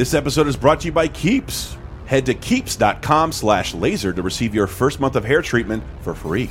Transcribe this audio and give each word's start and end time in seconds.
This 0.00 0.14
episode 0.14 0.46
is 0.46 0.56
brought 0.56 0.80
to 0.80 0.86
you 0.86 0.92
by 0.92 1.08
Keeps. 1.08 1.76
Head 2.06 2.24
to 2.24 2.32
keeps.com 2.32 3.32
slash 3.32 3.74
laser 3.74 4.14
to 4.14 4.22
receive 4.22 4.54
your 4.54 4.66
first 4.66 4.98
month 4.98 5.14
of 5.14 5.26
hair 5.26 5.42
treatment 5.42 5.82
for 6.00 6.14
free. 6.14 6.48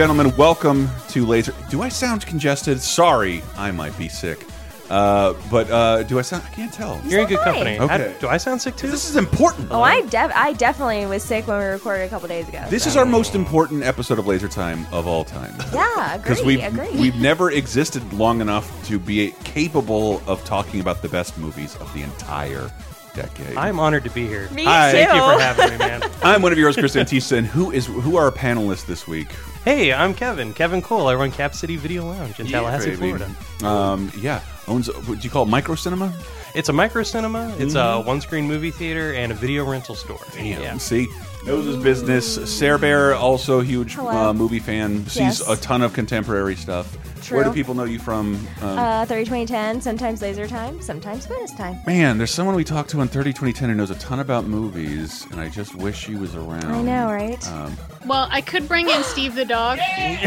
Gentlemen, 0.00 0.34
welcome 0.34 0.88
to 1.08 1.26
Laser. 1.26 1.52
Do 1.68 1.82
I 1.82 1.90
sound 1.90 2.24
congested? 2.24 2.80
Sorry, 2.80 3.42
I 3.58 3.70
might 3.70 3.98
be 3.98 4.08
sick. 4.08 4.46
Uh, 4.88 5.34
but 5.50 5.70
uh, 5.70 6.04
do 6.04 6.18
I 6.18 6.22
sound? 6.22 6.42
I 6.46 6.54
can't 6.54 6.72
tell. 6.72 7.02
You're 7.04 7.20
in 7.20 7.28
good 7.28 7.40
company. 7.40 7.78
Okay. 7.78 8.12
How- 8.12 8.18
do 8.18 8.26
I 8.26 8.38
sound 8.38 8.62
sick 8.62 8.76
too? 8.76 8.88
This 8.88 9.10
is 9.10 9.16
important. 9.16 9.68
Oh, 9.70 9.82
I 9.82 10.00
def 10.06 10.32
I 10.34 10.54
definitely 10.54 11.04
was 11.04 11.22
sick 11.22 11.46
when 11.46 11.58
we 11.58 11.66
recorded 11.66 12.04
a 12.04 12.08
couple 12.08 12.28
days 12.28 12.48
ago. 12.48 12.64
This 12.70 12.84
so. 12.84 12.88
is 12.88 12.96
our 12.96 13.04
most 13.04 13.34
important 13.34 13.84
episode 13.84 14.18
of 14.18 14.26
Laser 14.26 14.48
Time 14.48 14.86
of 14.90 15.06
all 15.06 15.22
time. 15.22 15.54
yeah, 15.74 16.14
agree, 16.14 16.22
Because 16.22 16.42
we've 16.42 16.64
agree. 16.64 16.98
we've 16.98 17.20
never 17.20 17.50
existed 17.50 18.10
long 18.14 18.40
enough 18.40 18.82
to 18.86 18.98
be 18.98 19.32
capable 19.44 20.22
of 20.26 20.42
talking 20.46 20.80
about 20.80 21.02
the 21.02 21.10
best 21.10 21.36
movies 21.36 21.76
of 21.76 21.92
the 21.92 22.00
entire 22.00 22.70
decade. 23.14 23.56
I'm 23.56 23.80
honored 23.80 24.04
to 24.04 24.10
be 24.10 24.26
here. 24.26 24.48
Me 24.50 24.64
Hi. 24.64 24.92
too. 24.92 24.98
Thank 24.98 25.14
you 25.14 25.20
for 25.20 25.40
having 25.40 25.70
me, 25.70 25.78
man. 25.78 26.02
I'm 26.22 26.42
one 26.42 26.52
of 26.52 26.58
yours, 26.58 26.76
hosts, 26.76 26.94
Chris 26.94 27.10
Antista, 27.12 27.38
and 27.38 27.46
who 27.46 27.70
is 27.70 27.86
who 27.86 28.16
are 28.16 28.24
our 28.24 28.30
panelists 28.32 28.86
this 28.86 29.06
week? 29.06 29.28
hey, 29.64 29.92
I'm 29.92 30.14
Kevin. 30.14 30.54
Kevin 30.54 30.80
Cole. 30.80 31.08
I 31.08 31.14
run 31.14 31.30
Cap 31.30 31.54
City 31.54 31.76
Video 31.76 32.04
Lounge 32.06 32.40
in 32.40 32.46
Tallahassee, 32.46 32.96
baby. 32.96 33.18
Florida. 33.18 33.30
Um, 33.62 34.10
yeah, 34.16 34.40
owns. 34.68 34.88
What 35.06 35.20
do 35.20 35.24
you 35.24 35.30
call 35.30 35.42
it? 35.44 35.48
Micro 35.48 35.74
cinema? 35.74 36.12
It's 36.54 36.68
a 36.68 36.72
micro 36.72 37.02
cinema. 37.02 37.54
It's 37.58 37.74
a 37.74 38.00
one-screen 38.00 38.46
movie 38.46 38.70
theater 38.70 39.14
and 39.14 39.30
a 39.30 39.34
video 39.34 39.64
rental 39.64 39.94
store. 39.94 40.18
Yeah. 40.36 40.76
See, 40.78 41.08
knows 41.46 41.64
his 41.66 41.76
business. 41.76 42.34
Sarah 42.58 42.78
Bear, 42.78 43.14
also 43.14 43.60
a 43.60 43.64
huge 43.64 43.94
Hello. 43.94 44.10
uh, 44.10 44.32
movie 44.32 44.58
fan. 44.58 45.04
Sees 45.06 45.40
Yes. 45.40 45.48
a 45.48 45.56
ton 45.56 45.82
of 45.82 45.92
contemporary 45.92 46.56
stuff. 46.56 46.96
Where 47.30 47.44
do 47.44 47.52
people 47.52 47.74
know 47.74 47.84
you 47.84 48.00
from? 48.00 48.34
Um, 48.60 48.78
Uh, 48.78 49.04
30 49.06 49.24
2010, 49.24 49.80
sometimes 49.80 50.20
laser 50.20 50.48
time, 50.48 50.82
sometimes 50.82 51.26
bonus 51.26 51.52
time. 51.52 51.76
Man, 51.86 52.18
there's 52.18 52.32
someone 52.32 52.56
we 52.56 52.64
talked 52.64 52.90
to 52.90 53.00
on 53.00 53.06
30 53.08 53.32
2010 53.32 53.68
who 53.68 53.74
knows 53.76 53.90
a 53.90 53.94
ton 53.96 54.18
about 54.18 54.46
movies, 54.48 55.26
and 55.30 55.40
I 55.40 55.48
just 55.48 55.74
wish 55.76 55.96
she 55.96 56.16
was 56.16 56.34
around. 56.34 56.64
I 56.66 56.82
know, 56.82 57.06
right? 57.12 57.46
Um, 57.52 57.76
Well, 58.06 58.28
I 58.30 58.40
could 58.40 58.66
bring 58.66 58.88
in 58.88 59.02
Steve 59.02 59.34
the 59.34 59.44
dog, 59.44 59.78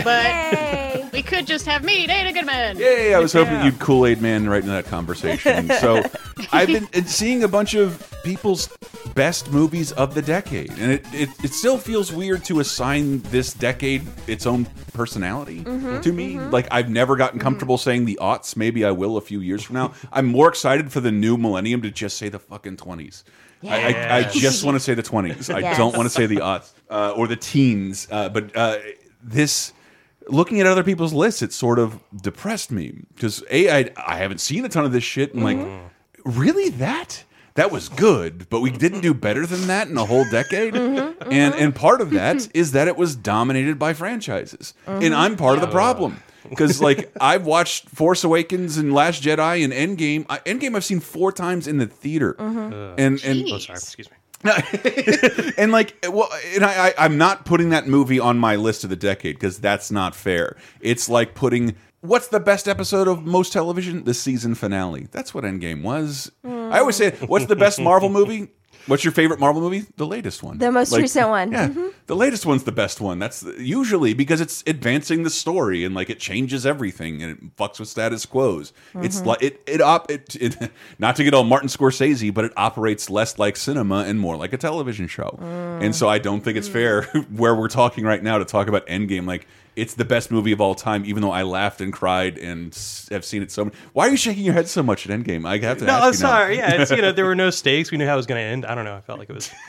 but 0.04 1.12
we 1.12 1.24
could 1.24 1.48
just 1.48 1.66
have 1.66 1.84
me, 1.84 2.06
Dana 2.08 2.32
Goodman. 2.32 2.78
yay! 2.78 3.14
I 3.14 3.20
was 3.20 3.34
hoping 3.34 3.54
Yeah. 3.54 3.66
you'd 3.66 3.80
Kool 3.80 4.06
Aid 4.06 4.22
Man 4.22 4.48
right 4.48 4.62
in 4.62 4.70
that 4.70 4.86
conversation. 4.86 5.70
so, 5.80 6.04
I've 6.52 6.68
been 6.68 7.06
seeing 7.08 7.44
a 7.44 7.48
bunch 7.48 7.74
of 7.74 8.08
people's 8.24 8.70
best 9.16 9.52
movies 9.52 9.92
of 9.94 10.14
the 10.14 10.22
decade, 10.22 10.70
and 10.78 10.92
it, 10.92 11.06
it, 11.14 11.30
it 11.44 11.54
still 11.54 11.78
feels 11.78 12.12
weird 12.14 12.44
to 12.46 12.60
assign 12.60 13.20
this 13.24 13.54
decade 13.54 14.04
its 14.28 14.46
own 14.46 14.66
personality 14.94 15.62
Mm-hmm, 15.64 16.02
to 16.02 16.14
me. 16.14 16.40
Like, 16.40 16.68
I've 16.72 16.90
never 16.90 17.16
gotten 17.16 17.40
comfortable 17.40 17.78
saying 17.80 18.06
the 18.06 18.20
aughts. 18.22 18.56
Maybe 18.56 18.86
I 18.86 18.92
will 18.92 19.18
a 19.18 19.22
few 19.22 19.40
years 19.40 19.64
from 19.64 19.76
now. 19.76 19.94
I'm 20.12 20.26
more 20.28 20.48
excited 20.48 20.92
for 20.92 21.00
the 21.00 21.12
new 21.12 21.38
millennium 21.38 21.82
to 21.82 21.92
just 21.92 22.18
say 22.18 22.30
the 22.30 22.40
fucking 22.40 22.78
20s. 22.78 23.24
I, 23.66 23.94
I, 23.94 24.18
I 24.18 24.24
just 24.24 24.64
want 24.66 24.76
to 24.76 24.80
say 24.80 24.94
the 24.94 25.02
20s. 25.04 25.54
I 25.54 25.76
don't 25.78 25.96
want 25.96 26.06
to 26.06 26.10
say 26.10 26.26
the 26.26 26.38
aughts 26.38 26.74
uh, 26.94 27.14
or 27.18 27.28
the 27.28 27.36
teens. 27.36 28.08
Uh, 28.12 28.30
but 28.30 28.56
uh, 28.56 28.78
this, 29.22 29.74
looking 30.28 30.62
at 30.62 30.68
other 30.68 30.84
people's 30.84 31.14
lists, 31.14 31.42
it 31.42 31.52
sort 31.52 31.80
of 31.80 32.00
depressed 32.22 32.72
me 32.72 33.04
because 33.16 33.44
a 33.50 33.70
I, 33.70 33.92
I 33.98 34.16
haven't 34.18 34.40
seen 34.40 34.64
a 34.66 34.70
ton 34.70 34.86
of 34.86 34.92
this 34.92 35.04
shit. 35.04 35.34
And 35.34 35.44
like, 35.44 35.58
really 36.24 36.70
that 36.70 37.24
that 37.56 37.70
was 37.72 37.90
good, 37.90 38.50
but 38.50 38.62
we 38.62 38.72
didn't 38.72 39.02
do 39.02 39.14
better 39.14 39.46
than 39.46 39.68
that 39.68 39.88
in 39.88 39.98
a 39.98 40.06
whole 40.06 40.26
decade. 40.32 40.76
And 40.76 41.54
and 41.56 41.76
part 41.76 42.02
of 42.02 42.12
that 42.12 42.48
is 42.54 42.72
that 42.72 42.88
it 42.88 42.96
was 42.98 43.16
dominated 43.16 43.78
by 43.78 43.94
franchises, 43.94 44.74
and 44.88 45.14
I'm 45.14 45.36
part 45.36 45.56
of 45.56 45.62
the 45.62 45.68
problem. 45.72 46.22
Because 46.50 46.82
like 46.82 47.12
I've 47.22 47.46
watched 47.46 47.90
Force 47.90 48.24
Awakens 48.26 48.78
and 48.78 48.94
Last 48.94 49.24
Jedi 49.24 49.64
and 49.64 49.72
Endgame. 49.72 50.26
I, 50.30 50.40
Endgame 50.40 50.76
I've 50.76 50.84
seen 50.84 51.00
four 51.00 51.32
times 51.32 51.68
in 51.68 51.78
the 51.78 51.88
theater, 51.88 52.36
and 52.38 53.24
and 53.24 53.46
Oh, 53.50 53.58
sorry. 53.60 53.78
Excuse 53.78 54.12
me. 54.12 54.18
and 55.58 55.72
like 55.72 55.96
well 56.10 56.30
and 56.54 56.66
I, 56.66 56.90
I 56.90 56.94
i'm 56.98 57.18
not 57.18 57.46
putting 57.46 57.70
that 57.70 57.88
movie 57.88 58.20
on 58.20 58.38
my 58.38 58.58
list 58.58 58.84
of 58.84 58.90
the 58.90 58.96
decade 58.98 59.36
because 59.36 59.58
that's 59.60 59.90
not 59.90 60.16
fair. 60.16 60.58
It's 60.82 61.08
like 61.08 61.34
putting 61.34 61.76
what's 62.02 62.28
the 62.28 62.40
best 62.40 62.68
episode 62.68 63.08
of 63.08 63.26
most 63.26 63.54
television? 63.54 64.04
The 64.04 64.14
season 64.14 64.56
finale. 64.56 65.08
That's 65.12 65.34
what 65.34 65.46
endgame 65.46 65.82
was. 65.82 66.32
I 66.44 66.80
always 66.80 66.98
say 66.98 67.12
what's 67.26 67.46
the 67.46 67.56
best 67.56 67.80
marvel 67.80 68.10
movie 68.10 68.50
what's 68.88 69.04
your 69.04 69.12
favorite 69.14 69.40
marvel 69.40 69.62
movie 69.62 69.86
the 69.98 70.06
latest 70.06 70.44
one 70.44 70.58
The 70.58 70.72
most 70.72 70.96
recent 70.96 71.30
one. 71.30 71.52
yeah 71.52 71.68
Mhm. 71.70 71.92
the 72.08 72.16
latest 72.16 72.46
one's 72.46 72.64
the 72.64 72.72
best 72.72 73.00
one 73.02 73.20
that's 73.20 73.42
the- 73.42 73.64
usually 73.64 74.14
because 74.14 74.42
it's 74.42 74.64
advancing 74.68 75.24
the 75.24 75.30
story 75.30 75.84
and 75.86 75.96
like 75.96 76.10
it 76.10 76.20
changes 76.20 76.66
everything 76.66 77.22
and 77.24 77.32
it 77.32 77.56
fucks 77.58 77.80
with 77.80 77.88
status 77.90 78.26
quos 78.26 78.74
it's 79.02 79.18
Mm-hmm. 79.20 79.28
like 79.28 79.42
it 79.44 79.62
it 79.68 79.82
op 79.82 80.12
it, 80.12 80.36
it 80.36 80.72
not 81.00 81.16
to 81.16 81.24
get 81.24 81.34
all 81.34 81.44
martin 81.44 81.70
scorsese 81.70 82.34
but 82.34 82.46
it 82.46 82.52
operates 82.58 83.10
less 83.10 83.38
like 83.40 83.56
cinema 83.58 84.00
and 84.08 84.20
more 84.20 84.36
like 84.38 84.54
a 84.54 84.58
television 84.58 85.08
show 85.08 85.38
Mm. 85.42 85.84
and 85.86 85.96
so 85.96 86.08
i 86.10 86.18
don't 86.20 86.42
think 86.44 86.58
it's 86.58 86.68
fair 86.68 87.04
where 87.36 87.56
we're 87.56 87.68
talking 87.70 88.04
right 88.06 88.22
now 88.24 88.38
to 88.38 88.46
talk 88.46 88.68
about 88.68 88.86
endgame 88.88 89.26
like 89.28 89.48
it's 89.76 89.96
the 89.96 90.06
best 90.06 90.30
movie 90.32 90.52
of 90.52 90.62
all 90.62 90.76
time, 90.76 91.04
even 91.06 91.22
though 91.22 91.32
I 91.32 91.44
laughed 91.44 91.82
and 91.82 91.92
cried 91.92 92.38
and 92.38 92.74
have 93.12 93.26
seen 93.26 93.42
it 93.42 93.52
so 93.52 93.66
many. 93.66 93.76
Why 93.94 94.08
are 94.08 94.12
you 94.12 94.18
shaking 94.18 94.44
your 94.44 94.54
head 94.54 94.68
so 94.68 94.84
much 94.84 95.10
at 95.10 95.18
Endgame? 95.20 95.48
I 95.48 95.58
have 95.66 95.80
to 95.80 95.86
No, 95.86 95.94
ask 95.94 96.02
I'm 96.04 96.06
you 96.06 96.12
now. 96.12 96.30
sorry. 96.30 96.58
Yeah, 96.58 96.82
it's 96.82 96.92
you 96.92 97.02
know 97.02 97.12
there 97.12 97.26
were 97.26 97.36
no 97.36 97.50
stakes. 97.62 97.92
We 97.92 97.98
knew 97.98 98.06
how 98.06 98.14
it 98.14 98.18
was 98.18 98.26
going 98.28 98.40
to 98.40 98.46
end. 98.46 98.66
I 98.66 98.76
don't 98.76 98.86
know. 98.86 98.96
I 98.96 99.02
felt 99.02 99.20
like 99.20 99.30
it 99.30 99.34
was. 99.34 99.50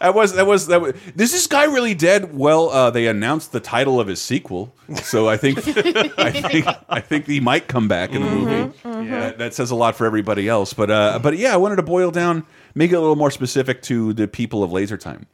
That 0.00 0.14
was 0.14 0.34
that 0.34 0.46
was 0.46 0.66
that. 0.66 0.82
Was, 0.82 0.92
is 1.16 1.32
this 1.32 1.46
guy 1.46 1.64
really 1.64 1.94
dead? 1.94 2.34
Well, 2.36 2.68
uh, 2.68 2.90
they 2.90 3.06
announced 3.06 3.52
the 3.52 3.60
title 3.60 3.98
of 3.98 4.06
his 4.06 4.20
sequel, 4.20 4.74
so 4.96 5.28
I 5.30 5.38
think 5.38 5.56
I 6.18 6.30
think 6.30 6.66
I 6.90 7.00
think 7.00 7.26
he 7.26 7.40
might 7.40 7.66
come 7.66 7.88
back 7.88 8.10
in 8.12 8.22
the 8.22 8.28
movie. 8.30 8.78
That, 8.82 9.38
that 9.38 9.54
says 9.54 9.70
a 9.70 9.74
lot 9.74 9.96
for 9.96 10.04
everybody 10.04 10.46
else. 10.46 10.74
But 10.74 10.90
uh, 10.90 11.20
but 11.22 11.38
yeah, 11.38 11.54
I 11.54 11.56
wanted 11.56 11.76
to 11.76 11.82
boil 11.82 12.10
down, 12.10 12.44
make 12.74 12.92
it 12.92 12.96
a 12.96 13.00
little 13.00 13.16
more 13.16 13.30
specific 13.30 13.80
to 13.84 14.12
the 14.12 14.28
people 14.28 14.62
of 14.62 14.72
Laser 14.72 14.98
Time, 14.98 15.26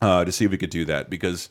uh, 0.00 0.24
to 0.24 0.32
see 0.32 0.46
if 0.46 0.50
we 0.50 0.56
could 0.56 0.70
do 0.70 0.86
that 0.86 1.10
because. 1.10 1.50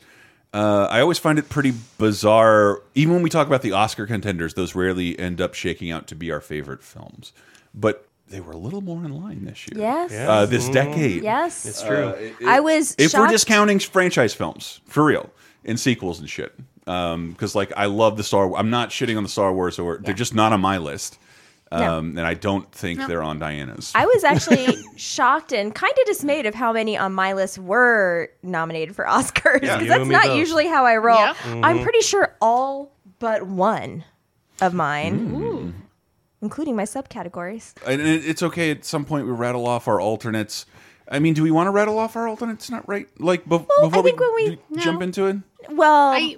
Uh, 0.52 0.88
I 0.90 1.00
always 1.00 1.18
find 1.18 1.38
it 1.38 1.48
pretty 1.48 1.72
bizarre. 1.98 2.82
Even 2.94 3.14
when 3.14 3.22
we 3.22 3.30
talk 3.30 3.46
about 3.46 3.62
the 3.62 3.72
Oscar 3.72 4.06
contenders, 4.06 4.54
those 4.54 4.74
rarely 4.74 5.18
end 5.18 5.40
up 5.40 5.54
shaking 5.54 5.90
out 5.90 6.06
to 6.08 6.14
be 6.14 6.32
our 6.32 6.40
favorite 6.40 6.82
films. 6.82 7.32
But 7.74 8.06
they 8.28 8.40
were 8.40 8.52
a 8.52 8.56
little 8.56 8.80
more 8.80 9.04
in 9.04 9.12
line 9.22 9.44
this 9.44 9.66
year. 9.68 9.80
Yes. 9.80 10.12
Uh, 10.12 10.46
this 10.46 10.68
decade. 10.68 11.22
Yes. 11.22 11.66
It's 11.66 11.82
true. 11.82 12.08
Uh, 12.08 12.12
it- 12.12 12.34
I 12.46 12.60
was 12.60 12.94
if 12.98 13.14
we're 13.14 13.28
discounting 13.28 13.78
franchise 13.78 14.34
films 14.34 14.80
for 14.86 15.04
real 15.04 15.30
and 15.64 15.78
sequels 15.78 16.18
and 16.20 16.28
shit 16.30 16.52
because 16.84 17.54
like 17.54 17.70
i 17.76 17.84
love 17.84 18.16
the 18.16 18.24
star 18.24 18.56
i'm 18.56 18.70
not 18.70 18.88
shitting 18.88 19.16
on 19.16 19.22
the 19.22 19.28
star 19.28 19.52
wars 19.52 19.78
or 19.78 19.98
they're 19.98 20.14
just 20.14 20.34
not 20.34 20.52
on 20.52 20.60
my 20.60 20.78
list 20.78 21.18
No. 21.72 21.98
um, 21.98 22.18
and 22.18 22.26
i 22.26 22.34
don't 22.34 22.70
think 22.72 22.98
they're 23.06 23.22
on 23.22 23.38
diana's 23.38 23.92
I 23.94 24.04
was 24.04 24.24
actually 24.24 24.76
shocked 24.96 25.52
and 25.52 25.72
kind 25.72 25.92
of 26.00 26.04
dismayed 26.06 26.46
of 26.46 26.54
how 26.54 26.72
many 26.72 26.96
on 26.98 27.12
my 27.12 27.32
list 27.32 27.58
were 27.58 28.28
nominated 28.42 28.96
for 28.96 29.04
Oscars 29.04 29.60
because 29.60 29.82
You 29.82 29.88
that's 29.88 30.08
not 30.08 30.26
both. 30.26 30.36
usually 30.36 30.66
how 30.66 30.84
I 30.84 30.96
roll. 30.96 31.16
Yeah. 31.18 31.34
I'm 31.62 31.82
pretty 31.84 32.00
sure 32.00 32.34
all 32.40 32.90
but 33.20 33.44
one 33.46 34.04
of 34.60 34.74
mine, 34.74 35.74
including 36.42 36.74
my 36.74 36.82
subcategories. 36.84 37.74
and 37.86 38.00
it's 38.00 38.42
okay 38.42 38.70
at 38.72 38.84
some 38.84 39.04
point 39.04 39.26
we 39.26 39.32
rattle 39.32 39.66
off 39.66 39.86
our 39.88 40.00
alternates 40.00 40.66
i 41.08 41.18
mean 41.18 41.34
do 41.34 41.42
we 41.42 41.50
want 41.50 41.66
to 41.66 41.70
rattle 41.70 41.98
off 41.98 42.16
our 42.16 42.26
alternates 42.28 42.68
not 42.70 42.86
right 42.88 43.06
like 43.20 43.44
bef 43.46 43.62
I 43.80 43.84
before 43.88 44.02
think 44.02 44.18
we, 44.20 44.26
when 44.26 44.34
we- 44.34 44.56
d- 44.76 44.82
jump 44.82 45.02
into 45.02 45.26
it 45.26 45.36
Well, 45.68 46.08
I, 46.10 46.36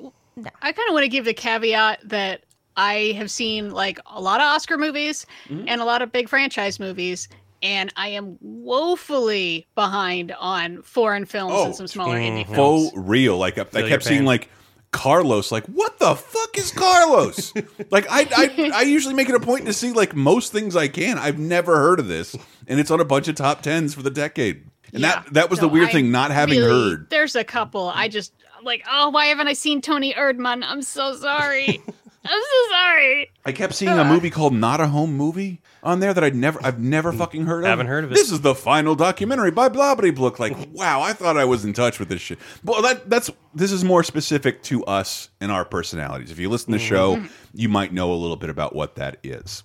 I 0.61 0.73
kind 0.73 0.89
of 0.89 0.93
want 0.95 1.05
to 1.05 1.09
give 1.09 1.25
the 1.25 1.35
caveat 1.35 2.01
that 2.09 2.43
I 2.77 3.15
have 3.17 3.31
seen 3.31 3.71
like 3.71 3.99
a 4.07 4.21
lot 4.21 4.41
of 4.41 4.45
Oscar 4.47 4.79
movies 4.79 5.27
Mm-hmm. 5.49 5.65
and 5.69 5.81
a 5.81 5.85
lot 5.85 6.03
of 6.03 6.11
big 6.13 6.29
franchise 6.29 6.79
movies, 6.81 7.29
and 7.63 7.93
I 7.97 8.09
am 8.09 8.39
woefully 8.41 9.67
behind 9.75 10.33
on 10.39 10.83
foreign 10.83 11.25
films 11.27 11.53
Oh. 11.57 11.65
and 11.67 11.77
some 11.77 11.87
smaller 11.87 12.17
indie 12.17 12.45
films. 12.47 12.91
faux 12.91 12.97
real 12.97 13.37
like 13.39 13.59
i, 13.59 13.63
I 13.75 13.89
kept 13.89 14.05
seeing 14.05 14.25
like 14.25 14.49
Carlos, 14.91 15.51
like 15.51 15.65
what 15.67 15.99
the 15.99 16.15
fuck 16.15 16.59
is 16.59 16.71
Carlos? 16.71 17.55
like 17.91 18.07
I, 18.11 18.27
I, 18.37 18.71
I 18.75 18.83
usually 18.83 19.15
make 19.15 19.29
it 19.31 19.35
a 19.35 19.41
point 19.41 19.65
to 19.67 19.73
see 19.73 19.91
like 19.93 20.15
most 20.15 20.53
things 20.53 20.77
I 20.77 20.89
can. 20.89 21.17
I've 21.17 21.39
never 21.39 21.77
heard 21.77 21.99
of 21.99 22.09
this, 22.09 22.37
and 22.69 22.79
it's 22.79 22.91
on 22.91 23.01
a 23.01 23.05
bunch 23.05 23.27
of 23.29 23.35
top 23.35 23.63
tens 23.63 23.95
for 23.95 24.03
the 24.03 24.11
decade. 24.11 24.65
And 24.93 25.01
Yeah. 25.01 25.23
that 25.23 25.33
that 25.35 25.51
was 25.51 25.61
the 25.61 25.69
weird 25.69 25.89
I 25.89 25.93
thing, 25.93 26.11
not 26.11 26.31
having 26.31 26.59
really- 26.59 26.91
heard. 26.91 27.09
There's 27.11 27.37
a 27.37 27.45
couple. 27.45 27.89
I 27.89 28.09
just 28.09 28.35
like, 28.63 28.85
oh, 28.91 29.09
why 29.09 29.27
haven't 29.27 29.49
I 29.49 29.55
seen 29.55 29.81
Toni 29.81 30.13
Erdmann? 30.13 30.63
I'm 30.63 30.83
so 30.83 31.15
sorry. 31.17 31.81
I'm 32.25 32.41
so 32.41 32.71
sorry. 32.71 33.31
I 33.45 33.53
kept 33.53 33.75
seeing 33.75 33.99
a 33.99 34.05
movie 34.05 34.31
called 34.31 34.55
Not 34.55 34.81
a 34.81 34.87
Home 34.87 35.17
Movie 35.17 35.61
on 35.83 36.01
there 36.01 36.15
that 36.15 36.23
I'd 36.23 36.37
never, 36.37 36.65
I've 36.65 36.79
never 36.79 37.13
mm. 37.13 37.19
fucking 37.19 37.47
heard 37.47 37.65
of. 37.65 37.71
Haven't 37.71 37.89
heard 37.89 38.05
of 38.05 38.13
it. 38.13 38.15
This 38.15 38.31
is 38.31 38.43
the 38.43 38.55
final 38.55 38.95
documentary 38.95 39.51
by 39.51 39.69
Blobbity 39.69 40.15
Blook. 40.15 40.39
Like, 40.39 40.57
wow, 40.73 41.01
I 41.01 41.13
thought 41.13 41.37
I 41.37 41.45
was 41.45 41.65
in 41.65 41.73
touch 41.73 41.99
with 41.99 42.09
this 42.09 42.21
shit. 42.21 42.39
Well, 42.63 42.83
that 42.83 43.11
that's 43.11 43.31
this 43.55 43.73
is 43.73 43.85
more 43.85 44.05
specific 44.05 44.63
to 44.65 44.85
us 44.85 45.31
and 45.41 45.51
our 45.51 45.65
personalities. 45.65 46.31
If 46.31 46.39
you 46.39 46.49
listen 46.49 46.73
to 46.73 46.79
the 46.79 46.85
show, 46.85 47.17
mm-hmm. 47.17 47.27
you 47.55 47.69
might 47.69 47.93
know 47.93 48.13
a 48.13 48.15
little 48.15 48.37
bit 48.37 48.51
about 48.51 48.75
what 48.75 48.95
that 48.97 49.19
is. 49.23 49.65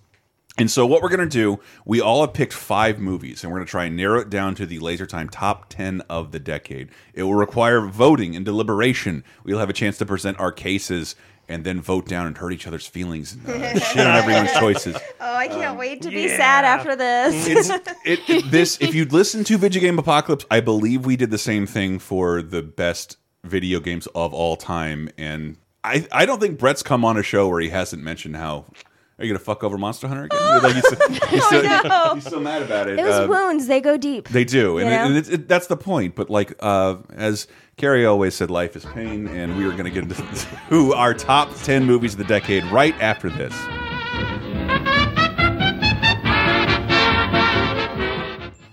And 0.59 0.71
so, 0.71 0.87
what 0.87 1.03
we're 1.03 1.09
going 1.09 1.19
to 1.19 1.27
do, 1.27 1.59
we 1.85 2.01
all 2.01 2.21
have 2.21 2.33
picked 2.33 2.53
five 2.53 2.97
movies, 2.97 3.43
and 3.43 3.51
we're 3.51 3.59
going 3.59 3.67
to 3.67 3.71
try 3.71 3.85
and 3.85 3.95
narrow 3.95 4.19
it 4.19 4.31
down 4.31 4.55
to 4.55 4.65
the 4.65 4.79
Laser 4.79 5.05
Time 5.05 5.29
top 5.29 5.69
10 5.69 6.01
of 6.09 6.31
the 6.31 6.39
decade. 6.39 6.89
It 7.13 7.23
will 7.23 7.35
require 7.35 7.81
voting 7.81 8.35
and 8.35 8.43
deliberation. 8.43 9.23
We'll 9.43 9.59
have 9.59 9.69
a 9.69 9.73
chance 9.73 9.99
to 9.99 10.05
present 10.07 10.39
our 10.39 10.51
cases 10.51 11.15
and 11.47 11.63
then 11.63 11.81
vote 11.81 12.07
down 12.07 12.27
and 12.27 12.37
hurt 12.37 12.51
each 12.51 12.67
other's 12.67 12.85
feelings 12.85 13.33
and 13.33 13.47
uh, 13.47 13.79
shit 13.79 14.05
on 14.05 14.15
everyone's 14.15 14.51
choices. 14.53 14.97
Oh, 15.19 15.35
I 15.35 15.47
can't 15.47 15.77
wait 15.77 16.01
to 16.03 16.09
be 16.09 16.23
yeah. 16.23 16.37
sad 16.37 16.65
after 16.65 16.95
this. 16.95 17.47
It's 17.47 17.69
it, 18.05 18.29
it- 18.29 18.51
this. 18.51 18.77
If 18.81 18.93
you'd 18.93 19.13
listen 19.13 19.43
to 19.45 19.57
Video 19.57 19.81
Game 19.81 19.97
Apocalypse, 19.99 20.45
I 20.51 20.59
believe 20.59 21.05
we 21.05 21.15
did 21.15 21.31
the 21.31 21.37
same 21.37 21.65
thing 21.65 21.99
for 21.99 22.41
the 22.41 22.61
best 22.61 23.17
video 23.43 23.79
games 23.79 24.07
of 24.07 24.33
all 24.33 24.57
time, 24.57 25.09
and 25.17 25.57
I 25.83 26.05
I 26.11 26.25
don't 26.25 26.39
think 26.39 26.59
Brett's 26.59 26.83
come 26.83 27.05
on 27.05 27.17
a 27.17 27.23
show 27.23 27.47
where 27.47 27.61
he 27.61 27.69
hasn't 27.69 28.03
mentioned 28.03 28.35
how. 28.35 28.65
Are 29.19 29.25
you 29.25 29.31
gonna 29.33 29.43
fuck 29.43 29.63
over 29.63 29.77
Monster 29.79 30.07
Hunter 30.07 30.25
again? 30.25 30.61
Like, 30.61 30.75
he's, 30.75 31.29
he's, 31.29 31.45
still, 31.45 31.63
no. 31.83 32.11
he's 32.15 32.25
still 32.27 32.39
mad 32.39 32.61
about 32.61 32.87
it. 32.87 32.97
Those 32.97 33.25
Uh, 33.25 33.27
wounds, 33.27 33.65
they 33.65 33.81
go 33.81 33.97
deep. 33.97 34.29
they 34.29 34.43
do, 34.45 34.77
and, 34.77 34.87
it, 34.87 34.93
and 34.93 35.17
it's 35.17 35.29
it, 35.29 35.47
that's 35.47 35.65
the 35.67 35.77
point. 35.77 36.13
But 36.15 36.29
like, 36.29 36.53
uh, 36.59 36.97
as 37.15 37.47
Carrie 37.77 38.05
always 38.05 38.35
said, 38.35 38.51
life 38.51 38.75
is 38.75 38.85
pain, 38.85 39.27
and 39.27 39.57
we 39.57 39.65
are 39.65 39.71
going 39.71 39.85
to 39.85 39.89
get 39.89 40.03
into 40.03 40.15
who 40.69 40.93
our 40.93 41.15
top 41.15 41.51
ten 41.63 41.83
movies 41.85 42.13
of 42.13 42.19
the 42.19 42.25
decade 42.25 42.63
right 42.65 42.93
after 43.01 43.29
this. 43.31 43.53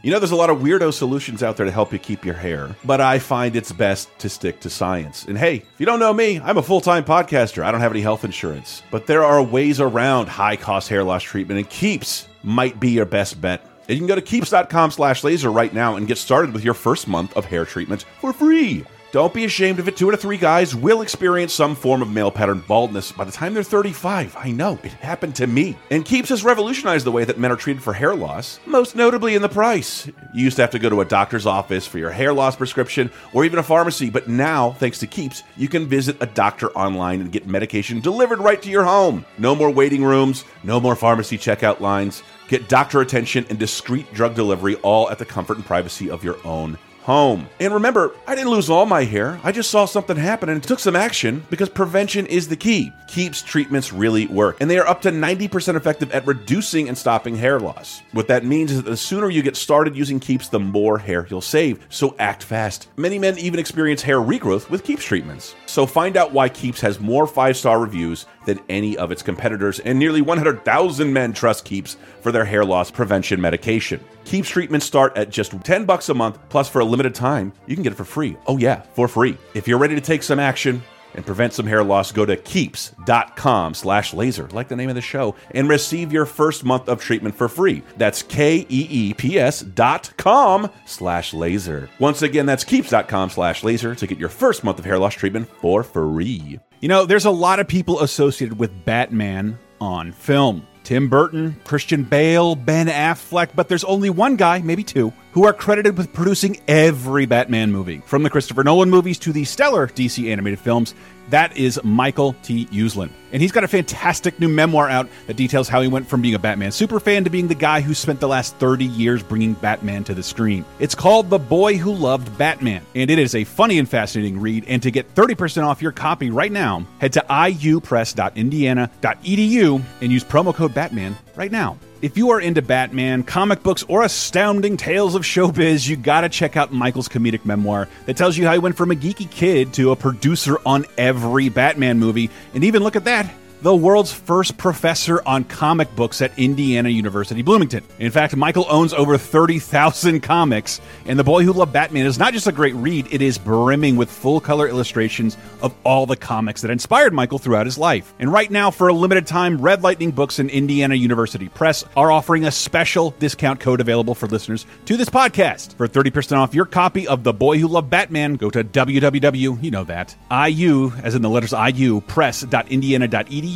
You 0.05 0.11
know, 0.11 0.19
there's 0.19 0.33
a 0.33 0.37
lot 0.37 0.51
of 0.51 0.59
weirdo 0.59 0.93
solutions 0.93 1.43
out 1.43 1.57
there 1.57 1.65
to 1.65 1.73
help 1.73 1.91
you 1.91 1.99
keep 1.99 2.27
your 2.27 2.35
hair, 2.35 2.77
but 2.85 3.01
I 3.01 3.19
find 3.19 3.57
it's 3.57 3.73
best 3.73 4.11
to 4.19 4.29
stick 4.29 4.61
to 4.61 4.69
science. 4.69 5.25
And 5.25 5.39
hey, 5.39 5.57
if 5.57 5.81
you 5.81 5.87
don't 5.87 5.99
know 5.99 6.13
me, 6.13 6.39
I'm 6.41 6.59
a 6.59 6.63
full 6.63 6.83
time 6.83 7.05
podcaster. 7.05 7.63
I 7.63 7.73
don't 7.73 7.81
have 7.81 7.91
any 7.91 8.03
health 8.03 8.23
insurance, 8.23 8.83
but 8.91 9.07
there 9.07 9.25
are 9.25 9.43
ways 9.43 9.81
around 9.81 10.27
high 10.27 10.57
cost 10.57 10.91
hair 10.91 11.03
loss 11.03 11.23
treatment, 11.23 11.59
and 11.59 11.71
Keeps 11.71 12.29
might 12.43 12.79
be 12.79 12.91
your 12.91 13.07
best 13.07 13.41
bet. 13.41 13.63
And 13.89 13.97
you 13.97 13.97
can 13.97 14.07
go 14.07 14.15
to 14.15 14.21
keeps.com 14.21 14.91
slash 14.91 15.25
laser 15.25 15.51
right 15.51 15.73
now 15.73 15.97
and 15.97 16.07
get 16.07 16.19
started 16.19 16.53
with 16.53 16.65
your 16.65 16.75
first 16.75 17.09
month 17.09 17.35
of 17.35 17.47
hair 17.47 17.65
treatment 17.65 18.05
for 18.21 18.35
free. 18.35 18.85
Don't 19.15 19.33
be 19.33 19.45
ashamed 19.45 19.79
of 19.79 19.87
it. 19.87 19.97
Two 19.97 20.09
out 20.09 20.15
of 20.15 20.21
three 20.21 20.37
guys 20.37 20.75
will 20.75 21.01
experience 21.01 21.55
some 21.55 21.77
form 21.77 22.03
of 22.03 22.11
male 22.11 22.33
pattern 22.33 22.65
baldness 22.67 23.13
by 23.13 23.23
the 23.23 23.31
time 23.31 23.55
they're 23.55 23.63
35. 23.63 24.35
I 24.37 24.51
know, 24.51 24.77
it 24.83 24.91
happened 24.91 25.37
to 25.37 25.47
me. 25.47 25.77
And 25.93 26.05
Keeps 26.05 26.31
has 26.31 26.43
revolutionized 26.43 27.07
the 27.07 27.13
way 27.13 27.25
that 27.25 27.39
men 27.39 27.53
are 27.53 27.57
treated 27.57 27.81
for 27.81 27.93
hair 27.93 28.17
loss, 28.17 28.59
most 28.67 28.97
notably 28.97 29.37
in 29.37 29.43
the 29.43 29.49
price. 29.49 30.09
You 30.09 30.43
used 30.43 30.57
to 30.57 30.63
have 30.63 30.73
to 30.73 30.81
go 30.81 30.91
to 30.91 31.01
a 31.01 31.05
doctor's 31.05 31.47
office 31.47 31.87
for 31.87 31.99
your 31.99 32.11
hair 32.11 32.33
loss 32.33 32.57
prescription 32.57 33.09
or 33.33 33.45
even 33.45 33.61
a 33.61 33.63
pharmacy, 33.63 34.11
but 34.11 34.27
now, 34.27 34.73
thanks 34.73 34.99
to 34.99 35.07
Keeps, 35.07 35.45
you 35.57 35.69
can 35.69 35.87
visit 35.87 36.17
a 36.21 36.27
doctor 36.27 36.73
online 36.73 37.21
and 37.21 37.31
get 37.31 37.47
medication 37.47 38.01
delivered 38.01 38.41
right 38.41 38.61
to 38.63 38.69
your 38.69 38.83
home. 38.83 39.25
No 39.39 39.55
more 39.55 39.71
waiting 39.71 40.03
rooms, 40.03 40.45
no 40.65 40.81
more 40.81 40.97
pharmacy 40.97 41.39
checkout 41.39 41.79
lines. 41.79 42.25
Get 42.49 42.69
doctor 42.69 43.01
attention 43.01 43.47
and 43.49 43.61
discreet 43.61 44.13
drug 44.13 44.35
delivery 44.35 44.75
all 44.83 45.09
at 45.09 45.21
the 45.21 45.25
comfort 45.25 45.57
and 45.57 45.65
privacy 45.65 46.11
of 46.11 46.25
your 46.25 46.45
own 46.45 46.77
home. 47.05 47.47
And 47.61 47.75
remember, 47.75 48.13
I 48.27 48.35
didn't 48.35 48.51
lose 48.51 48.71
all 48.71 48.87
my 48.87 49.05
hair. 49.05 49.39
I 49.45 49.53
just 49.53 49.71
saw 49.71 49.85
something 49.85 50.17
happen 50.17 50.49
and 50.49 50.63
took 50.63 50.79
some 50.79 50.97
action 50.97 51.45
because 51.51 51.69
prevention 51.69 52.27
is 52.27 52.49
the 52.49 52.57
key. 52.57 52.93
Keeps 53.09 53.43
treatments 53.43 53.93
really 53.93 54.27
work, 54.27 54.57
and 54.59 54.71
they 54.71 54.79
are 54.79 54.89
up 54.89 55.03
to 55.03 55.11
90% 55.11 55.77
effective 55.77 56.11
at 56.13 56.27
reducing 56.27 56.89
and 56.89 56.97
stopping 56.97 57.37
hair 57.37 57.61
loss. 57.61 58.01
What 58.13 58.29
that 58.29 58.47
means 58.47 58.71
is 58.71 58.83
that 58.83 58.89
the 58.91 58.97
sooner 58.97 59.29
you 59.29 59.43
get 59.43 59.55
started 59.55 59.95
using 59.95 60.19
Keeps, 60.19 60.49
the 60.49 60.59
more 60.59 60.97
hair 60.97 61.27
you'll 61.29 61.43
save. 61.43 61.87
So 61.91 62.17
act 62.19 62.43
fast. 62.43 62.89
Many 62.97 63.19
men 63.19 63.39
even 63.39 63.61
experience 63.61 64.01
hair 64.01 64.19
regrowth 64.19 64.71
with 64.71 64.83
Keeps 64.83 65.05
treatments. 65.05 65.55
So 65.67 65.85
find 65.85 66.17
out 66.17 66.33
why 66.33 66.49
Keeps 66.49 66.81
has 66.81 67.01
more 67.01 67.27
five-star 67.27 67.81
reviews 67.81 68.25
than 68.47 68.61
any 68.71 68.97
of 68.97 69.13
its 69.13 69.23
competitors, 69.23 69.79
and 69.81 69.99
nearly 69.99 70.23
100,000 70.23 71.13
men 71.13 71.35
trust 71.35 71.67
Keeps 71.67 71.99
for 72.23 72.33
their 72.33 72.47
hair 72.47 72.65
loss 72.65 72.91
prevention 72.91 73.43
medication. 73.43 74.01
Keeps 74.25 74.49
treatments 74.49 74.87
start 74.87 75.17
at 75.17 75.31
just 75.31 75.53
10 75.63 75.85
bucks 75.85 76.09
a 76.09 76.15
month, 76.15 76.39
plus 76.49 76.69
for 76.69 76.81
a 76.81 76.85
limited 76.85 77.15
time, 77.15 77.53
you 77.67 77.77
can 77.77 77.83
get 77.83 77.93
it 77.93 77.97
for 77.97 78.05
free. 78.05 78.37
Oh 78.47 78.57
yeah, 78.57 78.83
for 78.95 79.07
free. 79.07 79.37
If 79.55 79.69
you're 79.69 79.79
ready 79.79 79.95
to 79.95 80.01
take 80.01 80.23
some 80.23 80.39
action 80.39 80.83
and 81.15 81.25
prevent 81.27 81.53
some 81.53 81.67
hair 81.67 81.85
loss, 81.85 82.11
go 82.11 82.25
to 82.25 82.37
keeps.com 82.37 83.75
slash 83.75 84.15
laser, 84.15 84.49
like 84.49 84.69
the 84.69 84.77
name 84.77 84.89
of 84.89 84.95
the 84.95 85.01
show, 85.01 85.35
and 85.53 85.69
receive 85.69 86.13
your 86.13 86.27
first 86.27 86.65
month 86.65 86.89
of 86.89 87.01
treatment 87.01 87.35
for 87.35 87.49
free. 87.49 87.83
That's 87.99 88.23
K-E-E-P-S 88.23 89.61
dot 89.61 90.11
com 90.17 90.71
slash 90.87 91.35
laser. 91.35 91.89
Once 91.99 92.23
again, 92.23 92.47
that's 92.47 92.65
keeps.com 92.65 93.31
slash 93.31 93.63
laser 93.63 93.95
to 93.95 94.07
get 94.07 94.19
your 94.19 94.31
first 94.31 94.65
month 94.65 94.79
of 94.79 94.85
hair 94.87 94.99
loss 94.99 95.15
treatment 95.15 95.49
for 95.61 95.83
free. 95.83 96.59
You 96.81 96.89
know, 96.89 97.05
there's 97.05 97.27
a 97.27 97.31
lot 97.31 97.61
of 97.61 97.69
people 97.69 98.01
associated 98.01 98.59
with 98.59 98.85
Batman 98.85 99.59
on 99.81 100.13
film. 100.13 100.67
Tim 100.85 101.09
Burton, 101.09 101.57
Christian 101.65 102.05
Bale, 102.05 102.55
Ben 102.55 102.89
Affleck, 102.89 103.49
but 103.55 103.69
there's 103.69 103.85
only 103.85 104.11
one 104.11 104.37
guy, 104.37 104.61
maybe 104.61 104.85
two, 104.85 105.13
who 105.33 105.47
are 105.47 105.53
credited 105.55 105.97
with 105.97 106.13
producing 106.13 106.61
every 106.69 107.25
Batman 107.25 107.73
movie. 107.73 108.03
From 108.05 108.23
the 108.23 108.31
Christopher 108.31 108.63
Nolan 108.63 108.91
movies 108.91 109.19
to 109.21 109.33
the 109.33 109.45
stellar 109.45 109.89
DC 109.89 110.31
animated 110.31 110.61
films, 110.61 110.95
that 111.31 111.57
is 111.57 111.81
Michael 111.83 112.35
T. 112.43 112.67
Uslan. 112.67 113.09
And 113.33 113.41
he's 113.43 113.53
got 113.53 113.65
a 113.65 113.69
fantastic 113.69 114.39
new 114.39 114.49
memoir 114.49 114.89
out 114.89 115.09
that 115.27 115.37
details 115.37 115.69
how 115.69 115.83
he 115.83 115.89
went 115.89 116.07
from 116.07 116.23
being 116.23 116.35
a 116.35 116.39
Batman 116.39 116.71
superfan 116.71 117.25
to 117.25 117.31
being 117.31 117.49
the 117.49 117.55
guy 117.55 117.81
who 117.81 117.95
spent 117.95 118.21
the 118.21 118.29
last 118.29 118.55
30 118.57 118.85
years 118.85 119.23
bringing 119.23 119.55
Batman 119.55 120.05
to 120.05 120.13
the 120.15 120.23
screen. 120.23 120.65
It's 120.79 120.95
called 120.95 121.31
The 121.31 121.41
Boy 121.41 121.77
Who 121.77 121.93
Loved 121.93 122.39
Batman, 122.39 122.83
and 122.95 123.11
it 123.11 123.19
is 123.19 123.35
a 123.35 123.43
funny 123.45 123.81
and 123.81 123.89
fascinating 123.89 124.41
read. 124.41 124.65
And 124.69 124.83
to 124.83 124.91
get 124.91 125.15
30% 125.15 125.65
off 125.65 125.81
your 125.83 125.93
copy 125.93 126.31
right 126.31 126.53
now, 126.53 126.87
head 127.01 127.13
to 127.15 127.25
iupress.indiana.edu 127.29 129.83
and 130.01 130.13
use 130.13 130.25
promo 130.25 130.55
code 130.55 130.75
Batman 130.75 131.17
right 131.35 131.51
now. 131.51 131.77
If 132.05 132.19
you 132.19 132.33
are 132.33 132.41
into 132.43 132.61
Batman, 132.61 133.23
comic 133.23 133.63
books, 133.63 133.83
or 133.89 134.03
astounding 134.03 134.77
tales 134.77 135.15
of 135.15 135.23
showbiz, 135.23 135.89
you 135.89 135.97
gotta 135.97 136.29
check 136.29 136.55
out 136.55 136.71
Michael's 136.71 137.09
comedic 137.09 137.47
memoir 137.47 137.89
that 138.05 138.15
tells 138.15 138.37
you 138.37 138.45
how 138.45 138.53
he 138.53 138.59
went 138.59 138.77
from 138.77 138.91
a 138.91 138.95
geeky 138.95 139.31
kid 139.31 139.73
to 139.73 139.91
a 139.91 139.97
producer 139.97 140.59
on 140.67 140.85
every 140.99 141.49
Batman 141.49 141.99
movie. 141.99 142.29
And 142.53 142.63
even 142.63 142.83
look 142.83 142.95
at 142.95 143.05
that, 143.05 143.33
the 143.65 143.75
world's 143.75 144.13
first 144.13 144.59
professor 144.59 145.23
on 145.25 145.43
comic 145.43 145.97
books 145.97 146.21
at 146.21 146.39
Indiana 146.39 146.91
University 146.91 147.41
Bloomington. 147.41 147.83
In 147.99 148.11
fact, 148.11 148.37
Michael 148.37 148.67
owns 148.69 148.93
over 148.93 149.17
30,000 149.17 150.21
comics, 150.21 150.83
and 151.07 151.19
The 151.19 151.25
Boy 151.25 151.45
Who 151.45 151.53
Loved 151.55 151.73
Batman 151.73 152.05
is 152.05 152.19
not 152.19 152.35
just 152.35 152.47
a 152.47 152.53
great 152.53 152.75
read, 152.75 153.09
it 153.11 153.23
is 153.23 153.39
brimming 153.39 153.97
with 153.97 154.11
full 154.11 154.39
color 154.39 154.69
illustrations 154.69 155.39
of 155.63 155.75
all 155.83 156.05
the 156.05 156.15
comics 156.15 156.61
that 156.61 156.71
inspired 156.71 157.15
Michael 157.15 157.39
throughout 157.39 157.65
his 157.65 157.79
life. 157.79 158.13
And 158.19 158.31
right 158.31 158.51
now, 158.51 158.71
for 158.71 158.89
a 158.89 158.93
limited 158.93 159.27
time, 159.27 159.59
Red 159.59 159.83
Lightning 159.83 160.11
Books 160.11 160.41
and 160.41 160.51
Indiana 160.51 160.95
University 160.95 161.49
Press 161.49 161.87
are 161.97 162.13
offering 162.13 162.45
a 162.45 162.51
special 162.51 163.13
discount 163.13 163.61
code 163.61 163.81
available 163.81 164.15
for 164.15 164.27
listeners 164.27 164.67
to 164.85 164.99
this 164.99 165.09
podcast. 165.09 165.75
For 165.79 165.89
30% 165.89 166.37
off 166.37 166.55
your 166.55 166.67
copy 166.67 167.09
of 167.09 167.25
The 167.25 167.33
Boy 167.33 167.57
Who 167.57 167.69
Loved 167.69 167.89
Batman, 167.89 168.35
go 168.35 168.51
to 168.51 168.63
www, 168.63 169.63
you 169.63 169.71
know 169.71 169.85
that, 169.85 170.15
IU, 170.31 170.93
as 171.03 171.15
in 171.15 171.23
the 171.23 171.31
letters 171.31 171.55
IU, 171.55 172.03
press.indiana.edu. 172.03 173.54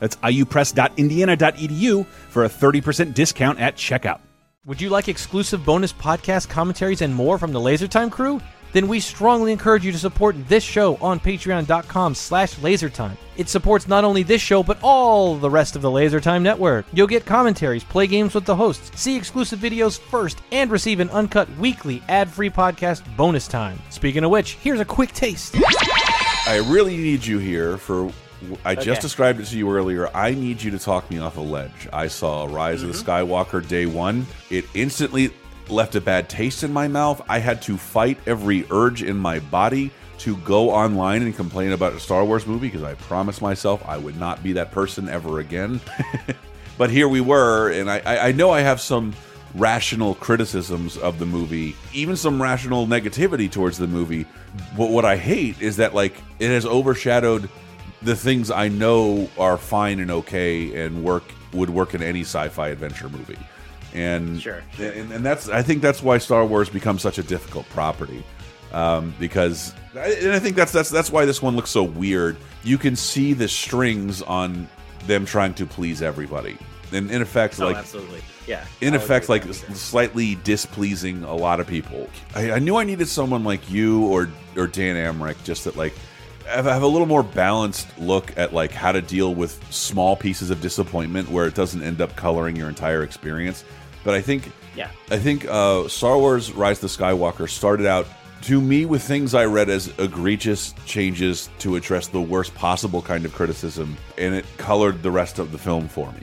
That's 0.00 0.16
iupress.indiana.edu 0.16 2.06
for 2.06 2.44
a 2.44 2.48
30% 2.48 3.14
discount 3.14 3.58
at 3.58 3.76
checkout. 3.76 4.20
Would 4.66 4.80
you 4.80 4.90
like 4.90 5.08
exclusive 5.08 5.64
bonus 5.64 5.92
podcast 5.92 6.48
commentaries 6.48 7.00
and 7.00 7.14
more 7.14 7.38
from 7.38 7.52
the 7.52 7.60
LaserTime 7.60 8.10
crew? 8.10 8.40
Then 8.72 8.86
we 8.86 9.00
strongly 9.00 9.52
encourage 9.52 9.84
you 9.84 9.92
to 9.92 9.98
support 9.98 10.36
this 10.46 10.62
show 10.62 10.96
on 10.96 11.20
patreon.com 11.20 12.14
slash 12.14 12.54
lasertime. 12.56 13.16
It 13.36 13.48
supports 13.48 13.88
not 13.88 14.04
only 14.04 14.22
this 14.22 14.42
show, 14.42 14.62
but 14.62 14.78
all 14.82 15.36
the 15.36 15.48
rest 15.48 15.74
of 15.74 15.82
the 15.82 15.90
LaserTime 15.90 16.42
network. 16.42 16.84
You'll 16.92 17.06
get 17.06 17.24
commentaries, 17.24 17.84
play 17.84 18.06
games 18.06 18.34
with 18.34 18.44
the 18.44 18.56
hosts, 18.56 18.90
see 19.00 19.16
exclusive 19.16 19.58
videos 19.58 19.98
first, 19.98 20.38
and 20.52 20.70
receive 20.70 21.00
an 21.00 21.08
uncut 21.10 21.48
weekly 21.56 22.02
ad-free 22.08 22.50
podcast 22.50 23.02
bonus 23.16 23.48
time. 23.48 23.80
Speaking 23.90 24.24
of 24.24 24.30
which, 24.30 24.54
here's 24.56 24.80
a 24.80 24.84
quick 24.84 25.12
taste. 25.12 25.56
I 26.46 26.62
really 26.66 26.96
need 26.96 27.24
you 27.24 27.38
here 27.38 27.78
for. 27.78 28.12
I 28.64 28.74
just 28.74 28.88
Okay. 28.88 29.00
described 29.00 29.40
it 29.40 29.46
to 29.46 29.58
you 29.58 29.70
earlier. 29.70 30.08
I 30.14 30.34
need 30.34 30.62
you 30.62 30.70
to 30.70 30.78
talk 30.78 31.10
me 31.10 31.18
off 31.18 31.36
a 31.36 31.40
ledge. 31.40 31.88
I 31.92 32.08
saw 32.08 32.44
Rise 32.44 32.82
of 32.82 32.88
the 32.88 32.94
mm-hmm. 32.94 33.10
Skywalker 33.10 33.66
day 33.66 33.86
one. 33.86 34.26
It 34.50 34.64
instantly 34.74 35.30
left 35.68 35.94
a 35.94 36.00
bad 36.00 36.28
taste 36.28 36.62
in 36.62 36.72
my 36.72 36.88
mouth. 36.88 37.20
I 37.28 37.38
had 37.38 37.60
to 37.62 37.76
fight 37.76 38.18
every 38.26 38.64
urge 38.70 39.02
in 39.02 39.16
my 39.16 39.38
body 39.38 39.90
to 40.18 40.36
go 40.38 40.70
online 40.70 41.22
and 41.22 41.34
complain 41.34 41.72
about 41.72 41.92
a 41.92 42.00
Star 42.00 42.24
Wars 42.24 42.46
movie 42.46 42.68
because 42.68 42.82
I 42.82 42.94
promised 42.94 43.40
myself 43.40 43.82
I 43.86 43.96
would 43.98 44.18
not 44.18 44.42
be 44.42 44.52
that 44.54 44.72
person 44.72 45.08
ever 45.08 45.40
again. 45.40 45.80
but 46.78 46.90
here 46.90 47.08
we 47.08 47.20
were, 47.20 47.70
and 47.70 47.90
I, 47.90 48.02
I 48.04 48.28
I 48.28 48.32
know 48.32 48.50
I 48.50 48.60
have 48.60 48.80
some 48.80 49.14
rational 49.54 50.14
criticisms 50.14 50.96
of 50.96 51.18
the 51.18 51.26
movie, 51.26 51.76
even 51.92 52.16
some 52.16 52.40
rational 52.40 52.86
negativity 52.86 53.50
towards 53.50 53.78
the 53.78 53.86
movie. 53.86 54.26
But 54.76 54.90
what 54.90 55.04
I 55.04 55.16
hate 55.16 55.60
is 55.60 55.76
that 55.76 55.94
like 55.94 56.14
it 56.38 56.48
has 56.48 56.66
overshadowed 56.66 57.48
the 58.02 58.14
things 58.16 58.50
I 58.50 58.68
know 58.68 59.28
are 59.38 59.56
fine 59.58 60.00
and 60.00 60.10
okay 60.10 60.84
and 60.84 61.02
work 61.04 61.24
would 61.52 61.70
work 61.70 61.94
in 61.94 62.02
any 62.02 62.20
sci-fi 62.22 62.68
adventure 62.68 63.08
movie. 63.08 63.38
And 63.94 64.40
Sure. 64.40 64.62
and, 64.78 65.10
and 65.12 65.24
that's 65.24 65.48
I 65.48 65.62
think 65.62 65.82
that's 65.82 66.02
why 66.02 66.18
Star 66.18 66.44
Wars 66.44 66.68
becomes 66.68 67.02
such 67.02 67.18
a 67.18 67.22
difficult 67.22 67.68
property 67.70 68.22
um, 68.72 69.14
because 69.18 69.72
and 69.96 70.32
I 70.32 70.38
think 70.38 70.56
that's 70.56 70.72
that's 70.72 70.90
that's 70.90 71.10
why 71.10 71.24
this 71.24 71.40
one 71.42 71.56
looks 71.56 71.70
so 71.70 71.82
weird. 71.82 72.36
You 72.64 72.76
can 72.78 72.94
see 72.96 73.32
the 73.32 73.48
strings 73.48 74.20
on 74.22 74.68
them 75.06 75.24
trying 75.24 75.54
to 75.54 75.64
please 75.66 76.02
everybody, 76.02 76.58
and 76.92 77.10
in 77.10 77.22
effect, 77.22 77.58
Oh, 77.60 77.66
like 77.66 77.76
absolutely. 77.76 78.20
Yeah. 78.46 78.64
in 78.82 78.92
I'll 78.94 79.00
effect, 79.00 79.28
like 79.30 79.44
slightly 79.52 80.34
displeasing 80.44 81.22
a 81.24 81.34
lot 81.34 81.60
of 81.60 81.66
people. 81.66 82.08
I, 82.34 82.52
I 82.52 82.58
knew 82.58 82.76
I 82.76 82.84
needed 82.84 83.08
someone 83.08 83.42
like 83.42 83.70
you 83.70 84.04
or 84.06 84.28
or 84.56 84.66
Dan 84.66 84.96
Amrich, 84.96 85.42
just 85.44 85.64
that 85.64 85.76
like 85.76 85.94
have, 86.48 86.64
have 86.64 86.82
a 86.82 86.86
little 86.86 87.06
more 87.06 87.22
balanced 87.22 87.86
look 87.98 88.36
at 88.36 88.52
like 88.52 88.72
how 88.72 88.92
to 88.92 89.00
deal 89.02 89.34
with 89.34 89.62
small 89.72 90.16
pieces 90.16 90.50
of 90.50 90.60
disappointment 90.60 91.30
where 91.30 91.46
it 91.46 91.54
doesn't 91.54 91.82
end 91.82 92.00
up 92.00 92.16
coloring 92.16 92.56
your 92.56 92.68
entire 92.68 93.02
experience. 93.02 93.64
But 94.04 94.14
I 94.14 94.20
think, 94.20 94.50
Yeah. 94.76 94.90
I 95.10 95.18
think 95.18 95.44
uh, 95.46 95.88
Star 95.88 96.16
Wars: 96.18 96.52
Rise 96.52 96.82
of 96.82 96.90
the 96.90 97.02
Skywalker 97.04 97.48
started 97.48 97.86
out 97.86 98.06
to 98.42 98.60
me 98.60 98.86
with 98.86 99.02
things 99.02 99.34
I 99.34 99.44
read 99.46 99.68
as 99.68 99.88
egregious 99.98 100.72
changes 100.86 101.50
to 101.58 101.74
address 101.74 102.06
the 102.06 102.20
worst 102.20 102.54
possible 102.54 103.02
kind 103.02 103.24
of 103.24 103.34
criticism, 103.34 103.96
and 104.16 104.34
it 104.34 104.46
colored 104.56 105.02
the 105.02 105.10
rest 105.10 105.38
of 105.40 105.50
the 105.50 105.58
film 105.58 105.88
for 105.88 106.10
me. 106.12 106.20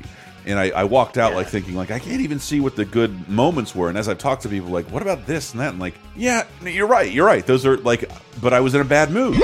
And 0.48 0.58
I, 0.58 0.70
I 0.70 0.84
walked 0.86 1.18
out 1.18 1.32
Yeah. 1.32 1.38
like 1.38 1.48
thinking 1.48 1.76
like 1.76 1.92
I 1.92 2.00
can't 2.00 2.22
even 2.22 2.40
see 2.40 2.60
what 2.62 2.76
the 2.78 2.86
good 2.86 3.28
moments 3.28 3.76
were. 3.76 3.90
And 3.90 3.98
as 3.98 4.08
I've 4.08 4.20
talked 4.20 4.44
to 4.44 4.50
people, 4.50 4.70
like, 4.70 4.86
what 4.92 5.02
about 5.02 5.26
this 5.26 5.52
and 5.52 5.60
that? 5.60 5.72
And 5.72 5.80
like, 5.80 5.96
yeah, 6.16 6.46
you're 6.64 6.88
right, 6.88 7.12
you're 7.12 7.26
right. 7.26 7.46
Those 7.46 7.66
are 7.66 7.78
like, 7.78 8.10
but 8.42 8.54
I 8.54 8.62
was 8.62 8.74
in 8.76 8.80
a 8.82 8.86
bad 8.86 9.12
mood. 9.12 9.42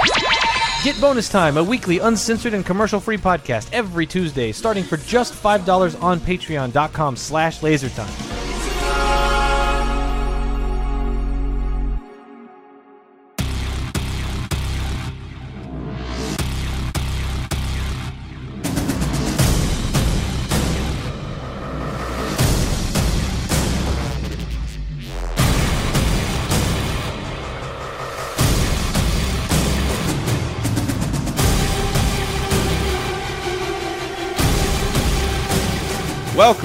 Get 0.84 1.00
Bonus 1.00 1.30
Time, 1.30 1.58
a 1.58 1.64
weekly 1.64 2.00
uncensored 2.00 2.56
and 2.56 2.66
commercial-free 2.66 3.20
podcast 3.20 3.70
every 3.72 4.08
Tuesday, 4.08 4.52
starting 4.52 4.84
for 4.84 4.98
just 4.98 5.32
$5 5.32 6.02
on 6.02 6.20
patreon.com 6.20 7.16
slash 7.16 7.60
lasertime. 7.60 8.31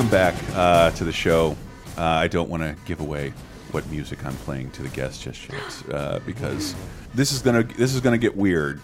Welcome 0.07 0.37
back 0.37 0.57
uh, 0.57 0.91
to 0.93 1.03
the 1.03 1.11
show. 1.11 1.57
Uh, 1.99 2.03
I 2.03 2.29
don't 2.29 2.49
want 2.49 2.63
to 2.63 2.77
give 2.85 3.01
away 3.01 3.33
what 3.73 3.85
music 3.91 4.25
I'm 4.25 4.37
playing 4.37 4.71
to 4.71 4.83
the 4.83 4.89
guests 4.91 5.21
just 5.21 5.49
yet, 5.51 5.93
uh, 5.93 6.21
because 6.25 6.77
this 7.13 7.33
is 7.33 7.43
gonna 7.43 7.65
this 7.65 7.93
is 7.93 8.01
gonna 8.01 8.17
get 8.17 8.37
weird. 8.37 8.81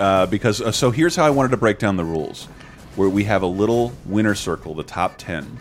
Uh, 0.00 0.24
because 0.24 0.62
uh, 0.62 0.72
so 0.72 0.90
here's 0.90 1.14
how 1.14 1.26
I 1.26 1.28
wanted 1.28 1.50
to 1.50 1.58
break 1.58 1.78
down 1.78 1.98
the 1.98 2.04
rules, 2.04 2.46
where 2.96 3.10
we 3.10 3.24
have 3.24 3.42
a 3.42 3.46
little 3.46 3.92
winner 4.06 4.34
circle, 4.34 4.72
the 4.72 4.82
top 4.82 5.18
10 5.18 5.58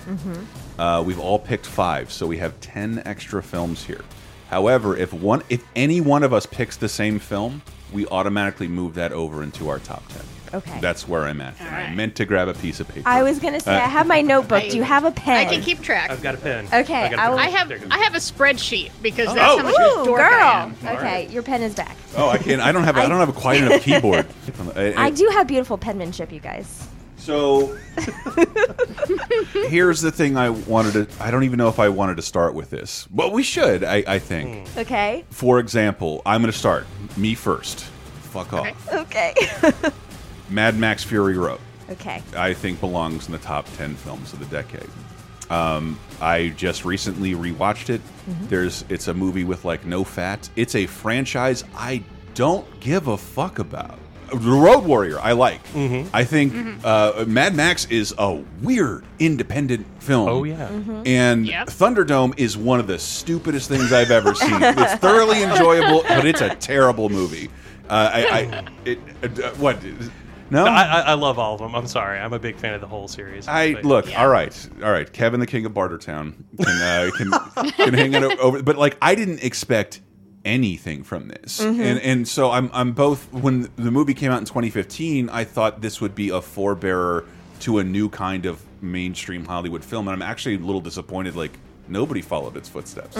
Uh, 0.79 1.03
we've 1.05 1.19
all 1.19 1.37
picked 1.37 1.65
five, 1.65 2.09
so 2.09 2.25
we 2.25 2.37
have 2.37 2.57
ten 2.61 3.01
extra 3.03 3.43
films 3.43 3.83
here. 3.83 4.05
However, 4.49 4.95
if 4.95 5.11
one 5.11 5.43
if 5.49 5.65
any 5.75 5.99
one 5.99 6.23
of 6.23 6.31
us 6.31 6.45
picks 6.45 6.77
the 6.77 6.87
same 6.87 7.19
film, 7.19 7.61
we 7.91 8.07
automatically 8.07 8.69
move 8.69 8.93
that 8.93 9.11
over 9.11 9.43
into 9.43 9.67
our 9.67 9.79
top 9.79 10.07
ten. 10.07 10.23
Okay. 10.53 10.79
That's 10.81 11.07
where 11.07 11.23
I'm 11.23 11.41
at. 11.41 11.59
And 11.59 11.69
I 11.75 11.93
meant 11.93 12.15
to 12.15 12.25
grab 12.25 12.47
a 12.47 12.53
piece 12.53 12.79
of 12.79 12.87
paper. 12.87 13.07
I 13.07 13.23
was 13.23 13.39
gonna 13.39 13.59
say 13.59 13.73
I 13.73 13.85
uh, 13.85 13.89
have 13.89 14.07
my 14.07 14.21
notebook. 14.21 14.63
Do 14.69 14.77
you 14.77 14.83
have 14.83 15.03
a 15.05 15.11
pen? 15.11 15.37
I 15.47 15.49
can 15.49 15.61
keep 15.61 15.81
track. 15.81 16.09
I've 16.09 16.21
got 16.21 16.35
a 16.35 16.37
pen. 16.37 16.65
Okay, 16.71 16.93
I, 17.05 17.09
got 17.09 17.19
a 17.19 17.21
I 17.21 17.25
pen. 17.25 17.31
will- 17.31 17.39
I 17.39 17.45
have 17.49 17.67
There 17.69 17.77
you 17.77 17.85
go. 17.85 17.95
I 17.95 17.99
have 17.99 18.15
a 18.15 18.19
spreadsheet 18.19 18.91
because 19.01 19.33
that's 19.33 19.39
Oh. 19.53 19.57
how 19.57 19.63
much 19.63 19.75
of 19.75 19.97
a 19.97 20.01
Ooh, 20.01 20.05
dork 20.05 20.21
I 20.21 20.29
girl. 20.29 20.39
am. 20.91 20.97
Okay, 20.97 21.27
your 21.27 21.43
pen 21.43 21.61
is 21.61 21.75
back. 21.75 21.95
Oh, 22.15 22.29
I 22.29 22.37
can't. 22.37 22.61
I 22.61 22.71
don't 22.71 22.83
have. 22.83 22.97
I, 22.97 23.07
don't 23.07 23.19
have 23.19 23.29
a 23.29 23.33
quite 23.33 23.61
enough 23.61 23.81
keyboard. 23.83 24.25
I, 24.75 24.79
uh, 24.79 24.91
uh, 24.91 24.93
I 24.97 25.09
do 25.11 25.27
have 25.33 25.47
beautiful 25.47 25.77
penmanship, 25.77 26.31
you 26.31 26.39
guys. 26.39 26.87
So 27.17 27.75
here's 29.67 30.01
the 30.01 30.11
thing. 30.11 30.37
I 30.37 30.49
wanted 30.49 31.09
to. 31.09 31.23
I 31.23 31.31
don't 31.31 31.43
even 31.43 31.57
know 31.57 31.67
if 31.67 31.79
I 31.79 31.89
wanted 31.89 32.15
to 32.17 32.21
start 32.21 32.53
with 32.53 32.69
this, 32.69 33.07
but 33.11 33.33
we 33.33 33.43
should. 33.43 33.83
I, 33.83 34.03
I 34.07 34.19
think. 34.19 34.67
Hmm. 34.69 34.79
Okay. 34.79 35.25
For 35.29 35.59
example, 35.59 36.21
I'm 36.25 36.41
going 36.41 36.51
to 36.51 36.57
start 36.57 36.85
me 37.17 37.35
first. 37.35 37.81
Fuck 38.31 38.53
off. 38.53 38.93
Okay. 38.93 39.33
Okay. 40.47 40.53
Mad 40.55 40.77
Max 40.77 41.03
Fury 41.03 41.37
Road. 41.37 41.59
okay. 41.89 42.21
I 42.35 42.53
think 42.53 42.79
belongs 42.79 43.27
in 43.27 43.31
the 43.31 43.37
top 43.39 43.65
10 43.77 43.95
films 43.95 44.33
of 44.33 44.39
the 44.39 44.45
decade. 44.45 44.89
Um, 45.49 45.97
I 46.19 46.49
just 46.57 46.83
recently 46.83 47.33
rewatched 47.33 47.89
it. 47.89 48.01
There's 48.49 48.83
it's 48.89 49.07
a 49.07 49.13
movie 49.13 49.45
with 49.45 49.63
like 49.63 49.85
no 49.85 50.03
fat. 50.03 50.49
It's 50.57 50.75
a 50.75 50.85
franchise 50.87 51.63
I 51.75 52.03
don't 52.33 52.65
give 52.81 53.07
a 53.07 53.17
fuck 53.17 53.59
about. 53.59 53.97
The 54.29 54.35
Road 54.37 54.83
Warrior, 54.83 55.21
I 55.21 55.31
like. 55.31 55.61
I 55.73 56.25
think 56.25 56.53
uh, 56.83 57.23
Mad 57.25 57.55
Max 57.55 57.85
is 57.85 58.13
a 58.17 58.43
weird 58.61 59.05
independent 59.19 59.85
film. 60.03 60.27
Oh 60.27 60.43
yeah. 60.43 60.67
And 61.05 61.47
Yep. 61.47 61.67
Thunderdome 61.67 62.37
is 62.37 62.57
one 62.57 62.81
of 62.81 62.87
the 62.87 62.99
stupidest 62.99 63.69
things 63.69 63.93
I've 63.93 64.11
ever 64.11 64.35
seen. 64.35 64.61
it's 64.61 64.95
thoroughly 64.95 65.43
enjoyable, 65.43 66.03
but 66.09 66.25
it's 66.25 66.41
a 66.41 66.53
terrible 66.55 67.07
movie. 67.07 67.49
Uh, 67.89 68.11
I, 68.13 68.21
I 68.25 68.67
it, 68.85 68.99
uh, 69.41 69.51
what? 69.51 69.77
No, 70.49 70.65
I, 70.65 70.83
I, 70.83 70.99
I 71.01 71.13
love 71.15 71.37
all 71.39 71.55
of 71.55 71.59
them. 71.61 71.75
I'm 71.75 71.87
sorry. 71.87 72.19
I'm 72.19 72.33
a 72.33 72.39
big 72.39 72.55
fan 72.57 72.73
of 72.73 72.81
the 72.81 72.87
whole 72.87 73.07
series. 73.07 73.47
I 73.47 73.73
But- 73.73 73.85
look. 73.85 74.09
Yeah. 74.09 74.21
All 74.23 74.29
right, 74.29 74.69
all 74.83 74.91
right. 74.91 75.11
Kevin, 75.11 75.39
the 75.39 75.47
king 75.47 75.65
of 75.65 75.73
Bartertown, 75.73 76.33
can 76.57 76.81
uh, 76.81 77.11
can, 77.55 77.71
can 77.71 77.93
hang 77.93 78.13
it 78.13 78.23
over. 78.39 78.63
But 78.63 78.77
like, 78.77 78.97
I 79.01 79.15
didn't 79.15 79.43
expect 79.43 80.01
anything 80.45 81.03
from 81.03 81.27
this, 81.27 81.59
and 81.59 81.79
and 81.99 82.27
so 82.27 82.51
I'm 82.51 82.69
I'm 82.73 82.93
both. 82.93 83.31
When 83.33 83.69
the 83.75 83.91
movie 83.91 84.13
came 84.13 84.31
out 84.31 84.39
in 84.39 84.45
2015, 84.45 85.29
I 85.29 85.43
thought 85.43 85.81
this 85.81 85.99
would 86.01 86.15
be 86.15 86.29
a 86.29 86.39
forebearer 86.39 87.25
to 87.61 87.79
a 87.79 87.83
new 87.83 88.07
kind 88.09 88.45
of 88.45 88.61
mainstream 88.81 89.43
Hollywood 89.45 89.83
film, 89.83 90.07
and 90.07 90.13
I'm 90.15 90.21
actually 90.21 90.55
a 90.55 90.59
little 90.59 90.81
disappointed. 90.81 91.35
Like 91.35 91.51
nobody 91.89 92.21
followed 92.21 92.55
its 92.57 92.69
footsteps 92.69 93.17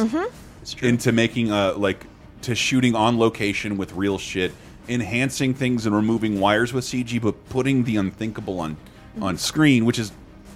It's 0.61 0.73
true. 0.73 0.89
into 0.89 1.11
making 1.11 1.51
a 1.51 1.71
like 1.73 2.05
to 2.43 2.53
shooting 2.55 2.95
on 2.95 3.17
location 3.17 3.77
with 3.77 3.93
real 3.93 4.17
shit, 4.17 4.53
enhancing 4.87 5.53
things 5.53 5.85
and 5.85 5.95
removing 5.95 6.39
wires 6.39 6.73
with 6.73 6.85
CG, 6.85 7.21
but 7.21 7.49
putting 7.49 7.83
the 7.83 7.97
unthinkable 7.97 8.59
on 8.59 8.77
on 9.21 9.37
screen, 9.37 9.85
which 9.85 9.97
is 9.97 10.11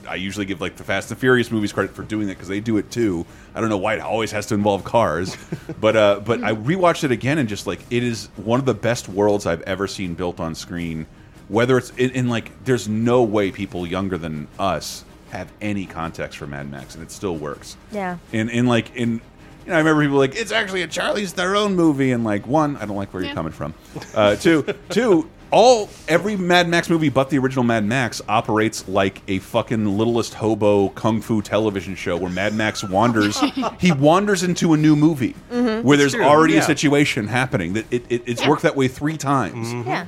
I 0.07 0.15
usually 0.15 0.45
give 0.45 0.61
like 0.61 0.75
the 0.75 0.83
Fast 0.83 1.09
and 1.11 1.19
Furious 1.19 1.51
movies 1.51 1.71
credit 1.71 1.95
for 1.95 2.03
doing 2.03 2.27
that 2.27 2.33
because 2.33 2.47
they 2.47 2.59
do 2.59 2.77
it 2.77 2.91
too. 2.91 3.25
I 3.55 3.61
don't 3.61 3.69
know 3.69 3.77
why 3.77 3.95
it 3.95 4.01
always 4.01 4.31
has 4.31 4.45
to 4.47 4.55
involve 4.55 4.83
cars, 4.83 5.37
but 5.79 5.95
uh, 5.95 6.19
but 6.23 6.43
I 6.43 6.53
rewatched 6.53 7.03
it 7.03 7.11
again 7.11 7.37
and 7.37 7.47
just 7.47 7.67
like 7.67 7.79
it 7.89 8.03
is 8.03 8.27
one 8.35 8.59
of 8.59 8.65
the 8.65 8.73
best 8.73 9.07
worlds 9.07 9.45
I've 9.45 9.61
ever 9.61 9.87
seen 9.87 10.13
built 10.13 10.39
on 10.39 10.55
screen. 10.55 11.07
Whether 11.47 11.77
it's 11.77 11.89
in, 11.91 12.11
in 12.11 12.29
like, 12.29 12.63
there's 12.63 12.87
no 12.87 13.23
way 13.23 13.51
people 13.51 13.85
younger 13.85 14.17
than 14.17 14.47
us 14.57 15.03
have 15.31 15.51
any 15.59 15.85
context 15.85 16.37
for 16.37 16.47
Mad 16.47 16.69
Max, 16.69 16.95
and 16.95 17.03
it 17.03 17.11
still 17.11 17.35
works. 17.35 17.77
Yeah. 17.91 18.17
And 18.31 18.49
in 18.49 18.67
like 18.67 18.95
in 18.95 19.21
you 19.65 19.69
know, 19.69 19.75
I 19.75 19.79
remember 19.79 20.01
people 20.03 20.17
like 20.17 20.35
it's 20.35 20.51
actually 20.51 20.81
a 20.81 20.87
Charlize 20.87 21.31
Theron 21.31 21.75
movie, 21.75 22.11
and 22.11 22.23
like 22.23 22.47
one, 22.47 22.77
I 22.77 22.85
don't 22.85 22.95
like 22.97 23.13
where 23.13 23.23
you're 23.23 23.33
coming 23.33 23.51
from. 23.53 23.73
Uh, 24.15 24.35
two, 24.35 24.63
two, 24.89 25.29
all 25.51 25.89
every 26.07 26.35
Mad 26.37 26.67
Max 26.69 26.89
movie 26.89 27.09
but 27.09 27.29
the 27.29 27.37
original 27.37 27.63
Mad 27.63 27.83
Max 27.83 28.21
operates 28.29 28.87
like 28.87 29.21
a 29.27 29.39
fucking 29.39 29.97
littlest 29.97 30.33
hobo 30.33 30.89
kung 30.89 31.21
fu 31.21 31.41
television 31.41 31.93
show 31.95 32.15
where 32.17 32.31
Mad 32.31 32.53
Max 32.53 32.83
wanders. 32.83 33.39
he 33.79 33.91
wanders 33.91 34.43
into 34.43 34.73
a 34.73 34.77
new 34.77 34.95
movie 34.95 35.33
where 35.49 35.97
there's 35.97 36.13
true, 36.13 36.23
already 36.23 36.57
a 36.57 36.61
situation 36.61 37.27
happening. 37.27 37.73
That 37.73 37.91
it, 37.91 38.05
it, 38.09 38.23
it's 38.25 38.47
worked 38.47 38.61
that 38.63 38.75
way 38.75 38.87
three 38.87 39.17
times 39.17 39.73
Yeah. 39.85 40.05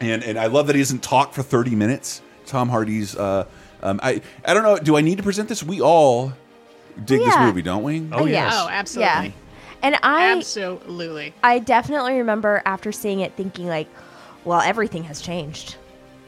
and 0.00 0.22
and 0.22 0.38
I 0.38 0.46
love 0.46 0.68
that 0.68 0.76
he 0.76 0.82
doesn't 0.82 1.02
talk 1.02 1.32
for 1.34 1.42
thirty 1.42 1.74
minutes. 1.74 2.22
Tom 2.46 2.68
Hardy's. 2.68 3.16
Uh, 3.16 3.44
um, 3.82 3.98
I 4.02 4.22
I 4.44 4.54
don't 4.54 4.62
know. 4.62 4.78
Do 4.78 4.96
I 4.96 5.00
need 5.00 5.16
to 5.18 5.24
present 5.24 5.48
this? 5.48 5.62
We 5.64 5.80
all 5.80 6.32
dig 7.04 7.20
this 7.20 7.36
movie, 7.38 7.62
don't 7.62 7.82
we? 7.82 8.06
Oh, 8.12 8.24
yeah. 8.26 8.44
yes. 8.46 8.54
Oh, 8.56 8.68
absolutely. 8.68 9.26
Yeah. 9.28 9.30
And 9.82 9.96
I 10.02 10.32
Absolutely. 10.36 11.34
I 11.42 11.58
definitely 11.58 12.14
remember 12.18 12.62
after 12.64 12.90
seeing 12.92 13.20
it 13.20 13.34
thinking 13.34 13.66
like, 13.66 13.88
well, 14.44 14.60
everything 14.60 15.04
has 15.04 15.20
changed. 15.20 15.76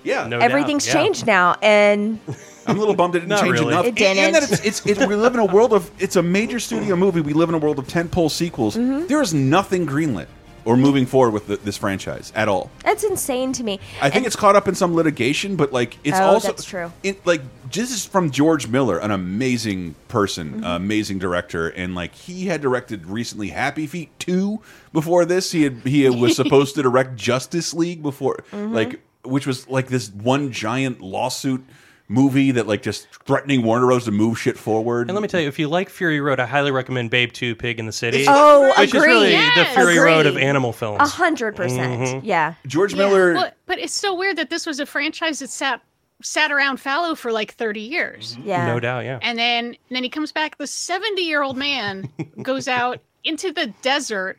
Yeah. 0.04 0.26
No 0.26 0.38
doubt, 0.38 0.50
Everything's 0.50 0.86
yeah. 0.86 0.92
changed 0.92 1.26
now, 1.26 1.56
and 1.62 2.18
I'm 2.66 2.76
a 2.76 2.78
little 2.78 2.94
bummed 2.94 3.14
it 3.16 3.20
didn't 3.20 3.30
Not 3.30 3.40
change 3.40 3.58
really. 3.58 3.72
enough. 3.72 3.86
It 3.86 4.00
And- 4.00 4.18
And 4.18 4.34
that 4.34 4.40
didn't. 4.48 4.64
it's, 4.66 4.84
it's, 4.86 5.00
it, 5.00 5.08
we 5.08 5.16
live 5.16 5.34
in 5.34 5.40
a 5.40 5.44
world 5.46 5.72
of 5.72 5.90
it's 5.98 6.16
a 6.16 6.22
major 6.22 6.60
studio 6.60 6.94
movie. 6.94 7.20
We 7.20 7.32
live 7.32 7.48
in 7.48 7.54
a 7.54 7.58
world 7.58 7.78
of 7.78 7.86
tentpole 7.86 8.30
sequels. 8.30 8.76
Mm-hmm. 8.76 9.06
There 9.06 9.20
is 9.22 9.34
nothing 9.34 9.86
greenlit 9.86 10.26
or 10.68 10.76
moving 10.76 11.06
forward 11.06 11.32
with 11.32 11.46
the, 11.46 11.56
this 11.56 11.76
franchise 11.78 12.30
at 12.36 12.46
all. 12.46 12.70
that's 12.84 13.02
insane 13.02 13.52
to 13.54 13.64
me. 13.64 13.80
I 14.02 14.10
think 14.10 14.16
And- 14.16 14.26
it's 14.26 14.36
caught 14.36 14.54
up 14.54 14.68
in 14.68 14.74
some 14.74 14.94
litigation, 14.94 15.56
but 15.56 15.72
like 15.72 15.96
it's 16.04 16.18
Oh, 16.18 16.24
also 16.34 16.48
that's 16.48 16.64
true. 16.64 16.92
It 17.02 17.24
like 17.26 17.40
this 17.72 17.90
is 17.90 18.04
from 18.04 18.30
George 18.30 18.68
Miller, 18.68 18.98
an 18.98 19.10
amazing 19.10 19.94
person, 20.08 20.52
Mm-hmm. 20.52 20.64
uh, 20.64 20.76
amazing 20.76 21.18
director, 21.18 21.68
and 21.68 21.94
like 21.94 22.14
he 22.14 22.46
had 22.46 22.60
directed 22.60 23.06
recently 23.06 23.48
Happy 23.48 23.86
Feet 23.86 24.10
two. 24.18 24.60
Before 24.92 25.24
this, 25.24 25.52
he 25.52 25.62
had 25.62 25.76
he 25.84 26.08
was 26.10 26.36
supposed 26.42 26.74
to 26.74 26.82
direct 26.82 27.16
Justice 27.16 27.72
League 27.72 28.02
before 28.02 28.44
Mm-hmm. 28.52 28.74
like 28.74 29.00
which 29.24 29.46
was 29.46 29.68
like 29.68 29.88
this 29.88 30.10
one 30.10 30.52
giant 30.52 31.00
lawsuit 31.00 31.64
movie 32.08 32.50
that 32.52 32.66
like 32.66 32.82
just 32.82 33.06
threatening 33.26 33.62
Warner 33.62 33.86
Bros 33.86 34.06
to 34.06 34.10
move 34.10 34.38
shit 34.38 34.56
forward. 34.58 35.08
And 35.08 35.14
let 35.14 35.20
me 35.22 35.28
tell 35.28 35.40
you, 35.40 35.48
if 35.48 35.58
you 35.58 35.68
like 35.68 35.90
Fury 35.90 36.20
Road, 36.20 36.40
I 36.40 36.46
highly 36.46 36.70
recommend 36.70 37.10
Babe 37.10 37.32
2 37.32 37.54
Pig 37.54 37.78
in 37.78 37.86
the 37.86 37.92
City. 37.92 38.24
Oh, 38.26 38.68
which 38.78 38.88
is 38.88 38.94
agree. 38.94 39.08
really 39.08 39.26
the 39.26 39.32
Yes. 39.32 39.74
Fury 39.74 39.98
Road 39.98 40.26
of 40.26 40.36
animal 40.36 40.72
films. 40.72 41.00
A 41.00 41.06
hundred 41.06 41.54
percent. 41.54 42.00
Mm-hmm. 42.02 42.26
Yeah. 42.26 42.54
George 42.66 42.92
Yeah, 42.94 42.98
Miller. 42.98 43.34
well, 43.34 43.50
but 43.66 43.78
it's 43.78 43.92
so 43.92 44.14
weird 44.14 44.36
that 44.38 44.50
this 44.50 44.64
was 44.66 44.80
a 44.80 44.86
franchise 44.86 45.38
that 45.40 45.50
sat 45.50 45.82
sat 46.22 46.50
around 46.50 46.78
fallow 46.80 47.14
for 47.14 47.30
like 47.30 47.54
30 47.54 47.80
years. 47.80 48.34
Mm-hmm. 48.36 48.48
Yeah. 48.48 48.66
No 48.66 48.80
doubt, 48.80 49.04
yeah. 49.04 49.18
And 49.22 49.38
then 49.38 49.66
and 49.66 49.76
then 49.90 50.02
he 50.02 50.08
comes 50.08 50.32
back 50.32 50.56
the 50.58 50.64
70-year-old 50.64 51.56
man 51.56 52.08
goes 52.42 52.66
out 52.68 53.00
into 53.24 53.52
the 53.52 53.66
desert 53.82 54.38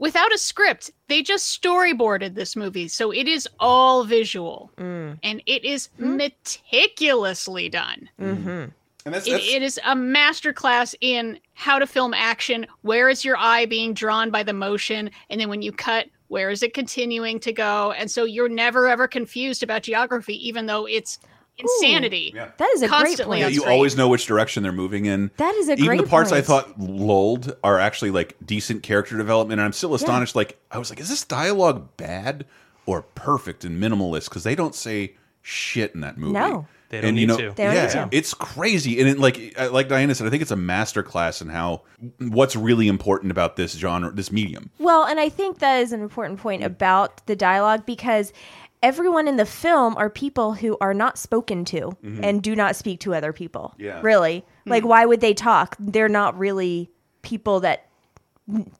without 0.00 0.32
a 0.32 0.38
script. 0.38 0.90
They 1.06 1.22
just 1.22 1.62
storyboarded 1.62 2.34
this 2.34 2.56
movie. 2.56 2.88
So 2.88 3.12
it 3.12 3.28
is 3.28 3.48
all 3.60 4.02
visual. 4.04 4.72
Mm. 4.78 5.18
And 5.22 5.42
it 5.46 5.64
is 5.64 5.90
hmm? 5.98 6.16
meticulously 6.16 7.68
done. 7.68 8.08
Mm-hmm. 8.18 8.48
Mm-hmm. 8.48 8.70
and 9.04 9.14
that's, 9.14 9.28
It, 9.28 9.32
that's 9.32 9.44
it 9.44 9.62
is 9.62 9.78
a 9.84 9.94
masterclass 9.94 10.94
in 11.00 11.38
how 11.54 11.78
to 11.78 11.86
film 11.86 12.14
action. 12.14 12.66
Where 12.82 13.08
is 13.08 13.24
your 13.24 13.36
eye 13.36 13.66
being 13.66 13.94
drawn 13.94 14.30
by 14.30 14.42
the 14.42 14.54
motion? 14.54 15.10
And 15.28 15.40
then 15.40 15.48
when 15.48 15.62
you 15.62 15.70
cut, 15.70 16.06
where 16.28 16.50
is 16.50 16.62
it 16.62 16.74
continuing 16.74 17.38
to 17.40 17.52
go? 17.52 17.92
And 17.92 18.10
so 18.10 18.24
you're 18.24 18.48
never 18.48 18.88
ever 18.88 19.06
confused 19.06 19.62
about 19.62 19.82
geography, 19.82 20.46
even 20.46 20.66
though 20.66 20.86
it's 20.86 21.18
insanity. 21.62 22.32
Yeah. 22.34 22.50
That 22.56 22.70
is 22.74 22.82
a 22.82 22.88
great 22.88 22.98
Constantly 22.98 23.38
point. 23.38 23.46
on 23.46 23.52
you 23.52 23.64
always 23.64 23.96
know 23.96 24.08
which 24.08 24.26
direction 24.26 24.62
they're 24.62 24.72
moving 24.72 25.06
in. 25.06 25.30
That 25.36 25.54
is 25.54 25.68
a 25.68 25.76
great 25.76 25.82
idea. 25.82 25.92
Even 25.94 26.04
the 26.04 26.10
parts 26.10 26.32
I 26.32 26.40
thought 26.40 26.78
lulled 26.78 27.56
are 27.62 27.78
actually 27.78 28.10
like 28.10 28.36
decent 28.44 28.82
character 28.82 29.16
development, 29.16 29.60
and 29.60 29.66
I'm 29.66 29.72
still 29.72 29.94
astonished. 29.94 30.34
Like 30.34 30.58
I 30.70 30.78
was 30.78 30.90
like, 30.90 31.00
is 31.00 31.08
this 31.08 31.24
dialogue 31.24 31.96
bad 31.96 32.46
or 32.86 33.02
perfect 33.02 33.64
and 33.64 33.82
minimalist? 33.82 34.28
Because 34.28 34.44
they 34.44 34.54
don't 34.54 34.74
say 34.74 35.14
shit 35.42 35.94
in 35.94 36.00
that 36.00 36.18
movie. 36.18 36.32
No. 36.32 36.66
They 36.90 37.00
don't 37.00 37.10
And, 37.10 37.18
you 37.20 37.28
need 37.28 37.32
know, 37.32 37.50
to. 37.50 37.54
They 37.54 37.64
don't 37.64 37.74
yeah, 37.74 37.84
need 37.84 37.92
to. 37.92 38.08
it's 38.10 38.34
crazy, 38.34 38.98
and 38.98 39.08
it, 39.08 39.18
like 39.20 39.56
like 39.70 39.86
Diana 39.86 40.12
said, 40.12 40.26
I 40.26 40.30
think 40.30 40.42
it's 40.42 40.50
a 40.50 40.56
master 40.56 41.04
class 41.04 41.40
in 41.40 41.48
how 41.48 41.82
what's 42.18 42.56
really 42.56 42.88
important 42.88 43.30
about 43.30 43.54
this 43.54 43.74
genre, 43.78 44.10
this 44.10 44.32
medium. 44.32 44.70
Well, 44.80 45.04
and 45.04 45.20
I 45.20 45.28
think 45.28 45.60
that 45.60 45.76
is 45.82 45.92
an 45.92 46.00
important 46.00 46.40
point 46.40 46.64
about 46.64 47.24
the 47.26 47.36
dialogue 47.36 47.86
because 47.86 48.32
everyone 48.82 49.28
in 49.28 49.36
the 49.36 49.46
film 49.46 49.96
are 49.96 50.10
people 50.10 50.54
who 50.54 50.76
are 50.80 50.94
not 50.94 51.18
spoken 51.18 51.64
to 51.66 51.80
mm-hmm. 51.80 52.24
and 52.24 52.42
do 52.42 52.56
not 52.56 52.76
speak 52.76 53.00
to 53.00 53.14
other 53.14 53.32
people. 53.32 53.74
Yeah. 53.78 54.00
Really. 54.02 54.44
Hmm. 54.64 54.70
Like, 54.70 54.84
why 54.84 55.04
would 55.04 55.20
they 55.20 55.34
talk? 55.34 55.76
They're 55.78 56.08
not 56.08 56.38
really 56.38 56.90
people 57.22 57.60
that 57.60 57.86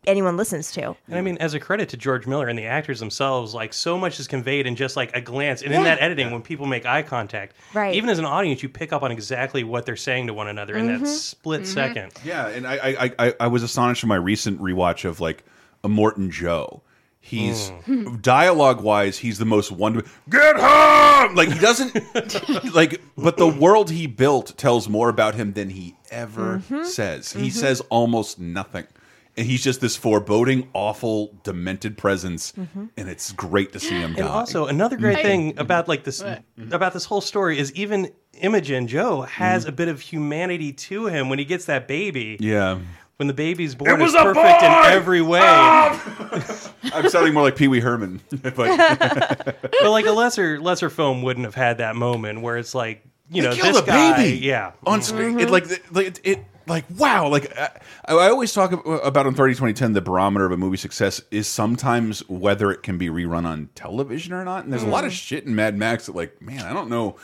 anyone 0.06 0.36
listens 0.36 0.72
to. 0.72 0.96
And 1.06 1.16
I 1.16 1.20
mean, 1.20 1.36
as 1.38 1.54
a 1.54 1.60
credit 1.60 1.88
to 1.90 1.96
George 1.96 2.26
Miller 2.26 2.48
and 2.48 2.58
the 2.58 2.66
actors 2.66 2.98
themselves, 2.98 3.54
like 3.54 3.72
so 3.72 3.96
much 3.96 4.18
is 4.18 4.26
conveyed 4.26 4.66
in 4.66 4.74
just 4.74 4.96
like 4.96 5.14
a 5.14 5.20
glance. 5.20 5.62
And 5.62 5.72
in 5.72 5.84
that 5.84 6.00
editing, 6.00 6.30
when 6.30 6.42
people 6.42 6.66
make 6.66 6.86
eye 6.86 7.02
contact, 7.02 7.54
Right. 7.72 7.94
even 7.94 8.10
as 8.10 8.18
an 8.18 8.24
audience, 8.24 8.62
you 8.62 8.68
pick 8.68 8.92
up 8.92 9.02
on 9.02 9.12
exactly 9.12 9.62
what 9.62 9.86
they're 9.86 9.96
saying 9.96 10.26
to 10.26 10.34
one 10.34 10.48
another 10.48 10.76
in 10.76 10.88
Mm-hmm. 10.88 11.04
that 11.04 11.10
split 11.10 11.62
mm-hmm. 11.62 11.72
second. 11.72 12.12
Yeah, 12.24 12.48
and 12.48 12.66
I 12.66 12.74
I, 12.74 13.12
I 13.18 13.34
I 13.40 13.46
was 13.46 13.62
astonished 13.62 14.02
in 14.02 14.08
my 14.08 14.16
recent 14.16 14.60
rewatch 14.60 15.04
of 15.04 15.20
like 15.20 15.44
Immortan 15.84 16.30
Joe. 16.30 16.82
He's 17.30 17.68
hmm. 17.84 18.16
dialogue 18.16 18.80
wise, 18.80 19.18
he's 19.18 19.38
the 19.38 19.44
most 19.44 19.70
one. 19.70 20.02
Get 20.28 20.56
home! 20.56 21.36
Like 21.36 21.48
he 21.48 21.60
doesn't 21.60 22.74
like, 22.74 23.00
but 23.16 23.36
the 23.36 23.46
world 23.46 23.88
he 23.88 24.08
built 24.08 24.58
tells 24.58 24.88
more 24.88 25.08
about 25.08 25.36
him 25.36 25.52
than 25.52 25.70
he 25.70 25.94
ever 26.10 26.58
mm-hmm. 26.58 26.82
says. 26.82 27.32
He 27.32 27.42
mm-hmm. 27.42 27.48
says 27.50 27.80
almost 27.88 28.40
nothing. 28.40 28.88
And 29.36 29.46
he's 29.46 29.62
just 29.62 29.80
this 29.80 29.96
foreboding, 29.96 30.68
awful, 30.74 31.38
demented 31.44 31.96
presence, 31.96 32.50
mm-hmm. 32.50 32.86
and 32.96 33.08
it's 33.08 33.30
great 33.30 33.72
to 33.74 33.80
see 33.80 33.94
him 33.94 34.14
die. 34.14 34.22
And 34.22 34.28
also, 34.28 34.66
another 34.66 34.96
great 34.96 35.18
I- 35.18 35.22
thing 35.22 35.56
about 35.56 35.86
like 35.86 36.02
this 36.02 36.20
about 36.58 36.92
this 36.92 37.04
whole 37.04 37.20
story 37.20 37.60
is 37.60 37.72
even 37.74 38.10
Immortan 38.42 38.88
Joe 38.88 39.22
has 39.22 39.66
a 39.66 39.72
bit 39.72 39.86
of 39.86 40.00
humanity 40.00 40.72
to 40.72 41.06
him 41.06 41.28
when 41.28 41.38
he 41.38 41.44
gets 41.44 41.66
that 41.66 41.86
baby. 41.86 42.38
yeah, 42.40 42.80
When 43.20 43.26
the 43.26 43.34
baby's 43.34 43.74
born, 43.74 43.90
it 43.90 44.02
was 44.02 44.14
is 44.14 44.22
perfect 44.22 44.60
boy! 44.60 44.66
in 44.66 44.92
every 44.92 45.20
way. 45.20 45.40
Ah! 45.42 46.72
I'm 46.94 47.10
sounding 47.10 47.34
more 47.34 47.42
like 47.42 47.54
Pee 47.54 47.68
Wee 47.68 47.78
Herman, 47.78 48.22
but 48.30 48.54
but 48.56 49.90
like 49.90 50.06
a 50.06 50.12
lesser 50.12 50.58
lesser 50.58 50.88
film 50.88 51.20
wouldn't 51.20 51.44
have 51.44 51.54
had 51.54 51.76
that 51.78 51.96
moment 51.96 52.40
where 52.40 52.56
it's 52.56 52.74
like 52.74 53.04
you 53.30 53.42
know 53.42 53.52
this 53.52 53.78
the 53.78 53.82
guy, 53.82 54.16
baby 54.16 54.38
yeah. 54.38 54.72
on 54.86 55.02
screen. 55.02 55.38
It 55.38 55.50
like 55.50 55.70
it, 55.70 55.82
it, 55.94 56.20
it 56.24 56.44
like 56.66 56.86
wow. 56.96 57.28
Like 57.28 57.54
I, 57.58 57.68
I 58.08 58.30
always 58.30 58.54
talk 58.54 58.72
about 58.86 59.26
on 59.26 59.34
30 59.34 59.52
2010 59.52 59.92
the 59.92 60.00
barometer 60.00 60.46
of 60.46 60.52
a 60.52 60.56
movie 60.56 60.78
success 60.78 61.20
is 61.30 61.46
sometimes 61.46 62.26
whether 62.26 62.70
it 62.70 62.82
can 62.82 62.96
be 62.96 63.08
rerun 63.08 63.44
on 63.44 63.68
television 63.74 64.32
or 64.32 64.46
not. 64.46 64.64
And 64.64 64.72
there's 64.72 64.82
a 64.82 64.88
lot 64.88 65.04
of 65.04 65.12
mm. 65.12 65.22
shit 65.22 65.44
in 65.44 65.54
Mad 65.54 65.76
Max 65.76 66.06
that 66.06 66.16
like 66.16 66.40
man, 66.40 66.64
I 66.64 66.72
don't 66.72 66.88
know. 66.88 67.16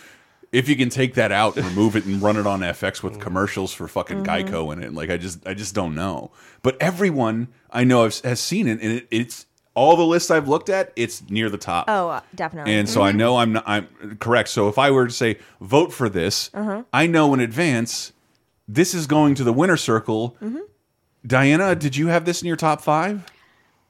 If 0.53 0.69
you 0.69 0.77
can 0.77 0.89
take 0.89 1.15
that 1.15 1.33
out 1.33 1.57
and 1.57 1.67
remove 1.67 1.97
it 1.97 2.05
and 2.07 2.23
run 2.23 2.37
it 2.37 2.47
on 2.47 2.61
FX 2.61 3.03
with 3.03 3.15
mm. 3.15 3.21
commercials 3.21 3.73
for 3.73 3.89
fucking 3.89 4.25
mm-hmm. 4.25 4.49
Geico 4.55 4.73
in 4.73 4.83
it, 4.83 4.95
like 4.95 5.11
I 5.11 5.17
just 5.17 5.47
I 5.47 5.55
just 5.55 5.75
don't 5.75 5.95
know. 5.95 6.31
But 6.63 6.77
everyone 6.81 7.49
I 7.71 7.85
know 7.85 8.05
has, 8.05 8.21
has 8.21 8.41
seen 8.41 8.69
it, 8.69 8.81
and 8.81 8.93
it, 8.93 9.09
it's 9.11 9.47
all 9.75 9.97
the 9.97 10.07
lists 10.07 10.31
I've 10.31 10.49
looked 10.49 10.69
at. 10.69 10.93
It's 10.97 11.29
near 11.29 11.51
the 11.51 11.59
top. 11.59 11.85
Oh, 11.89 12.09
uh, 12.09 12.21
definitely. 12.35 12.73
And 12.75 12.89
so 12.89 13.03
I 13.03 13.11
mm-hmm. 13.11 13.19
know 13.19 13.37
I'm 13.37 13.53
not, 13.53 13.65
I'm 13.67 14.17
correct. 14.19 14.49
So 14.49 14.69
if 14.69 14.79
I 14.79 14.91
were 14.91 15.07
to 15.07 15.13
say 15.13 15.39
vote 15.61 15.93
for 15.93 16.09
this, 16.09 16.51
uh-huh. 16.55 16.85
I 16.93 17.07
know 17.07 17.35
in 17.35 17.41
advance 17.41 18.13
this 18.67 18.95
is 18.95 19.07
going 19.07 19.35
to 19.37 19.45
the 19.45 19.53
winner 19.53 19.77
circle. 19.77 20.37
Mm-hmm. 20.43 20.61
Diana, 21.27 21.75
did 21.75 21.97
you 21.97 22.09
have 22.09 22.25
this 22.25 22.41
in 22.41 22.49
your 22.49 22.57
top 22.57 22.81
five? 22.81 23.25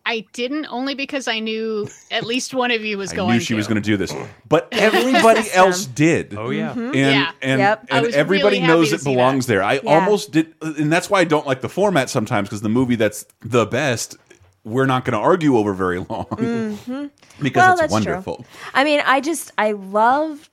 I 0.09 0.25
didn't 0.33 0.67
only 0.67 0.95
because 0.95 1.27
I 1.27 1.41
knew 1.41 1.89
at 2.13 2.25
least 2.25 2.55
one 2.55 2.71
of 2.71 2.83
you 2.83 2.97
was 2.97 3.13
I 3.13 3.17
going 3.17 3.35
knew 3.35 3.41
she 3.41 3.49
to. 3.55 3.57
was 3.57 3.67
going 3.67 3.83
to 3.83 3.87
do 3.87 3.97
this, 3.97 4.15
but 4.49 4.69
everybody 4.73 5.43
else 5.53 5.85
did. 5.87 6.35
Oh 6.35 6.51
yeah. 6.51 6.71
Mm-hmm. 6.71 6.81
And 6.81 6.95
Yeah. 6.95 7.31
and, 7.43 7.59
Yep. 7.61 7.87
And 7.91 8.07
everybody 8.15 8.57
really 8.61 8.67
knows 8.69 8.93
it 8.93 9.03
belongs 9.05 9.47
that. 9.47 9.53
there. 9.55 9.63
I 9.63 9.75
Yeah. 9.83 9.95
almost 9.95 10.31
did, 10.33 10.55
and 10.63 10.93
that's 10.93 11.11
why 11.11 11.21
I 11.21 11.25
don't 11.25 11.47
like 11.47 11.61
the 11.61 11.69
format 11.69 12.09
sometimes 12.09 12.49
because 12.49 12.61
the 12.63 12.69
movie 12.69 12.95
that's 12.95 13.27
the 13.41 13.67
best, 13.67 14.17
we're 14.65 14.87
not 14.87 15.05
going 15.05 15.13
to 15.13 15.19
argue 15.19 15.57
over 15.57 15.73
very 15.75 15.99
long 15.99 16.25
mm-hmm. 16.27 17.07
because 17.43 17.43
Mm-hmm. 17.43 17.59
well, 17.59 17.73
it's 17.73 17.81
that's 17.81 17.93
wonderful. 17.93 18.37
true. 18.37 18.45
I 18.75 18.85
mean, 18.85 19.03
I 19.05 19.21
just, 19.21 19.51
I 19.59 19.73
love, 19.73 20.49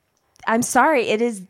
I'm 0.47 0.61
sorry, 0.63 1.09
it 1.09 1.21
is. 1.21 1.43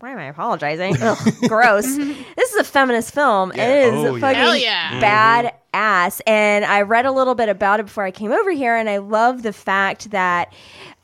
Why 0.00 0.12
am 0.12 0.18
I 0.18 0.24
apologizing? 0.28 0.96
Ugh, 1.00 1.18
gross. 1.48 1.86
Mm-hmm. 1.86 2.22
this 2.36 2.52
is 2.52 2.56
a 2.60 2.64
feminist 2.64 3.12
film. 3.12 3.52
Yeah. 3.54 3.64
It 3.66 3.94
is 3.94 4.04
Oh, 4.04 4.14
yeah. 4.14 4.20
fucking 4.20 4.36
Hell 4.40 4.56
yeah. 4.56 5.50
Badass. 5.74 6.20
And 6.26 6.64
I 6.64 6.82
read 6.82 7.06
a 7.06 7.12
little 7.12 7.34
bit 7.34 7.48
about 7.48 7.80
it 7.80 7.86
before 7.86 8.04
I 8.04 8.10
came 8.10 8.32
over 8.32 8.50
here, 8.50 8.76
and 8.76 8.88
I 8.88 8.98
love 8.98 9.42
the 9.42 9.52
fact 9.52 10.10
that 10.10 10.52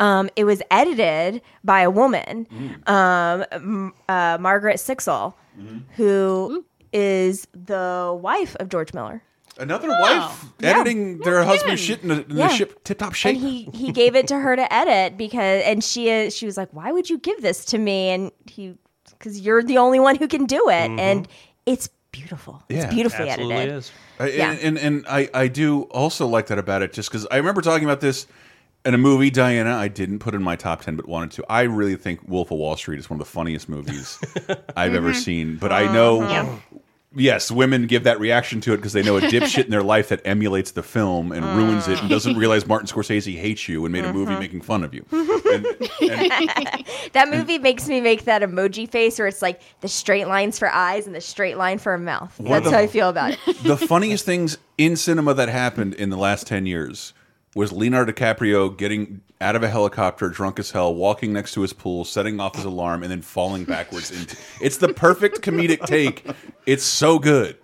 um, 0.01 0.31
it 0.37 0.45
was 0.45 0.63
edited 0.71 1.43
by 1.65 1.81
a 1.81 1.91
woman, 1.91 2.47
um, 2.87 3.93
uh, 4.09 4.39
Margaret 4.41 4.77
Sixel, 4.77 5.35
who 5.97 6.65
is 6.93 7.47
the 7.53 8.17
wife 8.21 8.57
of 8.61 8.69
George 8.69 8.93
Miller. 8.95 9.23
Another 9.59 9.89
wife 9.89 10.45
editing 10.63 11.19
their 11.21 11.43
husband's 11.43 11.81
shit 11.81 12.03
in, 12.05 12.11
a, 12.11 12.15
in 12.17 12.25
Yeah. 12.29 12.49
the 12.49 12.55
ship 12.55 12.85
tip 12.85 12.99
top 12.99 13.15
shape. 13.15 13.37
And 13.37 13.47
he 13.47 13.71
he 13.73 13.91
gave 13.91 14.15
it 14.15 14.27
to 14.29 14.39
her 14.39 14.55
to 14.55 14.71
edit 14.73 15.17
because 15.17 15.63
and 15.65 15.83
she 15.83 16.11
is 16.11 16.37
she 16.37 16.45
was 16.45 16.59
like, 16.59 16.69
"Why 16.75 16.93
would 16.93 17.09
you 17.09 17.17
give 17.17 17.41
this 17.41 17.65
to 17.67 17.79
me?" 17.79 18.11
And 18.11 18.33
he 18.47 18.75
cuz 19.19 19.41
you're 19.41 19.63
the 19.63 19.79
only 19.79 19.99
one 19.99 20.17
who 20.17 20.29
can 20.29 20.45
do 20.45 20.69
it 20.69 20.91
and 21.01 21.27
it's 21.65 21.89
beautiful. 22.13 22.63
Yeah, 22.69 22.85
it's 22.85 22.93
beautifully 22.95 23.31
Absolutely 23.31 23.57
edited. 23.57 23.77
is. 23.79 23.93
I- 24.19 24.29
Yeah. 24.29 24.51
and, 24.53 24.61
and 24.61 24.79
and 24.79 25.07
I 25.09 25.29
I 25.35 25.49
do 25.49 25.83
also 25.83 26.27
like 26.27 26.47
that 26.47 26.59
about 26.59 26.83
it, 26.83 26.93
just 26.93 27.11
because 27.11 27.27
I 27.31 27.37
remember 27.37 27.61
talking 27.61 27.85
about 27.85 28.01
this 28.01 28.27
in 28.85 28.95
a 28.95 28.99
movie, 28.99 29.31
Diana. 29.31 29.75
I 29.77 29.89
didn't 29.89 30.21
put 30.21 30.35
in 30.35 30.43
my 30.43 30.57
top 30.57 30.83
ten, 30.83 30.97
but 30.97 31.09
wanted 31.09 31.33
to. 31.33 31.45
I 31.49 31.63
really 31.63 31.97
think 31.97 32.27
Wolf 32.29 32.51
of 32.51 32.59
Wall 32.59 32.77
Street 32.77 32.99
is 32.99 33.11
one 33.11 33.21
of 33.21 33.27
the 33.27 33.31
funniest 33.31 33.69
movies 33.69 34.19
I've 34.77 34.95
ever 34.95 35.11
mm-hmm. 35.11 35.19
seen. 35.19 35.57
But 35.57 35.73
I 35.73 35.93
know. 35.93 36.23
Uh-huh. 36.23 36.57
Yes, 37.17 37.51
women 37.51 37.87
give 37.87 38.05
that 38.05 38.21
reaction 38.21 38.61
to 38.63 38.75
it 38.75 38.77
because 38.77 38.93
they 38.93 39.03
know 39.03 39.17
a 39.17 39.21
dipshit 39.23 39.65
in 39.65 39.71
their 39.71 39.83
life 39.83 40.11
that 40.11 40.21
emulates 40.27 40.73
the 40.73 40.83
film 40.83 41.33
and 41.33 41.45
ruins 41.57 41.89
it 41.89 42.01
and 42.01 42.11
doesn't 42.11 42.35
mm. 42.35 42.39
realize 42.39 42.67
Martin 42.67 42.87
Scorsese 42.87 43.37
hates 43.37 43.69
you 43.69 43.85
and 43.87 43.93
made 43.93 44.05
a 44.05 44.13
movie 44.13 44.33
mm-hmm. 44.33 44.41
making 44.41 44.61
fun 44.61 44.85
of 44.85 44.95
you. 44.95 45.05
And, 45.47 45.65
and 46.03 46.85
That 47.13 47.29
movie 47.31 47.59
makes 47.59 47.89
me 47.89 48.01
make 48.01 48.25
that 48.25 48.43
emoji 48.43 48.91
face 48.91 49.19
where 49.19 49.29
it's 49.29 49.41
like 49.41 49.63
the 49.81 49.89
straight 49.89 50.27
lines 50.27 50.59
for 50.59 50.69
eyes 50.69 51.07
and 51.07 51.15
the 51.15 51.21
straight 51.21 51.57
line 51.57 51.79
for 51.79 51.95
a 51.95 51.99
mouth. 51.99 52.35
That's 52.39 52.65
the- 52.65 52.73
how 52.73 52.79
I 52.79 52.89
feel 52.89 53.09
about 53.09 53.39
it. 53.47 53.63
the 53.63 53.77
funniest 53.77 54.27
things 54.27 54.59
in 54.77 54.97
cinema 54.97 55.33
that 55.35 55.49
happened 55.49 55.95
in 55.95 56.11
the 56.11 56.17
last 56.17 56.47
10 56.47 56.67
years 56.67 57.15
was 57.57 57.73
Leonardo 57.73 58.13
DiCaprio 58.13 58.77
getting 58.77 59.23
out 59.41 59.57
of 59.57 59.63
a 59.63 59.69
helicopter 59.69 60.29
drunk 60.29 60.59
as 60.59 60.73
hell, 60.73 60.95
walking 60.95 61.33
next 61.33 61.53
to 61.55 61.63
his 61.63 61.73
pool, 61.73 62.05
setting 62.05 62.39
off 62.39 62.55
his 62.55 62.67
alarm, 62.67 63.03
and 63.03 63.11
then 63.11 63.23
falling 63.23 63.65
backwards. 63.65 64.11
Into, 64.11 64.37
it's 64.61 64.77
the 64.77 64.93
perfect 64.93 65.41
comedic 65.41 65.87
take. 65.87 66.23
It's 66.67 66.85
so 66.85 67.19
good. 67.19 67.57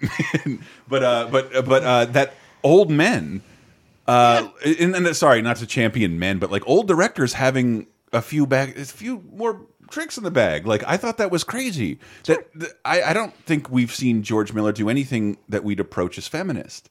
but 0.88 1.02
uh, 1.04 1.28
but 1.30 1.66
but 1.66 1.82
uh, 1.84 2.04
that 2.06 2.32
old 2.64 2.90
men, 2.90 3.42
uh, 4.08 4.48
and, 4.64 4.96
and 4.96 5.14
sorry, 5.14 5.42
not 5.42 5.58
to 5.58 5.66
champion 5.66 6.18
men, 6.18 6.38
but 6.38 6.50
like 6.50 6.66
old 6.66 6.88
directors 6.88 7.34
having 7.34 7.86
a 8.14 8.22
few 8.22 8.46
bag, 8.46 8.78
a 8.78 8.86
few 8.86 9.22
more 9.30 9.60
tricks 9.90 10.16
in 10.16 10.24
the 10.24 10.30
bag. 10.30 10.66
Like 10.66 10.82
I 10.86 10.96
thought 10.96 11.18
that 11.18 11.30
was 11.30 11.44
crazy. 11.44 11.98
That, 12.24 12.50
that- 12.54 12.78
I, 12.86 13.02
I 13.02 13.12
don't 13.12 13.34
think 13.44 13.68
we've 13.70 13.94
seen 13.94 14.22
George 14.22 14.54
Miller 14.54 14.72
do 14.72 14.88
anything 14.88 15.36
that 15.50 15.64
we'd 15.64 15.80
approach 15.80 16.16
as 16.16 16.26
feminist. 16.28 16.88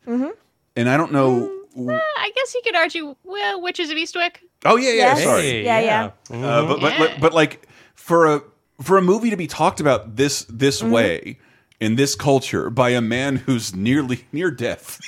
And 0.75 0.87
I 0.87 0.97
don't 0.97 1.11
know 1.11 1.60
I 1.77 2.31
guess 2.35 2.53
you 2.55 2.61
could 2.63 2.75
argue, 2.75 3.15
well, 3.23 3.61
Witches 3.61 3.89
of 3.89 3.97
Eastwick. 3.97 4.37
Oh 4.65 4.75
yeah, 4.77 4.89
yeah. 4.89 4.95
Yes. 5.15 5.23
Sorry. 5.23 5.41
Hey, 5.41 5.63
Yeah, 5.65 5.79
yeah. 5.79 6.03
Uh, 6.29 6.67
but, 6.67 6.79
but, 6.81 6.91
Yeah. 6.93 6.97
but 6.99 7.19
but 7.21 7.33
like 7.33 7.67
for 7.95 8.25
a 8.35 8.41
for 8.81 8.97
a 8.97 9.01
movie 9.01 9.29
to 9.29 9.37
be 9.37 9.47
talked 9.47 9.79
about 9.79 10.15
this 10.15 10.45
this 10.49 10.81
Mm-hmm. 10.81 10.91
way 10.91 11.39
in 11.81 11.95
this 11.95 12.15
culture 12.15 12.69
by 12.69 12.91
a 12.91 13.01
man 13.01 13.35
who's 13.35 13.75
nearly 13.75 14.23
near 14.31 14.51
death, 14.51 14.99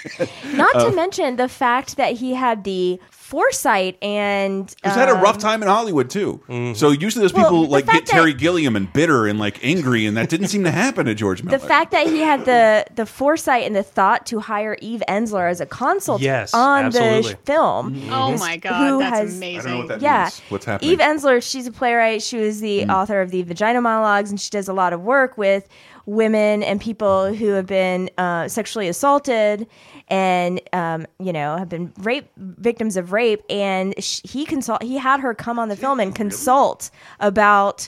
Not 0.53 0.73
to 0.73 0.87
uh, 0.87 0.91
mention 0.91 1.37
the 1.37 1.47
fact 1.47 1.95
that 1.97 2.17
he 2.17 2.33
had 2.33 2.63
the 2.63 2.99
foresight 3.11 3.97
and 4.03 4.75
who's 4.83 4.93
had 4.93 5.09
a 5.09 5.13
rough 5.13 5.35
um, 5.35 5.41
time 5.41 5.63
in 5.63 5.69
Hollywood 5.69 6.09
too. 6.09 6.41
Mm-hmm. 6.47 6.73
So 6.73 6.91
usually 6.91 7.23
those 7.23 7.31
people 7.31 7.63
the 7.63 7.69
like 7.69 7.85
get 7.85 8.05
Terry 8.05 8.33
Gilliam 8.33 8.75
and 8.75 8.91
bitter 8.91 9.27
and 9.27 9.39
like 9.39 9.63
angry, 9.63 10.05
and 10.05 10.17
that 10.17 10.29
didn't 10.29 10.49
seem 10.49 10.63
to 10.65 10.71
happen 10.71 11.05
to 11.05 11.15
George 11.15 11.41
Miller. 11.41 11.57
The 11.57 11.67
fact 11.67 11.91
that 11.91 12.07
he 12.07 12.19
had 12.19 12.45
the 12.45 12.85
the 12.95 13.05
foresight 13.05 13.65
and 13.65 13.75
the 13.75 13.83
thought 13.83 14.25
to 14.27 14.39
hire 14.39 14.77
Eve 14.81 15.01
Ensler 15.07 15.49
as 15.49 15.61
a 15.61 15.65
consultant 15.65 16.23
Yes, 16.23 16.53
on 16.53 16.85
absolutely. 16.85 17.31
the 17.31 17.37
film. 17.37 17.95
Mm-hmm. 17.95 18.13
Oh 18.13 18.37
my 18.37 18.57
god, 18.57 18.89
who 18.89 18.99
that's 18.99 19.17
has- 19.17 19.37
amazing. 19.37 19.59
I 19.59 19.63
don't 19.63 19.71
know 19.71 19.77
what 19.79 19.87
that 19.87 20.01
Yeah, 20.01 20.23
means. 20.23 20.41
What's 20.49 20.65
happening? 20.65 20.91
Eve 20.91 20.99
Ensler, 20.99 21.41
she's 21.41 21.67
a 21.67 21.71
playwright. 21.71 22.21
She 22.21 22.37
was 22.37 22.61
the 22.61 22.81
mm. 22.81 22.93
author 22.93 23.21
of 23.21 23.31
the 23.31 23.43
Vagina 23.43 23.81
Monologues, 23.81 24.31
and 24.31 24.39
she 24.39 24.49
does 24.49 24.67
a 24.67 24.73
lot 24.73 24.93
of 24.93 25.01
work 25.01 25.37
with 25.37 25.67
women 26.05 26.63
and 26.63 26.81
people 26.81 27.33
who 27.33 27.49
have 27.49 27.65
been 27.65 28.09
uh, 28.17 28.47
sexually 28.47 28.87
assaulted 28.87 29.67
and 30.09 30.59
um, 30.73 31.05
you 31.19 31.31
know 31.33 31.57
have 31.57 31.69
been 31.69 31.93
rape 31.99 32.29
victims 32.37 32.97
of 32.97 33.11
rape. 33.13 33.41
And 33.49 33.93
sh- 34.03 34.21
he 34.23 34.45
consult 34.45 34.83
he 34.83 34.97
had 34.97 35.19
her 35.21 35.33
come 35.33 35.57
on 35.59 35.69
the 35.69 35.75
film 35.77 35.99
and 35.99 36.13
consult 36.13 36.89
about 37.19 37.87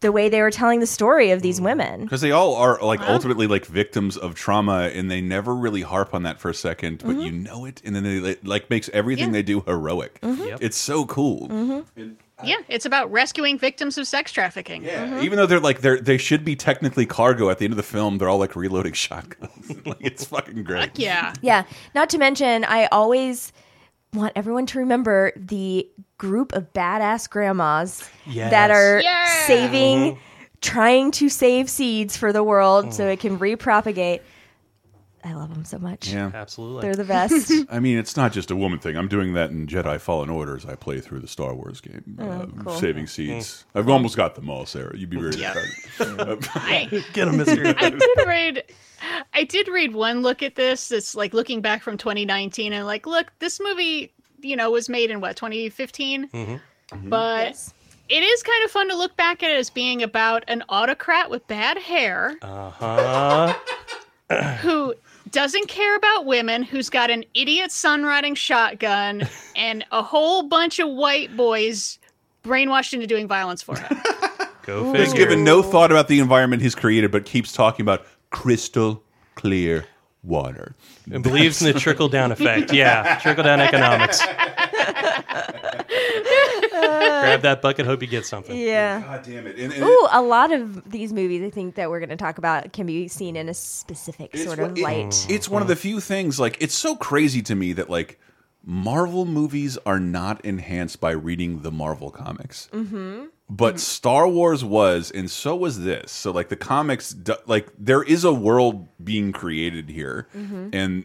the 0.00 0.12
way 0.12 0.28
they 0.28 0.42
were 0.42 0.50
telling 0.50 0.80
the 0.80 0.86
story 0.86 1.30
of 1.30 1.40
these 1.40 1.62
women. 1.62 2.02
because 2.02 2.20
they 2.20 2.30
all 2.30 2.56
are 2.56 2.78
like 2.82 3.00
ultimately 3.00 3.46
like 3.46 3.64
victims 3.64 4.18
of 4.18 4.34
trauma, 4.34 4.90
and 4.92 5.10
they 5.10 5.22
never 5.22 5.54
really 5.54 5.80
harp 5.80 6.12
on 6.12 6.24
that 6.24 6.38
for 6.40 6.50
a 6.50 6.54
second, 6.54 6.98
but 6.98 7.12
Mm-hmm. 7.12 7.20
you 7.20 7.30
know 7.32 7.64
it, 7.64 7.80
and 7.86 7.96
then 7.96 8.02
they 8.02 8.16
it, 8.32 8.46
like 8.46 8.68
makes 8.68 8.90
everything 8.92 9.26
Yeah. 9.28 9.32
they 9.32 9.42
do 9.42 9.60
heroic. 9.62 10.20
Mm-hmm. 10.20 10.42
Yep. 10.44 10.58
It's 10.60 10.76
so 10.76 11.06
cool. 11.06 11.46
And- 11.96 12.16
Yeah, 12.46 12.56
it's 12.68 12.86
about 12.86 13.10
rescuing 13.12 13.58
victims 13.58 13.98
of 13.98 14.06
sex 14.06 14.32
trafficking. 14.32 14.84
Yeah, 14.84 15.04
Mm-hmm. 15.06 15.22
even 15.24 15.36
though 15.38 15.46
they're 15.46 15.60
like 15.60 15.80
they're 15.80 15.98
they 16.00 16.18
should 16.18 16.44
be 16.44 16.56
technically 16.56 17.06
cargo 17.06 17.50
at 17.50 17.58
the 17.58 17.64
end 17.64 17.72
of 17.72 17.76
the 17.76 17.82
film, 17.82 18.18
they're 18.18 18.28
all 18.28 18.38
like 18.38 18.54
reloading 18.56 18.92
shotguns. 19.06 19.70
like 19.86 19.98
it's 20.00 20.24
fucking 20.24 20.62
great. 20.64 20.98
Yeah. 20.98 21.32
Yeah. 21.42 21.64
Not 21.94 22.10
to 22.10 22.18
mention, 22.18 22.64
I 22.64 22.86
always 22.86 23.52
want 24.12 24.32
everyone 24.36 24.66
to 24.66 24.78
remember 24.78 25.32
the 25.36 25.88
group 26.18 26.52
of 26.52 26.72
badass 26.72 27.28
grandmas 27.28 28.08
Yes. 28.26 28.50
that 28.52 28.70
are 28.70 29.00
Yeah. 29.02 29.46
saving, 29.46 30.18
trying 30.60 31.10
to 31.12 31.28
save 31.28 31.68
seeds 31.68 32.16
for 32.16 32.32
the 32.32 32.42
world 32.44 32.94
so 32.94 33.08
it 33.08 33.18
can 33.20 33.38
repropagate. 33.38 34.20
I 35.24 35.32
love 35.32 35.54
them 35.54 35.64
so 35.64 35.78
much. 35.78 36.08
Yeah, 36.12 36.30
Absolutely. 36.34 36.82
They're 36.82 36.94
the 36.96 37.04
best. 37.04 37.50
I 37.70 37.80
mean 37.80 37.96
it's 37.98 38.14
not 38.16 38.32
just 38.32 38.50
a 38.50 38.56
woman 38.56 38.78
thing. 38.78 38.96
I'm 38.96 39.08
doing 39.08 39.32
that 39.34 39.50
in 39.50 39.66
Jedi 39.66 39.98
Fallen 39.98 40.28
Order 40.28 40.54
as 40.56 40.66
I 40.66 40.74
play 40.74 41.00
through 41.00 41.20
the 41.20 41.28
Star 41.28 41.54
Wars 41.54 41.80
game, 41.80 42.18
uh, 42.20 42.24
Oh, 42.24 42.50
cool. 42.64 42.74
saving 42.74 43.06
seeds. 43.06 43.64
I've 43.74 43.88
almost 43.88 44.16
got 44.16 44.34
them 44.34 44.50
all, 44.50 44.66
Sarah. 44.66 44.96
You'd 44.96 45.08
be 45.10 45.18
very 45.18 45.36
Yeah. 45.36 45.54
proud. 45.96 46.46
I, 46.54 47.04
Get 47.14 47.28
him, 47.28 47.38
Mister. 47.38 47.74
I 47.78 47.88
did 47.90 48.26
read 48.26 48.64
I 49.32 49.44
did 49.44 49.68
read 49.68 49.94
one 49.94 50.20
look 50.22 50.42
at 50.42 50.54
this 50.56 50.90
It's 50.92 51.14
like 51.14 51.32
looking 51.34 51.60
back 51.62 51.82
from 51.82 51.96
2019 51.96 52.72
and 52.72 52.84
like 52.86 53.06
look 53.06 53.32
this 53.38 53.60
movie 53.60 54.12
you 54.40 54.56
know 54.56 54.70
was 54.70 54.88
made 54.90 55.10
in 55.10 55.20
what 55.22 55.36
2015 55.36 56.28
Mm-hmm. 56.28 57.08
but 57.08 57.46
Yes. 57.46 57.72
it 58.10 58.22
is 58.22 58.42
kind 58.42 58.64
of 58.64 58.70
fun 58.70 58.88
to 58.90 58.96
look 58.96 59.16
back 59.16 59.42
at 59.42 59.50
it 59.50 59.56
as 59.56 59.70
being 59.70 60.02
about 60.02 60.44
an 60.48 60.62
autocrat 60.68 61.30
with 61.30 61.46
bad 61.48 61.78
hair 61.78 62.36
Uh 62.42 62.70
huh. 62.70 63.54
who 64.62 64.94
doesn't 65.34 65.66
care 65.68 65.96
about 65.96 66.24
women 66.26 66.62
who's 66.62 66.88
got 66.88 67.10
an 67.10 67.24
idiot 67.34 67.70
son 67.72 68.04
riding 68.04 68.34
shotgun 68.34 69.28
and 69.56 69.84
a 69.92 70.02
whole 70.02 70.44
bunch 70.44 70.78
of 70.78 70.88
white 70.88 71.36
boys 71.36 71.98
brainwashed 72.44 72.94
into 72.94 73.06
doing 73.06 73.26
violence 73.26 73.60
for 73.62 73.76
him 73.76 73.98
Go 74.62 74.94
He's 74.94 75.12
given 75.12 75.44
no 75.44 75.62
thought 75.62 75.90
about 75.90 76.08
the 76.08 76.20
environment 76.20 76.62
he's 76.62 76.74
created, 76.74 77.10
but 77.10 77.26
keeps 77.26 77.52
talking 77.52 77.84
about 77.84 78.06
crystal 78.30 79.02
clear 79.34 79.84
water. 80.22 80.74
and 81.12 81.22
believes 81.22 81.60
in 81.60 81.70
the 81.70 81.78
trickle 81.78 82.08
down 82.08 82.32
effect. 82.36 82.72
Yeah, 82.72 83.18
trickle 83.18 83.44
down 83.44 83.60
economics. 83.60 84.22
Grab 86.88 87.42
that 87.42 87.62
bucket, 87.62 87.86
hope 87.86 88.02
you 88.02 88.08
get 88.08 88.26
something. 88.26 88.56
yeah. 88.56 89.00
God 89.00 89.22
damn 89.22 89.46
it! 89.46 89.58
And, 89.58 89.72
and 89.72 89.82
Ooh, 89.82 90.08
a 90.12 90.22
lot 90.22 90.52
of 90.52 90.90
these 90.90 91.12
movies 91.12 91.42
I 91.42 91.50
think 91.50 91.74
that 91.76 91.90
we're 91.90 92.00
going 92.00 92.10
to 92.10 92.16
talk 92.16 92.38
about 92.38 92.72
can 92.72 92.86
be 92.86 93.08
seen 93.08 93.36
in 93.36 93.48
a 93.48 93.54
specific 93.54 94.36
sort 94.36 94.58
of 94.58 94.76
it- 94.76 94.82
light. 94.82 95.26
it's 95.28 95.48
one 95.48 95.62
of 95.62 95.68
the 95.68 95.76
few 95.76 96.00
things 96.00 96.38
like 96.38 96.56
it's 96.60 96.74
so 96.74 96.96
crazy 96.96 97.42
to 97.42 97.54
me 97.54 97.72
that 97.74 97.88
like 97.90 98.18
Marvel 98.64 99.24
movies 99.26 99.76
are 99.84 100.00
not 100.00 100.44
enhanced 100.44 101.00
by 101.00 101.10
reading 101.10 101.62
the 101.62 101.70
Marvel 101.70 102.10
comics. 102.10 102.68
Mm-hmm. 102.72 103.26
But 103.50 103.78
Star 103.78 104.26
Wars 104.26 104.64
was, 104.64 105.10
and 105.10 105.30
so 105.30 105.54
was 105.54 105.84
this. 105.84 106.10
So 106.10 106.30
like 106.30 106.48
the 106.48 106.56
comics, 106.56 107.14
like 107.46 107.68
there 107.78 108.02
is 108.02 108.24
a 108.24 108.32
world 108.32 108.88
being 109.04 109.32
created 109.32 109.90
here, 109.90 110.28
and 110.72 111.04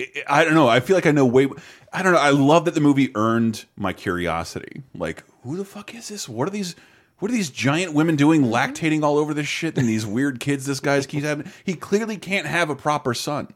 I- 0.00 0.24
I 0.28 0.44
don't 0.44 0.54
know. 0.54 0.68
I 0.68 0.80
feel 0.80 0.96
like 0.96 1.06
I 1.06 1.10
know 1.10 1.24
way. 1.24 1.48
I 1.92 2.02
don't 2.02 2.12
know. 2.12 2.18
I 2.18 2.30
love 2.30 2.66
that 2.66 2.74
the 2.74 2.80
movie 2.80 3.10
earned 3.14 3.64
my 3.76 3.92
curiosity. 3.92 4.82
Like, 4.94 5.24
who 5.42 5.56
the 5.56 5.64
fuck 5.64 5.94
is 5.94 6.08
this? 6.08 6.28
What 6.28 6.48
are 6.48 6.50
these? 6.50 6.76
What 7.18 7.30
are 7.30 7.34
these 7.34 7.48
giant 7.48 7.94
women 7.94 8.16
doing, 8.16 8.42
mm-hmm. 8.42 8.52
lactating 8.52 9.02
all 9.02 9.16
over 9.16 9.32
this 9.32 9.46
shit, 9.46 9.78
and 9.78 9.88
these 9.88 10.04
weird 10.04 10.38
kids 10.38 10.66
this 10.66 10.80
guy's 10.80 11.06
keeps 11.06 11.24
having? 11.24 11.50
He 11.64 11.74
clearly 11.74 12.18
can't 12.18 12.46
have 12.46 12.68
a 12.68 12.76
proper 12.76 13.14
son, 13.14 13.48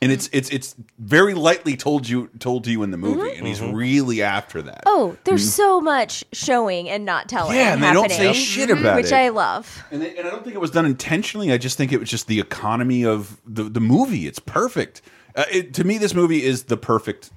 and 0.00 0.12
it's 0.12 0.30
it's 0.32 0.48
it's 0.50 0.76
very 0.96 1.34
lightly 1.34 1.76
told 1.76 2.08
you 2.08 2.28
told 2.38 2.62
to 2.64 2.70
you 2.70 2.84
in 2.84 2.92
the 2.92 2.96
movie, 2.96 3.22
mm-hmm. 3.22 3.38
and 3.38 3.46
he's 3.48 3.58
mm-hmm. 3.58 3.74
really 3.74 4.22
after 4.22 4.62
that. 4.62 4.84
Oh, 4.86 5.16
there's 5.24 5.52
so 5.52 5.80
much 5.80 6.24
showing 6.32 6.88
and 6.88 7.04
not 7.04 7.28
telling. 7.28 7.56
Yeah, 7.56 7.72
and 7.72 7.82
they 7.82 7.92
don't 7.92 8.08
happening, 8.12 8.34
say 8.34 8.40
shit 8.40 8.70
about 8.70 8.94
which 8.94 9.06
it. 9.06 9.14
I 9.14 9.30
love. 9.30 9.82
And, 9.90 10.00
they, 10.00 10.16
and 10.16 10.28
I 10.28 10.30
don't 10.30 10.44
think 10.44 10.54
it 10.54 10.60
was 10.60 10.70
done 10.70 10.86
intentionally. 10.86 11.50
I 11.50 11.58
just 11.58 11.76
think 11.76 11.90
it 11.90 11.98
was 11.98 12.08
just 12.08 12.28
the 12.28 12.38
economy 12.38 13.04
of 13.04 13.40
the 13.44 13.64
the 13.64 13.80
movie. 13.80 14.28
It's 14.28 14.38
perfect. 14.38 15.02
Uh, 15.34 15.44
it, 15.50 15.74
to 15.74 15.84
me, 15.84 15.98
this 15.98 16.14
movie 16.14 16.42
is 16.44 16.64
the 16.64 16.76
perfect 16.76 17.30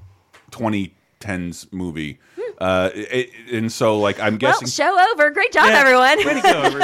2010s 0.52 1.72
movie. 1.72 2.20
Uh, 2.58 2.90
it, 2.94 3.30
and 3.52 3.70
so, 3.72 4.00
like, 4.00 4.18
I'm 4.20 4.34
Well, 4.34 4.38
guessing 4.60 4.68
show 4.70 4.98
over. 5.12 5.30
Great 5.30 5.52
job, 5.52 5.68
Yeah. 5.68 5.80
everyone. 5.80 6.18
Way 6.20 6.36
to 6.36 6.42
go. 6.42 6.80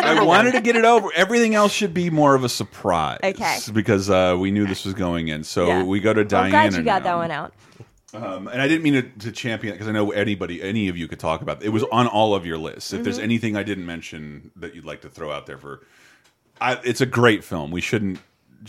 I 0.04 0.22
wanted 0.24 0.52
to 0.52 0.60
get 0.60 0.74
it 0.74 0.84
over. 0.84 1.08
Everything 1.14 1.54
else 1.54 1.72
should 1.72 1.94
be 1.94 2.10
more 2.10 2.34
of 2.34 2.42
a 2.42 2.48
surprise. 2.48 3.20
Okay. 3.22 3.58
Because 3.72 4.10
uh, 4.10 4.36
we 4.38 4.50
knew 4.50 4.66
this 4.66 4.84
was 4.84 4.94
going 4.94 5.28
in. 5.28 5.44
So 5.44 5.66
Yeah. 5.68 5.82
we 5.84 6.00
go 6.00 6.12
to 6.12 6.20
I'm 6.36 6.50
glad 6.50 6.74
you 6.74 6.82
got 6.82 7.02
now. 7.04 7.10
that 7.10 7.16
one 7.16 7.30
out. 7.30 7.54
Um, 8.12 8.46
and 8.48 8.60
I 8.62 8.68
didn't 8.68 8.82
mean 8.84 8.94
to, 8.94 9.02
to 9.02 9.32
champion 9.32 9.72
it 9.72 9.76
because 9.76 9.88
I 9.88 9.92
know 9.92 10.10
anybody, 10.12 10.62
any 10.62 10.88
of 10.88 10.96
you 10.96 11.08
could 11.08 11.18
talk 11.20 11.42
about 11.42 11.62
it. 11.62 11.66
It 11.66 11.70
was 11.70 11.82
on 11.90 12.06
all 12.06 12.34
of 12.34 12.46
your 12.46 12.58
lists. 12.58 12.92
If 12.92 12.98
Mm-hmm. 12.98 13.04
there's 13.04 13.18
anything 13.18 13.56
I 13.56 13.62
didn't 13.64 13.86
mention 13.86 14.50
that 14.56 14.74
you'd 14.74 14.84
like 14.84 15.00
to 15.02 15.08
throw 15.08 15.30
out 15.32 15.46
there 15.46 15.58
for, 15.58 15.84
I, 16.60 16.74
it's 16.84 17.00
a 17.00 17.06
great 17.06 17.42
film. 17.44 17.70
We 17.72 17.80
shouldn't 17.80 18.20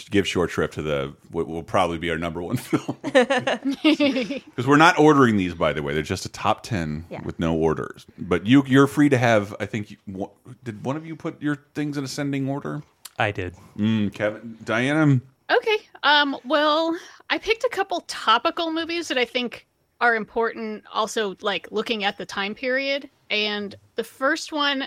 give 0.09 0.27
short 0.27 0.51
shrift 0.51 0.73
to 0.75 0.81
the 0.81 1.13
what 1.31 1.47
will 1.47 1.63
probably 1.63 1.97
be 1.97 2.09
our 2.09 2.17
number 2.17 2.41
one 2.41 2.57
film 2.57 2.97
because 3.03 4.67
we're 4.67 4.77
not 4.77 4.99
ordering 4.99 5.37
these. 5.37 5.53
By 5.53 5.73
the 5.73 5.81
way, 5.83 5.93
they're 5.93 6.03
just 6.03 6.25
a 6.25 6.29
top 6.29 6.63
ten 6.63 7.05
Yeah. 7.09 7.21
with 7.23 7.39
no 7.39 7.55
orders. 7.55 8.05
But 8.17 8.45
you, 8.45 8.63
you're 8.67 8.87
free 8.87 9.09
to 9.09 9.17
have. 9.17 9.55
I 9.59 9.65
think. 9.65 9.91
You, 9.91 10.29
did 10.63 10.83
one 10.83 10.95
of 10.97 11.05
you 11.05 11.15
put 11.15 11.41
your 11.41 11.57
things 11.73 11.97
in 11.97 12.03
ascending 12.03 12.49
order? 12.49 12.83
I 13.17 13.31
did. 13.31 13.55
Mm, 13.77 14.13
Kevin, 14.13 14.57
Diana. 14.63 15.21
Okay. 15.51 15.77
Um, 16.03 16.37
well, 16.45 16.95
I 17.29 17.37
picked 17.37 17.63
a 17.63 17.69
couple 17.69 18.01
topical 18.07 18.71
movies 18.71 19.07
that 19.07 19.17
I 19.17 19.25
think 19.25 19.67
are 20.01 20.15
important, 20.15 20.83
also 20.93 21.35
like 21.41 21.67
looking 21.71 22.03
at 22.03 22.17
the 22.17 22.25
time 22.25 22.53
period. 22.53 23.09
And 23.29 23.73
the 23.95 24.03
first 24.03 24.51
one, 24.51 24.85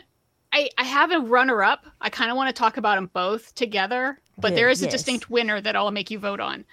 I, 0.52 0.68
I 0.76 0.84
have 0.84 1.10
a 1.10 1.20
runner 1.20 1.62
up. 1.62 1.86
I 2.00 2.10
kind 2.10 2.30
of 2.30 2.36
want 2.36 2.54
to 2.54 2.58
talk 2.58 2.76
about 2.76 2.96
them 2.96 3.10
both 3.12 3.54
together, 3.54 4.20
but 4.38 4.52
Yeah, 4.52 4.56
there 4.56 4.68
is 4.68 4.82
a 4.82 4.88
distinct 4.88 5.28
winner 5.30 5.60
that 5.60 5.76
I'll 5.76 5.90
make 5.90 6.10
you 6.10 6.18
vote 6.18 6.40
on. 6.40 6.64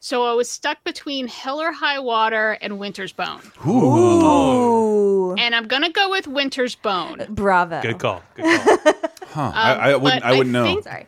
So 0.00 0.26
I 0.26 0.34
was 0.34 0.50
stuck 0.50 0.84
between 0.84 1.28
Hell 1.28 1.60
or 1.60 1.72
High 1.72 1.98
Water 1.98 2.58
and 2.60 2.78
Winter's 2.78 3.12
Bone. 3.12 3.40
Ooh. 3.66 5.34
And 5.34 5.54
I'm 5.54 5.66
going 5.66 5.82
to 5.82 5.90
go 5.90 6.10
with 6.10 6.26
Winter's 6.26 6.74
Bone. 6.74 7.22
Uh, 7.22 7.26
bravo. 7.30 7.80
Good 7.80 7.98
call. 7.98 8.22
Good 8.34 8.60
call. 8.60 8.94
Huh? 9.34 9.40
Uh, 9.40 9.52
I, 9.52 9.90
I 9.90 9.96
wouldn't. 9.96 10.22
I 10.22 10.30
wouldn't 10.30 10.52
know. 10.52 10.64
think- 10.64 10.84
Sorry. 10.84 11.06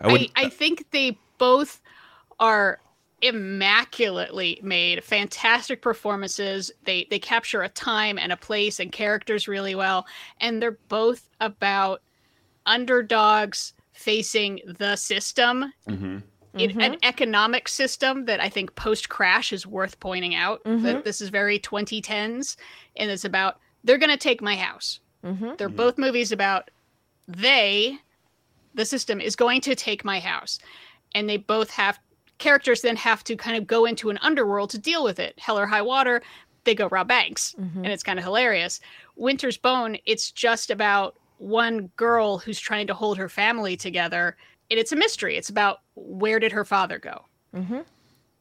I 0.00 0.10
would. 0.10 0.20
I, 0.34 0.42
I 0.42 0.44
uh, 0.46 0.50
think 0.50 0.90
they 0.90 1.16
both 1.38 1.80
are 2.40 2.80
immaculately 3.22 4.58
made 4.62 5.02
fantastic 5.02 5.80
performances 5.80 6.70
they 6.84 7.06
they 7.08 7.18
capture 7.18 7.62
a 7.62 7.68
time 7.68 8.18
and 8.18 8.30
a 8.30 8.36
place 8.36 8.78
and 8.78 8.92
characters 8.92 9.48
really 9.48 9.74
well 9.74 10.06
and 10.38 10.60
they're 10.60 10.78
both 10.88 11.30
about 11.40 12.02
underdogs 12.66 13.72
facing 13.96 14.60
the 14.78 14.96
system 14.96 15.72
Mm-hmm. 15.88 16.18
in 16.60 16.80
an 16.80 16.92
mm-hmm. 16.92 16.94
economic 17.02 17.68
system 17.68 18.24
that 18.24 18.40
i 18.40 18.48
think 18.48 18.74
post 18.76 19.10
crash 19.10 19.52
is 19.52 19.66
worth 19.66 20.00
pointing 20.00 20.34
out 20.34 20.64
that 20.64 20.70
mm-hmm. 20.70 21.00
this 21.04 21.20
is 21.20 21.28
very 21.28 21.58
2010s 21.58 22.56
and 22.96 23.10
it's 23.10 23.26
about 23.26 23.58
they're 23.86 23.98
going 23.98 24.10
to 24.10 24.16
take 24.16 24.42
my 24.42 24.56
house. 24.56 25.00
Mm-hmm. 25.24 25.52
They're 25.56 25.68
both 25.68 25.96
movies 25.96 26.32
about 26.32 26.70
they 27.26 27.98
the 28.74 28.84
system 28.84 29.20
is 29.20 29.36
going 29.36 29.62
to 29.62 29.74
take 29.74 30.04
my 30.04 30.20
house. 30.20 30.58
And 31.14 31.28
they 31.28 31.38
both 31.38 31.70
have 31.70 31.98
characters 32.36 32.82
then 32.82 32.96
have 32.96 33.24
to 33.24 33.36
kind 33.36 33.56
of 33.56 33.66
go 33.66 33.86
into 33.86 34.10
an 34.10 34.18
underworld 34.18 34.68
to 34.70 34.78
deal 34.78 35.02
with 35.02 35.18
it. 35.18 35.38
Hell 35.38 35.58
or 35.58 35.66
high 35.66 35.80
water, 35.80 36.20
they 36.64 36.74
go 36.74 36.88
rob 36.88 37.08
banks, 37.08 37.54
and 37.76 37.86
it's 37.86 38.02
kind 38.02 38.18
of 38.18 38.24
hilarious. 38.24 38.80
Winter's 39.14 39.56
Bone, 39.56 39.96
it's 40.04 40.30
just 40.30 40.70
about 40.70 41.16
one 41.38 41.88
girl 41.96 42.38
who's 42.38 42.58
trying 42.58 42.86
to 42.86 42.94
hold 42.94 43.18
her 43.18 43.28
family 43.28 43.76
together, 43.76 44.36
and 44.70 44.78
it's 44.80 44.92
a 44.92 44.96
mystery. 44.96 45.36
It's 45.36 45.48
about 45.48 45.80
where 45.94 46.38
did 46.38 46.52
her 46.52 46.64
father 46.64 46.98
go, 46.98 47.24
mm-hmm. 47.54 47.80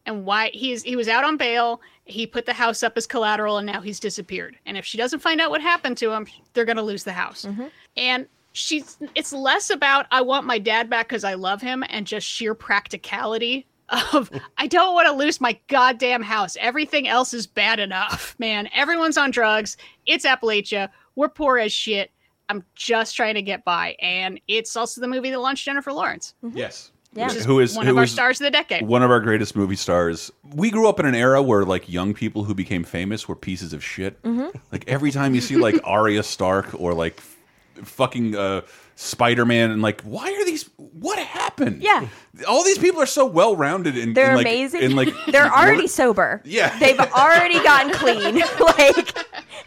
and 0.06 0.26
why 0.26 0.50
he's 0.54 0.84
he 0.84 0.96
was 0.96 1.08
out 1.08 1.24
on 1.24 1.38
bail. 1.38 1.82
He 2.06 2.28
put 2.28 2.46
the 2.46 2.54
house 2.54 2.84
up 2.84 2.94
as 2.96 3.08
collateral, 3.08 3.58
and 3.58 3.66
now 3.66 3.82
he's 3.82 4.00
disappeared. 4.00 4.58
And 4.66 4.78
if 4.78 4.86
she 4.86 4.98
doesn't 4.98 5.20
find 5.20 5.42
out 5.42 5.52
what 5.52 5.62
happened 5.62 5.98
to 5.98 6.12
him, 6.12 6.28
they're 6.54 6.66
gonna 6.66 6.84
lose 6.84 7.04
the 7.04 7.14
house. 7.14 7.46
Mm-hmm. 7.46 7.68
And 7.98 8.28
she's 8.54 8.98
it's 9.16 9.34
less 9.34 9.70
about 9.70 10.06
I 10.12 10.22
want 10.22 10.46
my 10.46 10.58
dad 10.58 10.90
back 10.90 11.10
because 11.10 11.24
I 11.24 11.34
love 11.34 11.62
him, 11.62 11.84
and 11.90 12.08
just 12.08 12.28
sheer 12.28 12.54
practicality 12.54 13.68
of 14.14 14.32
I 14.58 14.68
don't 14.68 14.94
want 14.94 15.08
to 15.08 15.14
lose 15.14 15.42
my 15.42 15.58
goddamn 15.68 16.24
house. 16.24 16.58
Everything 16.60 17.08
else 17.08 17.34
is 17.34 17.48
bad 17.48 17.80
enough, 17.80 18.36
man. 18.40 18.70
Everyone's 18.74 19.18
on 19.18 19.32
drugs. 19.32 19.78
It's 20.06 20.26
Appalachia. 20.26 20.90
We're 21.16 21.30
poor 21.30 21.58
as 21.58 21.72
shit. 21.72 22.12
I'm 22.50 22.64
just 22.76 23.16
trying 23.16 23.36
to 23.36 23.42
get 23.42 23.64
by, 23.66 23.96
and 24.02 24.40
it's 24.48 24.76
also 24.76 25.02
the 25.02 25.08
movie 25.08 25.32
that 25.32 25.40
launched 25.40 25.66
Jennifer 25.66 25.92
Lawrence, 25.92 26.34
Yes. 26.54 26.92
Yeah. 27.14 27.28
is 27.28 27.46
Who 27.46 27.62
is 27.62 27.78
one 27.78 27.86
who 27.86 27.94
of 27.94 27.98
our 27.98 28.08
stars 28.08 28.42
of 28.42 28.46
the 28.46 28.52
decade. 28.52 28.86
One 28.86 29.02
of 29.02 29.10
our 29.10 29.22
greatest 29.22 29.56
movie 29.56 29.78
stars. 29.78 30.32
We 30.54 30.70
grew 30.70 30.90
up 30.90 31.00
in 31.00 31.06
an 31.06 31.16
era 31.16 31.42
where 31.42 31.64
like 31.64 31.88
young 31.88 32.14
people 32.14 32.44
who 32.44 32.54
became 32.54 32.84
famous 32.84 33.26
were 33.28 33.38
pieces 33.38 33.72
of 33.72 33.82
shit. 33.82 34.22
Mm-hmm. 34.24 34.50
Like 34.72 34.84
every 34.90 35.12
time 35.12 35.34
you 35.34 35.40
see 35.40 35.56
like 35.56 35.80
Arya 35.86 36.24
Stark 36.24 36.78
or 36.78 36.94
like 36.94 37.18
f- 37.18 37.38
fucking 37.86 38.36
uh, 38.36 38.62
Spider 38.98 39.46
Man, 39.46 39.72
and 39.72 39.82
like, 39.82 40.02
why 40.04 40.32
are 40.32 40.46
these? 40.46 40.70
What 40.78 41.20
happened? 41.20 41.82
Yeah. 41.84 42.08
all 42.48 42.64
these 42.64 42.78
people 42.78 43.02
are 43.02 43.06
so 43.06 43.26
well 43.26 43.56
rounded 43.56 43.98
and 43.98 44.16
They're 44.16 44.28
and, 44.28 44.36
like, 44.38 44.46
amazing. 44.46 44.84
And 44.84 44.96
like 44.96 45.10
They're 45.28 45.52
already 45.54 45.84
work- 45.84 45.90
sober. 45.90 46.42
Yeah. 46.46 46.78
They've 46.80 47.00
already 47.00 47.56
gotten 47.56 47.92
clean. 47.94 48.36
like 48.60 49.18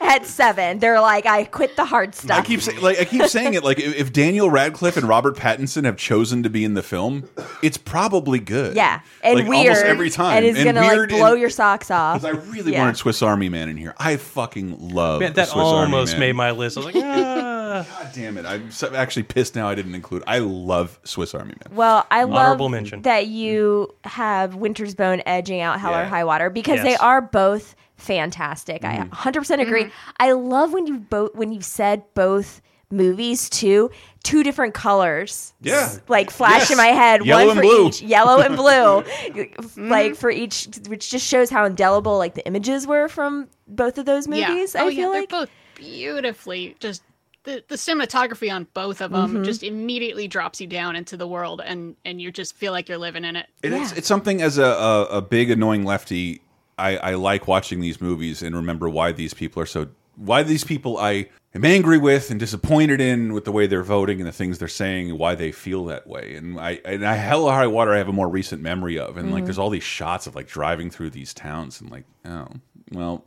at 0.00 0.24
seven. 0.26 0.78
They're 0.78 1.00
like, 1.00 1.26
I 1.26 1.44
quit 1.44 1.76
the 1.76 1.84
hard 1.84 2.14
stuff. 2.14 2.30
I 2.30 2.34
stuff. 2.36 2.46
keep 2.46 2.60
saying, 2.62 2.80
like 2.80 2.98
I 3.00 3.04
keep 3.04 3.24
saying 3.26 3.52
it. 3.54 3.62
Like 3.64 3.78
if 3.78 3.94
if 3.96 4.12
Daniel 4.14 4.48
Radcliffe 4.50 4.96
and 4.96 5.06
Robert 5.06 5.36
Pattinson 5.36 5.84
have 5.84 5.96
chosen 5.98 6.42
to 6.44 6.50
be 6.50 6.64
in 6.64 6.72
the 6.74 6.82
film, 6.82 7.28
it's 7.62 7.76
probably 7.76 8.38
good. 8.38 8.76
yeah. 8.76 9.00
And 9.22 9.40
like, 9.40 9.48
weird. 9.48 9.68
almost 9.68 9.84
every 9.84 10.08
time. 10.10 10.38
And 10.38 10.46
is 10.46 10.64
gonna 10.64 10.80
weird 10.80 11.10
like 11.12 11.20
blow 11.20 11.32
and- 11.32 11.40
your 11.40 11.50
socks 11.50 11.90
off. 11.90 12.22
'cause 12.22 12.24
I 12.24 12.30
really 12.50 12.72
Yeah. 12.72 12.80
wanted 12.80 12.96
Swiss 12.96 13.20
Army 13.22 13.50
Man 13.50 13.68
in 13.68 13.76
here. 13.76 13.94
I 13.98 14.16
fucking 14.16 14.90
love 14.94 15.20
Man, 15.20 15.34
that 15.34 15.48
Swiss 15.48 15.64
Army 15.64 15.92
almost 15.92 16.12
Man. 16.14 16.20
made 16.20 16.32
my 16.32 16.50
list. 16.52 16.78
I 16.78 16.80
was 16.80 16.94
like, 16.94 17.04
ah. 17.04 17.57
God 17.84 18.10
damn 18.14 18.38
it! 18.38 18.46
I'm 18.46 18.70
so, 18.70 18.94
actually 18.94 19.24
pissed 19.24 19.54
now. 19.54 19.68
I 19.68 19.74
didn't 19.74 19.94
include. 19.94 20.22
I 20.26 20.38
love 20.38 20.98
Swiss 21.04 21.34
Army 21.34 21.54
Man. 21.64 21.76
Well, 21.76 22.06
I 22.10 22.24
love 22.24 22.34
Honorable 22.46 22.68
mention. 22.68 23.02
that 23.02 23.26
you 23.26 23.94
have 24.04 24.54
Winter's 24.54 24.94
Bone 24.94 25.22
edging 25.26 25.60
out 25.60 25.80
Hell 25.80 25.92
or 25.94 26.02
Yeah. 26.02 26.08
High 26.08 26.24
Water 26.24 26.50
because 26.50 26.82
they 26.82 26.90
Yes. 26.90 27.00
are 27.00 27.20
both 27.20 27.74
fantastic. 27.96 28.84
I 28.84 28.98
mm-hmm. 28.98 29.12
100% 29.12 29.60
agree. 29.60 29.84
Mm-hmm. 29.84 30.10
I 30.20 30.32
love 30.32 30.72
when 30.72 30.86
you 30.86 30.98
both 30.98 31.34
when 31.34 31.52
you 31.52 31.60
said 31.60 32.02
both 32.14 32.60
movies 32.90 33.50
too, 33.50 33.90
two 34.22 34.42
different 34.42 34.72
colors. 34.72 35.52
Yeah. 35.60 35.92
Like 36.08 36.30
flash 36.30 36.60
Yes. 36.60 36.70
in 36.70 36.76
my 36.78 36.86
head, 36.86 37.24
Yellow 37.26 37.48
one 37.48 37.50
and 37.50 37.58
for 37.58 37.62
blue. 37.62 37.88
each, 37.88 38.00
yellow 38.00 38.40
and 38.40 38.56
blue. 38.62 39.02
Mm-hmm. 39.02 39.90
Like 39.90 40.14
for 40.16 40.30
each 40.30 40.68
which 40.88 41.10
just 41.10 41.26
shows 41.26 41.50
how 41.50 41.64
indelible 41.64 42.16
like 42.16 42.34
the 42.34 42.46
images 42.46 42.86
were 42.86 43.08
from 43.08 43.48
both 43.66 43.98
of 43.98 44.06
those 44.06 44.26
movies, 44.26 44.74
oh, 44.74 44.78
yeah. 44.78 44.84
I 44.84 44.86
oh, 44.86 44.90
feel 44.90 44.98
yeah, 44.98 45.06
like. 45.08 45.28
they're 45.28 45.40
both 45.40 45.50
beautifully 45.74 46.76
just 46.80 47.02
the, 47.44 47.64
the 47.68 47.76
cinematography 47.76 48.52
on 48.52 48.66
both 48.74 49.00
of 49.00 49.10
Mm-hmm. 49.10 49.34
them 49.34 49.44
just 49.44 49.62
immediately 49.62 50.28
drops 50.28 50.60
you 50.60 50.66
down 50.66 50.96
into 50.96 51.16
the 51.16 51.26
world 51.26 51.62
and 51.64 51.96
and 52.04 52.20
you 52.20 52.30
just 52.30 52.54
feel 52.54 52.72
like 52.72 52.88
you're 52.88 52.98
living 52.98 53.24
in 53.24 53.36
it. 53.36 53.46
And 53.62 53.74
It's, 53.74 53.92
Yeah. 53.92 53.98
it's 53.98 54.06
something 54.08 54.42
as 54.42 54.58
a, 54.58 54.64
a, 54.64 55.04
a 55.04 55.22
big 55.22 55.50
annoying 55.50 55.84
lefty. 55.84 56.42
I, 56.78 56.96
I 56.98 57.14
like 57.14 57.48
watching 57.48 57.80
these 57.80 58.00
movies 58.00 58.42
and 58.42 58.54
remember 58.54 58.88
why 58.88 59.12
these 59.12 59.34
people 59.34 59.62
are 59.62 59.66
so. 59.66 59.88
Why 60.16 60.42
these 60.42 60.64
people 60.64 60.98
I 60.98 61.28
am 61.54 61.64
angry 61.64 61.96
with 61.96 62.30
and 62.32 62.40
disappointed 62.40 63.00
in 63.00 63.32
with 63.32 63.44
the 63.44 63.52
way 63.52 63.68
they're 63.68 63.84
voting 63.84 64.18
and 64.20 64.26
the 64.26 64.32
things 64.32 64.58
they're 64.58 64.66
saying 64.66 65.10
and 65.10 65.18
why 65.18 65.36
they 65.36 65.52
feel 65.52 65.84
that 65.86 66.08
way. 66.08 66.34
And 66.34 66.58
I 66.58 66.80
and 66.84 67.06
I 67.06 67.14
Hell 67.14 67.44
or 67.44 67.52
High 67.52 67.68
Water 67.68 67.94
I 67.94 67.98
have 67.98 68.08
a 68.08 68.12
more 68.12 68.28
recent 68.28 68.60
memory 68.60 68.98
of. 68.98 69.16
And 69.16 69.32
like 69.32 69.44
there's 69.44 69.58
all 69.60 69.70
these 69.70 69.84
shots 69.84 70.26
of 70.26 70.34
like 70.34 70.48
driving 70.48 70.90
through 70.90 71.10
these 71.10 71.32
towns 71.32 71.80
and 71.80 71.88
like 71.90 72.04
oh 72.24 72.48
well 72.92 73.24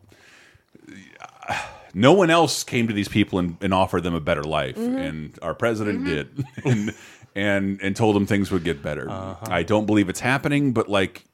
no 1.94 2.14
one 2.14 2.30
else 2.30 2.64
came 2.64 2.88
to 2.88 2.94
these 2.94 3.08
people 3.08 3.40
and, 3.40 3.58
and 3.62 3.74
offered 3.74 4.04
them 4.04 4.14
a 4.14 4.22
better 4.22 4.44
life, 4.44 4.78
mm-hmm. 4.78 4.98
and 4.98 5.40
our 5.42 5.54
president 5.54 6.00
mm-hmm. 6.00 6.08
did, 6.08 6.46
and 6.66 6.96
and 7.36 7.80
and 7.82 7.96
told 7.96 8.16
them 8.16 8.26
things 8.26 8.52
would 8.52 8.64
get 8.64 8.82
better. 8.82 9.10
Uh-huh. 9.10 9.46
I 9.50 9.64
don't 9.64 9.86
believe 9.86 10.10
it's 10.10 10.20
happening, 10.20 10.74
but 10.74 10.90
like, 10.90 11.26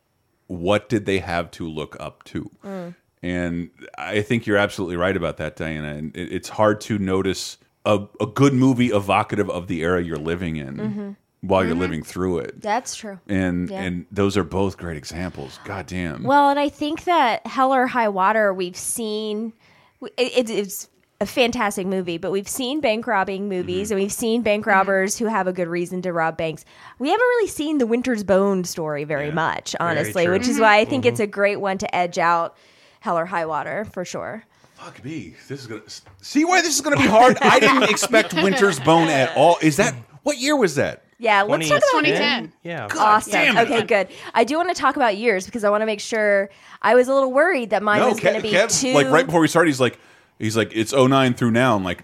what 0.48 0.90
did 0.90 1.06
they 1.06 1.20
have 1.20 1.52
to 1.52 1.68
look 1.68 1.98
up 2.00 2.24
to? 2.26 2.50
Mm. 2.64 2.96
And 3.24 3.72
I 3.98 4.22
think 4.22 4.46
you're 4.46 4.58
absolutely 4.58 4.96
right 4.96 5.16
about 5.16 5.38
that, 5.38 5.56
Diana. 5.56 5.96
And 5.96 6.16
it, 6.16 6.32
it's 6.32 6.50
hard 6.50 6.80
to 6.82 7.00
notice 7.00 7.58
a, 7.86 8.06
a 8.22 8.26
good 8.26 8.54
movie 8.54 8.88
evocative 8.88 9.50
of 9.50 9.68
the 9.68 9.82
era 9.82 10.04
you're 10.04 10.18
living 10.18 10.58
in 10.58 10.78
mm-hmm. 10.78 11.12
while 11.42 11.66
you're 11.66 11.76
living 11.76 12.04
through 12.04 12.40
it. 12.40 12.62
That's 12.62 12.96
true. 12.96 13.20
And 13.28 13.70
Yeah. 13.70 13.82
and 13.82 14.06
those 14.12 14.38
are 14.38 14.44
both 14.44 14.78
great 14.78 14.98
examples. 14.98 15.60
God 15.66 15.88
damn. 15.88 16.24
Well, 16.24 16.50
and 16.50 16.60
I 16.60 16.70
think 16.70 17.06
that 17.06 17.46
Hell 17.48 17.74
or 17.74 17.88
High 17.88 18.10
Water, 18.10 18.54
we've 18.54 18.78
seen 18.78 19.54
it, 20.02 20.50
it's 20.50 20.90
a 21.20 21.26
fantastic 21.26 21.88
movie, 21.88 22.18
but 22.18 22.32
we've 22.32 22.48
seen 22.48 22.80
bank 22.80 23.08
robbing 23.08 23.50
movies 23.50 23.88
mm-hmm. 23.88 23.94
and 23.94 24.04
we've 24.04 24.12
seen 24.12 24.42
bank 24.42 24.62
mm-hmm. 24.62 24.70
robbers 24.70 25.18
who 25.18 25.26
have 25.26 25.48
a 25.48 25.54
good 25.54 25.68
reason 25.68 26.02
to 26.04 26.14
rob 26.14 26.38
banks. 26.38 26.64
We 27.00 27.10
haven't 27.10 27.26
really 27.26 27.48
seen 27.48 27.80
the 27.80 27.88
Winter's 27.88 28.24
Bone 28.24 28.64
story 28.64 29.04
very 29.04 29.32
much, 29.32 29.76
honestly, 29.80 30.26
true. 30.26 30.34
which 30.34 30.44
is 30.44 30.56
mm-hmm. 30.56 30.62
why 30.62 30.78
I 30.78 30.86
think 30.86 31.06
it's 31.06 31.20
a 31.20 31.28
great 31.28 31.60
one 31.60 31.78
to 31.80 31.96
edge 31.96 32.18
out 32.18 32.56
Hell 33.00 33.18
or 33.18 33.26
High 33.26 33.46
Water 33.46 33.86
for 33.86 34.06
sure. 34.06 34.44
Fuck 34.76 35.04
me. 35.04 35.34
This 35.48 35.62
is 35.62 35.68
gonna 35.68 35.82
see 36.22 36.46
why 36.46 36.62
this 36.62 36.76
is 36.76 36.82
gonna 36.82 36.98
be 36.98 37.08
hard. 37.08 37.38
I 37.42 37.60
didn't 37.60 37.84
expect 37.90 38.34
Winter's 38.34 38.80
Bone 38.80 39.08
at 39.08 39.36
all. 39.36 39.58
Is 39.62 39.78
that 39.78 39.96
what 40.22 40.38
year 40.38 40.56
was 40.56 40.76
that? 40.76 41.04
Yeah, 41.20 41.42
let's 41.44 41.68
talk 41.68 41.78
about 41.80 42.06
2010. 42.06 42.54
Yeah. 42.64 42.88
Awesome. 42.96 43.32
damn 43.32 43.58
it. 43.58 43.62
Okay, 43.72 43.84
good. 43.86 44.08
I 44.36 44.44
do 44.44 44.56
want 44.58 44.70
to 44.70 44.76
talk 44.80 44.96
about 44.96 45.18
years 45.18 45.46
because 45.46 45.64
I 45.64 45.70
want 45.70 45.82
to 45.82 45.86
make 45.86 46.00
sure. 46.00 46.50
I 46.82 46.94
was 46.96 47.08
a 47.08 47.14
little 47.14 47.32
worried 47.32 47.72
that 47.72 47.82
mine 47.82 48.04
was 48.04 48.20
going 48.20 48.36
to 48.36 48.42
be 48.42 48.52
Kev, 48.52 48.80
too. 48.82 48.94
like 48.94 49.08
right 49.08 49.26
before 49.26 49.42
we 49.42 49.48
started, 49.48 49.70
he's 49.70 49.80
like, 49.80 49.98
he's 50.38 50.56
like, 50.56 50.72
it's 50.76 50.94
09 50.94 51.34
through 51.34 51.52
now. 51.52 51.76
I'm 51.76 51.84
like, 51.84 52.04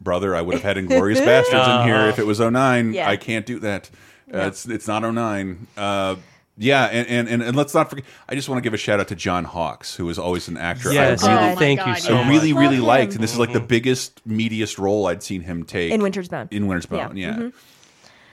brother, 0.00 0.34
I 0.34 0.42
would 0.42 0.54
have 0.54 0.62
had 0.64 0.76
Inglourious 0.84 1.20
Basterds 1.24 1.82
in 1.82 1.86
here 1.86 2.08
if 2.08 2.18
it 2.18 2.26
was 2.26 2.40
09. 2.40 2.94
Yeah. 2.94 3.08
I 3.08 3.16
can't 3.16 3.46
do 3.46 3.60
that. 3.60 3.90
Uh, 4.32 4.38
It's 4.48 4.66
it's 4.66 4.88
not 4.88 5.02
09. 5.08 5.66
Uh, 5.76 6.16
yeah, 6.60 6.86
and, 6.86 7.06
and, 7.06 7.28
and, 7.28 7.42
and 7.42 7.56
let's 7.56 7.72
not 7.72 7.88
forget. 7.88 8.04
I 8.28 8.34
just 8.34 8.48
want 8.48 8.58
to 8.58 8.62
give 8.62 8.74
a 8.74 8.76
shout 8.76 8.98
out 8.98 9.06
to 9.08 9.14
John 9.14 9.44
Hawkes, 9.44 9.94
who 9.94 10.08
is 10.10 10.18
always 10.18 10.48
an 10.48 10.56
actor. 10.56 10.92
Yes. 10.92 11.22
I 11.22 11.32
Oh 11.32 11.36
really, 11.36 11.54
my 11.54 11.60
thank 11.60 11.78
you 11.80 11.86
God, 11.86 11.98
so 11.98 12.16
I 12.16 12.28
really, 12.28 12.52
really 12.52 12.80
liked, 12.80 13.14
and 13.14 13.22
this 13.22 13.32
is 13.32 13.38
like 13.38 13.52
the 13.52 13.60
biggest, 13.60 14.26
meatiest 14.28 14.76
role 14.76 15.06
I'd 15.06 15.22
seen 15.22 15.42
him 15.42 15.62
take 15.62 15.92
in 15.92 16.02
Winter's 16.02 16.28
Bone. 16.28 16.48
in 16.50 16.66
Winter's 16.66 16.88
Yeah. 16.90 17.06
Bone. 17.06 17.16
Yeah. 17.16 17.50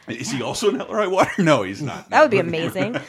Is 0.07 0.31
he 0.31 0.41
also 0.41 0.69
in 0.69 0.75
Hell 0.75 0.87
or 0.89 0.97
High 0.97 1.07
Water? 1.17 1.31
No, 1.41 1.63
he's 1.63 1.81
not. 1.81 2.09
that 2.09 2.21
would 2.21 2.31
be 2.31 2.39
amazing. 2.39 2.97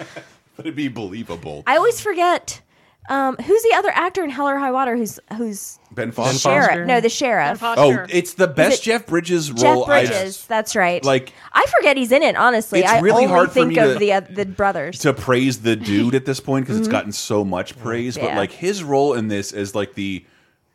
But 0.57 0.65
it'd 0.65 0.75
be 0.75 0.89
believable. 0.89 1.65
I 1.67 1.77
always 1.77 2.01
forget 2.01 2.63
um, 3.11 3.37
who's 3.37 3.63
the 3.63 3.75
other 3.75 3.91
actor 3.91 4.25
in 4.25 4.31
Hell 4.31 4.49
or 4.49 4.57
High 4.59 4.71
Water 4.71 4.97
who's 4.97 5.21
who's 5.37 5.79
Ben 5.93 6.13
Foster. 6.13 6.39
sheriff? 6.39 6.67
Foster? 6.69 6.87
No, 6.87 7.01
the 7.03 7.11
sheriff. 7.11 7.61
Ben 7.61 7.75
Oh, 7.77 8.07
it's 8.09 8.33
the 8.33 8.47
best 8.47 8.81
it 8.81 8.85
Jeff 8.85 9.07
Bridges 9.07 9.51
Jeff 9.51 9.63
role 9.63 9.83
I've 9.85 10.09
Bridges. 10.09 10.47
That's 10.47 10.75
right. 10.75 11.05
Like- 11.05 11.35
I 11.53 11.67
forget 11.77 11.99
he's 11.99 12.11
in 12.11 12.23
it. 12.23 12.37
Honestly, 12.37 12.81
It's 12.81 12.89
I 12.91 13.01
really 13.01 13.25
only 13.25 13.27
hard 13.27 13.49
for 13.49 13.53
think 13.55 13.69
me 13.75 13.79
of 13.81 13.93
to- 13.93 13.99
the 13.99 14.13
uh, 14.15 14.21
the 14.21 14.47
brothers. 14.47 14.99
to 15.01 15.13
praise 15.13 15.61
the 15.61 15.77
dude 15.77 16.15
at 16.15 16.25
this 16.25 16.41
point 16.41 16.65
because 16.65 16.79
it's 16.79 16.89
gotten 16.89 17.13
so 17.13 17.45
much 17.45 17.79
praise. 17.79 18.17
But 18.17 18.29
Mm-hmm. 18.29 18.39
Like 18.39 18.53
his 18.53 18.83
role 18.83 19.13
in 19.13 19.29
this 19.29 19.53
as 19.53 19.75
like 19.75 19.93
the 19.93 20.25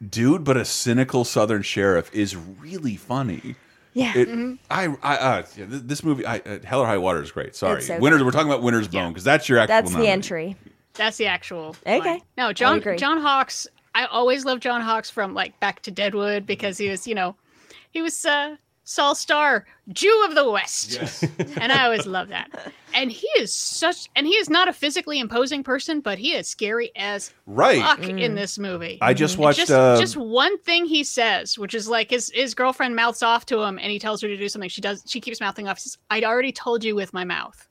dude, 0.07 0.43
but 0.43 0.57
a 0.57 0.65
cynical 0.65 1.25
Southern 1.25 1.63
sheriff 1.63 2.13
is 2.13 2.35
really 2.35 2.97
funny. 2.97 3.55
Yeah, 3.93 4.13
It, 4.15 4.59
I, 4.69 4.87
I, 5.03 5.15
uh, 5.17 5.43
yeah, 5.57 5.65
th- 5.65 5.83
this 5.83 6.03
movie, 6.03 6.25
I, 6.25 6.37
uh, 6.37 6.59
Hell 6.63 6.81
or 6.81 6.85
High 6.87 6.97
Water 6.97 7.21
is 7.21 7.31
great. 7.31 7.55
Sorry, 7.55 7.81
so 7.81 7.99
Winners. 7.99 8.23
We're 8.23 8.31
talking 8.31 8.47
about 8.49 8.63
Winter's 8.63 8.87
Bone 8.87 9.11
because 9.11 9.23
that's 9.23 9.49
your 9.49 9.59
actual. 9.59 9.75
that's 9.75 9.91
the 9.91 9.97
nominee. 9.97 10.11
entry. 10.11 10.55
That's 10.93 11.17
the 11.17 11.25
actual. 11.27 11.75
Okay. 11.85 11.99
one. 11.99 12.21
No, 12.37 12.53
John 12.53 12.77
agree. 12.77 12.97
John 12.97 13.19
Hawkes. 13.21 13.67
I 13.93 14.05
always 14.05 14.45
loved 14.45 14.61
John 14.63 14.81
Hawkes 14.81 15.09
from 15.09 15.33
like 15.33 15.59
Back 15.59 15.81
to 15.83 15.91
Deadwood 15.91 16.45
because 16.45 16.77
he 16.77 16.89
was, 16.89 17.07
you 17.07 17.15
know, 17.15 17.35
he 17.91 18.01
was 18.01 18.25
uh, 18.25 18.55
Sol 18.83 19.15
Star, 19.15 19.65
Jew 19.89 20.25
of 20.27 20.35
the 20.35 20.49
West, 20.49 20.99
and 21.57 21.71
I 21.71 21.85
always 21.85 22.05
love 22.05 22.29
that. 22.29 22.49
And 22.93 23.11
he 23.11 23.27
is 23.37 23.53
such, 23.53 24.09
and 24.15 24.25
he 24.27 24.33
is 24.33 24.49
not 24.49 24.67
a 24.67 24.73
physically 24.73 25.19
imposing 25.19 25.63
person, 25.63 26.01
but 26.01 26.17
he 26.17 26.33
is 26.33 26.47
scary 26.47 26.91
as 26.95 27.31
Right. 27.45 27.79
fuck 27.81 27.99
Mm. 27.99 28.19
in 28.19 28.35
this 28.35 28.57
movie. 28.59 28.97
I 29.01 29.13
just 29.13 29.37
watched. 29.37 29.59
just, 29.59 29.71
uh, 29.71 29.97
just 29.99 30.17
one 30.17 30.57
thing 30.59 30.85
he 30.85 31.03
says, 31.03 31.57
which 31.57 31.73
is 31.73 31.87
like 31.87 32.09
his 32.09 32.31
his 32.33 32.53
girlfriend 32.53 32.95
mouths 32.95 33.23
off 33.23 33.45
to 33.47 33.61
him, 33.61 33.77
and 33.79 33.91
he 33.91 33.99
tells 33.99 34.21
her 34.21 34.27
to 34.27 34.35
do 34.35 34.49
something. 34.49 34.69
She 34.69 34.81
does. 34.81 35.03
She 35.07 35.21
keeps 35.21 35.39
mouthing 35.39 35.67
off. 35.67 35.77
He 35.77 35.81
says, 35.83 35.97
"I'd 36.09 36.23
already 36.25 36.51
told 36.51 36.83
you 36.83 36.95
with 36.95 37.13
my 37.13 37.23
mouth." 37.23 37.67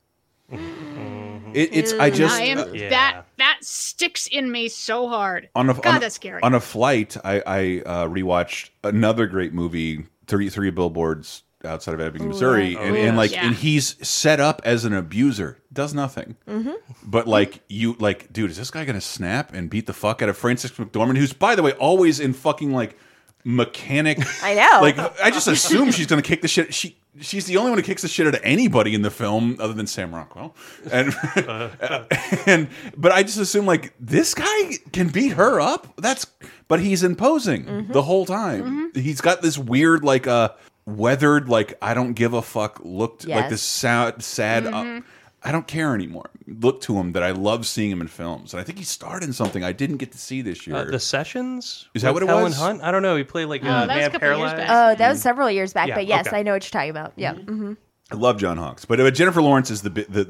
it, 1.55 1.71
it's. 1.73 1.93
I 1.95 2.11
just 2.11 2.35
I 2.35 2.43
am 2.45 2.59
uh, 2.59 2.67
Yeah. 2.73 2.89
that 2.91 3.23
that 3.39 3.59
sticks 3.63 4.27
in 4.27 4.51
me 4.51 4.69
so 4.69 5.09
hard. 5.09 5.49
on 5.55 5.69
a 5.71 5.75
God, 5.75 5.87
on, 5.87 5.97
a- 5.97 6.01
that's 6.01 6.15
scary. 6.15 6.43
On 6.43 6.55
a 6.55 6.61
flight, 6.61 7.17
I, 7.25 7.43
I 7.47 7.83
uh, 7.87 8.07
rewatched 8.07 8.71
another 8.85 9.27
great 9.27 9.53
movie, 9.53 10.07
Thirty 10.31 10.49
Three 10.49 10.71
Billboards 10.71 11.43
outside 11.63 11.93
of 11.93 12.01
Ebbing, 12.01 12.27
Missouri, 12.29 12.75
and, 12.75 12.97
yeah. 12.97 13.03
and 13.03 13.17
like 13.19 13.33
Yeah. 13.33 13.47
and 13.47 13.55
he's 13.55 13.97
set 14.07 14.41
up 14.41 14.63
as 14.65 14.87
an 14.87 14.95
abuser, 14.95 15.59
does 15.73 15.93
nothing. 15.93 16.37
Mm-hmm. 16.49 16.71
But 17.05 17.29
like 17.29 17.63
you, 17.69 17.97
like, 17.99 18.33
dude, 18.33 18.51
is 18.51 18.57
this 18.57 18.71
guy 18.71 18.85
gonna 18.87 19.01
snap 19.01 19.53
and 19.53 19.69
beat 19.69 19.87
the 19.87 19.93
fuck 19.93 20.23
out 20.23 20.29
of 20.31 20.39
Frances 20.39 20.71
McDormand, 20.73 21.19
who's 21.19 21.35
by 21.35 21.55
the 21.55 21.63
way 21.63 21.73
always 21.73 22.19
in 22.19 22.33
fucking 22.33 22.73
like 22.73 22.97
mechanic? 23.45 24.19
I 24.43 24.55
know. 24.55 24.81
Like 24.83 24.99
I 25.21 25.31
just 25.31 25.49
assume 25.49 25.91
she's 25.93 26.07
gonna 26.07 26.23
kick 26.23 26.43
the 26.43 26.49
shit. 26.49 26.73
She 26.75 26.97
she's 27.21 27.47
the 27.47 27.57
only 27.57 27.71
one 27.71 27.79
who 27.79 27.83
kicks 27.85 28.03
the 28.03 28.09
shit 28.09 28.27
out 28.27 28.35
of 28.35 28.41
anybody 28.45 28.95
in 28.95 29.03
the 29.03 29.11
film, 29.11 29.57
other 29.61 29.73
than 29.73 29.87
Sam 29.87 30.15
Rockwell. 30.15 30.55
And 30.93 31.15
and 32.47 32.69
but 32.97 33.13
I 33.13 33.23
just 33.23 33.39
assume 33.39 33.67
like 33.67 33.95
this 33.99 34.35
guy 34.35 34.73
can 34.93 35.09
beat 35.09 35.33
her 35.33 35.61
up. 35.61 35.95
That's 35.97 36.27
but 36.69 36.81
he's 36.81 37.03
imposing 37.03 37.65
Mm-hmm. 37.65 37.93
the 37.93 38.03
whole 38.03 38.27
time. 38.27 38.93
He's 38.95 39.21
got 39.21 39.43
this 39.43 39.59
weird 39.59 40.05
like 40.05 40.27
uh 40.27 40.51
weathered 40.87 41.49
like 41.49 41.75
I 41.83 41.95
don't 41.95 42.13
give 42.15 42.33
a 42.35 42.43
fuck 42.43 42.81
look 42.83 43.21
to, 43.21 43.31
like 43.31 43.51
this 43.51 43.63
sad 43.63 44.23
sad. 44.23 44.65
Mm-hmm. 44.65 44.99
Uh, 44.99 45.01
I 45.43 45.53
don't 45.53 45.67
care 45.67 45.95
anymore. 45.95 46.29
Look 46.47 46.83
to 46.83 46.97
him 46.99 47.13
that 47.13 47.23
I 47.23 47.31
love 47.31 47.67
seeing 47.67 47.91
him 47.91 48.01
in 48.03 48.09
films, 48.09 48.53
and 48.53 48.61
I 48.61 48.65
think 48.65 48.79
he 48.79 48.85
starred 48.85 49.23
in 49.23 49.33
something 49.33 49.65
I 49.65 49.73
didn't 49.73 49.97
get 49.97 50.13
to 50.13 50.19
see 50.19 50.43
this 50.43 50.67
year. 50.67 50.77
Uh, 50.77 50.85
the 50.85 51.01
Sessions? 51.01 51.89
Is 51.95 52.03
that 52.03 52.13
what 52.13 52.23
it 52.23 52.27
Helen 52.27 52.45
was? 52.45 52.57
Hunt? 52.59 52.83
I 52.83 52.91
don't 52.91 53.03
know. 53.03 53.17
He 53.17 53.25
played 53.25 53.47
like 53.47 53.65
Oh, 53.65 53.69
uh, 53.69 53.87
that 53.87 53.97
was 53.97 54.07
a 54.07 54.11
man 54.11 54.21
paralyzed. 54.21 54.57
Oh, 54.69 54.95
that 54.97 55.09
was 55.09 55.23
several 55.23 55.51
years 55.51 55.73
back, 55.73 55.89
Yeah, 55.89 55.95
but 55.95 56.07
yes, 56.07 56.27
okay. 56.27 56.39
I 56.39 56.43
know 56.43 56.53
what 56.53 56.63
you're 56.65 56.71
talking 56.71 56.91
about. 56.91 57.13
Yeah. 57.17 57.35
hmm 57.35 57.73
I 58.13 58.17
love 58.17 58.39
John 58.39 58.57
Hawkes, 58.57 58.85
but 58.85 58.99
uh, 59.01 59.09
Jennifer 59.13 59.41
Lawrence 59.41 59.71
is 59.71 59.83
the 59.83 59.91
bit 59.91 60.13
that 60.13 60.29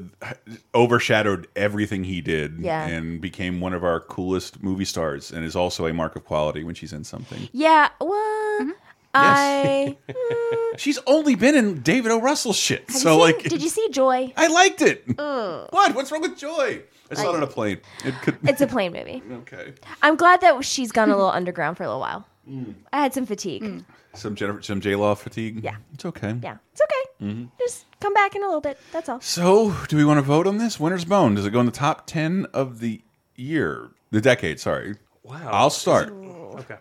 overshadowed 0.75 1.47
everything 1.55 2.03
he 2.03 2.21
did, 2.21 2.59
Yeah. 2.59 2.85
and 2.85 3.19
became 3.19 3.59
one 3.59 3.73
of 3.73 3.83
our 3.83 3.99
coolest 3.99 4.61
movie 4.63 4.85
stars, 4.85 5.31
and 5.31 5.43
is 5.43 5.55
also 5.55 5.87
a 5.87 5.93
mark 5.93 6.15
of 6.15 6.23
quality 6.23 6.63
when 6.63 6.75
she's 6.75 6.93
in 6.93 7.03
something. 7.03 7.49
Yeah. 7.51 7.89
Well, 7.99 8.71
I. 9.13 9.97
mm, 10.09 10.79
She's 10.79 10.99
only 11.05 11.35
been 11.35 11.55
in 11.55 11.81
David 11.81 12.11
O. 12.11 12.19
Russell 12.21 12.53
shit, 12.53 12.81
have 12.81 12.89
you 12.95 12.99
so 12.99 13.09
seen- 13.11 13.19
like, 13.19 13.43
did 13.43 13.61
you 13.61 13.69
see 13.69 13.89
Joy? 13.89 14.33
I 14.37 14.47
liked 14.47 14.81
it. 14.81 15.03
What? 15.17 15.95
What's 15.95 16.11
wrong 16.11 16.21
with 16.21 16.37
Joy? 16.37 16.81
I 17.09 17.13
saw 17.15 17.33
it 17.33 17.35
on 17.35 17.43
a 17.43 17.47
plane. 17.47 17.81
It 18.05 18.15
could. 18.21 18.37
It's 18.43 18.61
a 18.61 18.67
plain 18.67 18.93
movie. 18.93 19.21
okay. 19.31 19.73
I'm 20.01 20.15
glad 20.15 20.39
that 20.41 20.63
she's 20.63 20.91
gone 20.93 21.09
a 21.09 21.15
little 21.15 21.29
underground 21.31 21.75
for 21.77 21.83
a 21.83 21.87
little 21.87 21.99
while. 21.99 22.25
Mm. 22.49 22.73
I 22.93 23.01
had 23.01 23.13
some 23.13 23.25
fatigue. 23.25 23.63
Mm. 23.63 23.85
Some 24.13 24.35
Jennifer, 24.35 24.61
some 24.61 24.79
J 24.81 24.95
Law 24.95 25.13
fatigue. 25.15 25.61
Yeah. 25.63 25.75
it's 25.93 26.05
okay. 26.05 26.35
Yeah, 26.41 26.57
it's 26.71 26.81
okay. 26.81 27.25
Mm-hmm. 27.25 27.45
Just 27.59 27.85
come 27.99 28.13
back 28.13 28.35
in 28.35 28.43
a 28.43 28.45
little 28.45 28.61
bit. 28.61 28.77
That's 28.91 29.07
all. 29.09 29.21
So, 29.21 29.73
do 29.89 29.95
we 29.97 30.03
want 30.05 30.17
to 30.17 30.21
vote 30.21 30.47
on 30.47 30.57
this? 30.57 30.79
Winter's 30.79 31.05
Bone. 31.05 31.35
Does 31.35 31.45
it 31.45 31.51
go 31.51 31.59
in 31.59 31.65
the 31.65 31.71
top 31.71 32.07
ten 32.07 32.45
of 32.53 32.79
the 32.79 33.01
year, 33.35 33.91
the 34.11 34.19
decade? 34.21 34.59
Sorry. 34.59 34.95
Wow. 35.23 35.49
I'll 35.51 35.69
start. 35.69 36.11
Okay. 36.11 36.77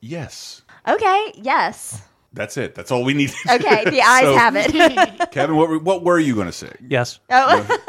Yes. 0.00 0.62
Okay. 0.88 1.32
Yes. 1.36 2.02
That's 2.32 2.56
it. 2.56 2.74
That's 2.74 2.90
all 2.90 3.04
we 3.04 3.14
need. 3.14 3.30
Okay. 3.48 3.84
The 3.90 4.00
eyes 4.02 4.22
So- 4.24 4.36
have 4.36 4.54
it. 4.56 5.30
Kevin, 5.32 5.56
what 5.56 5.68
were, 5.68 5.78
what 5.78 6.02
were 6.02 6.18
you 6.18 6.34
going 6.34 6.46
to 6.48 6.52
say? 6.52 6.72
Yes. 6.86 7.20
oh. 7.30 7.78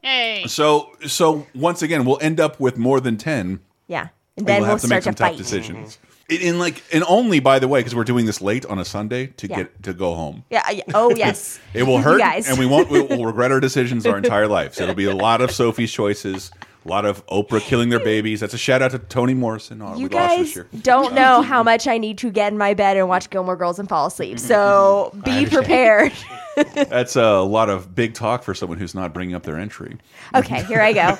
Hey. 0.00 0.44
So, 0.46 0.90
so 1.06 1.46
once 1.54 1.82
again, 1.82 2.06
we'll 2.06 2.18
end 2.22 2.40
up 2.40 2.58
with 2.60 2.78
more 2.78 2.98
than 3.00 3.18
ten. 3.18 3.60
yeah. 3.88 4.00
And 4.00 4.10
and 4.38 4.46
then 4.46 4.60
we'll 4.62 4.68
we'll 4.68 4.70
have 4.76 4.80
to 4.82 4.88
make 4.88 5.02
some 5.02 5.12
to 5.14 5.18
tough 5.18 5.28
fight. 5.30 5.36
decisions. 5.36 5.98
In, 6.30 6.40
in 6.40 6.58
like, 6.58 6.82
and 6.94 7.04
only 7.08 7.40
by 7.40 7.58
the 7.58 7.68
way, 7.68 7.80
because 7.80 7.94
we're 7.94 8.04
doing 8.04 8.24
this 8.24 8.40
late 8.40 8.64
on 8.64 8.78
a 8.78 8.84
Sunday 8.86 9.26
to 9.26 9.48
Yeah. 9.48 9.56
get 9.56 9.82
to 9.82 9.92
go 9.92 10.14
home. 10.14 10.44
Yeah. 10.48 10.62
yeah. 10.70 10.84
Oh 10.94 11.10
yes. 11.16 11.58
It 11.74 11.82
will 11.82 11.96
You 11.96 12.02
hurt, 12.02 12.18
guys. 12.20 12.48
and 12.48 12.58
we 12.58 12.64
won't. 12.64 12.88
We'll, 12.88 13.06
we'll 13.08 13.26
regret 13.26 13.52
our 13.52 13.60
decisions 13.60 14.06
our 14.06 14.16
entire 14.16 14.46
lives. 14.46 14.80
It'll 14.80 14.94
be 14.94 15.04
a 15.06 15.14
lot 15.14 15.42
of 15.42 15.50
Sophie's 15.50 15.92
choices, 15.92 16.52
a 16.88 16.90
lot 16.90 17.04
of 17.04 17.24
Oprah 17.26 17.60
killing 17.60 17.90
their 17.90 18.00
babies. 18.04 18.40
That's 18.40 18.54
a 18.54 18.58
shout 18.58 18.82
out 18.82 18.92
to 18.92 18.98
Toni 18.98 19.34
Morrison. 19.34 19.82
Oh, 19.82 19.94
You 19.94 20.08
we 20.08 20.14
lost 20.14 20.38
this 20.38 20.56
guys 20.56 20.82
don't 20.82 21.14
know 21.14 21.42
how 21.42 21.62
much 21.62 21.86
I 21.86 21.98
need 21.98 22.18
to 22.18 22.30
get 22.30 22.52
in 22.52 22.58
my 22.58 22.74
bed 22.74 22.96
and 22.96 23.08
watch 23.08 23.30
Gilmore 23.30 23.56
Girls 23.56 23.78
and 23.78 23.88
fall 23.88 24.06
asleep. 24.06 24.38
So 24.38 25.12
be 25.24 25.46
prepared. 25.46 26.12
That's 26.74 27.14
a 27.14 27.40
lot 27.40 27.70
of 27.70 27.94
big 27.94 28.14
talk 28.14 28.42
for 28.42 28.52
someone 28.52 28.78
who's 28.78 28.94
not 28.94 29.12
bringing 29.14 29.34
up 29.36 29.44
their 29.44 29.56
entry. 29.56 29.96
Okay, 30.34 30.64
here 30.64 30.80
I 30.80 30.92
go. 30.92 31.14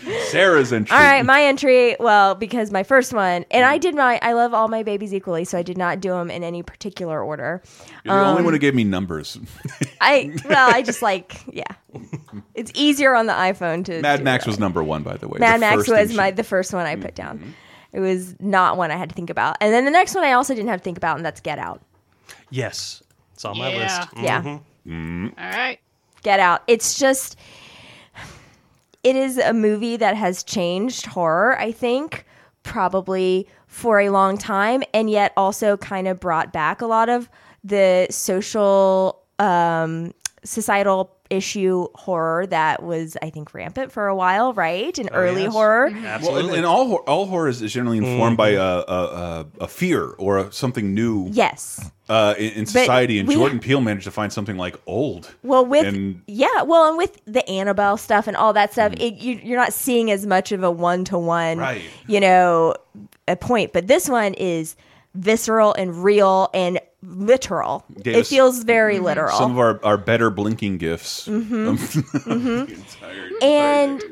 Sarah's 0.28 0.72
entry. 0.72 0.96
All 0.96 1.02
right, 1.02 1.24
my 1.24 1.42
entry. 1.44 1.96
Well, 2.00 2.34
because 2.34 2.70
my 2.70 2.82
first 2.82 3.12
one, 3.12 3.44
and 3.50 3.64
I 3.64 3.76
did 3.78 3.94
my, 3.94 4.18
I 4.22 4.32
love 4.32 4.54
all 4.54 4.68
my 4.68 4.82
babies 4.82 5.12
equally, 5.12 5.44
so 5.44 5.58
I 5.58 5.62
did 5.62 5.76
not 5.76 6.00
do 6.00 6.10
them 6.10 6.30
in 6.30 6.42
any 6.42 6.62
particular 6.62 7.22
order. 7.22 7.62
You're 8.04 8.14
the 8.16 8.24
only 8.24 8.38
um, 8.38 8.44
one 8.44 8.54
who 8.54 8.58
gave 8.58 8.74
me 8.74 8.84
numbers. 8.84 9.38
I, 10.00 10.34
well, 10.46 10.74
I 10.74 10.80
just 10.82 11.02
like, 11.02 11.42
yeah, 11.52 11.64
it's 12.54 12.70
easier 12.74 13.14
on 13.14 13.26
the 13.26 13.32
iPhone 13.32 13.84
to. 13.86 14.00
Mad 14.00 14.18
do 14.18 14.24
Max 14.24 14.44
that. 14.44 14.50
was 14.50 14.58
number 14.58 14.82
one, 14.82 15.02
by 15.02 15.16
the 15.16 15.28
way. 15.28 15.38
Mad 15.38 15.56
The 15.56 15.60
Max 15.60 15.88
was 15.88 16.14
my 16.14 16.30
the 16.30 16.44
first 16.44 16.72
one 16.72 16.86
I 16.86 16.96
put 16.96 17.14
down. 17.14 17.54
It 17.92 18.00
was 18.00 18.34
not 18.40 18.76
one 18.76 18.90
I 18.90 18.96
had 18.96 19.08
to 19.10 19.14
think 19.14 19.30
about, 19.30 19.56
and 19.60 19.72
then 19.72 19.84
the 19.84 19.90
next 19.90 20.14
one 20.14 20.24
I 20.24 20.32
also 20.32 20.54
didn't 20.54 20.68
have 20.68 20.80
to 20.80 20.84
think 20.84 20.96
about, 20.96 21.16
and 21.16 21.24
that's 21.24 21.40
Get 21.40 21.58
Out. 21.58 21.80
Yes. 22.50 23.02
It's 23.34 23.44
on 23.44 23.56
my 23.58 23.70
Yeah. 23.72 23.78
list. 23.78 24.08
Yeah. 24.16 24.58
Mhm. 24.86 25.32
All 25.38 25.50
right. 25.50 25.78
Get 26.22 26.40
Out. 26.40 26.62
It's 26.66 26.98
just 26.98 27.36
it 29.02 29.16
is 29.16 29.38
a 29.38 29.52
movie 29.52 29.96
that 29.96 30.16
has 30.16 30.42
changed 30.42 31.06
horror, 31.06 31.58
I 31.58 31.72
think, 31.72 32.24
probably 32.62 33.46
for 33.66 34.00
a 34.00 34.08
long 34.10 34.38
time 34.38 34.82
and 34.94 35.10
yet 35.10 35.32
also 35.36 35.76
kind 35.76 36.08
of 36.08 36.18
brought 36.20 36.52
back 36.52 36.80
a 36.80 36.86
lot 36.86 37.08
of 37.08 37.28
the 37.62 38.06
social 38.10 39.20
um 39.38 40.12
societal 40.44 41.13
issue 41.30 41.88
horror 41.94 42.46
that 42.46 42.82
was 42.82 43.16
I 43.22 43.30
think 43.30 43.54
rampant 43.54 43.90
for 43.92 44.06
a 44.08 44.14
while, 44.14 44.52
right? 44.52 44.96
In 44.98 45.08
early 45.08 45.42
yes. 45.44 45.52
horror. 45.52 45.86
Well, 45.86 45.96
and, 45.96 46.06
Absolutely. 46.06 46.56
and 46.58 46.66
all 46.66 46.86
hor- 46.88 47.08
all 47.08 47.26
horror 47.26 47.48
is, 47.48 47.62
is 47.62 47.72
generally 47.72 47.98
informed 47.98 48.36
by 48.36 48.50
a, 48.50 48.60
a, 48.62 48.82
a, 48.86 49.46
a 49.62 49.68
fear 49.68 50.04
or 50.18 50.38
a, 50.38 50.52
something 50.52 50.94
new 50.94 51.28
Yes. 51.32 51.90
uh, 52.08 52.34
in, 52.38 52.52
in 52.52 52.66
society. 52.66 53.18
And 53.18 53.26
we- 53.28 53.34
Jordan 53.36 53.58
Peele 53.58 53.80
managed 53.80 54.04
to 54.04 54.10
find 54.10 54.32
something 54.32 54.56
like 54.58 54.76
old. 54.86 55.34
Well, 55.42 55.64
with 55.64 55.86
And- 55.86 56.22
yeah, 56.26 56.62
well, 56.62 56.88
and 56.88 56.98
with 56.98 57.20
the 57.24 57.48
Annabelle 57.48 57.96
stuff 57.96 58.26
and 58.26 58.36
all 58.36 58.52
that 58.52 58.72
stuff, 58.72 58.92
it, 58.92 59.14
you, 59.14 59.40
you're 59.42 59.58
not 59.58 59.72
seeing 59.72 60.10
as 60.10 60.26
much 60.26 60.52
of 60.52 60.62
a 60.62 60.70
one 60.70 61.04
to 61.06 61.18
one, 61.18 61.58
Right. 61.58 61.82
you 62.06 62.20
know, 62.20 62.74
a 63.26 63.36
point. 63.36 63.72
But 63.72 63.86
this 63.86 64.08
one 64.08 64.34
is 64.34 64.76
visceral 65.14 65.72
and 65.74 66.02
real 66.04 66.50
and 66.52 66.80
literal. 67.06 67.84
Gave 68.02 68.16
it 68.16 68.26
feels 68.26 68.64
very 68.64 68.98
mhm. 68.98 69.04
literal. 69.04 69.36
some 69.36 69.52
of 69.52 69.58
our, 69.58 69.84
our 69.84 69.96
better 69.96 70.30
blinking 70.30 70.78
gifts. 70.78 71.28
Mm-hmm. 71.28 71.74
Mm-hmm. 72.24 73.44
and 73.44 74.02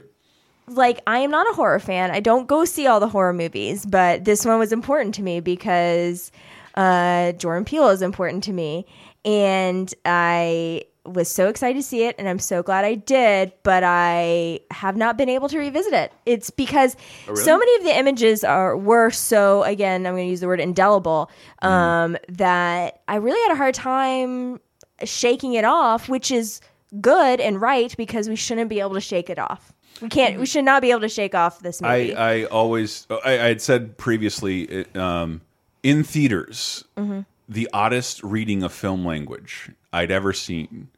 like 0.68 1.00
I 1.07 1.18
am 1.18 1.31
not 1.31 1.50
a 1.50 1.55
horror 1.55 1.78
fan. 1.78 2.11
I 2.11 2.20
don't 2.20 2.46
go 2.46 2.64
see 2.64 2.87
all 2.87 3.00
the 3.00 3.09
horror 3.09 3.33
movies, 3.33 3.87
but 3.87 4.24
this 4.24 4.44
one 4.44 4.59
was 4.59 4.72
important 4.72 5.14
to 5.16 5.22
me 5.22 5.40
because 5.40 6.31
uh, 6.74 7.33
Jordan 7.33 7.64
Peele 7.64 7.88
is 7.88 8.02
important 8.02 8.44
to 8.44 8.52
me, 8.52 8.87
and 9.24 9.92
I 10.05 10.85
was 11.04 11.28
so 11.28 11.48
excited 11.48 11.78
to 11.78 11.82
see 11.82 12.04
it, 12.04 12.14
and 12.18 12.28
I'm 12.28 12.38
so 12.38 12.62
glad 12.62 12.84
I 12.84 12.94
did. 12.94 13.52
But 13.62 13.82
I 13.84 14.60
have 14.70 14.96
not 14.96 15.18
been 15.18 15.28
able 15.28 15.48
to 15.48 15.58
revisit 15.58 15.92
it. 15.92 16.12
It's 16.26 16.50
because 16.50 16.96
so 17.34 17.58
many 17.58 17.76
of 17.76 17.84
the 17.84 17.96
images 17.98 18.44
are 18.44 18.76
were 18.76 19.10
so 19.10 19.62
again. 19.64 20.06
I'm 20.06 20.14
going 20.14 20.26
to 20.26 20.30
use 20.30 20.40
the 20.40 20.46
word 20.46 20.60
indelible. 20.60 21.30
Um, 21.60 22.16
That 22.28 23.00
I 23.08 23.16
really 23.16 23.40
had 23.42 23.52
a 23.52 23.56
hard 23.56 23.74
time 23.74 24.60
shaking 25.04 25.54
it 25.54 25.64
off, 25.64 26.08
which 26.08 26.30
is 26.30 26.60
good 27.00 27.40
and 27.40 27.60
right 27.60 27.94
because 27.96 28.28
we 28.28 28.36
shouldn't 28.36 28.68
be 28.68 28.80
able 28.80 28.94
to 28.94 29.00
shake 29.00 29.30
it 29.30 29.38
off. 29.38 29.72
We 30.00 30.08
can't. 30.08 30.38
We 30.38 30.46
should 30.46 30.64
not 30.64 30.82
be 30.82 30.90
able 30.90 31.00
to 31.02 31.08
shake 31.08 31.34
off 31.34 31.60
this 31.60 31.80
movie. 31.80 32.14
I, 32.14 32.34
I 32.34 32.44
always 32.44 33.06
I, 33.24 33.32
I 33.32 33.48
had 33.48 33.60
said 33.60 33.98
previously 33.98 34.86
um, 34.94 35.40
in 35.82 36.02
theaters 36.04 36.84
Mm-hmm. 36.96 37.20
The 37.48 37.68
oddest 37.72 38.22
reading 38.22 38.62
of 38.62 38.72
film 38.72 39.05
language 39.05 39.70
I'd 39.92 40.11
ever 40.11 40.33
seen 40.33 40.88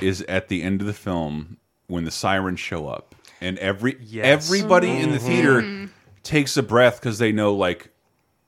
is 0.00 0.22
at 0.22 0.48
the 0.48 0.62
end 0.62 0.80
of 0.80 0.86
the 0.86 0.92
film 0.94 1.58
when 1.88 2.04
the 2.04 2.10
sirens 2.10 2.60
show 2.60 2.88
up 2.88 3.14
and 3.40 3.58
every 3.58 3.96
Yes. 4.00 4.24
everybody 4.46 4.90
in 4.90 5.10
the 5.12 5.18
Mm-hmm. 5.18 5.26
theater 5.26 5.88
takes 6.22 6.56
a 6.56 6.62
breath 6.62 7.00
because 7.00 7.18
they 7.18 7.32
know 7.32 7.54
like 7.54 7.90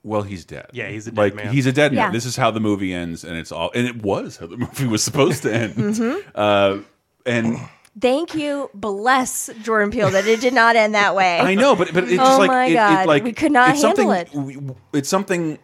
well 0.03 0.21
he's 0.23 0.45
dead 0.45 0.67
Yeah, 0.73 0.87
he's 0.89 1.07
a 1.07 1.11
dead 1.11 1.17
like 1.17 1.35
man. 1.35 1.53
he's 1.53 1.65
a 1.65 1.71
dead 1.71 1.91
man 1.93 2.05
Yeah. 2.07 2.11
this 2.11 2.25
is 2.25 2.35
how 2.35 2.49
the 2.51 2.59
movie 2.59 2.93
ends 2.93 3.23
and 3.23 3.37
it's 3.37 3.51
all 3.51 3.71
and 3.75 3.85
it 3.87 4.01
was 4.01 4.37
how 4.37 4.47
the 4.47 4.57
movie 4.65 4.87
was 4.87 5.03
supposed 5.03 5.43
to 5.43 5.53
end 5.53 5.75
Mm-hmm. 5.75 6.29
uh, 6.35 6.77
and 7.25 7.57
Thank 8.01 8.33
you, 8.33 8.71
bless 8.73 9.51
Jordan 9.61 9.91
Peele 9.91 10.09
that 10.09 10.25
it 10.25 10.41
did 10.41 10.51
not 10.55 10.75
end 10.75 10.95
that 10.95 11.13
way. 11.13 11.39
I 11.39 11.53
know, 11.53 11.75
but 11.75 11.93
but 11.93 12.05
it's 12.05 12.13
Oh 12.13 12.15
just 12.25 12.39
like 12.39 12.47
my 12.49 12.65
it, 12.65 12.73
God, 12.73 13.03
it, 13.03 13.07
like 13.07 13.23
we 13.23 13.33
could 13.33 13.51
not 13.51 13.75
handle 13.77 13.95
something, 13.95 14.45
we- 14.45 14.73
It's 14.97 15.07
something 15.07 15.59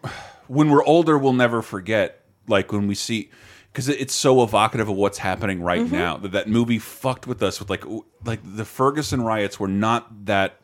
when 0.50 0.70
we're 0.70 0.84
older 0.84 1.18
we'll 1.18 1.34
never 1.34 1.62
forget. 1.62 2.26
Like 2.48 2.72
when 2.72 2.88
we 2.88 2.96
see 2.96 3.30
because 3.72 3.88
it's 3.88 4.14
so 4.16 4.42
evocative 4.44 4.90
of 4.90 4.96
what's 4.96 5.20
happening 5.20 5.62
right 5.62 5.82
Mm-hmm. 5.82 5.96
now 5.96 6.18
that 6.18 6.32
that 6.32 6.50
movie 6.50 6.80
fucked 6.80 7.28
with 7.28 7.42
us 7.44 7.60
with 7.60 7.70
like 7.70 7.84
like 8.26 8.40
the 8.44 8.66
Ferguson 8.66 9.22
riots 9.22 9.60
were 9.60 9.68
not 9.68 10.26
that 10.26 10.60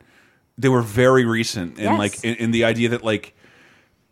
they 0.57 0.69
were 0.69 0.81
very 0.81 1.25
recent 1.25 1.73
and 1.77 1.83
Yes. 1.83 1.99
like 1.99 2.23
in, 2.23 2.35
in 2.35 2.51
the 2.51 2.63
idea 2.63 2.89
that 2.89 3.03
like 3.03 3.35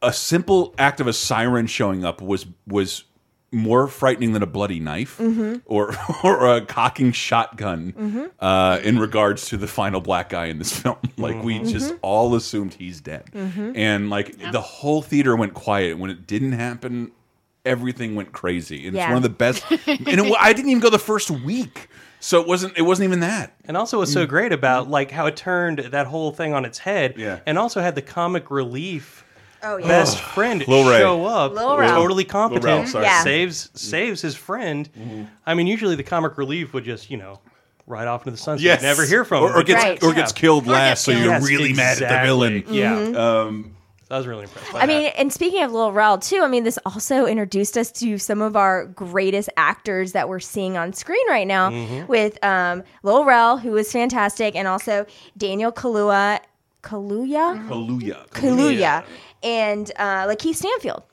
a 0.01 0.13
simple 0.13 0.75
act 0.77 0.99
of 0.99 1.07
a 1.07 1.13
siren 1.13 1.65
showing 1.65 2.05
up 2.05 2.21
was 2.21 2.45
was 2.67 3.05
more 3.53 3.87
frightening 3.87 4.33
than 4.33 4.43
a 4.43 4.47
bloody 4.47 4.79
knife 4.79 5.17
Mm-hmm. 5.19 5.57
or 5.65 5.95
or 6.23 6.55
a 6.55 6.61
cocking 6.65 7.11
shotgun 7.11 8.31
uh, 8.39 8.79
in 8.83 8.99
regards 8.99 9.45
to 9.49 9.57
the 9.57 9.67
final 9.67 10.01
black 10.01 10.29
guy 10.29 10.45
in 10.45 10.57
this 10.59 10.77
film. 10.81 10.97
Like 11.17 11.41
we 11.43 11.59
Mm-hmm. 11.59 11.69
just 11.69 11.93
all 12.01 12.35
assumed 12.35 12.73
he's 12.73 12.99
dead, 12.99 13.25
and 13.33 14.09
like 14.09 14.51
the 14.51 14.61
whole 14.61 15.01
theater 15.01 15.35
went 15.35 15.53
quiet 15.53 15.97
when 15.97 16.09
it 16.09 16.25
didn't 16.27 16.53
happen. 16.53 17.11
everything 17.65 18.15
went 18.15 18.31
crazy, 18.33 18.85
and 18.87 18.97
it's 18.97 19.05
one 19.07 19.15
of 19.17 19.23
the 19.23 19.29
best. 19.29 19.63
and 19.87 20.07
it, 20.07 20.35
I 20.39 20.51
didn't 20.53 20.69
even 20.71 20.81
go 20.81 20.89
the 20.89 20.99
first 20.99 21.31
week, 21.31 21.87
so 22.19 22.41
it 22.41 22.47
wasn't. 22.47 22.77
It 22.77 22.81
wasn't 22.81 23.07
even 23.07 23.21
that. 23.21 23.53
And 23.65 23.77
also, 23.77 23.99
what's 23.99 24.11
so 24.11 24.25
great 24.25 24.51
about 24.51 24.89
like 24.89 25.11
how 25.11 25.27
it 25.27 25.37
turned 25.37 25.79
that 25.79 26.07
whole 26.07 26.31
thing 26.31 26.53
on 26.53 26.65
its 26.65 26.79
head, 26.79 27.15
Yeah. 27.17 27.39
and 27.45 27.57
also 27.57 27.79
had 27.81 27.95
the 27.95 28.01
comic 28.01 28.51
relief 28.51 29.22
Oh 29.63 29.77
yeah. 29.77 29.87
best 29.87 30.19
friend 30.19 30.67
Lil 30.67 30.89
Ray. 30.89 30.99
show 30.99 31.25
up, 31.25 31.53
Lil 31.53 31.77
Rel. 31.77 31.95
totally 31.95 32.25
competent, 32.25 32.65
Rel, 32.65 32.85
sorry. 32.85 33.05
Yeah. 33.05 33.23
saves 33.23 33.69
saves 33.73 34.21
his 34.21 34.35
friend. 34.35 34.89
I 35.45 35.53
mean, 35.53 35.67
usually 35.67 35.95
the 35.95 36.03
comic 36.03 36.37
relief 36.37 36.73
would 36.73 36.83
just 36.83 37.09
you 37.09 37.17
know 37.17 37.39
ride 37.87 38.07
off 38.07 38.21
into 38.21 38.31
the 38.31 38.37
sunset, 38.37 38.63
Yes. 38.63 38.81
never 38.81 39.05
hear 39.05 39.25
from 39.25 39.43
or, 39.43 39.47
him. 39.47 39.53
or 39.53 39.57
But 39.59 39.65
gets 39.67 39.83
Right. 39.83 40.03
or 40.03 40.13
gets 40.13 40.31
Yeah. 40.33 40.39
killed 40.39 40.67
last, 40.67 41.03
so 41.03 41.11
killed. 41.11 41.23
you're 41.23 41.33
Yes, 41.33 41.47
really 41.49 41.73
mad 41.73 42.01
at 42.01 42.09
the 42.21 42.25
villain. 42.25 42.53
exactly. 42.55 42.79
Yeah, 42.79 43.41
Um, 43.41 43.75
I 44.11 44.17
was 44.17 44.27
really 44.27 44.43
impressed. 44.43 44.71
By 44.71 44.81
I 44.81 44.85
mean, 44.85 45.11
and 45.17 45.33
speaking 45.33 45.63
of 45.63 45.71
Lil 45.73 45.91
Rel 45.91 46.17
too, 46.19 46.41
I 46.43 46.47
mean, 46.47 46.63
this 46.65 46.77
also 46.85 47.25
introduced 47.25 47.77
us 47.77 47.91
to 47.93 48.17
some 48.17 48.41
of 48.41 48.55
our 48.55 48.85
greatest 48.85 49.49
actors 49.57 50.11
that 50.11 50.29
we're 50.29 50.39
seeing 50.39 50.77
on 50.77 50.93
screen 50.93 51.25
right 51.29 51.47
now 51.47 51.71
with 52.07 52.37
um, 52.43 52.83
Lil 53.01 53.25
Rel, 53.25 53.57
who 53.57 53.75
is 53.75 53.91
fantastic, 53.91 54.55
and 54.55 54.67
also 54.67 55.05
Daniel 55.37 55.71
Kaluuya, 55.71 56.39
Kaluuya, 56.83 57.65
Hallelujah. 57.67 58.25
Kaluuya, 58.31 59.03
and 59.43 59.91
uh, 59.97 60.27
Lakeith 60.27 60.55
Stanfield. 60.55 61.03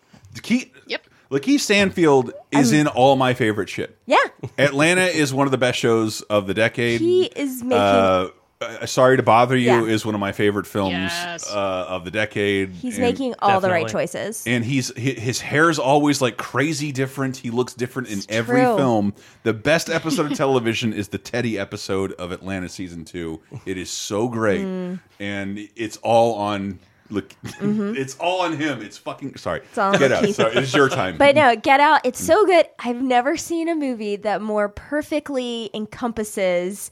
Keith, 0.42 0.70
Yep. 0.86 1.06
Lakeith 1.30 1.60
Stanfield 1.60 2.32
is 2.50 2.72
in 2.72 2.86
all 2.88 3.16
my 3.16 3.34
favorite 3.34 3.68
shit. 3.68 3.96
Yeah, 4.06 4.16
Atlanta 4.58 5.02
is 5.04 5.32
one 5.32 5.46
of 5.46 5.50
the 5.52 5.58
best 5.58 5.78
shows 5.78 6.22
of 6.22 6.46
the 6.46 6.54
decade. 6.54 7.00
he 7.00 7.24
is 7.26 7.62
making. 7.62 7.78
uh, 7.78 8.28
uh, 8.60 8.84
Sorry 8.84 9.16
to 9.16 9.22
Bother 9.22 9.56
You 9.56 9.86
Yeah. 9.86 9.92
is 9.94 10.04
one 10.04 10.14
of 10.14 10.20
my 10.20 10.32
favorite 10.32 10.66
films 10.66 10.92
Yes. 10.92 11.48
uh, 11.50 11.86
of 11.88 12.04
the 12.04 12.10
decade. 12.10 12.72
he's 12.72 12.96
And- 12.98 13.02
making 13.06 13.34
all 13.38 13.58
the 13.60 13.70
right 13.70 13.86
Definitely. 13.86 14.06
choices. 14.06 14.44
and 14.46 14.64
he's 14.64 14.92
hi- 14.96 15.18
his 15.20 15.40
hair's 15.40 15.78
always 15.78 16.20
like 16.20 16.36
crazy 16.36 16.92
different. 16.92 17.38
He 17.38 17.50
looks 17.50 17.72
different 17.74 18.08
in 18.08 18.20
every 18.28 18.60
true. 18.62 18.76
film. 18.76 19.14
The 19.44 19.54
best 19.54 19.88
episode 19.88 20.30
of 20.30 20.36
television 20.36 20.92
is 20.92 21.08
the 21.08 21.16
Teddy 21.18 21.58
episode 21.58 22.12
of 22.14 22.32
Atlanta 22.32 22.68
season 22.68 23.04
two. 23.06 23.40
It 23.66 23.78
is 23.78 23.88
so 23.88 24.28
great, 24.28 24.60
Mm. 24.66 25.00
and 25.18 25.68
it's 25.76 25.96
all 26.02 26.34
on. 26.34 26.80
Look, 27.10 27.34
it's 27.60 28.16
all 28.16 28.42
on 28.42 28.56
him. 28.56 28.82
It's 28.82 28.96
fucking 28.96 29.36
sorry. 29.36 29.60
Mm-hmm. 29.60 29.80
all 29.80 29.98
Get 29.98 30.12
out. 30.12 30.24
Lakeith. 30.24 30.34
Sorry, 30.34 30.56
it's 30.56 30.74
your 30.74 30.88
time. 30.88 31.18
But 31.18 31.34
no, 31.34 31.56
Get 31.56 31.80
Out, 31.80 32.00
it's 32.04 32.24
so 32.24 32.46
good. 32.46 32.66
I've 32.78 33.02
never 33.02 33.36
seen 33.36 33.68
a 33.68 33.74
movie 33.74 34.16
that 34.16 34.40
more 34.40 34.68
perfectly 34.68 35.70
encompasses 35.74 36.90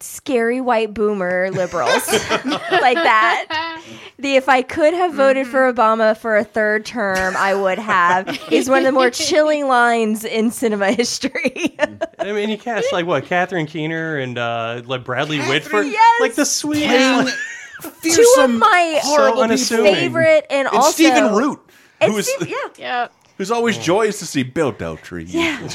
scary 0.00 0.60
white 0.60 0.94
boomer 0.94 1.50
liberals 1.50 2.06
like 2.12 2.94
that. 2.94 3.82
The 4.18 4.36
if 4.36 4.48
I 4.48 4.62
could 4.62 4.94
have 4.94 5.14
voted 5.14 5.46
for 5.46 5.72
Obama 5.72 6.16
for 6.16 6.36
a 6.36 6.44
third 6.44 6.86
term, 6.86 7.36
I 7.36 7.54
would 7.54 7.78
have 7.78 8.38
is 8.52 8.68
one 8.68 8.78
of 8.78 8.84
the 8.84 8.92
more 8.92 9.10
chilling 9.10 9.66
lines 9.68 10.24
in 10.24 10.50
cinema 10.50 10.92
history. 10.92 11.76
I 12.18 12.32
mean, 12.32 12.48
you 12.48 12.58
cast 12.58 12.92
like 12.92 13.06
what 13.06 13.24
Catherine 13.24 13.66
Keener 13.66 14.18
and 14.18 14.38
uh, 14.38 14.82
like 14.86 15.04
Bradley 15.04 15.40
Whitford, 15.40 15.86
yes! 15.86 16.20
like 16.20 16.34
the 16.34 16.44
sweetest. 16.44 17.36
Playing 17.80 17.92
like- 18.02 18.14
Two 18.16 18.34
of 18.40 18.50
my 18.50 19.00
horrible 19.02 19.42
unassuming. 19.42 19.94
favorite 19.94 20.46
and, 20.50 20.66
And 20.66 20.76
also 20.76 20.90
Stephen 20.90 21.34
Root, 21.34 21.60
and 22.00 22.12
who's 22.12 22.32
Steve- 22.32 22.48
yeah. 22.48 22.56
Yeah. 22.78 23.08
who's 23.36 23.50
always 23.50 23.78
oh. 23.78 23.82
joyous 23.82 24.18
to 24.20 24.26
see 24.26 24.42
Bill 24.42 24.72
Deltry. 24.72 25.24
Yeah. 25.26 25.68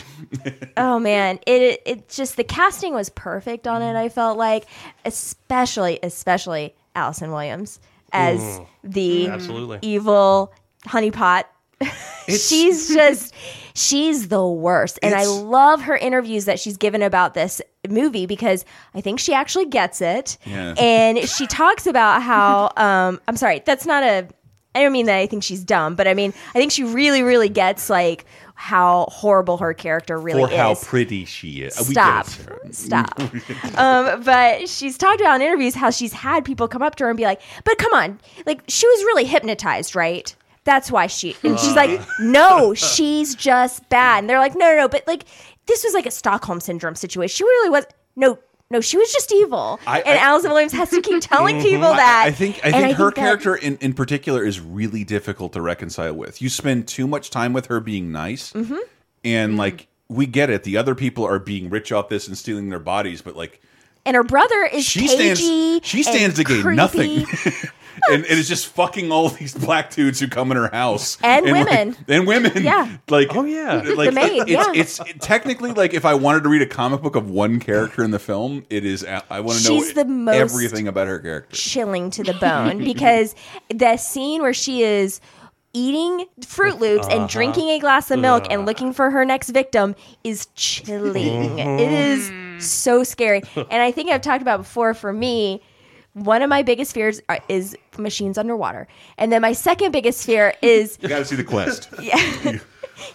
oh 0.78 0.99
man, 0.99 1.39
it, 1.47 1.62
it 1.62 1.82
it 1.86 2.10
just 2.10 2.38
the 2.38 2.43
casting 2.43 2.93
was 2.93 3.10
perfect 3.10 3.68
on 3.68 3.82
it. 3.82 3.95
I 3.95 4.10
felt 4.10 4.38
like, 4.38 4.66
especially 5.06 5.99
especially 6.04 6.76
Allison 6.95 7.32
Williams 7.32 7.80
as 8.12 8.39
mm. 8.39 8.68
the 8.84 9.28
Absolutely. 9.28 9.80
evil 9.82 10.54
honeypot. 10.86 11.45
she's 12.28 12.93
just 12.93 13.34
she's 13.74 14.30
the 14.30 14.45
worst, 14.45 14.99
and 15.01 15.14
I 15.14 15.26
love 15.26 15.82
her 15.82 15.97
interviews 15.97 16.45
that 16.45 16.60
she's 16.60 16.78
given 16.78 17.01
about 17.01 17.34
this 17.34 17.62
movie 17.90 18.26
because 18.26 18.66
I 18.94 19.02
think 19.02 19.20
she 19.20 19.34
actually 19.34 19.66
gets 19.66 20.02
it, 20.02 20.38
Yeah. 20.46 20.74
and 20.78 21.28
she 21.28 21.48
talks 21.48 21.86
about 21.88 22.22
how 22.22 22.72
um, 22.78 23.20
I'm 23.28 23.38
sorry, 23.38 23.62
that's 23.66 23.86
not 23.86 24.04
a. 24.04 24.28
I 24.76 24.82
don't 24.82 24.92
mean 24.92 25.06
that 25.06 25.18
I 25.20 25.28
think 25.28 25.44
she's 25.44 25.64
dumb, 25.64 25.94
but 25.96 26.08
I 26.08 26.14
mean 26.16 26.34
I 26.56 26.60
think 26.60 26.72
she 26.72 26.84
really, 26.84 27.22
really 27.22 27.50
gets 27.50 27.90
like 27.92 28.26
how 28.56 29.06
horrible 29.12 29.58
her 29.58 29.74
character 29.74 30.18
really 30.18 30.44
is. 30.44 30.50
For 30.50 30.56
how 30.56 30.76
pretty 30.76 31.26
she 31.26 31.62
is. 31.64 31.76
Stop. 31.76 32.28
We 32.28 32.44
get 32.46 32.66
it, 32.66 32.76
Sarah. 32.76 33.06
Stop. 33.74 33.78
um, 33.78 34.24
but 34.24 34.70
she's 34.70 34.98
talked 34.98 35.22
about 35.22 35.36
in 35.36 35.42
interviews 35.42 35.76
how 35.76 35.90
she's 35.90 36.14
had 36.14 36.46
people 36.46 36.68
come 36.68 36.82
up 36.82 36.96
to 36.96 37.04
her 37.04 37.10
and 37.10 37.18
be 37.18 37.24
like, 37.24 37.42
"But 37.66 37.78
come 37.78 37.94
on, 37.94 38.20
like 38.46 38.62
she 38.68 38.88
was 38.88 39.04
really 39.04 39.26
hypnotized, 39.26 39.96
right? 39.96 40.34
That's 40.64 40.90
why 40.92 41.08
she." 41.08 41.36
And 41.44 41.60
she's 41.60 41.76
like, 41.76 42.00
"No, 42.20 42.74
she's 42.74 43.36
just 43.36 43.88
bad." 43.90 44.20
And 44.20 44.30
they're 44.30 44.40
like, 44.40 44.56
"No, 44.56 44.72
no, 44.72 44.78
no, 44.78 44.88
but 44.88 45.06
like 45.08 45.26
this 45.66 45.84
was 45.84 45.93
like 45.93 46.05
a 46.05 46.11
Stockholm 46.11 46.59
syndrome 46.59 46.95
situation. 46.95 47.34
She 47.36 47.43
really 47.43 47.70
was 47.70 47.86
no." 48.16 48.39
No, 48.72 48.82
she 48.82 48.97
was 48.97 49.11
just 49.14 49.32
evil, 49.32 49.80
I- 49.86 49.99
and 49.99 50.18
I- 50.18 50.24
Allison 50.24 50.49
Williams 50.49 50.72
has 50.72 50.89
to 50.91 51.01
keep 51.01 51.22
telling 51.22 51.61
people 51.61 51.86
I- 51.86 51.97
that. 51.97 52.24
I, 52.26 52.32
think 52.32 52.59
I 52.64 52.72
think 52.72 52.97
her 52.97 53.05
that- 53.11 53.16
character 53.16 53.55
in, 53.55 53.78
in 53.82 53.93
particular 53.93 54.43
is 54.43 54.59
really 54.59 55.03
difficult 55.03 55.53
to 55.53 55.61
reconcile 55.61 56.14
with. 56.16 56.41
You 56.41 56.49
spend 56.49 56.88
too 56.88 57.05
much 57.05 57.30
time 57.30 57.53
with 57.53 57.68
her 57.68 57.80
being 57.80 58.11
nice, 58.11 58.51
Mm-hmm. 58.53 58.78
and 59.24 59.57
like 59.57 59.88
we 60.07 60.26
get 60.26 60.49
it. 60.49 60.64
The 60.64 60.78
other 60.78 60.95
people 60.95 61.24
are 61.24 61.38
being 61.38 61.70
rich 61.70 61.91
off 61.91 62.09
this 62.09 62.28
and 62.28 62.36
stealing 62.36 62.70
their 62.70 62.80
bodies, 62.80 63.22
but 63.22 63.36
like 63.36 63.61
and 64.07 64.16
her 64.16 64.24
brother 64.24 64.64
is 64.74 64.84
she 64.84 65.07
cagey. 65.07 65.36
stands 65.36 65.88
she 65.88 66.01
stands 66.01 66.36
to 66.38 66.43
gain 66.43 66.61
creepy. 66.64 66.76
nothing. 66.76 67.26
and, 68.10 68.24
and 68.26 68.39
is 68.39 68.48
just 68.48 68.68
fucking 68.68 69.12
all 69.12 69.30
these 69.30 69.54
black 69.54 69.91
dudes 69.91 70.20
who 70.20 70.28
come 70.28 70.52
in 70.52 70.58
her 70.58 70.70
house 70.72 71.18
And 71.24 71.46
like- 71.46 71.68
women. 71.68 71.96
and 72.08 72.28
women 72.28 72.52
Yeah. 72.64 72.98
like 73.10 73.36
Oh, 73.36 73.44
yeah. 73.46 73.82
like 73.96 74.10
The 74.10 74.12
maid, 74.12 74.41
it's, 74.41 74.50
yeah. 74.52 74.72
it's 74.76 75.00
technically 75.20 75.72
like 75.74 75.94
if 75.94 76.06
I 76.06 76.14
wanted 76.14 76.44
to 76.44 76.50
read 76.50 76.62
a 76.62 76.68
comic 76.68 77.02
book 77.02 77.16
of 77.16 77.30
one 77.30 77.60
character 77.60 78.04
in 78.04 78.12
the 78.12 78.20
film 78.20 78.66
it 78.70 78.86
is 78.86 79.04
I 79.06 79.39
want 79.39 79.60
to 79.60 79.70
know 79.70 79.80
She's 79.80 79.94
the 79.94 80.06
most 80.06 80.36
everything 80.36 80.88
about 80.88 81.08
her 81.08 81.20
character 81.20 81.56
chilling 81.56 82.10
to 82.12 82.24
the 82.24 82.34
bone 82.34 82.78
because 82.84 83.36
the 83.70 83.98
scene 83.98 84.41
where 84.41 84.54
she 84.54 84.84
is 84.84 85.20
eating 85.74 86.26
Fruit 86.46 86.80
Loops 86.80 87.08
Uh-huh. 87.08 87.22
and 87.22 87.30
drinking 87.30 87.70
a 87.70 87.80
glass 87.80 88.12
of 88.12 88.20
milk 88.20 88.46
and 88.52 88.66
looking 88.66 88.94
for 88.94 89.10
her 89.10 89.26
next 89.26 89.50
victim 89.50 89.96
is 90.24 90.46
chilling. 90.56 91.50
Mm-hmm. 91.58 91.80
It 91.80 91.91
is 91.91 92.32
so 92.64 93.04
scary. 93.04 93.41
And 93.56 93.82
I 93.82 93.91
think 93.91 94.12
I've 94.12 94.22
talked 94.22 94.41
about 94.44 94.60
before 94.60 94.94
for 94.94 95.12
me, 95.12 95.64
one 96.14 96.41
of 96.41 96.49
my 96.49 96.61
biggest 96.61 96.93
fears 96.93 97.22
are, 97.30 97.39
is 97.49 97.76
machines 97.97 98.38
underwater. 98.38 98.88
And 99.18 99.32
then 99.32 99.41
my 99.41 99.53
second 99.53 99.91
biggest 99.91 100.26
fear 100.26 100.53
is 100.61 100.97
you 101.01 101.09
got 101.09 101.20
to 101.20 101.26
see 101.26 101.36
the 101.36 101.43
quest 101.43 101.89
yeah. 102.01 102.59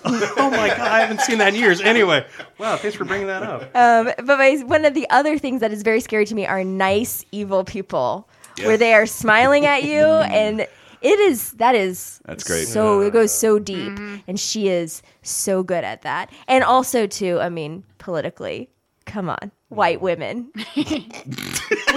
oh 0.05 0.51
my 0.51 0.68
god, 0.68 0.80
I 0.80 1.01
haven't 1.01 1.20
seen 1.20 1.38
that 1.38 1.55
in 1.55 1.61
years. 1.61 1.80
Anyway, 1.80 2.26
wow, 2.59 2.76
thanks 2.76 2.96
for 2.96 3.05
bringing 3.05 3.28
that 3.28 3.42
up. 3.42 3.62
Um, 3.74 4.12
but 4.26 4.38
my, 4.38 4.57
one 4.64 4.84
of 4.84 4.94
the 4.94 5.09
other 5.11 5.38
things 5.38 5.61
that 5.61 5.72
is 5.72 5.82
very 5.82 6.01
scary 6.01 6.26
to 6.26 6.34
me 6.34 6.46
are 6.46 6.64
nice 6.64 7.24
evil 7.32 7.64
people, 7.64 8.28
where 8.59 8.76
they 8.76 8.92
are 8.92 9.07
smiling 9.07 9.66
at 9.66 9.84
you, 9.84 10.01
mm. 10.03 10.30
and 10.30 10.61
it 10.61 11.18
is 11.20 11.53
that 11.53 11.74
is 11.74 12.20
That's 12.24 12.44
great. 12.44 12.66
So 12.66 13.01
it 13.01 13.12
goes 13.12 13.32
so 13.32 13.59
deep, 13.59 13.92
mm-hmm. 13.92 14.16
and 14.26 14.38
she 14.38 14.68
is 14.68 15.03
so 15.22 15.62
good 15.62 15.84
at 15.84 16.03
that, 16.03 16.30
and 16.49 16.64
also 16.64 17.07
too. 17.07 17.38
I 17.40 17.49
mean, 17.49 17.84
politically, 17.99 18.70
come 19.09 19.28
on, 19.28 19.50
white 19.70 20.00
women, 20.00 20.52
we 20.76 20.84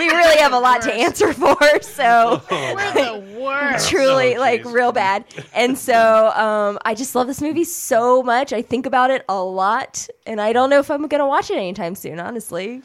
really 0.09 0.37
have 0.37 0.53
a 0.53 0.59
lot 0.59 0.81
to 0.83 0.93
answer 0.93 1.33
for. 1.33 1.55
So. 1.81 2.41
We're 2.51 2.93
the 2.93 3.37
worst. 3.39 3.89
truly 3.89 4.35
Oh, 4.35 4.39
like 4.39 4.65
real 4.65 4.91
bad. 4.91 5.25
And 5.53 5.77
so 5.77 6.29
um 6.35 6.79
i 6.85 6.95
just 6.95 7.13
love 7.15 7.27
this 7.27 7.41
movie 7.41 7.63
so 7.63 8.23
much. 8.23 8.53
I 8.53 8.61
think 8.61 8.85
about 8.85 9.11
it 9.11 9.23
a 9.29 9.41
lot 9.43 10.07
and 10.25 10.39
i 10.41 10.53
don't 10.53 10.69
know 10.69 10.79
if 10.79 10.89
i'm 10.89 11.07
gonna 11.07 11.27
watch 11.27 11.49
it 11.51 11.57
anytime 11.57 11.95
soon 11.95 12.19
honestly. 12.19 12.81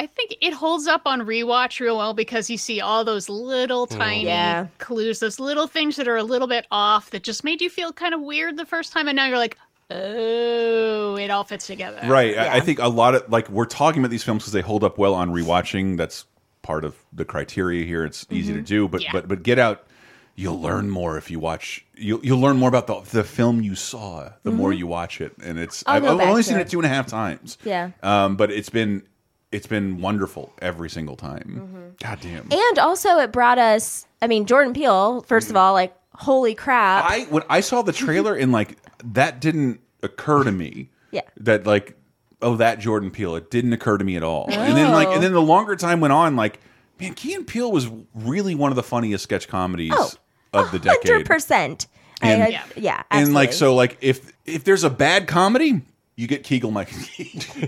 I 0.00 0.06
think 0.06 0.36
it 0.40 0.52
holds 0.52 0.86
up 0.86 1.02
on 1.06 1.22
rewatch 1.22 1.80
real 1.80 1.96
well 1.98 2.14
because 2.14 2.48
you 2.48 2.56
see 2.56 2.80
all 2.80 3.04
those 3.04 3.28
little 3.28 3.86
tiny 3.88 4.26
Yeah. 4.26 4.68
clues, 4.78 5.18
those 5.18 5.40
little 5.40 5.66
things 5.66 5.96
that 5.96 6.06
are 6.06 6.16
a 6.16 6.22
little 6.22 6.46
bit 6.46 6.66
off 6.70 7.10
that 7.10 7.24
just 7.24 7.42
made 7.42 7.60
you 7.60 7.68
feel 7.68 7.92
kind 7.92 8.14
of 8.14 8.20
weird 8.20 8.56
the 8.56 8.64
first 8.64 8.92
time, 8.92 9.08
and 9.08 9.16
now 9.16 9.26
you're 9.26 9.38
like, 9.38 9.58
oh, 9.90 11.16
it 11.16 11.30
all 11.30 11.44
fits 11.44 11.66
together. 11.66 12.00
Right. 12.04 12.36
I, 12.36 12.56
I 12.56 12.60
think 12.60 12.78
a 12.78 12.88
lot 12.88 13.14
of 13.14 13.30
like 13.30 13.48
we're 13.48 13.64
talking 13.64 14.00
about 14.02 14.10
these 14.10 14.24
films 14.24 14.42
because 14.42 14.52
they 14.52 14.60
hold 14.60 14.84
up 14.84 14.98
well 14.98 15.14
on 15.14 15.30
rewatching. 15.30 15.96
That's 15.96 16.24
part 16.62 16.84
of 16.84 16.94
the 17.12 17.24
criteria 17.24 17.84
here. 17.86 18.04
It's 18.04 18.26
easy 18.30 18.52
Mm-hmm. 18.52 18.62
to 18.62 18.66
do, 18.66 18.88
but 18.88 19.02
Yeah. 19.02 19.12
but 19.12 19.28
but 19.28 19.42
Get 19.42 19.58
Out, 19.58 19.86
you'll 20.34 20.60
learn 20.60 20.90
more 20.90 21.16
if 21.16 21.30
you 21.30 21.38
watch. 21.38 21.84
You'll 21.96 22.20
you'll 22.24 22.40
learn 22.40 22.56
more 22.56 22.68
about 22.68 22.86
the 22.86 23.00
the 23.18 23.24
film 23.24 23.62
you 23.62 23.74
saw 23.74 24.30
the 24.42 24.50
more 24.50 24.72
you 24.72 24.86
watch 24.86 25.20
it, 25.20 25.32
and 25.42 25.58
it's 25.58 25.82
Mm-hmm. 25.84 26.04
I'll 26.06 26.12
I've, 26.14 26.20
I've 26.20 26.28
only 26.28 26.42
seen 26.42 26.58
it. 26.58 26.68
two 26.68 26.78
and 26.78 26.86
a 26.86 26.90
half 26.90 27.06
times. 27.06 27.58
Yeah. 27.64 27.90
Um, 28.02 28.36
but 28.36 28.50
it's 28.50 28.70
been 28.70 29.02
it's 29.50 29.66
been 29.66 30.00
wonderful 30.02 30.52
every 30.60 30.90
single 30.90 31.16
time. 31.16 31.62
Mm-hmm. 31.72 32.06
God 32.06 32.18
damn. 32.20 32.52
and 32.52 32.78
also 32.78 33.18
it 33.18 33.32
brought 33.32 33.58
us 33.58 34.06
i 34.22 34.26
mean 34.28 34.44
jordan 34.46 34.72
peele 34.74 35.22
first 35.22 35.48
of 35.50 35.56
all 35.56 35.72
like 35.72 35.92
holy 36.18 36.54
crap 36.54 37.04
I 37.08 37.20
when 37.30 37.42
I 37.48 37.60
saw 37.60 37.82
the 37.82 37.92
trailer 38.04 38.34
and 38.34 38.50
like 38.52 38.76
that 39.04 39.40
didn't 39.40 39.80
occur 40.02 40.44
to 40.44 40.52
me. 40.52 40.90
Yeah. 41.10 41.22
That 41.38 41.66
like 41.66 41.96
oh 42.42 42.56
that 42.56 42.78
Jordan 42.80 43.10
Peele 43.10 43.36
it 43.36 43.50
didn't 43.50 43.72
occur 43.72 43.96
to 43.98 44.04
me 44.04 44.16
at 44.16 44.22
all. 44.22 44.46
And 44.50 44.76
then 44.76 44.92
like 44.92 45.08
Oh. 45.08 45.12
and 45.12 45.22
then 45.22 45.32
the 45.32 45.42
longer 45.42 45.76
time 45.76 46.00
went 46.00 46.12
on 46.12 46.36
like 46.36 46.60
man 47.00 47.14
Key 47.14 47.34
and 47.34 47.46
Peele 47.46 47.70
was 47.70 47.88
really 48.14 48.54
one 48.54 48.70
of 48.72 48.76
the 48.76 48.82
funniest 48.82 49.22
sketch 49.24 49.48
comedies 49.48 49.92
Oh, 49.94 50.10
of 50.52 50.70
the 50.72 50.78
decade. 50.78 51.24
100% 51.26 51.86
I- 52.20 52.28
And- 52.32 52.42
I- 52.42 52.48
Yeah. 52.48 52.62
yeah, 52.76 53.02
and 53.10 53.32
like 53.32 53.52
so 53.52 53.74
like 53.74 53.96
if 54.00 54.32
if 54.44 54.64
there's 54.64 54.82
a 54.84 54.90
bad 54.90 55.26
comedy 55.28 55.82
you 56.16 56.26
get 56.26 56.42
Kegel 56.42 56.72
Michael 56.72 56.98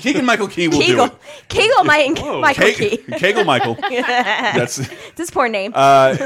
Keegan 0.01 0.25
Michael 0.25 0.49
Key 0.49 0.67
will 0.67 0.81
Kegel, 0.81 1.07
do 1.07 1.13
it 1.13 1.19
Kegel, 1.49 1.85
Mike, 1.85 2.21
Michael 2.21 2.73
Ke- 2.73 2.77
Key. 2.77 2.97
Kegel 3.17 3.45
Michael 3.45 3.75
that's 3.91 4.81
This 5.15 5.31
poor 5.31 5.49
name. 5.49 5.71
uh 5.75 6.17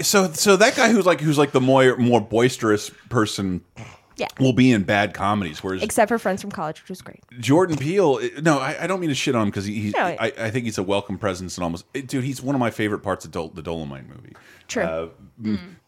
so 0.00 0.30
so 0.32 0.56
that 0.56 0.76
guy 0.76 0.90
who's 0.90 1.06
like 1.06 1.20
who's 1.20 1.38
like 1.38 1.52
the 1.52 1.60
more 1.60 1.96
more 1.96 2.20
boisterous 2.20 2.90
person 3.08 3.62
yeah. 4.16 4.26
will 4.38 4.52
be 4.52 4.70
in 4.70 4.82
bad 4.82 5.14
comedies 5.14 5.62
whereas 5.62 5.82
Except 5.82 6.08
for 6.08 6.18
Friends 6.18 6.42
from 6.42 6.50
College, 6.50 6.82
which 6.82 6.90
was 6.90 7.02
great. 7.02 7.20
Jordan 7.38 7.76
Peele 7.76 8.20
no 8.42 8.58
I, 8.58 8.84
I 8.84 8.86
don't 8.86 9.00
mean 9.00 9.10
to 9.10 9.14
shit 9.14 9.34
on 9.34 9.42
him 9.42 9.48
because 9.48 9.64
he, 9.64 9.74
he's 9.74 9.94
No. 9.94 10.04
I, 10.04 10.32
I 10.38 10.50
think 10.50 10.64
he's 10.64 10.78
a 10.78 10.82
welcome 10.82 11.18
presence 11.18 11.56
and 11.56 11.64
almost 11.64 11.90
dude 11.92 12.24
he's 12.24 12.42
one 12.42 12.54
of 12.54 12.60
my 12.60 12.70
favorite 12.70 13.00
parts 13.00 13.24
of 13.24 13.30
Dol 13.30 13.48
the 13.48 13.62
Dolomite 13.62 14.08
movie 14.08 14.34
True. 14.68 14.82
Uh, 14.82 15.08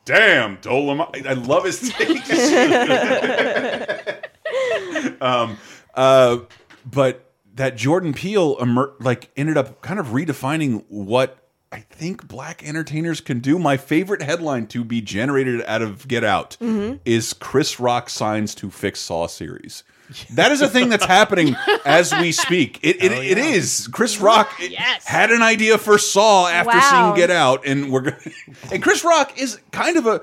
Damn, 0.05 0.59
Dolomite. 0.61 1.27
I 1.27 1.33
love 1.33 1.65
his 1.65 1.91
takes. 1.91 2.31
um, 5.21 5.57
uh, 5.95 6.39
but 6.85 7.33
that 7.55 7.77
Jordan 7.77 8.13
Peele 8.13 8.57
like 9.01 9.31
ended 9.37 9.57
up 9.57 9.81
kind 9.81 9.99
of 9.99 10.09
redefining 10.09 10.85
what 10.89 11.44
I 11.75 11.81
think 11.91 12.29
black 12.29 12.63
entertainers 12.67 13.21
can 13.21 13.41
do. 13.41 13.59
My 13.59 13.77
favorite 13.77 14.23
headline 14.23 14.69
to 14.69 14.85
be 14.85 15.01
generated 15.01 15.61
out 15.67 15.83
of 15.83 16.07
Get 16.07 16.23
Out 16.23 16.57
is 16.61 17.33
Chris 17.33 17.81
Rock 17.81 18.09
signs 18.09 18.55
to 18.57 18.71
fix 18.71 19.01
Saw 19.01 19.27
series. 19.27 19.83
That 20.35 20.53
is 20.53 20.61
a 20.61 20.69
thing 20.69 20.91
that's 20.91 21.07
happening 21.07 21.57
as 21.87 22.13
we 22.15 22.31
speak. 22.31 22.79
It, 22.83 23.03
it, 23.03 23.11
it 23.11 23.39
is. 23.39 23.89
Chris 23.89 24.21
Rock 24.21 24.53
Yes. 24.61 25.05
had 25.07 25.31
an 25.33 25.41
idea 25.43 25.79
for 25.79 25.97
Saw 25.99 26.47
after 26.47 26.77
Wow. 26.77 26.91
seeing 26.91 27.17
Get 27.17 27.31
Out, 27.35 27.67
and 27.67 27.91
we're 27.91 28.03
gonna, 28.03 28.19
and 28.71 28.83
Chris 28.83 29.03
Rock 29.03 29.41
is 29.41 29.59
kind 29.73 29.97
of 29.97 30.07
a 30.07 30.21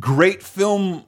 great 0.00 0.42
film 0.42 1.04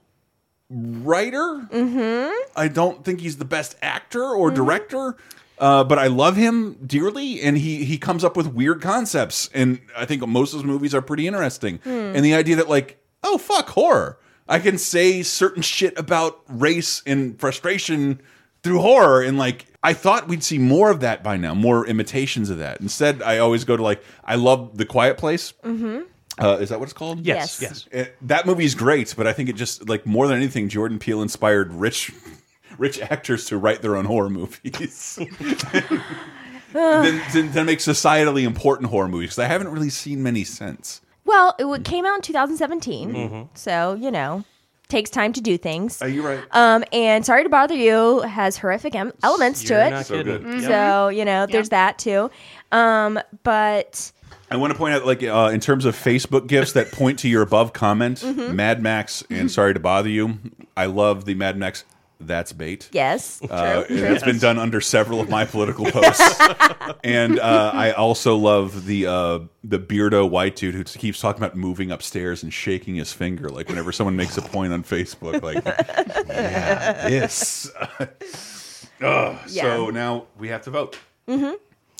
writer. 0.70 1.66
Mm-hmm. 1.72 2.30
I 2.54 2.68
don't 2.68 3.04
think 3.04 3.20
he's 3.20 3.38
the 3.38 3.44
best 3.46 3.74
actor 3.82 4.22
or 4.24 4.50
director, 4.50 5.16
uh, 5.64 5.82
but 5.84 5.98
I 5.98 6.08
love 6.08 6.36
him 6.36 6.74
dearly, 6.86 7.40
and 7.40 7.56
he 7.56 7.84
he 7.84 7.96
comes 7.98 8.22
up 8.24 8.36
with 8.36 8.48
weird 8.48 8.82
concepts, 8.82 9.48
and 9.54 9.80
I 9.96 10.04
think 10.04 10.26
most 10.26 10.52
of 10.52 10.58
his 10.60 10.64
movies 10.64 10.94
are 10.94 11.02
pretty 11.02 11.26
interesting. 11.26 11.80
And 11.84 12.24
the 12.24 12.34
idea 12.34 12.56
that 12.56 12.68
like, 12.68 12.98
oh 13.22 13.38
fuck, 13.38 13.68
horror. 13.70 14.18
I 14.46 14.58
can 14.58 14.76
say 14.76 15.22
certain 15.22 15.62
shit 15.62 15.98
about 15.98 16.42
race 16.48 17.02
and 17.06 17.40
frustration 17.40 18.20
through 18.62 18.80
horror 18.80 19.22
and 19.22 19.38
like 19.38 19.66
I 19.82 19.92
thought 19.94 20.28
we'd 20.28 20.42
see 20.44 20.58
more 20.58 20.90
of 20.90 21.00
that 21.00 21.22
by 21.22 21.36
now, 21.38 21.54
more 21.54 21.86
imitations 21.86 22.50
of 22.50 22.58
that. 22.58 22.80
Instead, 22.80 23.22
I 23.22 23.38
always 23.38 23.64
go 23.64 23.74
to 23.76 23.82
like 23.82 24.02
I 24.22 24.34
love 24.36 24.76
The 24.76 24.84
Quiet 24.84 25.16
Place. 25.16 25.52
Mm-hmm. 25.64 26.02
Uh, 26.44 26.58
is 26.60 26.68
that 26.70 26.78
what 26.80 26.86
it's 26.86 26.92
called? 26.92 27.20
Yes, 27.20 27.60
Yes. 27.62 27.88
yes. 27.92 28.00
It- 28.06 28.16
that 28.28 28.44
movie's 28.44 28.74
great, 28.74 29.14
but 29.16 29.26
I 29.26 29.32
think 29.32 29.48
it 29.48 29.56
just 29.56 29.88
like 29.88 30.04
more 30.04 30.26
than 30.28 30.36
anything, 30.36 30.68
Jordan 30.68 30.98
Peele 30.98 31.22
inspired 31.22 31.72
rich, 31.72 32.12
rich 32.78 33.00
actors 33.00 33.46
to 33.46 33.58
write 33.58 33.82
their 33.82 33.96
own 33.96 34.04
horror 34.04 34.30
movies. 34.30 35.18
then, 36.72 37.22
then, 37.32 37.52
then 37.52 37.66
make 37.66 37.78
societally 37.78 38.44
important 38.44 38.90
horror 38.90 39.08
movies 39.08 39.30
because 39.30 39.38
I 39.40 39.46
haven't 39.46 39.68
really 39.68 39.90
seen 39.90 40.22
many 40.22 40.44
since. 40.44 41.00
Well, 41.24 41.54
it 41.58 41.84
came 41.84 42.04
out 42.04 42.16
in 42.16 42.22
2017, 42.22 43.12
Mm-hmm. 43.14 43.42
so 43.54 43.94
you 43.94 44.10
know, 44.10 44.44
takes 44.88 45.08
time 45.10 45.32
to 45.34 45.40
do 45.40 45.56
things. 45.56 46.02
Are 46.02 46.08
you 46.08 46.22
right? 46.26 46.44
Um, 46.50 46.84
and 46.92 47.24
Sorry 47.24 47.42
to 47.44 47.48
Bother 47.48 47.74
You 47.74 48.20
has 48.20 48.58
horrific 48.58 48.94
em- 48.94 49.12
elements 49.22 49.62
to 49.64 49.74
You're 49.74 49.82
it. 49.84 49.90
not 49.90 50.06
So 50.06 50.16
kidding. 50.16 50.42
good. 50.42 50.60
Yep. 50.62 50.70
So 50.70 51.08
you 51.08 51.24
know, 51.24 51.46
there's 51.46 51.70
that 51.70 51.98
too. 51.98 52.30
Um, 52.72 53.18
but 53.44 54.10
I 54.50 54.56
want 54.56 54.72
to 54.72 54.78
point 54.78 54.94
out, 54.94 55.06
like, 55.06 55.22
uh, 55.22 55.50
in 55.54 55.60
terms 55.60 55.86
of 55.86 55.96
Facebook 55.96 56.46
gifts 56.46 56.72
that 56.72 56.92
point 56.92 57.18
to 57.20 57.28
your 57.28 57.42
above 57.42 57.72
comment, 57.72 58.18
Mm-hmm. 58.20 58.54
Mad 58.54 58.82
Max 58.82 59.22
and 59.30 59.50
Sorry 59.50 59.72
to 59.72 59.80
Bother 59.80 60.10
You. 60.10 60.38
I 60.76 60.86
love 60.86 61.24
the 61.24 61.34
Mad 61.34 61.56
Max. 61.56 61.84
That's 62.26 62.52
bait. 62.52 62.88
yes, 62.92 63.38
true, 63.38 63.48
Uh, 63.50 63.84
true. 63.84 63.96
It's 63.96 64.24
been 64.24 64.38
done 64.38 64.58
under 64.58 64.80
several 64.80 65.20
of 65.20 65.28
my 65.28 65.44
political 65.44 65.84
posts, 65.86 66.40
and 67.04 67.38
uh, 67.38 67.70
I 67.74 67.92
also 67.92 68.36
love 68.36 68.86
the 68.86 69.06
uh, 69.06 69.38
the 69.62 69.78
beardo 69.78 70.28
white 70.28 70.56
dude 70.56 70.74
who 70.74 70.84
keeps 70.84 71.20
talking 71.20 71.42
about 71.42 71.56
moving 71.56 71.90
upstairs 71.90 72.42
and 72.42 72.52
shaking 72.52 72.96
his 72.96 73.12
finger, 73.12 73.48
like 73.48 73.68
whenever 73.68 73.92
someone 73.92 74.16
makes 74.16 74.36
a 74.36 74.42
point 74.42 74.72
on 74.72 74.82
Facebook, 74.82 75.42
like, 75.42 75.64
yeah, 76.28 77.08
this. 77.08 77.70
Ugh, 79.00 79.36
So 79.48 79.90
now 79.90 80.26
we 80.38 80.48
have 80.48 80.62
to 80.62 80.70
vote. 80.70 80.98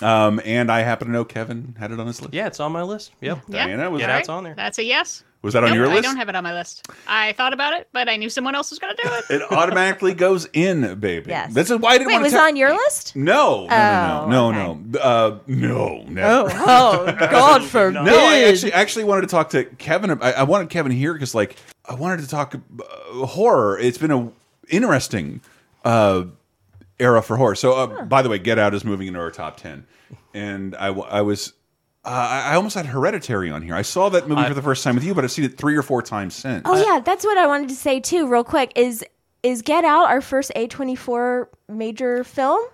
Um, 0.03 0.41
and 0.45 0.71
I 0.73 0.81
happen 0.81 1.07
to 1.07 1.13
know 1.13 1.25
Kevin 1.25 1.77
had 1.79 1.93
it 1.93 2.01
on 2.01 2.07
his 2.07 2.21
list. 2.21 2.35
Yeah, 2.35 2.47
it's 2.47 2.61
on 2.61 2.73
my 2.73 2.83
list. 2.83 3.13
Yep. 3.21 3.39
Yeah. 3.49 3.67
Diana, 3.67 3.91
was 3.91 4.01
Get 4.01 4.09
that, 4.09 4.19
Out's 4.21 4.29
on 4.29 4.45
there. 4.45 4.55
That's 4.55 4.79
a 4.79 4.85
yes. 4.85 5.23
Was 5.45 5.53
that 5.53 5.63
on 5.63 5.75
your 5.75 5.87
list? 5.87 5.99
I 5.99 6.01
don't 6.01 6.17
have 6.17 6.29
it 6.29 6.35
on 6.35 6.43
my 6.43 6.53
list. 6.55 6.89
I 7.07 7.33
thought 7.35 7.53
about 7.53 7.75
it, 7.79 7.87
but 7.93 8.09
I 8.09 8.17
knew 8.17 8.29
someone 8.31 8.55
else 8.55 8.71
was 8.71 8.79
going 8.79 8.97
to 8.97 9.03
do 9.03 9.09
it. 9.13 9.25
it 9.43 9.53
automatically 9.53 10.15
goes 10.15 10.49
in, 10.53 10.99
baby. 10.99 11.31
Yes. 11.31 11.55
This 11.55 11.71
is 11.71 11.79
why 11.79 11.91
I 11.91 11.99
didn't 11.99 12.09
Wait, 12.09 12.15
want 12.15 12.23
was 12.25 12.33
to. 12.33 12.39
it 12.39 12.43
on 12.43 12.57
your 12.57 12.73
list? 12.73 13.15
No, 13.15 13.67
no, 13.67 14.25
Oh, 14.25 14.27
no, 14.29 14.51
no, 14.51 14.75
no, 14.75 14.75
no, 14.75 14.99
uh, 14.99 15.39
no, 15.47 16.03
never. 16.09 16.49
oh, 16.53 17.17
God 17.31 17.63
forbid. 17.65 18.03
No, 18.05 18.17
I 18.19 18.45
actually 18.49 18.73
actually 18.73 19.05
wanted 19.05 19.21
to 19.23 19.27
talk 19.29 19.51
to 19.51 19.65
Kevin. 19.65 20.11
I, 20.23 20.33
I 20.33 20.43
wanted 20.43 20.71
Kevin 20.71 20.91
here 20.93 21.13
because 21.13 21.35
like 21.35 21.57
I 21.87 21.95
wanted 21.95 22.21
to 22.23 22.29
talk 22.29 22.55
uh, 22.55 23.27
horror. 23.27 23.79
It's 23.79 23.99
been 23.99 24.11
a 24.11 24.31
interesting 24.69 25.41
uh, 25.85 26.25
era 26.99 27.23
for 27.23 27.37
horror. 27.37 27.55
So 27.55 27.73
uh, 27.75 28.05
by 28.05 28.23
the 28.23 28.29
way, 28.29 28.39
Get 28.39 28.59
Out 28.59 28.75
is 28.75 28.85
moving 28.85 29.07
into 29.09 29.21
our 29.21 29.31
top 29.31 29.57
ten, 29.59 29.87
and 30.33 30.75
I 30.77 30.87
w- 30.89 31.07
I 31.09 31.23
was. 31.23 31.54
Uh, 32.05 32.09
I 32.11 32.53
I 32.53 32.55
almost 32.57 32.75
had 32.75 32.87
Hereditary 32.87 33.51
on 33.51 33.63
here. 33.63 33.75
I 33.75 33.83
saw 33.83 34.09
that 34.11 34.29
movie 34.29 34.45
for 34.45 34.55
the 34.55 34.63
first 34.63 34.85
time 34.85 34.95
with 34.95 35.05
you, 35.05 35.15
but 35.15 35.25
I've 35.25 35.31
seen 35.33 35.45
it 35.45 35.57
three 35.57 35.77
or 35.77 35.83
four 35.83 36.03
times 36.03 36.35
since. 36.35 36.63
Oh 36.65 36.77
yeah, 36.77 37.01
that's 37.01 37.25
what 37.25 37.39
I 37.39 37.47
wanted 37.47 37.69
to 37.71 37.75
say 37.75 38.01
too, 38.01 38.27
real 38.29 38.45
quick. 38.45 38.73
Is 38.77 39.05
is 39.43 39.63
Get 39.63 39.85
Out 39.85 40.09
our 40.09 40.21
first 40.21 40.53
A24 40.57 41.47
major 41.69 42.25
film? 42.25 42.67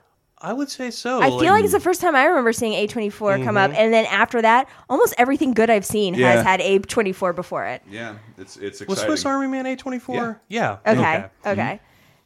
I 0.43 0.55
would 0.55 0.70
say 0.70 0.91
so. 0.91 1.20
I 1.20 1.28
feel 1.28 1.53
like 1.53 1.64
it's 1.64 1.74
the 1.74 1.81
first 1.81 2.01
time 2.01 2.16
I 2.16 2.24
remember 2.24 2.53
seeing 2.55 2.72
A24 2.72 3.45
come 3.45 3.59
up, 3.59 3.72
and 3.74 3.93
then 3.93 4.07
after 4.07 4.41
that, 4.41 4.68
almost 4.89 5.14
everything 5.18 5.53
good 5.53 5.68
I've 5.68 5.85
seen 5.85 6.14
Yeah. 6.14 6.33
has 6.33 6.43
had 6.45 6.61
A24 6.61 7.35
before 7.37 7.66
it. 7.66 7.83
Yeah, 7.91 8.16
it's 8.39 8.57
it's 8.57 8.81
was. 8.87 9.01
Swiss 9.01 9.26
Army 9.26 9.49
Man 9.49 9.66
A24? 9.66 10.41
Yeah. 10.49 10.78
Okay, 10.87 11.26
okay. 11.45 11.81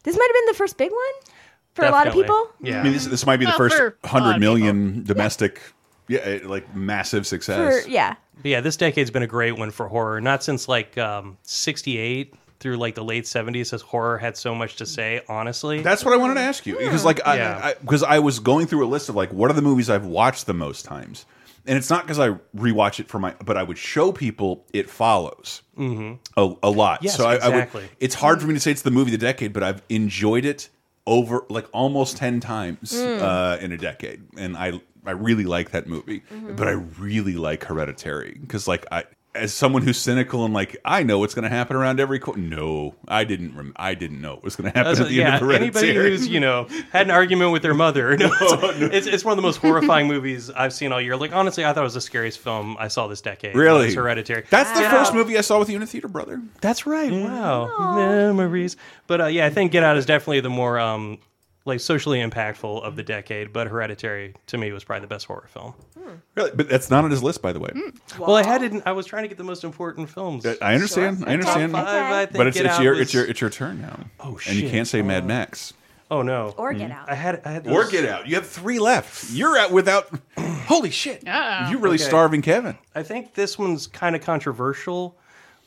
This 0.05 0.17
might 0.17 0.29
have 0.29 0.35
been 0.35 0.47
the 0.47 0.55
first 0.55 0.79
big 0.79 0.93
one 0.93 1.33
for 1.75 1.85
a 1.87 1.91
lot 1.91 2.07
of 2.07 2.13
people. 2.15 2.51
Yeah. 2.61 2.81
I 2.81 2.83
mean, 2.85 2.93
this, 2.93 3.07
this 3.07 3.27
might 3.27 3.39
be 3.39 3.47
the 3.47 3.51
Well, 3.59 3.69
first 3.69 3.77
hundred 3.77 3.89
million 3.89 4.05
a 4.05 4.07
lot 4.07 4.23
hundred 4.23 4.35
of 4.35 4.41
million 4.41 5.05
domestic, 5.05 5.55
yeah, 5.57 5.63
eh, 6.11 6.41
like 6.45 6.75
massive 6.75 7.27
success. 7.27 7.85
For 7.85 7.89
yeah, 7.91 8.15
But 8.37 8.47
yeah, 8.47 8.61
this 8.61 8.77
decade's 8.77 9.11
been 9.11 9.23
a 9.23 9.27
great 9.27 9.59
one 9.59 9.71
for 9.71 9.89
horror. 9.89 10.21
Not 10.21 10.43
since 10.43 10.69
like 10.69 10.97
um, 10.99 11.39
68 11.43 12.35
through 12.61 12.77
like 12.79 12.95
the 12.95 13.05
late 13.05 13.25
70s 13.25 13.71
has 13.73 13.83
horror 13.83 14.17
had 14.17 14.37
so 14.37 14.55
much 14.55 14.77
to 14.77 14.87
say, 14.87 15.21
honestly. 15.29 15.83
That's 15.83 16.05
what 16.05 16.15
I 16.15 16.17
wanted 16.17 16.35
to 16.35 16.41
ask 16.41 16.65
you 16.67 16.79
because, 16.79 17.05
like, 17.05 17.19
Yeah. 17.19 17.61
I 17.63 17.75
because 17.75 18.03
I, 18.03 18.19
was 18.21 18.39
going 18.39 18.67
through 18.67 18.85
a 18.87 18.89
list 18.89 19.09
of 19.09 19.15
like 19.17 19.33
what 19.33 19.51
are 19.51 19.55
the 19.55 19.63
movies 19.63 19.91
I've 19.91 20.07
watched 20.07 20.47
the 20.47 20.55
most 20.55 20.85
times, 20.85 21.27
and 21.67 21.77
it's 21.77 21.91
not 21.91 22.05
because 22.05 22.19
I 22.19 22.31
rewatch 22.57 23.01
it 23.01 23.09
for 23.09 23.19
my, 23.19 23.35
but 23.45 23.57
I 23.57 23.63
would 23.63 23.77
show 23.79 24.13
people 24.13 24.65
it 24.73 24.89
follows 24.89 25.63
a, 25.79 26.17
a 26.63 26.71
lot. 26.71 27.03
Yes, 27.03 27.17
so 27.17 27.27
I, 27.27 27.37
I 27.37 27.49
would. 27.49 27.55
exactly. 27.57 27.89
It's 28.01 28.15
hard 28.15 28.41
for 28.41 28.47
me 28.47 28.55
to 28.55 28.61
say 28.61 28.71
it's 28.71 28.83
the 28.83 28.91
movie 28.91 29.13
of 29.15 29.21
the 29.21 29.27
decade, 29.27 29.53
but 29.53 29.63
I've 29.63 29.83
enjoyed 29.89 30.45
it 30.45 30.69
over 31.07 31.45
like 31.51 31.67
almost 31.73 32.17
ten 32.17 32.41
times 32.41 32.95
uh, 32.95 33.59
in 33.61 33.73
a 33.73 33.77
decade, 33.77 34.23
and 34.39 34.57
I 34.57 34.81
I 35.07 35.11
really 35.13 35.45
like 35.45 35.71
that 35.73 35.87
movie, 35.87 36.23
but 36.57 36.67
I 36.69 36.73
really 36.73 37.35
like 37.35 37.65
Hereditary 37.65 38.39
because 38.41 38.67
like 38.69 38.87
I. 38.93 39.05
As 39.37 39.53
someone 39.53 39.83
who's 39.83 39.99
cynical 39.99 40.45
and 40.45 40.55
like 40.55 40.77
I 40.85 41.03
know 41.03 41.19
what's 41.19 41.35
going 41.35 41.43
to 41.43 41.49
happen 41.49 41.75
around 41.75 41.99
every 41.99 42.21
corner. 42.21 42.41
No, 42.41 42.95
I 43.09 43.25
didn't. 43.25 43.57
Rem 43.57 43.73
I 43.75 43.95
didn't 43.95 44.21
know 44.21 44.35
it 44.35 44.45
was 44.45 44.55
going 44.55 44.71
to 44.71 44.79
happen 44.79 44.91
That's 44.93 45.01
at 45.01 45.07
what- 45.07 45.11
the 45.11 45.23
end 45.25 45.29
yeah, 45.29 45.35
of 45.35 45.41
Hereditary. 45.41 45.89
anybody 45.91 46.11
who's 46.11 46.29
you 46.29 46.39
know 46.39 46.69
had 46.93 47.09
an 47.09 47.11
argument 47.11 47.51
with 47.51 47.63
their 47.63 47.75
mother, 47.75 48.17
no, 48.17 48.31
it's, 48.41 48.95
it's, 48.95 49.07
it's 49.09 49.25
one 49.25 49.33
of 49.33 49.37
the 49.37 49.43
most 49.43 49.57
horrifying 49.57 50.07
movies 50.07 50.51
I've 50.51 50.73
seen 50.73 50.93
all 50.93 51.01
year. 51.01 51.17
Like 51.17 51.33
honestly, 51.33 51.65
I 51.65 51.73
thought 51.73 51.81
it 51.81 51.83
was 51.83 51.95
the 51.95 52.01
scariest 52.01 52.39
film 52.39 52.77
I 52.79 52.87
saw 52.87 53.09
this 53.09 53.21
decade. 53.23 53.57
Really? 53.57 53.87
was 53.87 53.95
Hereditary. 53.97 54.45
That's 54.51 54.71
the 54.71 54.83
Get 54.83 54.93
first 54.93 55.13
movie 55.13 55.37
I 55.37 55.41
saw 55.41 55.59
with 55.59 55.69
you 55.69 55.75
in 55.79 55.83
a 55.83 55.87
theater, 55.87 56.07
brother. 56.07 56.41
That's 56.61 56.87
right. 56.87 57.11
Wow, 57.11 57.97
memories. 58.37 58.77
But 59.09 59.21
uh, 59.21 59.27
yeah, 59.27 59.47
I 59.47 59.51
think 59.51 59.73
Get 59.73 59.83
Out 59.83 59.97
is 59.97 60.07
definitely 60.07 60.43
the 60.43 60.51
more 60.51 60.79
um, 60.79 61.19
like 61.65 61.81
socially 61.81 62.21
impactful 62.21 62.83
of 62.83 62.97
the 62.97 63.03
mm. 63.03 63.07
decade. 63.07 63.53
But 63.53 63.69
Hereditary 63.69 64.35
to 64.47 64.59
me 64.59 64.73
was 64.73 64.85
probably 64.85 65.03
the 65.03 65.07
best 65.07 65.27
horror 65.27 65.49
film. 65.49 65.75
Hmm. 65.99 66.15
Really? 66.35 66.51
But 66.55 66.69
that's 66.69 66.91
not 66.91 67.05
on 67.05 67.11
his 67.11 67.23
list, 67.23 67.43
by 67.43 67.53
the 67.53 67.61
way. 67.61 67.71
Hmm. 67.73 68.21
Well, 68.23 68.37
I 68.37 68.45
had 68.45 68.61
to, 68.71 68.83
I 68.87 68.93
was 68.93 69.07
trying 69.07 69.23
to 69.23 69.29
get 69.29 69.39
the 69.39 69.45
most 69.45 69.65
important 69.65 70.11
films. 70.11 70.45
Uh, 70.45 70.57
I 70.61 70.75
understand. 70.75 71.25
I 71.27 71.33
understand. 71.33 71.73
Top 71.73 71.87
five, 71.87 72.13
I 72.13 72.27
think 72.27 72.37
But 72.37 72.47
it's, 72.49 72.57
Get 72.57 72.67
it's 72.67 72.75
Out 72.75 72.83
your 72.83 72.93
was- 72.93 73.01
it's 73.01 73.15
your 73.15 73.25
it's 73.25 73.41
your 73.41 73.51
turn 73.51 73.81
now. 73.81 74.01
Oh, 74.21 74.37
shit. 74.37 74.53
And 74.53 74.57
you 74.57 74.67
shit. 74.67 74.73
can't 74.73 74.89
say 74.89 75.03
Mad 75.03 75.25
oh. 75.25 75.27
Max 75.27 75.73
Oh 76.11 76.23
no. 76.23 76.55
or 76.59 76.73
hmm. 76.73 76.79
Get 76.79 76.91
Out. 76.91 77.11
I 77.11 77.15
had 77.15 77.43
I 77.45 77.53
had 77.53 77.67
or 77.67 77.83
those- 77.85 77.93
Get 77.93 78.07
Out. 78.07 78.29
You 78.29 78.35
have 78.37 78.47
three 78.47 78.79
left. 78.79 79.31
You're 79.33 79.57
out 79.59 79.73
without. 79.73 80.09
Holy 80.67 80.91
shit! 80.91 81.29
Uh-oh. 81.29 81.71
You're 81.71 81.81
really 81.81 81.97
Okay. 81.97 82.05
starving 82.05 82.41
Kevin. 82.41 82.79
I 82.95 83.03
think 83.03 83.35
this 83.35 83.59
one's 83.59 83.87
kind 83.87 84.17
of 84.17 84.23
controversial, 84.23 85.19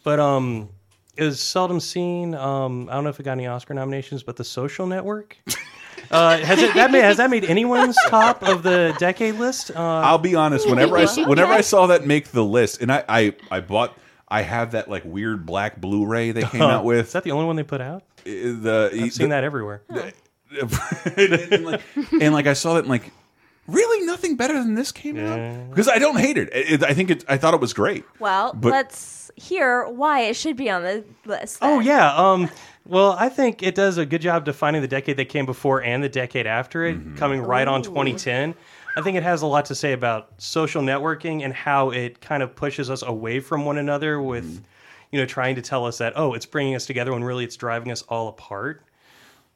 but 0.03 0.19
um, 0.19 0.69
it 1.15 1.23
was 1.23 1.39
seldom 1.39 1.79
seen. 1.79 2.33
Um, 2.33 2.89
I 2.89 2.93
don't 2.93 3.03
know 3.03 3.11
if 3.11 3.19
it 3.19 3.23
got 3.23 3.33
any 3.33 3.45
Oscar 3.45 3.75
nominations, 3.75 4.23
but 4.23 4.37
The 4.37 4.43
Social 4.43 4.87
Network. 4.87 5.37
Uh, 6.11 6.37
has 6.37 6.59
it 6.61 6.73
that 6.75 6.91
made, 6.91 7.01
has 7.03 7.17
that 7.17 7.29
made 7.29 7.43
anyone's 7.49 7.97
top 8.07 8.43
of 8.47 8.63
the 8.63 8.95
decade 8.99 9.35
list? 9.35 9.71
Uh, 9.71 9.79
I'll 9.79 10.17
be 10.17 10.35
honest. 10.35 10.69
Whenever 10.69 10.97
I 10.97 11.03
s- 11.03 11.17
whenever 11.17 11.51
I 11.53 11.61
saw 11.61 11.87
that 11.87 12.05
make 12.05 12.29
the 12.29 12.43
list, 12.43 12.81
and 12.81 12.91
I 12.91 13.03
I, 13.07 13.35
I 13.51 13.59
bought. 13.61 13.97
I 14.29 14.41
have 14.41 14.71
that 14.73 14.89
like 14.89 15.03
weird 15.05 15.45
black 15.45 15.79
Blu-ray 15.79 16.31
they 16.31 16.43
came 16.43 16.61
out 16.61 16.83
with. 16.83 17.07
Is 17.07 17.13
that 17.13 17.23
the 17.23 17.31
only 17.31 17.45
one 17.45 17.55
they 17.55 17.63
put 17.63 17.79
out? 17.79 18.03
the 18.25 18.89
I've 18.93 19.13
seen 19.13 19.29
that 19.29 19.45
everywhere. 19.45 19.83
and, 20.51 21.65
like, 21.65 21.81
and 22.21 22.33
like 22.33 22.47
I 22.47 22.53
saw 22.53 22.73
that 22.73 22.79
and 22.81 22.89
like 22.89 23.11
really 23.67 24.05
nothing 24.05 24.35
better 24.35 24.53
than 24.55 24.75
this 24.75 24.91
came 24.91 25.17
out 25.17 25.69
because 25.69 25.87
I 25.87 25.97
don't 25.99 26.17
hate 26.17 26.37
it. 26.37 26.49
It- 26.53 26.83
I 26.83 26.93
think 26.93 27.09
it. 27.09 27.25
I 27.27 27.37
thought 27.37 27.53
it 27.53 27.61
was 27.61 27.73
great. 27.73 28.03
Well, 28.19 28.53
But- 28.53 28.71
let's 28.71 29.31
hear 29.35 29.87
why 29.87 30.21
it 30.21 30.35
should 30.35 30.57
be 30.57 30.69
on 30.69 30.83
the 30.83 31.03
list. 31.25 31.59
Oh 31.61 31.79
yeah. 31.79 32.13
Um, 32.15 32.49
well, 32.87 33.15
I 33.19 33.29
think 33.29 33.61
it 33.63 33.75
does 33.75 33.97
a 33.97 34.05
good 34.05 34.21
job 34.21 34.45
defining 34.45 34.81
the 34.81 34.87
decade 34.87 35.17
that 35.17 35.25
came 35.29 35.45
before 35.45 35.81
and 35.83 36.03
the 36.03 36.09
decade 36.09 36.47
after 36.47 36.85
it, 36.85 36.97
Mm-hmm. 36.97 37.15
coming 37.17 37.41
right 37.41 37.67
on 37.67 37.81
2010. 37.83 38.55
I 38.95 39.01
think 39.01 39.15
it 39.17 39.23
has 39.23 39.41
a 39.43 39.45
lot 39.47 39.65
to 39.65 39.75
say 39.75 39.93
about 39.93 40.29
social 40.37 40.81
networking 40.81 41.43
and 41.43 41.53
how 41.53 41.91
it 41.91 42.19
kind 42.21 42.41
of 42.41 42.55
pushes 42.55 42.89
us 42.89 43.03
away 43.03 43.39
from 43.39 43.65
one 43.65 43.77
another 43.77 44.21
with, 44.21 44.45
Mm-hmm. 44.45 44.63
you 45.11 45.19
know, 45.19 45.25
trying 45.25 45.55
to 45.55 45.61
tell 45.61 45.85
us 45.85 45.97
that 45.99 46.13
oh, 46.15 46.33
it's 46.33 46.45
bringing 46.45 46.75
us 46.75 46.85
together 46.85 47.11
when 47.13 47.23
really 47.23 47.43
it's 47.43 47.55
driving 47.57 47.91
us 47.91 48.01
all 48.03 48.27
apart. 48.29 48.83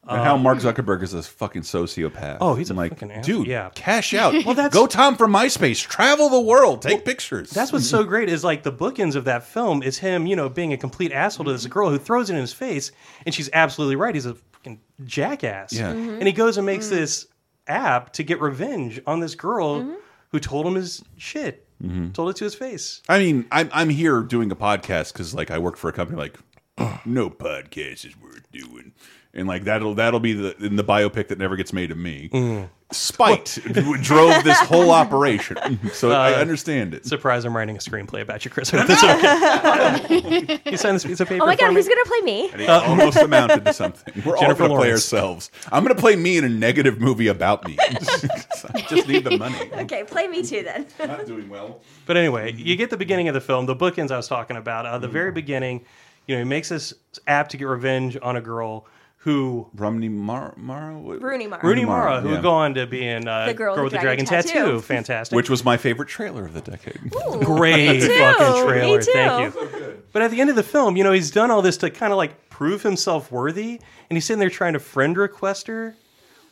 And 0.08 0.22
how 0.24 0.36
Mark 0.38 0.58
Zuckerberg 0.60 1.04
is 1.04 1.14
a 1.14 1.22
fucking 1.22 1.62
sociopath. 1.62 2.38
Oh, 2.42 2.56
he's 2.56 2.70
a 2.70 2.74
I'm 2.74 2.78
like, 2.78 2.92
fucking 2.94 3.12
asshole. 3.12 3.40
dude. 3.40 3.48
Yeah. 3.48 3.70
cash 3.76 4.14
out. 4.16 4.34
well, 4.46 4.56
that's- 4.56 4.74
go 4.74 4.88
Tom 4.88 5.16
from 5.16 5.32
MySpace. 5.32 5.86
Travel 5.88 6.30
the 6.30 6.42
world. 6.42 6.82
Take 6.82 7.06
pictures. 7.06 7.50
That's 7.52 7.72
what's 7.72 7.88
so 7.90 8.04
great 8.04 8.28
is 8.30 8.44
like 8.44 8.64
the 8.64 8.72
bookends 8.72 9.16
of 9.16 9.26
that 9.26 9.44
film 9.44 9.84
is 9.84 9.98
him, 10.00 10.26
you 10.26 10.36
know, 10.36 10.50
being 10.50 10.74
a 10.74 10.78
complete 10.78 11.12
asshole 11.12 11.46
to 11.46 11.52
this 11.54 11.66
girl 11.68 11.90
who 11.90 11.98
throws 12.00 12.30
it 12.30 12.34
in 12.34 12.40
his 12.42 12.54
face, 12.54 12.92
and 13.26 13.34
she's 13.36 13.50
absolutely 13.54 13.96
right. 13.96 14.16
He's 14.16 14.26
a 14.26 14.36
fucking 14.36 14.80
jackass. 15.06 15.74
Yeah. 15.74 15.94
Mm-hmm. 15.94 16.10
Mhm. 16.10 16.14
And 16.20 16.24
he 16.28 16.34
goes 16.34 16.58
and 16.58 16.66
makes 16.66 16.90
this 16.90 17.28
app 17.68 18.14
to 18.14 18.24
get 18.24 18.42
revenge 18.42 19.00
on 19.06 19.20
this 19.20 19.36
girl 19.36 19.82
Mm-hmm. 19.82 19.94
who 20.30 20.40
told 20.40 20.66
him 20.66 20.76
his 20.76 21.04
shit, 21.18 21.68
Mm-hmm. 21.84 22.12
told 22.12 22.30
it 22.30 22.36
to 22.38 22.44
his 22.44 22.54
face. 22.56 23.02
I 23.10 23.18
mean, 23.20 23.46
I'm 23.52 23.70
I'm 23.74 23.90
here 23.90 24.22
doing 24.22 24.52
a 24.52 24.56
podcast 24.56 25.14
because 25.14 25.34
like 25.34 25.50
I 25.52 25.58
work 25.58 25.78
for 25.78 25.90
a 25.90 25.94
company 25.94 26.18
like 26.20 26.38
no 27.06 27.30
podcast 27.30 28.06
is 28.06 28.16
worth 28.22 28.52
doing, 28.52 28.94
and 29.34 29.48
like 29.48 29.64
that'll 29.64 29.96
that'll 29.96 30.20
be 30.20 30.34
the 30.34 30.56
in 30.66 30.76
the 30.76 30.84
biopic 30.84 31.28
that 31.30 31.38
never 31.40 31.56
gets 31.56 31.72
made 31.74 31.92
of 31.92 31.98
me. 31.98 32.30
Mm. 32.32 32.70
Spite 32.94 33.58
drove 34.02 34.44
this 34.44 34.60
whole 34.60 34.92
operation, 35.02 35.80
so 35.94 36.12
I 36.12 36.34
Uh, 36.34 36.40
understand 36.42 36.94
it. 36.94 37.06
Surprise! 37.06 37.46
I'm 37.46 37.56
writing 37.56 37.78
a 37.78 37.80
screenplay 37.80 38.22
about 38.22 38.44
you, 38.44 38.52
Chris. 38.52 38.70
That's 38.72 39.02
okay. 39.02 40.60
you 40.66 40.76
signed 40.76 40.96
this 40.98 41.06
piece 41.06 41.22
of 41.22 41.30
paper 41.30 41.42
Oh 41.42 41.46
my 41.48 41.56
for 41.56 41.62
god, 41.62 41.70
me? 41.70 41.76
who's 41.76 41.88
gonna 41.88 42.04
play 42.06 42.22
me? 42.22 42.50
And 42.52 42.62
it 42.62 42.70
almost 42.70 43.18
amounted 43.18 43.64
to 43.64 43.72
something. 43.74 44.22
We're 44.26 44.38
Jennifer 44.38 44.64
all 44.64 44.68
going 44.68 44.80
to 44.80 44.84
play 44.84 44.92
ourselves. 44.92 45.52
I'm 45.72 45.84
going 45.86 45.96
to 45.96 46.02
play 46.02 46.18
me 46.18 46.38
in 46.38 46.44
a 46.44 46.50
negative 46.50 47.00
movie 47.00 47.28
about 47.28 47.66
me. 47.66 47.78
I 47.80 48.82
just 48.90 49.08
need 49.08 49.24
the 49.24 49.38
money. 49.38 49.56
Okay, 49.74 50.04
play 50.04 50.28
me 50.28 50.44
too 50.44 50.64
then. 50.64 50.86
Not 51.00 51.26
doing 51.26 51.48
well. 51.50 51.82
But 52.06 52.18
anyway, 52.18 52.52
you 52.54 52.76
get 52.76 52.90
the 52.90 52.98
beginning 52.98 53.28
of 53.30 53.34
the 53.34 53.42
film, 53.42 53.68
the 53.68 53.76
bookends 53.76 54.12
I 54.12 54.18
was 54.18 54.28
talking 54.28 54.58
about. 54.58 54.86
Uh, 54.86 54.98
the 54.98 55.08
Mm. 55.08 55.12
very 55.12 55.32
beginning, 55.32 55.86
you 56.28 56.36
know, 56.36 56.40
he 56.44 56.48
makes 56.50 56.70
this 56.70 56.94
app 57.28 57.48
to 57.50 57.58
get 57.58 57.66
revenge 57.68 58.18
on 58.22 58.36
a 58.36 58.42
girl 58.42 58.86
who 59.24 59.70
Romney 59.76 60.10
Mar 60.10 60.56
Mara, 60.58 60.96
Rooney 60.96 61.46
Mara. 61.46 61.64
Rooney 61.64 61.86
Mara, 61.86 62.10
Mara, 62.10 62.22
who 62.22 62.30
yeah. 62.30 62.34
would 62.36 62.42
go 62.42 62.50
on 62.52 62.74
to 62.74 62.88
be 62.88 63.06
in 63.06 63.28
uh, 63.28 63.46
The 63.46 63.54
Girl 63.54 63.84
with 63.84 63.94
the 63.94 64.00
Dragon, 64.00 64.26
Tattoo. 64.26 64.82
Fantastic. 64.82 65.36
which 65.36 65.48
was 65.48 65.64
my 65.64 65.78
favorite 65.78 66.10
trailer 66.10 66.44
of 66.44 66.54
the 66.54 66.62
decade. 66.62 67.00
great 67.42 68.02
too. 68.02 68.18
fucking 68.18 68.66
Me 68.66 68.68
trailer. 68.68 69.02
too. 69.02 69.12
Thank 69.12 69.56
you. 69.56 70.04
But 70.12 70.24
at 70.24 70.32
the 70.32 70.42
end 70.42 70.50
of 70.50 70.56
the 70.56 70.64
film, 70.64 70.98
you 70.98 71.04
know, 71.04 71.12
he's 71.12 71.30
done 71.30 71.52
all 71.52 71.62
this 71.62 71.78
to 71.78 71.92
kind 71.92 72.12
of 72.12 72.18
like 72.18 72.50
prove 72.50 72.82
himself 72.82 73.32
worthy, 73.32 73.80
and 74.10 74.18
he's 74.18 74.26
sitting 74.26 74.40
there 74.40 74.50
trying 74.50 74.74
to 74.74 74.80
friend 74.80 75.16
request 75.16 75.68
her, 75.68 75.96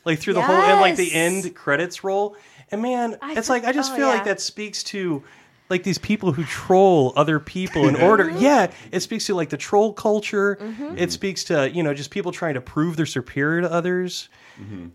like 0.05 0.19
through 0.19 0.35
the 0.35 0.41
whole 0.43 0.55
and 0.55 0.79
like 0.79 0.95
the 0.95 1.11
end 1.11 1.55
credits 1.55 2.03
roll. 2.03 2.37
And 2.69 2.83
man, 2.83 3.17
I 3.19 3.33
it's 3.33 3.47
for- 3.47 3.53
like 3.53 3.65
I 3.65 3.71
just 3.71 3.93
oh, 3.93 3.95
feel 3.95 4.07
like 4.07 4.25
that 4.25 4.39
speaks 4.39 4.83
to 4.83 5.23
like 5.69 5.83
these 5.83 5.97
people 5.97 6.31
who 6.31 6.43
troll 6.45 7.13
other 7.15 7.39
people 7.39 7.87
in 7.87 7.95
order. 7.95 8.25
Mm-hmm. 8.25 8.39
Yeah, 8.49 8.71
it 8.91 9.01
speaks 9.01 9.25
to 9.27 9.35
like 9.35 9.49
the 9.49 9.57
troll 9.57 9.93
culture. 9.93 10.57
It 10.97 11.11
speaks 11.11 11.43
to 11.45 11.69
you 11.69 11.83
know 11.83 11.93
just 11.93 12.09
people 12.11 12.31
trying 12.31 12.55
to 12.55 12.61
prove 12.61 12.95
they're 12.97 13.05
superior 13.05 13.61
to 13.61 13.71
others 13.71 14.29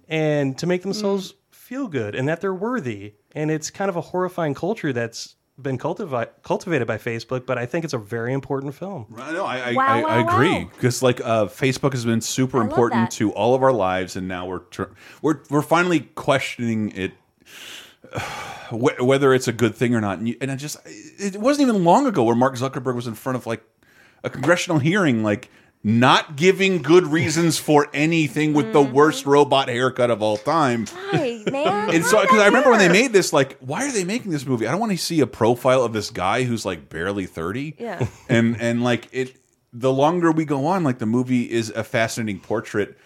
and 0.09 0.57
to 0.59 0.67
make 0.67 0.83
themselves 0.83 1.33
Mm. 1.33 1.37
feel 1.51 1.89
good 1.89 2.15
and 2.15 2.29
that 2.29 2.41
they're 2.43 2.55
worthy. 2.55 3.15
And 3.35 3.51
it's 3.51 3.71
kind 3.71 3.89
of 3.89 3.97
a 3.97 4.01
horrifying 4.03 4.53
culture 4.55 4.93
that's 4.93 5.37
been 5.61 5.79
cultivi- 5.79 6.29
cultivated 6.43 6.87
by 6.87 6.99
Facebook, 6.99 7.47
but 7.47 7.57
I 7.57 7.65
think 7.65 7.85
it's 7.85 7.95
a 7.95 7.99
very 7.99 8.33
important 8.35 8.75
film. 8.75 9.07
I 9.17 9.33
know. 9.33 9.45
I, 9.47 9.71
I, 9.71 9.73
Wow, 9.73 9.87
I, 9.87 10.01
I 10.01 10.23
wow, 10.23 10.35
agree 10.35 10.65
wow. 10.65 10.71
because 10.75 11.03
like 11.03 11.21
uh, 11.23 11.47
Facebook 11.47 11.93
has 11.93 12.05
been 12.05 12.21
super 12.21 12.59
love 12.59 12.67
important 12.69 13.11
that. 13.11 13.17
to 13.19 13.33
all 13.33 13.55
of 13.55 13.63
our 13.63 13.73
lives, 13.73 14.17
and 14.17 14.29
now 14.29 14.47
we're 14.47 14.59
tr 14.59 14.83
we're 15.23 15.39
we're 15.51 15.63
finally 15.63 16.01
questioning 16.15 16.91
it. 16.91 17.13
Wh- 18.71 19.01
Whether 19.01 19.35
it's 19.35 19.49
a 19.49 19.53
good 19.53 19.75
thing 19.75 19.95
or 19.95 20.01
not, 20.01 20.19
and, 20.19 20.29
you, 20.29 20.37
and 20.41 20.51
I 20.51 20.57
just 20.57 20.77
it 20.85 21.37
wasn't 21.37 21.69
even 21.69 21.85
long 21.85 22.07
ago 22.07 22.25
where 22.25 22.35
Mark 22.37 22.55
Zuckerberg 22.57 22.95
was 22.95 23.07
in 23.07 23.15
front 23.15 23.37
of 23.37 23.47
like 23.47 23.63
a 24.23 24.31
congressional 24.31 24.79
hearing, 24.79 25.23
like 25.23 25.51
not 25.87 26.37
giving 26.37 26.81
good 26.81 27.07
reasons 27.07 27.59
for 27.59 27.89
anything 27.93 28.55
with 28.55 28.73
the 28.73 28.83
Mm-hmm. 28.83 28.95
worst 28.95 29.27
robot 29.27 29.69
haircut 29.69 30.11
of 30.11 30.23
all 30.23 30.39
time. 30.39 30.87
Hi, 31.11 31.43
man. 31.51 31.91
And 31.95 32.05
so, 32.05 32.23
because 32.23 32.41
I 32.41 32.47
remember 32.47 32.71
when 32.71 32.79
they 32.79 32.89
made 32.89 33.13
this, 33.13 33.33
like, 33.35 33.59
why 33.59 33.87
are 33.87 33.93
they 33.93 34.05
making 34.05 34.31
this 34.33 34.47
movie? 34.47 34.67
I 34.67 34.71
don't 34.71 34.81
want 34.81 34.93
to 34.93 34.99
see 34.99 35.21
a 35.21 35.27
profile 35.27 35.83
of 35.85 35.93
this 35.93 36.09
guy 36.11 36.45
who's 36.45 36.65
like 36.65 36.89
barely 36.89 37.27
thirty. 37.27 37.77
Yeah. 37.79 38.07
And 38.31 38.59
and 38.61 38.83
like 38.83 39.09
it, 39.13 39.37
the 39.75 39.93
longer 39.93 40.33
we 40.33 40.45
go 40.47 40.67
on, 40.67 40.85
like 40.85 40.99
the 40.99 41.07
movie 41.07 41.51
is 41.51 41.69
a 41.71 41.85
fascinating 41.85 42.41
portrait 42.41 42.97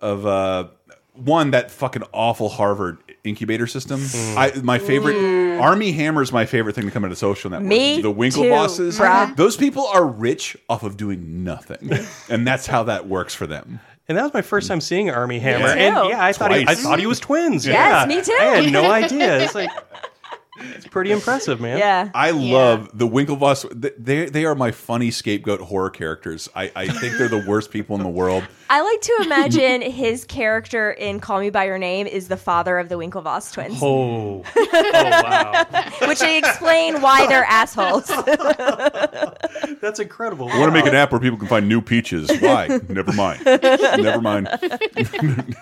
of 0.00 0.26
uh 0.26 0.68
one 1.14 1.52
that 1.52 1.70
fucking 1.70 2.02
awful 2.12 2.48
Harvard 2.50 2.98
incubator 3.24 3.66
system. 3.66 4.00
Mm. 4.00 4.36
I 4.36 4.60
my 4.62 4.78
favorite 4.78 5.16
Armie 5.60 5.92
Hammer's 5.92 6.32
my 6.32 6.46
favorite 6.46 6.74
thing 6.74 6.84
to 6.84 6.90
come 6.90 7.04
into 7.04 7.16
social 7.16 7.50
network. 7.50 7.68
Me 7.68 8.00
the 8.00 8.10
Winkle 8.10 8.44
too, 8.44 8.50
bosses. 8.50 8.98
bruh. 8.98 9.34
Those 9.36 9.56
people 9.56 9.86
are 9.86 10.06
rich 10.06 10.56
off 10.68 10.82
of 10.82 10.96
doing 10.96 11.42
nothing, 11.44 11.90
and 12.28 12.46
that's 12.46 12.66
how 12.66 12.84
that 12.84 13.08
works 13.08 13.34
for 13.34 13.46
them. 13.46 13.80
And 14.06 14.18
that 14.18 14.22
was 14.22 14.34
my 14.34 14.42
first 14.42 14.68
time 14.68 14.82
seeing 14.82 15.10
Armie 15.10 15.38
Hammer. 15.38 15.72
too. 15.72 15.80
And 15.80 16.10
yeah, 16.10 16.22
I 16.22 16.32
thought 16.34 16.54
he, 16.54 16.64
I 16.68 16.74
thought 16.74 17.00
he 17.00 17.06
was 17.06 17.18
twins. 17.18 17.66
Yes, 17.66 18.06
yeah. 18.08 18.14
me 18.14 18.22
too. 18.22 18.36
I 18.38 18.44
had 18.60 18.72
no 18.72 18.90
idea. 18.90 19.40
It's 19.40 19.54
like 19.54 19.70
it's 20.56 20.86
pretty 20.86 21.10
impressive, 21.10 21.60
man. 21.60 21.78
Yeah. 21.78 22.10
I 22.14 22.30
love 22.30 22.90
the 22.96 23.08
Winklevoss. 23.08 23.66
They 23.98 24.26
they 24.26 24.44
are 24.44 24.54
my 24.54 24.70
funny 24.70 25.10
scapegoat 25.10 25.60
horror 25.60 25.90
characters. 25.90 26.48
I, 26.54 26.70
I 26.76 26.86
think 26.88 27.16
they're 27.16 27.28
the 27.28 27.44
worst 27.46 27.70
people 27.70 27.96
in 27.96 28.02
the 28.02 28.08
world. 28.08 28.44
I 28.70 28.80
like 28.80 29.00
to 29.02 29.18
imagine 29.24 29.82
his 29.82 30.24
character 30.24 30.90
in 30.92 31.20
Call 31.20 31.40
Me 31.40 31.50
by 31.50 31.64
Your 31.64 31.78
Name 31.78 32.06
is 32.06 32.28
the 32.28 32.36
father 32.36 32.78
of 32.78 32.88
the 32.88 32.94
Winklevoss 32.96 33.52
twins, 33.52 33.78
Oh. 33.82 34.42
oh 34.56 34.68
wow. 34.92 35.66
which 36.08 36.20
they 36.20 36.38
explain 36.38 37.00
why 37.02 37.26
they're 37.26 37.44
assholes. 37.44 38.06
That's 39.80 40.00
incredible. 40.00 40.48
I 40.48 40.58
want 40.58 40.72
to 40.72 40.78
make 40.78 40.86
an 40.86 40.94
app 40.94 41.12
where 41.12 41.20
people 41.20 41.38
can 41.38 41.48
find 41.48 41.68
new 41.68 41.80
peaches. 41.82 42.30
Why? 42.40 42.80
Never 42.88 43.12
mind. 43.12 43.44
Never 43.44 44.20
mind. 44.20 44.48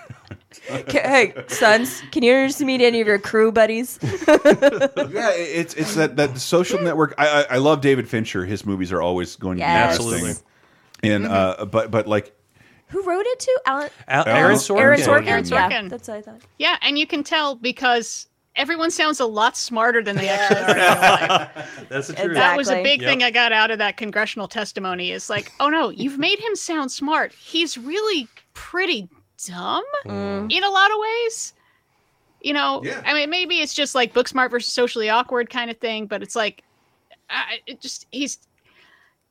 hey, 0.67 1.33
sons, 1.47 2.01
can 2.11 2.23
you 2.23 2.31
introduce 2.33 2.61
me 2.61 2.77
to 2.77 2.85
any 2.85 3.01
of 3.01 3.07
your 3.07 3.19
crew 3.19 3.51
buddies? 3.51 3.99
Yeah, 5.13 5.31
it's 5.35 5.73
it's 5.75 5.95
that 5.95 6.15
that 6.17 6.37
social 6.39 6.81
network. 6.81 7.13
I, 7.17 7.27
I 7.27 7.45
I 7.51 7.57
love 7.57 7.81
David 7.81 8.07
Fincher. 8.09 8.45
His 8.45 8.65
movies 8.65 8.91
are 8.91 9.01
always 9.01 9.35
going 9.35 9.57
to 9.57 9.63
be 9.63 9.67
Yes. 9.67 9.99
interesting. 9.99 10.29
Absolutely. 10.29 11.09
And 11.11 11.25
uh, 11.27 11.65
but 11.65 11.91
but 11.91 12.07
like 12.07 12.33
Who 12.87 13.03
wrote 13.03 13.25
it 13.25 13.39
to? 13.41 13.61
Alan, 13.65 13.89
Al- 14.07 14.27
Aaron 14.27 14.37
Aaron 14.39 14.57
Sorkin. 14.57 14.97
Sorkin. 14.97 15.27
Aaron 15.27 15.43
Sorkin. 15.43 15.69
Yeah, 15.83 15.87
that's 15.89 16.07
what 16.07 16.17
I 16.17 16.21
thought. 16.21 16.41
Yeah, 16.57 16.77
and 16.81 16.97
you 16.97 17.05
can 17.05 17.23
tell 17.23 17.55
because 17.55 18.27
everyone 18.55 18.91
sounds 18.91 19.19
a 19.19 19.25
lot 19.25 19.57
smarter 19.57 20.01
than 20.03 20.15
they 20.15 20.29
actually 20.29 20.61
are. 20.61 20.69
in 20.69 20.75
real 20.77 20.85
life. 21.27 21.85
That's 21.89 22.07
the 22.07 22.13
truth. 22.13 22.25
Exactly. 22.27 22.33
That 22.33 22.57
was 22.57 22.69
a 22.69 22.81
big 22.83 23.01
Yep. 23.01 23.09
thing 23.09 23.23
I 23.23 23.31
got 23.31 23.51
out 23.51 23.69
of 23.71 23.77
that 23.79 23.97
congressional 23.97 24.47
testimony. 24.47 25.11
Is 25.11 25.29
like, 25.29 25.51
oh 25.59 25.69
no, 25.69 25.89
you've 25.89 26.17
made 26.17 26.39
him 26.39 26.55
sound 26.55 26.91
smart. 26.91 27.33
He's 27.33 27.77
really 27.77 28.27
pretty 28.53 29.09
dumb 29.45 29.83
mm. 30.05 30.51
in 30.51 30.63
a 30.63 30.69
lot 30.69 30.91
of 30.91 30.97
ways. 30.99 31.53
You 32.41 32.53
know, 32.53 32.81
Yeah. 32.83 33.01
I 33.05 33.13
mean, 33.13 33.29
maybe 33.29 33.59
it's 33.59 33.73
just 33.73 33.95
like 33.95 34.13
book 34.13 34.27
smart 34.27 34.51
versus 34.51 34.73
socially 34.73 35.09
awkward 35.09 35.49
kind 35.49 35.71
of 35.71 35.77
thing, 35.77 36.07
but 36.07 36.21
it's 36.21 36.35
like, 36.35 36.63
I 37.29 37.59
it 37.65 37.81
just 37.81 38.05
he's. 38.11 38.37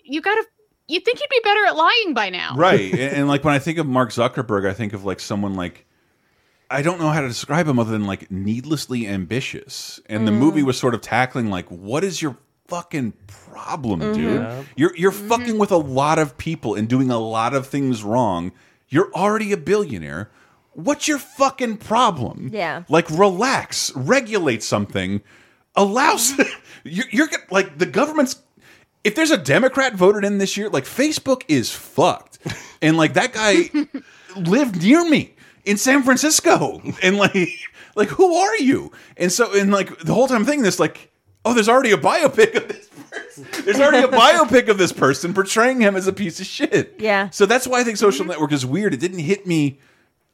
You 0.04 0.20
gotta. 0.20 0.44
You 0.88 0.98
think 1.00 1.18
he'd 1.18 1.30
be 1.30 1.40
better 1.44 1.64
at 1.64 1.76
lying 1.76 2.12
by 2.12 2.28
now, 2.28 2.54
right 2.56 2.92
and, 2.92 3.16
and 3.16 3.28
like 3.28 3.44
when 3.44 3.54
I 3.54 3.60
think 3.60 3.78
of 3.78 3.86
Mark 3.86 4.10
Zuckerberg, 4.10 4.68
I 4.68 4.74
think 4.74 4.92
of 4.92 5.04
like 5.04 5.20
someone 5.20 5.54
like 5.54 5.86
I 6.72 6.80
don't 6.80 6.98
know 6.98 7.10
how 7.10 7.20
to 7.20 7.28
describe 7.28 7.68
him 7.68 7.78
other 7.78 7.92
than 7.92 8.06
like 8.06 8.30
needlessly 8.30 9.06
ambitious. 9.06 10.00
And 10.06 10.26
the 10.26 10.32
movie 10.32 10.62
mm. 10.62 10.66
was 10.66 10.78
sort 10.78 10.94
of 10.94 11.02
tackling 11.02 11.50
like, 11.50 11.68
what 11.68 12.02
is 12.02 12.22
your 12.22 12.38
fucking 12.66 13.12
problem, 13.26 14.00
dude? 14.00 14.40
Yeah. 14.40 14.62
You're 14.74 14.96
you're 14.96 15.12
mm-hmm. 15.12 15.28
fucking 15.28 15.58
with 15.58 15.70
a 15.70 15.76
lot 15.76 16.18
of 16.18 16.38
people 16.38 16.74
and 16.74 16.88
doing 16.88 17.10
a 17.10 17.18
lot 17.18 17.52
of 17.54 17.66
things 17.66 18.02
wrong. 18.02 18.52
You're 18.92 19.10
already 19.14 19.52
a 19.52 19.56
billionaire. 19.56 20.30
What's 20.72 21.08
your 21.08 21.18
fucking 21.18 21.78
problem? 21.78 22.50
Yeah. 22.52 22.84
Like 22.90 23.10
relax, 23.10 23.90
regulate 23.96 24.62
something. 24.62 25.22
Allows 25.74 26.32
mm-hmm. 26.32 26.60
you're, 26.84 27.06
you're 27.10 27.28
like 27.50 27.78
the 27.78 27.86
government's 27.86 28.36
if 29.02 29.14
there's 29.14 29.30
a 29.30 29.38
Democrat 29.38 29.94
voted 29.94 30.24
in 30.24 30.36
this 30.38 30.56
year, 30.56 30.68
like 30.68 30.84
Facebook 30.84 31.42
is 31.48 31.72
fucked. 31.72 32.38
And 32.82 32.96
like 32.96 33.14
that 33.14 33.32
guy 33.32 33.70
lived 34.34 34.82
near 34.82 35.08
me 35.08 35.36
in 35.64 35.76
San 35.76 36.02
Francisco. 36.02 36.82
And 37.00 37.16
like 37.16 37.48
like 37.94 38.08
who 38.08 38.34
are 38.34 38.56
you? 38.56 38.90
And 39.16 39.30
so 39.30 39.56
and 39.56 39.70
like 39.70 40.00
the 40.00 40.12
whole 40.12 40.26
time 40.26 40.38
I'm 40.38 40.44
thinking 40.44 40.64
this, 40.64 40.80
like, 40.80 41.12
oh, 41.44 41.54
there's 41.54 41.68
already 41.68 41.92
a 41.92 41.96
biopic 41.96 42.56
of 42.56 42.66
this. 42.66 42.88
There's 43.64 43.80
already 43.80 44.04
a 44.04 44.08
biopic 44.08 44.68
of 44.68 44.78
this 44.78 44.92
person 44.92 45.34
portraying 45.34 45.80
him 45.80 45.96
as 45.96 46.06
a 46.06 46.12
piece 46.12 46.40
of 46.40 46.46
shit. 46.46 46.96
Yeah. 46.98 47.30
So 47.30 47.46
that's 47.46 47.66
why 47.66 47.80
I 47.80 47.84
think 47.84 47.96
Social 47.96 48.24
Network 48.24 48.52
is 48.52 48.64
weird. 48.64 48.94
It 48.94 49.00
didn't 49.00 49.20
hit 49.20 49.46
me 49.46 49.78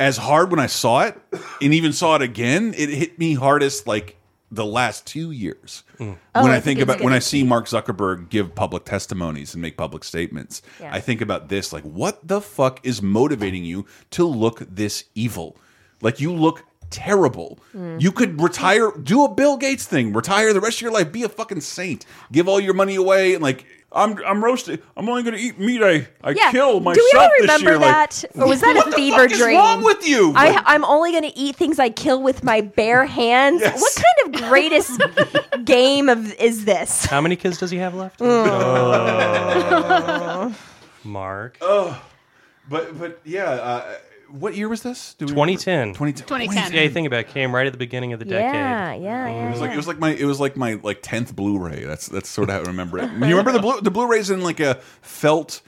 as 0.00 0.16
hard 0.16 0.50
when 0.50 0.60
I 0.60 0.66
saw 0.66 1.02
it, 1.02 1.20
and 1.60 1.74
even 1.74 1.92
saw 1.92 2.16
it 2.16 2.22
again. 2.22 2.74
It 2.76 2.88
hit 2.88 3.18
me 3.18 3.34
hardest 3.34 3.86
like 3.86 4.16
the 4.50 4.64
last 4.64 5.06
two 5.06 5.30
years 5.30 5.82
hmm. 5.98 6.12
Oh, 6.34 6.42
when 6.42 6.52
I 6.52 6.56
I 6.56 6.60
think 6.60 6.78
think 6.78 6.88
about 6.88 7.04
when 7.04 7.12
I 7.12 7.18
see 7.18 7.44
Mark 7.44 7.66
Zuckerberg 7.66 8.30
give 8.30 8.54
public 8.54 8.84
testimonies 8.84 9.54
and 9.54 9.60
make 9.60 9.76
public 9.76 10.04
statements. 10.04 10.62
Yeah. 10.80 10.94
I 10.94 11.00
think 11.00 11.20
about 11.20 11.48
this 11.48 11.72
like, 11.72 11.84
what 11.84 12.26
the 12.26 12.40
fuck 12.40 12.80
is 12.82 13.02
motivating 13.02 13.64
you 13.64 13.86
to 14.12 14.24
look 14.24 14.60
this 14.60 15.04
evil? 15.14 15.56
Like 16.00 16.20
you 16.20 16.32
look 16.32 16.64
terrible. 16.90 17.58
Hmm. 17.72 17.96
You 17.98 18.12
could 18.12 18.40
retire, 18.40 18.90
do 18.92 19.24
a 19.24 19.28
Bill 19.28 19.56
Gates 19.56 19.86
thing, 19.86 20.12
retire 20.12 20.52
the 20.52 20.60
rest 20.60 20.78
of 20.78 20.82
your 20.82 20.92
life, 20.92 21.12
be 21.12 21.22
a 21.22 21.28
fucking 21.28 21.60
saint, 21.60 22.04
give 22.32 22.48
all 22.48 22.60
your 22.60 22.74
money 22.74 22.96
away, 22.96 23.34
and 23.34 23.42
like 23.42 23.64
I'm 23.90 24.18
I'm 24.26 24.44
roasted. 24.44 24.82
I'm 24.98 25.08
only 25.08 25.22
going 25.22 25.34
to 25.34 25.40
eat 25.40 25.58
meat 25.58 25.82
I 25.82 26.06
I 26.22 26.32
Yeah. 26.32 26.50
kill 26.50 26.80
myself 26.80 26.96
Do 26.96 27.10
we 27.14 27.18
all 27.20 27.30
remember 27.40 27.70
year. 27.70 27.78
Like, 27.78 28.10
that? 28.10 28.24
or 28.34 28.46
was 28.48 28.60
that 28.60 28.76
what 28.76 28.88
a 28.88 28.90
the 28.90 28.96
fever 28.96 29.16
fuck 29.16 29.30
is 29.32 29.38
dream? 29.38 29.56
wrong 29.56 29.82
with 29.82 30.06
you? 30.06 30.32
I, 30.36 30.62
I'm 30.66 30.84
only 30.84 31.10
going 31.10 31.22
to 31.24 31.34
eat 31.38 31.56
things 31.56 31.78
I 31.78 31.88
kill 31.88 32.22
with 32.22 32.44
my 32.44 32.60
bare 32.60 33.06
hands. 33.06 33.62
Yes. 33.62 33.80
What 33.80 33.94
kind 33.96 34.34
of 34.34 34.42
greatest 34.50 35.00
game 35.64 36.10
of 36.10 36.34
is 36.34 36.66
this? 36.66 37.06
How 37.06 37.22
many 37.22 37.34
kids 37.36 37.56
does 37.58 37.70
he 37.70 37.78
have 37.78 37.94
left? 37.94 38.20
Mm. 38.28 38.46
Oh. 38.50 40.54
Mark. 41.04 41.56
but 41.60 42.98
but 42.98 43.20
yeah, 43.24 43.44
uh, 43.50 43.94
what 44.30 44.54
year 44.56 44.68
was 44.68 44.82
this? 44.82 45.14
Do 45.14 45.24
we 45.26 45.30
2010. 45.32 45.88
2010. 45.94 46.26
2010. 46.26 46.72
Yeah, 46.72 46.82
you 46.82 46.90
think 46.90 47.06
about 47.06 47.20
it, 47.20 47.28
came 47.28 47.54
right 47.54 47.66
at 47.66 47.72
the 47.72 47.78
beginning 47.78 48.12
of 48.12 48.18
the 48.18 48.24
decade. 48.24 48.54
Yeah, 48.54 48.94
yeah, 48.94 49.28
yeah. 49.28 49.46
It 49.48 49.50
was 49.50 49.60
like 49.60 49.70
it 49.72 49.76
was 49.76 49.86
like 49.88 49.98
my 49.98 50.10
it 50.14 50.24
was 50.24 50.40
like 50.40 50.56
my 50.56 50.78
like 50.82 51.00
tenth 51.02 51.34
Blu-ray. 51.34 51.84
That's 51.84 52.06
that's 52.06 52.28
sort 52.28 52.48
of 52.48 52.54
how 52.54 52.60
I 52.62 52.64
remember 52.66 52.98
it. 52.98 53.10
You 53.12 53.36
remember 53.36 53.52
the 53.52 53.60
Blu 53.60 53.80
the 53.80 53.90
Blu-rays 53.90 54.30
in 54.30 54.42
like 54.42 54.60
a 54.60 54.74
felt 55.02 55.62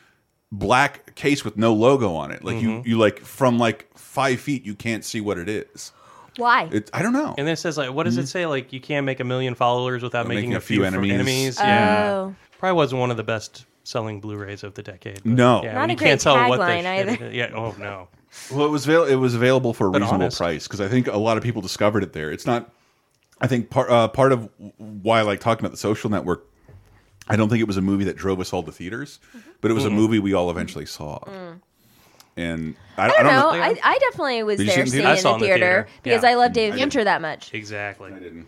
black 0.53 1.15
case 1.15 1.45
with 1.45 1.57
no 1.57 1.73
logo 1.75 2.15
on 2.15 2.31
it. 2.33 2.45
Like 2.45 2.57
Mm-hmm. 2.57 2.69
you 2.69 2.83
you 2.85 2.99
like 2.99 3.21
from 3.21 3.59
like 3.59 3.89
five 3.97 4.41
feet 4.41 4.65
you 4.67 4.75
can't 4.75 5.05
see 5.05 5.21
what 5.21 5.39
it 5.39 5.49
is. 5.49 5.93
Why? 6.37 6.69
It 6.73 6.91
I 6.93 7.03
don't 7.03 7.13
know. 7.13 7.35
And 7.39 7.47
then 7.47 7.53
it 7.55 7.59
says 7.59 7.77
like, 7.79 7.93
what 7.93 8.05
does 8.05 8.17
it 8.17 8.27
say? 8.29 8.47
Like, 8.47 8.73
you 8.73 8.81
can't 8.81 9.05
make 9.05 9.21
a 9.21 9.25
million 9.25 9.55
followers 9.55 10.03
without 10.03 10.27
making, 10.29 10.55
a 10.55 10.61
few, 10.61 10.85
enemies. 10.85 11.13
enemies. 11.13 11.59
Oh. 11.61 11.65
Yeah, 11.65 12.31
probably 12.59 12.77
wasn't 12.77 13.01
one 13.01 13.11
of 13.11 13.17
the 13.17 13.25
best 13.25 13.67
selling 13.85 14.21
Blu-rays 14.21 14.63
of 14.63 14.75
the 14.75 14.83
decade. 14.83 15.25
No. 15.27 15.63
yeah, 15.65 15.75
Not 15.75 15.91
a 15.91 15.95
great 15.97 16.07
can't 16.09 16.21
tell 16.21 16.49
what 16.49 16.61
tagline 16.61 16.83
they 16.83 16.89
either. 17.01 17.11
edited- 17.11 17.35
Yeah. 17.35 17.51
Oh 17.55 17.75
no. 17.79 18.09
Well, 18.51 18.64
it 18.64 18.70
was 18.70 18.87
avail 18.87 19.05
it 19.05 19.16
was 19.16 19.35
available 19.35 19.74
for 19.74 19.89
a 19.89 19.91
But 19.91 20.03
reasonable 20.03 20.24
honest. 20.24 20.39
price 20.39 20.66
because 20.66 20.81
I 20.81 20.89
think 20.89 21.07
a 21.07 21.16
lot 21.16 21.37
of 21.37 21.43
people 21.43 21.62
discovered 21.62 22.03
it 22.03 22.12
there. 22.12 22.31
It's 22.31 22.47
not. 22.47 22.70
I 23.41 23.47
think 23.47 23.70
part 23.70 23.91
uh, 23.91 24.09
part 24.09 24.33
of 24.33 24.49
why 24.76 25.20
I 25.20 25.22
like 25.22 25.41
talking 25.41 25.64
about 25.64 25.72
the 25.72 25.78
Social 25.78 26.11
Network. 26.11 26.47
I 27.28 27.37
don't 27.37 27.49
think 27.49 27.61
it 27.61 27.66
was 27.66 27.76
a 27.76 27.83
movie 27.83 28.05
that 28.05 28.16
drove 28.16 28.41
us 28.41 28.53
all 28.53 28.62
to 28.62 28.72
theaters, 28.72 29.20
mm-hmm. 29.28 29.51
but 29.61 29.70
it 29.70 29.74
was 29.74 29.85
a 29.85 29.89
mm-hmm. 29.89 29.97
movie 29.97 30.18
we 30.18 30.35
all 30.35 30.51
eventually 30.51 30.87
saw. 30.87 31.20
Mm. 31.20 31.61
And 32.37 32.74
I, 32.97 33.05
I 33.05 33.09
don't 33.09 33.24
know. 33.24 33.31
know. 33.31 33.51
I, 33.51 33.76
I 33.83 33.99
definitely 33.99 34.43
was 34.43 34.59
Did 34.59 34.68
there 34.68 34.81
in 34.81 34.87
seeing 34.87 35.05
it 35.05 35.09
in 35.09 35.14
the 35.14 35.28
it 35.28 35.35
in 35.35 35.41
the 35.41 35.47
theater, 35.47 35.59
theater. 35.59 35.89
because 36.03 36.22
Yeah. 36.22 36.31
I 36.31 36.35
love 36.35 36.53
David 36.53 36.76
I 36.76 36.78
Fincher 36.78 37.05
that 37.05 37.20
much. 37.20 37.53
Exactly. 37.53 38.12
I 38.12 38.18
didn't. 38.18 38.47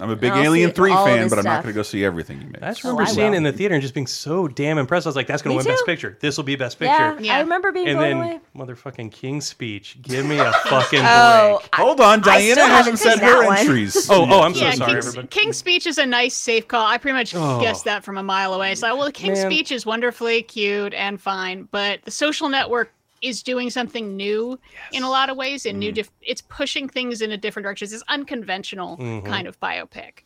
I'm, 0.00 0.04
I'm 0.04 0.10
a 0.10 0.16
big 0.16 0.32
I'll 0.32 0.42
Alien 0.42 0.70
see 0.70 0.74
Three 0.74 0.90
all 0.90 1.06
fan, 1.06 1.20
this 1.20 1.30
but 1.30 1.38
I'm 1.38 1.44
not 1.44 1.50
stuff. 1.52 1.62
going 1.64 1.72
to 1.74 1.78
go 1.78 1.82
see 1.82 2.04
everything 2.04 2.40
you 2.40 2.46
makes. 2.48 2.62
I 2.62 2.68
just 2.70 2.84
Oh, 2.84 2.88
remember 2.88 3.02
I 3.10 3.12
seeing 3.14 3.26
it 3.28 3.30
will. 3.30 3.36
in 3.36 3.42
the 3.44 3.52
theater 3.52 3.74
and 3.74 3.82
just 3.82 3.94
being 3.94 4.06
so 4.08 4.48
damn 4.48 4.78
impressed. 4.78 5.06
I 5.06 5.08
was 5.10 5.14
like, 5.16 5.26
"That's 5.28 5.40
going 5.42 5.56
Me 5.56 5.62
to 5.62 5.68
win 5.68 5.72
Best 5.74 5.82
too. 5.84 5.92
Picture. 5.92 6.18
This 6.20 6.36
will 6.36 6.44
be 6.44 6.56
Best 6.56 6.78
Picture." 6.80 6.92
Yeah, 6.92 7.18
Yeah. 7.20 7.36
I 7.36 7.40
remember 7.40 7.70
being 7.70 7.88
And 7.88 7.98
blown 7.98 8.10
then 8.10 8.22
away. 8.22 8.40
motherfucking 8.56 9.12
King's 9.12 9.46
Speech. 9.46 9.98
Give 10.02 10.26
me 10.26 10.38
a 10.38 10.52
fucking 10.66 11.00
Oh, 11.02 11.58
break. 11.60 11.74
Hold 11.76 12.00
on, 12.00 12.20
Diana 12.22 12.52
still 12.52 12.66
hasn't 12.66 12.84
haven't 12.84 12.96
said 12.98 13.12
seen 13.14 13.22
her 13.24 13.40
that 13.42 13.46
one. 13.46 13.56
entries. 13.58 14.10
Oh, 14.10 14.26
oh, 14.30 14.40
I'm 14.42 14.54
so 14.54 14.64
yeah, 14.64 14.72
sorry, 14.74 14.92
King's, 14.94 15.06
everybody. 15.06 15.28
King's 15.28 15.56
Speech 15.58 15.86
is 15.86 15.98
a 15.98 16.06
nice 16.06 16.34
safe 16.34 16.66
call. 16.68 16.86
I 16.86 16.98
pretty 16.98 17.16
much 17.16 17.34
Oh. 17.36 17.60
guessed 17.60 17.84
that 17.84 18.04
from 18.04 18.16
a 18.18 18.22
mile 18.22 18.54
away. 18.54 18.74
So, 18.74 18.96
well, 18.96 19.10
King's 19.12 19.38
Man. 19.42 19.50
Speech 19.50 19.70
is 19.72 19.84
wonderfully 19.86 20.42
cute 20.42 20.94
and 20.94 21.20
fine, 21.20 21.68
but 21.70 22.02
the 22.04 22.10
social 22.10 22.48
network 22.48 22.92
is 23.24 23.42
doing 23.42 23.70
something 23.70 24.16
new 24.16 24.58
in 24.92 25.02
a 25.02 25.08
lot 25.10 25.30
of 25.30 25.36
ways. 25.36 25.64
And 25.66 25.78
new, 25.78 25.90
Mm. 25.92 25.94
dif- 25.94 26.10
it's 26.22 26.42
pushing 26.42 26.88
things 26.88 27.20
in 27.22 27.30
a 27.32 27.36
different 27.36 27.64
direction. 27.64 27.86
It's 27.86 27.92
this 27.92 28.02
unconventional 28.08 28.96
Mm-hmm. 28.98 29.26
kind 29.26 29.46
of 29.46 29.58
biopic. 29.60 30.20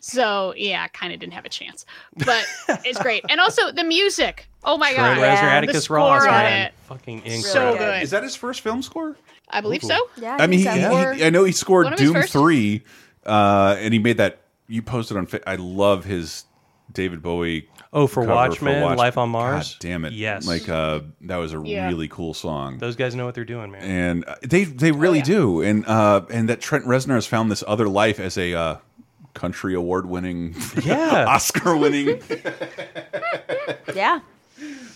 So 0.00 0.52
yeah, 0.56 0.86
kind 0.88 1.12
of 1.14 1.20
didn't 1.20 1.32
have 1.32 1.46
a 1.46 1.48
chance, 1.48 1.86
but 2.26 2.44
it's 2.84 3.00
great. 3.00 3.24
And 3.30 3.40
also 3.40 3.72
the 3.72 3.84
music. 3.84 4.48
Oh 4.62 4.76
my 4.76 4.90
god, 4.92 5.14
Trent 5.16 5.20
Yeah. 5.20 5.34
The 5.46 5.50
Atticus 5.52 5.84
score 5.84 5.96
Ross, 5.96 6.22
on 6.24 6.28
man. 6.28 6.66
it. 6.66 6.74
Fucking 6.88 7.20
So 7.20 7.30
incredible. 7.30 7.78
good. 7.78 8.02
Is 8.02 8.10
that 8.10 8.22
his 8.22 8.36
first 8.36 8.60
film 8.60 8.82
score? 8.82 9.16
I 9.48 9.60
believe 9.62 9.82
so. 9.82 9.96
Yeah, 10.16 10.36
I 10.38 10.46
mean, 10.46 10.58
he, 10.60 10.64
think 10.66 11.16
he, 11.16 11.24
I 11.24 11.30
know 11.30 11.44
he 11.44 11.52
scored 11.52 11.84
One 11.84 11.92
of 11.94 11.98
his 11.98 12.10
Doom? 12.12 12.22
Three, 12.24 12.82
uh, 13.24 13.76
and 13.78 13.92
he 13.94 13.98
made 13.98 14.16
that. 14.18 14.40
You 14.68 14.80
posted 14.82 15.16
on. 15.16 15.26
I 15.46 15.56
love 15.56 16.04
his 16.04 16.44
David 16.92 17.22
Bowie. 17.22 17.68
Oh, 17.92 18.06
for 18.06 18.22
cover 18.22 18.34
Watchmen, 18.34 18.82
Watch- 18.82 18.98
Life 18.98 19.18
on 19.18 19.30
Mars. 19.30 19.74
God 19.74 19.80
damn 19.80 20.04
it! 20.04 20.12
Yes. 20.12 20.46
like 20.46 20.68
uh, 20.68 21.00
that 21.22 21.36
was 21.36 21.52
a 21.54 21.62
Yeah. 21.64 21.88
really 21.88 22.08
cool 22.08 22.34
song. 22.34 22.78
Those 22.78 22.96
guys 22.96 23.14
know 23.14 23.24
what 23.24 23.34
they're 23.34 23.44
doing, 23.44 23.70
man. 23.70 23.82
and 23.82 24.24
uh, 24.26 24.34
they 24.42 24.64
they 24.64 24.92
really 24.92 25.18
yeah. 25.18 25.24
do, 25.24 25.62
and 25.62 25.86
uh, 25.86 26.22
and 26.30 26.48
that 26.48 26.60
Trent 26.60 26.84
Reznor 26.86 27.14
has 27.14 27.26
found 27.26 27.50
this 27.50 27.62
other 27.66 27.88
life 27.88 28.18
as 28.20 28.36
a 28.38 28.54
uh, 28.54 28.76
country 29.34 29.74
award 29.74 30.06
winning, 30.06 30.54
Yeah. 30.84 31.24
Oscar 31.28 31.76
winning, 31.76 32.20
yeah. 33.94 34.20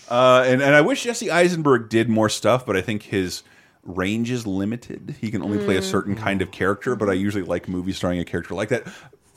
uh, 0.09 0.43
and 0.45 0.61
and 0.61 0.75
I 0.75 0.81
wish 0.81 1.03
Jesse 1.03 1.29
Eisenberg 1.31 1.89
did 1.89 2.09
more 2.09 2.29
stuff, 2.29 2.65
but 2.65 2.75
I 2.77 2.81
think 2.81 3.03
his 3.03 3.43
range 3.83 4.29
is 4.29 4.45
limited. 4.45 5.15
He 5.21 5.31
can 5.31 5.41
only 5.41 5.57
play 5.57 5.77
a 5.77 5.81
certain 5.81 6.15
kind 6.15 6.41
of 6.41 6.51
character, 6.51 6.95
but 6.95 7.09
I 7.09 7.13
usually 7.13 7.43
like 7.43 7.67
movies 7.67 7.97
starring 7.97 8.19
a 8.19 8.25
character 8.25 8.53
like 8.53 8.69
that. 8.69 8.83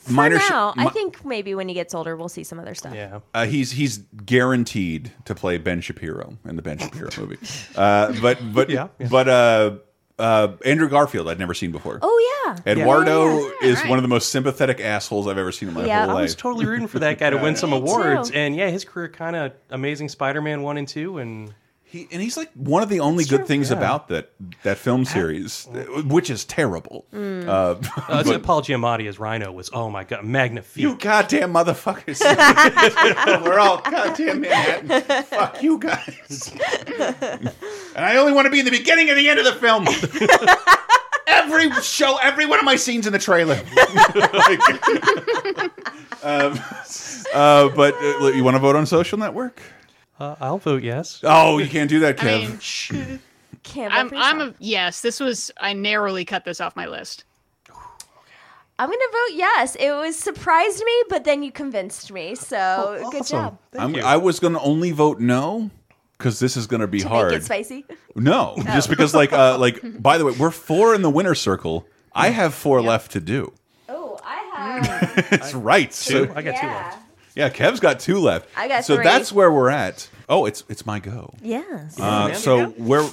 For 0.03 0.11
Minor 0.13 0.39
sh- 0.39 0.49
now, 0.49 0.73
I 0.77 0.89
think 0.89 1.23
maybe 1.25 1.55
when 1.55 1.67
he 1.67 1.73
gets 1.73 1.93
older, 1.95 2.15
we'll 2.17 2.27
see 2.29 2.43
some 2.43 2.59
other 2.59 2.75
stuff. 2.75 2.93
Yeah. 2.93 3.19
Uh, 3.33 3.45
he's 3.45 3.71
he's 3.71 3.99
guaranteed 4.25 5.11
to 5.25 5.33
play 5.35 5.57
Ben 5.57 5.79
Shapiro 5.81 6.37
in 6.45 6.55
the 6.55 6.61
Ben 6.61 6.77
Shapiro 6.77 7.09
movie. 7.17 7.37
Uh, 7.75 8.13
but 8.21 8.37
but 8.53 8.69
Yeah, 8.69 8.89
yeah. 8.99 9.07
but 9.09 9.27
uh, 9.29 9.75
uh, 10.19 10.53
Andrew 10.65 10.89
Garfield 10.89 11.29
I'd 11.29 11.39
never 11.39 11.53
seen 11.53 11.71
before. 11.71 11.99
Oh 12.01 12.19
yeah. 12.45 12.59
Eduardo 12.71 13.29
Yeah, 13.39 13.51
yeah, 13.61 13.67
is 13.69 13.79
right. 13.79 13.89
one 13.89 13.97
of 13.97 14.03
the 14.03 14.09
most 14.09 14.29
sympathetic 14.29 14.79
assholes 14.81 15.27
I've 15.27 15.37
ever 15.37 15.51
seen 15.51 15.69
in 15.69 15.75
my 15.75 15.85
Yeah. 15.85 16.05
whole 16.07 16.17
I 16.17 16.21
was 16.23 16.35
totally 16.35 16.65
rooting 16.65 16.87
for 16.87 16.99
that 16.99 17.17
guy 17.17 17.29
to 17.29 17.37
win 17.41 17.55
some 17.55 17.71
awards. 17.79 18.29
And 18.31 18.55
yeah, 18.55 18.69
his 18.69 18.83
career 18.85 19.07
kind 19.09 19.35
of 19.35 19.53
Amazing 19.69 20.09
Spider-Man 20.09 20.61
1 20.61 20.77
and 20.77 20.87
2 20.87 21.17
and 21.19 21.53
He, 21.93 22.07
and 22.11 22.23
he's 22.23 22.37
like 22.37 22.51
one 22.55 22.81
of 22.81 22.89
the 22.89 23.01
only 23.01 23.23
good 23.23 23.45
things 23.45 23.69
yeah. 23.69 23.77
about 23.77 24.07
that 24.07 24.31
that 24.63 24.79
film 24.79 25.05
series, 25.05 25.67
which 26.05 26.31
is 26.31 26.43
terrible. 26.43 27.05
Mm. 27.13 27.47
Uh, 27.47 27.75
uh, 28.11 28.39
Paul 28.43 28.63
Giamatti 28.63 29.07
as 29.07 29.19
Rhino 29.19 29.51
was 29.51 29.69
oh 29.71 29.91
my 29.91 30.03
god, 30.03 30.25
magnifique. 30.25 30.81
you 30.81 30.95
goddamn 30.95 31.53
motherfuckers! 31.53 32.19
We're 33.45 33.59
all 33.59 33.79
goddamn 33.81 34.41
Manhattan. 34.41 35.23
Fuck 35.25 35.61
you 35.61 35.77
guys. 35.77 36.51
and 36.97 37.51
I 37.95 38.15
only 38.15 38.33
want 38.33 38.45
to 38.45 38.49
be 38.49 38.57
in 38.57 38.65
the 38.65 38.71
beginning 38.71 39.11
and 39.11 39.19
the 39.19 39.29
end 39.29 39.37
of 39.37 39.45
the 39.45 39.53
film. 39.53 39.85
every 41.27 41.69
show, 41.83 42.17
every 42.23 42.47
one 42.47 42.57
of 42.57 42.65
my 42.65 42.75
scenes 42.75 43.05
in 43.05 43.13
the 43.13 43.19
trailer. 43.19 43.61
Like- 44.15 44.59
um, 46.23 46.59
uh, 47.35 47.69
but 47.69 47.93
uh, 48.01 48.31
you 48.31 48.43
want 48.43 48.55
to 48.55 48.59
vote 48.59 48.75
on 48.75 48.87
Social 48.87 49.19
Network? 49.19 49.61
Uh, 50.23 50.35
I'll 50.39 50.57
vote 50.57 50.83
yes. 50.83 51.19
Oh, 51.23 51.57
you 51.57 51.67
can't 51.67 51.89
do 51.89 51.99
that, 51.99 52.19
I 52.21 52.23
Kev. 52.23 52.91
mean, 52.93 53.19
Can't 53.63 53.91
vote 53.91 53.97
I'm 53.99 54.09
for 54.09 54.15
I'm 54.15 54.39
yourself. 54.39 54.55
a 54.59 54.63
yes. 54.63 55.01
This 55.01 55.19
was 55.19 55.51
I 55.59 55.73
narrowly 55.73 56.25
cut 56.25 56.45
this 56.45 56.61
off 56.61 56.75
my 56.75 56.85
list. 56.85 57.23
I'm 58.79 58.89
gonna 58.89 58.97
vote 59.11 59.35
yes. 59.35 59.75
It 59.75 59.91
was 59.91 60.17
surprised 60.17 60.83
me, 60.83 61.03
but 61.09 61.23
then 61.25 61.43
you 61.43 61.51
convinced 61.51 62.11
me. 62.11 62.35
So 62.35 63.07
good 63.11 63.25
job. 63.27 63.57
I'm, 63.77 63.95
I 63.97 64.17
was 64.17 64.39
going 64.39 64.53
to 64.53 64.59
only 64.61 64.91
vote 64.91 65.19
no 65.19 65.69
because 66.17 66.39
this 66.39 66.57
is 66.57 66.65
going 66.67 66.81
to 66.81 66.87
be 66.87 66.99
To 67.01 67.07
hard. 67.07 67.31
make 67.31 67.41
it 67.41 67.43
spicy. 67.45 67.85
No, 68.15 68.55
just 68.63 68.89
because 68.89 69.13
like 69.13 69.31
uh 69.31 69.57
like 69.59 69.79
by 70.01 70.17
the 70.17 70.25
way, 70.25 70.33
we're 70.39 70.51
four 70.51 70.95
in 70.95 71.01
the 71.03 71.09
winner 71.09 71.35
circle. 71.35 71.85
I 72.13 72.29
have 72.29 72.53
four 72.53 72.81
left 72.81 73.11
to 73.11 73.19
do. 73.19 73.53
Oh, 73.89 74.19
I 74.23 74.35
have. 74.85 75.29
That's 75.29 75.53
right. 75.53 75.91
Two. 75.91 76.25
So 76.27 76.33
I 76.35 76.41
got 76.41 76.59
two 76.59 76.65
yeah. 76.67 76.73
left. 76.75 77.02
Yeah, 77.35 77.49
Kev's 77.49 77.79
got 77.79 77.99
two 77.99 78.19
left. 78.19 78.49
I 78.55 78.67
got 78.67 78.85
So 78.85 78.95
three. 78.95 79.03
that's 79.03 79.31
where 79.31 79.51
we're 79.51 79.69
at. 79.69 80.07
Oh, 80.29 80.45
it's 80.45 80.63
it's 80.69 80.85
my 80.85 80.99
go. 80.99 81.33
Yes. 81.41 81.99
Uh, 81.99 82.27
man. 82.29 82.35
so 82.35 82.67
where 82.71 83.03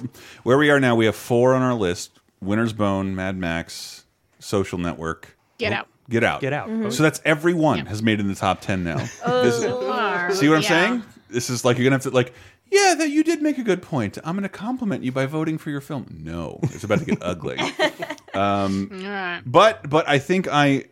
where 0.42 0.58
we 0.58 0.70
are 0.70 0.78
now, 0.80 0.94
we 0.96 1.06
have 1.06 1.16
four 1.16 1.54
on 1.54 1.62
our 1.62 1.74
list: 1.74 2.18
Winter's 2.40 2.72
Bone, 2.72 3.14
Mad 3.14 3.36
Max, 3.36 4.04
Social 4.38 4.78
Network, 4.78 5.36
Get 5.58 5.72
out. 5.72 5.88
Get 6.08 6.24
Out. 6.24 6.40
Get 6.40 6.52
Out. 6.52 6.92
So 6.92 7.02
that's 7.02 7.20
every 7.24 7.54
one 7.54 7.86
has 7.86 8.02
made 8.02 8.14
it 8.18 8.22
in 8.22 8.28
the 8.28 8.34
top 8.34 8.60
ten 8.60 8.82
now. 8.84 8.96
This 9.26 9.56
is- 9.56 10.38
See 10.38 10.48
what 10.48 10.56
I'm 10.56 10.62
yeah. 10.62 10.68
saying? 10.68 11.02
This 11.28 11.50
is 11.50 11.64
like 11.64 11.76
you're 11.78 11.84
gonna 11.84 11.96
have 11.96 12.02
to 12.02 12.10
like, 12.10 12.32
yeah, 12.70 12.94
that 12.98 13.10
you 13.10 13.22
did 13.22 13.42
make 13.42 13.58
a 13.58 13.62
good 13.62 13.80
point. 13.82 14.18
I'm 14.24 14.34
gonna 14.34 14.48
compliment 14.48 15.04
you 15.04 15.12
by 15.12 15.26
voting 15.26 15.58
for 15.58 15.70
your 15.70 15.80
film. 15.80 16.18
No, 16.22 16.58
it's 16.64 16.82
about 16.84 16.98
to 17.00 17.04
get 17.04 17.18
ugly. 17.22 17.56
All 18.34 18.68
right. 18.68 19.42
But 19.44 19.88
but 19.88 20.08
I 20.08 20.18
think 20.18 20.48
I 20.50 20.84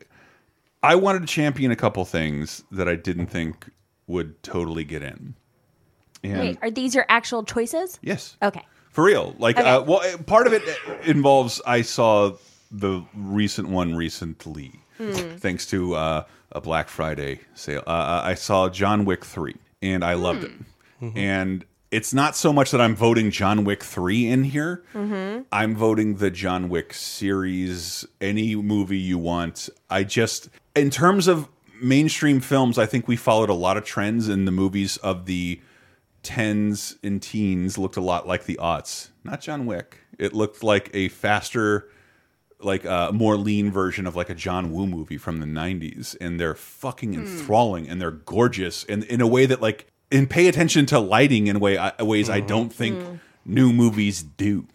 I 0.82 0.94
wanted 0.94 1.20
to 1.20 1.26
champion 1.26 1.70
a 1.70 1.76
couple 1.76 2.04
things 2.04 2.62
that 2.70 2.88
I 2.88 2.94
didn't 2.94 3.26
think 3.26 3.68
would 4.06 4.42
totally 4.42 4.84
get 4.84 5.02
in. 5.02 5.34
And 6.24 6.40
Wait, 6.40 6.58
are 6.62 6.70
these 6.70 6.94
your 6.94 7.04
actual 7.08 7.44
choices? 7.44 7.98
yes, 8.02 8.36
Okay. 8.42 8.62
for 8.90 9.04
real. 9.04 9.34
Like, 9.38 9.58
Okay. 9.58 9.68
uh, 9.68 9.82
well, 9.82 10.00
uh, 10.02 10.16
part 10.18 10.46
of 10.46 10.52
it 10.52 10.62
involves 11.04 11.60
I 11.66 11.82
saw 11.82 12.32
the 12.70 13.02
recent 13.14 13.68
one 13.68 13.94
recently, 13.94 14.72
Hmm. 14.98 15.12
thanks 15.38 15.64
to 15.66 15.94
uh, 15.94 16.24
a 16.52 16.60
Black 16.60 16.88
Friday 16.88 17.40
sale. 17.54 17.82
Uh, 17.86 18.20
I 18.24 18.34
saw 18.34 18.68
John 18.68 19.04
Wick 19.04 19.24
three, 19.24 19.56
and 19.82 20.04
I 20.04 20.14
loved 20.14 20.44
it. 20.44 20.52
And 21.14 21.64
it's 21.92 22.12
not 22.12 22.34
so 22.36 22.52
much 22.52 22.72
that 22.72 22.80
I'm 22.80 22.96
voting 22.96 23.30
John 23.30 23.64
Wick 23.64 23.82
three 23.84 24.26
in 24.26 24.42
here. 24.44 24.82
I'm 25.52 25.76
voting 25.76 26.16
the 26.16 26.30
John 26.30 26.68
Wick 26.68 26.92
series. 26.92 28.04
Any 28.20 28.56
movie 28.56 28.98
you 28.98 29.18
want. 29.18 29.68
I 29.88 30.02
just, 30.04 30.48
in 30.78 30.90
terms 30.90 31.28
of 31.28 31.48
mainstream 31.80 32.40
films, 32.40 32.78
I 32.78 32.86
think 32.86 33.08
we 33.08 33.16
followed 33.16 33.50
a 33.50 33.54
lot 33.54 33.76
of 33.76 33.84
trends 33.84 34.28
in 34.28 34.44
the 34.44 34.50
movies 34.50 34.96
of 34.98 35.26
the 35.26 35.60
tens 36.22 36.96
and 37.02 37.22
teens 37.22 37.78
looked 37.78 37.96
a 37.96 38.00
lot 38.00 38.26
like 38.26 38.44
the 38.44 38.56
aughts. 38.56 39.10
Not 39.24 39.40
John 39.40 39.66
Wick. 39.66 39.98
It 40.18 40.32
looked 40.32 40.62
like 40.62 40.90
a 40.92 41.08
faster, 41.08 41.88
like 42.60 42.84
a 42.84 43.10
more 43.12 43.36
lean 43.36 43.70
version 43.70 44.06
of 44.06 44.16
like 44.16 44.30
a 44.30 44.34
John 44.34 44.72
Woo 44.72 44.86
movie 44.86 45.18
from 45.18 45.38
the 45.38 45.46
'90s, 45.46 46.16
and 46.20 46.40
they're 46.40 46.54
fucking 46.54 47.14
hmm. 47.14 47.20
enthralling 47.20 47.88
and 47.88 48.00
they're 48.00 48.10
gorgeous, 48.10 48.84
and 48.84 49.04
in 49.04 49.20
a 49.20 49.26
way 49.26 49.46
that 49.46 49.62
like 49.62 49.86
and 50.10 50.28
pay 50.28 50.48
attention 50.48 50.86
to 50.86 50.98
lighting 50.98 51.46
in 51.46 51.60
way 51.60 51.76
uh, 51.76 52.04
ways 52.04 52.28
I 52.28 52.40
hmm. 52.40 52.46
don't 52.46 52.72
think 52.72 53.00
hmm. 53.00 53.14
New 53.44 53.72
movies 53.72 54.22
do. 54.22 54.66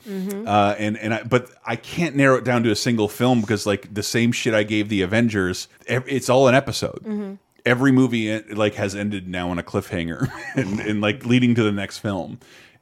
Uh, 0.47 0.76
and 0.78 0.97
and 0.97 1.14
I, 1.14 1.24
but 1.24 1.49
I 1.66 1.76
can't 1.76 2.16
narrow 2.16 2.36
it 2.36 2.43
down 2.43 2.64
to 2.64 2.72
a 2.72 2.76
single 2.76 3.07
film 3.07 3.41
because 3.41 3.66
like 3.66 3.93
the 3.93 4.03
same 4.03 4.32
shit 4.32 4.53
I 4.53 4.64
gave 4.64 4.89
the 4.89 5.01
Avengers, 5.01 5.68
it's 5.86 6.30
all 6.30 6.47
an 6.47 6.55
episode. 6.55 7.38
Every 7.66 7.91
movie 7.91 8.30
eh, 8.30 8.41
like 8.51 8.76
has 8.76 8.93
ended 8.93 9.28
now 9.28 9.49
on 9.49 9.57
a 9.57 9.64
cliffhanger 9.64 10.30
and, 10.55 10.80
and 10.82 11.01
like 11.01 11.26
leading 11.26 11.55
to 11.55 11.64
the 11.64 11.72
next 11.72 11.99
film. 11.99 12.39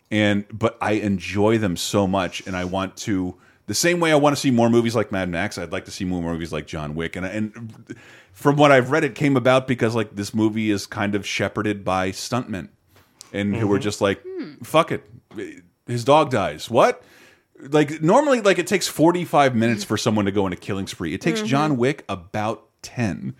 And 0.09 0.45
but 0.51 0.77
I 0.81 0.93
enjoy 0.93 1.57
them 1.57 1.77
so 1.77 2.07
much, 2.07 2.45
and 2.45 2.55
I 2.55 2.65
want 2.65 2.97
to 2.97 3.35
the 3.67 3.75
same 3.75 3.99
way 4.01 4.11
I 4.11 4.15
want 4.15 4.35
to 4.35 4.39
see 4.41 4.51
more 4.51 4.69
movies 4.69 4.95
like 4.95 5.11
Mad 5.11 5.29
Max. 5.29 5.57
I'd 5.57 5.71
like 5.71 5.85
to 5.85 5.91
see 5.91 6.03
more 6.03 6.21
movies 6.21 6.51
like 6.51 6.67
John 6.67 6.95
Wick, 6.95 7.15
and 7.15 7.25
and 7.25 7.95
from 8.33 8.57
what 8.57 8.71
I've 8.71 8.91
read, 8.91 9.03
it 9.03 9.15
came 9.15 9.37
about 9.37 9.67
because 9.67 9.95
like 9.95 10.15
this 10.15 10.33
movie 10.33 10.71
is 10.71 10.85
kind 10.85 11.15
of 11.15 11.25
shepherded 11.25 11.85
by 11.85 12.11
stuntmen, 12.11 12.69
and 13.31 13.55
who 13.55 13.67
were 13.67 13.79
just 13.79 14.01
like, 14.01 14.21
"Fuck 14.63 14.91
it, 14.91 15.09
his 15.91 16.03
dog 16.03 16.31
dies." 16.31 16.69
What? 16.69 17.03
Like 17.59 18.01
normally, 18.01 18.41
like 18.41 18.57
it 18.57 18.67
takes 18.67 18.87
forty 18.87 19.25
five 19.25 19.55
minutes 19.55 19.83
for 19.83 19.97
someone 19.97 20.25
to 20.25 20.31
go 20.31 20.45
on 20.45 20.53
a 20.53 20.55
killing 20.55 20.87
spree. 20.87 21.13
It 21.13 21.21
takes 21.21 21.41
John 21.41 21.77
Wick 21.77 22.03
about 22.09 22.65
ten. 22.81 23.35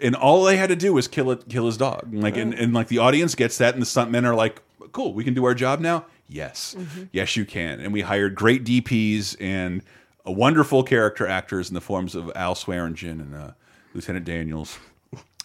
And 0.00 0.16
all 0.16 0.42
they 0.44 0.56
had 0.56 0.70
to 0.70 0.76
do 0.76 0.92
was 0.92 1.06
kill 1.06 1.30
it, 1.30 1.48
kill 1.48 1.66
his 1.66 1.76
dog. 1.76 2.12
Like, 2.12 2.36
and, 2.36 2.52
and 2.52 2.72
like 2.74 2.88
the 2.88 2.98
audience 2.98 3.36
gets 3.36 3.58
that, 3.58 3.74
and 3.74 3.82
the 3.82 3.86
stuntmen 3.86 4.24
are 4.24 4.34
like, 4.34 4.60
"Cool, 4.92 5.14
we 5.14 5.22
can 5.22 5.34
do 5.34 5.44
our 5.44 5.54
job 5.54 5.80
now." 5.80 6.04
Yes, 6.28 6.74
yes, 7.12 7.36
you 7.36 7.44
can. 7.44 7.80
And 7.80 7.92
we 7.92 8.00
hired 8.00 8.34
great 8.34 8.64
DPs 8.64 9.36
and 9.40 9.82
wonderful 10.26 10.82
character 10.82 11.26
actors 11.26 11.68
in 11.68 11.74
the 11.74 11.80
forms 11.80 12.14
of 12.14 12.30
Al 12.34 12.54
Swearingen 12.54 13.20
and 13.20 13.34
uh, 13.34 13.50
Lieutenant 13.94 14.24
Daniels. 14.24 14.78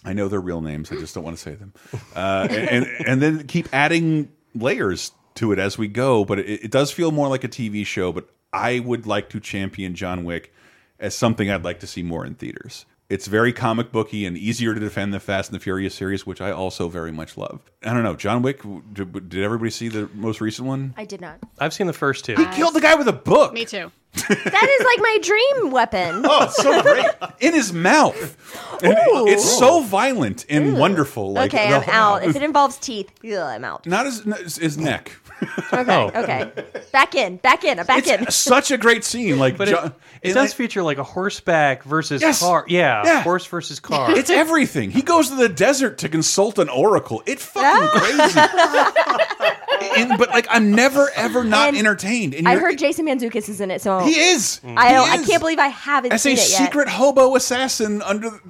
I 0.04 0.12
know 0.12 0.28
their 0.28 0.40
real 0.40 0.60
names. 0.60 0.92
I 0.92 0.96
just 0.96 1.14
don't 1.14 1.24
want 1.24 1.36
to 1.36 1.42
say 1.42 1.54
them. 1.54 1.72
Uh, 2.14 2.48
and, 2.50 2.68
and 2.86 3.06
and 3.06 3.22
then 3.22 3.46
keep 3.46 3.68
adding 3.72 4.30
layers 4.54 5.12
to 5.36 5.52
it 5.52 5.58
as 5.58 5.76
we 5.78 5.88
go. 5.88 6.24
But 6.24 6.38
it, 6.40 6.64
it 6.64 6.70
does 6.70 6.90
feel 6.90 7.10
more 7.10 7.28
like 7.28 7.44
a 7.44 7.48
TV 7.48 7.84
show. 7.86 8.12
But 8.12 8.28
I 8.52 8.78
would 8.80 9.06
like 9.06 9.28
to 9.30 9.40
champion 9.40 9.94
John 9.94 10.24
Wick 10.24 10.52
as 10.98 11.14
something 11.14 11.50
I'd 11.50 11.64
like 11.64 11.80
to 11.80 11.86
see 11.86 12.02
more 12.02 12.24
in 12.24 12.34
theaters. 12.34 12.86
It's 13.10 13.26
very 13.26 13.52
comic 13.52 13.92
booky 13.92 14.24
and 14.24 14.36
easier 14.36 14.72
to 14.72 14.80
defend 14.80 15.12
the 15.12 15.20
Fast 15.20 15.50
and 15.50 15.60
the 15.60 15.62
Furious 15.62 15.94
series, 15.94 16.26
which 16.26 16.40
I 16.40 16.50
also 16.52 16.88
very 16.88 17.12
much 17.12 17.36
love. 17.36 17.60
I 17.84 17.92
don't 17.92 18.02
know, 18.02 18.14
John 18.16 18.40
Wick. 18.40 18.62
Did, 18.94 19.28
did 19.28 19.42
everybody 19.44 19.70
see 19.70 19.88
the 19.88 20.08
most 20.14 20.40
recent 20.40 20.66
one? 20.66 20.94
I 20.96 21.04
did 21.04 21.20
not. 21.20 21.38
I've 21.58 21.74
seen 21.74 21.86
the 21.86 21.92
first 21.92 22.24
two. 22.24 22.34
He 22.34 22.46
killed 22.46 22.72
the 22.74 22.80
guy 22.80 22.94
with 22.94 23.06
a 23.06 23.12
book. 23.12 23.52
Me 23.52 23.66
too. 23.66 23.92
That 24.14 24.78
is 24.80 24.86
like 24.86 24.98
my 25.00 25.18
dream 25.22 25.70
weapon. 25.70 26.24
Oh, 26.26 26.44
it's 26.44 26.56
so 26.56 26.80
great 26.82 27.06
in 27.40 27.52
his 27.52 27.72
mouth. 27.74 28.80
And 28.82 28.94
Ooh. 28.94 29.26
it's 29.26 29.58
so 29.58 29.82
violent 29.82 30.46
and 30.48 30.78
wonderful. 30.78 31.32
Like 31.32 31.52
okay, 31.52 31.74
I'm 31.74 31.82
whole- 31.82 31.94
out. 31.94 32.24
If 32.24 32.34
it 32.36 32.42
involves 32.42 32.78
teeth, 32.78 33.10
ugh, 33.24 33.32
I'm 33.34 33.64
out. 33.64 33.86
Not 33.86 34.06
his 34.06 34.22
his- 34.22 34.56
his 34.56 34.78
neck. 34.78 35.12
Okay, 35.72 35.92
Oh. 35.94 36.10
okay. 36.22 36.50
Back 36.92 37.14
in, 37.14 37.36
back 37.38 37.64
in, 37.64 37.76
back 37.84 38.06
in. 38.06 38.22
It's 38.22 38.36
such 38.36 38.70
a 38.70 38.78
great 38.78 39.04
scene. 39.04 39.38
Like, 39.38 39.56
But 39.58 39.68
John, 39.68 39.86
it, 40.22 40.30
it 40.30 40.34
does 40.34 40.52
I- 40.52 40.56
feature 40.56 40.82
like 40.82 40.98
a 40.98 41.02
horseback 41.02 41.82
versus 41.82 42.22
Yes. 42.22 42.38
car. 42.40 42.64
Yeah, 42.68 43.02
Yeah. 43.04 43.22
horse 43.22 43.44
versus 43.46 43.80
car. 43.80 44.12
It's 44.16 44.30
everything. 44.30 44.90
He 44.90 45.02
goes 45.02 45.28
to 45.30 45.34
the 45.34 45.48
desert 45.48 45.98
to 45.98 46.08
consult 46.08 46.58
an 46.58 46.68
oracle. 46.68 47.22
It's 47.26 47.44
fucking 47.44 47.88
Ah. 47.92 49.58
crazy. 49.80 50.00
and, 50.10 50.18
but 50.18 50.30
like, 50.30 50.46
I'm 50.50 50.70
never 50.72 51.10
ever 51.14 51.44
not 51.44 51.68
And 51.68 51.76
entertained. 51.76 52.34
And 52.34 52.46
I 52.48 52.52
you're- 52.52 52.62
heard 52.64 52.78
Jason 52.78 53.06
Mantzoukas 53.06 53.48
is 53.48 53.60
in 53.60 53.70
it, 53.70 53.80
so 53.82 54.00
he 54.00 54.12
is. 54.18 54.60
I 54.64 54.88
He 54.88 54.94
don't, 54.94 55.10
I 55.10 55.24
can't 55.24 55.40
believe 55.40 55.58
I 55.58 55.68
haven't 55.68 56.12
as 56.12 56.20
a 56.20 56.22
seen 56.22 56.32
it 56.34 56.50
yet. 56.50 56.64
secret 56.66 56.88
hobo 56.88 57.34
assassin 57.36 58.00
under 58.02 58.30
the, 58.30 58.40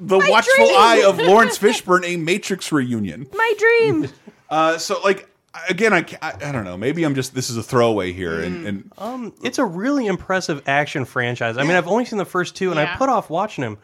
the 0.00 0.18
watchful 0.18 0.66
dream. 0.66 0.76
eye 0.78 1.02
of 1.06 1.18
Laurence 1.18 1.58
Fishburne, 1.58 2.04
a 2.04 2.16
Matrix 2.16 2.70
reunion. 2.72 3.26
My 3.34 3.54
dream. 3.58 4.08
Uh, 4.48 4.78
so 4.78 5.00
like 5.02 5.28
again, 5.68 5.92
I, 5.92 6.04
I 6.22 6.32
I 6.48 6.52
don't 6.52 6.64
know. 6.64 6.76
Maybe 6.76 7.04
I'm 7.04 7.14
just 7.14 7.34
this 7.34 7.50
is 7.50 7.56
a 7.56 7.62
throwaway 7.62 8.12
here, 8.12 8.40
and, 8.40 8.64
mm. 8.64 8.68
and 8.68 8.92
Um, 8.98 9.34
it's 9.42 9.58
a 9.58 9.64
really 9.64 10.06
impressive 10.06 10.62
action 10.68 11.04
franchise. 11.04 11.56
I 11.56 11.62
mean, 11.62 11.76
I've 11.76 11.88
only 11.88 12.04
seen 12.04 12.18
the 12.18 12.24
first 12.24 12.56
two, 12.56 12.70
and 12.70 12.78
I 12.78 12.96
put 12.96 13.08
off 13.08 13.30
watching 13.30 13.62
them 13.62 13.78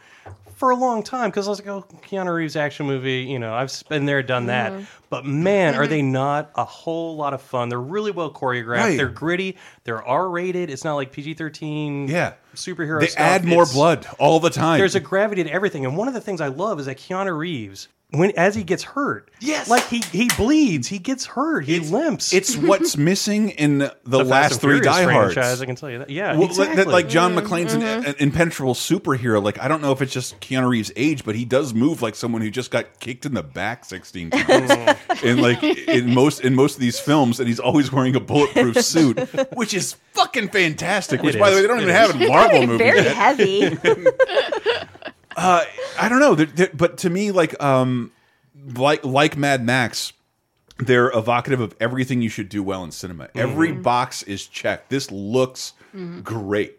for 0.56 0.70
a 0.70 0.76
long 0.76 1.02
time 1.02 1.28
because 1.30 1.46
I 1.46 1.50
was 1.50 1.60
like, 1.60 1.68
"Oh, 1.68 1.84
Keanu 2.02 2.34
Reeves 2.34 2.56
action 2.56 2.86
movie." 2.86 3.20
You 3.20 3.38
know, 3.38 3.54
I've 3.54 3.72
been 3.88 4.06
there, 4.06 4.22
done 4.22 4.46
that. 4.46 4.72
Mm-hmm. 4.72 4.84
But 5.10 5.24
man, 5.24 5.74
are 5.74 5.86
they 5.86 6.00
mm-hmm. 6.00 6.12
not 6.12 6.50
a 6.54 6.64
whole 6.64 7.16
lot 7.16 7.34
of 7.34 7.42
fun? 7.42 7.68
They're 7.68 7.80
really 7.80 8.10
well 8.10 8.30
choreographed. 8.30 8.78
Right. 8.78 8.96
They're 8.96 9.08
gritty. 9.08 9.56
They're 9.84 10.02
R 10.02 10.28
rated. 10.28 10.70
It's 10.70 10.84
not 10.84 10.94
like 10.94 11.12
PG 11.12 11.34
thirteen. 11.34 12.08
Yeah. 12.08 12.34
superhero. 12.54 13.00
they 13.00 13.08
stuff. 13.08 13.20
add 13.20 13.44
more 13.44 13.62
It's- 13.62 13.74
blood 13.74 14.06
all 14.18 14.40
the 14.40 14.50
time. 14.50 14.78
There's 14.78 14.94
a 14.94 15.00
gravity 15.00 15.44
to 15.44 15.52
everything, 15.52 15.84
and 15.84 15.96
one 15.96 16.08
of 16.08 16.14
the 16.14 16.22
things 16.22 16.40
I 16.40 16.48
love 16.48 16.80
is 16.80 16.86
that 16.86 16.96
Keanu 16.96 17.36
Reeves, 17.36 17.88
when 18.10 18.30
as 18.38 18.54
he 18.54 18.62
gets 18.62 18.84
hurt, 18.84 19.30
Yes. 19.40 19.68
like 19.68 19.82
he 19.88 19.98
he 20.12 20.30
bleeds, 20.36 20.86
he 20.86 20.98
gets 21.00 21.26
hurt, 21.26 21.64
he 21.64 21.80
limps. 21.80 22.32
it's 22.32 22.56
what's 22.56 22.96
missing 22.96 23.50
in 23.50 23.78
the, 23.78 23.96
The 24.04 24.18
Fast 24.18 24.30
last 24.30 24.52
and 24.52 24.60
three 24.60 24.74
Furious 24.80 24.96
Die 24.96 25.12
Hards. 25.12 25.34
franchise. 25.34 25.60
I 25.60 25.66
can 25.66 25.74
tell 25.74 25.90
you 25.90 25.98
that. 25.98 26.10
Yeah, 26.10 26.30
Well, 26.32 26.42
like- 26.42 26.50
exactly. 26.50 26.76
that, 26.76 26.86
like 26.88 27.08
John 27.08 27.34
McClane's 27.34 27.74
an, 27.74 27.80
mm-hmm. 27.82 28.06
an 28.08 28.14
impenetrable 28.18 28.74
superhero. 28.74 29.42
Like 29.42 29.58
I 29.58 29.66
don't 29.68 29.82
know 29.82 29.90
if 29.92 30.00
it's 30.02 30.12
just 30.12 30.38
Keanu 30.40 30.68
Reeves' 30.68 30.92
age, 30.94 31.24
but 31.24 31.34
he 31.34 31.44
does 31.44 31.74
move 31.74 32.00
like 32.00 32.14
someone 32.14 32.42
who 32.42 32.50
just 32.50 32.70
got 32.70 33.00
kicked 33.00 33.26
in 33.26 33.34
the 33.34 33.42
back 33.42 33.84
sixteen 33.84 34.30
times. 34.30 34.70
and 35.24 35.42
like 35.42 35.62
in 35.64 36.14
most 36.14 36.40
in 36.42 36.54
most 36.54 36.74
of 36.74 36.80
these 36.80 37.00
films, 37.00 37.40
and 37.40 37.48
he's 37.48 37.60
always 37.60 37.90
wearing 37.90 38.14
a 38.14 38.20
bulletproof 38.20 38.80
suit, 38.84 39.18
which 39.56 39.74
is 39.74 39.94
fucking 40.12 40.48
fantastic. 40.50 41.22
Which, 41.22 41.34
It 41.34 41.38
by 41.40 41.50
the 41.50 41.56
is. 41.56 41.62
way, 41.62 41.62
they 41.62 41.68
don't 41.68 41.78
It 41.80 41.82
even 41.82 41.94
is. 41.94 42.00
have 42.12 42.20
in 42.22 42.28
Marvel 42.28 42.66
movies. 42.68 42.78
Very 42.78 43.02
yet. 43.02 43.16
heavy. 43.16 43.78
Uh, 45.36 45.64
I 45.98 46.08
don't 46.08 46.18
know, 46.18 46.34
They're- 46.34 46.46
they're- 46.46 46.70
but 46.72 46.98
to 46.98 47.10
me, 47.10 47.30
like 47.30 47.62
um, 47.62 48.10
like 48.74 49.04
like 49.04 49.36
Mad 49.36 49.64
Max, 49.64 50.12
they're 50.78 51.10
evocative 51.10 51.60
of 51.60 51.74
everything 51.78 52.22
you 52.22 52.28
should 52.28 52.48
do 52.48 52.62
well 52.62 52.82
in 52.84 52.90
cinema. 52.90 53.24
Mm-hmm. 53.24 53.38
Every 53.38 53.72
box 53.72 54.22
is 54.22 54.46
checked. 54.46 54.90
This 54.90 55.10
looks 55.10 55.74
mm-hmm. 55.94 56.20
great. 56.20 56.78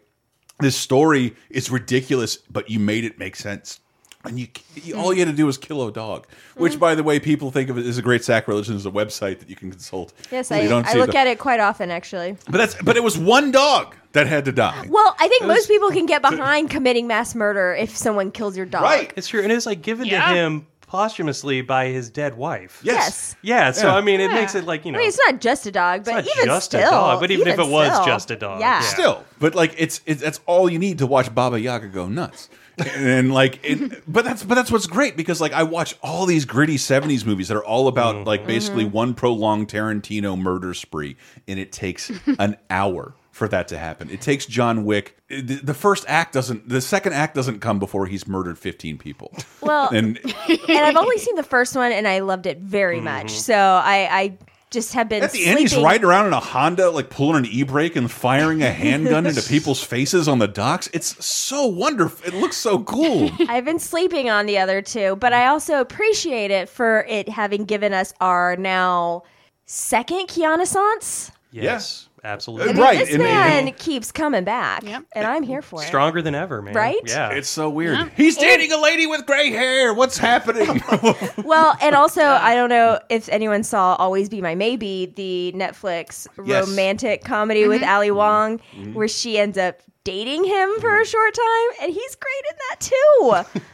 This 0.60 0.76
story 0.76 1.36
is 1.50 1.70
ridiculous, 1.70 2.36
but 2.36 2.68
you 2.68 2.80
made 2.80 3.04
it 3.04 3.18
make 3.18 3.36
sense. 3.36 3.80
And 4.24 4.38
you, 4.38 4.48
you 4.74 4.96
all 4.96 5.06
hmm. 5.06 5.12
you 5.12 5.18
had 5.20 5.30
to 5.30 5.36
do 5.36 5.46
was 5.46 5.56
kill 5.56 5.86
a 5.86 5.92
dog, 5.92 6.26
which, 6.56 6.74
hmm. 6.74 6.80
by 6.80 6.94
the 6.96 7.04
way, 7.04 7.20
people 7.20 7.52
think 7.52 7.70
of 7.70 7.78
it 7.78 7.86
as 7.86 7.98
a 7.98 8.02
great 8.02 8.24
sacrilege 8.24 8.68
and 8.68 8.76
as 8.76 8.84
a 8.84 8.90
website 8.90 9.38
that 9.38 9.48
you 9.48 9.54
can 9.54 9.70
consult. 9.70 10.12
Yes, 10.32 10.50
You 10.50 10.56
I, 10.56 10.66
don't 10.66 10.86
I 10.86 10.94
look 10.94 11.14
at 11.14 11.28
it 11.28 11.38
quite 11.38 11.60
often, 11.60 11.90
actually. 11.90 12.36
But 12.46 12.58
that's 12.58 12.74
but 12.82 12.96
it 12.96 13.02
was 13.02 13.16
one 13.16 13.52
dog 13.52 13.94
that 14.12 14.26
had 14.26 14.44
to 14.46 14.52
die. 14.52 14.86
Well, 14.88 15.14
I 15.20 15.28
think 15.28 15.46
most 15.46 15.68
people 15.68 15.90
can 15.90 16.06
get 16.06 16.20
behind 16.30 16.68
committing 16.68 17.06
mass 17.06 17.34
murder 17.36 17.74
if 17.74 17.96
someone 17.96 18.32
kills 18.32 18.56
your 18.56 18.66
dog. 18.66 18.82
Right. 18.82 19.12
It's 19.16 19.28
true, 19.28 19.42
and 19.42 19.52
it's 19.52 19.66
like 19.66 19.82
given 19.82 20.06
Yeah. 20.06 20.28
to 20.28 20.34
him 20.34 20.66
posthumously 20.88 21.60
by 21.60 21.86
his 21.86 22.10
dead 22.10 22.36
wife. 22.36 22.80
Yes. 22.82 23.36
Yeah, 23.42 23.70
so 23.70 23.86
Yeah. 23.86 23.94
I 23.94 24.00
mean, 24.00 24.20
it 24.20 24.30
Yeah. 24.30 24.40
makes 24.40 24.54
it 24.54 24.64
like 24.64 24.84
you 24.84 24.92
know, 24.92 24.98
I 24.98 25.02
mean, 25.02 25.08
it's 25.08 25.20
not 25.26 25.40
just 25.40 25.66
a 25.66 25.70
dog, 25.70 26.04
but 26.04 26.12
not 26.12 26.24
even 26.24 26.46
just 26.46 26.74
a 26.74 26.78
still, 26.78 26.90
dog, 26.90 27.20
but 27.20 27.30
even 27.30 27.46
if 27.46 27.58
it 27.58 27.68
was 27.68 28.06
just 28.06 28.30
a 28.30 28.36
dog, 28.36 28.60
yeah. 28.60 28.80
yeah. 28.80 28.88
still 28.88 29.24
but 29.38 29.54
like 29.54 29.74
it's, 29.76 30.00
it's 30.06 30.22
that's 30.22 30.40
all 30.46 30.68
you 30.68 30.78
need 30.78 30.98
to 30.98 31.06
watch 31.06 31.32
baba 31.34 31.60
yaga 31.60 31.88
go 31.88 32.08
nuts 32.08 32.48
and 32.96 33.32
like 33.32 33.60
it, 33.62 34.02
but 34.12 34.24
that's 34.24 34.42
but 34.42 34.54
that's 34.54 34.70
what's 34.70 34.86
great 34.86 35.16
because 35.16 35.40
like 35.40 35.52
i 35.52 35.62
watch 35.62 35.94
all 36.02 36.26
these 36.26 36.44
gritty 36.44 36.76
70s 36.76 37.24
movies 37.26 37.48
that 37.48 37.56
are 37.56 37.64
all 37.64 37.88
about 37.88 38.14
Mm-hmm. 38.16 38.24
like 38.26 38.46
basically 38.46 38.84
one 38.84 39.14
prolonged 39.14 39.68
tarantino 39.68 40.38
murder 40.38 40.72
spree 40.74 41.16
and 41.46 41.58
it 41.58 41.72
takes 41.72 42.10
an 42.38 42.56
hour 42.70 43.14
for 43.30 43.46
that 43.46 43.68
to 43.68 43.78
happen. 43.78 44.10
It 44.10 44.20
takes 44.20 44.46
john 44.46 44.84
wick. 44.84 45.16
The, 45.28 45.60
the 45.62 45.74
first 45.74 46.04
act 46.08 46.32
doesn't 46.32 46.68
the 46.68 46.80
second 46.80 47.12
act 47.12 47.36
doesn't 47.36 47.60
come 47.60 47.78
before 47.78 48.06
he's 48.06 48.26
murdered 48.26 48.58
15 48.58 48.98
people. 48.98 49.32
Well, 49.60 49.88
and 49.90 50.18
and 50.48 50.78
I've 50.78 50.96
only 50.96 51.18
seen 51.18 51.36
the 51.36 51.44
first 51.44 51.76
one, 51.76 51.92
and 51.92 52.08
I 52.08 52.18
loved 52.18 52.46
it 52.46 52.58
very 52.58 53.00
much. 53.00 53.30
So 53.30 53.54
I, 53.54 54.08
I 54.10 54.38
just 54.70 54.92
have 54.92 55.08
been 55.08 55.22
at 55.22 55.32
the 55.32 55.46
end 55.46 55.58
he's 55.58 55.76
riding 55.76 56.04
around 56.04 56.26
in 56.26 56.32
a 56.32 56.40
honda 56.40 56.90
like 56.90 57.10
pulling 57.10 57.36
an 57.44 57.46
e-brake 57.50 57.96
and 57.96 58.10
firing 58.10 58.62
a 58.62 58.70
handgun 58.70 59.26
into 59.26 59.42
people's 59.48 59.82
faces 59.82 60.28
on 60.28 60.38
the 60.38 60.48
docks. 60.48 60.88
It's 60.92 61.24
so 61.24 61.66
wonderful. 61.66 62.26
It 62.26 62.34
looks 62.34 62.56
so 62.56 62.80
cool. 62.80 63.30
I've 63.48 63.64
been 63.64 63.78
sleeping 63.78 64.28
on 64.28 64.46
the 64.46 64.58
other 64.58 64.82
two, 64.82 65.16
but 65.16 65.32
I 65.32 65.46
also 65.46 65.80
appreciate 65.80 66.50
it 66.50 66.68
for 66.68 67.04
it 67.08 67.28
having 67.28 67.64
given 67.64 67.92
us 67.92 68.12
our 68.20 68.56
now 68.56 69.22
second 69.64 70.28
Keanu 70.28 70.66
Sans. 70.66 71.32
yes, 71.50 72.07
Absolutely. 72.24 72.70
I 72.70 72.72
mean, 72.72 72.82
Right, 72.82 72.98
This 72.98 73.10
and- 73.10 73.22
man 73.22 73.68
and- 73.68 73.76
keeps 73.76 74.10
coming 74.12 74.44
back, 74.44 74.82
Yep. 74.84 75.04
and 75.12 75.26
I'm 75.26 75.42
here 75.42 75.62
for 75.62 75.82
it. 75.82 75.86
Stronger 75.86 76.22
than 76.22 76.34
ever, 76.34 76.60
man. 76.62 76.74
Right? 76.74 76.96
Yeah. 77.06 77.30
It's 77.30 77.48
so 77.48 77.68
weird. 77.70 77.98
Yeah. 77.98 78.08
He's 78.16 78.36
dating 78.36 78.72
a 78.72 78.80
lady 78.80 79.06
with 79.06 79.26
gray 79.26 79.50
hair. 79.50 79.92
What's 79.94 80.18
happening? 80.18 80.82
Well, 81.44 81.76
and 81.80 81.94
also, 81.94 82.22
I 82.22 82.54
don't 82.54 82.68
know 82.68 82.98
if 83.08 83.28
anyone 83.28 83.62
saw 83.62 83.94
"Always 83.96 84.28
Be 84.28 84.40
My 84.40 84.54
Maybe," 84.54 85.06
the 85.16 85.52
Netflix 85.56 86.26
Yes. 86.44 86.68
romantic 86.68 87.24
comedy 87.24 87.66
with 87.66 87.82
Ali 87.82 88.10
Wong, 88.10 88.58
Mm-hmm. 88.58 88.94
where 88.94 89.08
she 89.08 89.38
ends 89.38 89.56
up 89.56 89.80
dating 90.04 90.44
him 90.44 90.70
for 90.80 91.00
a 91.00 91.04
short 91.06 91.34
time, 91.34 91.68
and 91.82 91.92
he's 91.92 92.14
great 92.16 92.44
in 92.50 92.56
that 92.70 92.80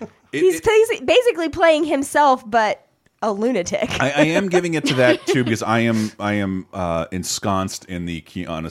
too. 0.01 0.07
It- 0.33 0.41
he's 0.41 0.61
it- 0.65 1.07
basically 1.07 1.49
playing 1.49 1.85
himself, 1.85 2.43
but 2.49 2.85
a 3.25 3.33
lunatic. 3.33 4.01
I, 4.01 4.11
I 4.11 4.22
am 4.27 4.49
giving 4.49 4.75
it 4.75 4.85
to 4.87 4.95
that 4.95 5.27
too 5.27 5.45
because 5.45 5.62
I 5.62 5.81
am 5.81 6.12
I 6.20 6.35
am 6.35 6.66
uh, 6.72 7.07
ensconced 7.11 7.87
in 7.87 8.05
the 8.07 8.20
Keanu 8.22 8.70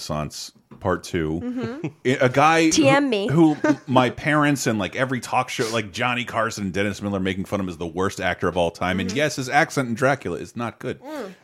part 0.79 1.03
2 1.03 1.93
A 2.05 2.27
guy 2.29 2.65
TM 2.65 3.03
who, 3.03 3.09
me. 3.09 3.27
who 3.29 3.57
my 3.87 4.09
parents 4.09 4.67
and 4.67 4.77
like 4.77 4.95
every 4.95 5.21
talk 5.21 5.49
show, 5.49 5.67
like 5.71 5.93
Johnny 5.93 6.25
Carson 6.25 6.65
and 6.65 6.73
Dennis 6.73 7.01
Miller, 7.01 7.19
making 7.21 7.45
fun 7.45 7.59
of 7.61 7.65
him 7.65 7.69
as 7.69 7.77
the 7.77 7.87
worst 7.87 8.19
actor 8.19 8.47
of 8.47 8.57
all 8.57 8.69
time. 8.69 8.99
And 8.99 9.11
yes, 9.11 9.37
his 9.37 9.47
accent 9.49 9.87
in 9.89 9.95
Dracula 9.95 10.37
is 10.37 10.55
not 10.55 10.79
good, 10.79 10.99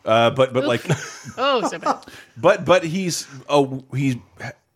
uh, 0.06 0.32
but 0.32 0.54
but 0.54 0.66
like 0.66 0.86
Oh, 1.38 1.68
so 1.68 1.80
bad. 1.80 2.06
but 2.38 2.66
but 2.66 2.84
he's 2.84 3.28
oh 3.48 3.84
he's 3.96 4.18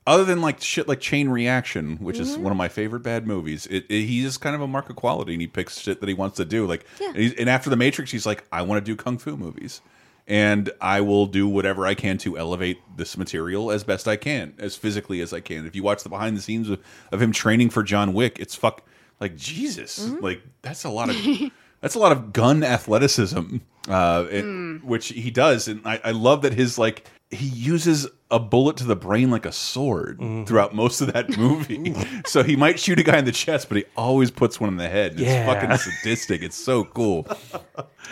other 0.05 0.25
than 0.25 0.41
like 0.41 0.61
shit 0.61 0.87
like 0.87 0.99
Chain 0.99 1.29
Reaction, 1.29 1.97
which 1.97 2.19
is 2.19 2.31
mm-hmm. 2.31 2.43
one 2.43 2.51
of 2.51 2.57
my 2.57 2.67
favorite 2.67 3.01
bad 3.01 3.25
movies. 3.25 3.65
It, 3.67 3.85
it, 3.89 4.05
he 4.05 4.23
is 4.25 4.37
kind 4.37 4.55
of 4.55 4.61
a 4.61 4.67
mark 4.67 4.89
of 4.89 4.95
quality, 4.95 5.33
and 5.33 5.41
he 5.41 5.47
picks 5.47 5.79
shit 5.79 5.99
that 6.01 6.09
he 6.09 6.15
wants 6.15 6.37
to 6.37 6.45
do. 6.45 6.65
Like, 6.65 6.85
and, 7.01 7.15
he's, 7.15 7.33
and 7.35 7.49
after 7.49 7.69
the 7.69 7.75
Matrix, 7.75 8.11
he's 8.11 8.25
like, 8.25 8.43
I 8.51 8.63
want 8.63 8.83
to 8.83 8.91
do 8.91 8.95
kung 8.95 9.17
fu 9.17 9.37
movies, 9.37 9.81
and 10.27 10.69
I 10.81 11.01
will 11.01 11.25
do 11.25 11.47
whatever 11.47 11.85
I 11.85 11.93
can 11.93 12.17
to 12.19 12.37
elevate 12.37 12.79
this 12.97 13.17
material 13.17 13.71
as 13.71 13.83
best 13.83 14.07
I 14.07 14.17
can, 14.17 14.53
as 14.57 14.75
physically 14.75 15.21
as 15.21 15.31
I 15.31 15.39
can. 15.39 15.65
If 15.65 15.75
you 15.75 15.83
watch 15.83 16.03
the 16.03 16.09
behind 16.09 16.35
the 16.35 16.41
scenes 16.41 16.69
of, 16.69 16.81
of 17.11 17.21
him 17.21 17.31
training 17.31 17.69
for 17.69 17.83
John 17.83 18.13
Wick, 18.13 18.39
it's 18.39 18.55
fuck 18.55 18.85
like 19.21 19.37
Jesus, 19.37 19.99
mm-hmm. 19.99 20.23
like 20.23 20.41
that's 20.61 20.83
a 20.83 20.89
lot 20.89 21.09
of 21.09 21.15
that's 21.81 21.95
a 21.95 21.99
lot 21.99 22.11
of 22.11 22.33
gun 22.33 22.63
athleticism, 22.63 23.57
uh, 23.87 24.25
it- 24.29 24.43
mm. 24.43 24.83
which 24.83 25.07
he 25.09 25.31
does, 25.31 25.69
and 25.69 25.81
I, 25.85 26.01
I 26.03 26.11
love 26.11 26.41
that 26.41 26.53
his 26.53 26.77
like 26.77 27.07
he 27.33 27.47
uses 27.47 28.07
a 28.31 28.39
bullet 28.39 28.77
to 28.77 28.83
the 28.83 28.95
brain 28.95 29.29
like 29.29 29.45
a 29.45 29.51
sword 29.51 30.19
throughout 30.47 30.73
most 30.73 31.01
of 31.01 31.13
that 31.13 31.37
movie. 31.37 31.95
so 32.25 32.43
he 32.43 32.55
might 32.55 32.79
shoot 32.79 32.99
a 32.99 33.03
guy 33.03 33.17
in 33.19 33.25
the 33.25 33.31
chest, 33.31 33.69
but 33.69 33.77
he 33.77 33.85
always 33.95 34.31
puts 34.31 34.59
one 34.59 34.69
in 34.69 34.77
the 34.77 34.89
head. 34.89 35.19
Yeah. 35.19 35.51
It's 35.51 35.53
fucking 35.53 35.77
sadistic. 35.77 36.41
It's 36.41 36.55
so 36.55 36.83
cool. 36.83 37.27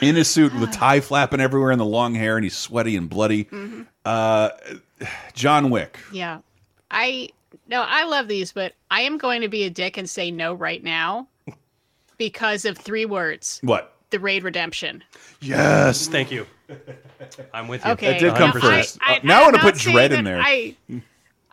In 0.02 0.18
a 0.18 0.24
suit 0.24 0.54
with 0.54 0.62
the 0.62 0.76
tie 0.76 1.00
flapping 1.00 1.40
everywhere 1.40 1.72
and 1.72 1.80
the 1.80 1.86
long 1.86 2.14
hair, 2.14 2.38
and 2.38 2.44
he's 2.44 2.56
sweaty 2.56 2.96
and 2.96 3.10
bloody. 3.10 3.48
Uh, 4.06 4.50
John 5.34 5.70
Wick. 5.70 5.98
Yeah. 6.12 6.40
I 6.92 7.30
no, 7.68 7.84
I 7.88 8.04
love 8.04 8.28
these, 8.28 8.52
but 8.52 8.74
I 8.90 9.02
am 9.02 9.18
going 9.18 9.42
to 9.42 9.48
be 9.48 9.64
a 9.64 9.70
dick 9.70 9.98
and 9.98 10.10
say 10.10 10.30
no 10.30 10.54
right 10.54 10.84
now 10.84 11.28
because 12.18 12.66
of 12.66 12.78
three 12.78 13.06
words. 13.06 13.60
What? 13.64 13.96
The 14.12 14.20
Raid 14.20 14.44
Redemption. 14.44 15.04
Yes. 15.40 16.08
Thank 16.08 16.32
you. 16.32 16.46
I'm 17.54 17.68
with 17.68 17.84
you. 17.86 17.92
Okay. 17.92 18.14
That 18.14 18.20
did 18.20 18.36
come 18.36 18.52
now, 18.54 18.62
first. 18.62 18.98
I, 19.02 19.16
Uh, 19.16 19.20
now 19.24 19.36
I 19.36 19.40
I'm 19.40 19.46
wanna 19.54 19.60
put 19.60 19.76
Dredd 19.76 20.12
in 20.12 20.24
there. 20.24 20.40
I, 20.42 20.76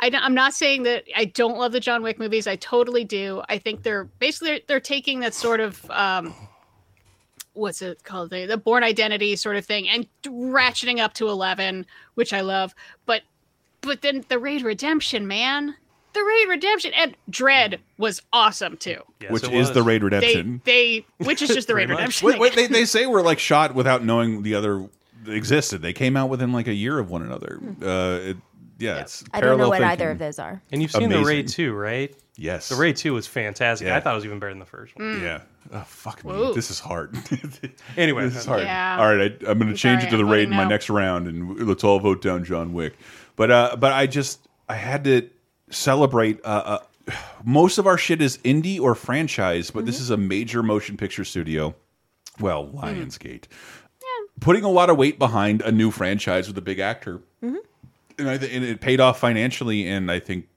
I, 0.01 0.11
am 0.13 0.35
not 0.35 0.55
saying 0.55 0.85
that 0.85 1.05
I 1.17 1.25
don't 1.25 1.59
love 1.59 1.73
the 1.73 1.81
John 1.81 2.03
Wick 2.03 2.19
movies. 2.19 2.47
I 2.47 2.57
totally 2.57 3.05
do. 3.05 3.43
I 3.49 3.59
think 3.59 3.83
they're 3.83 4.05
basically 4.05 4.51
they're, 4.51 4.61
they're 4.67 4.81
taking 4.81 5.21
that 5.21 5.35
sort 5.35 5.61
of 5.61 5.91
um, 5.91 6.35
what's 7.55 7.83
it 7.83 8.05
called 8.05 8.31
the, 8.31 8.47
the 8.47 8.57
Bourne 8.57 8.85
Identity 8.85 9.35
sort 9.37 9.57
of 9.57 9.67
thing 9.67 9.89
and 9.89 10.07
ratcheting 10.25 10.99
up 10.99 11.15
to 11.15 11.29
eleven, 11.29 11.87
which 12.15 12.33
I 12.33 12.41
love. 12.43 12.75
But 13.07 13.23
but 13.81 14.03
then 14.03 14.25
the 14.29 14.39
Raid 14.39 14.63
Redemption, 14.63 15.27
man, 15.27 15.75
the 16.15 16.23
Raid 16.23 16.49
Redemption 16.49 16.93
and 16.95 17.17
Dredd 17.31 17.79
was 17.99 18.23
awesome 18.33 18.77
too. 18.77 19.01
Yes, 19.21 19.31
Which 19.31 19.45
is 19.45 19.51
was. 19.51 19.73
the 19.73 19.83
Raid 19.83 20.03
Redemption. 20.03 20.61
they 20.65 21.05
which 21.19 21.43
is 21.43 21.51
just 21.51 21.69
the 21.69 21.75
Raid 21.77 21.91
Redemption. 21.91 22.27
Wait, 22.27 22.39
wait, 22.39 22.55
they, 22.55 22.67
they 22.67 22.85
say 22.85 23.07
we're 23.07 23.23
like 23.23 23.39
shot 23.39 23.75
without 23.75 24.05
knowing 24.05 24.43
the 24.43 24.55
other 24.55 24.89
existed. 25.27 25.83
They 25.83 25.93
came 25.93 26.17
out 26.17 26.29
within 26.31 26.53
like 26.53 26.67
a 26.69 26.75
year 26.75 26.99
of 26.99 27.11
one 27.11 27.23
another. 27.23 27.61
Uh, 27.83 28.31
it, 28.31 28.37
yeah, 28.79 28.99
it's 29.01 29.25
I 29.33 29.41
don't 29.41 29.59
know 29.59 29.69
what 29.69 29.79
thinking. 29.81 29.91
either 29.91 30.11
of 30.13 30.19
those 30.19 30.39
are. 30.39 30.63
And 30.71 30.81
you've 30.81 30.93
seen 30.93 31.09
the 31.09 31.23
Raid 31.25 31.49
2, 31.49 31.73
right? 31.75 32.15
Yes, 32.37 32.69
The 32.69 32.77
Raid 32.77 32.95
2 32.97 33.13
was 33.15 33.27
fantastic. 33.27 33.89
Yeah. 33.89 33.97
I 33.97 34.01
thought 34.01 34.13
it 34.13 34.15
was 34.15 34.25
even 34.25 34.39
better 34.39 34.53
than 34.53 34.61
the 34.61 34.65
first 34.65 34.95
Mm. 34.95 35.15
one. 35.15 35.23
Yeah. 35.23 35.41
Oh 35.73 35.81
fuck 35.87 36.25
me. 36.25 36.31
Whoa. 36.33 36.55
This 36.55 36.71
is 36.71 36.79
hard. 36.81 37.15
Anyway, 37.97 38.23
this 38.25 38.37
is 38.37 38.47
hard. 38.47 38.63
Yeah. 38.63 38.97
All 39.01 39.13
right, 39.17 39.33
I, 39.45 39.51
I'm 39.51 39.59
going 39.59 39.71
to 39.73 39.77
change 39.77 40.03
Sorry, 40.03 40.05
it 40.07 40.11
to 40.11 40.17
the 40.17 40.23
I'm 40.23 40.29
raid 40.31 40.45
in 40.45 40.51
my 40.51 40.63
no. 40.63 40.69
next 40.71 40.89
round, 40.89 41.27
and 41.27 41.67
let's 41.69 41.83
all 41.83 41.99
vote 41.99 42.23
down 42.23 42.45
John 42.45 42.73
Wick. 42.73 42.95
But 43.35 43.51
uh, 43.51 43.77
but 43.77 43.93
I 43.93 44.07
just 44.07 44.47
I 44.69 44.77
had 44.77 45.03
to 45.05 45.29
celebrate. 45.71 46.41
Uh, 46.45 46.79
uh, 47.09 47.13
most 47.45 47.79
of 47.79 47.87
our 47.87 47.97
shit 47.99 48.21
is 48.21 48.39
indie 48.39 48.81
or 48.81 48.95
franchise, 48.95 49.71
but 49.71 49.81
Mm-hmm. 49.81 49.87
this 49.87 50.01
is 50.01 50.11
a 50.11 50.17
major 50.17 50.63
motion 50.63 50.97
picture 50.97 51.25
studio. 51.25 51.75
Well, 52.41 52.67
Lionsgate. 52.69 53.43
Mm. 53.45 54.41
Putting 54.41 54.65
a 54.65 54.69
lot 54.69 54.91
of 54.91 54.97
weight 54.97 55.19
behind 55.19 55.63
a 55.63 55.73
new 55.73 55.91
franchise 55.91 56.47
with 56.49 56.57
a 56.59 56.63
big 56.63 56.79
actor, 56.79 57.21
Mm-hmm. 57.43 57.57
and, 58.19 58.29
I, 58.29 58.35
and 58.35 58.65
it 58.65 58.81
paid 58.81 59.01
off 59.01 59.19
financially, 59.19 59.89
and 59.89 60.11
I 60.11 60.21
think 60.21 60.49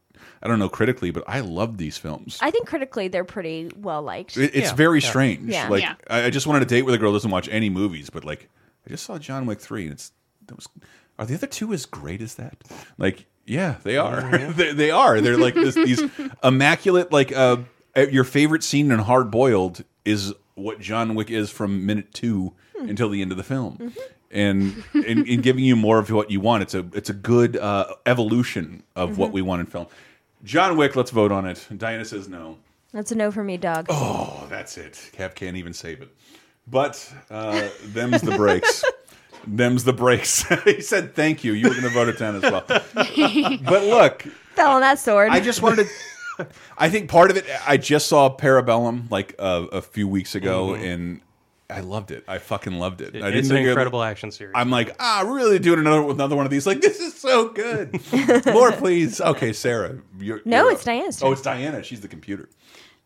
I 0.44 0.48
don't 0.48 0.58
know 0.60 0.70
critically, 0.70 1.12
but 1.12 1.24
I 1.28 1.40
love 1.42 1.78
these 1.78 1.98
films. 1.98 2.38
I 2.42 2.50
think 2.52 2.68
critically 2.68 3.08
they're 3.08 3.24
pretty 3.24 3.72
well 3.78 4.02
liked. 4.02 4.38
It, 4.38 4.56
it's 4.56 4.70
Yeah, 4.70 4.76
very 4.76 5.00
yeah. 5.00 5.10
strange. 5.10 5.50
Yeah. 5.52 5.68
Like 5.70 5.82
Yeah. 5.84 5.96
I, 6.10 6.26
I 6.26 6.30
just 6.32 6.48
wanted 6.48 6.64
a 6.64 6.66
date 6.66 6.82
with 6.82 6.96
a 6.96 6.98
girl 6.98 7.12
who 7.12 7.16
doesn't 7.18 7.30
watch 7.32 7.48
any 7.52 7.70
movies, 7.70 8.10
but 8.10 8.26
like 8.26 8.50
I 8.86 8.90
just 8.90 9.06
saw 9.06 9.18
John 9.20 9.46
Wick 9.46 9.60
three, 9.60 9.84
and 9.84 9.92
it's 9.94 10.12
that 10.48 10.56
was. 10.56 10.68
Are 11.20 11.26
the 11.26 11.36
other 11.36 11.46
two 11.48 11.72
as 11.74 11.86
great 11.86 12.22
as 12.22 12.36
that? 12.36 12.58
Like, 12.98 13.26
yeah, 13.46 13.76
they 13.84 13.98
are. 13.98 14.38
they, 14.52 14.74
they 14.74 14.92
are. 14.92 15.22
They're 15.22 15.38
like 15.38 15.56
this, 15.56 15.76
these 15.76 16.04
immaculate. 16.44 17.12
Like, 17.12 17.32
uh, 17.32 17.58
your 17.96 18.24
favorite 18.24 18.64
scene 18.64 18.92
in 18.92 19.00
Hard 19.00 19.32
Boiled 19.32 19.84
is 20.06 20.34
what 20.56 20.80
John 20.80 21.16
Wick 21.16 21.30
is 21.30 21.50
from 21.50 21.86
minute 21.86 22.14
two 22.14 22.54
until 22.76 23.10
the 23.10 23.22
end 23.22 23.32
of 23.32 23.38
the 23.38 23.44
film. 23.44 23.94
And 24.32 24.84
in, 24.94 25.26
in 25.28 25.42
giving 25.42 25.64
you 25.64 25.76
more 25.76 26.00
of 26.00 26.10
what 26.10 26.32
you 26.32 26.40
want, 26.40 26.64
it's 26.64 26.74
a 26.74 26.86
it's 26.94 27.10
a 27.10 27.14
good 27.14 27.58
uh, 27.58 27.94
evolution 28.06 28.84
of 28.96 29.18
what 29.18 29.32
we 29.32 29.42
want 29.42 29.60
in 29.60 29.66
film. 29.66 29.88
John 30.44 30.78
Wick, 30.78 30.96
let's 30.96 31.12
vote 31.12 31.32
on 31.32 31.46
it. 31.46 31.68
Diana 31.76 32.06
says 32.06 32.28
no. 32.28 32.58
That's 32.94 33.12
a 33.12 33.16
no 33.16 33.32
for 33.32 33.44
me, 33.44 33.58
dog. 33.58 33.86
Oh, 33.90 34.48
that's 34.50 34.78
it. 34.78 35.10
Cap 35.14 35.36
can't 35.36 35.56
even 35.56 35.74
save 35.74 36.02
it. 36.02 36.10
But 36.68 37.12
uh, 37.30 37.70
them's 37.86 38.22
the 38.22 38.36
breaks. 38.36 38.84
Them's 39.48 39.84
the 39.84 39.94
breaks. 39.94 40.44
he 40.64 40.82
said 40.82 41.16
thank 41.16 41.44
you. 41.44 41.54
You 41.54 41.68
were 41.70 41.74
going 41.76 41.84
to 41.84 41.90
vote 41.90 42.10
it 42.10 42.18
down 42.18 42.36
as 42.36 42.42
well. 42.44 42.64
but 42.68 43.84
look, 43.84 44.22
Fell 44.56 44.72
on 44.72 44.82
that 44.82 45.00
sword. 45.00 45.30
I 45.32 45.40
just 45.40 45.62
wanted 45.62 45.88
to. 46.38 46.48
I 46.78 46.90
think 46.90 47.10
part 47.10 47.32
of 47.32 47.38
it. 47.38 47.46
I 47.68 47.78
just 47.78 48.08
saw 48.08 48.36
Parabellum 48.36 49.10
like 49.12 49.36
uh, 49.40 49.68
a 49.72 49.82
few 49.82 50.08
weeks 50.08 50.34
ago, 50.36 50.74
and 50.74 51.22
I 51.70 51.82
loved 51.82 52.12
it. 52.12 52.24
I 52.28 52.38
fucking 52.40 52.74
loved 52.74 53.02
it. 53.02 53.16
I 53.22 53.30
it's 53.30 53.50
an 53.50 53.56
think 53.56 53.66
it- 53.66 53.70
incredible 53.70 54.02
action 54.04 54.32
series. 54.32 54.54
I'm 54.56 54.70
like, 54.72 54.96
ah, 55.00 55.24
really 55.28 55.60
doing 55.60 55.80
another 55.80 56.02
another 56.10 56.36
one 56.36 56.46
of 56.46 56.52
these? 56.52 56.66
Like, 56.68 56.82
this 56.82 57.00
is 57.00 57.14
so 57.14 57.50
good. 57.50 58.00
More, 58.48 58.72
please. 58.72 59.22
Okay, 59.22 59.54
Sarah. 59.54 60.00
You're, 60.20 60.42
No, 60.44 60.64
you're 60.64 60.72
it's 60.74 60.82
up. 60.82 60.86
Diana's 60.86 61.24
Oh, 61.24 61.32
it's 61.32 61.42
Diana. 61.42 61.84
She's 61.84 62.02
the 62.02 62.08
computer. 62.08 62.50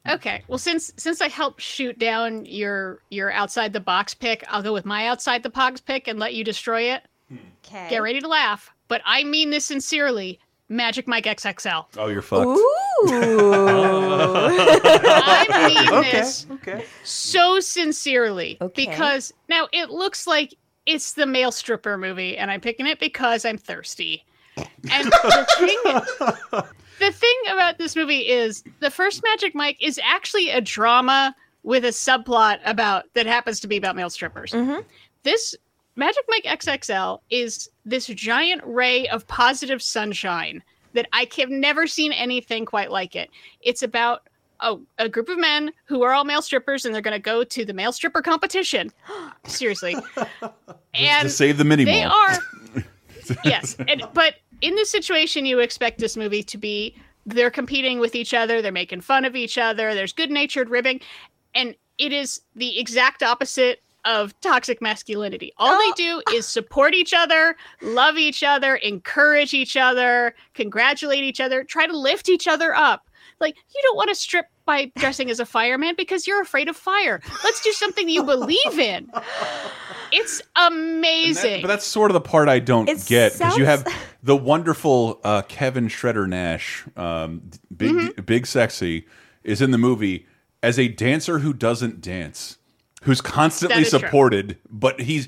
Okay. 0.07 0.43
Well, 0.47 0.57
since 0.57 0.93
since 0.97 1.21
I 1.21 1.27
helped 1.27 1.61
shoot 1.61 1.97
down 1.97 2.45
your 2.45 2.99
your 3.09 3.31
outside 3.31 3.73
the 3.73 3.79
box 3.79 4.13
pick, 4.13 4.43
I'll 4.47 4.61
go 4.63 4.73
with 4.73 4.85
my 4.85 5.07
outside 5.07 5.41
the 5.43 5.49
box 5.49 5.81
pick 5.81 6.07
and 6.07 6.19
let 6.19 6.33
you 6.33 6.43
destroy 6.43 6.93
it. 6.93 7.03
Hmm. 7.29 7.37
Okay. 7.65 7.89
Get 7.89 8.01
ready 8.01 8.19
to 8.21 8.27
laugh, 8.27 8.71
but 8.87 9.01
I 9.05 9.23
mean 9.23 9.49
this 9.49 9.65
sincerely. 9.65 10.39
Magic 10.67 11.07
Mike 11.07 11.25
XXL. 11.25 11.85
Oh, 11.95 12.07
you're 12.07 12.23
fucked. 12.23 12.47
Ooh. 12.47 12.59
I 15.05 15.67
mean 15.67 15.93
okay. 15.99 16.11
this 16.11 16.47
Okay. 16.53 16.83
so 17.03 17.59
sincerely 17.59 18.57
Okay. 18.59 18.87
because 18.87 19.31
now 19.47 19.67
it 19.71 19.91
looks 19.91 20.25
like 20.25 20.55
it's 20.87 21.13
the 21.13 21.25
male 21.27 21.51
stripper 21.51 21.97
movie, 21.97 22.35
and 22.37 22.49
I'm 22.51 22.61
picking 22.61 22.87
it 22.87 22.99
because 22.99 23.45
I'm 23.45 23.57
thirsty. 23.59 24.23
And 24.57 25.11
the 25.11 26.01
thing, 26.51 26.63
the 26.99 27.11
thing 27.11 27.35
about 27.51 27.77
this 27.77 27.95
movie 27.95 28.27
is 28.27 28.63
the 28.79 28.89
first 28.89 29.23
Magic 29.23 29.55
Mike 29.55 29.77
is 29.79 29.99
actually 30.03 30.49
a 30.49 30.61
drama 30.61 31.35
with 31.63 31.83
a 31.83 31.89
subplot 31.89 32.59
about 32.65 33.05
that 33.13 33.25
happens 33.25 33.59
to 33.59 33.67
be 33.67 33.77
about 33.77 33.95
male 33.95 34.09
strippers. 34.09 34.51
Mm-hmm. 34.51 34.81
This 35.23 35.55
Magic 35.95 36.23
Mike 36.27 36.43
XXL 36.43 37.19
is 37.29 37.69
this 37.85 38.07
giant 38.07 38.61
ray 38.65 39.07
of 39.07 39.27
positive 39.27 39.81
sunshine 39.81 40.61
that 40.93 41.07
I 41.13 41.27
have 41.37 41.49
never 41.49 41.87
seen 41.87 42.11
anything 42.11 42.65
quite 42.65 42.91
like 42.91 43.15
it. 43.15 43.29
It's 43.61 43.83
about 43.83 44.27
a, 44.59 44.77
a 44.97 45.09
group 45.09 45.29
of 45.29 45.37
men 45.37 45.71
who 45.85 46.03
are 46.03 46.13
all 46.13 46.23
male 46.23 46.41
strippers 46.41 46.85
and 46.85 46.93
they're 46.93 47.01
going 47.01 47.13
to 47.13 47.19
go 47.19 47.43
to 47.43 47.65
the 47.65 47.73
male 47.73 47.91
stripper 47.91 48.21
competition. 48.21 48.91
Seriously. 49.45 49.95
and 50.93 51.27
to 51.27 51.29
save 51.29 51.57
the 51.57 51.65
mini 51.65 51.83
they 51.83 52.05
mall. 52.05 52.13
are 52.13 52.37
yes 53.45 53.75
and, 53.87 54.03
but 54.13 54.35
in 54.65 54.75
this 54.75 54.89
situation 54.89 55.45
you 55.45 55.59
expect 55.59 55.99
this 55.99 56.17
movie 56.17 56.43
to 56.43 56.57
be 56.57 56.95
they're 57.27 57.51
competing 57.51 57.99
with 57.99 58.15
each 58.15 58.33
other 58.33 58.61
they're 58.61 58.71
making 58.71 58.99
fun 59.01 59.23
of 59.23 59.35
each 59.35 59.57
other 59.57 59.93
there's 59.93 60.11
good 60.11 60.31
natured 60.31 60.69
ribbing 60.69 60.99
and 61.53 61.75
it 61.97 62.11
is 62.11 62.41
the 62.55 62.79
exact 62.79 63.23
opposite 63.23 63.81
of 64.03 64.39
toxic 64.39 64.81
masculinity. 64.81 65.51
All 65.57 65.77
they 65.77 66.03
oh. 66.03 66.21
do 66.27 66.35
is 66.35 66.45
support 66.45 66.93
each 66.93 67.11
other, 67.11 67.55
love 67.81 68.17
each 68.17 68.43
other, 68.43 68.75
encourage 68.75 69.53
each 69.53 69.75
other, 69.75 70.35
congratulate 70.53 71.23
each 71.23 71.41
other, 71.41 71.63
try 71.63 71.87
to 71.87 71.97
lift 71.97 72.29
each 72.29 72.47
other 72.47 72.75
up. 72.75 73.09
Like, 73.39 73.55
you 73.55 73.81
don't 73.83 73.95
want 73.97 74.09
to 74.09 74.15
strip 74.15 74.45
by 74.65 74.91
dressing 74.97 75.29
as 75.29 75.39
a 75.39 75.45
fireman 75.45 75.95
because 75.97 76.25
you're 76.25 76.41
afraid 76.41 76.67
of 76.69 76.75
fire. 76.77 77.21
Let's 77.43 77.61
do 77.61 77.71
something 77.73 78.05
that 78.05 78.11
you 78.11 78.23
believe 78.23 78.79
in. 78.79 79.11
It's 80.11 80.41
amazing. 80.55 81.51
that- 81.53 81.61
but 81.63 81.67
that's 81.67 81.85
sort 81.85 82.11
of 82.11 82.13
the 82.13 82.21
part 82.21 82.47
I 82.49 82.59
don't 82.59 82.87
It 82.89 83.05
get 83.07 83.33
because 83.33 83.57
you 83.57 83.65
have 83.65 83.85
the 84.23 84.35
wonderful 84.35 85.19
uh, 85.23 85.41
Kevin 85.43 85.87
Shredder 85.87 86.27
Nash, 86.27 86.85
um, 86.95 87.41
big 87.75 87.91
Mm-hmm. 87.91 88.21
big 88.23 88.47
sexy, 88.47 89.05
is 89.43 89.61
in 89.61 89.71
the 89.71 89.77
movie 89.77 90.25
as 90.63 90.79
a 90.79 90.87
dancer 90.87 91.39
who 91.39 91.53
doesn't 91.53 92.01
dance, 92.01 92.57
who's 93.03 93.21
constantly 93.21 93.75
That 93.77 93.81
is 93.83 93.89
true. 93.91 93.99
supported, 93.99 94.57
but 94.69 95.01
he's 95.01 95.27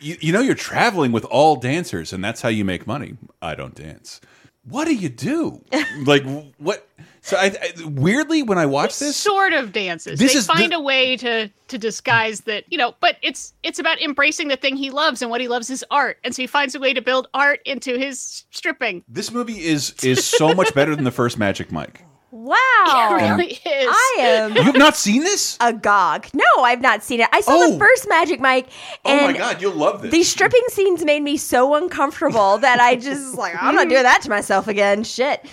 you, 0.00 0.16
you 0.20 0.32
know 0.32 0.40
you're 0.40 0.54
traveling 0.54 1.12
with 1.12 1.24
all 1.26 1.56
dancers 1.56 2.12
and 2.12 2.22
that's 2.22 2.42
how 2.42 2.48
you 2.50 2.64
make 2.64 2.86
money. 2.86 3.16
I 3.40 3.54
don't 3.54 3.74
dance. 3.74 4.20
What 4.68 4.86
do 4.86 4.94
you 4.94 5.08
do? 5.08 5.62
like 6.04 6.24
what? 6.58 6.88
So 7.20 7.36
I, 7.36 7.46
I 7.60 7.72
weirdly 7.84 8.44
when 8.44 8.56
I 8.56 8.66
watch 8.66 8.98
this, 9.00 9.16
sort 9.16 9.52
of 9.52 9.72
dances. 9.72 10.18
This 10.18 10.32
they 10.32 10.38
is- 10.38 10.46
find 10.46 10.68
thi- 10.70 10.74
a 10.76 10.80
way 10.80 11.16
to 11.16 11.50
to 11.68 11.78
disguise 11.78 12.42
that, 12.42 12.64
you 12.68 12.78
know, 12.78 12.94
but 13.00 13.16
it's 13.22 13.52
it's 13.64 13.78
about 13.80 14.00
embracing 14.00 14.46
the 14.48 14.56
thing 14.56 14.76
he 14.76 14.90
loves 14.90 15.22
and 15.22 15.30
what 15.30 15.40
he 15.40 15.48
loves 15.48 15.68
is 15.70 15.84
art. 15.90 16.18
And 16.22 16.34
so 16.34 16.42
he 16.42 16.46
finds 16.46 16.74
a 16.76 16.80
way 16.80 16.94
to 16.94 17.02
build 17.02 17.26
art 17.34 17.60
into 17.64 17.98
his 17.98 18.44
stripping. 18.50 19.02
this 19.08 19.32
movie 19.32 19.64
is 19.64 19.92
is 20.04 20.24
so 20.24 20.54
much 20.54 20.72
better 20.74 20.94
than 20.94 21.04
the 21.04 21.10
first 21.10 21.36
Magic 21.36 21.72
Mike. 21.72 22.04
Wow. 22.36 22.54
It 22.88 23.14
really 23.14 23.52
is. 23.52 23.60
I 23.64 24.16
am 24.18 24.52
You 24.56 24.62
have 24.62 24.76
not 24.76 24.96
seen 24.96 25.22
this? 25.22 25.56
agog. 25.60 26.26
No, 26.34 26.44
I've 26.62 26.80
not 26.80 27.02
seen 27.02 27.20
it. 27.20 27.28
I 27.32 27.40
saw 27.40 27.52
Oh. 27.54 27.72
the 27.72 27.78
first 27.78 28.06
Magic 28.08 28.40
Mike, 28.40 28.68
and 29.04 29.20
oh 29.20 29.24
my 29.26 29.32
god, 29.36 29.60
you'll 29.62 29.74
love 29.74 30.02
this. 30.02 30.10
the 30.10 30.22
stripping 30.22 30.62
scenes 30.68 31.04
made 31.04 31.22
me 31.22 31.36
so 31.36 31.74
uncomfortable 31.74 32.58
that 32.66 32.78
I 32.80 32.96
just 32.96 33.36
like 33.36 33.54
I'm 33.60 33.74
not 33.74 33.88
doing 33.88 34.02
that 34.02 34.22
to 34.22 34.30
myself 34.30 34.68
again. 34.68 35.02
Shit. 35.04 35.44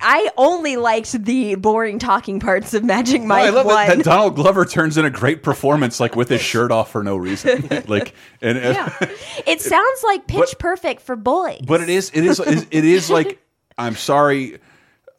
I 0.00 0.30
only 0.36 0.76
liked 0.76 1.10
the 1.24 1.56
boring 1.56 1.98
talking 1.98 2.38
parts 2.38 2.72
of 2.72 2.84
Magic 2.84 3.20
No, 3.22 3.26
Mike 3.26 3.46
I 3.46 3.50
love 3.50 3.66
one. 3.66 3.74
that, 3.88 3.96
that 3.96 4.04
Donald 4.04 4.36
Glover 4.36 4.64
turns 4.64 4.96
in 4.96 5.04
a 5.04 5.10
great 5.10 5.42
performance, 5.42 5.98
like 5.98 6.14
with 6.14 6.28
his 6.28 6.40
shirt 6.40 6.70
off 6.70 6.92
for 6.92 7.02
no 7.02 7.16
reason. 7.16 7.66
Like, 7.88 8.14
and 8.40 8.58
uh, 8.58 8.60
yeah, 8.60 9.08
it 9.44 9.60
sounds 9.60 10.02
like 10.04 10.28
Pitch 10.28 10.54
Perfect 10.60 11.02
for 11.02 11.16
boys. 11.16 11.62
but 11.66 11.80
it 11.80 11.88
is, 11.88 12.12
it 12.14 12.24
is, 12.24 12.38
it 12.40 12.84
is 12.84 13.10
like. 13.10 13.40
I'm 13.76 13.94
sorry, 13.94 14.58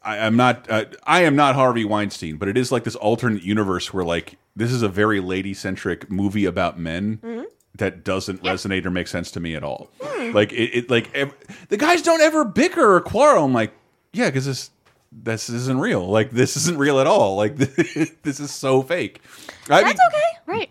I, 0.02 0.18
I'm 0.18 0.36
not. 0.36 0.70
Uh, 0.70 0.86
I 1.04 1.22
am 1.22 1.36
not 1.36 1.54
Harvey 1.54 1.84
Weinstein, 1.84 2.36
but 2.36 2.48
it 2.48 2.56
is 2.56 2.72
like 2.72 2.84
this 2.84 2.96
alternate 2.96 3.42
universe 3.42 3.92
where 3.92 4.04
like 4.04 4.38
this 4.56 4.72
is 4.72 4.82
a 4.82 4.88
very 4.88 5.20
lady 5.20 5.54
centric 5.54 6.10
movie 6.10 6.44
about 6.44 6.78
men. 6.78 7.18
Mm-hmm. 7.18 7.44
That 7.76 8.04
doesn't 8.04 8.42
resonate 8.42 8.84
or 8.84 8.90
make 8.90 9.06
sense 9.06 9.30
to 9.32 9.40
me 9.40 9.54
at 9.54 9.62
all. 9.62 9.90
Hmm. 10.02 10.32
Like 10.32 10.52
it, 10.52 10.74
it 10.74 10.90
like 10.90 11.14
ev 11.14 11.32
the 11.68 11.76
guys 11.76 12.02
don't 12.02 12.20
ever 12.20 12.44
bicker 12.44 12.96
or 12.96 13.00
quarrel. 13.00 13.44
I'm 13.44 13.54
like, 13.54 13.72
yeah, 14.12 14.26
because 14.28 14.44
this 14.44 14.70
this 15.12 15.48
isn't 15.48 15.80
real. 15.80 16.06
Like 16.06 16.30
this 16.30 16.56
isn't 16.56 16.78
real 16.78 16.98
at 17.00 17.06
all. 17.06 17.36
Like 17.36 17.56
this 17.56 18.40
is 18.40 18.50
so 18.50 18.82
fake. 18.82 19.22
I 19.68 19.82
That's 19.82 19.98
mean, 19.98 20.08
okay. 20.08 20.22
right. 20.46 20.70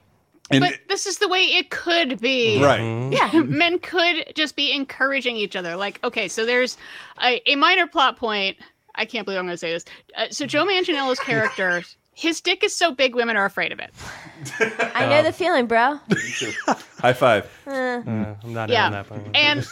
And 0.51 0.61
but 0.61 0.79
this 0.87 1.05
is 1.05 1.19
the 1.19 1.27
way 1.27 1.43
it 1.43 1.69
could 1.69 2.19
be. 2.19 2.61
right. 2.61 3.11
Yeah. 3.11 3.41
men 3.43 3.79
could 3.79 4.33
just 4.35 4.55
be 4.55 4.71
encouraging 4.73 5.35
each 5.35 5.55
other. 5.55 5.75
Like, 5.75 6.03
okay, 6.03 6.27
so 6.27 6.45
there's 6.45 6.77
a, 7.21 7.41
a 7.51 7.55
minor 7.55 7.87
plot 7.87 8.17
point. 8.17 8.57
I 8.99 9.05
can't 9.05 9.25
believe 9.25 9.39
I'm 9.39 9.45
going 9.45 9.53
to 9.53 9.57
say 9.57 9.71
this. 9.71 9.85
Uh, 10.15 10.27
so 10.29 10.45
Joe 10.45 10.65
Manganiello's 10.67 11.19
character, 11.19 11.81
his 12.13 12.41
dick 12.41 12.63
is 12.63 12.75
so 12.75 12.91
big, 12.91 13.15
women 13.15 13.35
are 13.37 13.45
afraid 13.45 13.71
of 13.71 13.79
it. 13.79 13.91
I 14.93 15.07
know 15.07 15.23
the 15.23 15.31
feeling, 15.33 15.65
bro. 15.65 15.99
High 16.99 17.13
five. 17.13 17.49
Uh, 17.65 17.71
I'm 17.71 18.37
not 18.53 18.69
in 18.69 18.73
Yeah, 18.73 18.85
on 18.87 18.91
that 18.91 19.07
point. 19.09 19.35
and 19.35 19.65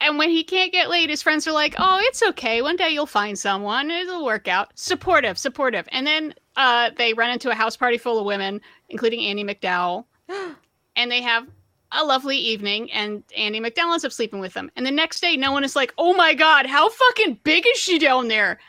and 0.00 0.18
when 0.18 0.30
he 0.30 0.44
can't 0.44 0.70
get 0.72 0.88
laid, 0.90 1.10
his 1.10 1.22
friends 1.22 1.46
are 1.46 1.52
like, 1.52 1.74
"Oh, 1.78 1.98
it's 2.02 2.22
okay. 2.22 2.62
One 2.62 2.76
day 2.76 2.90
you'll 2.90 3.06
find 3.06 3.38
someone. 3.38 3.90
It'll 3.90 4.24
work 4.24 4.48
out." 4.48 4.70
Supportive, 4.74 5.36
supportive. 5.38 5.86
And 5.92 6.06
then 6.06 6.34
uh, 6.56 6.90
they 6.96 7.12
run 7.14 7.30
into 7.30 7.50
a 7.50 7.54
house 7.54 7.76
party 7.76 7.98
full 7.98 8.18
of 8.18 8.24
women, 8.26 8.60
including 8.88 9.20
Andie 9.20 9.44
MacDowell, 9.44 10.04
and 10.96 11.10
they 11.10 11.22
have 11.22 11.46
a 11.94 12.04
lovely 12.04 12.36
evening. 12.36 12.90
And 12.92 13.22
Andie 13.36 13.60
MacDowell 13.60 13.92
ends 13.92 14.04
up 14.04 14.12
sleeping 14.12 14.40
with 14.40 14.54
them. 14.54 14.70
And 14.76 14.84
the 14.86 14.90
next 14.90 15.20
day, 15.20 15.36
no 15.36 15.52
one 15.52 15.64
is 15.64 15.76
like, 15.76 15.94
"Oh 15.98 16.14
my 16.14 16.34
god, 16.34 16.66
how 16.66 16.88
fucking 16.88 17.40
big 17.44 17.66
is 17.66 17.78
she 17.78 17.98
down 17.98 18.28
there?" 18.28 18.60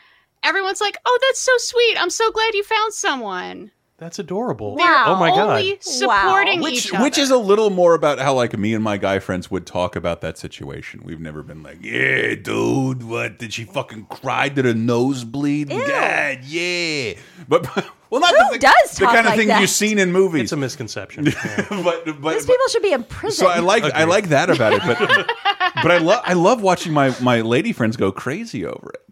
Everyone's 0.42 0.80
like, 0.80 0.96
"Oh, 1.04 1.18
that's 1.22 1.40
so 1.40 1.52
sweet. 1.58 2.00
I'm 2.00 2.10
so 2.10 2.30
glad 2.30 2.54
you 2.54 2.62
found 2.62 2.94
someone." 2.94 3.70
That's 3.98 4.18
adorable. 4.18 4.76
Wow. 4.76 5.04
Oh 5.08 5.16
my 5.16 5.30
god. 5.30 5.48
Only 5.58 5.78
supporting 5.80 6.60
Which 6.60 6.74
each 6.74 6.92
other. 6.92 7.02
which 7.02 7.16
is 7.16 7.30
a 7.30 7.38
little 7.38 7.70
more 7.70 7.94
about 7.94 8.18
how 8.18 8.34
like 8.34 8.56
me 8.58 8.74
and 8.74 8.84
my 8.84 8.98
guy 8.98 9.20
friends 9.20 9.50
would 9.50 9.64
talk 9.66 9.96
about 9.96 10.20
that 10.20 10.36
situation. 10.36 11.00
We've 11.02 11.20
never 11.20 11.42
been 11.42 11.62
like, 11.62 11.78
yeah, 11.82 12.34
dude, 12.34 13.02
what 13.04 13.38
did 13.38 13.54
she 13.54 13.64
fucking 13.64 14.06
cry? 14.06 14.50
Did 14.50 14.66
her 14.66 14.74
nose 14.74 15.24
bleed? 15.24 15.70
God, 15.70 16.44
yeah. 16.44 17.14
But 17.48 17.74
well, 18.10 18.20
not 18.20 18.34
Who 18.34 18.52
the, 18.52 18.58
does 18.58 18.90
the 18.92 19.04
talk 19.06 19.14
kind 19.14 19.26
of 19.26 19.30
like 19.30 19.38
thing 19.38 19.48
that? 19.48 19.62
you've 19.62 19.70
seen 19.70 19.98
in 19.98 20.12
movies. 20.12 20.42
It's 20.42 20.52
a 20.52 20.56
misconception. 20.58 21.26
Yeah. 21.46 21.66
but 21.70 22.04
but, 22.04 22.04
Those 22.04 22.44
but 22.46 22.52
people 22.52 22.68
should 22.68 22.82
be 22.82 22.92
in 22.92 23.02
prison. 23.04 23.46
so 23.46 23.50
I 23.50 23.60
like 23.60 23.82
I 23.84 24.04
like 24.04 24.28
that 24.28 24.50
about 24.50 24.74
it, 24.74 24.82
but 24.84 24.98
but 25.82 25.90
I 25.90 25.98
love 25.98 26.20
I 26.22 26.34
love 26.34 26.60
watching 26.60 26.92
my 26.92 27.16
my 27.22 27.40
lady 27.40 27.72
friends 27.72 27.96
go 27.96 28.12
crazy 28.12 28.66
over 28.66 28.90
it. 28.92 29.02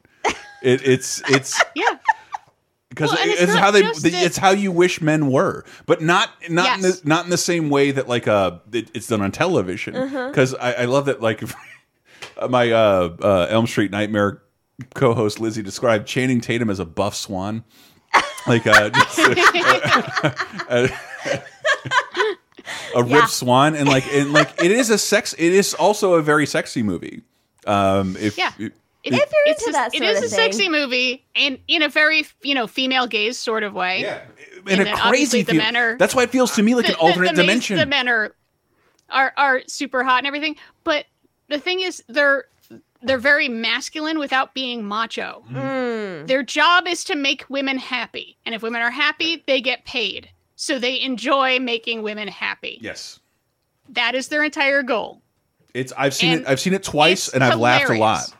It 0.62 0.86
it's 0.86 1.22
it's 1.30 1.58
yeah. 1.74 1.84
Because 2.94 3.10
Well, 3.12 3.18
it's, 3.28 3.42
it's 3.42 3.54
how 3.54 3.70
they 3.70 3.82
it's 3.82 4.36
how 4.36 4.50
you 4.50 4.70
wish 4.72 5.00
men 5.00 5.30
were 5.30 5.64
but 5.86 6.00
not 6.00 6.30
not 6.48 6.76
in 6.76 6.82
the, 6.82 7.00
not 7.04 7.24
in 7.24 7.30
the 7.30 7.36
same 7.36 7.68
way 7.70 7.90
that 7.90 8.08
like 8.08 8.28
uh 8.28 8.58
it, 8.72 8.90
it's 8.94 9.08
done 9.08 9.20
on 9.22 9.32
television. 9.32 9.94
Because 10.28 10.54
I, 10.54 10.72
I 10.72 10.84
love 10.84 11.06
that 11.06 11.20
like 11.20 11.42
my 12.48 12.70
uh, 12.70 13.16
uh 13.20 13.46
elm 13.50 13.66
street 13.66 13.90
nightmare 13.90 14.42
co-host 14.94 15.40
lizzie 15.40 15.62
described 15.62 16.06
channing 16.06 16.40
tatum 16.40 16.70
as 16.70 16.78
a 16.80 16.84
buff 16.84 17.14
swan. 17.14 17.64
Like 18.46 18.66
uh, 18.66 18.90
just, 18.90 19.18
a, 19.18 19.34
a, 20.68 20.88
Yeah. 22.96 23.02
ripped 23.14 23.30
swan. 23.30 23.74
And 23.74 23.88
like 23.88 24.04
and 24.12 24.32
like 24.32 24.62
it 24.62 24.70
is 24.70 24.90
a 24.90 24.98
sex 24.98 25.34
it 25.34 25.52
is 25.52 25.74
also 25.74 26.14
a 26.14 26.22
very 26.22 26.46
sexy 26.46 26.82
movie. 26.82 27.22
Um 27.66 28.16
if 28.18 28.36
Yeah. 28.38 28.52
It- 29.04 29.12
It- 29.12 29.16
If 29.22 29.30
you're 29.32 29.52
it's 29.54 29.62
into 29.62 29.70
a- 29.70 29.72
that 29.72 29.94
it 29.94 29.98
sort 29.98 30.10
is 30.10 30.18
of 30.18 30.24
a 30.24 30.28
thing. 30.28 30.36
sexy 30.52 30.68
movie, 30.68 31.24
and 31.36 31.58
in 31.68 31.82
a 31.82 31.88
very 31.88 32.26
you 32.42 32.54
know 32.54 32.66
female 32.66 33.06
gaze 33.06 33.38
sort 33.38 33.62
of 33.62 33.74
way. 33.74 34.00
yeah 34.02 34.20
in 34.66 34.80
And 34.80 34.88
a 34.88 34.96
crazy 34.96 35.42
the 35.42 35.52
men 35.54 35.76
are- 35.76 35.96
that's 35.98 36.14
why 36.14 36.22
it 36.22 36.30
feels 36.30 36.54
to 36.56 36.62
me 36.62 36.74
like 36.74 36.86
The- 36.86 36.92
an 36.92 36.98
the- 36.98 37.04
alternate 37.04 37.26
the, 37.36 37.42
mas- 37.42 37.46
dimension 37.46 37.76
The 37.78 37.86
men 37.86 38.08
are 38.08 38.34
are 39.10 39.32
are 39.36 39.62
super 39.66 40.02
hot 40.04 40.18
and 40.18 40.26
everything, 40.26 40.56
but 40.84 41.04
the 41.48 41.58
thing 41.58 41.80
is, 41.80 42.02
they're 42.08 42.44
they're 43.02 43.18
very 43.18 43.50
masculine 43.50 44.18
without 44.18 44.54
being 44.54 44.82
macho. 44.82 45.44
Mm. 45.52 46.26
Their 46.26 46.42
job 46.42 46.88
is 46.88 47.04
to 47.04 47.14
make 47.14 47.44
women 47.50 47.76
happy, 47.76 48.38
and 48.46 48.54
if 48.54 48.62
women 48.62 48.80
are 48.80 48.90
happy, 48.90 49.44
they 49.46 49.60
get 49.60 49.84
paid. 49.84 50.30
So 50.56 50.78
they 50.78 50.98
enjoy 51.02 51.58
making 51.58 52.00
women 52.02 52.28
happy. 52.28 52.78
yes 52.80 53.20
That 53.90 54.14
is 54.14 54.28
their 54.28 54.42
entire 54.42 54.82
goal. 54.82 55.20
It's 55.74 55.92
I've 55.98 56.14
seen 56.14 56.32
And 56.32 56.40
it 56.42 56.48
I've 56.48 56.60
seen 56.60 56.72
it 56.72 56.82
twice 56.82 57.28
and 57.28 57.44
I've 57.44 57.58
laughed 57.58 57.90
a 57.90 57.98
lot. 57.98 58.30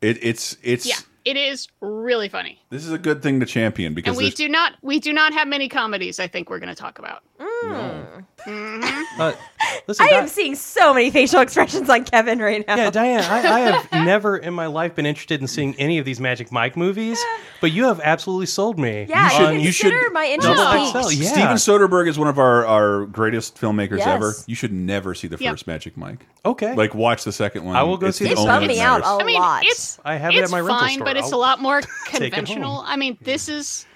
It 0.00 0.22
it's 0.22 0.56
it's 0.62 0.86
Yeah, 0.86 0.96
it 1.24 1.36
is 1.36 1.68
really 1.80 2.28
funny. 2.28 2.60
this 2.70 2.84
is 2.84 2.92
a 2.92 2.98
good 2.98 3.22
thing 3.22 3.40
to 3.40 3.46
champion 3.46 3.94
because 3.94 4.10
And 4.10 4.16
we 4.16 4.30
do 4.30 4.48
not 4.48 4.74
we 4.82 5.00
do 5.00 5.12
not 5.12 5.32
have 5.32 5.48
many 5.48 5.68
comedies. 5.68 6.20
I 6.20 6.26
think 6.26 6.50
we're 6.50 6.58
going 6.58 6.74
to 6.74 6.80
talk 6.80 6.98
about. 6.98 7.22
Mm. 7.40 7.55
Uh, 7.68 9.32
listen, 9.88 10.04
I 10.06 10.10
Di- 10.10 10.16
am 10.16 10.28
seeing 10.28 10.54
so 10.54 10.94
many 10.94 11.10
facial 11.10 11.40
expressions 11.40 11.88
on 11.90 12.04
Kevin 12.04 12.38
right 12.38 12.64
now. 12.66 12.76
yeah, 12.76 12.90
Diane, 12.90 13.24
I, 13.24 13.38
I 13.38 13.60
have 13.60 13.92
never 14.04 14.36
in 14.36 14.54
my 14.54 14.66
life 14.66 14.94
been 14.94 15.06
interested 15.06 15.40
in 15.40 15.48
seeing 15.48 15.74
any 15.76 15.98
of 15.98 16.04
these 16.04 16.20
Magic 16.20 16.52
Mike 16.52 16.76
movies, 16.76 17.18
but 17.60 17.72
you 17.72 17.84
have 17.86 18.00
absolutely 18.00 18.46
sold 18.46 18.78
me. 18.78 19.06
Yeah, 19.08 19.28
should- 19.28 19.54
you 19.54 19.60
you 19.60 19.72
should 19.72 19.90
consider 19.90 20.10
my 20.10 20.26
interest 20.26 20.56
double 20.56 21.12
yeah. 21.12 21.28
Steven 21.28 21.56
Soderbergh 21.56 22.08
is 22.08 22.18
one 22.18 22.28
of 22.28 22.38
our 22.38 22.64
our 22.66 23.06
greatest 23.06 23.56
filmmakers 23.56 23.98
Yes. 23.98 24.06
ever. 24.06 24.32
You 24.46 24.54
should 24.54 24.72
never 24.72 25.14
see 25.14 25.26
the 25.28 25.38
Yeah. 25.40 25.50
first 25.50 25.66
Magic 25.66 25.96
Mike. 25.96 26.26
Okay. 26.44 26.74
Like 26.74 26.94
watch 26.94 27.24
the 27.24 27.32
second 27.32 27.64
one. 27.64 27.74
I 27.74 27.82
will 27.82 27.96
go 27.96 28.08
It's 28.08 28.18
see 28.18 28.24
the 28.28 28.34
the 28.34 28.34
It 28.34 28.38
only 28.38 28.50
second 28.50 28.68
bummed 28.68 28.68
me 28.76 28.80
out 28.80 29.00
matters. 29.00 29.18
a 29.18 29.22
I 29.22 29.26
mean, 29.26 29.40
lot. 29.40 29.62
it's 29.64 29.98
I 30.04 30.16
have 30.16 30.32
it 30.32 30.36
it's 30.36 30.44
at 30.44 30.50
my 30.52 30.60
rental 30.60 30.78
fine, 30.78 30.94
store. 30.94 31.04
but 31.06 31.16
it's 31.16 31.32
I'll 31.32 31.38
a 31.38 31.40
lot 31.40 31.60
more 31.60 31.80
conventional. 32.06 32.82
I 32.86 32.96
mean, 32.96 33.16
this 33.22 33.48
is 33.48 33.86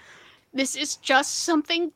this 0.53 0.75
is 0.77 0.97
just 0.97 1.41
something 1.45 1.85
s- 1.85 1.93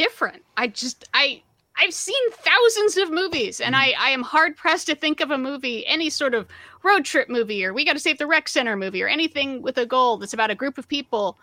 different. 0.00 0.42
I 0.56 0.66
just 0.68 1.04
I 1.12 1.42
I've 1.76 1.92
seen 1.92 2.30
thousands 2.30 2.96
of 2.96 3.10
movies, 3.10 3.60
and 3.60 3.76
I 3.76 3.90
mm-hmm. 3.90 4.02
I 4.02 4.10
am 4.10 4.22
hard 4.22 4.56
pressed 4.56 4.86
to 4.86 4.94
think 4.94 5.20
of 5.20 5.30
a 5.30 5.38
movie, 5.38 5.86
any 5.86 6.08
sort 6.08 6.34
of 6.34 6.48
road 6.82 7.04
trip 7.04 7.28
movie, 7.28 7.64
or 7.64 7.74
we 7.74 7.84
got 7.84 7.92
to 7.92 7.98
save 7.98 8.18
the 8.18 8.26
rec 8.26 8.48
center 8.48 8.76
movie, 8.76 9.02
or 9.02 9.08
anything 9.08 9.60
with 9.60 9.76
a 9.76 9.84
goal 9.84 10.16
that's 10.16 10.32
about 10.32 10.50
a 10.50 10.54
group 10.54 10.78
of 10.78 10.88
people 10.88 11.36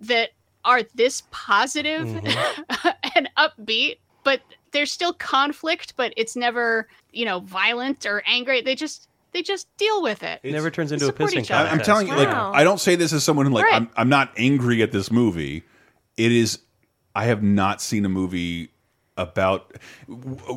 that 0.00 0.30
are 0.64 0.82
this 0.94 1.24
positive 1.30 2.06
mm-hmm. 2.06 2.88
and 3.16 3.28
upbeat, 3.36 3.98
but 4.24 4.40
there's 4.72 4.92
still 4.92 5.12
conflict, 5.12 5.94
but 5.96 6.14
it's 6.16 6.36
never 6.36 6.88
you 7.12 7.26
know 7.26 7.40
violent 7.40 8.06
or 8.06 8.22
angry. 8.26 8.62
They 8.62 8.74
just 8.74 9.08
they 9.32 9.42
just 9.42 9.68
deal 9.76 10.02
with 10.02 10.22
it. 10.22 10.40
It 10.42 10.52
never 10.52 10.70
turns 10.70 10.90
into 10.90 11.04
a 11.04 11.08
support 11.08 11.30
pissing 11.30 11.40
each 11.42 11.50
other. 11.50 11.68
I- 11.68 11.72
I'm 11.72 11.80
telling 11.80 12.06
you, 12.06 12.14
like 12.14 12.28
I 12.28 12.64
don't 12.64 12.80
say 12.80 12.96
this 12.96 13.12
as 13.12 13.24
someone 13.24 13.44
who 13.44 13.52
like 13.52 13.64
Right. 13.64 13.74
I'm 13.74 13.90
I'm 13.94 14.08
not 14.08 14.32
angry 14.38 14.82
at 14.82 14.90
this 14.90 15.10
movie. 15.10 15.64
It 16.16 16.32
is 16.32 16.60
I 17.14 17.24
have 17.24 17.42
not 17.42 17.80
seen 17.82 18.04
a 18.04 18.08
movie 18.08 18.70
about 19.16 19.74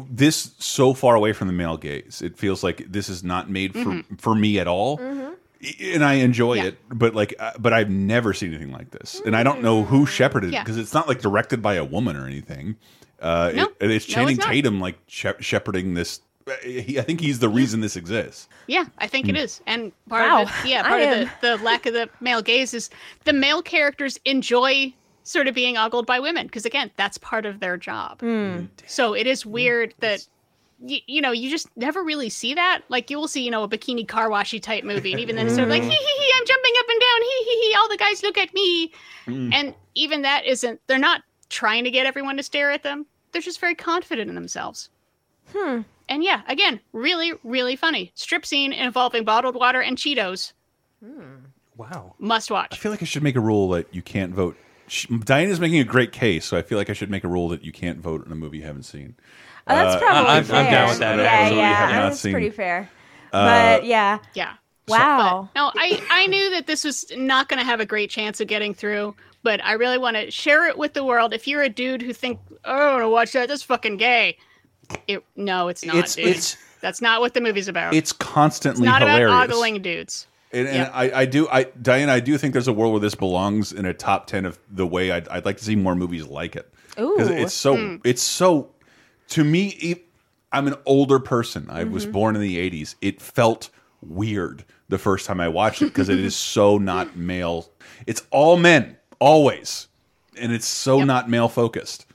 this 0.10 0.54
so 0.60 0.94
far 0.94 1.16
away 1.16 1.34
from 1.34 1.48
the 1.48 1.54
male 1.54 1.78
gaze. 1.78 2.22
It 2.24 2.38
feels 2.38 2.64
like 2.64 2.86
this 2.92 3.10
is 3.10 3.24
not 3.24 3.50
made 3.50 3.74
for 3.74 4.02
for 4.18 4.36
me 4.36 4.60
at 4.60 4.68
all. 4.68 5.00
And 5.80 6.04
I 6.04 6.16
enjoy 6.16 6.56
Yeah. 6.56 6.64
it, 6.66 6.78
but 6.90 7.16
like, 7.16 7.34
uh, 7.40 7.54
but 7.58 7.72
I've 7.72 7.90
never 7.90 8.34
seen 8.34 8.50
anything 8.54 8.72
like 8.74 8.92
this, 8.92 9.22
and 9.26 9.34
I 9.36 9.44
don't 9.44 9.62
know 9.62 9.84
who 9.84 10.06
shepherded 10.06 10.50
it 10.50 10.54
Yeah. 10.54 10.64
because 10.64 10.78
it's 10.78 10.94
not 10.94 11.08
like 11.08 11.22
directed 11.22 11.62
by 11.62 11.76
a 11.76 11.86
woman 11.86 12.18
or 12.18 12.26
anything. 12.28 12.76
Uh, 13.22 13.52
No. 13.56 13.64
it- 13.64 13.76
and 13.80 13.92
it's 13.92 14.08
No, 14.10 14.14
Channing 14.16 14.36
it's. 14.38 14.46
Tatum 14.46 14.82
like 14.82 14.98
shepherding 15.08 15.94
this. 15.94 16.20
uh, 16.48 16.52
He, 16.64 17.00
I 17.00 17.02
think 17.04 17.22
he's 17.22 17.40
the 17.40 17.48
reason 17.48 17.80
this 17.80 17.96
exists. 17.96 18.50
Yeah, 18.68 18.86
I 18.98 19.08
think 19.08 19.30
it 19.30 19.38
is. 19.38 19.62
And 19.66 19.94
part 20.10 20.30
Wow. 20.30 20.42
of 20.44 20.50
it, 20.66 20.70
yeah, 20.70 20.82
I 20.86 20.90
part 20.90 21.02
of 21.04 21.10
the, 21.42 21.58
the 21.58 21.64
lack 21.64 21.86
of 21.86 21.94
the 21.94 22.10
male 22.20 22.42
gaze 22.42 22.74
is 22.74 22.90
the 23.24 23.32
male 23.32 23.62
characters 23.62 24.20
enjoy 24.26 24.94
sort 25.24 25.48
of 25.48 25.56
being 25.56 25.78
ogled 25.78 26.06
by 26.06 26.20
women 26.20 26.48
because 26.48 26.66
again, 26.66 26.92
that's 26.98 27.18
part 27.18 27.46
of 27.46 27.60
their 27.60 27.78
job. 27.78 28.20
Hmm. 28.20 28.28
Mm. 28.28 28.60
Mm. 28.62 28.70
So 28.88 29.14
it 29.14 29.28
is 29.28 29.46
weird 29.46 29.94
that 30.00 30.26
you, 30.86 31.00
you 31.08 31.22
know 31.22 31.32
you 31.32 31.50
just 31.50 31.68
never 31.78 32.04
really 32.04 32.30
see 32.30 32.54
that. 32.54 32.82
Like 32.90 33.10
you 33.10 33.18
will 33.18 33.28
see 33.28 33.44
you 33.44 33.52
know 33.52 33.64
a 33.64 33.70
bikini 33.70 34.08
car 34.08 34.30
washy 34.30 34.60
type 34.60 34.84
movie, 34.84 35.12
and 35.12 35.22
even 35.22 35.36
then 35.36 35.48
it's 35.48 35.56
sort 35.56 35.66
of 35.66 35.70
like 35.70 35.82
mm. 35.82 35.90
hee 35.90 35.96
hee 35.96 36.24
hee, 36.24 36.32
I'm 36.38 36.46
jumping 36.46 36.74
up 36.80 36.86
and 36.90 37.02
down, 37.02 37.22
hee 37.22 37.44
hee 37.46 37.68
hee, 37.68 37.76
all 37.76 37.90
the 37.90 37.98
guys 37.98 38.24
look 38.24 38.38
at 38.38 38.54
me, 38.54 38.92
and 39.28 39.76
even 39.96 40.22
that 40.24 40.46
isn't. 40.46 40.82
They're 40.88 40.98
not 40.98 41.22
trying 41.50 41.84
to 41.84 41.92
get 41.92 42.06
everyone 42.06 42.38
to 42.38 42.44
stare 42.44 42.72
at 42.72 42.84
them. 42.84 43.06
They're 43.32 43.42
just 43.42 43.60
very 43.60 43.76
confident 43.76 44.30
in 44.30 44.36
themselves. 44.36 44.90
hmm 45.54 45.82
And 46.10 46.24
yeah, 46.24 46.42
again, 46.48 46.80
really, 46.92 47.34
really 47.44 47.76
funny. 47.76 48.12
Strip 48.16 48.46
scene 48.46 48.74
involving 48.74 49.24
bottled 49.24 49.56
water 49.56 49.82
and 49.82 49.98
Cheetos. 49.98 50.54
Hmm. 51.04 51.46
Wow. 51.78 52.14
Must 52.20 52.52
watch. 52.52 52.70
I 52.72 52.76
feel 52.76 52.92
like 52.92 53.02
I 53.02 53.06
should 53.06 53.24
make 53.24 53.36
a 53.36 53.40
rule 53.40 53.70
that 53.70 53.88
you 53.94 54.02
can't 54.02 54.34
vote. 54.34 54.56
Sh- 54.88 55.08
Diana's 55.08 55.60
making 55.60 55.80
a 55.80 55.84
great 55.86 56.12
case, 56.12 56.46
so 56.46 56.58
I 56.58 56.62
feel 56.62 56.78
like 56.78 56.90
I 56.90 56.94
should 56.94 57.10
make 57.10 57.24
a 57.24 57.28
rule 57.28 57.50
that 57.50 57.64
you 57.64 57.72
can't 57.72 58.00
vote 58.00 58.26
in 58.26 58.32
a 58.32 58.36
movie 58.36 58.58
you 58.60 58.64
haven't 58.66 58.84
seen. 58.84 59.16
Oh, 59.68 59.76
that's 59.76 59.96
Uh, 59.96 60.00
probably 60.00 60.30
I'm- 60.30 60.46
I'm 60.52 60.72
down 60.72 60.90
with 60.90 61.00
that, 61.00 61.18
Yeah, 61.18 61.24
actually. 61.24 61.58
yeah, 61.60 61.74
Have 61.76 61.90
not 61.96 62.10
that's 62.10 62.20
seen. 62.20 62.32
pretty 62.34 62.50
fair. 62.50 62.90
Uh, 63.32 63.78
but 63.78 63.86
yeah, 63.86 64.20
Yeah. 64.34 64.54
wow. 64.88 65.50
No, 65.56 65.72
I, 65.78 66.04
I 66.10 66.28
knew 66.28 66.50
that 66.52 66.68
this 66.68 66.84
was 66.84 67.06
not 67.16 67.48
going 67.50 67.60
to 67.60 67.66
have 67.66 67.80
a 67.80 67.86
great 67.86 68.10
chance 68.10 68.42
of 68.42 68.48
getting 68.48 68.74
through, 68.74 69.16
but 69.42 69.64
I 69.64 69.74
really 69.74 69.98
want 69.98 70.18
to 70.18 70.30
share 70.32 70.68
it 70.68 70.78
with 70.78 70.94
the 70.94 71.04
world. 71.04 71.34
If 71.34 71.48
you're 71.48 71.62
a 71.64 71.70
dude 71.70 72.02
who 72.02 72.12
think, 72.14 72.40
oh, 72.66 72.72
I 72.90 72.92
want 72.92 73.04
to 73.04 73.10
watch 73.10 73.32
that, 73.32 73.48
that's 73.48 73.64
fucking 73.64 73.98
gay. 73.98 74.38
It, 75.08 75.24
no, 75.38 75.70
it's 75.70 75.86
not, 75.86 75.96
It's- 75.96 76.16
dude. 76.16 76.28
it's- 76.28 76.58
that's 76.82 77.02
not 77.02 77.22
what 77.22 77.34
the 77.34 77.40
movie's 77.40 77.70
about. 77.70 77.94
It's 77.96 78.12
constantly 78.12 78.86
not 78.86 79.02
hilarious. 79.02 79.32
about 79.32 79.50
ogling 79.50 79.82
dudes. 79.82 80.28
And, 80.54 80.68
and 80.68 80.76
Yeah. 80.78 80.92
I, 80.94 81.22
I 81.22 81.26
do, 81.26 81.48
I 81.50 81.64
Diane, 81.82 82.10
I 82.10 82.20
do 82.20 82.38
think 82.38 82.54
there's 82.54 82.68
a 82.68 82.74
world 82.74 82.94
where 82.94 83.00
this 83.02 83.16
belongs 83.16 83.74
in 83.74 83.86
a 83.86 83.94
top 83.94 84.28
ten 84.28 84.46
of 84.46 84.60
the 84.72 84.86
way 84.88 85.12
I'd, 85.12 85.28
I'd 85.28 85.46
like 85.46 85.58
to 85.58 85.64
see 85.66 85.76
more 85.76 85.96
movies 85.96 86.26
like 86.28 86.56
it. 86.56 86.72
Because 86.96 87.28
it's 87.30 87.54
so, 87.54 88.00
it's 88.04 88.22
so. 88.22 88.70
To 89.30 89.44
me, 89.44 90.04
I'm 90.52 90.68
an 90.68 90.76
older 90.86 91.18
person. 91.20 91.68
I 91.70 91.84
was 91.86 92.04
Mm-hmm. 92.04 92.12
born 92.12 92.36
in 92.36 92.42
the 92.42 92.58
'80s. 92.70 92.96
It 93.02 93.20
felt 93.20 93.72
weird 94.02 94.64
the 94.90 94.98
first 95.00 95.26
time 95.26 95.40
I 95.40 95.48
watched 95.48 95.82
it 95.82 95.86
because 95.86 96.10
it 96.10 96.20
is 96.20 96.36
so 96.54 96.78
not 96.78 97.16
male. 97.18 97.70
It's 98.06 98.22
all 98.30 98.58
men 98.58 98.98
always, 99.20 99.88
and 100.38 100.52
it's 100.52 100.68
so 100.68 101.04
not 101.04 101.30
male 101.30 101.50
focused. 101.50 102.06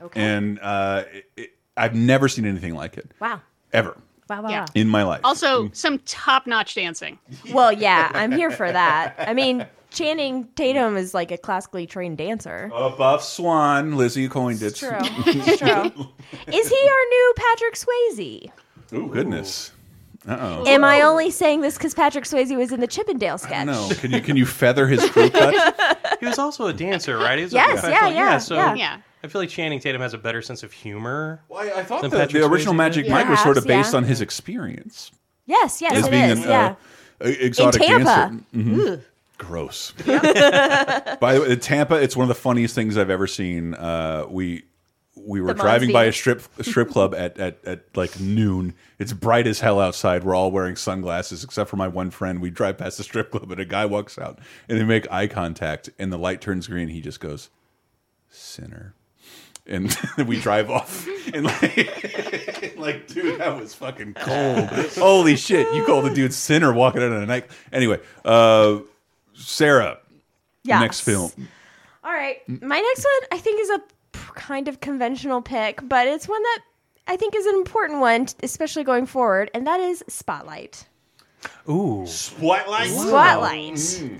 Okay. 0.00 0.20
And 0.20 0.58
uh, 0.60 1.04
it, 1.12 1.30
it, 1.36 1.50
I've 1.76 1.94
never 1.94 2.28
seen 2.28 2.44
anything 2.46 2.74
like 2.74 2.96
it 2.96 3.10
Wow. 3.20 3.40
ever 3.72 3.96
Wow, 4.30 4.42
wow, 4.42 4.48
Yeah. 4.50 4.60
wow. 4.60 4.66
in 4.74 4.88
my 4.88 5.02
life. 5.02 5.20
Also, 5.24 5.70
some 5.72 5.98
top 6.06 6.46
notch 6.46 6.74
dancing. 6.74 7.18
Well, 7.52 7.72
yeah, 7.72 8.10
I'm 8.14 8.32
here 8.32 8.50
for 8.50 8.70
that. 8.70 9.14
I 9.18 9.34
mean, 9.34 9.66
Channing 9.90 10.48
Tatum 10.56 10.96
is 10.96 11.12
like 11.12 11.30
a 11.30 11.36
classically 11.36 11.86
trained 11.86 12.18
dancer. 12.18 12.70
A 12.74 12.88
buff 12.90 13.22
Swan, 13.22 13.96
Lizzie 13.96 14.28
coined 14.28 14.62
it. 14.62 14.66
It's 14.66 14.78
true. 14.78 14.90
It's 15.00 15.58
true. 15.58 16.08
Is 16.52 16.68
he 16.68 16.88
our 16.88 17.04
new 17.10 17.34
Patrick 17.36 17.74
Swayze? 17.74 18.50
Oh 18.92 19.06
goodness. 19.06 19.72
Uh 20.26 20.36
oh. 20.40 20.66
Am 20.66 20.84
I 20.84 21.00
only 21.02 21.30
saying 21.30 21.62
this 21.62 21.76
because 21.76 21.94
Patrick 21.94 22.24
Swayze 22.24 22.56
was 22.56 22.70
in 22.72 22.78
the 22.80 22.86
Chippendale 22.86 23.38
sketch? 23.38 23.66
No. 23.66 23.88
Can 23.96 24.12
you 24.12 24.20
can 24.20 24.36
you 24.36 24.46
feather 24.46 24.86
his 24.86 25.04
crew 25.10 25.28
cut? 25.30 25.98
He 26.20 26.26
was 26.26 26.38
also 26.38 26.68
a 26.68 26.72
dancer, 26.72 27.18
right? 27.18 27.36
He 27.36 27.42
was 27.44 27.52
a 27.52 27.56
Yes, 27.56 27.80
professional- 27.80 28.12
yeah, 28.12 28.16
yeah, 28.30 28.38
so 28.38 28.54
yeah. 28.54 28.98
Yeah. 29.22 29.26
I 29.26 29.28
feel 29.28 29.40
like 29.40 29.48
Channing 29.50 29.80
Tatum 29.80 30.00
has 30.02 30.14
a 30.14 30.18
better 30.18 30.42
sense 30.42 30.62
of 30.62 30.72
humor. 30.72 31.42
Well, 31.48 31.60
I, 31.60 31.80
I 31.80 31.84
thought 31.84 32.02
Then 32.02 32.10
the, 32.10 32.26
the 32.26 32.44
original 32.46 32.74
Swayze 32.74 32.76
Magic 32.76 33.04
did? 33.04 33.12
Mike 33.12 33.28
was 33.28 33.40
sort 33.42 33.56
of 33.58 33.66
based 33.66 33.92
yeah. 33.92 33.98
on 33.98 34.04
his 34.04 34.20
experience 34.20 35.10
Yes, 35.46 35.80
yes, 35.80 35.92
as 35.94 36.06
it 36.06 36.10
being 36.10 36.30
is. 36.30 36.38
an 36.44 36.48
yeah. 36.50 36.66
uh, 37.20 37.24
a- 37.28 37.46
exotic 37.46 37.82
Tampa. 37.82 38.04
dancer. 38.04 38.44
Mhm. 38.54 39.02
Gross. 39.38 39.92
By 40.06 41.34
the 41.34 41.44
way, 41.48 41.56
Tampa, 41.56 41.96
it's 41.96 42.16
one 42.16 42.24
of 42.24 42.28
the 42.28 42.34
funniest 42.40 42.74
things 42.76 42.96
I've 42.96 43.10
ever 43.10 43.26
seen. 43.26 43.74
Uh, 43.74 44.26
we 44.28 44.62
we 45.16 45.40
were 45.40 45.48
The 45.48 45.54
driving 45.62 45.92
by 45.92 46.04
a 46.04 46.12
strip 46.12 46.42
a 46.58 46.64
strip 46.64 46.90
club 46.90 47.12
at, 47.14 47.38
at 47.38 47.58
at 47.64 47.96
like 47.96 48.18
noon. 48.20 48.74
It's 49.00 49.12
bright 49.12 49.46
as 49.48 49.58
hell 49.60 49.80
outside. 49.80 50.22
We're 50.24 50.34
all 50.36 50.50
wearing 50.52 50.76
sunglasses 50.76 51.42
except 51.44 51.68
for 51.70 51.76
my 51.76 51.88
one 51.88 52.10
friend. 52.10 52.40
We 52.40 52.50
drive 52.50 52.78
past 52.78 52.98
the 52.98 53.04
strip 53.04 53.30
club 53.32 53.50
and 53.50 53.60
a 53.60 53.64
guy 53.64 53.84
walks 53.84 54.16
out 54.18 54.38
and 54.68 54.78
they 54.80 54.84
make 54.84 55.10
eye 55.10 55.26
contact 55.26 55.90
and 55.98 56.12
the 56.12 56.18
light 56.18 56.40
turns 56.40 56.66
green. 56.68 56.88
He 56.88 57.00
just 57.00 57.18
goes, 57.20 57.50
"Sinner." 58.30 58.94
And 59.66 59.96
we 60.26 60.40
drive 60.40 60.70
off, 60.70 61.06
and 61.32 61.44
like, 61.44 62.74
like, 62.76 63.06
dude, 63.06 63.38
that 63.38 63.56
was 63.60 63.74
fucking 63.74 64.14
cold. 64.14 64.68
Holy 64.96 65.36
shit! 65.36 65.72
You 65.72 65.84
call 65.84 66.02
the 66.02 66.12
dude 66.12 66.34
sinner 66.34 66.72
walking 66.72 67.00
out 67.00 67.12
of 67.12 67.22
a 67.22 67.26
night. 67.26 67.48
Anyway, 67.72 68.00
uh, 68.24 68.80
Sarah, 69.34 69.98
Yes. 70.64 70.80
next 70.80 71.00
film. 71.02 71.30
All 72.02 72.12
right. 72.12 72.38
My 72.48 72.80
next 72.80 73.04
one, 73.04 73.28
I 73.30 73.38
think, 73.38 73.60
is 73.60 73.70
a 73.70 73.80
kind 74.34 74.66
of 74.66 74.80
conventional 74.80 75.40
pick, 75.40 75.78
but 75.88 76.08
it's 76.08 76.26
one 76.26 76.42
that 76.42 76.58
I 77.06 77.16
think 77.16 77.36
is 77.36 77.46
an 77.46 77.54
important 77.54 78.00
one, 78.00 78.26
especially 78.42 78.82
going 78.82 79.06
forward, 79.06 79.48
and 79.54 79.64
that 79.68 79.78
is 79.78 80.02
Spotlight. 80.08 80.86
Ooh. 81.68 82.04
Spotlight. 82.06 82.90
Spotlight. 82.90 84.10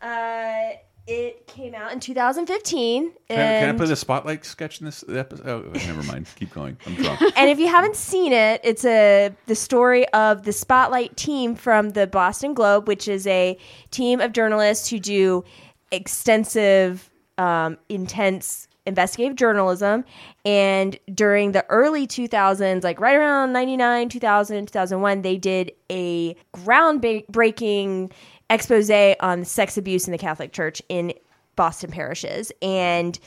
Uh, 0.00 0.76
it 1.06 1.46
came 1.46 1.74
out 1.74 1.92
in 1.92 2.00
2015. 2.00 3.02
Can, 3.04 3.12
I- 3.30 3.34
can 3.34 3.38
I 3.38 3.42
and- 3.68 3.78
play 3.78 3.86
the 3.86 3.94
spotlight 3.96 4.44
sketch 4.44 4.80
in 4.80 4.86
this 4.86 5.04
episode? 5.08 5.46
Oh, 5.46 5.70
never 5.86 6.02
mind. 6.04 6.26
Keep 6.36 6.52
going. 6.52 6.76
I'm 6.86 6.94
drunk. 6.96 7.20
and 7.36 7.48
if 7.50 7.58
you 7.58 7.68
haven't 7.68 7.96
seen 7.96 8.32
it, 8.32 8.60
it's 8.64 8.84
a 8.84 9.32
the 9.46 9.54
story 9.54 10.08
of 10.08 10.42
the 10.44 10.52
Spotlight 10.52 11.16
team 11.16 11.54
from 11.54 11.90
the 11.90 12.06
Boston 12.06 12.54
Globe, 12.54 12.88
which 12.88 13.06
is 13.08 13.26
a 13.26 13.56
team 13.90 14.20
of 14.20 14.32
journalists 14.32 14.88
who 14.90 14.98
do 14.98 15.44
extensive, 15.92 17.10
um, 17.38 17.76
intense 17.88 18.68
investigative 18.86 19.36
journalism. 19.36 20.04
And 20.44 20.96
during 21.12 21.50
the 21.52 21.64
early 21.68 22.06
2000s, 22.06 22.84
like 22.84 23.00
right 23.00 23.16
around 23.16 23.52
99, 23.52 24.08
2000, 24.08 24.66
2001, 24.66 25.22
they 25.22 25.36
did 25.36 25.72
a 25.90 26.36
groundbreaking 26.54 28.12
expose 28.50 28.90
on 29.20 29.44
sex 29.44 29.76
abuse 29.76 30.06
in 30.06 30.12
the 30.12 30.18
Catholic 30.18 30.52
Church 30.52 30.80
in 30.88 31.12
Boston 31.56 31.90
parishes. 31.90 32.52
And 32.62 33.18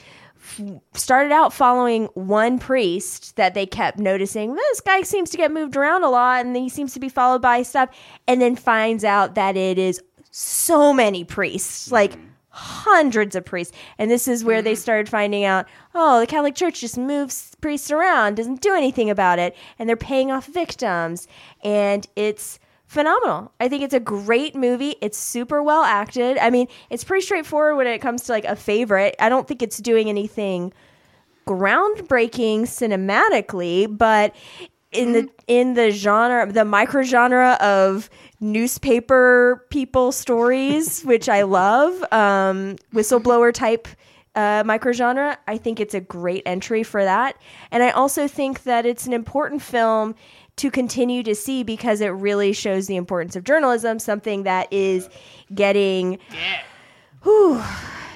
started 0.94 1.32
out 1.32 1.54
following 1.54 2.06
one 2.14 2.60
priest 2.60 3.36
that 3.36 3.54
they 3.54 3.66
kept 3.66 4.00
noticing 4.00 4.56
this 4.56 4.82
guy 4.82 5.02
seems 5.02 5.30
to 5.30 5.38
get 5.38 5.52
moved 5.52 5.76
around 5.76 6.04
a 6.04 6.10
lot 6.10 6.46
and 6.46 6.56
he 6.56 6.70
seems 6.70 6.94
to 6.94 7.00
be 7.00 7.10
followed 7.10 7.42
by 7.42 7.62
stuff 7.62 7.90
and 8.28 8.42
then 8.42 8.56
finds 8.56 9.04
out 9.04 9.36
that 9.36 9.58
it 9.58 9.78
is 9.78 10.02
so 10.32 10.94
many 10.94 11.24
priests 11.24 11.90
mm. 11.90 11.92
like 11.92 12.18
hundreds 12.50 13.36
of 13.36 13.46
priests. 13.46 13.76
And 13.98 14.10
this 14.10 14.28
is 14.28 14.44
where 14.44 14.62
they 14.62 14.74
mm. 14.74 14.78
started 14.78 15.10
finding 15.10 15.44
out 15.44 15.68
oh 15.94 16.22
the 16.22 16.28
catholic 16.28 16.56
church 16.56 16.82
just 16.82 16.98
moves 16.98 17.56
priests 17.62 17.92
around 17.92 18.36
doesn't 18.36 18.62
do 18.62 18.74
anything 18.74 19.10
about 19.10 19.40
it 19.40 19.56
and 19.78 19.88
they're 19.90 19.98
paying 19.98 20.32
off 20.32 20.46
victims. 20.46 21.28
And 21.64 22.08
it's 22.16 22.60
phenomenal. 22.90 23.54
I 23.60 23.70
think 23.70 23.84
it's 23.84 23.94
a 23.94 24.00
great 24.00 24.56
movie. 24.56 24.96
It's 25.00 25.18
super 25.18 25.62
well 25.62 25.84
acted. 25.84 26.40
I 26.40 26.50
mean, 26.50 26.68
it's 26.90 27.04
pretty 27.04 27.24
straightforward 27.24 27.78
when 27.78 27.86
it 27.86 28.00
comes 28.00 28.24
to 28.24 28.32
like 28.32 28.46
a 28.46 28.56
favorite. 28.56 29.16
I 29.20 29.30
don't 29.30 29.48
think 29.48 29.62
it's 29.62 29.78
doing 29.78 30.10
anything 30.10 30.74
groundbreaking 31.48 32.62
cinematically, 32.62 33.96
but 33.96 34.36
in 34.92 35.14
the 35.14 35.30
in 35.48 35.76
the 35.76 35.92
genre, 35.92 36.52
the 36.52 36.66
micro 36.66 37.04
genre 37.04 37.58
of 37.62 38.10
newspaper 38.40 39.64
people 39.70 40.12
stories, 40.12 41.04
which 41.06 41.30
I 41.30 41.44
love, 41.44 41.94
um, 42.12 42.76
whistleblower 42.92 43.54
type 43.54 43.88
uh, 44.34 44.64
micro 44.66 44.94
genre. 44.94 45.38
I 45.48 45.58
think 45.58 45.80
it's 45.80 45.94
a 45.94 46.00
great 46.00 46.42
entry 46.48 46.82
for 46.82 47.04
that, 47.04 47.40
and 47.70 47.84
I 47.84 47.92
also 47.92 48.28
think 48.28 48.64
that 48.64 48.88
it's 48.88 49.06
an 49.06 49.14
important 49.14 49.62
film 49.62 50.16
to 50.60 50.70
continue 50.70 51.24
to 51.24 51.34
see 51.34 51.64
because 51.64 52.02
it 52.02 52.10
really 52.10 52.54
shows 52.54 52.88
the 52.88 52.96
importance 52.98 53.36
of 53.36 53.44
journalism, 53.44 53.98
something 53.98 54.44
that 54.44 54.72
is 54.72 55.10
getting 55.54 56.20
whew, 57.24 57.62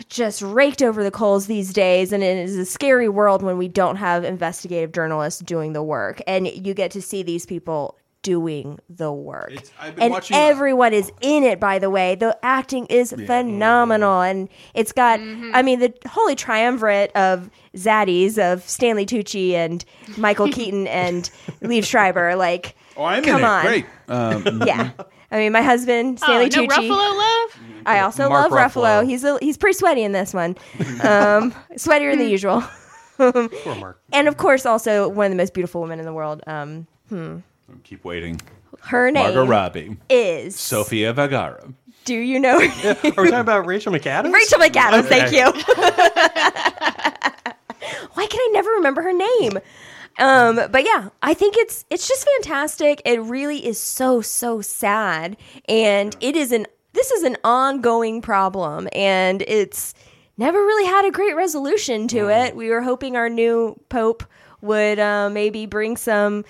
just 0.07 0.41
raked 0.41 0.81
over 0.81 1.03
the 1.03 1.11
coals 1.11 1.47
these 1.47 1.73
days. 1.73 2.11
And 2.11 2.23
it 2.23 2.37
is 2.37 2.57
a 2.57 2.65
scary 2.65 3.09
world 3.09 3.41
when 3.43 3.57
we 3.57 3.67
don't 3.67 3.95
have 3.95 4.23
investigative 4.23 4.91
journalists 4.91 5.41
doing 5.41 5.73
the 5.73 5.83
work. 5.83 6.21
And 6.27 6.47
you 6.47 6.73
get 6.73 6.91
to 6.91 7.01
see 7.01 7.23
these 7.23 7.45
people 7.45 7.97
doing 8.23 8.79
the 8.89 9.11
work. 9.13 9.51
It's- 9.51 9.71
I've 9.79 9.95
been 9.95 10.03
and 10.05 10.13
watching- 10.13 10.35
everyone 10.35 10.93
is 10.93 11.11
in 11.21 11.43
it, 11.43 11.59
by 11.59 11.77
the 11.77 11.89
way. 11.91 12.15
The 12.15 12.35
acting 12.43 12.87
is 12.87 13.13
phenomenal. 13.13 14.21
And 14.21 14.49
it's 14.73 14.91
got, 14.91 15.19
I 15.19 15.61
mean, 15.61 15.79
the 15.79 15.93
holy 16.09 16.35
triumvirate 16.35 17.11
of 17.15 17.49
zaddies 17.75 18.37
of 18.39 18.67
Stanley 18.67 19.05
Tucci 19.05 19.51
and 19.53 19.85
Michael 20.17 20.47
Keaton 20.51 20.87
and 20.87 21.29
Liev 21.61 21.85
Schreiber. 21.85 22.35
Like, 22.35 22.75
Oh, 22.97 23.03
I'm 23.05 23.23
come 23.23 23.37
in 23.37 23.43
it. 23.43 23.47
on. 23.47 23.65
Great. 23.65 23.85
Um, 24.07 24.63
Yeah. 24.67 24.91
I 25.31 25.37
mean, 25.37 25.51
my 25.51 25.63
husband, 25.63 26.19
Stanley 26.19 26.45
oh, 26.53 26.61
no 26.61 26.67
Tucci. 26.67 26.87
Ruffalo 26.89 27.17
love? 27.17 27.59
I 27.87 27.99
also 28.01 28.29
Mark 28.29 28.51
love 28.51 28.71
Ruffalo. 28.73 29.01
Ruffalo. 29.01 29.05
He's 29.07 29.23
a, 29.23 29.37
he's 29.41 29.57
pretty 29.57 29.77
sweaty 29.77 30.03
in 30.03 30.11
this 30.11 30.33
one, 30.33 30.55
um, 31.01 31.51
sweatier 31.75 32.15
than 32.17 32.29
usual. 32.29 32.63
Poor 33.17 33.75
Mark. 33.75 33.99
And 34.11 34.27
of 34.27 34.37
course, 34.37 34.65
also 34.65 35.07
one 35.09 35.25
of 35.25 35.31
the 35.31 35.35
most 35.37 35.53
beautiful 35.55 35.81
women 35.81 35.99
in 35.99 36.05
the 36.05 36.13
world. 36.13 36.41
Um, 36.47 36.87
keep 37.83 38.03
waiting. 38.03 38.41
her 38.81 39.11
name 39.11 39.23
Margot 39.23 39.45
Robbie, 39.45 39.97
is 40.09 40.59
Sofia 40.59 41.13
Vergara. 41.13 41.73
Do 42.05 42.15
you 42.15 42.39
know 42.39 42.59
her 42.59 42.67
name? 42.67 43.13
Are 43.17 43.23
we 43.23 43.29
talking 43.29 43.33
about 43.35 43.65
Rachel 43.65 43.93
McAdams? 43.93 44.33
Rachel 44.33 44.59
McAdams? 44.59 45.05
Thank 45.05 45.31
you. 45.31 45.45
Why 48.13 48.27
can 48.27 48.39
I 48.39 48.49
never 48.53 48.69
remember 48.71 49.01
her 49.01 49.13
name? 49.13 49.59
Um, 50.19 50.59
but 50.71 50.85
yeah, 50.85 51.09
I 51.21 51.33
think 51.33 51.55
it's 51.57 51.85
it's 51.89 52.07
just 52.07 52.27
fantastic. 52.35 53.01
It 53.05 53.21
really 53.21 53.65
is 53.65 53.79
so 53.79 54.21
so 54.21 54.61
sad, 54.61 55.37
and 55.67 56.15
it 56.19 56.35
is 56.35 56.51
an 56.51 56.67
this 56.93 57.11
is 57.11 57.23
an 57.23 57.37
ongoing 57.43 58.21
problem, 58.21 58.87
and 58.93 59.41
it's 59.43 59.93
never 60.37 60.59
really 60.59 60.85
had 60.85 61.05
a 61.05 61.11
great 61.11 61.35
resolution 61.35 62.07
to 62.09 62.29
it. 62.29 62.55
We 62.55 62.69
were 62.69 62.81
hoping 62.81 63.15
our 63.15 63.29
new 63.29 63.79
pope 63.89 64.23
would 64.61 64.99
uh, 64.99 65.29
maybe 65.29 65.65
bring 65.65 65.97
some 65.97 66.45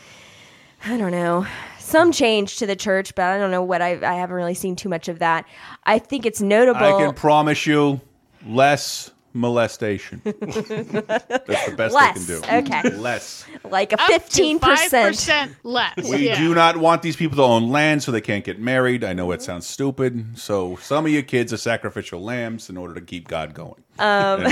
I 0.85 0.97
don't 0.97 1.11
know, 1.11 1.45
some 1.79 2.11
change 2.11 2.57
to 2.57 2.65
the 2.65 2.75
church, 2.75 3.15
but 3.15 3.25
I 3.25 3.37
don't 3.37 3.51
know 3.51 3.63
what 3.63 3.81
I 3.81 3.91
I 3.91 4.15
haven't 4.15 4.35
really 4.35 4.53
seen 4.53 4.75
too 4.75 4.89
much 4.89 5.07
of 5.07 5.19
that. 5.19 5.45
I 5.85 5.99
think 5.99 6.25
it's 6.25 6.41
notable. 6.41 6.83
I 6.83 7.03
can 7.03 7.13
promise 7.13 7.65
you, 7.65 8.01
less 8.45 9.11
molestation. 9.33 10.21
That's 10.23 10.45
the 10.67 11.73
best 11.75 11.95
Less, 11.95 12.27
they 12.27 12.39
can 12.41 12.63
do. 12.63 12.69
okay. 12.71 12.89
Less. 12.97 13.45
like 13.63 13.93
a 13.93 14.01
Up 14.01 14.07
fifteen 14.07 14.59
percent. 14.59 15.15
5% 15.15 15.55
less. 15.63 16.09
We 16.09 16.27
yeah. 16.27 16.37
do 16.37 16.53
not 16.53 16.77
want 16.77 17.01
these 17.01 17.15
people 17.15 17.37
to 17.37 17.43
own 17.43 17.69
land 17.69 18.03
so 18.03 18.11
they 18.11 18.21
can't 18.21 18.43
get 18.43 18.59
married. 18.59 19.03
I 19.03 19.13
know 19.13 19.31
it 19.31 19.41
sounds 19.41 19.65
stupid. 19.65 20.37
So 20.37 20.75
some 20.77 21.05
of 21.05 21.11
you 21.11 21.23
kids 21.23 21.51
are 21.53 21.57
sacrificial 21.57 22.21
lambs 22.21 22.69
in 22.69 22.77
order 22.77 22.93
to 22.95 23.01
keep 23.01 23.27
God 23.27 23.53
going. 23.53 23.83
Um, 23.99 24.45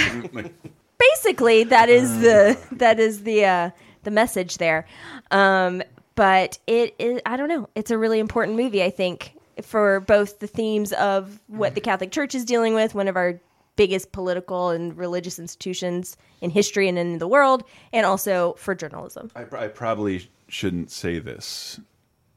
Basically, 0.97 1.63
that 1.65 1.89
is 1.89 2.19
the 2.21 2.57
that 2.73 2.99
is 2.99 3.23
the 3.23 3.45
uh, 3.45 3.69
the 4.03 4.11
message 4.11 4.57
there. 4.57 4.85
Um, 5.31 5.81
but 6.15 6.59
it 6.67 6.95
is 6.99 7.21
I 7.25 7.37
don't 7.37 7.49
know. 7.49 7.69
It's 7.75 7.91
a 7.91 7.97
really 7.97 8.19
important 8.19 8.57
movie. 8.57 8.83
I 8.83 8.89
think 8.89 9.33
for 9.61 9.99
both 10.01 10.39
the 10.39 10.47
themes 10.47 10.93
of 10.93 11.39
what 11.47 11.75
the 11.75 11.81
Catholic 11.81 12.11
Church 12.11 12.33
is 12.35 12.45
dealing 12.45 12.73
with, 12.73 12.95
one 12.95 13.07
of 13.07 13.15
our 13.15 13.39
biggest 13.75 14.11
political 14.11 14.69
and 14.69 14.97
religious 14.97 15.39
institutions 15.39 16.17
in 16.41 16.49
history 16.49 16.87
and 16.87 16.97
in 16.97 17.17
the 17.19 17.27
world, 17.27 17.63
and 17.93 18.05
also 18.05 18.53
for 18.53 18.75
journalism. 18.75 19.31
I, 19.35 19.45
I 19.55 19.67
probably 19.67 20.29
shouldn't 20.47 20.91
say 20.91 21.19
this. 21.19 21.79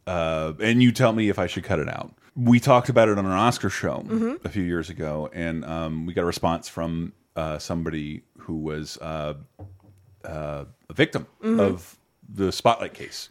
Uh, 0.06 0.52
and 0.60 0.82
you 0.82 0.92
tell 0.92 1.12
me 1.12 1.28
if 1.28 1.38
I 1.38 1.46
should 1.46 1.64
cut 1.64 1.78
it 1.78 1.88
out. 1.88 2.14
We 2.36 2.60
talked 2.60 2.88
about 2.88 3.08
it 3.08 3.18
on 3.18 3.26
an 3.26 3.32
Oscar 3.32 3.70
show 3.70 4.04
a 4.44 4.48
few 4.48 4.62
years 4.62 4.90
ago, 4.90 5.30
and 5.32 5.64
um, 5.64 6.04
we 6.04 6.12
got 6.14 6.22
a 6.22 6.26
response 6.26 6.68
from 6.68 7.12
uh, 7.36 7.58
somebody 7.58 8.22
who 8.38 8.56
was 8.58 8.98
uh, 8.98 9.34
uh, 10.24 10.64
a 10.88 10.92
victim 10.92 11.26
of 11.42 11.96
the 12.28 12.50
Spotlight 12.50 12.92
case, 12.94 13.28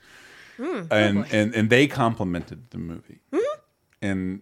and, 0.60 1.26
and 1.32 1.56
and 1.56 1.70
they 1.70 1.88
complimented 1.88 2.70
the 2.72 2.78
movie, 2.78 3.20
and 4.02 4.42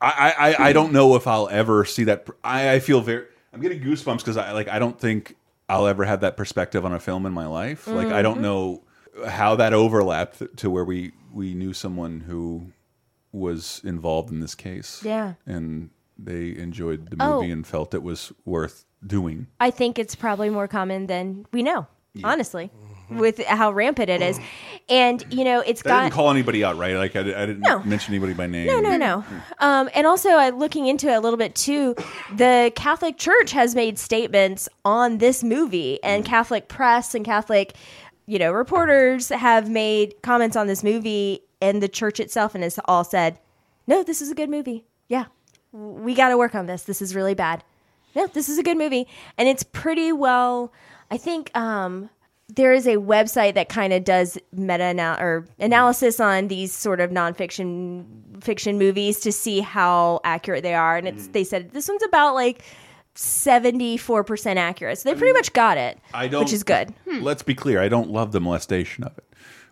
I, 0.00 0.34
I 0.58 0.68
I 0.68 0.72
don't 0.72 0.92
know 0.92 1.16
if 1.16 1.26
I'll 1.26 1.48
ever 1.48 1.84
see 1.84 2.04
that. 2.04 2.26
I, 2.42 2.74
I 2.74 2.80
feel 2.80 3.00
very. 3.00 3.26
I'm 3.52 3.60
getting 3.60 3.80
goosebumps 3.80 4.18
because 4.18 4.36
I 4.36 4.52
like. 4.52 4.68
I 4.68 4.78
don't 4.78 4.98
think 4.98 5.36
I'll 5.68 5.86
ever 5.86 6.04
have 6.04 6.20
that 6.20 6.36
perspective 6.36 6.84
on 6.84 6.92
a 6.92 7.00
film 7.00 7.26
in 7.26 7.32
my 7.32 7.46
life. 7.46 7.86
Like 7.86 8.08
I 8.08 8.10
Mm-hmm. 8.10 8.22
don't 8.22 8.40
know 8.40 8.82
how 9.28 9.56
that 9.56 9.72
overlapped 9.72 10.56
to 10.58 10.70
where 10.70 10.84
we 10.84 11.12
we 11.32 11.54
knew 11.54 11.72
someone 11.72 12.20
who 12.20 12.66
was 13.32 13.80
involved 13.84 14.30
in 14.30 14.40
this 14.40 14.54
case. 14.54 15.02
Yeah. 15.04 15.34
and 15.46 15.90
they 16.16 16.56
enjoyed 16.56 17.10
the 17.10 17.16
Oh. 17.18 17.40
movie 17.40 17.50
and 17.50 17.66
felt 17.66 17.92
it 17.94 18.02
was 18.02 18.32
worth 18.44 18.84
doing. 19.04 19.48
I 19.58 19.70
think 19.72 19.98
it's 19.98 20.14
probably 20.14 20.48
more 20.50 20.68
common 20.68 21.06
than 21.08 21.44
we 21.52 21.62
know, 21.64 21.88
honestly, 22.22 22.70
with 23.16 23.42
how 23.44 23.72
rampant 23.72 24.10
it 24.10 24.22
is. 24.22 24.38
And 24.88 25.24
you 25.30 25.44
know, 25.44 25.60
it's 25.60 25.80
I 25.84 25.88
got 25.88 26.00
didn't 26.02 26.12
call 26.14 26.30
anybody 26.30 26.62
out, 26.64 26.76
right? 26.76 26.96
Like 26.96 27.16
I, 27.16 27.20
I 27.20 27.46
didn't 27.46 27.60
No. 27.60 27.82
mention 27.84 28.12
anybody 28.14 28.34
by 28.34 28.46
name. 28.46 28.66
No, 28.66 28.80
no, 28.80 28.96
no. 28.96 29.24
Um, 29.58 29.88
and 29.94 30.06
also, 30.06 30.30
uh, 30.30 30.50
looking 30.54 30.86
into 30.86 31.08
it 31.08 31.14
a 31.14 31.20
little 31.20 31.38
bit 31.38 31.54
too, 31.54 31.94
the 32.34 32.72
Catholic 32.76 33.16
Church 33.16 33.52
has 33.52 33.74
made 33.74 33.98
statements 33.98 34.68
on 34.84 35.18
this 35.18 35.42
movie, 35.42 36.02
and 36.02 36.24
Catholic 36.24 36.68
press 36.68 37.14
and 37.14 37.24
Catholic, 37.24 37.74
you 38.26 38.38
know, 38.38 38.52
reporters 38.52 39.28
have 39.30 39.70
made 39.70 40.14
comments 40.22 40.56
on 40.56 40.66
this 40.66 40.82
movie, 40.84 41.40
and 41.62 41.82
the 41.82 41.88
church 41.88 42.20
itself, 42.20 42.54
and 42.54 42.62
has 42.62 42.78
all 42.84 43.04
said, 43.04 43.38
"No, 43.86 44.02
this 44.02 44.20
is 44.20 44.30
a 44.30 44.34
good 44.34 44.50
movie. 44.50 44.84
Yeah, 45.08 45.26
we 45.72 46.14
got 46.14 46.28
to 46.28 46.36
work 46.36 46.54
on 46.54 46.66
this. 46.66 46.82
This 46.82 47.00
is 47.00 47.14
really 47.14 47.34
bad. 47.34 47.64
No, 48.14 48.26
this 48.26 48.48
is 48.48 48.58
a 48.58 48.62
good 48.62 48.76
movie, 48.78 49.08
and 49.38 49.48
it's 49.48 49.62
pretty 49.62 50.12
well. 50.12 50.72
I 51.10 51.16
think 51.16 51.50
um, 51.56 52.10
there 52.54 52.72
is 52.72 52.86
a 52.86 52.96
website 52.96 53.54
that 53.54 53.68
kind 53.68 53.92
of 53.92 54.04
does 54.04 54.38
meta 54.52 55.16
or 55.18 55.46
analysis 55.58 56.20
on 56.20 56.48
these 56.48 56.72
sort 56.72 57.00
of 57.00 57.10
nonfiction 57.10 58.04
fiction 58.42 58.78
movies 58.78 59.20
to 59.20 59.32
see 59.32 59.60
how 59.60 60.20
accurate 60.24 60.62
they 60.62 60.74
are, 60.74 60.96
and 60.96 61.08
it's 61.08 61.24
mm-hmm. 61.24 61.32
they 61.32 61.44
said 61.44 61.70
this 61.72 61.88
one's 61.88 62.02
about 62.04 62.34
like 62.34 62.62
seventy 63.14 63.96
four 63.96 64.24
percent 64.24 64.58
accurate. 64.58 64.98
So 64.98 65.08
they 65.08 65.14
pretty 65.14 65.32
mm, 65.32 65.38
much 65.38 65.52
got 65.52 65.78
it, 65.78 65.98
I 66.12 66.28
don't. 66.28 66.44
which 66.44 66.52
is 66.52 66.62
good. 66.62 66.94
Hmm. 67.08 67.22
Let's 67.22 67.42
be 67.42 67.54
clear. 67.54 67.80
I 67.80 67.88
don't 67.88 68.10
love 68.10 68.32
the 68.32 68.40
molestation 68.40 69.04
of 69.04 69.16
it, 69.18 69.24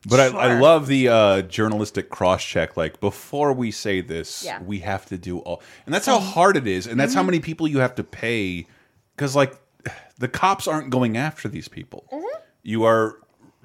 but 0.06 0.20
I, 0.20 0.26
I 0.36 0.58
love 0.58 0.86
the 0.86 1.08
uh, 1.08 1.42
journalistic 1.42 2.10
cross 2.10 2.44
check. 2.44 2.76
Like 2.76 3.00
before 3.00 3.52
we 3.52 3.70
say 3.70 4.00
this, 4.00 4.44
Yeah. 4.44 4.60
we 4.62 4.80
have 4.80 5.06
to 5.06 5.18
do 5.18 5.38
all, 5.40 5.62
and 5.86 5.94
that's 5.94 6.06
how 6.06 6.18
hard 6.18 6.56
it 6.56 6.66
is, 6.66 6.86
and 6.86 6.98
that's 6.98 7.14
how 7.14 7.20
mm-hmm. 7.20 7.26
many 7.26 7.40
people 7.40 7.68
you 7.68 7.78
have 7.78 7.94
to 7.96 8.04
pay, 8.04 8.66
because 9.14 9.36
like 9.36 9.54
the 10.18 10.28
cops 10.28 10.66
aren't 10.66 10.90
going 10.90 11.16
after 11.16 11.48
these 11.48 11.68
people. 11.68 12.06
Mm-hmm. 12.12 12.38
You 12.62 12.84
are 12.84 13.16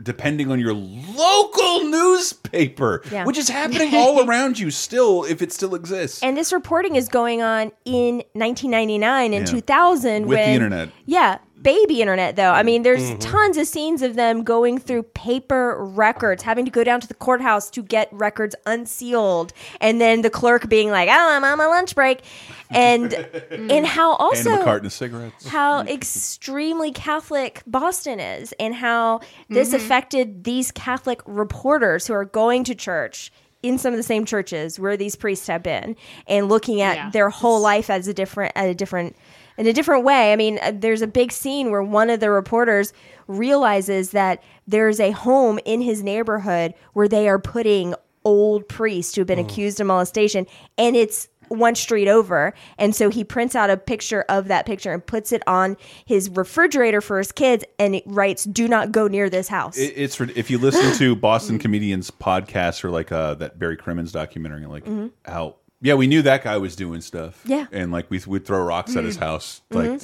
depending 0.01 0.51
on 0.51 0.59
your 0.59 0.73
local 0.73 1.83
newspaper, 1.85 3.01
Yeah. 3.11 3.25
which 3.25 3.37
is 3.37 3.49
happening 3.49 3.95
all 3.95 4.23
around 4.27 4.59
you 4.59 4.69
still, 4.69 5.23
if 5.23 5.41
it 5.41 5.51
still 5.51 5.73
exists. 5.73 6.21
And 6.21 6.37
this 6.37 6.53
reporting 6.53 6.95
is 6.95 7.07
going 7.07 7.41
on 7.41 7.71
in 7.85 8.23
1999 8.33 9.33
and 9.33 9.47
Yeah. 9.47 9.51
2000 9.51 10.27
With 10.27 10.37
the 10.37 10.49
internet. 10.49 10.89
Yeah, 11.05 11.39
baby 11.61 12.01
internet 12.01 12.35
though. 12.35 12.51
I 12.51 12.63
mean, 12.63 12.83
there's 12.83 13.01
mm-hmm. 13.01 13.19
tons 13.19 13.57
of 13.57 13.67
scenes 13.67 14.01
of 14.01 14.15
them 14.15 14.43
going 14.43 14.77
through 14.77 15.03
paper 15.03 15.75
records, 15.83 16.43
having 16.43 16.65
to 16.65 16.71
go 16.71 16.83
down 16.83 17.01
to 17.01 17.07
the 17.07 17.13
courthouse 17.13 17.69
to 17.71 17.83
get 17.83 18.09
records 18.11 18.55
unsealed, 18.65 19.53
and 19.81 19.99
then 19.99 20.21
the 20.21 20.29
clerk 20.29 20.69
being 20.69 20.91
like, 20.91 21.09
"Oh, 21.09 21.35
I'm 21.35 21.43
on 21.43 21.57
my 21.57 21.65
lunch 21.65 21.95
break," 21.95 22.21
and 22.69 23.13
and 23.51 23.85
how 23.85 24.13
also 24.15 24.59
a 24.59 24.63
carton 24.63 24.85
of 24.87 24.93
cigarettes. 24.93 25.47
how 25.47 25.81
extremely 25.81 26.91
Catholic 26.91 27.63
Boston 27.67 28.19
is 28.19 28.53
and 28.59 28.75
how 28.75 29.21
this 29.49 29.73
affected 29.73 30.43
these 30.43 30.71
Catholic 30.71 31.21
reporters 31.25 32.07
who 32.07 32.13
are 32.13 32.25
going 32.25 32.63
to 32.65 32.75
church 32.75 33.31
in 33.63 33.77
some 33.77 33.91
of 33.93 33.97
the 33.97 34.03
same 34.03 34.23
churches 34.25 34.79
where 34.79 34.95
these 34.97 35.15
priests 35.15 35.47
have 35.47 35.63
been 35.63 35.95
and 36.27 36.47
looking 36.49 36.81
at 36.81 36.95
Yeah. 36.95 37.09
their 37.09 37.29
whole 37.29 37.59
life 37.59 37.89
as 37.89 38.07
a 38.07 38.13
different 38.13 38.51
at 38.55 38.67
a 38.69 38.75
different 38.75 39.15
in 39.57 39.65
a 39.65 39.73
different 39.73 40.03
way. 40.03 40.31
I 40.31 40.35
mean, 40.35 40.59
uh, 40.61 40.71
there's 40.75 41.01
a 41.01 41.07
big 41.07 41.31
scene 41.31 41.71
where 41.71 41.81
one 41.81 42.11
of 42.11 42.19
the 42.19 42.29
reporters 42.29 42.93
realizes 43.27 44.11
that 44.11 44.43
there's 44.67 44.99
a 44.99 45.11
home 45.11 45.59
in 45.65 45.81
his 45.81 46.03
neighborhood 46.03 46.73
where 46.93 47.07
they 47.07 47.27
are 47.27 47.39
putting 47.39 47.95
old 48.23 48.67
priests 48.67 49.15
who 49.15 49.21
have 49.21 49.27
been 49.27 49.39
accused 49.39 49.79
of 49.79 49.87
molestation 49.87 50.45
and 50.77 50.95
it's 50.97 51.29
one 51.49 51.75
street 51.75 52.07
over 52.07 52.53
and 52.77 52.95
so 52.95 53.09
he 53.09 53.23
prints 53.23 53.55
out 53.55 53.69
a 53.69 53.77
picture 53.77 54.23
of 54.29 54.47
that 54.47 54.65
picture 54.65 54.91
and 54.93 55.05
puts 55.05 55.31
it 55.31 55.41
on 55.47 55.75
his 56.05 56.29
refrigerator 56.29 57.01
for 57.01 57.17
his 57.17 57.31
kids 57.31 57.63
and 57.79 57.95
it 57.95 58.03
writes 58.05 58.43
do 58.45 58.67
not 58.67 58.91
go 58.91 59.07
near 59.07 59.29
this 59.29 59.47
house 59.47 59.77
It, 59.77 59.93
it's 59.95 60.19
if 60.21 60.49
you 60.49 60.57
listen 60.57 60.93
to 60.97 61.15
Boston 61.15 61.59
comedians 61.59 62.11
podcasts 62.11 62.83
or 62.83 62.89
like 62.89 63.11
uh, 63.11 63.33
that 63.35 63.59
Barry 63.59 63.77
Crimmins 63.77 64.11
documentary, 64.11 64.65
like 64.65 64.85
how 65.25 65.55
yeah 65.81 65.93
we 65.93 66.07
knew 66.07 66.21
that 66.23 66.43
guy 66.43 66.57
was 66.57 66.75
doing 66.75 67.01
stuff, 67.01 67.39
Mm-hmm. 67.43 67.51
Yeah. 67.51 67.63
Mm-hmm. 67.65 67.75
and 67.75 67.91
like 67.91 68.09
we 68.09 68.19
would 68.25 68.45
throw 68.45 68.63
rocks 68.63 68.95
at 68.95 69.03
his 69.03 69.15
house, 69.17 69.61
like 69.71 70.01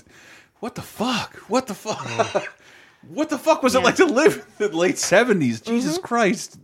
what 0.60 0.76
the 0.76 0.82
fuck, 0.82 1.36
what 1.50 1.68
the 1.68 1.74
fuck, 1.74 2.48
what 3.10 3.30
the 3.30 3.38
fuck 3.38 3.64
was 3.64 3.76
it 3.76 3.84
like 3.84 3.96
to 3.96 4.06
live 4.06 4.46
in 4.60 4.70
the 4.72 4.78
late 4.78 4.98
seventies? 4.98 5.60
Jesus 5.62 5.96
Mm-hmm. 5.98 6.06
Christ, 6.06 6.58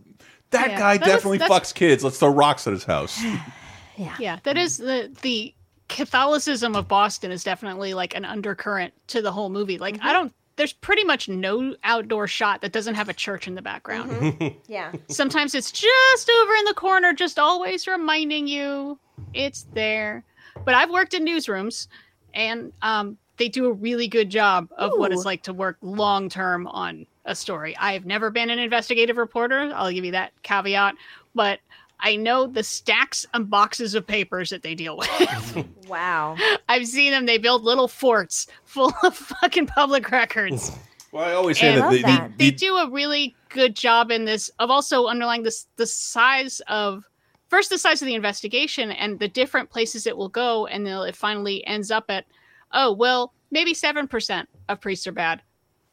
that 0.50 0.70
Yeah, 0.70 0.78
guy 0.78 0.96
that 0.98 1.06
definitely 1.06 1.38
that's- 1.38 1.70
fucks 1.70 1.74
kids. 1.74 2.02
Let's 2.04 2.18
throw 2.18 2.30
rocks 2.30 2.66
at 2.66 2.72
his 2.72 2.84
house. 2.84 3.22
Yeah, 4.00 4.16
Yeah. 4.18 4.38
that 4.44 4.56
is 4.56 4.78
the 4.78 5.10
the 5.22 5.54
Catholicism 5.88 6.76
of 6.76 6.86
Boston 6.88 7.30
is 7.32 7.42
definitely 7.44 7.94
like 7.94 8.14
an 8.14 8.24
undercurrent 8.24 8.94
to 9.08 9.20
the 9.20 9.32
whole 9.32 9.50
movie. 9.50 9.76
Like 9.78 9.98
I 10.02 10.12
don't 10.12 10.32
there's 10.56 10.72
pretty 10.72 11.04
much 11.04 11.28
no 11.28 11.74
outdoor 11.84 12.26
shot 12.26 12.60
that 12.60 12.70
doesn't 12.72 12.94
have 12.94 13.08
a 13.08 13.14
church 13.14 13.46
in 13.48 13.54
the 13.54 13.62
background. 13.62 14.10
Mm-hmm. 14.10 14.58
Yeah. 14.68 14.92
Sometimes 15.08 15.54
it's 15.54 15.70
just 15.72 16.30
over 16.42 16.54
in 16.54 16.64
the 16.64 16.74
corner, 16.74 17.12
just 17.12 17.38
always 17.38 17.86
reminding 17.86 18.46
you 18.46 18.98
it's 19.34 19.66
there. 19.74 20.22
But 20.64 20.74
I've 20.74 20.90
worked 20.90 21.14
in 21.14 21.24
newsrooms, 21.24 21.88
and 22.34 22.72
um, 22.82 23.16
they 23.38 23.48
do 23.48 23.66
a 23.66 23.72
really 23.72 24.06
good 24.08 24.28
job 24.30 24.68
of 24.76 24.92
what 24.96 25.12
it's 25.12 25.24
like 25.24 25.42
to 25.44 25.52
work 25.52 25.76
long 25.82 26.28
term 26.28 26.66
on 26.66 27.06
a 27.24 27.34
story. 27.34 27.76
I've 27.76 28.04
never 28.06 28.30
been 28.30 28.50
an 28.50 28.58
investigative 28.58 29.16
reporter. 29.16 29.72
I'll 29.74 29.90
give 29.92 30.04
you 30.04 30.12
that 30.12 30.32
caveat, 30.42 30.94
but 31.34 31.60
I 32.02 32.16
know 32.16 32.46
the 32.46 32.62
stacks 32.62 33.26
and 33.34 33.48
boxes 33.48 33.94
of 33.94 34.06
papers 34.06 34.50
that 34.50 34.62
they 34.62 34.74
deal 34.74 34.96
with. 34.96 35.66
Wow. 35.88 36.36
I've 36.68 36.86
seen 36.86 37.10
them. 37.10 37.26
They 37.26 37.36
build 37.36 37.64
little 37.64 37.88
forts 37.88 38.46
full 38.64 38.92
of 39.02 39.16
fucking 39.40 39.66
public 39.66 40.12
records. 40.12 40.70
Well, 41.10 41.24
I 41.24 41.32
always 41.32 41.58
say 41.58 41.70
And 41.72 41.78
that 41.78 41.84
Love 41.86 41.92
the, 41.94 42.02
that. 42.02 42.38
the, 42.38 42.50
they 42.50 42.56
do 42.56 42.76
a 42.76 42.88
really 42.88 43.34
good 43.48 43.74
job 43.74 44.12
in 44.12 44.24
this 44.24 44.50
of 44.60 44.70
also 44.70 45.06
underlying 45.06 45.42
this 45.42 45.66
the 45.74 45.86
size 45.86 46.60
of 46.68 47.04
first 47.48 47.70
the 47.70 47.78
size 47.78 48.00
of 48.00 48.06
the 48.06 48.14
investigation 48.14 48.92
and 48.92 49.18
the 49.18 49.26
different 49.26 49.68
places 49.68 50.06
it 50.06 50.16
will 50.16 50.28
go 50.28 50.66
and 50.68 50.86
then 50.86 50.96
it 51.08 51.16
finally 51.16 51.66
ends 51.66 51.90
up 51.90 52.04
at 52.08 52.24
oh 52.70 52.92
well 52.92 53.34
maybe 53.50 53.74
7% 53.74 54.46
of 54.68 54.80
priests 54.80 55.08
are 55.08 55.12
bad 55.12 55.42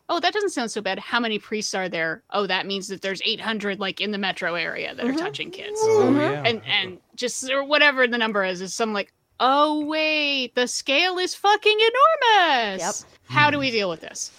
oh 0.09 0.19
that 0.19 0.33
doesn't 0.33 0.49
sound 0.49 0.71
so 0.71 0.81
bad. 0.81 0.99
How 0.99 1.19
many 1.19 1.39
priests 1.39 1.73
are 1.73 1.89
there? 1.89 2.23
Oh 2.31 2.47
that 2.47 2.65
means 2.65 2.87
that 2.87 3.01
there's 3.01 3.21
800 3.25 3.79
like 3.79 4.01
in 4.01 4.11
the 4.11 4.17
metro 4.17 4.55
area 4.55 4.95
that 4.95 5.05
are 5.05 5.09
mm-hmm. 5.09 5.17
touching 5.17 5.51
kids. 5.51 5.79
Oh, 5.81 6.03
mm-hmm. 6.05 6.19
yeah. 6.19 6.43
and 6.45 6.61
and 6.65 6.99
just 7.15 7.49
or 7.49 7.63
whatever 7.63 8.07
the 8.07 8.17
number 8.17 8.43
is 8.43 8.61
is 8.61 8.73
some 8.73 8.93
like 8.93 9.13
oh 9.39 9.85
wait 9.85 10.55
the 10.55 10.67
scale 10.67 11.17
is 11.17 11.35
fucking 11.35 11.79
enormous! 11.79 12.81
Yep. 12.81 13.11
how 13.29 13.49
do 13.49 13.57
hmm. 13.57 13.61
we 13.61 13.71
deal 13.71 13.89
with 13.89 14.01
this? 14.01 14.31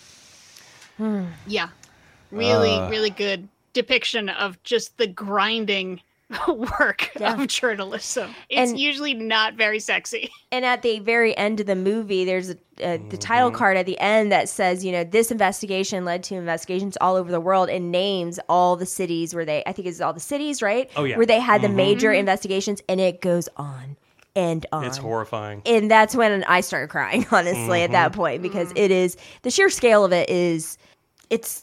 Hmm. 0.97 1.27
Yeah. 1.47 1.69
Really 2.31 2.75
Uh. 2.75 2.91
really 2.91 3.11
good 3.11 3.49
depiction 3.73 4.29
of 4.29 4.63
just 4.65 4.97
the 4.99 5.07
grinding 5.07 6.01
work 6.49 7.11
Yeah. 7.19 7.41
of 7.41 7.47
journalism 7.49 8.35
it's 8.49 8.71
And- 8.71 8.79
usually 8.81 9.15
not 9.15 9.55
very 9.55 9.79
sexy 9.81 10.31
And 10.53 10.65
at 10.65 10.81
the 10.83 10.99
very 11.01 11.37
end 11.37 11.61
of 11.61 11.67
the 11.67 11.77
movie, 11.77 12.25
there's 12.25 12.49
a, 12.51 12.53
a, 12.53 12.57
the 12.57 12.99
Mm-hmm. 12.99 13.17
title 13.19 13.51
card 13.51 13.77
at 13.77 13.85
the 13.85 13.99
end 14.01 14.33
that 14.33 14.49
says, 14.49 14.83
you 14.85 14.93
know, 14.93 15.05
this 15.05 15.31
investigation 15.31 16.07
led 16.07 16.23
to 16.25 16.37
investigations 16.37 16.97
all 17.03 17.17
over 17.17 17.31
the 17.31 17.41
world 17.41 17.69
and 17.69 17.93
names 17.93 18.41
all 18.49 18.75
the 18.77 18.87
cities 18.87 19.35
where 19.35 19.45
they, 19.45 19.63
I 19.67 19.73
think 19.73 19.87
it's 19.89 20.01
all 20.01 20.15
the 20.15 20.21
cities, 20.21 20.63
right? 20.63 20.91
Oh, 20.97 21.05
yeah. 21.05 21.17
Where 21.19 21.27
they 21.27 21.39
had 21.41 21.61
the 21.61 21.69
Mhm. 21.69 21.75
major 21.75 22.13
investigations 22.13 22.81
and 22.89 22.99
it 22.99 23.21
goes 23.21 23.49
on 23.59 23.97
and 24.35 24.65
on. 24.73 24.85
It's 24.85 24.97
horrifying. 24.97 25.61
and 25.67 25.91
that's 25.91 26.15
when 26.15 26.45
I 26.45 26.63
started 26.63 26.89
crying, 26.89 27.27
honestly, 27.33 27.83
at 27.83 27.87
Mm-hmm. 27.91 27.93
that 27.93 28.13
point, 28.15 28.41
because 28.43 28.73
it 28.75 28.91
is 28.91 29.17
the 29.43 29.51
sheer 29.51 29.69
scale 29.69 30.03
of 30.05 30.13
it 30.15 30.31
is 30.31 30.79
it's 31.31 31.63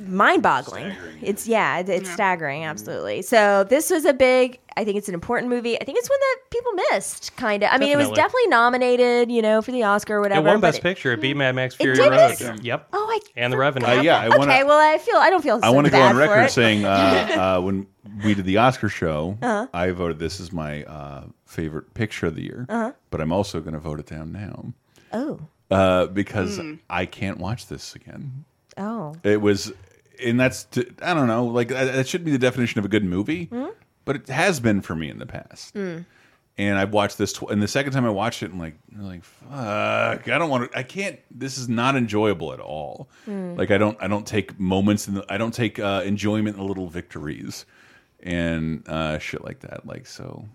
mind 0.00 0.42
boggling. 0.42 0.92
It's 1.22 1.46
yeah, 1.46 1.78
it- 1.78 1.88
it's 1.88 2.10
staggering, 2.10 2.64
absolutely. 2.64 3.22
So 3.22 3.64
this 3.64 3.90
was 3.90 4.04
a 4.04 4.12
big. 4.12 4.58
I 4.76 4.84
think 4.84 4.96
it's 4.96 5.06
an 5.08 5.14
important 5.14 5.48
movie. 5.50 5.80
I 5.80 5.84
think 5.84 5.98
it's 5.98 6.10
one 6.10 6.18
that 6.20 6.36
people 6.50 6.72
missed, 6.90 7.36
kind 7.36 7.62
of. 7.62 7.68
I 7.72 7.78
mean, 7.78 7.90
it 7.90 7.96
was 7.96 8.08
Definitely. 8.08 8.22
definitely 8.22 8.46
nominated, 8.48 9.30
you 9.30 9.40
know, 9.40 9.62
for 9.62 9.70
the 9.70 9.84
Oscar 9.84 10.14
or 10.14 10.18
It 10.18 10.20
whatever. 10.22 10.46
won 10.48 10.60
Best 10.60 10.78
it- 10.78 10.82
Picture. 10.82 11.12
It 11.12 11.20
beat 11.20 11.36
Mad 11.36 11.54
Max 11.54 11.76
Fury 11.76 11.94
did 11.94 12.10
Road. 12.10 12.30
this? 12.36 12.42
Yep. 12.62 12.88
Oh, 12.92 13.06
I 13.08 13.20
And 13.36 13.52
The 13.52 13.56
Revenant. 13.56 13.98
Uh, 13.98 14.02
yeah, 14.02 14.18
I 14.18 14.26
okay. 14.28 14.36
wanna- 14.38 14.66
well, 14.66 14.94
I 14.94 14.98
feel 14.98 15.16
I 15.16 15.30
don't 15.30 15.42
feel. 15.42 15.60
So 15.60 15.66
I 15.66 15.70
want 15.70 15.86
to 15.86 15.92
go 15.92 16.00
on 16.02 16.16
record 16.16 16.50
saying 16.50 16.84
uh, 16.84 16.88
uh, 17.58 17.60
when 17.62 17.86
we 18.24 18.34
did 18.34 18.46
the 18.46 18.56
Oscar 18.58 18.88
show, 18.88 19.38
Uh-huh. 19.40 19.68
I 19.72 19.90
voted 19.92 20.18
this 20.18 20.40
is 20.40 20.52
my 20.52 20.82
uh, 20.84 21.24
favorite 21.46 21.94
picture 21.94 22.26
of 22.26 22.34
the 22.34 22.42
year. 22.42 22.66
But 23.10 23.20
I'm 23.20 23.30
also 23.32 23.60
going 23.60 23.74
to 23.74 23.80
vote 23.80 24.00
it 24.00 24.06
down 24.06 24.32
now 24.32 24.72
Oh, 25.12 25.38
uh, 25.70 26.06
because 26.06 26.56
Hmm. 26.58 26.74
I 26.90 27.06
can't 27.06 27.38
watch 27.38 27.68
this 27.68 27.94
again. 27.94 28.44
Oh, 28.78 29.14
It 29.22 29.40
was, 29.40 29.72
and 30.22 30.38
that's 30.38 30.66
I 31.02 31.14
don't 31.14 31.26
know, 31.26 31.46
like 31.46 31.68
that 31.68 32.06
should 32.08 32.24
be 32.24 32.30
the 32.30 32.38
definition 32.38 32.78
of 32.78 32.84
a 32.84 32.88
good 32.88 33.04
movie, 33.04 33.46
Hmm? 33.46 33.66
but 34.04 34.16
it 34.16 34.28
has 34.28 34.60
been 34.60 34.80
for 34.82 34.94
me 34.94 35.08
in 35.10 35.18
the 35.18 35.26
past. 35.26 35.74
And 36.56 36.78
I've 36.78 36.92
watched 36.92 37.18
this, 37.18 37.32
tw 37.32 37.50
and 37.50 37.60
the 37.60 37.66
second 37.66 37.92
time 37.94 38.04
I 38.04 38.10
watched 38.10 38.44
it, 38.44 38.52
I'm 38.52 38.60
like, 38.60 38.76
I'm 38.94 39.02
like, 39.08 39.24
fuck, 39.24 40.28
I 40.28 40.38
don't 40.38 40.48
want 40.50 40.70
to, 40.70 40.78
I 40.78 40.84
can't. 40.84 41.18
This 41.30 41.58
is 41.58 41.68
not 41.68 41.96
enjoyable 41.96 42.52
at 42.52 42.60
all. 42.60 43.08
Hmm. 43.24 43.56
Like 43.56 43.72
I 43.72 43.78
don't, 43.78 43.98
I 44.00 44.06
don't 44.06 44.24
take 44.26 44.58
moments, 44.60 45.08
in 45.08 45.14
the, 45.14 45.24
I 45.28 45.36
don't 45.36 45.52
take 45.52 45.80
uh, 45.80 46.02
enjoyment 46.04 46.56
in 46.56 46.62
the 46.62 46.68
little 46.68 46.86
victories 46.88 47.66
and 48.22 48.88
uh, 48.88 49.18
shit 49.18 49.42
like 49.44 49.60
that. 49.60 49.84
Like 49.84 50.06
so, 50.06 50.46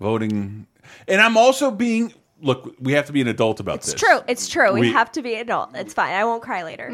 voting, 0.00 0.66
and 1.08 1.20
I'm 1.20 1.36
also 1.36 1.70
being. 1.70 2.12
Look, 2.42 2.74
we 2.80 2.92
have 2.92 3.06
to 3.06 3.12
be 3.12 3.20
an 3.20 3.28
adult 3.28 3.60
about 3.60 3.82
this. 3.82 3.92
it's 3.92 4.02
this. 4.02 4.10
true. 4.10 4.20
It's 4.28 4.48
true. 4.48 4.72
We, 4.72 4.80
We- 4.80 4.92
have 4.92 5.10
to 5.12 5.22
be 5.22 5.34
adult. 5.36 5.70
It's 5.74 5.94
fine. 5.94 6.12
I 6.14 6.24
won't 6.24 6.42
cry 6.42 6.62
later. 6.62 6.90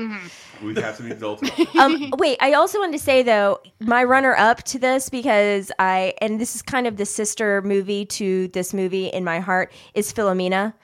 We 0.62 0.74
have 0.74 0.96
to 0.98 1.02
be 1.02 1.10
adult. 1.10 1.42
Um, 1.80 2.12
wait, 2.18 2.36
I 2.42 2.52
also 2.52 2.78
wanted 2.78 2.92
to 2.92 3.02
say 3.02 3.22
though, 3.22 3.60
my 3.80 4.04
runner 4.04 4.34
up 4.36 4.62
to 4.64 4.78
this 4.78 5.08
because 5.08 5.72
I 5.78 6.12
and 6.20 6.38
this 6.40 6.54
is 6.54 6.62
kind 6.62 6.86
of 6.86 6.96
the 6.98 7.06
sister 7.06 7.62
movie 7.62 8.04
to 8.06 8.48
this 8.48 8.74
movie 8.74 9.06
in 9.06 9.24
my 9.24 9.40
heart 9.40 9.72
is 9.94 10.12
Philomena. 10.12 10.74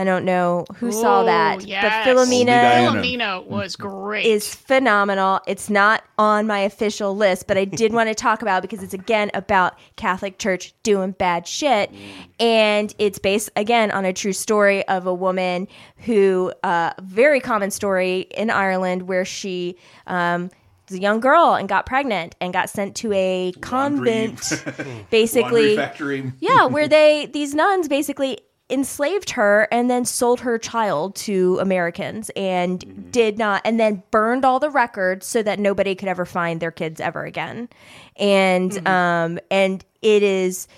I 0.00 0.04
don't 0.04 0.24
know 0.24 0.64
who 0.76 0.92
saw 0.92 1.24
that, 1.24 1.66
yes. 1.66 2.06
but 2.06 2.16
Only 2.16 2.38
Philomena 2.46 2.88
Philomena 2.88 3.46
was 3.46 3.76
great 3.76 4.24
is 4.24 4.54
phenomenal. 4.54 5.40
It's 5.46 5.68
not 5.68 6.02
on 6.16 6.46
my 6.46 6.60
official 6.60 7.14
list, 7.14 7.46
but 7.46 7.58
I 7.58 7.66
did 7.66 7.92
want 7.92 8.08
to 8.08 8.14
talk 8.14 8.40
about 8.40 8.64
it 8.64 8.70
because 8.70 8.82
it's 8.82 8.94
again 8.94 9.30
about 9.34 9.78
Catholic 9.96 10.38
Church 10.38 10.72
doing 10.84 11.10
bad 11.10 11.46
shit, 11.46 11.92
and 12.38 12.94
it's 12.98 13.18
based 13.18 13.50
again 13.56 13.90
on 13.90 14.06
a 14.06 14.14
true 14.14 14.32
story 14.32 14.88
of 14.88 15.06
a 15.06 15.12
woman 15.12 15.68
who, 15.98 16.50
uh, 16.62 16.94
very 17.02 17.38
common 17.38 17.70
story 17.70 18.20
in 18.30 18.48
Ireland 18.48 19.02
where 19.02 19.26
she. 19.26 19.76
Um, 20.06 20.48
was 20.88 20.98
a 20.98 21.02
young 21.02 21.20
girl 21.20 21.54
and 21.54 21.68
got 21.68 21.86
pregnant 21.86 22.34
and 22.40 22.52
got 22.52 22.68
sent 22.68 22.96
to 22.96 23.12
a 23.12 23.52
convent 23.60 24.50
Laundry 24.66 25.06
basically 25.08 25.76
factory. 25.76 26.32
yeah, 26.40 26.64
where 26.64 26.88
they 26.88 27.26
these 27.26 27.54
nuns 27.54 27.86
basically 27.86 28.40
enslaved 28.70 29.30
her 29.30 29.68
and 29.70 29.90
then 29.90 30.04
sold 30.04 30.40
her 30.40 30.58
child 30.58 31.14
to 31.14 31.58
Americans 31.60 32.30
and 32.36 33.10
did 33.12 33.38
not 33.38 33.62
and 33.64 33.78
then 33.80 34.02
burned 34.10 34.44
all 34.44 34.60
the 34.60 34.70
records 34.70 35.26
so 35.26 35.42
that 35.42 35.58
nobody 35.58 35.94
could 35.94 36.08
ever 36.08 36.24
find 36.24 36.60
their 36.60 36.70
kids 36.70 37.00
ever 37.00 37.24
again. 37.24 37.68
And 38.16 38.86
um 38.86 39.38
and 39.50 39.84
it 40.02 40.22
is 40.22 40.68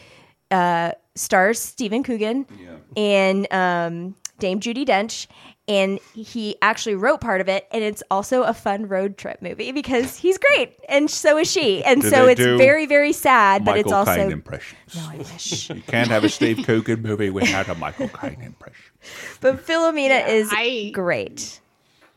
uh 0.51 0.93
stars 1.15 1.59
Stephen 1.59 2.03
Coogan 2.03 2.47
yeah. 2.59 2.77
and 2.97 3.53
um 3.53 4.15
Dame 4.39 4.61
Judi 4.61 4.85
Dench 4.85 5.27
and 5.69 6.01
he 6.13 6.57
actually 6.61 6.95
wrote 6.97 7.21
part 7.21 7.41
of 7.41 7.49
it 7.49 7.67
and 7.71 7.85
it's 7.85 8.03
also 8.11 8.43
a 8.43 8.53
fun 8.53 8.89
road 8.89 9.17
trip 9.17 9.41
movie 9.41 9.71
because 9.71 10.17
he's 10.17 10.37
great 10.39 10.77
and 10.89 11.09
so 11.11 11.39
is 11.39 11.51
she 11.51 11.85
and 11.85 12.03
Do 12.03 12.11
so 12.11 12.27
it's 12.27 12.41
very 12.41 12.85
very 12.87 13.13
sad 13.13 13.65
but 13.65 13.79
it's 13.79 13.93
also 13.93 14.15
Caine 14.17 14.33
impressions. 14.33 14.97
no, 14.97 15.03
I 15.11 15.17
wish. 15.19 15.71
You 15.71 15.83
can't 15.83 16.09
have 16.09 16.25
a 16.25 16.29
Steve 16.29 16.65
Coogan 16.67 17.01
movie 17.03 17.31
without 17.31 17.69
a 17.69 17.75
Michael 17.77 18.09
Caine 18.09 18.41
impression. 18.43 18.93
But 19.41 19.65
Philomena 19.65 20.27
is 20.29 20.51
I- 20.53 20.91
great. 20.93 21.61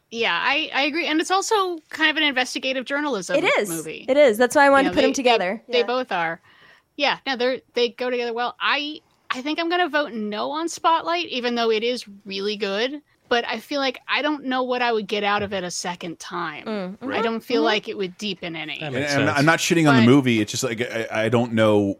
yeah 0.10 0.40
I, 0.42 0.72
I 0.74 0.82
agree 0.84 1.06
and 1.06 1.22
it's 1.22 1.32
also 1.32 1.78
kind 1.90 2.10
of 2.10 2.18
an 2.18 2.24
investigative 2.24 2.86
journalism 2.86 3.36
It 3.36 3.44
is. 3.60 3.70
movie 3.70 4.06
It 4.10 4.18
is. 4.18 4.38
That's 4.40 4.56
why 4.56 4.66
I 4.66 4.70
wanted 4.72 4.86
You 4.86 4.90
to 4.90 4.96
know, 4.96 5.02
put 5.02 5.06
them 5.08 5.14
together. 5.14 5.62
They, 5.68 5.82
they 5.82 5.84
both 5.84 6.12
are. 6.12 6.42
Yeah, 6.98 7.20
no, 7.28 7.36
they're 7.36 7.60
they 7.76 7.90
go 7.90 8.10
together 8.10 8.34
well. 8.34 8.56
I 8.60 9.02
I 9.30 9.42
think 9.42 9.60
I'm 9.60 9.70
gonna 9.70 9.90
vote 9.90 10.14
no 10.14 10.52
on 10.52 10.70
Spotlight, 10.70 11.26
even 11.28 11.56
though 11.56 11.70
it 11.70 11.84
is 11.84 12.06
really 12.26 12.56
good. 12.56 13.02
But 13.28 13.46
I 13.48 13.60
feel 13.60 13.80
like 13.80 14.00
I 14.08 14.22
don't 14.22 14.46
know 14.46 14.64
what 14.64 14.82
I 14.82 14.92
would 14.92 15.08
get 15.08 15.24
out 15.24 15.42
of 15.42 15.54
it 15.54 15.64
a 15.64 15.72
second 15.72 16.20
time. 16.20 16.98
Mm, 17.02 17.14
I 17.14 17.22
don't 17.22 17.42
feel 17.42 17.64
like 17.64 17.88
it 17.88 17.98
would 17.98 18.18
deepen 18.18 18.56
any. 18.56 18.80
And, 18.80 18.96
and 18.96 19.30
I'm, 19.30 19.46
not 19.46 19.60
shitting 19.60 19.90
on 19.90 19.96
the 19.96 20.06
movie. 20.06 20.42
It's 20.42 20.52
just 20.52 20.64
like 20.64 20.82
I, 20.82 21.08
I 21.12 21.30
don't 21.30 21.54
know 21.54 21.98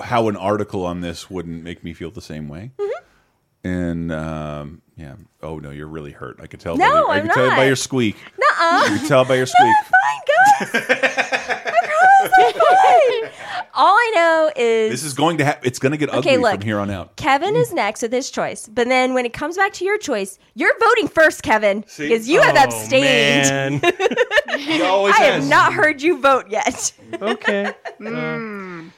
how 0.00 0.28
an 0.28 0.36
article 0.36 0.84
on 0.84 1.00
this 1.00 1.30
wouldn't 1.30 1.62
make 1.62 1.82
me 1.82 1.94
feel 1.94 2.10
the 2.10 2.20
same 2.20 2.48
way. 2.48 2.72
Mm-hmm. 2.76 3.68
And 3.68 4.12
um, 4.12 4.82
yeah, 4.96 5.14
oh 5.42 5.58
no, 5.58 5.70
you're 5.70 5.86
really 5.86 6.10
hurt. 6.10 6.38
I 6.42 6.46
could 6.46 6.60
tell. 6.60 6.76
No, 6.76 6.86
by 6.86 6.92
your, 6.92 7.10
I 7.10 7.16
I'm 7.16 7.22
could 7.22 7.34
tell 7.34 7.50
by 7.50 7.64
your 7.64 7.76
squeak. 7.76 8.16
Nuh-uh. 8.38 8.88
You 8.90 8.98
could 8.98 9.08
tell 9.08 9.24
by 9.24 9.36
your 9.36 9.46
squeak. 9.54 9.74
Fine, 9.84 10.72
guys. 10.72 11.62
I 12.24 12.52
promise 12.52 13.24
I'm 13.24 13.30
fine. 13.30 13.66
All 13.74 13.94
I 13.94 14.12
know 14.14 14.52
is 14.56 14.90
This 14.90 15.04
is 15.04 15.14
going 15.14 15.38
to 15.38 15.44
happen. 15.44 15.66
It's 15.66 15.78
going 15.78 15.92
to 15.92 15.98
get 15.98 16.08
ugly 16.10 16.18
Okay, 16.32 16.38
look. 16.38 16.54
from 16.54 16.62
here 16.62 16.78
on 16.78 16.90
out. 16.90 17.16
Kevin 17.16 17.56
is 17.56 17.72
next 17.72 18.02
with 18.02 18.12
his 18.12 18.30
choice. 18.30 18.68
But 18.68 18.88
then 18.88 19.14
when 19.14 19.24
it 19.26 19.32
comes 19.32 19.56
back 19.56 19.72
to 19.74 19.84
your 19.84 19.98
choice, 19.98 20.38
you're 20.54 20.78
voting 20.78 21.08
first, 21.08 21.42
Kevin, 21.42 21.84
See? 21.86 22.08
because 22.08 22.28
you 22.28 22.40
have 22.42 22.56
Oh, 22.56 22.64
abstained. 22.64 23.82
man. 23.82 23.92
He 24.58 24.82
always 24.82 25.14
I 25.18 25.22
have 25.24 25.48
not 25.48 25.72
heard 25.72 26.02
you 26.02 26.20
vote 26.20 26.46
yet. 26.50 26.92
okay. 27.20 27.72
Mm. 28.00 28.90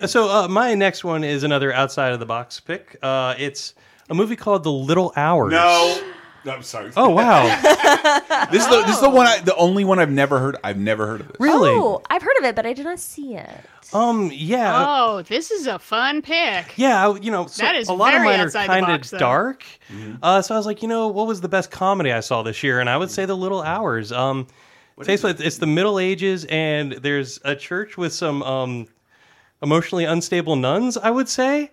Uh, 0.00 0.06
so 0.06 0.28
uh, 0.30 0.48
my 0.48 0.74
next 0.74 1.04
one 1.04 1.24
is 1.24 1.42
another 1.42 1.72
outside 1.72 2.12
of 2.12 2.20
the 2.20 2.26
box 2.26 2.60
pick. 2.60 2.96
Uh, 3.02 3.34
it's 3.38 3.74
a 4.08 4.14
movie 4.14 4.36
called 4.36 4.62
The 4.64 4.72
Little 4.72 5.12
Hours. 5.16 5.52
No. 5.52 6.00
I'm 6.46 6.62
sorry. 6.62 6.92
Oh 6.96 7.10
wow, 7.10 7.42
this 8.50 8.62
is 8.64 8.68
the 8.70 8.82
this 8.86 8.96
is 8.96 9.00
the 9.00 9.10
one 9.10 9.26
I, 9.26 9.40
the 9.40 9.56
only 9.56 9.84
one 9.84 9.98
I've 9.98 10.10
never 10.10 10.38
heard. 10.38 10.56
I've 10.64 10.78
never 10.78 11.06
heard 11.06 11.20
of 11.20 11.28
this. 11.28 11.36
really? 11.40 11.70
Oh, 11.70 12.02
I've 12.10 12.22
heard 12.22 12.36
of 12.38 12.44
it, 12.44 12.54
but 12.56 12.64
I 12.66 12.72
did 12.72 12.84
not 12.84 12.98
see 13.00 13.34
it. 13.34 13.50
Um, 13.92 14.30
yeah, 14.34 14.84
Oh, 14.86 15.22
this 15.22 15.50
is 15.50 15.66
a 15.66 15.78
fun 15.78 16.20
pick. 16.20 16.74
yeah. 16.76 17.08
I- 17.08 17.16
You 17.18 17.30
know, 17.30 17.46
so 17.46 17.62
That 17.62 17.74
is 17.74 17.88
a 17.88 17.92
lot 17.94 18.12
of 18.12 18.18
very 18.20 18.26
mine 18.32 18.40
are 18.40 18.44
outside 18.44 18.64
the 18.64 18.66
kind 18.68 18.86
box, 18.86 19.10
though. 19.10 19.16
of 19.16 19.20
dark. 19.20 19.64
Uh, 20.22 20.42
so 20.42 20.54
I 20.54 20.58
was 20.58 20.66
like, 20.66 20.82
you 20.82 20.88
know, 20.88 21.08
what 21.08 21.26
was 21.26 21.40
the 21.40 21.48
best 21.48 21.70
comedy 21.70 22.12
I 22.12 22.20
saw 22.20 22.42
this 22.42 22.62
year? 22.62 22.80
And 22.80 22.90
I 22.90 22.98
would 22.98 23.10
say 23.10 23.24
The 23.24 23.34
Little 23.36 23.62
Hours. 23.62 24.12
Um, 24.12 24.46
takes 25.04 25.22
place- 25.22 25.40
it's 25.40 25.56
the 25.56 25.66
Middle 25.66 25.98
Ages, 25.98 26.44
and 26.50 26.92
there's 26.92 27.40
a 27.46 27.56
church 27.56 27.96
with 27.96 28.12
some 28.12 28.42
um, 28.42 28.88
emotionally 29.62 30.04
unstable 30.04 30.56
nuns. 30.56 30.98
I 30.98 31.10
would 31.10 31.28
say, 31.30 31.70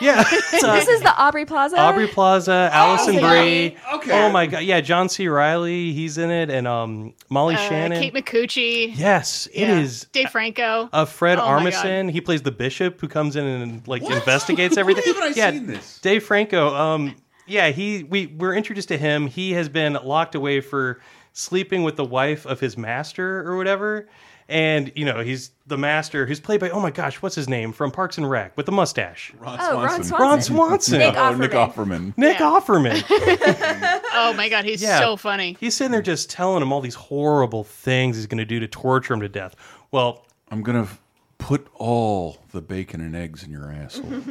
yeah. 0.00 0.24
It's, 0.32 0.64
uh, 0.64 0.74
This 0.74 0.88
is 0.88 1.00
the 1.02 1.14
Aubrey 1.16 1.44
Plaza. 1.44 1.78
Aubrey 1.78 2.06
Plaza, 2.08 2.70
Alison 2.72 3.16
okay. 3.16 3.70
Brie. 3.72 3.94
Okay. 3.94 4.12
Oh 4.26 4.30
my 4.30 4.46
god, 4.46 4.62
yeah, 4.64 4.80
John 4.80 5.08
C. 5.08 5.28
Reilly, 5.28 5.92
he's 5.92 6.18
in 6.18 6.30
it, 6.30 6.50
and 6.50 6.66
um, 6.66 7.14
Molly 7.28 7.54
Uh, 7.54 7.68
Shannon. 7.68 8.02
Kate 8.02 8.14
Micucci. 8.14 8.92
yes, 8.96 9.46
it 9.52 9.62
Yeah. 9.68 9.78
is. 9.80 10.06
Dave 10.12 10.30
Franco. 10.30 10.88
Uh, 10.92 11.04
Fred 11.04 11.38
Oh 11.38 11.42
Armisen, 11.42 12.10
he 12.10 12.20
plays 12.20 12.42
the 12.42 12.52
bishop 12.52 13.00
who 13.00 13.08
comes 13.08 13.36
in 13.36 13.44
and 13.44 13.86
like 13.88 14.02
investigates 14.02 14.76
everything. 14.76 15.04
haven't 15.06 15.22
I 15.22 15.32
yeah, 15.36 15.50
seen 15.50 15.66
this? 15.66 15.98
Dave 16.00 16.24
Franco. 16.24 16.74
Um, 16.74 17.14
yeah, 17.46 17.68
he 17.68 18.02
we 18.04 18.26
we're 18.26 18.54
introduced 18.54 18.88
to 18.88 18.98
him. 18.98 19.26
He 19.26 19.52
has 19.52 19.68
been 19.68 19.94
locked 20.02 20.34
away 20.34 20.60
for 20.60 21.00
sleeping 21.32 21.82
with 21.82 21.96
the 21.96 22.04
wife 22.04 22.46
of 22.46 22.60
his 22.60 22.76
master 22.76 23.46
or 23.48 23.56
whatever. 23.56 24.08
And 24.48 24.92
you 24.94 25.04
know 25.04 25.20
he's 25.20 25.50
the 25.66 25.76
master 25.76 26.24
who's 26.24 26.38
played 26.38 26.60
by 26.60 26.70
oh 26.70 26.78
my 26.80 26.92
gosh 26.92 27.20
what's 27.20 27.34
his 27.34 27.48
name 27.48 27.72
from 27.72 27.90
Parks 27.90 28.16
and 28.16 28.30
Rec 28.30 28.56
with 28.56 28.66
the 28.66 28.70
mustache 28.72 29.32
Ron 29.40 29.58
Oh, 29.60 29.82
Ron 29.82 30.04
Swanson. 30.04 30.16
Ron 30.18 30.40
Swanson 30.42 30.98
Nick 31.00 31.14
Oh, 31.16 31.34
Nick 31.34 31.50
Offerman. 31.50 31.72
Offerman. 32.12 32.18
Nick 32.18 32.38
Yeah. 32.38 32.50
Offerman 32.60 33.02
oh 34.14 34.34
my 34.36 34.48
god, 34.48 34.64
he's 34.64 34.80
Yeah. 34.80 35.00
so 35.00 35.16
funny. 35.16 35.56
he's 35.58 35.74
sitting 35.74 35.90
there 35.90 36.00
just 36.00 36.30
telling 36.30 36.62
him 36.62 36.72
all 36.72 36.80
these 36.80 36.94
horrible 36.94 37.64
things 37.64 38.16
he's 38.16 38.26
going 38.28 38.38
to 38.38 38.44
do 38.44 38.60
to 38.60 38.68
torture 38.68 39.14
him 39.14 39.20
to 39.20 39.28
death 39.28 39.56
well 39.90 40.24
I'm 40.48 40.62
gonna 40.62 40.82
f- 40.82 41.00
put 41.38 41.66
all 41.74 42.38
the 42.52 42.62
bacon 42.62 43.00
and 43.00 43.16
eggs 43.16 43.42
in 43.42 43.50
your 43.50 43.72
asshole. 43.72 44.22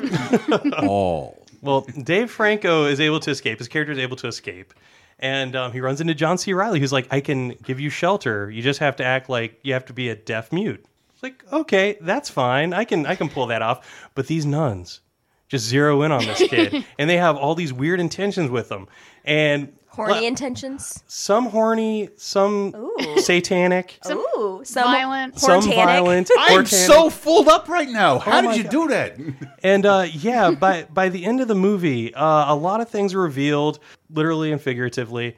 all. 0.88 1.46
Well, 1.62 1.82
Dave 2.04 2.32
Franco 2.32 2.86
is 2.86 3.00
able 3.02 3.20
to 3.22 3.32
escape. 3.32 3.58
His 3.60 3.68
character 3.68 3.92
is 3.92 3.98
able 4.00 4.16
to 4.18 4.28
escape. 4.28 4.74
And 5.20 5.56
um, 5.56 5.72
he 5.72 5.80
runs 5.80 6.02
into 6.02 6.14
John 6.14 6.38
C. 6.38 6.54
Reilly, 6.54 6.80
who's 6.80 6.92
like, 6.92 7.08
I 7.10 7.22
can 7.22 7.50
give 7.64 7.80
you 7.80 7.90
shelter. 7.90 8.50
You 8.50 8.62
just 8.62 8.80
have 8.80 8.98
to 8.98 9.06
act 9.06 9.30
like 9.30 9.60
you 9.64 9.74
have 9.74 9.86
to 9.86 9.94
be 9.94 10.10
a 10.10 10.16
deaf 10.16 10.52
mute. 10.52 10.86
It's 11.14 11.24
like, 11.24 11.44
okay, 11.52 11.98
that's 12.02 12.30
fine. 12.30 12.74
I 12.74 12.84
can 12.84 13.06
I 13.06 13.16
can 13.16 13.30
pull 13.30 13.48
that 13.48 13.62
off. 13.62 14.10
But 14.14 14.28
these 14.28 14.46
nuns 14.46 15.00
just 15.48 15.66
zero 15.66 16.02
in 16.02 16.12
on 16.12 16.26
this 16.26 16.40
kid. 16.50 16.86
and 17.00 17.10
they 17.10 17.18
have 17.18 17.38
all 17.38 17.56
these 17.56 17.72
weird 17.72 18.00
intentions 18.00 18.50
with 18.50 18.70
them. 18.70 18.88
And 19.24 19.74
Horny 19.96 20.12
well, 20.14 20.24
intentions. 20.26 21.04
some 21.08 21.46
horny, 21.46 22.10
some 22.18 22.74
Ooh. 22.76 23.20
satanic, 23.20 23.98
Ooh, 24.10 24.62
some 24.66 24.84
Violent. 24.84 25.40
some 25.40 25.62
Hortanic. 25.62 25.76
violent. 25.86 26.30
I'm 26.38 26.52
hortanic. 26.64 26.68
so 26.68 27.10
fooled 27.10 27.48
up 27.48 27.70
right 27.70 27.88
now. 27.90 28.20
How 28.20 28.42
my 28.42 28.48
did 28.54 28.58
you 28.58 28.64
God. 28.64 28.72
do 28.72 28.88
that? 28.90 29.18
And 29.64 29.86
uh, 29.86 30.06
yeah, 30.12 30.52
by 30.52 30.84
by 30.94 31.08
the 31.10 31.26
end 31.26 31.40
of 31.42 31.48
the 31.48 31.56
movie, 31.56 32.14
uh, 32.14 32.54
a 32.54 32.56
lot 32.56 32.82
of 32.82 32.90
things 32.90 33.14
are 33.14 33.22
revealed, 33.22 33.80
literally 34.10 34.52
and 34.52 34.62
figuratively, 34.62 35.38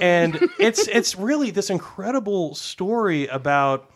and 0.00 0.38
it's 0.58 0.88
it's 0.88 1.14
really 1.16 1.50
this 1.50 1.68
incredible 1.70 2.54
story 2.54 3.26
about 3.28 3.90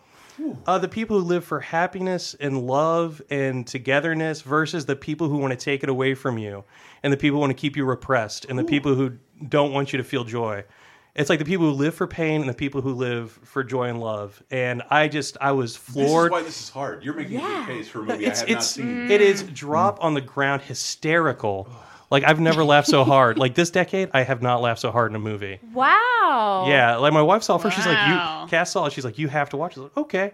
uh, 0.66 0.78
the 0.78 0.88
people 0.88 1.18
who 1.20 1.24
live 1.24 1.44
for 1.44 1.60
happiness 1.60 2.34
and 2.40 2.66
love 2.66 3.22
and 3.30 3.66
togetherness 3.66 4.42
versus 4.42 4.86
the 4.86 4.96
people 4.96 5.28
who 5.28 5.38
want 5.38 5.52
to 5.52 5.56
take 5.56 5.82
it 5.82 5.88
away 5.88 6.14
from 6.14 6.38
you, 6.38 6.64
and 7.02 7.12
the 7.12 7.16
people 7.16 7.36
who 7.36 7.40
want 7.40 7.50
to 7.50 7.60
keep 7.60 7.76
you 7.76 7.84
repressed, 7.84 8.44
and 8.46 8.58
the 8.58 8.64
people 8.64 8.94
who 8.94 9.12
don't 9.48 9.72
want 9.72 9.92
you 9.92 9.96
to 9.98 10.04
feel 10.04 10.24
joy. 10.24 10.64
It's 11.14 11.30
like 11.30 11.38
the 11.38 11.44
people 11.44 11.66
who 11.66 11.72
live 11.72 11.94
for 11.94 12.08
pain 12.08 12.40
and 12.40 12.50
the 12.50 12.54
people 12.54 12.80
who 12.80 12.92
live 12.92 13.30
for 13.44 13.62
joy 13.62 13.84
and 13.88 14.00
love. 14.00 14.42
And 14.50 14.82
I 14.90 15.06
just 15.06 15.36
I 15.40 15.52
was 15.52 15.76
This 15.76 15.88
is 15.90 15.94
floored. 15.94 16.32
why 16.32 16.42
this 16.42 16.60
is 16.60 16.70
hard. 16.70 17.04
You're 17.04 17.14
making 17.14 17.36
a 17.36 17.40
Yeah. 17.40 17.64
good 17.66 17.76
case 17.76 17.88
for 17.88 18.00
a 18.00 18.02
movie 18.02 18.24
It's 18.26 18.40
I 18.42 18.46
have 18.46 18.54
not 18.54 18.64
seen. 18.64 19.08
it 19.08 19.20
is 19.20 19.44
drop 19.44 20.02
on 20.02 20.14
the 20.14 20.20
ground 20.20 20.62
hysterical. 20.62 21.68
Like 22.14 22.24
I've 22.24 22.40
never 22.40 22.64
laughed 22.64 22.88
so 22.88 23.04
hard. 23.04 23.38
Like 23.44 23.54
this 23.54 23.70
decade, 23.70 24.08
I 24.14 24.22
have 24.22 24.40
not 24.40 24.62
laughed 24.62 24.80
so 24.80 24.90
hard 24.90 25.10
in 25.10 25.16
a 25.16 25.20
movie. 25.20 25.58
Wow. 25.72 26.66
Yeah, 26.68 26.96
like 26.96 27.12
my 27.12 27.22
wife 27.22 27.42
saw 27.42 27.56
it 27.56 27.62
first. 27.62 27.76
She's 27.76 27.86
like, 27.86 27.96
Wow. 27.96 28.44
"You 28.44 28.48
Cass 28.48 28.70
saw 28.70 28.86
it." 28.86 28.92
She's 28.92 29.04
like, 29.04 29.18
"You 29.18 29.28
have 29.28 29.50
to 29.50 29.56
watch." 29.56 29.76
it. 29.76 29.80
I 29.80 29.82
was 29.82 29.90
like, 29.96 30.04
"Okay." 30.04 30.32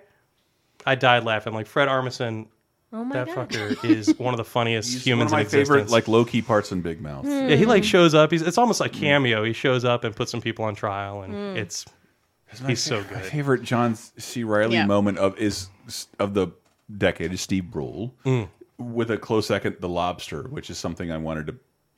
I 0.86 0.94
died 0.94 1.24
laughing. 1.24 1.52
Like 1.55 1.66
Fred 1.66 1.89
Armisen, 1.89 2.47
Oh 2.93 3.05
my 3.05 3.15
that 3.16 3.27
god. 3.28 3.48
fucker 3.48 3.85
is 3.85 4.15
one 4.19 4.35
of 4.35 4.39
the 4.39 4.44
funniest 4.44 4.93
He's 4.93 5.07
humans 5.07 5.31
one 5.32 5.40
of 5.40 5.47
my 5.47 5.51
in 5.51 5.61
existence. 5.61 5.69
favorite, 5.69 5.90
like 5.90 6.09
low 6.09 6.24
key 6.24 6.43
parts 6.43 6.73
in 6.73 6.82
Big 6.82 7.01
Mouth. 7.01 7.24
yeah, 7.24 7.55
he 7.55 7.65
like 7.65 7.82
hmm. 7.82 7.89
shows 7.89 8.15
up. 8.15 8.32
He's 8.32 8.43
it's 8.43 8.59
almost 8.59 8.81
like 8.81 8.94
hmm. 8.94 9.01
cameo. 9.01 9.44
He 9.44 9.52
shows 9.52 9.85
up 9.85 10.05
and 10.05 10.15
puts 10.15 10.31
some 10.31 10.40
people 10.40 10.65
on 10.65 10.74
trial, 10.74 11.23
and 11.23 11.32
hmm. 11.32 11.57
it's 11.57 11.86
he's 12.66 12.82
so 12.82 13.02
good. 13.02 13.12
My 13.12 13.23
good. 13.23 13.31
favorite 13.31 13.62
John 13.62 13.94
C. 13.94 14.44
Reilly 14.44 14.74
Yeah. 14.77 14.86
moment 14.86 15.19
of 15.19 15.39
is 15.39 15.69
of 16.19 16.35
the 16.35 16.48
decade 16.98 17.32
is 17.32 17.40
Steve 17.40 17.70
Brule 17.70 18.15
Mm. 18.24 18.48
with 18.78 19.11
a 19.11 19.16
close 19.16 19.47
second, 19.47 19.77
The 19.81 19.89
Lobster, 19.89 20.43
which 20.48 20.69
is 20.69 20.78
something 20.78 21.12
I 21.12 21.19
wanted 21.19 21.47
to. 21.47 21.55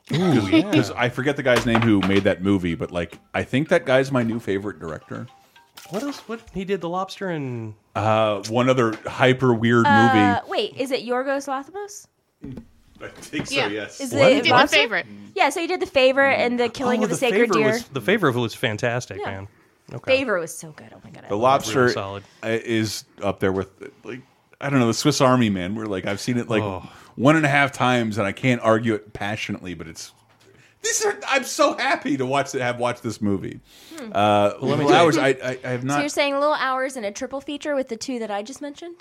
Because 0.08 0.90
I 0.90 1.08
forget 1.08 1.36
the 1.36 1.42
guy's 1.42 1.64
name 1.66 1.80
who 1.80 2.00
made 2.00 2.24
that 2.24 2.42
movie, 2.42 2.74
but 2.74 2.90
like 2.90 3.18
I 3.34 3.42
think 3.44 3.68
that 3.68 3.86
guy's 3.86 4.10
my 4.12 4.22
new 4.22 4.38
favorite 4.40 4.78
director. 4.78 5.26
What 5.90 6.02
else? 6.02 6.18
What 6.28 6.40
he 6.54 6.64
did? 6.64 6.80
The 6.80 6.88
Lobster 6.88 7.28
and 7.28 7.74
Uh, 7.94 8.42
one 8.48 8.68
other 8.68 8.94
hyper 9.06 9.52
weird 9.54 9.86
Uh, 9.86 10.40
movie. 10.42 10.50
wait, 10.50 10.76
is 10.76 10.90
it 10.90 11.06
Yorgos 11.06 11.46
Lanthimos? 11.48 12.06
I 13.00 13.08
think 13.08 13.46
so. 13.48 13.54
Yeah. 13.56 13.66
Yes. 13.68 14.00
Is 14.00 14.12
What? 14.12 14.22
it 14.22 14.28
He 14.28 14.40
did 14.42 14.44
the 14.46 14.50
Lobster? 14.50 14.76
favorite. 14.76 15.06
Yeah, 15.34 15.50
so 15.50 15.60
he 15.60 15.66
did 15.66 15.80
the 15.80 15.86
favor 15.86 16.22
and 16.24 16.58
the 16.58 16.68
killing 16.68 17.00
Oh, 17.00 17.04
of 17.04 17.10
the, 17.10 17.16
sacred 17.16 17.40
favorite 17.50 17.56
deer. 17.58 17.68
Was, 17.72 17.84
the 17.88 18.00
favorite 18.00 18.34
was 18.34 18.54
fantastic, 18.54 19.18
Yeah. 19.18 19.30
man. 19.30 19.48
Okay. 19.92 20.18
Favor 20.18 20.38
was 20.38 20.56
so 20.56 20.70
good. 20.72 20.88
Oh 20.94 21.00
my 21.04 21.10
god. 21.10 21.24
I 21.24 21.28
the 21.28 21.34
love 21.34 21.42
Lobster 21.62 21.80
Really 21.82 21.92
solid. 21.92 22.22
uh, 22.44 22.48
is 22.48 23.04
up 23.22 23.40
there 23.40 23.52
with 23.52 23.68
like 24.04 24.20
I 24.60 24.70
don't 24.70 24.78
know 24.78 24.86
the 24.86 24.94
Swiss 24.94 25.20
Army 25.20 25.50
Man. 25.50 25.74
We're 25.74 25.86
like 25.86 26.06
I've 26.06 26.20
seen 26.20 26.38
it 26.38 26.48
like 26.48 26.62
Oh. 26.62 26.88
One 27.16 27.36
and 27.36 27.44
a 27.44 27.48
half 27.48 27.72
times, 27.72 28.18
and 28.18 28.26
I 28.26 28.32
can't 28.32 28.60
argue 28.62 28.94
it 28.94 29.12
passionately, 29.12 29.74
but 29.74 29.86
it's. 29.88 30.12
These 30.82 31.04
are. 31.04 31.18
I'm 31.28 31.44
so 31.44 31.76
happy 31.76 32.16
to 32.16 32.26
watch 32.26 32.52
have 32.52 32.78
watched 32.78 33.02
this 33.04 33.20
movie. 33.22 33.60
Uh, 34.12 34.54
Little 34.60 34.92
hours. 34.92 35.16
I, 35.16 35.28
I 35.28 35.58
I 35.64 35.68
have 35.68 35.82
So 35.82 35.86
not. 35.86 36.00
you're 36.00 36.08
saying 36.08 36.34
Little 36.34 36.54
Hours 36.54 36.96
in 36.96 37.04
a 37.04 37.12
triple 37.12 37.40
feature 37.40 37.74
with 37.76 37.88
the 37.88 37.96
two 37.96 38.18
that 38.18 38.30
I 38.32 38.42
just 38.42 38.60
mentioned? 38.60 38.96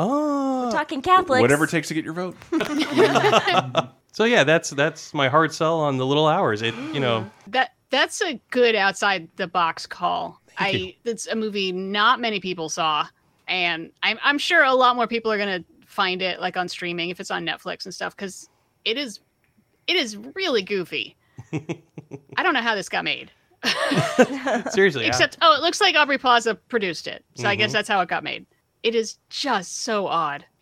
Oh, 0.00 0.70
Talking 0.72 1.00
Catholics. 1.00 1.40
Whatever 1.40 1.64
it 1.64 1.70
takes 1.70 1.88
to 1.88 1.94
get 1.94 2.04
your 2.04 2.14
vote. 2.14 2.36
So 4.14 4.24
yeah, 4.24 4.44
that's 4.44 4.68
that's 4.70 5.14
my 5.14 5.28
hard 5.28 5.54
sell 5.54 5.80
on 5.80 5.96
the 5.96 6.04
little 6.04 6.26
hours. 6.28 6.60
It 6.60 6.74
you 6.92 7.00
know 7.00 7.30
That 7.46 7.70
that's 7.88 8.20
a 8.20 8.38
good 8.50 8.74
outside 8.74 9.28
the 9.36 9.46
box 9.46 9.86
call. 9.86 10.38
you. 10.48 10.54
I 10.58 10.96
it's 11.04 11.26
a 11.26 11.34
movie 11.34 11.72
not 11.72 12.20
many 12.20 12.38
people 12.38 12.68
saw, 12.68 13.06
and 13.48 13.90
I'm 14.02 14.18
I'm 14.22 14.36
sure 14.36 14.62
a 14.64 14.74
lot 14.74 14.96
more 14.96 15.06
people 15.06 15.32
are 15.32 15.38
gonna 15.38 15.64
find 15.92 16.22
it 16.22 16.40
like 16.40 16.56
on 16.56 16.68
streaming 16.68 17.10
if 17.10 17.20
it's 17.20 17.30
on 17.30 17.44
Netflix 17.44 17.84
and 17.84 17.94
stuff 17.94 18.16
because 18.16 18.48
it 18.84 18.96
is 18.96 19.20
it 19.86 19.96
is 19.96 20.16
really 20.16 20.62
goofy. 20.62 21.16
I 21.52 22.42
don't 22.42 22.54
know 22.54 22.60
how 22.62 22.74
this 22.74 22.88
got 22.88 23.04
made. 23.04 23.30
seriously. 24.70 25.04
I- 25.04 25.08
Except 25.08 25.38
oh, 25.42 25.54
it 25.56 25.60
looks 25.62 25.80
like 25.80 25.94
Aubrey 25.96 26.18
Plaza 26.18 26.54
produced 26.54 27.06
it, 27.06 27.24
so 27.34 27.46
I 27.48 27.52
Mm-hmm. 27.52 27.58
guess 27.60 27.72
that's 27.72 27.88
how 27.88 28.00
it 28.00 28.08
got 28.08 28.24
made. 28.24 28.46
It 28.82 28.94
is 28.94 29.18
just 29.28 29.82
so 29.82 30.06
odd. 30.06 30.44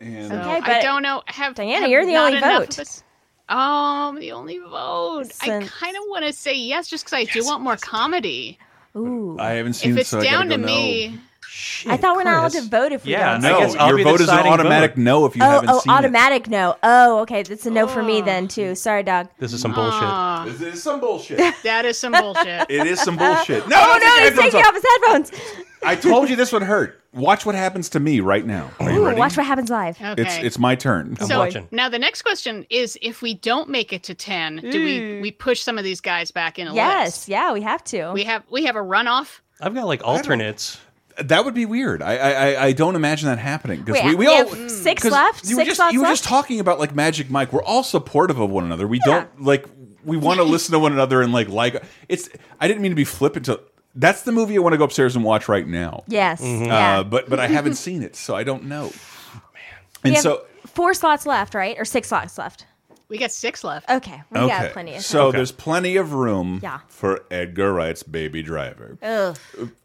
And 0.00 0.28
So 0.28 0.34
Okay, 0.38 0.50
I 0.50 0.60
but 0.60 0.82
don't 0.82 1.02
know. 1.02 1.22
Have 1.26 1.54
Diana, 1.56 1.80
have 1.80 1.90
you're 1.90 2.06
the 2.06 2.14
only 2.16 2.38
vote. 2.40 2.78
us- 2.78 3.02
Oh, 3.50 4.08
I'm 4.10 4.20
the 4.20 4.30
only 4.32 4.58
vote. 4.58 5.24
I 5.40 5.48
kind 5.48 5.96
of 5.96 6.02
want 6.08 6.24
to 6.26 6.32
say 6.32 6.54
yes, 6.54 6.86
just 6.88 7.04
because 7.04 7.14
I 7.14 7.24
do 7.24 7.44
want 7.44 7.62
more 7.62 7.76
comedy. 7.78 8.58
Ooh. 8.94 9.36
I 9.40 9.52
haven't 9.52 9.72
seen 9.72 9.92
If 9.92 9.96
it, 9.96 10.00
it's 10.02 10.10
so 10.10 10.20
I 10.20 10.24
gotta 10.24 10.36
down 10.36 10.48
go 10.50 10.56
to 10.56 10.60
no. 10.60 10.66
me, 10.66 11.18
Shit, 11.60 11.90
I 11.90 11.96
thought 11.96 12.14
we're 12.14 12.22
not 12.22 12.38
allowed 12.38 12.52
to 12.52 12.68
vote 12.68 12.92
if 12.92 13.04
we 13.04 13.10
Yeah, 13.10 13.32
don't. 13.32 13.44
I 13.44 13.50
No, 13.50 13.58
guess 13.58 13.74
I'll 13.74 13.88
your 13.88 13.96
be 13.96 14.04
vote 14.04 14.14
is 14.20 14.20
an 14.20 14.26
deciding 14.36 14.52
automatic 14.52 14.92
vote. 14.92 15.02
no 15.02 15.24
if 15.26 15.34
you 15.34 15.42
Oh, 15.42 15.46
haven't 15.50 15.70
oh, 15.70 15.78
seen 15.80 15.92
automatic 15.92 16.48
no. 16.48 16.76
Oh, 16.84 17.18
okay. 17.22 17.42
That's 17.42 17.66
a 17.66 17.70
no 17.70 17.88
for 17.88 18.00
me 18.00 18.22
Oh. 18.22 18.24
then 18.24 18.46
too. 18.46 18.76
Sorry, 18.76 19.02
dog. 19.02 19.28
This 19.40 19.52
is 19.52 19.60
some 19.60 19.72
bullshit. 19.72 20.02
Aw, 20.04 20.46
it. 20.46 20.50
This 20.58 20.74
is 20.76 20.82
some 20.84 21.00
bullshit. 21.00 21.38
that 21.64 21.84
is 21.84 21.98
some 21.98 22.12
bullshit. 22.12 22.66
it 22.70 22.86
is 22.86 23.00
some 23.00 23.16
bullshit. 23.16 23.66
No, 23.66 23.76
Oh 23.80 23.98
no, 24.00 24.24
he's 24.30 24.38
taking 24.38 24.60
off. 24.60 24.66
off 24.68 24.74
his 24.74 24.84
headphones. 24.88 25.32
I 25.82 25.96
told 25.96 26.30
you 26.30 26.36
this 26.36 26.52
would 26.52 26.62
hurt. 26.62 27.02
Watch 27.12 27.44
what 27.44 27.54
happens 27.56 27.88
to 27.90 28.00
me 28.00 28.20
right 28.20 28.46
now. 28.46 28.70
Are 28.78 28.92
you 28.92 29.00
Ooh, 29.02 29.06
ready? 29.06 29.18
watch 29.18 29.36
what 29.36 29.46
happens 29.46 29.68
live. 29.70 30.00
Okay. 30.00 30.22
It's 30.22 30.36
it's 30.38 30.58
my 30.60 30.76
turn. 30.76 31.16
I'm 31.20 31.26
so 31.26 31.38
watching. 31.40 31.66
now 31.72 31.88
the 31.88 31.98
next 31.98 32.22
question 32.22 32.66
is: 32.70 32.96
If 33.02 33.20
we 33.22 33.34
don't 33.34 33.68
make 33.68 33.92
it 33.92 34.04
to 34.04 34.14
ten, 34.14 34.56
do 34.56 34.84
we 34.84 35.20
we 35.20 35.32
push 35.32 35.60
some 35.60 35.76
of 35.78 35.82
these 35.84 36.00
guys 36.00 36.30
back 36.30 36.58
in 36.58 36.68
a 36.68 36.74
Yes, 36.74 37.06
list? 37.06 37.28
yeah, 37.28 37.52
we 37.52 37.62
have 37.62 37.82
to. 37.84 38.12
We 38.12 38.22
have 38.24 38.44
we 38.50 38.64
have 38.66 38.76
a 38.76 38.80
runoff. 38.80 39.40
I've 39.60 39.74
got 39.74 39.86
like 39.86 40.04
alternates. 40.06 40.78
That 41.24 41.44
would 41.44 41.54
be 41.54 41.66
weird. 41.66 42.02
I 42.02 42.16
I, 42.16 42.30
I- 42.30 42.64
I 42.66 42.72
don't 42.72 42.94
imagine 42.96 43.28
that 43.28 43.38
happening 43.38 43.82
because 43.82 44.02
we, 44.04 44.10
we 44.10 44.14
we 44.16 44.26
all 44.26 44.48
have 44.48 44.70
six 44.70 45.02
'cause 45.02 45.12
left? 45.12 45.48
You 45.48 45.56
were 45.56 45.60
Six 45.62 45.68
just 45.70 45.76
slots 45.78 45.92
you 45.92 46.00
were 46.00 46.04
left? 46.06 46.12
just 46.18 46.24
talking 46.28 46.60
about 46.60 46.78
like 46.78 46.94
Magic 46.94 47.28
Mike. 47.30 47.52
We're 47.52 47.62
all 47.62 47.82
supportive 47.82 48.38
of 48.38 48.50
one 48.50 48.64
another. 48.64 48.86
We 48.86 48.98
Yeah. 49.06 49.12
don't 49.26 49.42
like 49.42 49.66
we 50.04 50.16
want 50.16 50.38
to 50.38 50.44
listen 50.44 50.72
to 50.72 50.78
one 50.78 50.92
another 50.92 51.20
and 51.22 51.32
like 51.32 51.48
like 51.48 51.82
it's. 52.08 52.28
I 52.60 52.68
didn't 52.68 52.82
mean 52.82 52.92
to 52.92 52.96
be 52.96 53.04
flippant. 53.04 53.46
To 53.46 53.60
that's 53.94 54.22
the 54.22 54.32
movie 54.32 54.54
I 54.56 54.60
want 54.60 54.74
to 54.74 54.78
go 54.78 54.84
upstairs 54.84 55.16
and 55.16 55.24
watch 55.24 55.48
right 55.48 55.66
now. 55.66 56.04
yes. 56.06 56.40
Mm-hmm. 56.40 56.64
Yeah. 56.66 56.98
Uh, 57.00 57.02
but 57.04 57.28
but 57.28 57.40
I 57.40 57.48
haven't 57.48 57.74
seen 57.86 58.02
it, 58.02 58.14
so 58.14 58.36
I 58.36 58.44
don't 58.44 58.64
know. 58.64 58.92
we 60.04 60.10
And 60.10 60.14
have 60.14 60.22
so 60.22 60.44
four 60.66 60.94
slots 60.94 61.26
left, 61.26 61.54
right? 61.54 61.76
Or 61.78 61.84
six 61.84 62.08
slots 62.08 62.38
left. 62.38 62.64
We 63.08 63.16
got 63.16 63.32
six 63.32 63.64
left. 63.64 63.88
Okay, 63.88 64.22
we 64.30 64.38
got 64.40 64.72
plenty 64.72 64.90
of 64.90 64.96
time. 64.96 65.02
So 65.02 65.32
there's 65.32 65.50
plenty 65.52 65.96
of 65.96 66.12
room 66.12 66.60
Yeah. 66.62 66.80
for 66.88 67.24
Edgar 67.30 67.72
Wright's 67.72 68.02
Baby 68.02 68.42
Driver. 68.42 68.98
Ugh, 69.02 69.38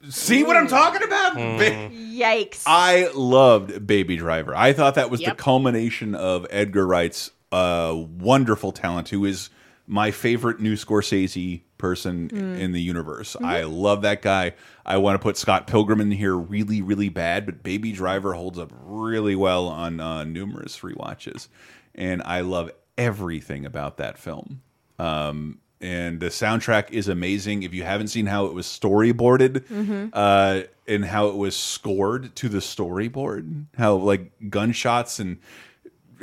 See 0.10 0.44
what 0.44 0.58
I'm 0.58 0.68
talking 0.68 1.04
about? 1.04 1.34
Mm. 1.38 1.58
Ba- 1.58 1.96
yikes. 1.96 2.64
I 2.68 3.10
loved 3.14 3.88
Baby 3.88 4.18
Driver. 4.18 4.54
I 4.56 4.74
thought 4.74 4.96
that 4.96 5.10
was 5.10 5.22
the 5.22 5.32
culmination 5.36 6.16
of 6.16 6.46
Edgar 6.50 6.86
Wright's 6.86 7.32
uh, 7.54 7.94
wonderful 7.96 8.72
talent, 8.74 9.08
who 9.10 9.24
is 9.24 9.50
my 9.88 10.12
favorite 10.12 10.60
new 10.60 10.74
Scorsese 10.76 11.62
person 11.78 12.30
in 12.30 12.72
the 12.72 12.82
universe. 12.82 13.36
I 13.42 13.64
love 13.64 14.02
that 14.04 14.22
guy. 14.22 14.54
I 14.86 14.98
want 14.98 15.16
to 15.16 15.20
put 15.20 15.38
Scott 15.38 15.68
Pilgrim 15.68 16.02
in 16.02 16.12
here 16.12 16.36
really, 16.36 16.82
really 16.82 17.10
bad, 17.10 17.46
but 17.46 17.64
Baby 17.64 17.92
Driver 17.94 18.34
holds 18.34 18.58
up 18.60 18.72
really 18.82 19.36
well 19.36 19.68
on 19.68 20.00
uh, 20.00 20.24
numerous 20.26 20.80
rewatches. 20.80 21.48
And 21.96 22.22
I 22.24 22.42
love 22.42 22.72
everything 22.98 23.66
about 23.66 23.98
that 23.98 24.18
film. 24.18 24.62
Um, 25.00 25.60
and 25.82 26.20
the 26.22 26.28
soundtrack 26.28 26.92
is 26.92 27.08
amazing. 27.10 27.64
If 27.64 27.74
you 27.74 27.84
haven't 27.84 28.08
seen 28.08 28.26
how 28.26 28.46
it 28.46 28.54
was 28.54 28.66
storyboarded 28.66 29.66
uh, 30.14 30.64
and 30.88 31.04
how 31.04 31.28
it 31.28 31.36
was 31.36 31.58
scored 31.58 32.36
to 32.38 32.48
the 32.48 32.60
storyboard, 32.60 33.66
how 33.78 33.96
like 33.96 34.32
gunshots 34.50 35.20
and 35.20 35.40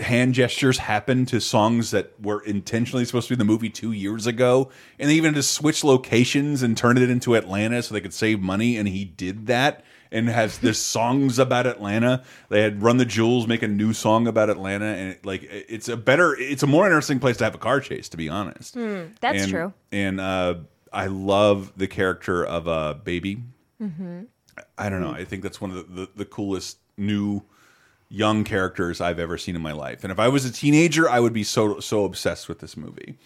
hand 0.00 0.32
gestures 0.32 0.78
happen 0.78 1.26
to 1.26 1.40
songs 1.40 1.90
that 1.90 2.18
were 2.22 2.40
intentionally 2.44 3.04
supposed 3.04 3.28
to 3.28 3.32
be 3.32 3.34
in 3.34 3.46
the 3.46 3.52
movie 3.52 3.68
two 3.68 3.92
years 3.92 4.26
ago, 4.26 4.70
and 4.98 5.10
they 5.10 5.14
even 5.14 5.34
had 5.34 5.34
to 5.34 5.42
switch 5.42 5.84
locations 5.84 6.62
and 6.62 6.74
turn 6.74 6.96
it 6.96 7.10
into 7.10 7.34
Atlanta 7.34 7.82
so 7.82 7.92
they 7.92 8.00
could 8.00 8.14
save 8.14 8.40
money, 8.40 8.78
and 8.78 8.88
he 8.88 9.04
did 9.04 9.46
that. 9.46 9.84
And 10.12 10.28
has 10.28 10.58
there's 10.58 10.78
songs 10.78 11.38
about 11.38 11.66
Atlanta. 11.66 12.24
They 12.48 12.62
had 12.62 12.82
Run 12.82 12.96
the 12.96 13.04
Jewels 13.04 13.46
make 13.46 13.62
a 13.62 13.68
new 13.68 13.92
song 13.92 14.26
about 14.26 14.50
Atlanta, 14.50 14.86
and 14.86 15.10
it, 15.12 15.24
like 15.24 15.46
it's 15.48 15.88
a 15.88 15.96
better, 15.96 16.34
it's 16.36 16.64
a 16.64 16.66
more 16.66 16.86
interesting 16.86 17.20
place 17.20 17.36
to 17.36 17.44
have 17.44 17.54
a 17.54 17.58
car 17.58 17.80
chase, 17.80 18.08
to 18.08 18.16
be 18.16 18.28
honest. 18.28 18.74
That's 18.74 19.42
and, 19.42 19.50
true. 19.50 19.72
And 19.92 20.20
uh, 20.20 20.54
I 20.92 21.06
love 21.06 21.72
the 21.76 21.86
character 21.86 22.44
of 22.44 22.66
a 22.66 22.70
uh, 22.70 22.94
baby. 22.94 23.44
Mm-hmm. 23.80 24.22
I 24.76 24.88
don't 24.88 25.00
know. 25.00 25.12
I 25.12 25.24
think 25.24 25.42
that's 25.42 25.60
one 25.60 25.70
of 25.70 25.76
the, 25.76 26.00
the, 26.02 26.10
the 26.16 26.24
coolest 26.24 26.78
new 26.96 27.42
young 28.08 28.44
characters 28.44 29.00
I've 29.00 29.18
ever 29.18 29.38
seen 29.38 29.56
in 29.56 29.62
my 29.62 29.72
life. 29.72 30.02
And 30.02 30.10
if 30.10 30.18
I 30.18 30.28
was 30.28 30.44
a 30.44 30.52
teenager, 30.52 31.08
I 31.08 31.20
would 31.20 31.32
be 31.32 31.44
so 31.44 31.80
so 31.80 32.04
obsessed 32.04 32.48
with 32.48 32.58
this 32.58 32.76
movie. 32.76 33.16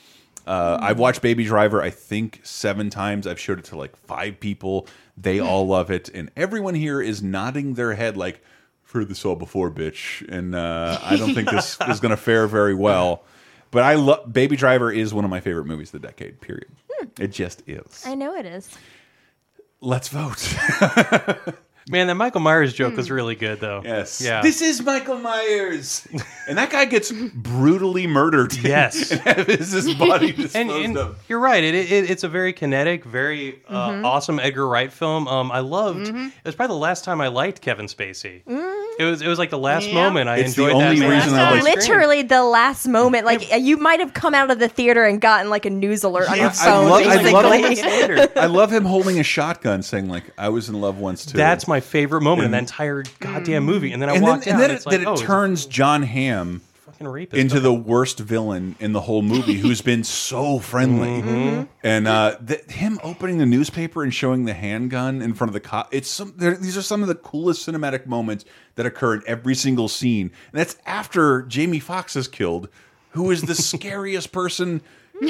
Uh, 0.46 0.78
I've 0.80 0.98
watched 0.98 1.22
Baby 1.22 1.44
Driver, 1.44 1.80
I 1.82 1.90
think 1.90 2.40
seven 2.42 2.90
times. 2.90 3.26
I've 3.26 3.40
showed 3.40 3.58
it 3.58 3.64
to 3.66 3.76
like 3.76 3.96
five 3.96 4.40
people. 4.40 4.86
They 5.16 5.40
all 5.40 5.66
love 5.66 5.90
it, 5.90 6.08
and 6.10 6.30
everyone 6.36 6.74
here 6.74 7.00
is 7.00 7.22
nodding 7.22 7.74
their 7.74 7.94
head 7.94 8.16
like, 8.16 8.42
"I've 8.84 8.90
heard 8.92 9.08
this 9.08 9.24
all 9.24 9.36
before, 9.36 9.70
bitch." 9.70 10.26
And 10.28 10.54
uh, 10.54 10.98
I 11.02 11.16
don't 11.16 11.34
think 11.34 11.50
this 11.50 11.78
is 11.88 12.00
going 12.00 12.10
to 12.10 12.16
fare 12.16 12.46
very 12.46 12.74
well. 12.74 13.24
But 13.70 13.82
I 13.82 13.94
love 13.94 14.32
Baby 14.32 14.56
Driver 14.56 14.92
is 14.92 15.12
one 15.14 15.24
of 15.24 15.30
my 15.30 15.40
favorite 15.40 15.64
movies 15.66 15.92
of 15.94 16.00
the 16.02 16.08
decade. 16.08 16.40
Period. 16.40 16.68
It 17.18 17.32
just 17.32 17.62
is. 17.68 18.04
I 18.06 18.14
know 18.14 18.34
it 18.34 18.46
is. 18.46 18.70
Let's 19.80 20.08
vote. 20.08 20.56
Man, 21.90 22.06
that 22.06 22.14
Michael 22.14 22.40
Myers 22.40 22.72
joke 22.72 22.96
was 22.96 23.10
really 23.10 23.34
good, 23.34 23.60
though. 23.60 23.82
Yes. 23.84 24.20
Yeah. 24.20 24.40
This 24.40 24.62
is 24.62 24.82
Michael 24.82 25.18
Myers. 25.18 26.06
and 26.48 26.56
that 26.56 26.70
guy 26.70 26.86
gets 26.86 27.12
brutally 27.12 28.06
murdered. 28.06 28.54
Yes. 28.64 29.10
and 29.12 29.20
has 29.20 29.72
his 29.72 29.94
body 29.94 30.32
disposed 30.32 30.56
and, 30.56 30.70
and 30.70 30.96
of. 30.96 31.22
you're 31.28 31.38
right. 31.40 31.62
It, 31.62 31.74
it, 31.74 32.10
it's 32.10 32.24
a 32.24 32.28
very 32.28 32.52
kinetic, 32.54 33.04
very 33.04 33.62
uh, 33.68 33.90
Mm-hmm. 33.90 34.04
awesome 34.06 34.38
Edgar 34.40 34.66
Wright 34.66 34.90
film. 34.92 35.28
Um, 35.28 35.52
I 35.52 35.58
loved. 35.60 36.08
It 36.08 36.32
was 36.44 36.54
probably 36.54 36.74
the 36.74 36.80
last 36.80 37.04
time 37.04 37.20
I 37.20 37.28
liked 37.28 37.60
Kevin 37.60 37.86
Spacey. 37.86 38.42
It 38.98 39.04
was. 39.04 39.22
It 39.22 39.28
was 39.28 39.38
like 39.38 39.50
the 39.50 39.58
last 39.58 39.88
Yeah. 39.88 39.94
moment 39.94 40.28
I 40.28 40.36
It's 40.38 40.54
the 40.54 40.64
enjoyed. 40.64 40.82
only 40.82 40.98
that 41.00 41.06
man 41.08 41.10
reason 41.10 41.34
on 41.34 41.38
I 41.40 41.56
the 41.58 41.64
like- 41.64 41.76
Literally 41.76 42.22
the 42.22 42.42
last 42.44 42.86
moment. 42.86 43.24
Like 43.26 43.52
uh, 43.52 43.56
you 43.56 43.76
might 43.76 44.00
have 44.00 44.14
come 44.14 44.34
out 44.34 44.50
of 44.50 44.58
the 44.58 44.68
theater 44.68 45.04
and 45.04 45.20
gotten 45.20 45.50
like 45.50 45.66
a 45.66 45.70
news 45.70 46.04
alert 46.04 46.28
on 46.30 46.36
Yeah, 46.36 46.42
your 46.42 46.50
I 46.50 46.54
phone. 46.54 46.88
love- 46.88 47.02
I 47.06 47.30
love 47.30 48.30
I 48.36 48.46
love 48.46 48.72
him 48.72 48.84
holding 48.84 49.18
a 49.18 49.22
shotgun 49.24 49.82
saying, 49.82 50.08
like, 50.08 50.24
I 50.38 50.48
was 50.48 50.68
in 50.68 50.80
love 50.80 50.98
once 50.98 51.26
too. 51.26 51.36
That's 51.36 51.66
my 51.66 51.80
favorite 51.80 52.22
moment 52.22 52.46
in 52.46 52.50
that 52.52 52.58
And- 52.58 52.68
entire 52.68 53.04
goddamn 53.20 53.64
movie. 53.64 53.92
And 53.92 54.00
then 54.00 54.08
I 54.10 54.14
and 54.14 54.22
then, 54.24 54.30
walked 54.30 54.46
and 54.46 54.58
then, 54.58 54.64
and 54.70 54.72
it, 54.72 54.76
it's 54.76 54.86
like, 54.86 54.92
then 54.98 55.02
it 55.02 55.08
oh, 55.10 55.16
turns 55.16 55.66
Jon 55.66 56.02
Hamm 56.02 56.60
fucking 57.04 57.12
rapist. 57.12 57.40
into 57.40 57.60
the 57.60 57.72
worst 57.72 58.18
villain 58.18 58.76
in 58.80 58.92
the 58.92 59.00
whole 59.00 59.22
movie 59.22 59.54
who's 59.54 59.80
been 59.80 60.04
so 60.04 60.58
friendly. 60.58 61.04
Mm-hmm. 61.24 61.62
and 61.82 62.08
uh 62.08 62.36
th 62.46 62.70
him 62.70 62.98
opening 63.02 63.38
the 63.38 63.46
newspaper 63.46 64.02
and 64.02 64.12
showing 64.12 64.44
the 64.44 64.52
handgun 64.52 65.22
in 65.22 65.32
front 65.34 65.48
of 65.48 65.54
the 65.54 65.60
cop 65.60 65.92
it's 65.94 66.08
some 66.08 66.34
these 66.36 66.76
are 66.76 66.82
some 66.82 67.02
of 67.02 67.08
the 67.08 67.14
coolest 67.14 67.66
cinematic 67.66 68.06
moments 68.06 68.44
that 68.74 68.84
occur 68.86 69.14
in 69.14 69.22
every 69.26 69.54
single 69.54 69.88
scene. 69.88 70.30
And 70.52 70.60
that's 70.60 70.76
after 70.86 71.42
jamie 71.42 71.78
Foxx 71.78 72.16
is 72.16 72.28
killed 72.28 72.68
who 73.10 73.30
is 73.30 73.42
the 73.42 73.54
scariest 73.70 74.32
person 74.32 74.82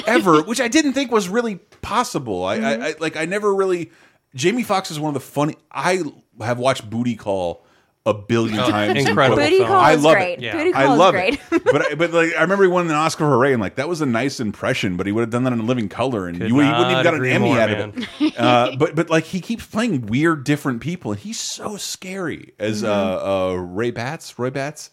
ever 0.06 0.42
which 0.42 0.60
i 0.60 0.68
didn't 0.68 0.94
think 0.94 1.10
was 1.10 1.28
really 1.28 1.56
possible. 1.82 2.44
I, 2.44 2.56
I, 2.56 2.88
I 2.88 2.94
like 2.98 3.16
i 3.16 3.24
never 3.24 3.54
really 3.54 3.90
jamie 4.34 4.62
Foxx 4.62 4.90
is 4.90 4.98
one 4.98 5.08
of 5.08 5.14
the 5.14 5.20
funny 5.28 5.56
i 5.70 6.02
have 6.40 6.58
watched 6.58 6.88
booty 6.88 7.16
call 7.16 7.64
a 8.06 8.12
billion 8.12 8.58
times 8.58 8.98
incredible 8.98 9.36
Booty 9.42 9.56
film. 9.56 9.68
call 9.68 9.80
I 9.80 9.94
love 9.94 10.14
great. 10.14 10.32
it. 10.34 10.40
Yeah. 10.40 10.56
Booty 10.56 10.72
call 10.72 10.82
I 10.92 10.94
love 10.94 11.14
is 11.14 11.20
great. 11.20 11.40
it. 11.52 11.64
but 11.64 11.98
but 11.98 12.12
like 12.12 12.34
I 12.36 12.42
remember 12.42 12.64
he 12.64 12.68
won 12.68 12.86
an 12.86 12.92
Oscar 12.92 13.24
for 13.24 13.38
Ray, 13.38 13.52
and 13.52 13.62
like 13.62 13.76
that 13.76 13.88
was 13.88 14.00
a 14.00 14.06
nice 14.06 14.40
impression. 14.40 14.96
But 14.96 15.06
he 15.06 15.12
would 15.12 15.22
have 15.22 15.30
done 15.30 15.44
that 15.44 15.52
in 15.52 15.66
Living 15.66 15.88
Color, 15.88 16.28
and 16.28 16.38
Could 16.38 16.48
you, 16.48 16.60
you 16.60 16.66
wouldn't 16.66 16.90
even 16.90 17.02
got 17.02 17.14
an 17.14 17.24
Emmy 17.24 17.48
more, 17.48 17.58
out 17.58 17.70
of 17.70 17.96
it. 17.96 18.38
Uh, 18.38 18.76
but 18.78 18.94
but 18.94 19.08
like 19.10 19.24
he 19.24 19.40
keeps 19.40 19.64
playing 19.64 20.06
weird, 20.06 20.44
different 20.44 20.82
people, 20.82 21.12
and 21.12 21.20
he's 21.20 21.40
so 21.40 21.76
scary 21.76 22.52
as 22.58 22.84
uh, 22.84 23.52
uh, 23.52 23.54
Ray 23.54 23.90
Bats. 23.90 24.38
Roy 24.38 24.50
Bats. 24.50 24.90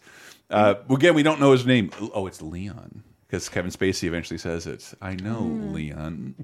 Uh, 0.48 0.74
again, 0.90 1.14
we 1.14 1.22
don't 1.22 1.40
know 1.40 1.52
his 1.52 1.64
name. 1.66 1.90
Oh, 2.14 2.26
it's 2.26 2.40
Leon. 2.42 3.02
Because 3.26 3.48
Kevin 3.48 3.70
Spacey 3.70 4.04
eventually 4.04 4.36
says 4.36 4.66
it. 4.66 4.92
I 5.00 5.14
know, 5.14 5.40
Leon. 5.40 6.34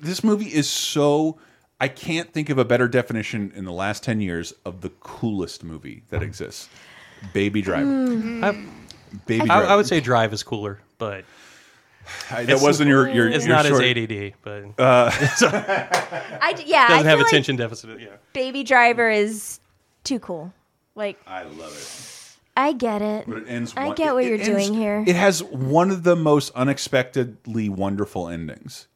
This 0.00 0.22
movie 0.22 0.46
is 0.46 0.68
so. 0.70 1.38
I 1.80 1.88
can't 1.88 2.32
think 2.32 2.50
of 2.50 2.58
a 2.58 2.64
better 2.64 2.88
definition 2.88 3.52
in 3.54 3.64
the 3.64 3.72
last 3.72 4.02
10 4.04 4.20
years 4.20 4.52
of 4.64 4.80
the 4.80 4.90
coolest 5.00 5.64
movie 5.64 6.02
that 6.10 6.20
mm. 6.20 6.24
exists 6.24 6.68
Baby 7.32 7.62
mm. 7.62 7.64
Driver. 7.64 8.46
I, 8.46 8.66
Baby 9.26 9.42
I, 9.42 9.46
Driver. 9.46 9.66
I 9.66 9.76
would 9.76 9.86
say 9.86 10.00
Drive 10.00 10.32
is 10.32 10.42
cooler, 10.42 10.80
but 10.98 11.24
I- 12.30 12.44
that 12.44 12.60
wasn't 12.60 12.88
your. 12.88 13.08
your 13.08 13.28
it's 13.28 13.46
your 13.46 13.54
not 13.54 13.66
short- 13.66 13.82
as 13.82 13.96
ADD. 13.96 14.34
But 14.42 14.64
uh, 14.78 15.10
I 16.42 16.52
d- 16.56 16.64
yeah, 16.66 16.84
I 16.84 16.88
doesn't 16.88 17.02
feel 17.02 17.04
have 17.04 17.18
like 17.18 17.28
attention 17.28 17.56
deficit. 17.56 18.00
Yeah. 18.00 18.08
Baby 18.32 18.62
Driver 18.64 19.08
is 19.08 19.60
too 20.02 20.18
cool. 20.18 20.52
Like 20.94 21.20
I 21.26 21.44
love 21.44 21.72
it. 21.72 22.10
I 22.56 22.72
get 22.72 23.02
it. 23.02 23.24
But 23.26 23.38
it 23.38 23.48
ends. 23.48 23.74
I 23.76 23.92
get 23.94 24.14
what 24.14 24.24
it 24.24 24.28
you're 24.28 24.38
ends- 24.38 24.46
doing 24.48 24.74
here. 24.74 25.04
It 25.06 25.16
has 25.16 25.42
one 25.42 25.90
of 25.90 26.02
the 26.02 26.14
most 26.14 26.50
unexpectedly 26.54 27.68
wonderful 27.68 28.28
endings 28.28 28.86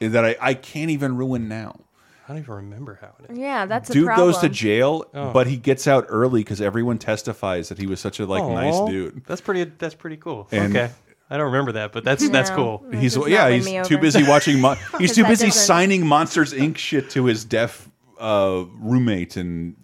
that 0.00 0.24
I, 0.24 0.36
I 0.40 0.54
can't 0.54 0.90
even 0.90 1.16
ruin 1.16 1.48
now. 1.48 1.80
I 2.28 2.32
don't 2.32 2.38
even 2.42 2.54
remember 2.54 2.98
how 3.00 3.12
it 3.22 3.30
is. 3.32 3.38
Yeah, 3.38 3.66
that's 3.66 3.88
a 3.90 3.92
Dude 3.92 4.06
problem. 4.06 4.28
goes 4.32 4.40
to 4.40 4.48
jail, 4.48 5.04
Oh. 5.14 5.32
but 5.32 5.46
he 5.46 5.56
gets 5.56 5.86
out 5.86 6.06
early 6.08 6.40
because 6.42 6.60
everyone 6.60 6.98
testifies 6.98 7.68
that 7.68 7.78
he 7.78 7.86
was 7.86 8.00
such 8.00 8.18
a 8.18 8.26
like 8.26 8.44
nice 8.44 8.78
dude. 8.90 9.24
That's 9.26 9.40
pretty. 9.40 9.64
That's 9.78 9.94
pretty 9.94 10.16
cool. 10.16 10.48
And- 10.50 10.76
okay, 10.76 10.92
I 11.30 11.36
don't 11.36 11.46
remember 11.46 11.72
that, 11.72 11.92
but 11.92 12.02
that's 12.04 12.28
that's 12.30 12.50
No. 12.50 12.56
cool. 12.56 12.84
He's 13.00 13.14
does 13.14 13.28
yeah, 13.28 13.42
not 13.42 13.44
win 13.50 13.54
he's 13.60 13.66
me 13.66 13.82
too 13.84 13.98
busy 13.98 14.22
watching. 14.26 14.60
Mo 14.60 14.74
he's 14.98 15.14
too 15.14 15.22
That 15.22 15.28
busy 15.28 15.46
doesn't- 15.46 15.60
signing 15.62 16.06
Monsters 16.06 16.52
Inc. 16.52 16.76
shit 16.78 17.10
to 17.10 17.24
his 17.26 17.44
deaf 17.44 17.88
uh, 18.18 18.64
roommate 18.78 19.36
and 19.36 19.76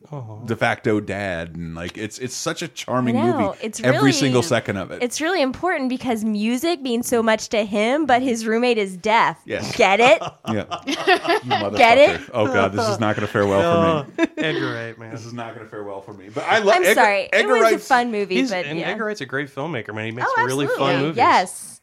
de 0.47 0.55
facto 0.55 1.01
dad, 1.01 1.57
and 1.57 1.75
like 1.75 1.97
it's 1.97 2.19
it's 2.19 2.35
such 2.35 2.63
a 2.63 2.69
charming 2.69 3.17
movie. 3.17 3.57
It's 3.63 3.81
every 3.81 3.99
really- 3.99 4.13
single 4.13 4.43
second 4.43 4.77
of 4.77 4.91
it. 4.91 5.03
It's 5.03 5.21
really 5.21 5.41
important 5.41 5.89
because 5.89 6.25
music 6.25 6.81
means 6.83 7.07
so 7.07 7.23
much 7.23 7.49
to 7.51 7.65
him, 7.65 8.07
but 8.07 8.23
his 8.23 8.47
roommate 8.47 8.79
is 8.79 8.97
deaf. 8.97 9.41
Yes. 9.47 9.75
Get 9.77 10.01
it? 10.01 10.23
yeah. 10.49 11.71
Get 11.77 11.99
it? 11.99 12.21
Oh 12.35 12.47
god, 12.47 12.73
this 12.73 12.87
is 12.89 13.01
not 13.01 13.17
going 13.17 13.27
to 13.27 13.33
fare 13.33 13.47
well 13.47 14.05
for 14.05 14.11
me. 14.19 14.27
Edgar 14.37 14.73
Wright, 14.75 14.99
man. 14.99 15.13
This 15.13 15.25
is 15.25 15.33
not 15.33 15.55
going 15.55 15.67
to 15.67 15.71
fare 15.71 15.85
well 15.85 16.01
for 16.01 16.13
me. 16.13 16.29
But 16.29 16.45
I 16.45 16.59
love. 16.59 16.77
I'm 16.77 16.83
Edgar, 16.83 16.95
sorry. 16.95 17.33
Edgar 17.33 17.39
it 17.39 17.53
was 17.53 17.63
Wright's- 17.63 17.85
a 17.85 17.87
fun 17.87 18.13
movie, 18.13 18.43
but 18.43 18.67
and 18.67 18.79
yeah. 18.79 18.89
Edgar 18.89 19.07
Wright's 19.07 19.21
a 19.21 19.27
great 19.27 19.49
filmmaker, 19.49 19.95
man. 19.95 20.07
He 20.07 20.13
makes 20.13 20.29
oh, 20.37 20.45
really 20.45 20.67
fun 20.67 21.01
movies. 21.01 21.17
Yes. 21.17 21.81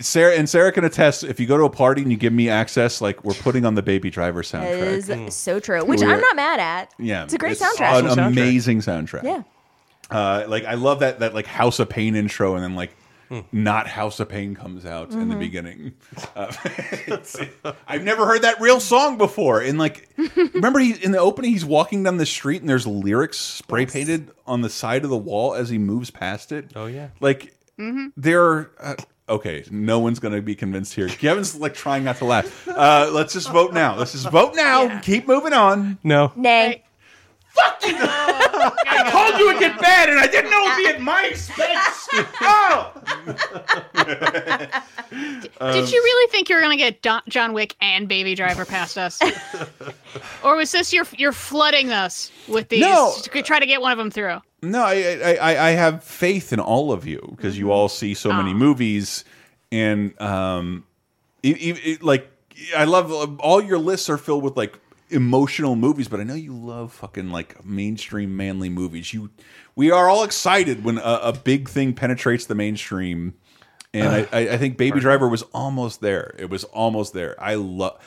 Sarah 0.00 0.34
and 0.34 0.48
Sarah 0.48 0.72
can 0.72 0.84
attest. 0.84 1.24
If 1.24 1.40
you 1.40 1.46
go 1.46 1.56
to 1.58 1.64
a 1.64 1.70
party 1.70 2.02
and 2.02 2.10
you 2.10 2.16
give 2.16 2.32
me 2.32 2.48
access, 2.48 3.00
like 3.00 3.24
we're 3.24 3.34
putting 3.34 3.64
on 3.64 3.74
the 3.74 3.82
Baby 3.82 4.10
Driver 4.10 4.42
That 4.42 4.64
is 4.64 5.08
soundtrack. 5.08 5.32
so 5.32 5.60
true. 5.60 5.84
Which 5.84 6.00
We're- 6.00 6.12
I'm 6.14 6.20
not 6.20 6.36
mad 6.36 6.60
at. 6.60 6.92
Yeah, 6.98 7.24
It's 7.24 7.34
a 7.34 7.38
great 7.38 7.60
An 7.60 7.66
soundtrack. 7.68 8.04
Awesome 8.04 8.18
soundtrack. 8.18 8.26
amazing 8.28 8.78
soundtrack. 8.80 9.22
Yeah. 9.24 9.42
Uh, 10.10 10.44
like 10.48 10.64
I 10.64 10.74
love 10.74 11.00
that 11.00 11.20
that 11.20 11.34
like 11.34 11.46
House 11.46 11.78
of 11.78 11.88
Pain 11.88 12.16
intro, 12.16 12.54
and 12.54 12.64
then 12.64 12.74
like 12.74 12.96
not 13.52 13.86
House 13.86 14.18
of 14.18 14.28
Pain 14.28 14.56
comes 14.56 14.84
out 14.84 15.12
in 15.12 15.28
the 15.28 15.34
Mm-hmm. 15.34 15.38
beginning. 15.38 15.92
Uh, 16.34 16.50
I've 17.86 18.02
never 18.02 18.26
heard 18.26 18.42
that 18.42 18.60
real 18.60 18.80
song 18.80 19.18
before. 19.18 19.60
And 19.60 19.78
like, 19.78 20.08
remember 20.54 20.80
he 20.80 20.92
in 20.94 21.12
the 21.12 21.18
opening, 21.20 21.52
he's 21.52 21.64
walking 21.64 22.02
down 22.02 22.16
the 22.16 22.26
street, 22.26 22.60
and 22.60 22.68
there's 22.68 22.88
lyrics 22.88 23.38
spray 23.38 23.86
painted 23.86 24.32
on 24.48 24.62
the 24.62 24.68
side 24.70 25.04
of 25.04 25.10
the 25.10 25.16
wall 25.16 25.54
as 25.54 25.68
he 25.68 25.78
moves 25.78 26.10
past 26.10 26.50
it. 26.50 26.72
Oh, 26.74 26.86
yeah. 26.86 27.10
like 27.20 27.54
there. 28.16 28.70
Uh, 28.80 28.94
okay, 29.30 29.64
no 29.70 29.98
one's 30.00 30.18
gonna 30.18 30.42
be 30.42 30.54
convinced 30.54 30.94
here. 30.94 31.08
Kevin's 31.08 31.56
like 31.56 31.74
trying 31.74 32.04
not 32.04 32.16
to 32.18 32.24
laugh. 32.26 32.68
Uh, 32.68 33.08
let's 33.12 33.32
just 33.32 33.50
vote 33.50 33.72
now. 33.72 33.96
Let's 33.96 34.12
just 34.12 34.28
vote 34.30 34.54
now. 34.54 35.00
Keep 35.00 35.26
moving 35.26 35.52
on. 35.52 35.98
No, 36.04 36.32
Nay. 36.36 36.84
I 37.62 39.10
told 39.10 39.38
you 39.40 39.48
it'd 39.50 39.60
get 39.60 39.80
bad, 39.80 40.08
and 40.08 40.18
I 40.20 40.26
didn't 40.26 40.50
know 40.50 40.64
it'd 40.66 40.76
be 40.78 40.86
at 40.88 41.00
my 41.00 41.24
expense. 41.26 41.78
Oh! 42.42 42.92
Did 45.72 45.92
you 45.92 46.00
really 46.02 46.30
think 46.30 46.48
you 46.48 46.56
were 46.56 46.60
going 46.60 46.76
to 46.76 46.82
get 46.82 47.02
Don- 47.02 47.22
John 47.28 47.52
Wick 47.52 47.76
and 47.80 48.08
Baby 48.08 48.34
Driver 48.34 48.64
past 48.64 48.98
us, 48.98 49.20
or 50.44 50.56
was 50.56 50.72
this 50.72 50.92
your 50.92 51.04
you're 51.16 51.32
flooding 51.32 51.90
us 51.92 52.30
with 52.48 52.68
these 52.68 52.80
No. 52.80 53.12
to 53.22 53.42
try 53.42 53.60
to 53.60 53.66
get 53.66 53.80
one 53.80 53.92
of 53.92 53.98
them 53.98 54.10
through? 54.10 54.40
No, 54.62 54.82
I, 54.82 54.94
I, 54.94 55.34
I, 55.34 55.68
I 55.68 55.70
have 55.70 56.04
faith 56.04 56.52
in 56.52 56.60
all 56.60 56.92
of 56.92 57.06
you 57.06 57.32
because 57.36 57.58
you 57.58 57.72
all 57.72 57.88
see 57.88 58.14
so 58.14 58.32
many 58.32 58.50
ah. 58.50 58.54
movies, 58.54 59.24
and 59.72 60.20
um, 60.20 60.84
it, 61.42 61.56
it, 61.56 61.78
it- 61.84 62.02
like 62.02 62.30
I 62.76 62.84
love 62.84 63.10
uh, 63.10 63.42
all 63.42 63.62
your 63.62 63.78
lists 63.78 64.10
are 64.10 64.18
filled 64.18 64.44
with 64.44 64.56
like 64.56 64.78
emotional 65.08 65.76
movies, 65.76 66.08
but 66.08 66.20
I 66.20 66.24
know 66.24 66.34
you 66.34 66.54
love 66.54 66.92
fucking 66.92 67.30
like 67.30 67.64
mainstream 67.64 68.36
manly 68.36 68.68
movies. 68.68 69.12
You, 69.12 69.30
we 69.74 69.90
are 69.90 70.08
all 70.08 70.24
excited 70.24 70.84
when 70.84 70.98
a, 70.98 71.20
a 71.22 71.32
big 71.32 71.68
thing 71.68 71.94
penetrates 71.94 72.46
the 72.46 72.54
mainstream, 72.54 73.34
and 73.92 74.08
I, 74.08 74.28
I, 74.32 74.48
I 74.50 74.58
think 74.58 74.76
Baby 74.76 75.00
Driver 75.00 75.28
was 75.28 75.42
almost 75.54 76.00
there. 76.00 76.34
It 76.38 76.50
was 76.50 76.64
almost 76.64 77.12
there. 77.12 77.34
I 77.42 77.54
love. 77.54 77.98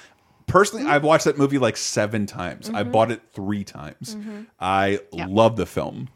Personally, 0.46 0.86
I've 0.86 1.04
watched 1.04 1.26
that 1.26 1.38
movie 1.38 1.58
like 1.58 1.78
seven 1.78 2.26
times. 2.26 2.70
I 2.70 2.84
mm-hmm. 2.84 2.92
bought 2.92 3.12
it 3.12 3.22
three 3.32 3.64
times. 3.64 4.16
Mm-hmm. 4.16 4.42
I 4.60 5.00
love 5.14 5.56
the 5.56 5.66
film. 5.66 6.10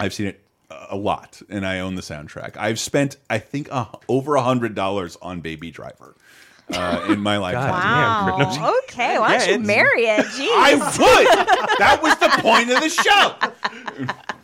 I've 0.00 0.14
seen 0.14 0.26
it 0.28 0.40
a 0.88 0.96
lot, 0.96 1.42
and 1.48 1.66
I 1.66 1.80
own 1.80 1.94
the 1.94 2.02
soundtrack. 2.02 2.56
I've 2.56 2.78
spent, 2.80 3.16
I 3.28 3.38
think, 3.38 3.68
uh, 3.70 3.86
over 4.08 4.34
a 4.36 4.42
hundred 4.42 4.74
dollars 4.74 5.16
on 5.20 5.40
Baby 5.40 5.70
Driver 5.70 6.14
uh, 6.72 7.06
in 7.10 7.20
my 7.20 7.36
lifetime. 7.38 7.70
God. 7.70 8.38
Damn, 8.38 8.62
Wow. 8.62 8.74
okay, 8.84 9.18
why 9.18 9.36
don't 9.38 9.46
Yeah, 9.48 9.54
you 9.54 9.60
marry 9.60 10.04
it? 10.06 10.24
Jeez. 10.26 10.48
I 10.52 10.74
would. 10.74 11.78
That 11.78 12.00
was 12.02 12.16
the 12.18 12.28
point 12.40 12.70
of 12.70 12.80
the 12.80 12.88
show. 12.88 13.34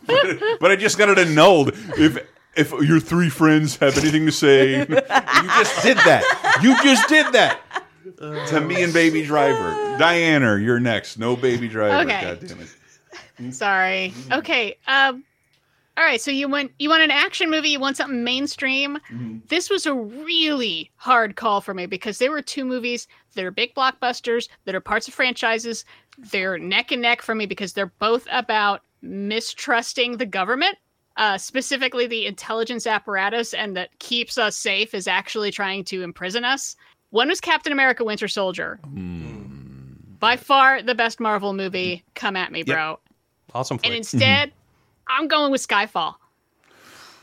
but, 0.05 0.57
but 0.59 0.71
I 0.71 0.75
just 0.75 0.97
got 0.97 1.09
it 1.09 1.17
annulled. 1.17 1.69
If 1.97 2.17
if 2.55 2.71
your 2.71 2.99
three 2.99 3.29
friends 3.29 3.77
have 3.77 3.97
anything 3.97 4.25
to 4.25 4.31
say, 4.31 4.79
you 4.79 4.85
just 4.87 5.83
did 5.83 5.97
that. 5.97 6.59
You 6.63 6.75
just 6.83 7.07
did 7.07 7.31
that 7.33 7.59
to 8.47 8.59
me 8.61 8.81
and 8.83 8.91
Baby 8.91 9.23
Driver. 9.25 9.97
Diana, 9.99 10.57
you're 10.57 10.79
next. 10.79 11.19
No 11.19 11.35
Baby 11.35 11.67
Driver. 11.67 12.09
Okay. 12.09 12.21
God 12.21 12.47
damn 12.47 12.59
it. 12.59 13.53
Sorry. 13.53 14.13
Okay. 14.31 14.77
Um. 14.87 15.23
All 15.97 16.03
right. 16.03 16.21
So 16.21 16.29
you 16.29 16.47
want 16.47 16.71
you 16.77 16.89
want 16.89 17.01
an 17.01 17.09
action 17.09 17.49
movie? 17.49 17.69
You 17.69 17.79
want 17.79 17.97
something 17.97 18.23
mainstream? 18.23 18.99
This 19.47 19.67
was 19.69 19.87
a 19.87 19.95
really 19.95 20.91
hard 20.97 21.35
call 21.35 21.59
for 21.59 21.73
me 21.73 21.87
because 21.87 22.19
there 22.19 22.31
were 22.31 22.43
two 22.43 22.65
movies 22.65 23.07
that 23.33 23.43
are 23.43 23.51
big 23.51 23.73
blockbusters 23.73 24.47
that 24.65 24.75
are 24.75 24.79
parts 24.79 25.07
of 25.07 25.15
franchises. 25.15 25.85
They're 26.17 26.59
neck 26.59 26.91
and 26.91 27.01
neck 27.01 27.23
for 27.23 27.33
me 27.33 27.47
because 27.47 27.73
they're 27.73 27.91
both 27.99 28.27
about 28.31 28.83
mistrusting 29.01 30.17
the 30.17 30.25
government. 30.25 30.77
Uh, 31.17 31.37
specifically, 31.37 32.05
the 32.05 32.27
intelligence 32.27 32.85
apparatus 32.85 33.55
and 33.55 33.75
that 33.75 33.97
keeps 33.97 34.37
us 34.37 34.55
safe 34.55 34.93
is 34.93 35.07
actually 35.07 35.49
trying 35.49 35.83
to 35.85 36.03
imprison 36.03 36.45
us. 36.45 36.75
One 37.09 37.29
was 37.29 37.41
Captain 37.41 37.73
America: 37.73 38.03
Winter 38.03 38.27
Soldier. 38.27 38.79
By 40.19 40.37
far 40.37 40.83
the 40.83 40.93
best 40.93 41.19
Marvel 41.19 41.53
movie. 41.53 42.03
Come 42.13 42.35
at 42.35 42.51
me, 42.51 42.61
bro. 42.61 42.99
Awesome 43.53 43.79
And 43.83 43.93
instead, 43.93 44.51
I'm 45.09 45.27
going 45.27 45.51
with 45.51 45.65
Skyfall. 45.67 46.15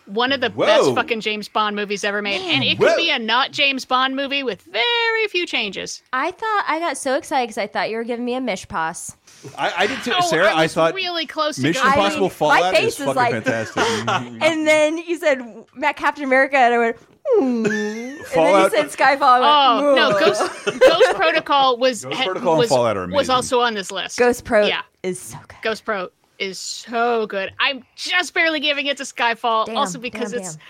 One 0.06 0.32
of 0.32 0.42
the 0.42 0.50
Whoa. 0.50 0.66
best 0.66 0.94
fucking 0.94 1.20
James 1.22 1.48
Bond 1.48 1.74
movies 1.76 2.04
ever 2.04 2.20
made. 2.20 2.42
And 2.42 2.62
it 2.62 2.76
could 2.78 2.88
Whoa. 2.90 2.96
be 2.96 3.08
a 3.08 3.18
not 3.18 3.52
James 3.52 3.86
Bond 3.86 4.14
movie 4.14 4.42
with 4.42 4.60
very 4.62 5.26
few 5.30 5.46
changes. 5.46 6.02
I 6.12 6.30
thought 6.30 6.64
I 6.68 6.78
got 6.78 6.98
so 6.98 7.16
excited 7.16 7.44
because 7.44 7.56
I 7.56 7.66
thought 7.66 7.88
you 7.88 7.96
were 7.96 8.04
giving 8.04 8.24
me 8.26 8.34
a 8.34 8.40
mishpass. 8.40 9.16
I, 9.56 9.72
I 9.78 9.86
did 9.86 10.02
too. 10.02 10.12
Oh, 10.14 10.20
Sarah, 10.28 10.48
I, 10.48 10.52
I, 10.52 10.62
was 10.64 10.74
thought 10.74 10.92
really 10.94 11.24
close 11.24 11.56
to 11.56 11.62
Mission 11.62 11.82
going. 11.82 11.94
I 11.94 11.96
Impossible 11.96 12.20
mean, 12.20 12.28
my 12.28 12.34
Fallout 12.60 12.74
face 12.74 12.94
is 12.94 13.00
is 13.00 13.06
fucking 13.06 13.16
like- 13.16 13.44
fantastic. 13.44 13.82
And 14.42 14.66
then 14.66 14.98
you 14.98 15.16
said 15.18 15.40
Matt 15.74 15.96
Captain 15.96 16.24
America, 16.24 16.56
and 16.58 16.74
I 16.74 16.78
went, 16.78 16.96
hmm. 17.26 17.64
And 17.66 18.26
then 18.26 18.62
you 18.62 18.70
said 18.70 18.86
Skyfall. 18.88 19.22
I 19.22 19.78
Oh 19.80 19.84
went, 19.84 19.96
no, 19.96 20.10
"Ugh." 20.10 20.20
Ghost 20.20 20.80
Ghost 20.80 21.14
Protocol 21.16 21.78
was 21.78 22.04
Ghost 22.04 22.20
Protocol 22.22 22.50
and 22.52 22.58
was, 22.58 22.68
Fallout 22.68 22.96
are 22.98 23.06
was 23.06 23.10
amazing. 23.12 23.34
also 23.34 23.60
on 23.60 23.72
this 23.72 23.90
list. 23.90 24.18
Ghost 24.18 24.44
Pro 24.44 24.66
Yeah. 24.66 24.82
is 25.02 25.18
so 25.18 25.38
good. 25.48 25.56
Ghost 25.62 25.84
Pro 25.86 26.10
is 26.38 26.58
so 26.58 27.26
good. 27.26 27.52
I'm 27.58 27.84
just 27.96 28.34
barely 28.34 28.60
giving 28.60 28.86
it 28.86 28.96
to 28.98 29.04
Skyfall, 29.04 29.66
Damn, 29.66 29.76
also 29.76 29.98
because 29.98 30.32
damn, 30.32 30.40
it's 30.40 30.56
damn. 30.56 30.64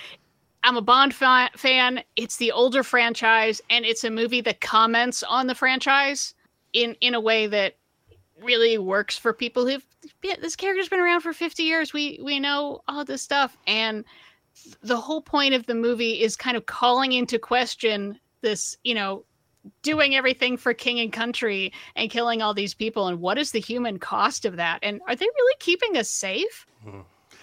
I'm 0.64 0.76
a 0.76 0.82
Bond 0.82 1.14
fa- 1.14 1.50
fan. 1.56 2.02
It's 2.16 2.36
the 2.38 2.52
older 2.52 2.82
franchise, 2.82 3.60
and 3.68 3.84
it's 3.84 4.04
a 4.04 4.10
movie 4.10 4.40
that 4.42 4.60
comments 4.60 5.22
on 5.22 5.46
the 5.46 5.54
franchise 5.54 6.34
in 6.72 6.96
in 7.00 7.14
a 7.14 7.20
way 7.20 7.46
that 7.46 7.76
really 8.42 8.78
works 8.78 9.16
for 9.16 9.32
people 9.32 9.66
who've 9.66 9.86
been, 10.20 10.36
this 10.40 10.56
character's 10.56 10.88
been 10.88 11.00
around 11.00 11.20
for 11.20 11.32
50 11.32 11.62
years. 11.62 11.92
We 11.92 12.20
we 12.22 12.40
know 12.40 12.82
all 12.88 13.04
this 13.04 13.22
stuff, 13.22 13.56
and 13.66 14.04
the 14.82 14.96
whole 14.96 15.20
point 15.20 15.54
of 15.54 15.66
the 15.66 15.74
movie 15.74 16.22
is 16.22 16.36
kind 16.36 16.56
of 16.56 16.66
calling 16.66 17.12
into 17.12 17.38
question 17.38 18.18
this, 18.40 18.76
you 18.84 18.94
know, 18.94 19.24
doing 19.82 20.14
everything 20.14 20.56
for 20.56 20.74
king 20.74 21.00
and 21.00 21.12
country 21.12 21.72
and 21.96 22.10
killing 22.10 22.42
all 22.42 22.54
these 22.54 22.74
people 22.74 23.06
and 23.08 23.20
what 23.20 23.38
is 23.38 23.52
the 23.52 23.60
human 23.60 23.98
cost 23.98 24.44
of 24.44 24.56
that? 24.56 24.78
And 24.82 25.00
are 25.08 25.16
they 25.16 25.26
really 25.26 25.56
keeping 25.58 25.96
us 25.96 26.08
safe? 26.10 26.66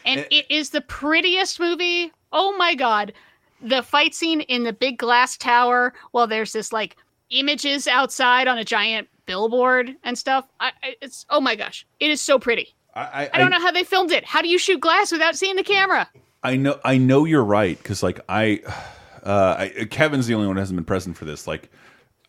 And 0.06 0.22
Eh. 0.22 0.26
it 0.31 0.45
is 0.49 0.69
the 0.69 0.81
prettiest 0.81 1.60
movie. 1.60 2.11
Oh 2.31 2.56
my 2.57 2.76
god. 2.76 3.14
The 3.61 3.84
fight 3.84 4.15
scene 4.15 4.41
in 4.41 4.64
the 4.64 4.73
big 4.73 4.98
glass 4.98 5.38
tower 5.38 5.93
while 6.11 6.27
there's 6.27 6.53
this 6.53 6.72
like 6.73 6.98
images 7.30 7.88
outside 7.88 8.48
on 8.48 8.57
a 8.57 8.64
giant 8.64 9.07
billboard 9.26 9.95
and 10.03 10.18
stuff. 10.18 10.48
I, 10.60 10.72
I, 10.84 10.95
it's 11.02 11.26
oh 11.30 11.41
my 11.41 11.56
gosh. 11.56 11.85
It 11.99 12.10
is 12.11 12.22
so 12.22 12.38
pretty. 12.39 12.73
I, 12.93 13.30
i 13.34 13.38
don't 13.38 13.52
know 13.52 13.60
how 13.60 13.72
they 13.72 13.85
filmed 13.85 14.11
it. 14.11 14.26
How 14.26 14.41
do 14.41 14.49
you 14.49 14.57
shoot 14.57 14.81
glass 14.81 15.14
without 15.14 15.38
seeing 15.38 15.56
the 15.56 15.64
camera? 15.64 16.10
I 16.43 16.57
know 16.57 16.80
I 16.84 16.98
know 16.98 17.26
you're 17.26 17.43
right 17.43 17.77
because 17.77 18.03
like 18.03 18.19
I, 18.27 18.61
uh, 19.23 19.56
I 19.57 19.88
Kevin's 19.89 20.27
the 20.27 20.34
only 20.34 20.48
one 20.48 20.56
who 20.56 20.60
hasn't 20.60 20.76
been 20.76 20.85
present 20.85 21.15
for 21.18 21.26
this. 21.26 21.48
Like 21.48 21.72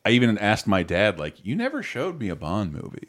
I 0.04 0.10
even 0.10 0.36
asked 0.38 0.66
my 0.66 0.82
dad 0.82 1.18
like 1.18 1.44
you 1.44 1.54
never 1.54 1.82
showed 1.82 2.18
me 2.18 2.28
a 2.28 2.36
Bond 2.36 2.72
movie, 2.72 3.08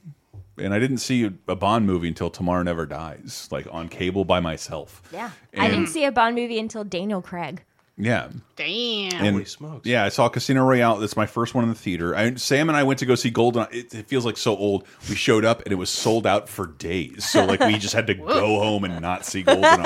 and 0.57 0.73
I 0.73 0.79
didn't 0.79 0.99
see 0.99 1.23
a 1.47 1.55
Bond 1.55 1.87
movie 1.87 2.07
until 2.07 2.29
Tomorrow 2.29 2.63
Never 2.63 2.85
Dies 2.85 3.47
like 3.51 3.67
on 3.71 3.89
cable 3.89 4.25
by 4.25 4.39
myself. 4.39 5.01
Yeah. 5.11 5.31
I 5.57 5.69
didn't 5.69 5.87
see 5.87 6.05
a 6.05 6.11
Bond 6.11 6.35
movie 6.35 6.59
until 6.59 6.83
Daniel 6.83 7.21
Craig. 7.21 7.63
Yeah. 7.95 8.29
damn 8.55 9.13
And 9.13 9.33
Holy 9.35 9.45
smokes. 9.45 9.85
yeah, 9.87 10.03
I 10.03 10.09
saw 10.09 10.27
Casino 10.27 10.63
Royale. 10.65 10.97
That's 10.97 11.15
my 11.15 11.27
first 11.27 11.53
one 11.53 11.63
in 11.63 11.69
the 11.69 11.75
theater. 11.75 12.15
I, 12.15 12.33
Sam 12.35 12.67
and 12.69 12.75
I 12.75 12.81
went 12.81 12.97
to 12.99 13.05
go 13.05 13.13
see 13.13 13.29
Golden. 13.29 13.67
It, 13.71 13.93
it 13.93 14.07
feels 14.07 14.25
like 14.25 14.35
so 14.35 14.57
old. 14.57 14.87
We 15.09 15.15
showed 15.15 15.45
up 15.45 15.61
and 15.61 15.71
it 15.71 15.75
was 15.75 15.91
sold 15.91 16.25
out 16.25 16.49
for 16.49 16.65
days. 16.65 17.29
So 17.29 17.45
like 17.45 17.59
we 17.59 17.77
just 17.77 17.93
had 17.93 18.07
to 18.07 18.13
go 18.15 18.59
home 18.59 18.83
and 18.83 18.99
not 18.99 19.25
see 19.25 19.43
Golden 19.43 19.85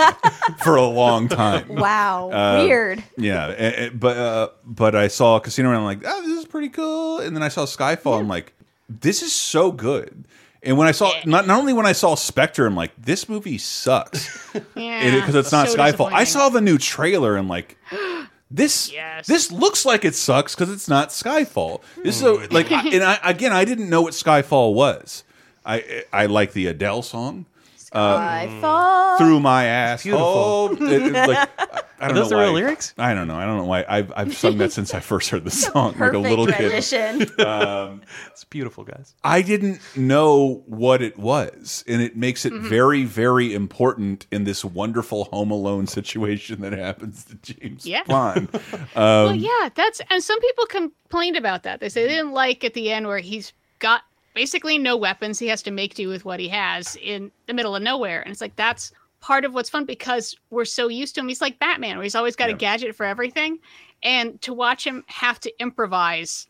for 0.64 0.78
a 0.78 0.86
long 0.88 1.28
time. 1.28 1.68
Wow. 1.78 2.30
Uh, 2.32 2.64
Weird. 2.64 3.04
Yeah, 3.18 3.48
a- 3.58 3.88
a- 3.88 3.90
but 3.90 4.18
uh, 4.18 4.50
but 4.66 4.96
I 4.96 5.10
saw 5.10 5.40
Casino 5.40 5.68
and 5.70 5.78
I'm 5.80 5.84
like, 5.84 6.04
oh, 6.06 6.22
this 6.28 6.40
is 6.40 6.46
pretty 6.46 6.70
cool. 6.70 7.20
And 7.20 7.36
then 7.36 7.44
I 7.44 7.50
saw 7.50 7.66
Skyfall. 7.66 8.20
I'm 8.20 8.28
like, 8.30 8.54
this 8.88 9.22
is 9.22 9.34
so 9.34 9.72
good. 9.72 10.26
And 10.68 10.78
when 10.78 10.88
I 10.88 10.92
saw 10.92 11.14
not 11.26 11.48
not 11.48 11.60
only 11.60 11.72
when 11.72 11.86
I 11.86 11.94
saw 11.94 12.16
Spectre, 12.16 12.66
I'm 12.66 12.76
like, 12.76 12.92
this 12.98 13.30
movie 13.30 13.58
sucks 13.58 14.54
yeah 14.76 15.16
because 15.16 15.34
it's 15.34 15.52
not 15.52 15.70
so 15.70 15.78
Skyfall. 15.78 16.12
I 16.12 16.26
saw 16.26 16.50
the 16.50 16.62
new 16.62 16.78
trailer 16.78 17.36
and 17.36 17.48
like. 17.48 17.78
This 18.50 18.94
Yes. 18.94 19.28
this 19.28 19.52
looks 19.52 19.86
like 19.86 20.06
it 20.06 20.16
sucks 20.16 20.56
because 20.56 20.72
it's 20.72 20.88
not 20.88 21.10
Skyfall. 21.10 21.82
This 22.02 22.16
is 22.16 22.22
a, 22.22 22.34
hmm. 22.34 22.54
like, 22.54 22.72
I, 22.72 22.88
and 22.88 23.04
I, 23.04 23.20
again, 23.22 23.52
I 23.52 23.66
didn't 23.66 23.90
know 23.90 24.02
what 24.02 24.14
Skyfall 24.14 24.74
was. 24.74 25.26
I 25.66 26.06
I 26.14 26.28
like 26.28 26.54
the 26.54 26.68
Adele 26.68 27.02
song 27.02 27.46
I 27.94 28.58
fall. 28.62 29.18
through 29.18 29.40
my 29.40 29.66
ass. 29.66 30.04
beautiful. 30.04 30.26
Oh, 30.28 30.78
it- 30.80 30.82
it- 30.82 31.14
like, 31.28 31.50
I, 31.60 31.82
I 32.00 32.08
don't 32.10 32.16
those 32.18 32.30
know 32.30 32.38
the 32.38 32.44
real 32.44 32.54
why- 32.54 32.60
lyrics? 32.60 32.94
I 32.98 33.14
don't 33.16 33.28
know. 33.28 33.36
I 33.36 33.46
don't 33.46 33.58
know 33.58 33.66
why. 33.66 33.84
I've 33.90 34.14
I've 34.16 34.36
sung 34.38 34.58
that 34.60 34.72
since 34.72 34.94
I 34.94 35.00
first 35.00 35.30
heard 35.32 35.44
the 35.46 35.52
song, 35.66 35.94
like 35.94 36.14
a 36.14 36.20
Perfect 36.20 36.30
little 36.30 36.46
kid. 36.48 36.60
rendition. 36.60 37.22
It's 38.32 38.44
beautiful, 38.44 38.84
guys. 38.84 39.16
I 39.24 39.42
didn't 39.42 39.80
know 39.98 40.64
what 40.68 41.02
it 41.02 41.18
was, 41.18 41.84
and 41.88 42.02
it 42.02 42.16
makes 42.16 42.46
it 42.46 42.54
Mm-hmm. 42.54 42.68
very, 42.70 43.04
very 43.04 43.54
important 43.54 44.26
in 44.32 44.44
this 44.46 44.64
wonderful 44.64 45.26
Home 45.26 45.52
Alone 45.52 45.86
situation 45.88 46.62
that 46.62 46.74
happens 46.74 47.26
to 47.26 47.36
James 47.54 47.86
Yeah. 47.86 48.04
Bond. 48.08 48.48
well, 48.96 49.30
Um, 49.30 49.36
yeah, 49.40 49.70
that's 49.76 50.00
and 50.10 50.24
some 50.24 50.40
people 50.40 50.66
complained 50.68 51.36
about 51.36 51.64
that. 51.64 51.80
They 51.80 51.90
say 51.90 52.04
they 52.04 52.16
didn't 52.16 52.32
like 52.34 52.64
at 52.64 52.74
the 52.74 52.92
end 52.92 53.08
where 53.08 53.20
he's 53.20 53.54
got 53.80 54.02
basically 54.38 54.78
no 54.78 54.96
weapons. 54.96 55.40
He 55.40 55.48
has 55.48 55.64
to 55.64 55.72
make 55.72 55.96
do 55.96 56.10
with 56.10 56.24
what 56.24 56.40
he 56.40 56.48
has 56.50 56.96
in 57.02 57.32
the 57.48 57.56
middle 57.56 57.76
of 57.76 57.82
nowhere, 57.82 58.22
and 58.22 58.32
it's 58.32 58.40
like 58.40 58.56
that's 58.56 58.92
part 59.20 59.44
of 59.44 59.56
what's 59.56 59.68
fun 59.68 59.84
because 59.84 60.36
we're 60.52 60.64
so 60.64 60.90
used 60.90 61.16
to 61.16 61.22
him. 61.22 61.28
He's 61.28 61.42
like 61.42 61.58
Batman, 61.58 61.98
where 61.98 62.04
he's 62.04 62.14
always 62.14 62.36
got 62.36 62.50
Yeah. 62.50 62.56
a 62.56 62.60
gadget 62.60 62.96
for 62.96 63.04
everything, 63.04 63.58
and 64.04 64.40
to 64.44 64.54
watch 64.54 64.86
him 64.86 65.04
have 65.08 65.40
to 65.40 65.52
improvise 65.60 66.46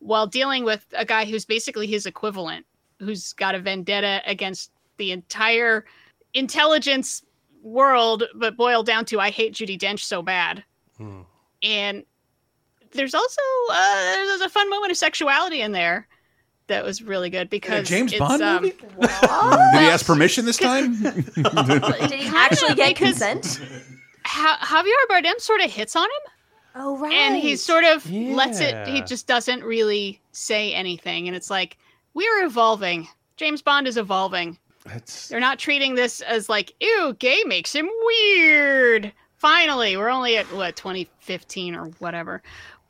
while 0.00 0.26
dealing 0.26 0.64
with 0.64 0.84
a 0.96 1.04
guy 1.04 1.24
who's 1.26 1.44
basically 1.44 1.86
his 1.86 2.06
equivalent, 2.06 2.66
who's 2.98 3.32
got 3.34 3.54
a 3.54 3.60
vendetta 3.60 4.20
against 4.26 4.72
the 4.96 5.12
entire 5.12 5.84
intelligence 6.34 7.22
world, 7.62 8.24
but 8.34 8.56
boiled 8.56 8.86
down 8.86 9.04
to 9.04 9.20
I 9.20 9.30
hate 9.30 9.54
Judi 9.54 9.78
Dench 9.78 10.00
so 10.00 10.22
bad. 10.22 10.64
Hmm. 10.96 11.20
And 11.62 12.04
there's 12.90 13.14
also 13.14 13.42
uh, 13.70 13.94
there's 14.26 14.40
a 14.40 14.48
fun 14.48 14.68
moment 14.68 14.90
of 14.90 14.96
sexuality 14.96 15.60
in 15.60 15.70
there 15.70 16.08
that 16.68 16.84
was 16.84 17.02
really 17.02 17.30
good 17.30 17.50
because 17.50 17.88
James 17.88 18.12
it's, 18.12 18.18
Bond 18.20 18.42
um, 18.42 18.62
movie? 18.62 18.76
Did 18.80 19.10
he 19.10 19.86
ask 19.88 20.06
permission 20.06 20.44
this 20.44 20.56
time? 20.56 21.02
Did 21.02 22.12
he 22.12 22.28
actually 22.28 22.74
get 22.74 22.96
consent? 22.96 23.60
ha- 24.24 24.58
Javier 24.62 25.10
Bardem 25.10 25.40
sort 25.40 25.60
of 25.60 25.70
hits 25.70 25.96
on 25.96 26.04
him, 26.04 26.32
Oh 26.76 26.98
right. 26.98 27.12
and 27.12 27.36
he 27.36 27.56
sort 27.56 27.84
of 27.84 28.08
lets 28.10 28.60
it. 28.60 28.86
He 28.86 29.00
just 29.02 29.26
doesn't 29.26 29.64
really 29.64 30.20
say 30.32 30.72
anything, 30.72 31.26
and 31.26 31.36
it's 31.36 31.50
like 31.50 31.76
we're 32.14 32.44
evolving. 32.44 33.08
James 33.36 33.62
Bond 33.62 33.86
is 33.86 33.96
evolving. 33.96 34.58
That's 34.84 35.28
They're 35.28 35.40
not 35.40 35.58
treating 35.58 35.94
this 35.94 36.20
as 36.22 36.48
like, 36.48 36.72
ew, 36.80 37.14
gay 37.18 37.42
makes 37.44 37.74
him 37.74 37.88
weird. 38.04 39.12
Finally, 39.36 39.96
we're 39.96 40.08
only 40.08 40.36
at 40.36 40.46
what 40.52 40.76
2015 40.76 41.74
or 41.74 41.86
whatever, 41.98 42.42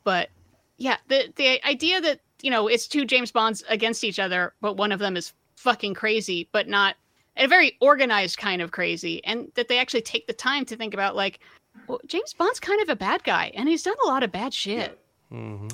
but 0.04 0.30
yeah, 0.78 0.96
the 1.08 1.32
the 1.36 1.64
idea 1.66 2.00
that 2.00 2.20
you 2.42 2.50
know 2.50 2.66
it's 2.68 2.88
two 2.88 3.04
James 3.04 3.30
Bonds 3.30 3.62
against 3.68 4.02
each 4.04 4.18
other, 4.18 4.54
but 4.60 4.76
one 4.76 4.92
of 4.92 4.98
them 4.98 5.16
is 5.16 5.32
fucking 5.56 5.94
crazy, 5.94 6.48
but 6.52 6.68
not 6.68 6.96
a 7.36 7.46
very 7.46 7.76
organized 7.80 8.38
kind 8.38 8.62
of 8.62 8.70
crazy, 8.70 9.22
and 9.24 9.50
that 9.54 9.68
they 9.68 9.78
actually 9.78 10.02
take 10.02 10.26
the 10.26 10.32
time 10.32 10.64
to 10.64 10.76
think 10.76 10.94
about 10.94 11.14
like, 11.16 11.40
well, 11.86 12.00
James 12.06 12.32
Bond's 12.32 12.60
kind 12.60 12.80
of 12.80 12.88
a 12.88 12.96
bad 12.96 13.22
guy, 13.24 13.50
and 13.54 13.68
he's 13.68 13.82
done 13.82 13.96
a 14.04 14.08
lot 14.08 14.22
of 14.22 14.32
bad 14.32 14.54
shit. 14.54 14.98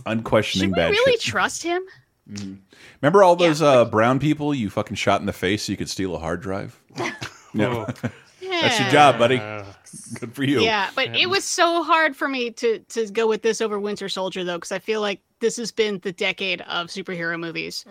unquestioning 0.06 0.70
Should 0.70 0.76
we 0.76 0.82
bad 0.82 0.90
really 0.90 1.12
shit. 1.12 1.20
trust 1.20 1.62
him? 1.62 1.82
Remember 3.02 3.22
all 3.22 3.36
those 3.36 3.60
Yeah. 3.60 3.68
uh, 3.68 3.84
brown 3.84 4.18
people 4.18 4.54
you 4.54 4.70
fucking 4.70 4.96
shot 4.96 5.20
in 5.20 5.26
the 5.26 5.32
face 5.32 5.64
so 5.64 5.72
you 5.72 5.76
could 5.76 5.90
steal 5.90 6.14
a 6.14 6.18
hard 6.18 6.40
drive? 6.40 6.80
no, 7.54 7.86
that's 8.48 8.80
your 8.80 8.90
job, 8.90 9.18
buddy. 9.18 9.38
Good 10.20 10.34
for 10.34 10.44
you. 10.44 10.60
Yeah, 10.60 10.90
but 10.94 11.16
it 11.16 11.28
was 11.28 11.44
so 11.44 11.82
hard 11.82 12.16
for 12.16 12.28
me 12.28 12.50
to 12.52 12.78
to 12.80 13.06
go 13.10 13.26
with 13.26 13.42
this 13.42 13.60
over 13.60 13.78
Winter 13.78 14.08
Soldier 14.08 14.44
though, 14.44 14.56
because 14.56 14.72
I 14.72 14.78
feel 14.78 15.00
like 15.00 15.20
this 15.40 15.56
has 15.56 15.70
been 15.70 15.98
the 16.00 16.12
decade 16.12 16.60
of 16.62 16.88
superhero 16.88 17.38
movies, 17.38 17.84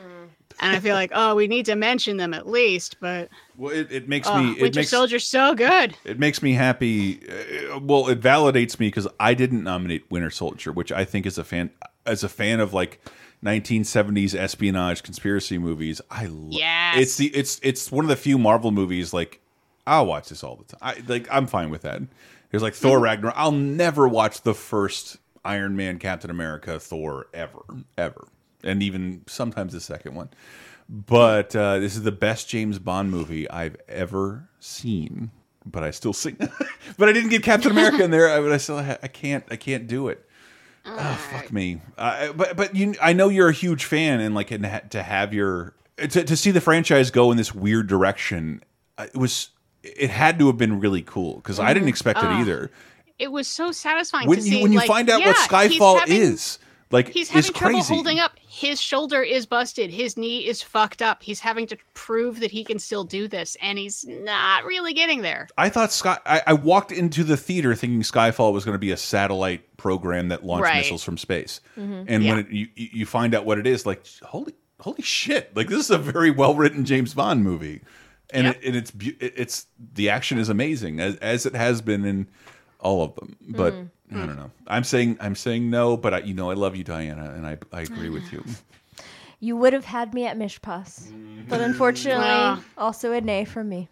and 0.59 0.75
I 0.75 0.79
feel 0.79 0.95
like 0.95 1.11
oh, 1.13 1.35
we 1.35 1.47
need 1.47 1.65
to 1.67 1.75
mention 1.75 2.17
them 2.17 2.33
at 2.33 2.47
least. 2.47 2.97
But 2.99 3.29
Well, 3.57 3.73
it, 3.73 3.91
it 3.91 4.09
makes 4.09 4.27
oh, 4.27 4.41
me 4.41 4.51
it 4.51 4.61
Winter 4.61 4.81
makes 4.81 4.89
Soldier's 4.89 5.27
so 5.27 5.55
good. 5.55 5.95
it 6.03 6.19
makes 6.19 6.41
me 6.41 6.53
happy. 6.53 7.21
Uh, 7.27 7.79
well, 7.79 8.07
it 8.09 8.19
validates 8.19 8.79
me 8.79 8.87
because 8.87 9.07
I 9.19 9.33
didn't 9.33 9.63
nominate 9.63 10.09
Winter 10.11 10.29
Soldier, 10.31 10.71
which 10.71 10.91
I 10.91 11.05
think 11.05 11.25
is 11.25 11.37
a 11.37 11.43
fan 11.43 11.69
as 12.05 12.23
a 12.23 12.29
fan 12.29 12.59
of 12.59 12.73
like 12.73 12.99
1970s 13.43 14.35
espionage 14.35 15.03
conspiracy 15.03 15.57
movies. 15.57 16.01
I 16.09 16.25
love. 16.25 16.51
Yes. 16.51 16.97
It's 16.97 17.17
the 17.17 17.27
it's 17.27 17.59
it's 17.63 17.91
one 17.91 18.05
of 18.05 18.09
the 18.09 18.15
few 18.15 18.37
Marvel 18.37 18.71
movies 18.71 19.13
like 19.13 19.39
I'll 19.85 20.05
watch 20.05 20.29
this 20.29 20.43
all 20.43 20.55
the 20.55 20.63
time. 20.63 20.79
I 20.81 21.03
like 21.07 21.27
I'm 21.31 21.47
fine 21.47 21.69
with 21.69 21.81
that. 21.83 22.01
There's 22.51 22.63
like 22.63 22.73
Thor 22.75 22.99
Ragnarok. 22.99 23.35
I'll 23.37 23.51
never 23.51 24.07
watch 24.07 24.41
the 24.41 24.53
first 24.53 25.17
Iron 25.43 25.75
Man, 25.75 25.99
Captain 25.99 26.29
America, 26.29 26.79
Thor 26.79 27.27
ever, 27.33 27.61
ever, 27.97 28.27
and 28.63 28.81
even 28.83 29.23
sometimes 29.27 29.73
the 29.73 29.81
second 29.81 30.15
one. 30.15 30.29
But 30.89 31.55
uh, 31.55 31.79
this 31.79 31.95
is 31.95 32.03
the 32.03 32.11
best 32.11 32.47
James 32.49 32.77
Bond 32.79 33.09
movie 33.09 33.49
I've 33.49 33.77
ever 33.87 34.49
seen. 34.59 35.31
But 35.65 35.83
I 35.83 35.91
still 35.91 36.13
sing. 36.13 36.35
but 36.97 37.09
I 37.09 37.13
didn't 37.13 37.29
get 37.29 37.41
Captain 37.41 37.71
America 37.71 38.03
in 38.03 38.11
there. 38.11 38.29
I, 38.29 38.39
but 38.41 38.51
I 38.51 38.57
still 38.57 38.83
ha 38.83 38.97
I 39.01 39.07
can't 39.07 39.43
I 39.49 39.55
can't 39.55 39.87
do 39.87 40.07
it. 40.09 40.27
Oh 40.85 41.27
fuck 41.31 41.51
me. 41.53 41.81
Uh, 41.97 42.33
but 42.33 42.57
but 42.57 42.75
you 42.75 42.95
I 43.01 43.13
know 43.13 43.29
you're 43.29 43.47
a 43.49 43.53
huge 43.53 43.85
fan 43.85 44.19
and 44.19 44.35
like 44.35 44.51
and 44.51 44.65
ha 44.65 44.79
to 44.89 45.01
have 45.01 45.33
your 45.33 45.73
to 45.97 46.23
to 46.23 46.35
see 46.35 46.51
the 46.51 46.59
franchise 46.61 47.11
go 47.11 47.31
in 47.31 47.37
this 47.37 47.55
weird 47.55 47.87
direction. 47.87 48.61
uh, 48.97 49.07
It 49.13 49.17
was 49.17 49.49
it 49.83 50.09
had 50.09 50.39
to 50.39 50.47
have 50.47 50.57
been 50.57 50.79
really 50.79 51.01
cool 51.01 51.35
because 51.35 51.59
I 51.59 51.67
didn't 51.69 51.83
mm-hmm. 51.83 51.89
expect 51.89 52.19
it 52.19 52.25
ah. 52.25 52.39
either. 52.39 52.71
It 53.19 53.31
was 53.31 53.47
so 53.47 53.71
satisfying 53.71 54.27
When 54.27 54.39
to 54.39 54.43
you 54.43 54.51
see. 54.51 54.63
when 54.63 54.71
you 54.71 54.79
like, 54.79 54.87
find 54.87 55.09
out 55.09 55.19
what 55.19 55.35
yeah, 55.51 55.67
he's 55.67 55.79
Skyfall 55.79 55.99
having- 55.99 56.15
is, 56.15 56.59
like 56.91 57.09
He's 57.09 57.29
having 57.29 57.53
trouble 57.53 57.75
crazy. 57.79 57.93
holding 57.93 58.19
up. 58.19 58.33
His 58.47 58.79
shoulder 58.79 59.21
is 59.23 59.45
busted. 59.47 59.89
His 59.89 60.15
knee 60.15 60.45
is 60.45 60.61
fucked 60.61 61.01
up. 61.01 61.23
He's 61.23 61.39
having 61.39 61.65
to 61.67 61.77
prove 61.95 62.39
that 62.39 62.51
he 62.51 62.63
can 62.63 62.77
still 62.77 63.03
do 63.03 63.27
this, 63.27 63.57
and 63.61 63.79
he's 63.79 64.05
not 64.07 64.63
really 64.65 64.93
getting 64.93 65.23
there. 65.23 65.47
I 65.57 65.69
thought 65.69 65.91
Sky. 65.91 66.19
I, 66.25 66.41
I 66.47 66.53
walked 66.53 66.91
into 66.91 67.23
the 67.23 67.35
theater 67.35 67.73
thinking 67.73 68.01
Skyfall 68.01 68.53
was 68.53 68.63
going 68.63 68.75
to 68.75 68.79
be 68.79 68.91
a 68.91 68.97
satellite 68.97 69.75
program 69.77 70.27
that 70.29 70.45
launched 70.45 70.63
Right. 70.65 70.77
missiles 70.77 71.03
from 71.03 71.17
space, 71.17 71.61
mm-hmm. 71.77 72.03
and 72.07 72.23
Yeah. 72.23 72.29
when 72.31 72.39
it, 72.45 72.49
you 72.51 72.67
you 72.75 72.89
you 72.93 73.05
find 73.07 73.33
out 73.33 73.43
what 73.45 73.57
it 73.57 73.65
is, 73.65 73.85
like 73.87 74.05
holy 74.21 74.53
holy 74.79 75.01
shit! 75.01 75.55
Like 75.55 75.69
this 75.69 75.79
is 75.79 75.89
a 75.91 75.97
very 75.97 76.29
well 76.29 76.53
written 76.53 76.85
James 76.85 77.15
Bond 77.15 77.43
movie, 77.43 77.81
and 78.33 78.47
Yep. 78.47 78.55
it, 78.61 78.67
and 78.67 78.75
it's 78.75 78.91
it's 79.19 79.65
the 79.95 80.09
action 80.09 80.37
is 80.37 80.49
amazing 80.49 80.99
as 80.99 81.15
as 81.17 81.45
it 81.45 81.55
has 81.55 81.81
been 81.81 82.03
in 82.05 82.27
all 82.79 83.03
of 83.03 83.15
them. 83.15 83.35
But 83.49 83.73
I 84.11 84.15
don't 84.25 84.35
know. 84.35 84.51
I'm 84.67 84.83
saying 84.83 85.17
I'm 85.21 85.35
saying 85.35 85.69
no, 85.69 85.95
but 85.97 86.13
I 86.13 86.19
you 86.19 86.33
know 86.33 86.49
I 86.49 86.53
love 86.55 86.75
you, 86.75 86.83
Diana, 86.83 87.33
and 87.35 87.45
I 87.47 87.57
I 87.71 87.81
agree 87.81 88.09
with 88.09 88.31
you. 88.33 88.43
you 89.39 89.55
would 89.57 89.73
have 89.73 89.85
had 89.85 90.13
me 90.13 90.25
at 90.25 90.37
Mishpas, 90.37 91.11
but 91.49 91.61
unfortunately, 91.61 92.25
Ah. 92.27 92.63
also 92.77 93.11
a 93.11 93.21
nay 93.21 93.45
from 93.45 93.69
me. 93.69 93.89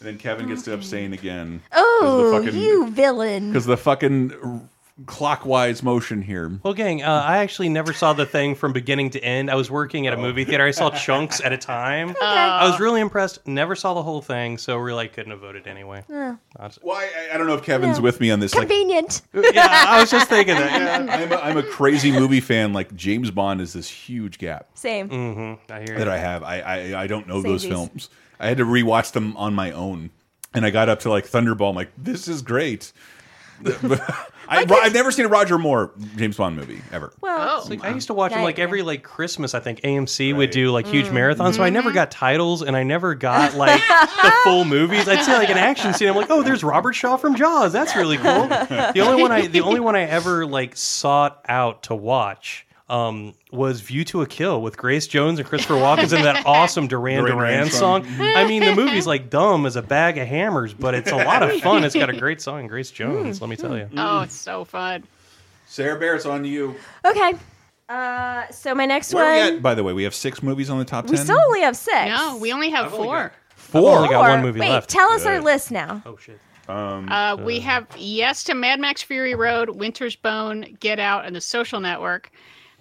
And 0.00 0.08
then 0.08 0.18
Kevin 0.18 0.48
gets 0.48 0.62
to 0.64 0.74
abstain 0.74 1.12
again. 1.12 1.62
Oh, 1.72 2.40
fucking- 2.42 2.58
you 2.60 2.90
villain! 2.90 3.48
because 3.52 3.66
the 3.66 3.76
fucking 3.76 4.68
clockwise 5.06 5.82
motion 5.82 6.22
here. 6.22 6.58
Well, 6.62 6.74
gang, 6.74 7.02
uh, 7.02 7.10
I 7.10 7.38
actually 7.38 7.68
never 7.68 7.92
saw 7.92 8.12
the 8.12 8.26
thing 8.26 8.54
from 8.54 8.72
beginning 8.72 9.10
to 9.10 9.20
end. 9.24 9.50
I 9.50 9.54
was 9.54 9.70
working 9.70 10.06
at 10.06 10.12
a 10.12 10.16
movie 10.16 10.44
theater. 10.44 10.64
I 10.64 10.70
saw 10.70 10.90
chunks 10.90 11.40
at 11.40 11.52
a 11.52 11.56
time. 11.56 12.14
I 12.22 12.68
was 12.70 12.78
really 12.78 13.00
impressed. 13.00 13.46
Never 13.46 13.74
saw 13.74 13.94
the 13.94 14.02
whole 14.02 14.20
thing, 14.20 14.58
so 14.58 14.76
really 14.76 15.08
couldn't 15.08 15.30
have 15.32 15.40
voted 15.40 15.66
anyway. 15.66 16.04
That's- 16.08 16.78
Well, 16.82 16.96
I, 16.96 17.34
I 17.34 17.38
don't 17.38 17.46
know 17.46 17.54
if 17.54 17.62
Kevin's 17.62 17.96
Yeah. 17.98 18.02
with 18.02 18.20
me 18.20 18.30
on 18.30 18.40
this. 18.40 18.54
Like, 18.54 18.68
Convenient. 18.68 19.22
yeah, 19.34 19.84
I 19.88 20.00
was 20.00 20.10
just 20.10 20.28
thinking 20.28 20.54
that. 20.54 21.04
Yeah. 21.04 21.14
I'm 21.16 21.32
a, 21.32 21.36
I'm 21.36 21.56
a 21.56 21.62
crazy 21.62 22.12
movie 22.12 22.40
fan. 22.40 22.72
Like 22.72 22.94
James 22.94 23.30
Bond 23.30 23.60
is 23.60 23.72
this 23.72 23.88
huge 23.88 24.38
gap 24.38 24.68
Same. 24.74 25.08
Mm-hmm. 25.08 25.72
I 25.72 25.78
hear 25.80 25.98
that 25.98 26.06
you. 26.06 26.12
I 26.12 26.16
have. 26.16 26.42
I 26.42 26.60
I, 26.60 27.02
I 27.02 27.06
don't 27.06 27.26
know 27.26 27.40
those 27.42 27.64
Samesies. 27.64 27.68
films. 27.68 28.10
I 28.38 28.48
had 28.48 28.58
to 28.58 28.64
rewatch 28.64 29.12
them 29.12 29.36
on 29.36 29.54
my 29.54 29.70
own, 29.72 30.10
and 30.54 30.64
I 30.66 30.70
got 30.70 30.88
up 30.88 31.00
to 31.00 31.10
like 31.10 31.26
Thunderball. 31.26 31.70
I'm 31.70 31.76
like, 31.76 31.90
this 31.96 32.28
is 32.28 32.42
great. 32.42 32.92
I, 34.48 34.66
I've 34.68 34.92
never 34.92 35.10
seen 35.10 35.24
a 35.24 35.28
Roger 35.28 35.56
Moore 35.58 35.92
James 36.16 36.36
Bond 36.36 36.56
movie 36.56 36.80
ever. 36.92 37.12
Well, 37.20 37.62
Oh, 37.64 37.68
Like, 37.68 37.84
I 37.84 37.90
used 37.94 38.08
to 38.08 38.14
watch 38.14 38.32
them 38.32 38.42
like 38.42 38.58
yeah. 38.58 38.64
every 38.64 38.82
like 38.82 39.02
Christmas. 39.02 39.54
I 39.54 39.60
think 39.60 39.80
AMC 39.82 40.36
would 40.36 40.50
do 40.50 40.70
like 40.70 40.86
huge 40.86 41.06
marathons, 41.06 41.54
so 41.54 41.62
I 41.62 41.66
Mm-hmm. 41.68 41.74
never 41.74 41.92
got 41.92 42.10
titles 42.10 42.62
and 42.62 42.76
I 42.76 42.82
never 42.82 43.14
got 43.14 43.54
like 43.56 43.80
the 43.86 44.32
full 44.44 44.64
movies. 44.64 45.08
I'd 45.08 45.22
see 45.24 45.32
like 45.32 45.48
an 45.50 45.58
action 45.58 45.94
scene. 45.94 46.08
I'm 46.08 46.16
like, 46.16 46.30
oh, 46.30 46.42
there's 46.42 46.62
Robert 46.64 46.92
Shaw 46.94 47.16
from 47.16 47.34
Jaws. 47.36 47.72
That's 47.72 47.94
really 47.96 48.16
cool. 48.18 48.48
The 48.48 49.00
only 49.00 49.22
one 49.22 49.32
I 49.32 49.46
the 49.46 49.60
only 49.62 49.80
one 49.80 49.96
I 49.96 50.02
ever 50.02 50.44
like 50.46 50.76
sought 50.76 51.40
out 51.48 51.84
to 51.84 51.94
watch 51.94 52.66
um, 52.88 53.34
was 53.50 53.80
View 53.80 54.04
to 54.06 54.22
a 54.22 54.26
Kill 54.26 54.60
with 54.60 54.76
Grace 54.76 55.06
Jones 55.06 55.38
and 55.38 55.48
Christopher 55.48 55.74
Walken 55.74 56.12
and 56.14 56.24
that 56.24 56.42
awesome 56.46 56.86
Duran 56.88 57.20
Duran 57.24 57.36
Duran 57.38 57.52
Duran 57.58 57.70
song. 57.70 58.04
song. 58.04 58.20
I 58.20 58.46
mean, 58.46 58.62
the 58.64 58.74
movie's 58.74 59.06
like 59.06 59.30
dumb 59.30 59.64
as 59.66 59.76
a 59.76 59.82
bag 59.82 60.18
of 60.18 60.26
hammers, 60.26 60.74
but 60.74 60.94
it's 60.94 61.10
a 61.10 61.16
lot 61.16 61.42
of 61.42 61.60
fun. 61.60 61.84
It's 61.84 61.94
got 61.94 62.10
a 62.10 62.16
great 62.18 62.40
song, 62.42 62.66
Grace 62.66 62.90
Jones. 62.92 63.40
Let 63.40 63.48
me 63.50 63.56
tell 63.56 63.76
you. 63.76 63.88
Oh, 63.96 64.20
it's 64.22 64.34
so 64.34 64.64
fun. 64.64 65.04
Sarah 65.66 65.98
Bear, 65.98 66.16
it's 66.16 66.26
on 66.26 66.44
you. 66.44 66.74
okay. 67.04 67.32
Uh, 67.88 68.46
so 68.50 68.74
my 68.74 68.86
next 68.86 69.12
Where 69.12 69.24
are 69.24 69.32
we 69.32 69.40
one. 69.44 69.54
at? 69.56 69.62
By 69.62 69.74
the 69.74 69.82
way, 69.84 69.92
we 69.92 70.04
have 70.04 70.14
six 70.14 70.42
movies 70.42 70.70
on 70.70 70.78
the 70.78 70.84
top 70.84 71.04
We 71.08 71.16
ten. 71.16 71.24
still 71.24 71.38
only 71.46 71.60
have 71.60 71.76
six. 71.76 72.08
No, 72.08 72.36
we 72.38 72.52
only 72.52 72.70
have 72.70 72.92
only 72.92 73.04
four. 73.06 73.32
I've 73.74 73.74
only 73.84 74.08
got 74.08 74.20
one 74.28 74.42
movie 74.42 74.60
Wait, 74.60 74.68
left. 74.70 74.88
tell 74.90 75.10
us 75.10 75.24
our 75.26 75.36
Good. 75.38 75.44
list 75.44 75.70
now. 75.70 76.02
oh 76.06 76.16
shit. 76.16 76.38
Uh, 76.68 77.36
we 77.40 77.60
have 77.60 77.86
yes 77.98 78.44
to 78.44 78.54
Mad 78.54 78.80
Max 78.80 79.02
Fury 79.02 79.34
Road, 79.34 79.70
Winter's 79.70 80.16
Bone, 80.16 80.76
Get 80.80 80.98
Out, 80.98 81.26
and 81.26 81.34
The 81.36 81.40
Social 81.40 81.80
Network. 81.80 82.30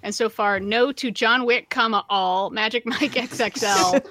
And 0.03 0.13
so 0.15 0.29
far, 0.29 0.59
no 0.59 0.91
to 0.93 1.11
John 1.11 1.45
Wick, 1.45 1.69
comma 1.69 2.05
all, 2.09 2.49
Magic 2.49 2.85
Mike 2.85 3.11
XXL, 3.13 4.03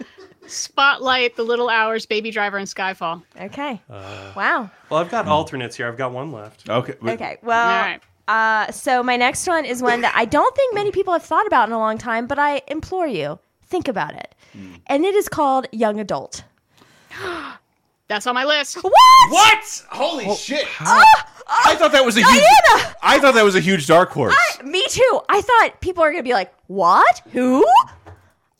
Spotlight, 0.46 1.36
The 1.36 1.42
Little 1.42 1.68
Hours, 1.68 2.06
Baby 2.06 2.30
Driver, 2.30 2.58
and 2.58 2.66
Skyfall. 2.66 3.22
Okay. 3.40 3.80
Uh, 3.90 4.32
wow. 4.36 4.70
Well, 4.88 5.00
I've 5.00 5.10
got 5.10 5.26
alternates 5.28 5.76
here. 5.76 5.88
I've 5.88 5.96
got 5.98 6.12
one 6.12 6.32
left. 6.32 6.68
Okay. 6.68 6.94
but- 7.00 7.14
Okay. 7.14 7.38
Well. 7.42 7.60
All 7.68 7.82
right. 7.82 8.00
Uh, 8.28 8.70
so 8.70 9.02
my 9.02 9.16
next 9.16 9.46
one 9.48 9.64
is 9.64 9.82
one 9.82 10.02
that 10.02 10.12
I 10.16 10.24
don't 10.24 10.54
think 10.54 10.74
many 10.74 10.92
people 10.92 11.12
have 11.12 11.24
thought 11.24 11.46
about 11.46 11.68
in 11.68 11.72
a 11.72 11.78
long 11.78 11.98
time, 11.98 12.28
but 12.28 12.38
I 12.38 12.62
implore 12.68 13.08
you, 13.08 13.40
think 13.64 13.88
about 13.88 14.14
it. 14.14 14.34
And 14.86 15.04
it 15.04 15.14
is 15.16 15.28
called 15.28 15.66
Young 15.72 15.98
Adult. 15.98 16.44
That's 18.10 18.26
on 18.26 18.34
my 18.34 18.44
list. 18.44 18.74
What? 18.82 18.92
What? 19.28 19.84
Holy 19.88 20.34
shit! 20.34 20.66
I 20.80 21.04
uh, 21.46 21.76
thought 21.76 21.92
that 21.92 22.04
was 22.04 22.16
a 22.16 22.20
huge. 22.20 22.42
Diana! 22.42 22.96
I 23.00 23.20
thought 23.20 23.34
that 23.34 23.44
was 23.44 23.54
a 23.54 23.60
huge 23.60 23.86
dark 23.86 24.10
horse. 24.10 24.34
Me 24.64 24.84
too. 24.88 25.20
I 25.28 25.40
thought 25.40 25.80
people 25.80 26.02
are 26.02 26.10
going 26.10 26.24
to 26.24 26.28
be 26.28 26.32
like, 26.32 26.52
"What? 26.66 27.22
Who?" 27.30 27.64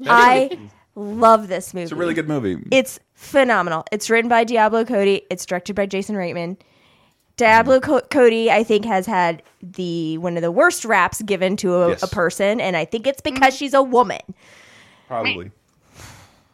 I 0.07 0.57
love 0.95 1.49
this 1.49 1.75
movie. 1.75 1.83
It's 1.83 1.91
a 1.91 1.97
really 1.97 2.15
good 2.15 2.29
movie. 2.29 2.59
It's 2.71 3.01
phenomenal. 3.15 3.87
It's 3.91 4.09
written 4.09 4.29
by 4.29 4.45
Diablo 4.45 4.85
Cody. 4.85 5.23
It's 5.31 5.45
directed 5.45 5.75
by 5.75 5.87
Jason 5.87 6.15
Reitman. 6.15 6.57
Diablo 7.37 7.81
Co- 7.81 8.03
Cody, 8.03 8.53
I 8.53 8.63
think, 8.63 8.85
has 8.85 9.05
had 9.05 9.43
the 9.61 10.17
one 10.19 10.37
of 10.37 10.43
the 10.43 10.53
worst 10.53 10.85
raps 10.85 11.23
given 11.23 11.57
to 11.57 11.75
a, 11.75 11.89
Yes. 11.89 12.05
a 12.05 12.07
person, 12.07 12.61
and 12.61 12.77
I 12.77 12.85
think 12.85 13.05
it's 13.05 13.21
because 13.21 13.55
mm. 13.55 13.59
she's 13.59 13.75
a 13.75 13.83
woman. 13.83 14.21
Probably. 15.09 15.51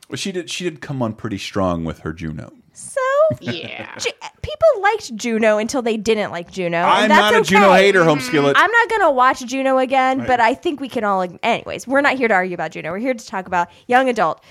Well, 0.08 0.16
she 0.16 0.32
did. 0.32 0.48
She 0.48 0.64
did 0.64 0.80
come 0.80 1.02
on 1.02 1.12
pretty 1.12 1.36
strong 1.36 1.84
with 1.84 1.98
her 1.98 2.14
Juno. 2.14 2.54
So 2.78 3.00
Yeah. 3.40 3.94
Ju- 3.96 4.10
people 4.42 4.82
liked 4.82 5.16
Juno 5.16 5.56
until 5.56 5.80
they 5.80 5.96
didn't 5.96 6.30
like 6.30 6.50
Juno. 6.50 6.76
and 6.76 6.86
I'm 6.86 7.08
that's 7.08 7.20
not 7.20 7.34
a 7.34 7.38
okay. 7.38 7.48
Juno 7.48 7.72
hater, 7.72 8.04
home 8.04 8.20
skillet. 8.20 8.54
I'm 8.58 8.70
not 8.70 8.90
gonna 8.90 9.10
watch 9.12 9.40
Juno 9.46 9.78
again, 9.78 10.26
but 10.26 10.40
I 10.40 10.52
think 10.52 10.78
we 10.78 10.90
can 10.90 11.02
all. 11.02 11.26
Anyways, 11.42 11.86
we're 11.86 12.02
not 12.02 12.16
here 12.18 12.28
to 12.28 12.34
argue 12.34 12.52
about 12.52 12.72
Juno. 12.72 12.90
We're 12.90 12.98
here 12.98 13.14
to 13.14 13.26
talk 13.26 13.46
about 13.46 13.68
young 13.86 14.10
adult. 14.10 14.42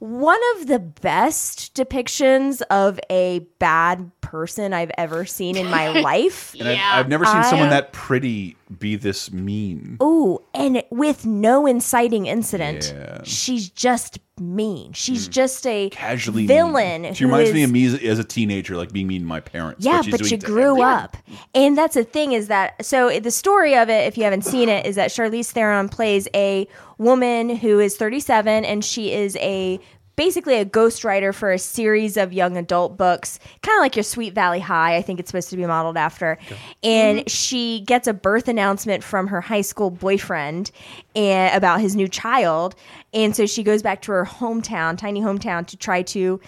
One 0.00 0.40
of 0.56 0.66
the 0.66 0.78
best 0.78 1.74
depictions 1.74 2.62
of 2.70 2.98
a 3.10 3.40
bad 3.58 4.10
person 4.22 4.72
I've 4.72 4.90
ever 4.96 5.26
seen 5.26 5.58
in 5.58 5.70
my 5.70 5.88
life. 6.00 6.54
And 6.58 6.68
I've- 6.68 6.78
Yeah. 6.78 6.90
I've, 6.94 7.08
never 7.08 7.26
seen 7.26 7.44
someone 7.44 7.68
that 7.68 7.92
pretty 7.92 8.56
be 8.78 8.96
this 8.96 9.30
mean. 9.30 9.98
Oh, 10.00 10.42
and 10.54 10.82
with 10.90 11.26
no 11.26 11.66
inciting 11.66 12.26
incident. 12.26 12.94
Yeah. 12.96 13.20
She's 13.24 13.68
just 13.68 14.18
mean. 14.38 14.92
She's 14.94 15.26
hmm. 15.26 15.32
just 15.32 15.66
a 15.66 15.90
Casually 15.90 16.46
villain. 16.46 17.02
Mean. 17.02 17.14
She 17.14 17.24
who 17.24 17.30
reminds 17.30 17.52
me 17.52 17.62
of 17.62 17.70
me 17.70 17.84
as, 17.84 17.94
as 18.02 18.18
a 18.18 18.24
teenager, 18.24 18.76
like 18.76 18.92
being 18.92 19.06
mean 19.06 19.22
to 19.22 19.26
my 19.26 19.40
parents. 19.40 19.84
Yeah, 19.84 20.00
she's 20.00 20.12
but 20.12 20.20
doing 20.20 20.32
you 20.32 20.38
grew 20.38 20.82
up. 20.82 21.16
And 21.54 21.76
that's 21.76 21.94
the 21.94 22.04
thing 22.04 22.32
is 22.32 22.48
that 22.48 22.84
so 22.84 23.18
the 23.18 23.30
story 23.30 23.76
of 23.76 23.88
it, 23.88 24.06
if 24.06 24.16
you 24.16 24.24
haven't 24.24 24.44
seen 24.44 24.68
it, 24.68 24.86
is 24.86 24.96
that 24.96 25.10
Charlize 25.10 25.50
Theron 25.50 25.88
plays 25.88 26.28
a 26.34 26.68
woman 26.98 27.56
who 27.56 27.80
is 27.80 27.96
37 27.96 28.64
and 28.64 28.84
she 28.84 29.12
is 29.12 29.36
a 29.36 29.80
basically 30.20 30.56
a 30.56 30.66
ghostwriter 30.66 31.34
for 31.34 31.50
a 31.50 31.58
series 31.58 32.18
of 32.18 32.30
young 32.30 32.58
adult 32.58 32.98
books, 32.98 33.38
kind 33.62 33.78
of 33.78 33.80
like 33.80 33.96
your 33.96 34.02
Sweet 34.02 34.34
Valley 34.34 34.60
High, 34.60 34.96
I 34.96 35.02
think 35.02 35.18
it's 35.18 35.30
supposed 35.30 35.48
to 35.48 35.56
be 35.56 35.64
modeled 35.64 35.96
after. 35.96 36.36
And 36.82 37.26
she 37.26 37.80
gets 37.80 38.06
a 38.06 38.12
birth 38.12 38.46
announcement 38.46 39.02
from 39.02 39.28
her 39.28 39.40
high 39.40 39.62
school 39.62 39.90
boyfriend 39.90 40.72
and 41.16 41.56
about 41.56 41.80
his 41.80 41.96
new 41.96 42.06
child. 42.06 42.74
And 43.14 43.34
so 43.34 43.46
she 43.46 43.62
goes 43.62 43.82
back 43.82 44.02
to 44.02 44.12
her 44.12 44.26
hometown, 44.26 44.98
tiny 44.98 45.22
hometown 45.22 45.66
to 45.68 45.76
try 45.78 46.02
to 46.02 46.38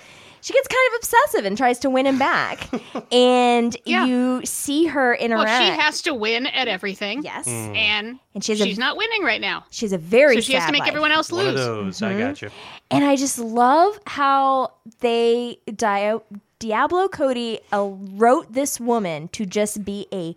she 0.42 0.52
gets 0.52 0.68
kind 0.68 0.80
of 0.92 0.98
obsessive 0.98 1.44
and 1.46 1.56
tries 1.56 1.78
to 1.78 1.88
win 1.88 2.06
him 2.06 2.18
back. 2.18 2.68
and 3.12 3.74
Yeah. 3.84 4.04
you 4.04 4.42
see 4.44 4.84
her 4.86 5.14
in 5.14 5.30
her. 5.30 5.38
Well, 5.38 5.64
she 5.64 5.70
has 5.70 6.02
to 6.02 6.12
win 6.14 6.46
at 6.46 6.68
everything. 6.68 7.22
yes. 7.22 7.46
And, 7.48 8.18
And 8.34 8.44
she 8.44 8.52
has 8.52 8.60
a- 8.60 8.64
she's 8.64 8.78
not 8.78 8.96
winning 8.96 9.22
right 9.22 9.40
now. 9.40 9.64
She's 9.70 9.92
a 9.92 9.98
very 9.98 10.34
So 10.36 10.40
she 10.42 10.52
has 10.54 10.66
to 10.66 10.72
make 10.72 10.80
life. 10.80 10.88
everyone 10.88 11.12
else 11.12 11.32
One 11.32 11.46
of 11.46 11.54
lose. 11.54 11.98
those. 12.00 12.02
I 12.02 12.18
got 12.18 12.42
you. 12.42 12.50
And 12.90 13.04
I 13.04 13.16
just 13.16 13.38
love 13.38 13.98
how 14.06 14.72
they 15.00 15.58
Dia- 15.74 16.20
Diablo 16.58 17.08
Cody 17.08 17.60
uh, 17.72 17.84
wrote 17.84 18.52
this 18.52 18.78
woman 18.78 19.28
to 19.28 19.46
just 19.46 19.84
be 19.84 20.06
a 20.12 20.36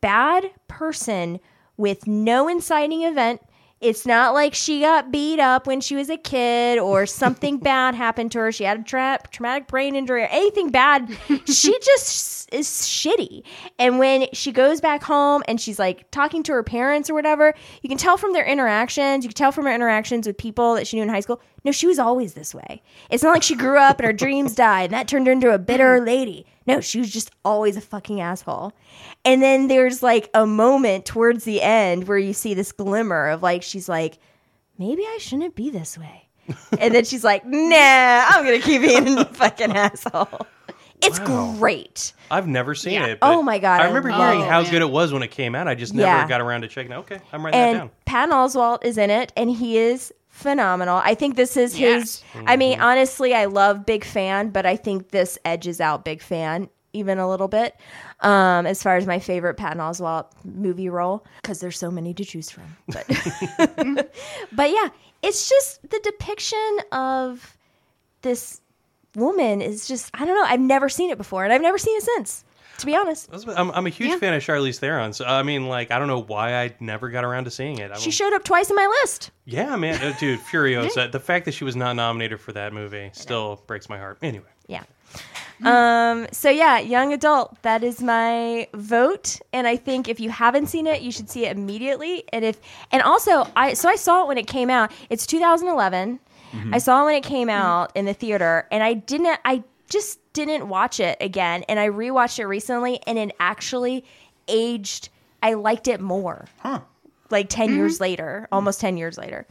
bad 0.00 0.50
person 0.68 1.40
with 1.76 2.06
no 2.06 2.48
inciting 2.48 3.02
event. 3.02 3.40
It's 3.80 4.04
not 4.06 4.34
like 4.34 4.54
she 4.54 4.80
got 4.80 5.12
beat 5.12 5.38
up 5.38 5.66
when 5.66 5.80
she 5.80 5.94
was 5.94 6.10
a 6.10 6.16
kid 6.16 6.78
or 6.78 7.06
something 7.06 7.58
bad 7.60 7.94
happened 7.94 8.32
to 8.32 8.40
her. 8.40 8.52
She 8.52 8.64
had 8.64 8.80
a 8.80 8.82
tra- 8.82 9.20
traumatic 9.30 9.68
brain 9.68 9.94
injury 9.94 10.22
or 10.22 10.26
anything 10.26 10.70
bad. 10.70 11.08
she 11.46 11.78
just 11.82 12.52
is 12.52 12.68
shitty. 12.68 13.42
And 13.78 13.98
when 13.98 14.26
she 14.32 14.52
goes 14.52 14.80
back 14.80 15.02
home 15.02 15.42
and 15.46 15.60
she's 15.60 15.78
like 15.78 16.10
talking 16.10 16.42
to 16.44 16.52
her 16.52 16.62
parents 16.62 17.08
or 17.08 17.14
whatever, 17.14 17.54
you 17.82 17.88
can 17.88 17.98
tell 17.98 18.16
from 18.16 18.32
their 18.32 18.44
interactions, 18.44 19.24
you 19.24 19.28
can 19.28 19.36
tell 19.36 19.52
from 19.52 19.66
her 19.66 19.74
interactions 19.74 20.26
with 20.26 20.36
people 20.36 20.74
that 20.74 20.86
she 20.86 20.96
knew 20.96 21.02
in 21.02 21.08
high 21.08 21.20
school. 21.20 21.40
No, 21.64 21.72
she 21.72 21.86
was 21.86 21.98
always 21.98 22.34
this 22.34 22.54
way. 22.54 22.82
It's 23.10 23.22
not 23.22 23.32
like 23.32 23.42
she 23.42 23.54
grew 23.54 23.78
up 23.78 23.98
and 23.98 24.06
her 24.06 24.12
dreams 24.12 24.54
died 24.54 24.84
and 24.84 24.92
that 24.94 25.08
turned 25.08 25.26
her 25.26 25.32
into 25.32 25.52
a 25.52 25.58
bitter 25.58 26.00
mm. 26.00 26.06
lady. 26.06 26.46
No, 26.68 26.80
she 26.80 26.98
was 27.00 27.10
just 27.10 27.30
always 27.44 27.76
a 27.76 27.80
fucking 27.80 28.20
asshole. 28.20 28.72
And 29.24 29.42
then 29.42 29.68
there's 29.68 30.02
like 30.02 30.28
a 30.34 30.46
moment 30.46 31.04
towards 31.06 31.44
the 31.44 31.62
end 31.62 32.06
where 32.06 32.18
you 32.18 32.32
see 32.32 32.54
this 32.54 32.72
glimmer 32.72 33.28
of 33.28 33.42
like, 33.42 33.62
she's 33.62 33.88
like, 33.88 34.18
maybe 34.78 35.02
I 35.02 35.16
shouldn't 35.18 35.54
be 35.54 35.70
this 35.70 35.96
way. 35.98 36.28
and 36.78 36.94
then 36.94 37.04
she's 37.04 37.24
like, 37.24 37.44
nah, 37.44 38.24
I'm 38.28 38.44
going 38.44 38.60
to 38.60 38.66
keep 38.66 38.82
being 38.82 39.18
a 39.18 39.24
fucking 39.34 39.72
asshole. 39.72 40.46
It's 41.00 41.18
great. 41.20 42.12
I've 42.30 42.46
never 42.48 42.74
seen 42.74 42.94
Yeah. 42.94 43.06
it. 43.06 43.18
Oh 43.22 43.40
my 43.42 43.58
God, 43.58 43.80
I 43.80 43.84
I 43.84 43.86
remember 43.88 44.10
love 44.10 44.20
hearing 44.20 44.40
it. 44.40 44.48
how 44.48 44.62
good 44.64 44.82
it 44.82 44.90
was 44.90 45.12
when 45.12 45.22
it 45.22 45.30
came 45.30 45.54
out. 45.54 45.68
I 45.68 45.74
just 45.76 45.94
never 45.94 46.08
Yeah. 46.08 46.26
got 46.28 46.40
around 46.40 46.62
to 46.62 46.68
checking. 46.68 46.92
it. 46.92 46.96
Okay, 46.96 47.20
I'm 47.32 47.44
writing 47.44 47.60
that 47.60 47.68
and 47.68 47.78
down. 47.78 47.90
Patton 48.04 48.34
Oswalt 48.34 48.84
is 48.84 48.98
in 48.98 49.08
it, 49.10 49.32
and 49.36 49.48
he 49.48 49.78
is 49.78 50.12
phenomenal. 50.38 51.00
I 51.04 51.14
think 51.14 51.36
this 51.36 51.56
is 51.56 51.74
his. 51.74 52.22
Yes. 52.34 52.44
I 52.46 52.56
mean, 52.56 52.80
honestly, 52.80 53.34
I 53.34 53.46
love 53.46 53.84
Big 53.84 54.04
Fan, 54.04 54.50
but 54.50 54.64
I 54.64 54.76
think 54.76 55.10
this 55.10 55.38
edges 55.44 55.80
out 55.80 56.04
Big 56.04 56.22
Fan 56.22 56.68
even 56.94 57.18
a 57.18 57.28
little 57.28 57.48
bit 57.48 57.76
um, 58.20 58.66
as 58.66 58.82
far 58.82 58.96
as 58.96 59.06
my 59.06 59.18
favorite 59.18 59.54
Patton 59.54 59.78
Oswalt 59.78 60.26
movie 60.44 60.88
role 60.88 61.24
because 61.42 61.60
there's 61.60 61.78
so 61.78 61.90
many 61.90 62.14
to 62.14 62.24
choose 62.24 62.50
from. 62.50 62.76
But 62.88 63.06
but 64.52 64.70
yeah, 64.70 64.88
it's 65.22 65.48
just 65.48 65.82
the 65.88 66.00
depiction 66.02 66.78
of 66.92 67.56
this 68.22 68.60
woman 69.16 69.60
is 69.60 69.86
just 69.86 70.10
I 70.14 70.24
don't 70.24 70.36
know. 70.36 70.44
I've 70.44 70.60
never 70.60 70.88
seen 70.88 71.10
it 71.10 71.18
before, 71.18 71.44
and 71.44 71.52
I've 71.52 71.62
never 71.62 71.78
seen 71.78 71.96
it 71.96 72.02
since. 72.02 72.44
To 72.78 72.86
be 72.86 72.94
honest, 72.96 73.28
I'm, 73.56 73.70
I'm 73.72 73.86
a 73.86 73.90
huge 73.90 74.10
Yeah. 74.10 74.18
fan 74.18 74.34
of 74.34 74.42
Charlize 74.42 74.78
Theron. 74.78 75.12
So 75.12 75.24
I 75.24 75.42
mean, 75.42 75.66
like, 75.66 75.90
I 75.90 75.98
don't 75.98 76.08
know 76.08 76.22
why 76.22 76.54
I 76.54 76.74
never 76.80 77.08
got 77.10 77.24
around 77.24 77.44
to 77.44 77.50
seeing 77.50 77.78
it. 77.78 77.90
I 77.90 77.96
she 77.96 78.04
don't- 78.06 78.12
showed 78.12 78.32
up 78.34 78.44
twice 78.44 78.70
in 78.70 78.76
my 78.76 78.86
list. 79.02 79.30
yeah, 79.44 79.74
man, 79.76 80.00
uh, 80.02 80.14
dude, 80.18 80.38
Furiosa. 80.52 81.10
The 81.10 81.20
fact 81.20 81.44
that 81.46 81.52
she 81.54 81.64
was 81.64 81.74
not 81.76 81.94
nominated 81.96 82.40
for 82.40 82.52
that 82.52 82.72
movie 82.72 83.10
still 83.12 83.62
breaks 83.66 83.88
my 83.88 83.98
heart. 83.98 84.18
Anyway, 84.22 84.46
Yeah. 84.68 84.84
Um, 85.64 86.28
so 86.30 86.50
yeah, 86.50 86.78
young 86.78 87.12
adult, 87.12 87.60
that 87.62 87.82
is 87.82 88.00
my 88.00 88.68
vote. 88.74 89.40
And 89.52 89.66
I 89.66 89.74
think 89.76 90.08
if 90.08 90.20
you 90.20 90.30
haven't 90.30 90.68
seen 90.68 90.86
it, 90.86 91.02
you 91.02 91.10
should 91.10 91.28
see 91.28 91.46
it 91.46 91.56
immediately. 91.56 92.22
And 92.32 92.44
if 92.44 92.60
and 92.92 93.02
also 93.02 93.44
I 93.56 93.74
so 93.74 93.88
I 93.88 93.96
saw 93.96 94.22
it 94.22 94.28
when 94.28 94.38
it 94.38 94.46
came 94.46 94.70
out. 94.70 94.92
It's 95.10 95.26
2011. 95.26 96.20
I 96.72 96.78
saw 96.78 97.02
it 97.02 97.04
when 97.06 97.14
it 97.16 97.24
came 97.24 97.50
out 97.50 97.90
in 97.96 98.04
the 98.06 98.14
theater 98.14 98.66
and 98.70 98.82
I 98.82 98.94
didn't 98.94 99.38
I 99.44 99.64
just 99.90 100.18
didn't 100.46 100.68
watch 100.68 101.00
it 101.00 101.16
again 101.20 101.64
and 101.68 101.78
I 101.78 101.88
rewatched 101.88 102.38
it 102.38 102.46
recently 102.46 103.00
and 103.06 103.18
it 103.18 103.34
actually 103.40 104.04
aged 104.46 105.08
I 105.42 105.54
liked 105.54 105.88
it 105.88 106.00
more. 106.00 106.46
Huh. 106.58 106.80
Like 107.30 107.48
10 107.48 107.74
years 107.74 107.94
mm-hmm. 107.94 108.02
later, 108.02 108.48
almost 108.50 108.80
10 108.80 108.96
years 108.96 109.18
later. 109.18 109.46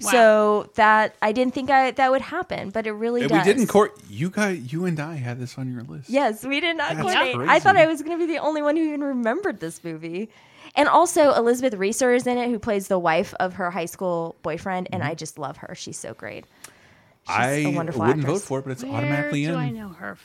So 0.00 0.70
that 0.76 1.14
I 1.20 1.32
didn't 1.32 1.54
think 1.54 1.70
I 1.70 1.90
that 1.90 2.10
would 2.10 2.22
happen, 2.22 2.70
but 2.70 2.86
it 2.86 2.92
really 2.92 3.22
And 3.22 3.30
does. 3.30 3.46
we 3.46 3.52
didn't 3.52 3.66
court. 3.66 3.98
You 4.08 4.30
guys, 4.30 4.72
you 4.72 4.86
and 4.86 4.98
I 4.98 5.16
had 5.16 5.38
this 5.38 5.58
on 5.58 5.72
your 5.72 5.82
list. 5.82 6.08
Yes, 6.08 6.44
we 6.44 6.60
did 6.60 6.76
not 6.76 6.96
That's 6.96 7.14
coordinate. 7.14 7.48
I 7.48 7.60
thought 7.60 7.76
I 7.76 7.86
was 7.86 8.02
going 8.02 8.18
to 8.18 8.26
be 8.26 8.32
the 8.32 8.38
only 8.38 8.62
one 8.62 8.76
who 8.76 8.82
even 8.82 9.02
remembered 9.02 9.60
this 9.60 9.84
movie. 9.84 10.30
And 10.76 10.88
also, 10.88 11.34
Elizabeth 11.34 11.74
Reaser 11.74 12.14
is 12.14 12.26
in 12.26 12.38
it, 12.38 12.48
who 12.48 12.58
plays 12.58 12.88
the 12.88 12.98
wife 12.98 13.34
of 13.40 13.54
her 13.54 13.70
high 13.70 13.86
school 13.86 14.36
boyfriend, 14.42 14.88
and 14.92 15.02
mm-hmm. 15.02 15.10
I 15.10 15.14
just 15.14 15.38
love 15.38 15.56
her. 15.58 15.74
She's 15.74 15.98
so 15.98 16.14
great. 16.14 16.44
She's 17.26 17.36
I 17.36 17.50
a 17.52 17.66
wonderful 17.68 18.00
wouldn't 18.02 18.20
actress. 18.20 18.40
vote 18.40 18.46
for 18.46 18.58
it, 18.58 18.62
but 18.62 18.70
it's 18.72 18.82
Where 18.84 18.92
automatically 18.94 19.44
do 19.44 19.50
in. 19.52 19.56
I 19.56 19.70
know 19.70 19.88
her? 19.90 20.16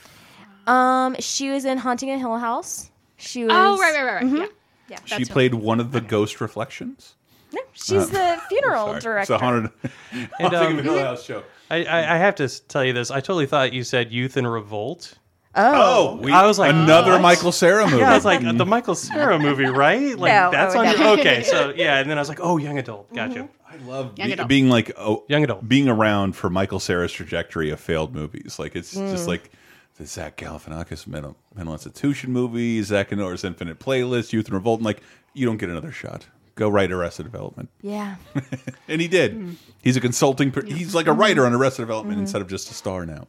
Um, 0.67 1.15
she 1.19 1.49
was 1.49 1.65
in 1.65 1.77
Haunting 1.77 2.09
a 2.11 2.17
Hill 2.17 2.37
House. 2.37 2.89
She 3.17 3.43
was. 3.43 3.51
Oh, 3.53 3.77
right, 3.79 3.93
right, 3.93 4.03
right, 4.03 4.13
right. 4.15 4.23
Mm-hmm. 4.25 4.35
Yeah. 4.37 4.45
Yeah, 4.87 4.99
She 5.05 5.15
That's 5.17 5.29
played 5.29 5.53
one 5.55 5.79
of 5.79 5.91
the 5.91 6.01
ghost 6.01 6.41
reflections. 6.41 7.15
No, 7.53 7.61
she's 7.73 8.09
the 8.09 8.39
funeral 8.49 8.87
director. 8.99 9.17
It's 9.19 9.29
a 9.31 9.37
haunted. 9.37 9.71
And, 10.11 10.29
Haunting 10.53 10.79
um, 10.79 10.83
Hill 10.83 10.99
House 10.99 11.23
show. 11.23 11.43
I, 11.71 11.83
I, 11.85 12.15
I 12.15 12.17
have 12.17 12.35
to 12.35 12.47
tell 12.67 12.83
you 12.83 12.93
this. 12.93 13.09
I 13.09 13.19
totally 13.19 13.47
thought 13.47 13.73
you 13.73 13.83
said 13.83 14.11
Youth 14.11 14.37
in 14.37 14.45
Revolt. 14.45 15.15
Oh, 15.57 16.17
we, 16.21 16.31
I 16.31 16.45
was 16.45 16.59
like, 16.59 16.73
another 16.73 17.13
what? 17.13 17.21
Michael 17.21 17.51
Cera 17.51 17.85
movie. 17.85 17.97
Yeah, 17.99 18.11
I 18.11 18.15
was 18.15 18.25
like 18.25 18.41
the 18.41 18.65
Michael 18.65 18.95
Cera 18.95 19.39
movie, 19.39 19.65
right? 19.65 20.17
Like 20.19 20.33
No, 20.33 20.51
that's 20.51 20.75
oh, 20.75 20.79
on 20.79 20.85
your 20.99 21.07
okay. 21.19 21.43
So 21.43 21.73
yeah, 21.75 21.97
and 21.99 22.09
then 22.09 22.17
I 22.17 22.21
was 22.21 22.29
like, 22.29 22.39
oh, 22.41 22.57
young 22.57 22.77
adult, 22.77 23.13
gotcha. 23.13 23.47
I 23.67 23.77
love 23.85 24.17
Young 24.17 24.27
be- 24.27 24.33
adult. 24.33 24.49
being 24.49 24.69
like 24.69 24.91
oh, 24.97 25.23
Young 25.27 25.43
adult. 25.43 25.67
being 25.67 25.87
around 25.89 26.35
for 26.35 26.49
Michael 26.49 26.79
Cera's 26.79 27.11
trajectory 27.11 27.69
of 27.71 27.79
failed 27.79 28.13
movies. 28.15 28.57
Like 28.59 28.75
it's 28.75 28.93
Mm. 28.95 29.11
just 29.11 29.27
like 29.27 29.51
the 29.97 30.05
Zach 30.05 30.37
Galifianakis 30.37 31.07
mental, 31.07 31.37
mental 31.55 31.73
institution 31.73 32.31
movie, 32.33 32.81
Zach 32.81 33.11
and 33.11 33.21
Norah's 33.21 33.43
Infinite 33.43 33.79
Playlist, 33.79 34.33
Youth 34.33 34.47
in 34.49 34.53
Revolt. 34.53 34.79
And 34.79 34.85
like 34.85 35.01
you 35.33 35.45
don't 35.45 35.57
get 35.57 35.69
another 35.69 35.91
shot. 35.91 36.27
Go 36.55 36.69
write 36.69 36.89
Arrested 36.91 37.23
Development, 37.23 37.69
yeah. 37.81 38.15
and 38.87 39.01
he 39.01 39.09
did. 39.09 39.35
Mm. 39.37 39.55
He's 39.83 39.97
a 39.97 40.01
consulting. 40.01 40.51
per- 40.51 40.63
He's 40.65 40.95
like 40.95 41.07
a 41.07 41.11
writer 41.13 41.45
on 41.45 41.53
Arrested 41.53 41.81
Development 41.81 42.13
Mm-hmm. 42.15 42.21
instead 42.21 42.41
of 42.41 42.47
just 42.47 42.71
a 42.71 42.73
star 42.73 43.05
now. 43.05 43.27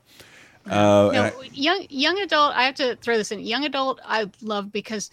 Uh, 0.70 1.10
No, 1.12 1.22
I- 1.24 1.32
young 1.52 1.86
young 1.88 2.18
adult. 2.20 2.54
I 2.54 2.64
have 2.64 2.74
to 2.76 2.96
throw 2.96 3.16
this 3.16 3.32
in. 3.32 3.40
Young 3.40 3.64
adult, 3.64 4.00
I 4.04 4.30
love 4.42 4.72
because 4.72 5.10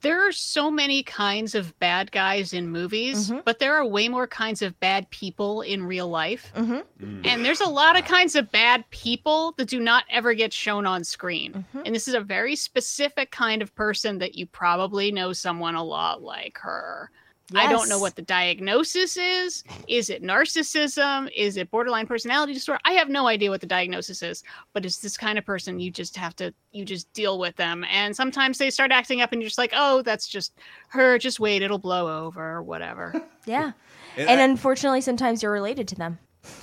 there 0.00 0.26
are 0.28 0.32
so 0.32 0.70
many 0.70 1.02
kinds 1.02 1.54
of 1.54 1.78
bad 1.78 2.12
guys 2.12 2.52
in 2.52 2.68
movies, 2.68 3.30
Mm-hmm. 3.30 3.40
but 3.46 3.58
there 3.58 3.74
are 3.74 3.86
way 3.86 4.08
more 4.08 4.26
kinds 4.26 4.60
of 4.60 4.78
bad 4.78 5.08
people 5.08 5.62
in 5.62 5.82
real 5.82 6.08
life. 6.08 6.52
Mm-hmm. 6.54 7.22
And 7.24 7.42
there's 7.42 7.62
a 7.62 7.68
lot 7.70 7.98
of 7.98 8.04
kinds 8.04 8.36
of 8.36 8.50
bad 8.52 8.84
people 8.90 9.52
that 9.56 9.66
do 9.68 9.80
not 9.80 10.04
ever 10.10 10.34
get 10.34 10.52
shown 10.52 10.86
on 10.86 11.04
screen. 11.04 11.52
Mm-hmm. 11.54 11.82
And 11.86 11.94
this 11.94 12.06
is 12.06 12.12
a 12.12 12.20
very 12.20 12.54
specific 12.54 13.30
kind 13.30 13.62
of 13.62 13.74
person 13.74 14.18
that 14.18 14.34
you 14.34 14.44
probably 14.44 15.10
know 15.10 15.32
someone 15.32 15.74
a 15.74 15.82
lot 15.82 16.22
like 16.22 16.58
her. 16.58 17.10
I 17.54 17.68
don't 17.68 17.88
know 17.90 17.98
what 17.98 18.16
the 18.16 18.22
diagnosis 18.22 19.16
is. 19.16 19.64
Is 19.86 20.08
it 20.08 20.22
narcissism? 20.22 21.30
Is 21.36 21.56
it 21.56 21.70
borderline 21.70 22.06
personality 22.06 22.54
disorder? 22.54 22.80
I 22.84 22.92
have 22.92 23.08
no 23.10 23.26
idea 23.26 23.50
what 23.50 23.60
the 23.60 23.66
diagnosis 23.66 24.22
is, 24.22 24.42
but 24.72 24.86
it's 24.86 24.98
this 24.98 25.16
kind 25.16 25.38
of 25.38 25.44
person 25.44 25.78
you 25.78 25.90
just 25.90 26.16
have 26.16 26.34
to 26.36 26.54
you 26.72 26.84
just 26.84 27.12
deal 27.12 27.38
with 27.38 27.56
them. 27.56 27.84
And 27.90 28.16
sometimes 28.16 28.56
they 28.58 28.70
start 28.70 28.92
acting 28.92 29.20
up 29.20 29.32
and 29.32 29.42
you're 29.42 29.48
just 29.48 29.58
like, 29.58 29.72
"Oh, 29.76 30.00
that's 30.02 30.26
just 30.26 30.54
her. 30.88 31.18
Just 31.18 31.38
wait, 31.38 31.60
it'll 31.62 31.78
blow 31.78 32.24
over 32.26 32.42
or 32.56 32.62
whatever." 32.62 33.12
Yeah. 33.46 33.72
and 34.16 34.30
And 34.30 34.40
I- 34.40 34.44
unfortunately, 34.44 35.02
sometimes 35.02 35.42
you're 35.42 35.52
related 35.52 35.86
to 35.88 35.94
them. 35.96 36.18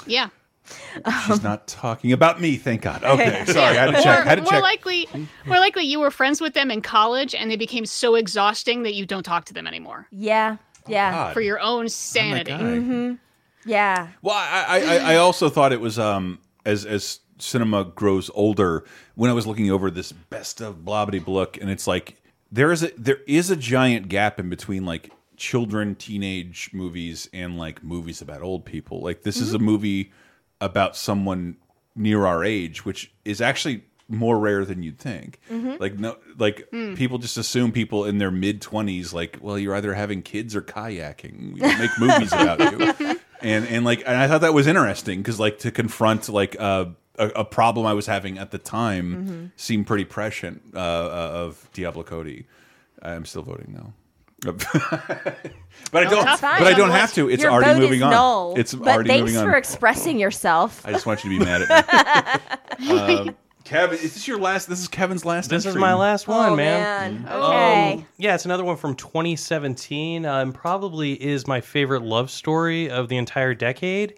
yeah. 0.08 0.30
Um, 1.06 1.14
she's 1.28 1.44
not 1.44 1.68
talking 1.68 2.12
about 2.12 2.40
me. 2.42 2.56
Thank 2.58 2.82
God. 2.82 3.04
Okay, 3.04 3.46
sorry. 3.48 3.78
I 3.78 3.86
had 3.86 3.96
to 3.96 4.02
check. 4.02 4.20
Or 4.20 4.24
Had 4.30 4.36
to 4.38 4.42
more 4.44 4.52
check. 4.54 4.62
likely, 4.64 5.08
more 5.46 5.60
likely 5.60 5.84
you 5.84 6.00
were 6.00 6.10
friends 6.12 6.40
with 6.42 6.54
them 6.56 6.72
in 6.72 6.82
college 6.82 7.36
and 7.36 7.52
they 7.52 7.56
became 7.56 7.86
so 7.86 8.16
exhausting 8.16 8.82
that 8.84 8.94
you 8.96 9.06
don't 9.06 9.24
talk 9.24 9.46
to 9.46 9.54
them 9.54 9.68
anymore 9.68 10.08
Yeah. 10.12 10.58
Yeah. 10.88 11.12
God. 11.12 11.34
for 11.34 11.42
your 11.42 11.60
own 11.60 11.90
sanity. 11.90 12.52
Mm-hmm. 12.52 13.14
Yeah. 13.70 14.08
Well, 14.22 14.36
I, 14.36 14.66
I, 14.68 14.80
I- 14.80 15.14
I 15.14 15.16
also 15.18 15.50
thought 15.50 15.72
it 15.74 15.82
was 15.82 16.00
um 16.00 16.40
as 16.66 16.86
as 16.86 17.20
cinema 17.38 17.84
grows 17.86 18.30
older, 18.34 18.84
when 19.16 19.30
I 19.30 19.34
was 19.34 19.48
looking 19.48 19.72
over 19.72 19.90
this 19.92 20.12
best 20.12 20.62
of 20.62 20.78
blobbity 20.78 21.24
book, 21.24 21.58
and 21.60 21.70
it's 21.70 21.88
like 21.88 22.22
there 22.52 22.72
is 22.72 22.84
a 22.84 22.92
there 22.98 23.20
is 23.28 23.50
a 23.50 23.56
giant 23.56 24.10
gap 24.10 24.40
in 24.40 24.50
between 24.50 24.86
like 24.86 25.12
children, 25.38 25.96
teenage 25.96 26.70
movies, 26.74 27.30
and 27.34 27.58
like 27.58 27.84
movies 27.84 28.22
about 28.22 28.42
old 28.42 28.66
people. 28.66 29.02
Like 29.02 29.24
this 29.24 29.38
is 29.38 29.54
a 29.54 29.60
movie 29.60 30.12
about 30.60 30.96
someone 30.96 31.58
near 31.96 32.26
our 32.26 32.44
age, 32.44 32.86
which 32.86 33.12
is 33.26 33.42
actually 33.42 33.84
more 34.12 34.38
rare 34.38 34.66
than 34.66 34.84
you'd 34.84 35.00
think. 35.00 35.40
Like 35.50 35.98
no, 35.98 36.18
like 36.38 36.68
people 36.96 37.18
just 37.18 37.38
assume 37.38 37.72
people 37.72 38.06
in 38.06 38.18
their 38.18 38.32
mid 38.32 38.62
twenties, 38.62 39.14
like, 39.14 39.38
well, 39.42 39.58
you're 39.58 39.76
either 39.76 39.94
having 39.94 40.22
kids 40.22 40.56
or 40.56 40.62
kayaking. 40.62 41.54
We 41.54 41.60
don't 41.62 41.80
make 41.80 41.92
movies 42.00 42.32
about 42.34 42.60
you. 43.00 43.20
And 43.44 43.68
and 43.68 43.84
like, 43.84 44.04
and 44.06 44.16
I 44.16 44.28
thought 44.28 44.42
that 44.42 44.54
was 44.54 44.68
interesting 44.68 45.20
because 45.20 45.40
like 45.40 45.58
to 45.60 45.72
confront 45.72 46.30
like 46.30 46.56
uh, 46.60 46.86
a, 47.18 47.28
a 47.30 47.44
problem 47.44 47.88
I 47.88 47.94
was 47.94 48.06
having 48.06 48.38
at 48.38 48.52
the 48.52 48.60
time 48.60 49.52
seemed 49.56 49.88
pretty 49.88 50.06
prescient 50.06 50.62
uh, 50.76 50.78
uh, 50.78 51.32
of 51.34 51.68
Diablo 51.74 52.04
Cody. 52.04 52.46
I'm 53.02 53.26
still 53.26 53.42
voting 53.42 53.74
no. 53.74 53.94
but 54.44 54.56
I 55.94 56.04
don't. 56.06 56.26
But 56.26 56.64
I 56.64 56.74
don't 56.74 56.90
have 56.90 57.14
to. 57.14 57.30
It's 57.30 57.44
Your 57.44 57.52
already 57.52 57.80
moving 57.80 58.02
on. 58.02 58.10
null. 58.12 58.56
It's 58.58 58.74
already 58.74 59.10
moving 59.10 59.12
on. 59.12 59.28
Thanks 59.28 59.42
for 59.42 59.56
expressing 59.56 60.20
yourself. 60.20 60.84
I 60.86 60.92
just 60.92 61.06
want 61.06 61.24
you 61.24 61.32
to 61.32 61.40
be 61.40 61.46
mad 61.46 61.62
at 61.64 62.80
me. 62.80 62.92
um, 63.18 63.36
Kevin, 63.64 63.98
is 64.00 64.14
this 64.14 64.28
your 64.28 64.38
last? 64.40 64.68
This 64.68 64.80
is 64.80 64.88
Kevin's 64.88 65.26
last. 65.26 65.50
This 65.50 65.66
is 65.66 65.76
my 65.76 65.94
last 65.94 66.28
one, 66.28 66.54
oh 66.54 66.56
man. 66.56 67.24
man. 67.24 67.32
Okay. 67.32 67.94
Um, 67.94 68.06
yeah, 68.18 68.36
it's 68.36 68.46
another 68.46 68.64
one 68.64 68.78
from 68.78 68.96
2017. 68.96 70.26
Um, 70.26 70.52
probably 70.54 71.14
is 71.22 71.48
my 71.48 71.62
favorite 71.62 72.02
love 72.02 72.30
story 72.32 72.90
of 72.90 73.08
the 73.10 73.18
entire 73.18 73.54
decade. 73.54 74.16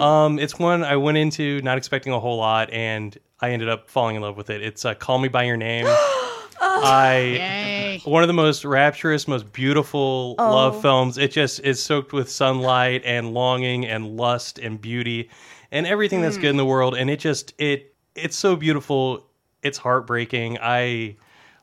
Um, 0.00 0.38
it's 0.38 0.58
one 0.58 0.82
I 0.84 0.96
went 0.96 1.18
into 1.18 1.60
not 1.62 1.78
expecting 1.78 2.12
a 2.12 2.20
whole 2.20 2.38
lot, 2.38 2.70
and 2.70 3.16
I 3.40 3.50
ended 3.50 3.68
up 3.68 3.88
falling 3.88 4.16
in 4.16 4.22
love 4.22 4.36
with 4.36 4.50
it. 4.50 4.62
It's 4.62 4.84
uh, 4.84 4.94
"Call 4.94 5.18
Me 5.18 5.28
by 5.28 5.44
Your 5.44 5.56
Name." 5.56 5.86
I 6.62 7.16
Yay. 7.18 8.00
one 8.04 8.22
of 8.22 8.26
the 8.26 8.34
most 8.34 8.64
rapturous, 8.64 9.26
most 9.26 9.52
beautiful 9.52 10.34
Oh. 10.38 10.50
love 10.54 10.80
films. 10.82 11.18
It 11.18 11.30
just 11.32 11.60
is 11.60 11.82
soaked 11.82 12.12
with 12.12 12.30
sunlight 12.30 13.02
and 13.04 13.32
longing 13.32 13.86
and 13.86 14.16
lust 14.16 14.58
and 14.58 14.80
beauty 14.80 15.30
and 15.72 15.86
everything 15.86 16.20
that's 16.20 16.36
good 16.36 16.50
in 16.50 16.56
the 16.56 16.64
world. 16.66 16.94
And 16.96 17.08
it 17.10 17.18
just 17.20 17.54
it 17.58 17.89
it's 18.14 18.36
so 18.36 18.56
beautiful. 18.56 19.26
It's 19.62 19.78
heartbreaking. 19.78 20.58
I 20.60 21.16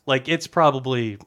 like 0.06 0.28
it's 0.30 0.48
probably 0.48 1.18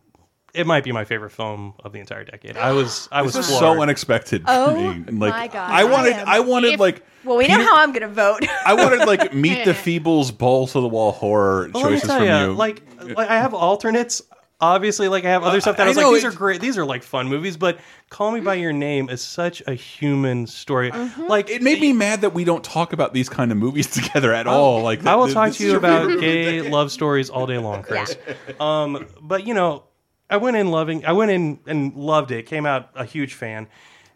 it 0.53 0.67
might 0.67 0.83
be 0.83 0.91
my 0.91 1.05
favorite 1.05 1.31
film 1.31 1.75
of 1.85 1.93
the 1.93 2.01
entire 2.01 2.25
decade. 2.25 2.57
I 2.57 2.73
was 2.73 3.09
I 3.13 3.23
was 3.23 3.35
This 3.35 3.49
is 3.49 3.59
floored. 3.59 3.77
so 3.77 3.83
unexpected 3.83 4.43
for 4.43 4.51
Oh, 4.51 4.75
me. 4.95 5.05
Like, 5.13 5.33
my 5.33 5.49
God. 5.49 5.71
I 5.71 5.85
wanted, 5.85 6.15
I 6.15 6.37
I 6.37 6.41
wanted 6.41 6.75
If- 6.75 6.81
like, 6.81 7.05
Well, 7.25 7.37
we 7.37 7.47
know 7.47 7.59
how 7.63 7.77
I'm 7.79 7.91
going 7.93 8.03
to 8.03 8.09
vote. 8.09 8.45
I 8.67 8.75
wanted 8.75 9.07
like 9.07 9.33
meet 9.47 9.65
the 9.65 9.73
Feebles 9.73 10.37
balls 10.37 10.73
to 10.73 10.81
the 10.81 10.89
wall 10.89 11.13
horror 11.13 11.71
Well, 11.73 11.85
choices 11.85 12.11
from 12.11 12.25
ya, 12.25 12.47
you. 12.47 12.53
Like, 12.53 12.83
like 13.01 13.29
I 13.29 13.37
have 13.37 13.55
alternates. 13.55 14.23
Obviously, 14.63 15.09
like 15.09 15.25
I 15.25 15.31
have 15.31 15.43
other 15.43 15.61
stuff 15.61 15.79
that 15.79 15.85
I, 15.85 15.87
I 15.87 15.89
was 15.89 15.97
know 15.97 16.11
like, 16.11 16.23
these 16.23 16.25
are 16.25 16.37
great. 16.37 16.61
These 16.61 16.77
are 16.77 16.85
like 16.85 17.03
fun 17.03 17.29
movies. 17.29 17.57
But 17.57 17.81
Call 18.11 18.31
Me 18.31 18.41
by 18.41 18.55
Your 18.55 18.73
Name 18.75 19.09
is 19.09 19.23
such 19.23 19.63
a 19.67 19.73
human 19.73 20.47
story. 20.47 20.91
Mm-hmm. 20.91 21.27
Like 21.29 21.49
it 21.49 21.63
made 21.63 21.81
me 21.81 21.95
mad 21.95 22.21
that 22.21 22.35
we 22.35 22.45
don't 22.45 22.63
talk 22.63 22.93
about 22.93 23.15
these 23.15 23.29
kind 23.29 23.53
of 23.53 23.59
movies 23.59 23.87
together 23.91 24.35
at 24.35 24.47
all. 24.47 24.83
Like, 24.83 25.07
I 25.07 25.17
will 25.17 25.27
th- 25.27 25.35
talk 25.35 25.53
to 25.53 25.67
you 25.67 25.77
about 25.77 26.21
gay 26.21 26.61
love 26.71 26.93
stories 26.93 27.31
all 27.31 27.47
day 27.47 27.59
long, 27.59 27.83
Chris. 27.83 28.17
Um, 28.59 29.07
but 29.23 29.47
you 29.47 29.55
know, 29.55 29.85
I 30.29 30.37
went 30.37 30.57
in 30.57 30.71
loving. 30.71 31.07
I 31.07 31.13
went 31.13 31.31
in 31.31 31.59
and 31.67 31.95
loved 31.95 32.31
it. 32.31 32.45
Came 32.45 32.67
out 32.67 32.91
a 32.95 33.05
huge 33.05 33.35
fan, 33.35 33.67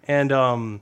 and 0.05 0.31
um, 0.31 0.81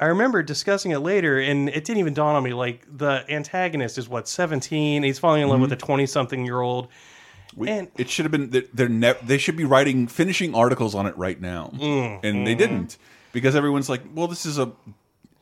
I 0.00 0.06
remember 0.06 0.42
discussing 0.42 0.90
it 0.90 0.98
later, 0.98 1.38
and 1.38 1.68
it 1.68 1.84
didn't 1.84 1.98
even 1.98 2.14
dawn 2.14 2.34
on 2.34 2.42
me. 2.42 2.52
Like 2.52 2.84
the 2.90 3.24
antagonist 3.28 3.96
is 3.96 4.08
what 4.08 4.26
seventeen. 4.26 5.04
He's 5.04 5.20
falling 5.20 5.42
in 5.42 5.48
love 5.48 5.60
with 5.60 5.72
a 5.72 5.76
twenty-something-year-old. 5.76 6.88
We- 7.56 7.68
And- 7.68 7.88
it 7.96 8.08
should 8.08 8.24
have 8.24 8.32
been 8.32 8.50
they're, 8.50 8.64
they're 8.72 8.88
ne 8.88 9.14
they 9.22 9.38
should 9.38 9.56
be 9.56 9.64
writing 9.64 10.06
finishing 10.06 10.54
articles 10.54 10.94
on 10.94 11.06
it 11.06 11.16
right 11.16 11.40
now. 11.40 11.70
Mm, 11.74 12.20
and 12.24 12.46
they 12.46 12.54
didn't. 12.54 12.98
Because 13.32 13.56
everyone's 13.56 13.88
like 13.88 14.02
well 14.14 14.28
this 14.28 14.44
is 14.46 14.58
a 14.58 14.72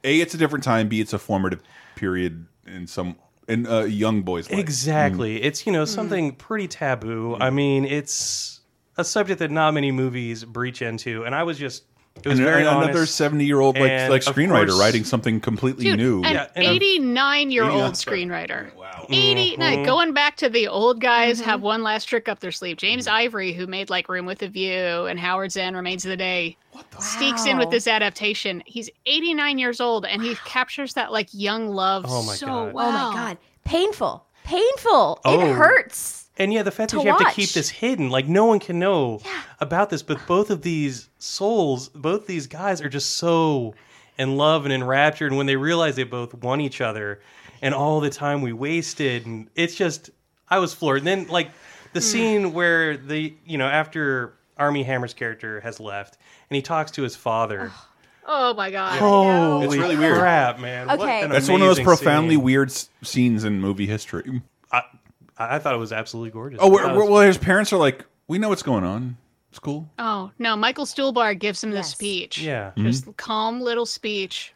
a 0.05 0.21
it's 0.21 0.35
a 0.35 0.39
different 0.39 0.65
time. 0.65 0.89
B 0.89 1.01
it's 1.01 1.13
a 1.13 1.19
formative 1.19 1.63
period 1.97 2.47
in 2.67 2.87
some 2.87 3.17
in 3.51 3.67
a 3.67 3.87
young 3.87 4.23
boy's 4.23 4.49
life. 4.49 4.61
Exactly. 4.61 5.39
Mm. 5.39 5.45
It's, 5.45 5.67
you 5.67 5.73
know, 5.73 5.83
mm. 5.83 5.89
something 5.89 6.33
pretty 6.37 6.69
taboo. 6.69 7.37
I 7.41 7.51
mm. 7.51 7.55
mean, 7.55 7.85
it's 7.85 8.61
a 8.97 9.05
subject 9.05 9.41
that 9.41 9.51
not 9.51 9.75
many 9.75 9.91
movies 9.91 10.45
breach 10.45 10.83
into. 10.83 11.25
And 11.25 11.35
I 11.35 11.43
was 11.43 11.59
just, 11.59 11.83
it 12.17 12.27
was 12.29 12.39
and 12.39 12.47
very 12.47 12.63
another 12.63 13.07
70 13.07 13.45
year 13.45 13.61
old 13.61 13.79
like 13.79 14.11
like 14.11 14.23
screenwriter 14.23 14.67
course- 14.69 14.79
writing 14.81 15.05
something 15.05 15.41
completely 15.41 15.85
Dude, 15.85 15.99
new 15.99 16.23
an 16.25 16.35
Yeah, 16.35 16.47
and 16.55 16.65
eighty-nine-year-old 16.67 17.95
screenwriter. 17.95 18.75
wow 18.75 19.07
80 19.09 19.57
Mm-hmm. 19.57 19.61
no, 19.61 19.85
going 19.85 20.13
back 20.13 20.37
to 20.37 20.49
the 20.49 20.69
old 20.69 21.01
guys 21.01 21.41
have 21.41 21.63
one 21.63 21.83
last 21.83 22.05
trick 22.05 22.29
up 22.29 22.41
their 22.41 22.53
sleeve. 22.53 22.77
James 22.77 23.07
Ivory, 23.07 23.53
who 23.53 23.67
made 23.67 23.89
like 23.91 24.09
Room 24.09 24.27
with 24.27 24.43
a 24.43 24.49
View 24.49 25.07
and 25.07 25.19
Howard's 25.19 25.57
End 25.57 25.75
Remains 25.75 26.05
of 26.05 26.11
the 26.11 26.17
Day, 26.17 26.57
sneaks 26.99 27.47
in 27.47 27.57
with 27.59 27.71
this 27.71 27.87
adaptation. 27.87 28.63
He's 28.67 28.91
89 29.07 29.59
years 29.59 29.81
old 29.81 30.05
and 30.05 30.23
he 30.23 30.35
captures 30.45 30.95
that 30.95 31.13
like 31.13 31.29
young 31.33 31.69
love 31.71 32.05
Oh 32.07 32.23
my 32.23 32.35
so 32.35 32.47
God. 32.47 32.73
well. 32.75 32.89
Oh 32.89 33.11
my 33.13 33.15
god, 33.17 33.39
painful, 33.65 34.27
painful. 34.45 35.21
Oh. 35.25 35.41
It 35.41 35.53
hurts. 35.55 36.30
And 36.41 36.55
yeah, 36.55 36.63
the 36.63 36.71
fact 36.71 36.91
to 36.91 36.97
that 36.97 37.05
you 37.05 37.11
have 37.11 37.19
to 37.19 37.33
keep 37.33 37.51
this 37.51 37.69
hidden, 37.69 38.09
like 38.09 38.27
no 38.27 38.47
one 38.47 38.61
can 38.61 38.79
know 38.79 39.21
about 39.61 39.91
this, 39.91 40.03
but 40.03 40.27
both 40.27 40.49
of 40.49 40.63
these 40.63 41.11
souls, 41.19 41.91
both 41.91 42.27
these 42.27 42.47
guys 42.47 42.81
are 42.81 42.89
just 42.89 43.17
so 43.17 43.75
in 44.17 44.39
love 44.39 44.65
and 44.65 44.73
enraptured. 44.73 45.33
And 45.33 45.37
when 45.37 45.47
they 45.47 45.57
realize 45.57 45.97
they 45.97 46.05
both 46.05 46.33
won 46.33 46.63
each 46.63 46.81
other 46.81 47.21
and 47.61 47.75
all 47.75 48.01
the 48.01 48.09
time 48.09 48.41
we 48.41 48.55
wasted, 48.55 49.27
and 49.27 49.51
it's 49.55 49.75
just, 49.75 50.09
I 50.49 50.61
was 50.61 50.73
floored. 50.73 51.01
And 51.01 51.07
then, 51.07 51.27
like, 51.29 51.51
the 51.93 52.01
hmm. 52.01 52.05
scene 52.05 52.53
where 52.55 52.97
the, 52.97 53.35
you 53.45 53.59
know, 53.59 53.67
after 53.67 54.33
Armie 54.57 54.85
Hammer's 54.85 55.13
character 55.13 55.61
has 55.61 55.79
left 55.79 56.17
and 56.49 56.57
he 56.57 56.63
talks 56.63 56.93
to 56.93 57.03
his 57.03 57.17
father. 57.17 57.71
Oh 58.27 58.55
my 58.55 58.71
god. 58.71 58.99
Holy 58.99 59.67
It's 59.67 59.77
really 59.77 59.99
weird. 59.99 60.17
crap, 60.17 60.59
man. 60.59 60.87
What 60.87 61.01
Okay. 61.01 61.23
an 61.23 61.31
that's 61.31 61.51
one 61.51 61.61
of 61.61 61.69
those 61.69 61.81
profoundly 61.81 62.37
scene. 62.37 62.45
weird 62.45 62.71
s- 62.71 62.89
scenes 63.03 63.45
in 63.45 63.61
movie 63.61 63.87
history 63.87 64.41
I, 65.41 65.57
I 65.57 65.59
thought 65.59 65.75
it 65.75 65.79
was 65.79 65.93
absolutely 65.93 66.31
gorgeous. 66.31 66.61
oh 66.63 66.71
we're, 66.71 66.87
was- 66.97 67.09
well 67.11 67.21
his 67.23 67.39
parents 67.39 67.73
are 67.73 67.79
like 67.79 68.05
we 68.29 68.39
know 68.39 68.49
what's 68.51 68.63
going 68.63 68.85
on 68.85 69.17
it's 69.51 69.59
cool 69.59 69.91
Oh 69.99 70.31
no, 70.39 70.55
Michael 70.57 70.85
Stuhlbarg 70.87 71.41
gives 71.41 71.65
him 71.65 71.73
the 71.73 71.83
speech. 71.83 72.39
yeah. 72.39 72.71
Mm-hmm. 72.77 72.87
Just 72.87 73.17
calm 73.17 73.61
little 73.61 73.87
speech. 73.87 74.55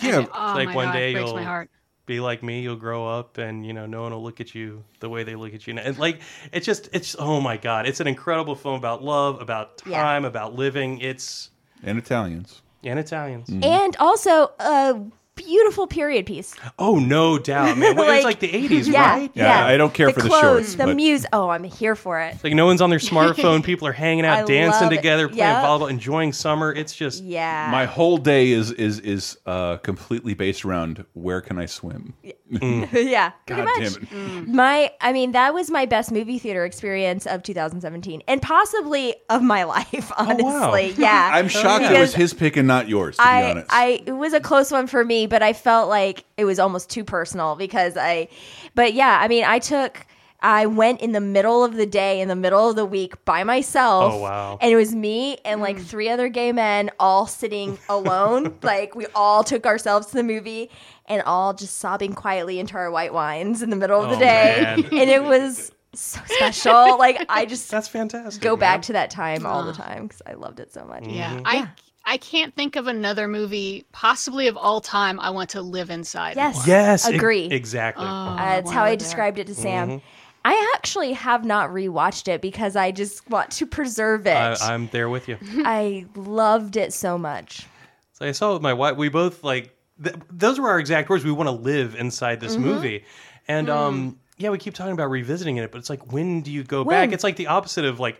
yeah 0.00 0.26
Oh 0.32 0.52
like 0.54 0.74
one 0.74 0.86
God, 0.88 0.92
day 0.92 1.12
you'll- 1.12 1.34
my 1.34 1.42
heart. 1.42 1.68
be 2.06 2.20
like 2.20 2.42
me 2.42 2.60
you'll 2.62 2.76
grow 2.76 3.06
up 3.08 3.38
and 3.38 3.66
you 3.66 3.72
know 3.72 3.86
no 3.86 4.02
one 4.02 4.12
will 4.12 4.22
look 4.22 4.40
at 4.40 4.54
you 4.54 4.84
the 5.00 5.08
way 5.08 5.24
they 5.24 5.34
look 5.34 5.54
at 5.54 5.66
you 5.66 5.72
now. 5.74 5.82
And 5.82 5.98
like 5.98 6.20
it's 6.52 6.66
just 6.66 6.88
it's 6.92 7.16
oh 7.18 7.40
my 7.40 7.56
god 7.56 7.86
it's 7.86 7.98
an 8.00 8.06
incredible 8.06 8.54
film 8.54 8.76
about 8.76 9.02
love 9.02 9.40
about 9.40 9.82
Yeah. 9.86 10.00
time 10.02 10.24
about 10.24 10.54
living 10.54 11.00
it's 11.00 11.50
and 11.82 11.98
Italians 11.98 12.62
and 12.84 12.98
italians 12.98 13.48
mm-hmm. 13.48 13.62
And 13.64 13.96
also 13.98 14.52
a 14.60 15.00
beautiful 15.34 15.86
period 15.86 16.26
piece. 16.26 16.54
oh 16.78 16.98
no 16.98 17.38
doubt 17.38 17.78
man 17.78 17.96
Well, 17.96 18.08
it 18.10 18.16
was 18.16 18.24
like 18.24 18.24
Like, 18.24 18.40
the 18.40 18.68
80s 18.68 18.86
Yeah, 18.92 19.10
right 19.10 19.30
Yeah, 19.34 19.66
I 19.66 19.76
don't 19.76 19.92
care 19.94 20.08
the 20.08 20.12
for 20.14 20.20
the 20.22 20.28
clothes, 20.28 20.42
shorts, 20.42 20.74
the 20.74 20.84
but- 20.86 20.96
music. 20.96 21.30
Oh, 21.32 21.48
I'm 21.48 21.64
here 21.64 21.96
for 21.96 22.20
it. 22.20 22.36
like 22.44 22.52
no 22.54 22.66
one's 22.66 22.80
on 22.80 22.90
their 22.90 22.98
smartphone 23.12 23.64
people 23.64 23.88
are 23.88 23.92
hanging 23.92 24.24
out 24.26 24.46
dancing 24.46 24.84
love 24.84 24.92
it. 24.92 24.96
together 24.96 25.28
playing 25.28 25.38
Yep. 25.42 25.64
volleyball 25.64 25.90
enjoying 25.90 26.32
summer 26.32 26.72
it's 26.72 26.94
just 26.94 27.22
Yeah. 27.22 27.68
my 27.70 27.86
whole 27.86 28.18
day 28.18 28.50
is 28.52 28.70
is 28.72 29.00
is 29.00 29.38
uh 29.46 29.78
completely 29.78 30.34
based 30.34 30.64
around 30.64 31.04
where 31.14 31.40
can 31.40 31.58
I 31.58 31.66
swim 31.66 32.14
yeah. 32.52 33.30
Pretty 33.46 33.62
God 33.62 33.64
much. 33.64 33.94
damn 34.10 34.42
it. 34.42 34.48
My, 34.48 34.92
I 35.00 35.14
mean, 35.14 35.32
that 35.32 35.54
was 35.54 35.70
my 35.70 35.86
best 35.86 36.12
movie 36.12 36.38
theater 36.38 36.66
experience 36.66 37.26
of 37.26 37.42
2017, 37.42 38.22
and 38.28 38.42
possibly 38.42 39.14
of 39.30 39.40
my 39.42 39.64
life. 39.64 40.12
Honestly, 40.18 40.44
wow. 40.44 40.94
yeah. 40.98 41.30
I'm 41.32 41.48
shocked 41.48 41.84
it 41.86 41.98
was 41.98 42.14
his 42.14 42.34
pick 42.34 42.58
and 42.58 42.68
not 42.68 42.90
yours 42.90 43.16
to 43.16 43.22
be 43.22 43.26
I, 43.26 43.50
honest 43.50 43.66
I, 43.70 44.02
it 44.04 44.12
was 44.12 44.34
a 44.34 44.40
close 44.40 44.70
one 44.70 44.86
for 44.86 45.02
me, 45.02 45.21
but 45.26 45.42
I 45.42 45.52
felt 45.52 45.88
like 45.88 46.24
it 46.36 46.44
was 46.44 46.58
almost 46.58 46.90
too 46.90 47.04
personal 47.04 47.56
because 47.56 47.96
I, 47.96 48.28
but 48.74 48.94
yeah, 48.94 49.18
I 49.20 49.28
mean, 49.28 49.44
I 49.44 49.58
took. 49.58 50.06
I 50.44 50.66
went 50.66 51.00
in 51.02 51.12
the 51.12 51.20
middle 51.20 51.62
of 51.62 51.74
the 51.76 51.86
day, 51.86 52.20
in 52.20 52.26
the 52.26 52.34
middle 52.34 52.68
of 52.68 52.74
the 52.74 52.84
week 52.84 53.24
by 53.24 53.44
myself. 53.44 54.14
Oh, 54.14 54.18
wow. 54.18 54.58
And 54.60 54.72
it 54.72 54.74
was 54.76 54.92
me 54.92 55.38
and 55.44 55.60
like 55.60 55.78
three 55.78 56.08
other 56.08 56.28
gay 56.28 56.50
men 56.50 56.90
all 56.98 57.28
sitting 57.28 57.78
alone. 57.88 58.58
like 58.64 58.96
we 58.96 59.06
all 59.14 59.44
took 59.44 59.66
ourselves 59.66 60.08
to 60.08 60.14
the 60.16 60.24
movie 60.24 60.68
and 61.06 61.22
all 61.22 61.54
just 61.54 61.76
sobbing 61.76 62.12
quietly 62.14 62.58
into 62.58 62.74
our 62.74 62.90
white 62.90 63.14
wines 63.14 63.62
in 63.62 63.70
the 63.70 63.76
middle 63.76 64.02
of 64.02 64.10
the 64.10 64.16
Oh, 64.16 64.18
day. 64.18 64.62
man. 64.64 64.78
And 64.90 65.08
it 65.10 65.22
was 65.22 65.70
so 65.94 66.20
special. 66.24 66.98
like 66.98 67.24
I 67.28 67.44
just 67.46 67.70
that's 67.70 67.86
fantastic 67.86 68.42
go 68.42 68.54
man. 68.56 68.58
back 68.58 68.82
to 68.82 68.94
that 68.94 69.10
time 69.10 69.46
all 69.46 69.62
the 69.64 69.72
time 69.74 70.08
because 70.08 70.22
I 70.26 70.32
loved 70.32 70.58
it 70.58 70.72
so 70.72 70.84
much. 70.84 71.06
Yeah. 71.06 71.34
Mm-hmm. 71.36 71.42
I 71.46 71.68
I 72.04 72.16
can't 72.16 72.54
think 72.54 72.76
of 72.76 72.86
another 72.88 73.28
movie, 73.28 73.84
possibly 73.92 74.48
of 74.48 74.56
all 74.56 74.80
time, 74.80 75.20
I 75.20 75.30
want 75.30 75.50
to 75.50 75.62
live 75.62 75.88
inside. 75.90 76.36
Yes. 76.36 76.56
more. 76.56 76.64
yes 76.66 77.08
e- 77.08 77.14
Agree. 77.14 77.44
exactly 77.46 78.04
Oh, 78.06 78.08
Uh, 78.08 78.36
that's 78.36 78.70
I 78.70 78.74
how 78.74 78.82
I 78.82 78.86
wanna 78.86 78.96
described 78.96 79.38
it 79.38 79.46
to 79.46 79.54
Sam. 79.54 80.02
I 80.44 80.72
actually 80.74 81.12
have 81.12 81.44
not 81.44 81.70
rewatched 81.70 82.26
it 82.26 82.40
because 82.42 82.74
I 82.74 82.90
just 82.90 83.30
want 83.30 83.52
to 83.52 83.66
preserve 83.66 84.26
it. 84.26 84.34
I, 84.36 84.54
I, 84.60 84.74
i'm 84.74 84.88
there 84.88 85.08
with 85.08 85.28
you 85.28 85.38
I 85.64 86.06
loved 86.16 86.76
it 86.76 86.92
so 86.92 87.16
much. 87.16 87.66
So 88.14 88.26
I 88.26 88.32
saw 88.32 88.50
it 88.50 88.54
with 88.54 88.62
my 88.62 88.72
wife. 88.74 88.96
We 88.96 89.08
both 89.08 89.44
like 89.44 89.72
th- 90.02 90.16
those 90.30 90.58
were 90.58 90.68
our 90.70 90.80
exact 90.80 91.08
words. 91.08 91.24
We 91.24 91.30
want 91.30 91.46
to 91.48 91.52
live 91.52 91.94
inside 91.94 92.40
this 92.40 92.54
Mm-hmm. 92.54 92.64
movie, 92.64 93.04
and 93.46 93.68
Mm. 93.68 93.76
um, 93.76 94.18
yeah, 94.38 94.50
we 94.50 94.58
keep 94.58 94.74
talking 94.74 94.92
about 94.92 95.10
revisiting 95.10 95.58
it, 95.58 95.70
but 95.70 95.78
it's 95.78 95.88
like, 95.90 96.12
when 96.12 96.40
do 96.40 96.50
you 96.50 96.64
go 96.64 96.82
When? 96.82 96.88
back? 97.08 97.14
It's 97.14 97.22
like 97.22 97.36
the 97.36 97.46
opposite 97.46 97.84
of 97.84 98.00
like. 98.00 98.18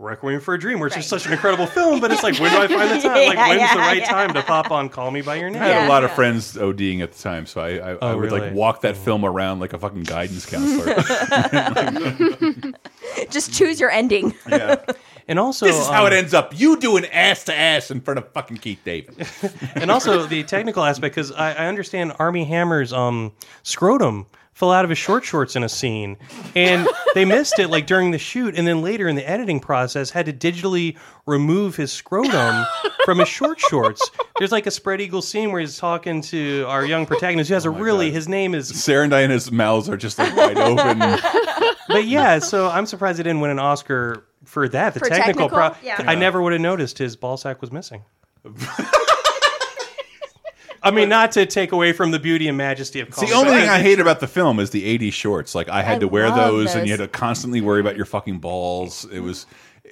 Requiem 0.00 0.40
for 0.40 0.54
a 0.54 0.58
Dream, 0.60 0.78
which 0.78 0.96
is 0.96 1.06
such 1.06 1.26
an 1.26 1.32
incredible 1.32 1.66
film, 1.66 1.98
but 2.00 2.12
it's 2.12 2.22
like, 2.22 2.38
when 2.38 2.52
do 2.52 2.58
I 2.58 2.68
find 2.68 2.88
the 2.88 3.02
time? 3.08 3.26
Like, 3.26 3.34
Yeah, 3.36 3.48
when's 3.48 3.60
yeah, 3.62 3.74
the 3.74 3.80
right 3.80 3.98
yeah. 3.98 4.08
time 4.08 4.32
to 4.34 4.42
pop 4.42 4.70
on 4.70 4.88
"Call 4.88 5.10
Me 5.10 5.22
by 5.22 5.34
Your 5.34 5.50
Name"? 5.50 5.60
I 5.60 5.66
had 5.66 5.86
a 5.86 5.88
lot 5.88 6.04
of 6.04 6.12
friends 6.12 6.54
ODing 6.54 7.00
at 7.02 7.10
the 7.12 7.18
time, 7.20 7.46
so 7.46 7.60
I 7.60 7.68
I, 7.78 7.90
I 7.94 7.98
Oh, 8.00 8.16
would 8.16 8.30
really? 8.30 8.40
like 8.42 8.54
walk 8.54 8.82
that 8.82 8.96
film 8.96 9.24
around 9.24 9.58
like 9.58 9.72
a 9.72 9.78
fucking 9.78 10.04
guidance 10.04 10.46
counselor. 10.46 10.94
Just 13.30 13.52
choose 13.52 13.80
your 13.80 13.90
ending. 13.90 14.34
yeah. 14.48 14.76
And 15.26 15.38
also, 15.38 15.66
This 15.66 15.76
is 15.76 15.88
how 15.88 16.06
um, 16.06 16.12
it 16.12 16.16
ends 16.16 16.32
up. 16.32 16.58
You 16.58 16.78
doing 16.78 17.04
ass 17.06 17.44
to 17.44 17.54
ass 17.54 17.90
in 17.90 18.00
front 18.00 18.18
of 18.18 18.28
fucking 18.32 18.58
Keith 18.58 18.80
David. 18.84 19.26
and 19.74 19.90
also 19.90 20.24
the 20.26 20.42
technical 20.44 20.84
aspect 20.84 21.14
because 21.14 21.32
I, 21.32 21.52
I 21.52 21.66
understand 21.66 22.12
Armie 22.18 22.44
Hammer's 22.44 22.92
um, 22.94 23.32
scrotum 23.62 24.26
fell 24.58 24.72
out 24.72 24.82
of 24.84 24.88
his 24.90 24.98
short 24.98 25.24
shorts 25.24 25.54
in 25.54 25.62
a 25.62 25.68
scene, 25.68 26.16
and 26.56 26.88
they 27.14 27.24
missed 27.24 27.60
it 27.60 27.68
like 27.68 27.86
during 27.86 28.10
the 28.10 28.18
shoot, 28.18 28.56
and 28.56 28.66
then 28.66 28.82
later 28.82 29.06
in 29.06 29.14
the 29.14 29.28
editing 29.28 29.60
process 29.60 30.10
had 30.10 30.26
to 30.26 30.32
digitally 30.32 30.96
remove 31.26 31.76
his 31.76 31.92
scrotum 31.92 32.66
from 33.04 33.20
his 33.20 33.28
short 33.28 33.60
shorts. 33.60 34.10
There's 34.38 34.50
like 34.50 34.66
a 34.66 34.72
spread 34.72 35.00
eagle 35.00 35.22
scene 35.22 35.52
where 35.52 35.60
he's 35.60 35.78
talking 35.78 36.22
to 36.22 36.64
our 36.66 36.84
young 36.84 37.06
protagonist 37.06 37.48
who 37.48 37.54
has 37.54 37.66
a 37.66 37.68
oh 37.68 37.72
really 37.72 38.08
God. 38.08 38.14
his 38.14 38.28
name 38.28 38.52
is 38.54 38.68
Sarah 38.68 39.04
and 39.08 39.30
his 39.32 39.52
mouths 39.52 39.88
are 39.88 39.96
just 39.96 40.18
like 40.18 40.34
wide 40.36 40.56
open. 40.58 40.98
but 41.88 42.04
yeah 42.06 42.40
so 42.40 42.68
I'm 42.68 42.86
surprised 42.86 43.18
he 43.18 43.22
didn't 43.22 43.40
win 43.40 43.50
an 43.52 43.58
Oscar 43.60 44.24
for 44.44 44.68
that 44.70 44.94
the 44.94 45.00
For 45.00 45.08
technical, 45.08 45.48
technical? 45.48 45.70
pro 45.70 45.76
Yeah. 45.82 46.02
I 46.06 46.14
never 46.16 46.42
would 46.42 46.52
have 46.52 46.60
noticed 46.60 46.98
his 46.98 47.14
ball 47.14 47.36
sack 47.36 47.60
was 47.60 47.70
missing. 47.70 48.02
I 50.82 50.90
mean, 50.90 51.08
not 51.08 51.32
to 51.32 51.46
take 51.46 51.72
away 51.72 51.92
from 51.92 52.10
the 52.10 52.18
beauty 52.18 52.48
and 52.48 52.56
majesty 52.56 53.00
of. 53.00 53.08
It's 53.08 53.20
the 53.20 53.32
only 53.32 53.52
thing 53.52 53.68
I 53.68 53.80
hate 53.80 53.98
about 53.98 54.20
the 54.20 54.28
film 54.28 54.60
is 54.60 54.70
the 54.70 54.98
80s 54.98 55.12
shorts. 55.12 55.54
Like 55.54 55.68
I 55.68 55.82
had 55.82 55.96
I 55.96 56.00
to 56.00 56.08
wear 56.08 56.28
love 56.28 56.36
those, 56.36 56.74
and 56.74 56.86
you 56.86 56.92
had 56.92 57.00
to 57.00 57.08
constantly 57.08 57.60
worry 57.60 57.80
about 57.80 57.96
your 57.96 58.06
fucking 58.06 58.38
balls. 58.38 59.04
It 59.10 59.20
was 59.20 59.46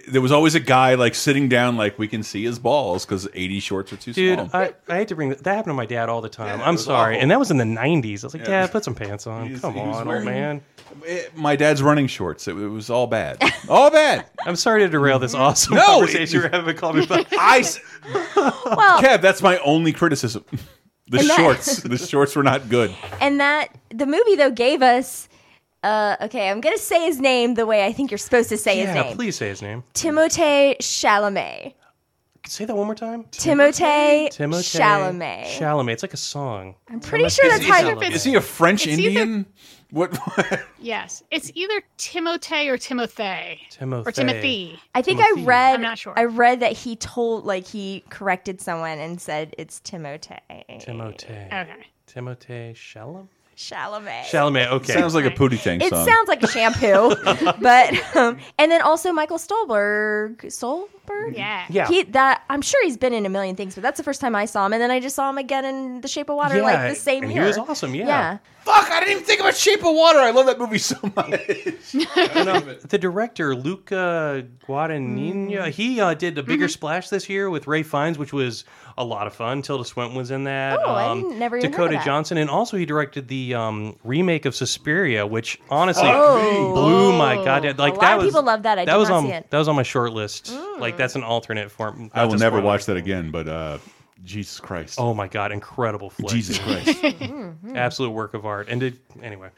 there 0.09 0.21
was 0.21 0.33
always 0.33 0.55
a 0.55 0.61
guy 0.61 0.95
like 0.95 1.15
sitting 1.15 1.49
down 1.49 1.77
like 1.77 1.99
we 1.99 2.09
can 2.09 2.23
see 2.23 2.45
his 2.45 2.59
balls 2.59 3.05
because 3.05 3.29
80 3.35 3.61
shorts 3.61 3.93
are 3.93 3.97
too 3.97 4.13
Dude, 4.13 4.39
small. 4.39 4.51
I, 4.53 4.73
I 4.89 4.97
hate 4.97 5.09
to 5.09 5.15
bring 5.17 5.29
that. 5.31 5.43
That 5.45 5.57
happened 5.57 5.71
to 5.71 5.75
my 5.75 5.87
dad 5.87 6.09
all 6.09 6.21
the 6.21 6.29
time. 6.29 6.59
Yeah, 6.61 6.67
I'm 6.69 6.77
sorry. 6.77 7.15
awful. 7.15 7.23
And 7.23 7.31
that 7.31 7.39
was 7.39 7.51
in 7.51 7.57
the 7.57 7.65
90s. 7.65 8.23
I 8.23 8.27
was 8.27 8.35
like, 8.35 8.43
Yeah. 8.43 8.63
Dad, 8.63 8.73
put 8.73 8.85
some 8.85 8.95
pants 8.95 9.27
on. 9.27 9.49
He's- 9.49 9.61
Come 9.61 9.75
he 9.75 9.81
was 9.81 9.97
on, 9.97 10.09
old 10.09 10.25
man. 10.25 10.63
Eh, 11.07 11.23
My 11.35 11.57
dad's 11.57 11.83
running 11.83 12.07
shorts. 12.07 12.47
It, 12.49 12.53
it 12.57 12.69
was 12.69 12.91
all 12.91 13.07
bad. 13.07 13.39
All 13.69 13.91
bad. 13.91 14.27
I'm 14.47 14.57
sorry 14.57 14.81
to 14.83 14.89
derail 14.89 15.19
this 15.19 15.35
awesome 15.35 15.75
No, 15.77 15.85
conversation 15.87 16.41
it- 16.41 16.43
we're 16.45 16.51
having. 16.59 16.77
Call 16.77 16.93
me 16.93 17.07
back. 17.07 17.27
I 17.33 17.59
s- 17.59 17.81
Well, 18.37 19.01
Kev, 19.03 19.21
that's 19.21 19.43
my 19.43 19.59
only 19.59 19.93
criticism. 19.93 20.45
The 21.09 21.19
And 21.21 21.29
that- 21.31 21.37
shorts. 21.37 21.83
the 21.83 21.99
shorts 21.99 22.35
were 22.37 22.43
not 22.43 22.69
good. 22.69 22.95
and 23.21 23.41
that 23.41 23.69
the 23.91 24.07
movie 24.07 24.35
though 24.37 24.51
gave 24.51 24.83
us. 24.83 25.29
Uh, 25.87 26.17
okay, 26.23 26.51
I'm 26.51 26.61
gonna 26.61 26.79
say 26.79 27.05
his 27.07 27.21
name 27.21 27.55
the 27.55 27.65
way 27.65 27.87
I 27.87 27.93
think 27.93 28.11
you're 28.11 28.19
supposed 28.19 28.49
to 28.49 28.59
say 28.59 28.79
his 28.79 28.87
name. 28.89 28.97
Yeah, 28.97 29.03
name. 29.05 29.17
please 29.17 29.37
say 29.37 29.49
his 29.49 29.63
name. 29.63 29.85
Timothée 29.95 30.77
Chalamet. 30.79 31.75
Say 32.49 32.65
that 32.65 32.75
one 32.77 32.87
more 32.87 32.97
time. 32.97 33.23
Timothée 33.31 34.29
Timothée 34.29 34.81
Chalamet. 34.81 35.45
Chalamet. 35.47 35.93
It's 35.93 36.03
like 36.03 36.15
a 36.15 36.17
song. 36.17 36.75
I'm 36.89 36.99
pretty 36.99 37.29
sure 37.29 37.49
that's 37.49 37.63
Is- 37.63 37.69
how 37.69 37.79
is- 37.79 37.89
you. 37.89 38.03
if 38.03 38.15
Is 38.15 38.25
he 38.25 38.35
a 38.35 38.41
French 38.41 38.87
It's 38.87 38.99
either- 38.99 39.21
Indian? 39.21 39.47
What? 39.91 40.19
Yes, 40.81 41.23
it's 41.31 41.53
either 41.55 41.81
Timotei 41.99 42.67
or 42.69 42.77
Timothy 42.77 43.61
Timothy. 43.71 44.09
or 44.09 44.13
Timothy. 44.13 44.81
I 44.97 45.03
think 45.03 45.21
Timothy. 45.21 45.43
I 45.43 45.45
read. 45.45 45.75
I'm 45.77 45.83
not 45.83 45.99
sure. 45.99 46.15
I 46.17 46.25
read 46.25 46.59
that 46.61 46.73
he 46.73 46.97
told, 46.97 47.45
like, 47.45 47.65
he 47.67 48.03
corrected 48.11 48.61
someone 48.61 48.99
and 48.99 49.21
said 49.21 49.55
it's 49.59 49.79
Timothée. 49.81 50.41
Timothée. 50.81 51.47
Okay. 51.47 51.87
Timothée 52.09 52.75
Chalamet. 52.75 53.29
Chalamet. 53.57 54.25
Chalamet. 54.25 54.71
Okay. 54.71 54.93
Sounds 54.93 55.15
like 55.15 55.25
a 55.25 55.31
Pootie 55.31 55.61
Tang 55.63 55.81
It 55.81 55.89
song. 55.89 56.07
sounds 56.07 56.29
like 56.29 56.43
a 56.43 56.47
shampoo, 56.47 57.15
but 57.61 58.17
um, 58.17 58.37
and 58.59 58.71
then 58.71 58.83
also 58.83 59.13
Michael 59.13 59.39
Stuhlbarg. 59.39 60.37
Stuhlbarg. 60.43 61.35
Yeah. 61.37 61.65
yeah. 61.71 61.89
He 61.89 62.03
that 62.03 62.43
I'm 62.51 62.61
sure 62.61 62.85
he's 62.85 62.99
been 62.99 63.15
in 63.15 63.25
a 63.25 63.31
million 63.31 63.57
things, 63.57 63.75
but 63.75 63.83
that's 63.83 63.97
the 63.97 64.03
first 64.05 64.21
time 64.21 64.35
I 64.37 64.45
saw 64.45 64.67
him, 64.67 64.75
and 64.75 64.83
then 64.83 64.91
I 64.91 65.01
just 65.01 65.17
saw 65.17 65.31
him 65.31 65.39
again 65.39 65.65
in 65.65 66.03
The 66.03 66.09
Shape 66.09 66.29
of 66.29 66.37
Water, 66.37 66.61
like 66.61 66.91
the 66.91 66.95
same 67.01 67.23
and 67.25 67.33
he 67.33 67.41
was 67.41 67.57
awesome, 67.57 67.95
yeah. 67.95 68.07
yeah. 68.07 68.39
Fuck! 68.65 68.91
I 68.91 68.99
didn't 68.99 69.13
even 69.13 69.25
think 69.25 69.41
about 69.41 69.55
Shape 69.57 69.79
of 69.85 69.95
Water. 69.95 70.19
I 70.19 70.33
love 70.33 70.47
that 70.47 70.59
movie 70.59 70.79
so 70.79 70.97
much. 71.17 71.31
And, 72.37 72.69
the 72.81 72.99
director 72.99 73.55
Luca 73.55 74.45
Guadagnino, 74.67 75.71
he 75.71 76.01
uh, 76.01 76.15
did 76.15 76.37
a 76.37 76.43
Mm-hmm. 76.43 76.49
bigger 76.51 76.69
splash 76.69 77.09
this 77.09 77.29
year 77.29 77.49
with 77.49 77.67
Ralph 77.67 77.87
Fiennes, 77.87 78.19
which 78.19 78.33
was 78.33 78.65
a 78.99 79.05
lot 79.05 79.27
of 79.27 79.35
fun. 79.35 79.61
Tilda 79.63 79.85
Swinton 79.85 80.17
was 80.17 80.31
in 80.31 80.45
that. 80.45 80.79
Oh, 80.83 80.91
I 80.95 81.15
didn't- 81.15 81.39
never 81.39 81.59
even 81.59 81.71
heard 81.71 81.77
Dakota 81.77 81.95
of 81.97 82.01
that. 82.01 82.05
Johnson, 82.07 82.39
and 82.39 82.49
also 82.49 82.77
he 82.77 82.87
directed 82.87 83.29
the 83.29 83.55
um, 83.55 83.97
remake 84.05 84.47
of 84.47 84.55
Suspiria, 84.55 85.27
which 85.27 85.61
honestly 85.71 86.09
Oh. 86.11 86.73
blew 86.73 87.17
my 87.17 87.37
goddamn. 87.37 87.77
Like 87.77 87.93
lot 87.95 88.01
that 88.01 88.13
of 88.19 88.19
was, 88.25 88.27
people 88.33 88.43
love 88.45 88.63
that. 88.63 88.79
I 88.79 88.85
that 88.87 88.93
did 88.93 88.99
was 88.99 89.09
not 89.11 89.15
on 89.17 89.25
see 89.27 89.33
it. 89.33 89.51
that 89.51 89.59
was 89.59 89.69
on 89.69 89.77
my 89.77 89.83
short 89.83 90.13
list. 90.13 90.53
Like 90.79 90.97
that's 90.97 91.15
an 91.15 91.23
alternate 91.23 91.71
form. 91.71 92.11
I 92.15 92.25
will 92.25 92.39
never 92.39 92.61
watch 92.61 92.87
that 92.87 92.97
again. 92.97 93.31
But 93.31 93.49
uh, 93.49 93.79
Jesus 94.25 94.59
Christ. 94.61 94.99
Oh 94.99 95.13
my 95.15 95.29
god, 95.29 95.53
incredible 95.53 96.09
flick! 96.11 96.29
Jesus 96.31 96.59
Christ. 96.61 97.05
absolute 97.75 98.11
work 98.11 98.33
of 98.35 98.47
art. 98.47 98.69
And 98.71 98.81
did 98.81 98.99
anyway. 99.23 99.51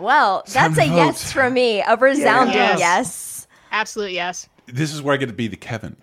Well, 0.00 0.42
that's 0.52 0.78
a 0.78 0.86
to 0.86 0.86
yes 0.86 1.32
from 1.32 1.52
me. 1.54 1.80
A 1.86 1.96
resounding 1.96 2.54
Yes. 2.56 2.78
yes. 2.80 3.46
Absolute 3.72 4.12
yes. 4.12 4.48
this 4.66 4.94
is 4.94 5.02
where 5.02 5.12
I 5.12 5.18
get 5.18 5.26
to 5.26 5.34
be 5.34 5.48
the 5.48 5.56
Kevin. 5.56 5.96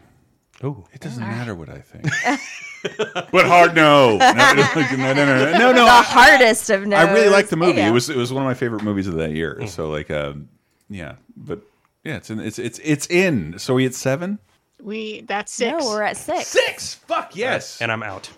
Oh, 0.61 0.85
It 0.93 1.01
doesn't 1.01 1.23
matter 1.23 1.55
what 1.55 1.69
I 1.69 1.79
think. 1.79 2.05
but 2.83 3.45
hard 3.45 3.75
no. 3.75 4.17
No, 4.17 4.33
no, 4.33 4.53
no, 4.53 4.95
no, 4.95 5.13
no, 5.13 5.51
no. 5.51 5.71
no 5.71 5.73
The 5.73 5.81
I, 5.81 6.03
hardest 6.03 6.69
of 6.69 6.85
no. 6.85 6.95
I 6.97 7.11
really 7.13 7.29
liked 7.29 7.49
the 7.49 7.55
movie. 7.57 7.79
Yeah. 7.79 7.87
It 7.89 7.91
was 7.91 8.09
it 8.09 8.17
was 8.17 8.31
one 8.33 8.43
of 8.43 8.47
my 8.47 8.53
favorite 8.53 8.83
movies 8.83 9.07
of 9.07 9.15
that 9.15 9.31
year. 9.31 9.65
So 9.67 9.89
like, 9.89 10.11
um, 10.11 10.49
yeah, 10.89 11.15
but 11.35 11.61
yeah, 12.03 12.17
it's 12.17 12.29
in, 12.29 12.39
it's 12.39 12.59
it's 12.59 12.79
it's 12.83 13.07
in. 13.07 13.57
So 13.59 13.75
we 13.75 13.85
at 13.85 13.93
seven, 13.95 14.39
We 14.81 15.21
that's 15.21 15.53
six. 15.53 15.71
No, 15.83 15.89
we're 15.89 16.03
at 16.03 16.17
six. 16.17 16.47
six. 16.47 16.95
Fuck 16.95 17.35
yes. 17.35 17.81
and 17.81 17.91
I'm 17.91 18.03
out. 18.03 18.29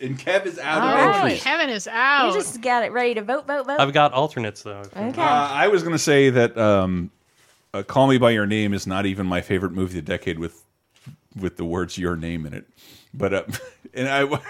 And 0.00 0.18
Kev 0.18 0.46
is 0.46 0.58
out 0.58 0.80
All 0.82 0.88
of 0.88 0.94
right. 0.94 1.24
entries. 1.24 1.42
Kevin 1.42 1.68
is 1.68 1.86
out. 1.86 2.28
You 2.28 2.32
just 2.32 2.62
got 2.62 2.84
it 2.84 2.92
ready 2.92 3.12
to 3.14 3.22
vote, 3.22 3.46
vote, 3.46 3.66
vote. 3.66 3.78
I've 3.80 3.92
got 3.92 4.14
alternates 4.14 4.62
though. 4.62 4.80
okay. 4.96 5.20
Uh, 5.20 5.24
I 5.50 5.68
was 5.68 5.82
going 5.82 5.92
to 5.94 5.98
say 5.98 6.30
that 6.30 6.56
um, 6.56 7.10
uh, 7.74 7.82
"Call 7.82 8.06
Me 8.06 8.16
by 8.16 8.30
Your 8.30 8.46
Name" 8.46 8.72
is 8.72 8.86
not 8.86 9.04
even 9.04 9.26
my 9.26 9.42
favorite 9.42 9.72
movie 9.72 9.98
of 9.98 10.06
the 10.06 10.10
decade 10.12 10.38
with 10.38 10.64
with 11.38 11.58
the 11.58 11.66
words 11.66 11.98
"Your 11.98 12.16
Name" 12.16 12.46
in 12.46 12.54
it. 12.54 12.66
But 13.12 13.34
uh, 13.34 13.42
and 13.94 14.08
I, 14.08 14.40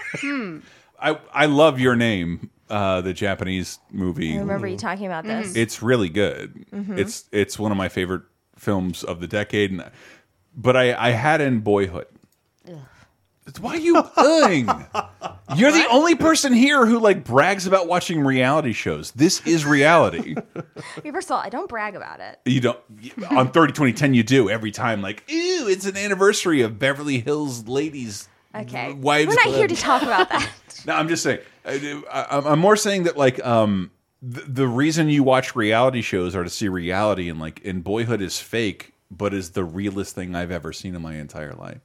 I 1.11 1.19
I 1.33 1.45
love 1.45 1.79
Your 1.79 1.95
Name, 1.95 2.49
uh, 2.69 3.01
the 3.01 3.13
Japanese 3.13 3.79
movie. 3.91 4.35
I 4.35 4.39
remember 4.39 4.67
you 4.67 4.77
talking 4.77 5.05
about 5.05 5.23
this. 5.23 5.55
It's 5.55 5.81
really 5.81 6.09
good. 6.09 6.65
It's 6.71 7.25
it's 7.31 7.57
one 7.59 7.71
of 7.71 7.77
my 7.77 7.89
favorite 7.89 8.23
films 8.55 9.03
of 9.03 9.19
the 9.19 9.27
decade. 9.27 9.71
And, 9.71 9.89
but 10.55 10.75
I 10.75 10.93
I 10.93 11.11
had 11.11 11.41
in 11.41 11.59
Boyhood. 11.59 12.07
It's 13.47 13.59
Why 13.59 13.71
are 13.71 13.77
you 13.77 13.97
ugh? 13.97 14.85
You're 15.57 15.71
the 15.71 15.87
only 15.89 16.15
person 16.15 16.53
here 16.53 16.85
who 16.85 16.99
like 16.99 17.23
brags 17.25 17.65
about 17.65 17.87
watching 17.87 18.21
reality 18.21 18.71
shows. 18.71 19.11
This 19.11 19.45
is 19.47 19.65
reality. 19.65 20.35
First 21.11 21.29
of 21.29 21.31
all, 21.31 21.39
I 21.39 21.49
don't 21.49 21.67
brag 21.67 21.95
about 21.95 22.19
it. 22.19 22.39
You 22.45 22.61
don't 22.61 22.79
on 23.31 23.51
30 23.51 23.73
2010 23.73 24.13
you 24.13 24.23
do 24.23 24.49
every 24.49 24.71
time 24.71 25.01
like 25.01 25.23
ew 25.27 25.67
it's 25.67 25.85
an 25.85 25.97
anniversary 25.97 26.61
of 26.61 26.77
Beverly 26.77 27.19
Hills 27.19 27.67
ladies 27.67 28.29
Okay. 28.53 28.93
wives 28.93 29.29
We're 29.29 29.35
not 29.35 29.55
here 29.55 29.67
to 29.67 29.75
talk 29.75 30.01
about 30.01 30.29
that. 30.29 30.49
No, 30.85 30.95
I'm 30.95 31.07
just 31.07 31.21
saying 31.21 31.39
I, 31.63 32.25
I'm 32.43 32.57
more 32.57 32.75
saying 32.75 33.03
that 33.03 33.15
like 33.15 33.43
um 33.45 33.91
the, 34.21 34.41
the 34.41 34.67
reason 34.67 35.09
you 35.09 35.21
watch 35.21 35.55
reality 35.55 36.01
shows 36.01 36.35
are 36.35 36.43
to 36.43 36.49
see 36.49 36.67
reality 36.69 37.29
and 37.29 37.39
like 37.39 37.59
in 37.61 37.81
Boyhood 37.81 38.19
is 38.19 38.39
fake 38.39 38.93
but 39.11 39.33
is 39.33 39.51
the 39.51 39.63
realest 39.63 40.15
thing 40.15 40.35
I've 40.35 40.49
ever 40.51 40.73
seen 40.73 40.95
in 40.95 41.01
my 41.01 41.15
entire 41.15 41.53
life. 41.53 41.81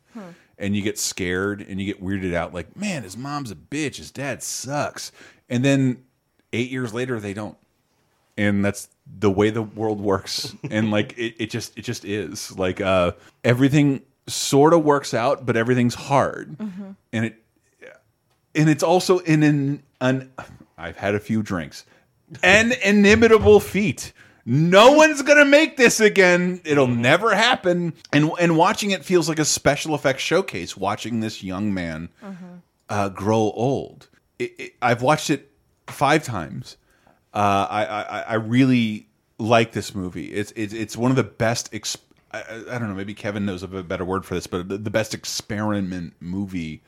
And 0.58 0.74
you 0.74 0.80
get 0.80 0.98
scared 0.98 1.60
and 1.68 1.78
you 1.78 1.84
get 1.92 2.02
weirded 2.02 2.32
out 2.32 2.54
like 2.54 2.74
man 2.74 3.02
his 3.02 3.18
mom's 3.18 3.50
a 3.50 3.54
bitch. 3.54 3.96
His 3.96 4.10
dad 4.10 4.42
sucks. 4.42 5.12
And 5.50 5.62
then 5.62 6.04
8 6.54 6.70
years 6.70 6.94
later 6.94 7.20
they 7.20 7.34
don't. 7.34 7.58
And 8.38 8.64
that's 8.64 8.88
the 9.18 9.30
way 9.30 9.50
the 9.50 9.62
world 9.62 10.00
works. 10.00 10.54
And 10.70 10.90
like 10.90 11.12
it, 11.18 11.34
it 11.38 11.50
just 11.50 11.76
it 11.76 11.82
just 11.82 12.06
is. 12.06 12.56
Like 12.56 12.80
uh 12.80 13.12
everything 13.44 14.02
sort 14.28 14.72
of 14.74 14.84
works 14.84 15.14
out 15.14 15.46
but 15.46 15.56
everything's 15.56 15.94
hard. 15.94 16.56
And 17.12 17.24
it 17.26 17.42
and 18.54 18.70
it's 18.70 18.82
also 18.82 19.18
in 19.18 19.42
an, 19.42 19.82
an 20.00 20.32
i've 20.78 20.96
had 20.96 21.14
a 21.14 21.20
few 21.20 21.42
drinks. 21.42 21.84
An 22.42 22.72
inimitable 22.82 23.60
feat. 23.60 24.12
No 24.44 24.92
one's 24.92 25.22
gonna 25.22 25.44
make 25.44 25.76
this 25.76 26.00
again. 26.00 26.60
It'll 26.64 26.86
never 26.86 27.34
happen. 27.34 27.94
And 28.12 28.30
and 28.40 28.56
watching 28.56 28.90
it 28.92 29.04
feels 29.04 29.28
like 29.28 29.38
a 29.38 29.44
special 29.44 29.94
effects 29.94 30.22
showcase 30.22 30.76
watching 30.76 31.20
this 31.20 31.42
young 31.42 31.72
man 31.74 32.08
uh, 32.88 33.08
grow 33.10 33.38
old. 33.38 34.08
It, 34.38 34.54
it, 34.58 34.74
i've 34.82 35.02
watched 35.02 35.30
it 35.30 35.50
five 35.86 36.24
times. 36.24 36.76
Uh, 37.34 37.66
I, 37.68 37.84
I 37.84 38.20
I 38.20 38.34
really 38.34 39.08
like 39.38 39.72
this 39.72 39.94
movie. 39.94 40.26
It's 40.26 40.52
it's 40.56 40.72
it's 40.72 40.96
one 40.96 41.10
of 41.10 41.16
the 41.16 41.24
best. 41.24 41.72
Exp 41.72 41.98
I, 42.42 42.76
I 42.76 42.78
don't 42.78 42.88
know. 42.88 42.94
Maybe 42.94 43.14
Kevin 43.14 43.46
knows 43.46 43.62
of 43.62 43.74
a 43.74 43.82
better 43.82 44.04
word 44.04 44.24
for 44.24 44.34
this, 44.34 44.46
but 44.46 44.68
the, 44.68 44.78
the 44.78 44.90
best 44.90 45.14
experiment 45.14 46.14
movie 46.20 46.82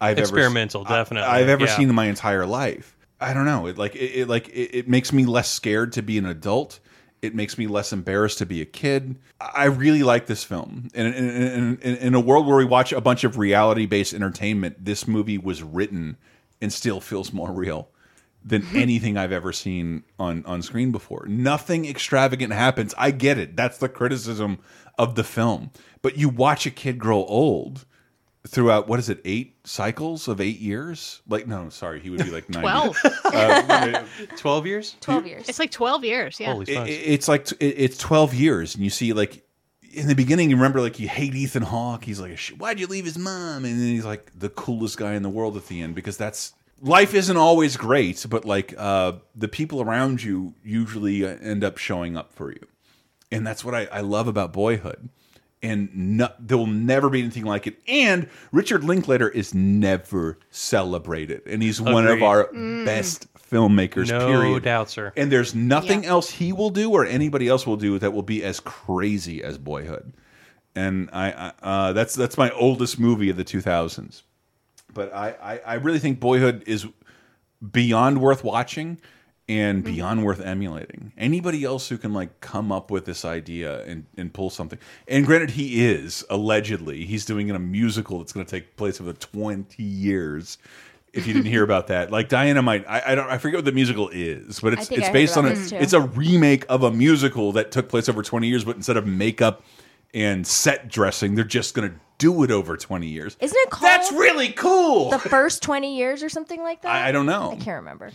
I've 0.00 0.18
Experimental, 0.18 0.82
ever, 0.82 0.94
definitely, 0.94 1.28
I, 1.28 1.40
have 1.40 1.48
ever 1.48 1.64
yeah. 1.64 1.76
seen 1.76 1.88
in 1.88 1.94
my 1.94 2.06
entire 2.06 2.46
life. 2.46 2.96
I 3.20 3.34
don't 3.34 3.46
know. 3.46 3.66
It 3.66 3.78
like 3.78 3.96
it, 3.96 4.20
it 4.20 4.28
like 4.28 4.48
it, 4.48 4.76
it 4.76 4.88
makes 4.88 5.12
me 5.12 5.26
less 5.26 5.50
scared 5.50 5.92
to 5.94 6.02
be 6.02 6.18
an 6.18 6.26
adult. 6.26 6.78
It 7.20 7.34
makes 7.34 7.58
me 7.58 7.66
less 7.66 7.92
embarrassed 7.92 8.38
to 8.38 8.46
be 8.46 8.62
a 8.62 8.64
kid. 8.64 9.16
I 9.40 9.64
really 9.64 10.04
like 10.04 10.26
this 10.26 10.44
film. 10.44 10.88
And 10.94 11.12
in, 11.12 11.30
in, 11.30 11.78
in, 11.78 11.96
in 11.96 12.14
a 12.14 12.20
world 12.20 12.46
where 12.46 12.56
we 12.56 12.64
watch 12.64 12.92
a 12.92 13.00
bunch 13.00 13.24
of 13.24 13.38
reality 13.38 13.86
based 13.86 14.14
entertainment, 14.14 14.84
this 14.84 15.08
movie 15.08 15.36
was 15.36 15.60
written 15.60 16.16
and 16.60 16.72
still 16.72 17.00
feels 17.00 17.32
more 17.32 17.50
real 17.50 17.88
than 18.44 18.64
anything 18.74 19.16
I've 19.16 19.32
ever 19.32 19.52
seen 19.52 20.04
on 20.20 20.44
on 20.46 20.62
screen 20.62 20.92
before. 20.92 21.26
Nothing 21.26 21.86
extravagant 21.86 22.52
happens. 22.52 22.94
I 22.96 23.10
get 23.10 23.36
it. 23.36 23.56
That's 23.56 23.78
the 23.78 23.88
criticism 23.88 24.60
of 24.98 25.14
the 25.14 25.24
film. 25.24 25.70
But 26.02 26.16
you 26.16 26.28
watch 26.28 26.66
a 26.66 26.70
kid 26.70 26.98
grow 26.98 27.24
old 27.24 27.84
throughout 28.46 28.88
what 28.88 28.98
is 28.98 29.08
it, 29.08 29.20
eight 29.24 29.56
cycles 29.64 30.28
of 30.28 30.40
eight 30.40 30.58
years? 30.60 31.20
Like 31.28 31.46
no, 31.46 31.68
sorry, 31.68 32.00
he 32.00 32.08
would 32.10 32.24
be 32.24 32.30
like 32.30 32.46
12. 32.52 32.96
Uh, 33.24 34.04
Twelve 34.36 34.66
years. 34.66 34.96
12 35.00 35.26
years. 35.26 35.48
It's 35.48 35.58
like 35.58 35.70
12 35.70 36.04
years. 36.04 36.40
Yeah. 36.40 36.52
Holy 36.52 36.72
it- 36.72 36.88
it's 36.88 37.28
like 37.28 37.50
it- 37.52 37.64
it's 37.64 37.98
12 37.98 38.34
years 38.34 38.74
and 38.74 38.84
you 38.84 38.90
see 38.90 39.12
like 39.12 39.44
in 39.92 40.06
the 40.06 40.14
beginning 40.14 40.50
you 40.50 40.56
remember 40.56 40.80
like 40.80 40.98
you 41.00 41.08
hate 41.08 41.34
Ethan 41.34 41.62
Hawke 41.62 42.04
he's 42.04 42.20
like 42.20 42.38
why'd 42.58 42.78
you 42.78 42.86
leave 42.86 43.04
his 43.06 43.18
mom 43.18 43.64
and 43.64 43.78
then 43.80 43.88
he's 43.88 44.04
like 44.04 44.30
the 44.38 44.50
coolest 44.50 44.98
guy 44.98 45.14
in 45.14 45.22
the 45.22 45.30
world 45.30 45.56
at 45.56 45.66
the 45.66 45.80
end 45.80 45.94
because 45.94 46.16
that's 46.18 46.52
life 46.80 47.14
isn't 47.14 47.36
always 47.38 47.76
great 47.76 48.24
but 48.28 48.44
like 48.44 48.74
uh 48.76 49.12
the 49.34 49.48
people 49.48 49.80
around 49.80 50.22
you 50.22 50.54
usually 50.62 51.24
uh, 51.24 51.36
end 51.40 51.64
up 51.64 51.78
showing 51.78 52.16
up 52.18 52.32
for 52.34 52.52
you 52.52 52.60
and 53.30 53.46
that's 53.46 53.64
what 53.64 53.74
I, 53.74 53.86
I 53.92 54.00
love 54.00 54.28
about 54.28 54.52
Boyhood. 54.52 55.08
And 55.60 55.88
no, 56.18 56.28
there 56.38 56.56
will 56.56 56.68
never 56.68 57.10
be 57.10 57.20
anything 57.20 57.44
like 57.44 57.66
it. 57.66 57.80
And 57.88 58.28
Richard 58.52 58.84
Linklater 58.84 59.28
is 59.28 59.54
never 59.54 60.38
celebrated, 60.52 61.42
and 61.46 61.60
he's 61.62 61.80
one 61.80 62.06
of 62.06 62.12
Agreed. 62.12 62.22
our 62.22 62.44
best 62.84 63.26
filmmakers. 63.50 64.08
No 64.08 64.26
period. 64.28 64.62
doubt, 64.62 64.88
sir. 64.88 65.12
And 65.16 65.32
there's 65.32 65.56
nothing 65.56 66.04
Yeah. 66.04 66.10
else 66.10 66.30
he 66.30 66.52
will 66.52 66.70
do 66.70 66.92
or 66.92 67.04
anybody 67.04 67.48
else 67.48 67.66
will 67.66 67.76
do 67.76 67.98
that 67.98 68.12
will 68.12 68.22
be 68.22 68.44
as 68.44 68.60
crazy 68.60 69.42
as 69.42 69.58
Boyhood. 69.58 70.12
And 70.76 71.10
I, 71.12 71.32
I 71.32 71.52
uh, 71.62 71.92
that's 71.92 72.14
that's 72.14 72.38
my 72.38 72.50
oldest 72.50 73.00
movie 73.00 73.28
of 73.30 73.36
the 73.36 73.44
2000s. 73.44 74.22
But 74.94 75.12
I, 75.12 75.34
I, 75.42 75.60
I 75.66 75.74
really 75.74 75.98
think 75.98 76.20
Boyhood 76.20 76.62
is 76.68 76.86
beyond 77.72 78.20
worth 78.20 78.44
watching 78.44 79.00
and 79.48 79.82
mm-hmm. 79.82 79.94
beyond 79.94 80.24
worth 80.24 80.40
emulating. 80.40 81.12
Anybody 81.16 81.64
else 81.64 81.88
who 81.88 81.96
can 81.96 82.12
like 82.12 82.40
come 82.40 82.70
up 82.70 82.90
with 82.90 83.04
this 83.06 83.24
idea 83.24 83.82
and, 83.84 84.04
and 84.16 84.32
pull 84.32 84.50
something. 84.50 84.78
And 85.06 85.24
granted, 85.24 85.50
he 85.50 85.86
is 85.86 86.24
allegedly 86.28 87.04
he's 87.04 87.24
doing 87.24 87.48
in 87.48 87.56
a 87.56 87.60
musical 87.60 88.18
that's 88.18 88.32
going 88.32 88.44
to 88.44 88.50
take 88.50 88.76
place 88.76 89.00
over 89.00 89.12
twenty 89.12 89.82
years. 89.82 90.58
If 91.14 91.26
you 91.26 91.32
didn't 91.32 91.50
hear 91.50 91.64
about 91.64 91.86
that, 91.86 92.10
like 92.12 92.28
Dynamite, 92.28 92.84
I, 92.86 93.02
I 93.06 93.14
don't, 93.14 93.30
I 93.30 93.38
forget 93.38 93.58
what 93.58 93.64
the 93.64 93.72
musical 93.72 94.10
is, 94.10 94.60
but 94.60 94.74
it's 94.74 94.88
think 94.88 95.00
I 95.00 95.04
it's 95.06 95.12
based 95.12 95.36
on 95.38 95.46
a, 95.46 95.82
it's 95.82 95.94
a 95.94 96.02
remake 96.02 96.66
of 96.68 96.82
a 96.82 96.90
musical 96.90 97.52
that 97.52 97.72
took 97.72 97.88
place 97.88 98.08
over 98.08 98.22
twenty 98.22 98.48
years, 98.48 98.64
but 98.64 98.76
instead 98.76 98.98
of 98.98 99.06
makeup 99.06 99.64
and 100.12 100.46
set 100.46 100.88
dressing, 100.88 101.34
they're 101.34 101.44
just 101.44 101.74
going 101.74 101.90
to 101.90 101.96
do 102.18 102.42
it 102.44 102.50
over 102.50 102.76
twenty 102.76 103.08
years. 103.08 103.38
Isn't 103.40 103.56
it 103.58 103.70
called 103.70 103.88
That's 103.88 104.12
really 104.12 104.52
cool. 104.52 105.08
the 105.10 105.18
first 105.18 105.62
20 105.62 105.96
years 105.96 106.22
or 106.22 106.28
something 106.28 106.62
like 106.62 106.82
that? 106.82 106.90
I, 106.90 107.08
I 107.08 107.12
don't 107.12 107.26
know. 107.26 107.52
I 107.52 107.56
can't 107.56 107.76
remember. 107.76 108.10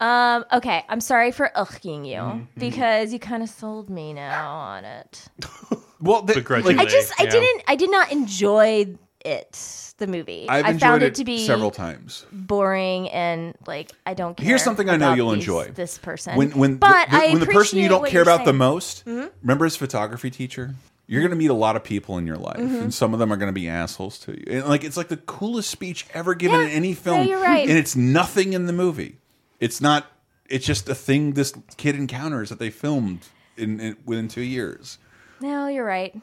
Um, 0.00 0.44
okay, 0.52 0.84
I'm 0.88 1.00
sorry 1.00 1.30
for 1.32 1.50
ugging 1.56 2.06
you 2.06 2.16
Mm-hmm. 2.16 2.60
because 2.60 3.12
you 3.12 3.18
kind 3.18 3.42
of 3.42 3.48
sold 3.48 3.88
me 3.90 4.12
now 4.12 4.50
on 4.58 4.84
it. 4.84 5.24
Well, 6.00 6.20
the, 6.20 6.34
Begrudgingly. 6.34 6.76
I 6.78 6.84
just, 6.84 7.18
I 7.18 7.24
Yeah. 7.24 7.30
didn't, 7.30 7.62
I 7.66 7.76
did 7.76 7.90
not 7.90 8.12
enjoy 8.12 8.94
it, 9.24 9.94
the 9.96 10.06
movie. 10.06 10.44
I've 10.50 10.66
I 10.66 10.68
enjoyed 10.70 10.80
found 10.82 11.02
it, 11.02 11.06
it 11.06 11.14
to 11.14 11.24
be 11.24 11.46
several 11.46 11.70
times. 11.70 12.26
boring 12.30 13.08
and 13.08 13.54
like 13.66 13.90
I 14.04 14.12
don't 14.12 14.36
care. 14.36 14.46
Here's 14.46 14.62
something 14.62 14.90
I 14.90 14.96
know 14.98 15.06
about 15.06 15.16
you'll 15.16 15.30
these- 15.30 15.38
enjoy. 15.44 15.70
This 15.70 15.96
person, 15.96 16.36
When 16.36 16.50
when 16.50 16.76
but 16.76 17.08
the, 17.08 17.16
I 17.16 17.28
when 17.30 17.40
the 17.40 17.46
person 17.46 17.78
you 17.78 17.86
appreciate 17.86 17.88
don't 17.88 18.00
what 18.02 18.10
care 18.10 18.18
you're 18.18 18.22
about 18.34 18.40
the 18.44 18.50
saying. 18.50 18.58
most, 18.58 19.04
Mm-hmm. 19.06 19.28
remember 19.40 19.64
his 19.64 19.76
photography 19.76 20.30
teacher. 20.30 20.74
You're 21.06 21.20
going 21.22 21.30
to 21.30 21.36
meet 21.36 21.50
a 21.50 21.54
lot 21.54 21.74
of 21.76 21.84
people 21.84 22.18
in 22.18 22.26
your 22.26 22.36
life, 22.36 22.58
Mm-hmm. 22.58 22.74
and 22.76 22.92
some 22.94 23.14
of 23.14 23.18
them 23.18 23.32
are 23.32 23.36
going 23.38 23.48
to 23.48 23.58
be 23.58 23.66
assholes 23.68 24.18
to 24.20 24.32
you. 24.32 24.44
And 24.58 24.66
like 24.68 24.84
it's 24.84 24.98
like 24.98 25.08
the 25.08 25.16
coolest 25.16 25.70
speech 25.70 26.06
ever 26.12 26.34
given 26.34 26.60
Yeah. 26.60 26.66
in 26.66 26.72
any 26.72 26.88
Yeah, 26.90 26.94
film, 26.96 27.26
you're 27.28 27.40
right. 27.40 27.66
and 27.66 27.78
it's 27.78 27.96
nothing 27.96 28.52
in 28.52 28.66
the 28.66 28.74
movie. 28.74 29.20
It's 29.60 29.80
not. 29.80 30.06
It's 30.48 30.66
just 30.66 30.88
a 30.88 30.94
thing 30.94 31.32
this 31.32 31.54
kid 31.76 31.94
encounters 31.94 32.50
that 32.50 32.58
they 32.58 32.70
filmed 32.70 33.28
in, 33.56 33.80
in 33.80 33.96
within 34.04 34.28
two 34.28 34.42
years. 34.42 34.98
No, 35.40 35.68
you're 35.68 35.84
right. 35.84 36.14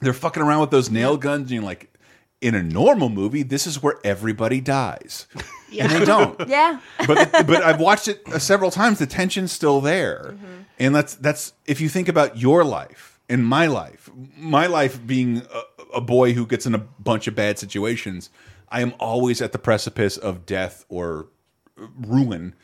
They're 0.00 0.12
fucking 0.12 0.42
around 0.42 0.60
with 0.60 0.70
those 0.70 0.90
nail 0.90 1.16
guns, 1.16 1.42
and 1.42 1.50
you're 1.50 1.62
like, 1.62 1.92
in 2.40 2.54
a 2.56 2.62
normal 2.62 3.08
movie, 3.08 3.44
this 3.44 3.66
is 3.66 3.82
where 3.82 3.98
everybody 4.04 4.60
dies, 4.60 5.26
and 5.78 5.90
they 5.90 6.04
don't 6.04 6.38
Yeah, 6.48 6.80
but 7.06 7.30
but 7.46 7.62
I've 7.62 7.80
watched 7.80 8.08
it 8.08 8.20
uh, 8.26 8.38
several 8.38 8.70
times. 8.70 8.98
The 8.98 9.06
tension's 9.06 9.52
still 9.52 9.80
there, 9.80 10.36
and 10.78 10.94
that's 10.94 11.14
that's 11.14 11.52
if 11.66 11.80
you 11.80 11.88
think 11.88 12.08
about 12.08 12.36
your 12.36 12.64
life 12.64 13.20
and 13.28 13.46
my 13.46 13.66
life, 13.66 14.10
my 14.36 14.66
life 14.66 15.04
being 15.06 15.42
a, 15.54 15.96
a 15.96 16.00
boy 16.00 16.32
who 16.32 16.44
gets 16.46 16.66
in 16.66 16.74
a 16.74 16.78
bunch 16.78 17.28
of 17.28 17.34
bad 17.36 17.58
situations, 17.58 18.28
I 18.68 18.80
am 18.82 18.92
always 18.98 19.40
at 19.40 19.52
the 19.52 19.58
precipice 19.58 20.16
of 20.16 20.44
death 20.44 20.84
or 20.88 21.28
ruin, 21.76 22.54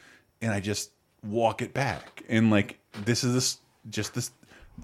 and 0.40 0.52
I 0.52 0.60
just 0.60 0.92
walk 1.22 1.62
it 1.62 1.74
back. 1.74 2.22
And 2.28 2.50
like 2.50 2.78
this 3.04 3.24
is 3.24 3.34
this 3.34 3.58
just 3.90 4.14
this 4.14 4.30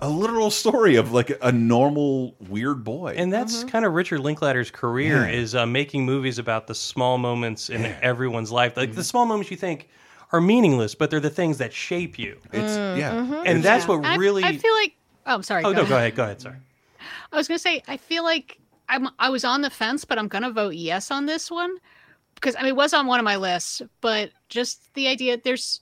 a 0.00 0.08
literal 0.08 0.50
story 0.50 0.96
of 0.96 1.12
like 1.12 1.36
a 1.40 1.52
normal 1.52 2.34
weird 2.48 2.82
boy. 2.82 3.14
And 3.16 3.32
that's 3.32 3.58
mm-hmm. 3.58 3.68
kind 3.68 3.84
of 3.84 3.92
Richard 3.92 4.20
Linklater's 4.20 4.70
career 4.70 5.24
Yeah. 5.24 5.38
is 5.38 5.54
uh, 5.54 5.66
making 5.66 6.04
movies 6.04 6.38
about 6.38 6.66
the 6.66 6.74
small 6.74 7.18
moments 7.18 7.70
in 7.70 7.84
everyone's 8.02 8.50
life. 8.50 8.76
Like 8.76 8.90
the 8.90 8.96
mm-hmm. 8.96 9.02
small 9.02 9.26
moments 9.26 9.50
you 9.50 9.56
think 9.56 9.88
are 10.32 10.40
meaningless, 10.40 10.94
but 10.94 11.10
they're 11.10 11.20
the 11.20 11.30
things 11.30 11.58
that 11.58 11.72
shape 11.72 12.18
you. 12.18 12.38
it's 12.52 12.72
mm, 12.72 12.98
yeah, 12.98 13.12
mm-hmm. 13.12 13.42
And 13.46 13.62
that's 13.62 13.86
what 13.86 13.98
And 13.98 14.06
I- 14.06 14.16
really. 14.16 14.42
I, 14.42 14.56
feel 14.56 14.74
like. 14.74 14.94
Oh, 15.26 15.34
I'm 15.34 15.42
sorry. 15.42 15.62
oh 15.64 15.72
go 15.72 15.72
no, 15.72 15.80
ahead. 15.82 15.88
go 15.88 15.96
ahead, 15.96 16.14
go 16.16 16.22
ahead. 16.24 16.40
Sorry. 16.40 16.56
I 17.32 17.36
was 17.36 17.48
gonna 17.48 17.58
say 17.58 17.82
I 17.88 17.96
feel 17.96 18.24
like 18.24 18.58
I'm 18.88 19.08
I 19.18 19.28
was 19.30 19.44
on 19.44 19.62
the 19.62 19.70
fence, 19.70 20.04
but 20.04 20.18
I'm 20.18 20.28
gonna 20.28 20.50
vote 20.50 20.74
yes 20.74 21.10
on 21.10 21.26
this 21.26 21.50
one 21.50 21.76
because 22.44 22.56
I 22.56 22.62
mean 22.62 22.70
it 22.70 22.76
was 22.76 22.92
on 22.92 23.06
one 23.06 23.18
of 23.18 23.24
my 23.24 23.36
lists, 23.36 23.80
but 24.02 24.30
just 24.50 24.92
the 24.94 25.08
idea 25.08 25.38
there's 25.42 25.80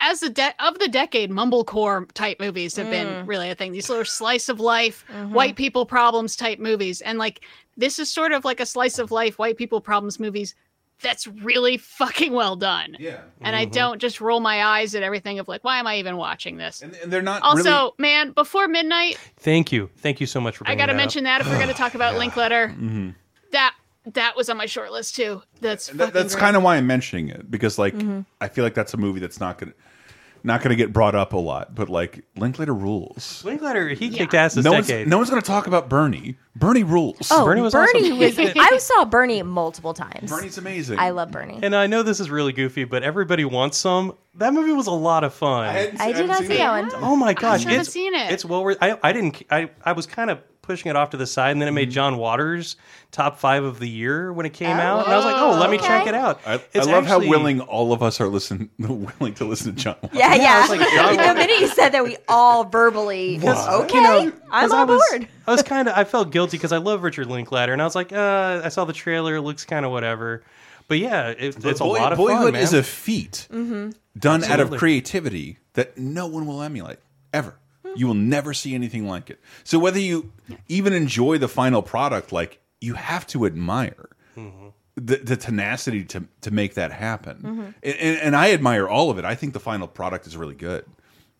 as 0.00 0.20
the 0.20 0.30
de- 0.30 0.54
of 0.58 0.78
the 0.80 0.88
decade, 0.88 1.30
mumblecore 1.30 2.10
type 2.12 2.40
movies 2.40 2.74
have 2.76 2.90
been 2.90 3.06
mm. 3.06 3.28
really 3.28 3.50
a 3.50 3.54
thing. 3.54 3.72
These 3.72 3.88
little 3.88 4.04
slice 4.04 4.48
of 4.48 4.58
life, 4.58 5.04
mm-hmm. 5.12 5.32
white 5.32 5.56
people 5.56 5.86
problems 5.86 6.36
type 6.36 6.58
movies, 6.58 7.00
and 7.00 7.18
like 7.18 7.42
this 7.76 7.98
is 7.98 8.10
sort 8.10 8.32
of 8.32 8.44
like 8.44 8.60
a 8.60 8.66
slice 8.66 8.98
of 8.98 9.12
life, 9.12 9.38
white 9.38 9.56
people 9.56 9.80
problems 9.80 10.18
movies. 10.18 10.54
That's 11.00 11.26
really 11.26 11.76
fucking 11.76 12.32
well 12.32 12.56
done. 12.56 12.96
yeah. 12.98 13.20
And 13.40 13.54
I 13.54 13.64
mm-hmm. 13.64 13.72
don't 13.72 14.00
just 14.00 14.20
roll 14.20 14.40
my 14.40 14.64
eyes 14.64 14.94
at 14.94 15.02
everything 15.02 15.38
of 15.38 15.48
like, 15.48 15.64
why 15.64 15.78
am 15.78 15.86
I 15.86 15.96
even 15.96 16.16
watching 16.16 16.56
this? 16.56 16.82
And, 16.82 16.94
and 16.94 17.12
they're 17.12 17.20
not 17.20 17.42
Also, 17.42 17.70
really 17.70 17.92
man, 17.98 18.30
before 18.30 18.68
midnight, 18.68 19.18
Thank 19.36 19.70
you, 19.70 19.90
thank 19.98 20.20
you 20.20 20.26
so 20.26 20.40
much 20.40 20.56
for. 20.56 20.68
I 20.68 20.74
got 20.74 20.86
to 20.86 20.92
that 20.92 20.96
mention 20.96 21.24
that 21.24 21.40
if 21.40 21.48
we're 21.48 21.56
going 21.56 21.68
to 21.68 21.74
talk 21.74 21.94
about 21.94 22.14
Linklater, 22.18 22.68
mm-hmm. 22.68 23.10
that 23.52 23.74
that 24.12 24.36
was 24.36 24.48
on 24.50 24.56
my 24.56 24.66
short 24.66 24.92
list 24.92 25.16
too. 25.16 25.42
That's 25.60 25.88
That, 25.88 26.12
that's 26.12 26.34
kind 26.34 26.56
of 26.56 26.62
why 26.62 26.76
I'm 26.76 26.86
mentioning 26.86 27.28
it 27.28 27.50
because 27.50 27.78
like 27.78 27.94
mm-hmm. 27.94 28.20
I 28.40 28.48
feel 28.48 28.64
like 28.64 28.74
that's 28.74 28.94
a 28.94 28.98
movie 28.98 29.20
that's 29.20 29.40
not 29.40 29.58
gonna 29.58 29.72
not 30.46 30.60
gonna 30.62 30.76
get 30.76 30.92
brought 30.92 31.14
up 31.14 31.32
a 31.32 31.38
lot, 31.38 31.74
but 31.74 31.88
like 31.88 32.22
Linklater 32.36 32.74
rules. 32.74 33.42
Linklater, 33.46 33.88
he 33.88 34.08
Yeah. 34.08 34.18
kicked 34.18 34.34
ass 34.34 34.52
this 34.54 34.62
No 34.64 34.72
one's, 34.72 34.88
decade. 34.88 35.08
no 35.08 35.16
one's 35.16 35.30
gonna 35.30 35.40
talk 35.40 35.66
about 35.66 35.88
Bernie. 35.88 36.36
Bernie 36.54 36.84
rules. 36.84 37.28
Oh, 37.30 37.46
Bernie 37.46 37.62
was 37.62 37.72
Bernie 37.72 38.10
awesome. 38.12 38.18
was. 38.18 38.38
I 38.56 38.76
saw 38.76 39.06
Bernie 39.06 39.42
multiple 39.42 39.94
times. 39.94 40.30
Bernie's 40.30 40.58
amazing. 40.58 40.98
I 40.98 41.10
love 41.10 41.30
Bernie. 41.32 41.60
And 41.62 41.74
I 41.74 41.86
know 41.86 42.02
this 42.02 42.20
is 42.20 42.28
really 42.28 42.52
goofy, 42.52 42.84
but 42.84 43.02
everybody 43.02 43.46
wants 43.46 43.78
some. 43.78 44.16
That 44.34 44.52
movie 44.52 44.72
was 44.72 44.86
a 44.86 44.92
lot 44.92 45.24
of 45.24 45.32
fun. 45.32 45.72
hadn't 45.72 46.00
I 46.00 46.12
did 46.12 46.26
not 46.26 46.42
see 46.42 46.48
that 46.48 46.78
it. 46.78 46.92
one. 46.92 47.02
Oh 47.02 47.16
my 47.16 47.32
gosh, 47.32 47.64
haven't 47.64 47.80
it's 47.80 47.90
seen 47.90 48.14
it. 48.14 48.30
It's 48.30 48.44
well 48.44 48.62
worth. 48.62 48.76
I 48.82 48.98
I 49.02 49.14
didn't. 49.14 49.42
I 49.50 49.70
I 49.82 49.92
was 49.92 50.04
kind 50.04 50.28
of 50.28 50.40
pushing 50.64 50.90
it 50.90 50.96
off 50.96 51.10
to 51.10 51.16
the 51.16 51.26
side, 51.26 51.50
and 51.52 51.60
then 51.60 51.68
it 51.68 51.72
made 51.72 51.90
John 51.90 52.16
Waters 52.16 52.76
top 53.12 53.38
five 53.38 53.62
of 53.64 53.78
the 53.78 53.88
year 53.88 54.32
when 54.32 54.44
it 54.46 54.52
came 54.52 54.76
out, 54.76 55.04
and 55.04 55.12
I 55.12 55.16
was 55.16 55.24
like, 55.24 55.36
oh, 55.36 55.58
let 55.60 55.70
me 55.70 55.76
okay. 55.78 55.86
check 55.86 56.06
it 56.06 56.14
out. 56.14 56.40
I, 56.46 56.54
I 56.54 56.60
It's 56.72 56.86
love 56.86 57.06
how 57.06 57.14
actually- 57.16 57.28
willing 57.28 57.60
all 57.60 57.92
of 57.92 58.02
us 58.02 58.20
are 58.20 58.28
listen 58.28 58.70
willing 58.78 59.34
to 59.34 59.44
listen 59.44 59.74
to 59.74 59.80
John. 59.82 59.96
Waters. 60.02 60.18
Yeah, 60.18 60.34
yeah. 60.34 60.60
it's 60.62 60.70
like 60.70 60.80
John 60.94 61.16
the 61.16 61.34
minute 61.34 61.60
you 61.60 61.68
said 61.68 61.90
that, 61.90 62.02
we 62.02 62.16
all 62.28 62.64
verbally. 62.64 63.40
Okay, 63.44 63.94
You 63.96 64.02
know, 64.02 64.32
I'm 64.50 64.68
'cause 64.68 64.72
on 64.72 64.78
I 64.80 64.84
was, 64.84 65.02
board. 65.10 65.28
I 65.46 65.50
was 65.52 65.62
kind 65.62 65.88
of. 65.88 65.96
I 65.96 66.04
felt 66.04 66.30
guilty 66.32 66.56
because 66.56 66.72
I 66.72 66.78
love 66.78 67.02
Richard 67.02 67.26
Linklater, 67.28 67.72
and 67.72 67.80
I 67.80 67.84
was 67.84 67.94
like, 67.94 68.12
uh, 68.12 68.62
I 68.64 68.68
saw 68.68 68.84
the 68.84 68.92
trailer. 68.92 69.36
It 69.36 69.42
looks 69.42 69.64
kind 69.64 69.84
of 69.86 69.92
whatever. 69.92 70.42
But 70.88 70.98
yeah, 70.98 71.28
it, 71.28 71.64
it's 71.64 71.80
a 71.80 71.84
lot 71.84 72.12
of 72.12 72.18
Boyhood 72.18 72.42
fun, 72.44 72.52
man. 72.54 72.62
is 72.62 72.72
a 72.74 72.82
feat 72.82 73.48
Mm-hmm. 73.50 73.90
done 74.18 74.44
out 74.44 74.60
of 74.60 74.70
creativity 74.72 75.58
that 75.74 75.96
no 75.96 76.26
one 76.26 76.46
will 76.46 76.60
emulate 76.62 76.98
ever. 77.32 77.54
You 77.96 78.06
will 78.06 78.14
never 78.14 78.54
see 78.54 78.74
anything 78.74 79.06
like 79.06 79.30
it. 79.30 79.40
So 79.64 79.78
whether 79.78 79.98
you 79.98 80.32
even 80.68 80.92
enjoy 80.92 81.38
the 81.38 81.48
final 81.48 81.82
product, 81.82 82.32
like 82.32 82.60
you 82.80 82.94
have 82.94 83.26
to 83.28 83.46
admire 83.46 84.08
mm-hmm. 84.36 84.68
the, 84.96 85.16
the 85.16 85.36
tenacity 85.36 86.04
to 86.04 86.24
to 86.42 86.50
make 86.50 86.74
that 86.74 86.92
happen. 86.92 87.36
Mm-hmm. 87.36 87.60
And, 87.60 87.74
and, 87.82 88.18
and 88.18 88.36
I 88.36 88.52
admire 88.52 88.88
all 88.88 89.10
of 89.10 89.18
it. 89.18 89.24
I 89.24 89.34
think 89.34 89.52
the 89.52 89.60
final 89.60 89.86
product 89.86 90.26
is 90.26 90.36
really 90.36 90.54
good. 90.54 90.84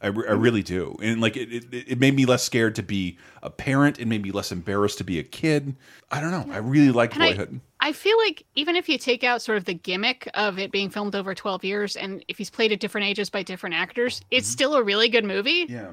I, 0.04 0.08
re- 0.08 0.26
I 0.28 0.32
mm-hmm. 0.32 0.42
really 0.42 0.62
do. 0.62 0.96
And 1.00 1.20
like 1.20 1.36
it, 1.36 1.50
it, 1.50 1.64
it 1.72 1.98
made 1.98 2.14
me 2.14 2.26
less 2.26 2.42
scared 2.42 2.74
to 2.74 2.82
be 2.82 3.16
a 3.42 3.48
parent. 3.48 3.98
It 3.98 4.06
made 4.06 4.22
me 4.22 4.32
less 4.32 4.52
embarrassed 4.52 4.98
to 4.98 5.04
be 5.04 5.18
a 5.18 5.22
kid. 5.22 5.76
I 6.10 6.20
don't 6.20 6.30
know. 6.30 6.52
I 6.52 6.58
really 6.58 6.90
like 6.90 7.14
And 7.14 7.22
Boyhood. 7.22 7.60
I 7.80 7.92
feel 7.92 8.16
like 8.18 8.44
even 8.54 8.76
if 8.76 8.88
you 8.88 8.98
take 8.98 9.24
out 9.24 9.40
sort 9.40 9.56
of 9.56 9.64
the 9.64 9.72
gimmick 9.72 10.28
of 10.34 10.58
it 10.58 10.70
being 10.70 10.90
filmed 10.90 11.14
over 11.14 11.34
12 11.34 11.64
years 11.64 11.96
and 11.96 12.22
if 12.28 12.36
he's 12.36 12.50
played 12.50 12.70
at 12.70 12.80
different 12.80 13.06
ages 13.06 13.30
by 13.30 13.42
different 13.42 13.76
actors, 13.76 14.20
it's 14.30 14.46
mm-hmm. 14.46 14.52
still 14.52 14.74
a 14.74 14.82
really 14.82 15.08
good 15.08 15.24
movie. 15.24 15.66
Yeah. 15.68 15.90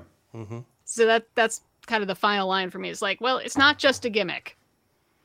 So 0.86 1.06
that 1.06 1.28
that's 1.36 1.62
kind 1.88 2.02
of 2.02 2.08
the 2.08 2.16
final 2.16 2.48
line 2.48 2.70
for 2.70 2.80
me. 2.80 2.90
It's 2.90 3.02
like, 3.02 3.22
well, 3.22 3.38
it's 3.38 3.58
not 3.58 3.78
just 3.78 4.06
a 4.06 4.10
gimmick. 4.10 4.58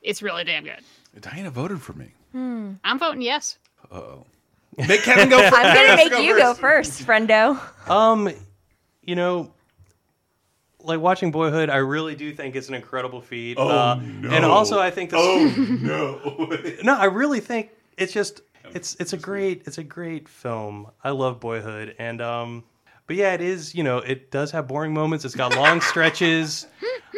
It's 0.03 0.23
really 0.23 0.45
damn 0.45 0.65
good. 0.65 0.81
Diana 1.21 1.51
voted 1.51 1.81
for 1.81 1.93
me. 1.93 2.13
I'm 2.35 2.99
voting 2.99 3.23
yes. 3.23 3.59
Oh. 3.91 4.25
Make 4.77 5.03
Kevin 5.03 5.29
go 5.29 5.39
first. 5.51 5.55
I'm 5.55 5.75
gonna 5.75 5.97
make 5.97 6.19
you 6.25 6.37
go 6.37 6.53
first, 6.55 7.07
friendo. 7.07 7.59
Um, 7.89 8.31
you 9.03 9.15
know, 9.15 9.53
like 10.83 11.01
watching 11.01 11.31
Boyhood, 11.31 11.71
I 11.71 11.77
really 11.77 12.15
do 12.15 12.33
think 12.35 12.57
it's 12.57 12.69
an 12.69 12.75
incredible 12.75 13.21
feat. 13.21 13.57
Oh, 13.59 13.69
uh, 13.69 13.95
no. 13.95 14.31
And 14.31 14.45
also, 14.45 14.79
I 14.79 14.91
think 14.91 15.11
this. 15.11 15.21
Oh 15.21 15.55
no. 15.81 16.83
No, 16.83 16.95
I 16.95 17.07
really 17.07 17.41
think 17.41 17.71
it's 17.97 18.13
just 18.13 18.43
it's 18.75 18.97
it's 19.01 19.13
a 19.13 19.17
great 19.17 19.63
it's 19.67 19.79
a 19.79 19.85
great 19.85 20.29
film. 20.29 20.91
I 21.03 21.11
love 21.11 21.41
Boyhood, 21.41 21.97
and 21.99 22.21
um, 22.21 22.65
but 23.07 23.17
yeah, 23.17 23.35
it 23.35 23.41
is. 23.41 23.75
You 23.75 23.83
know, 23.83 23.99
it 23.99 24.31
does 24.31 24.51
have 24.51 24.67
boring 24.67 24.93
moments. 24.95 25.25
It's 25.25 25.35
got 25.35 25.55
long 25.57 25.81
stretches. 25.81 26.67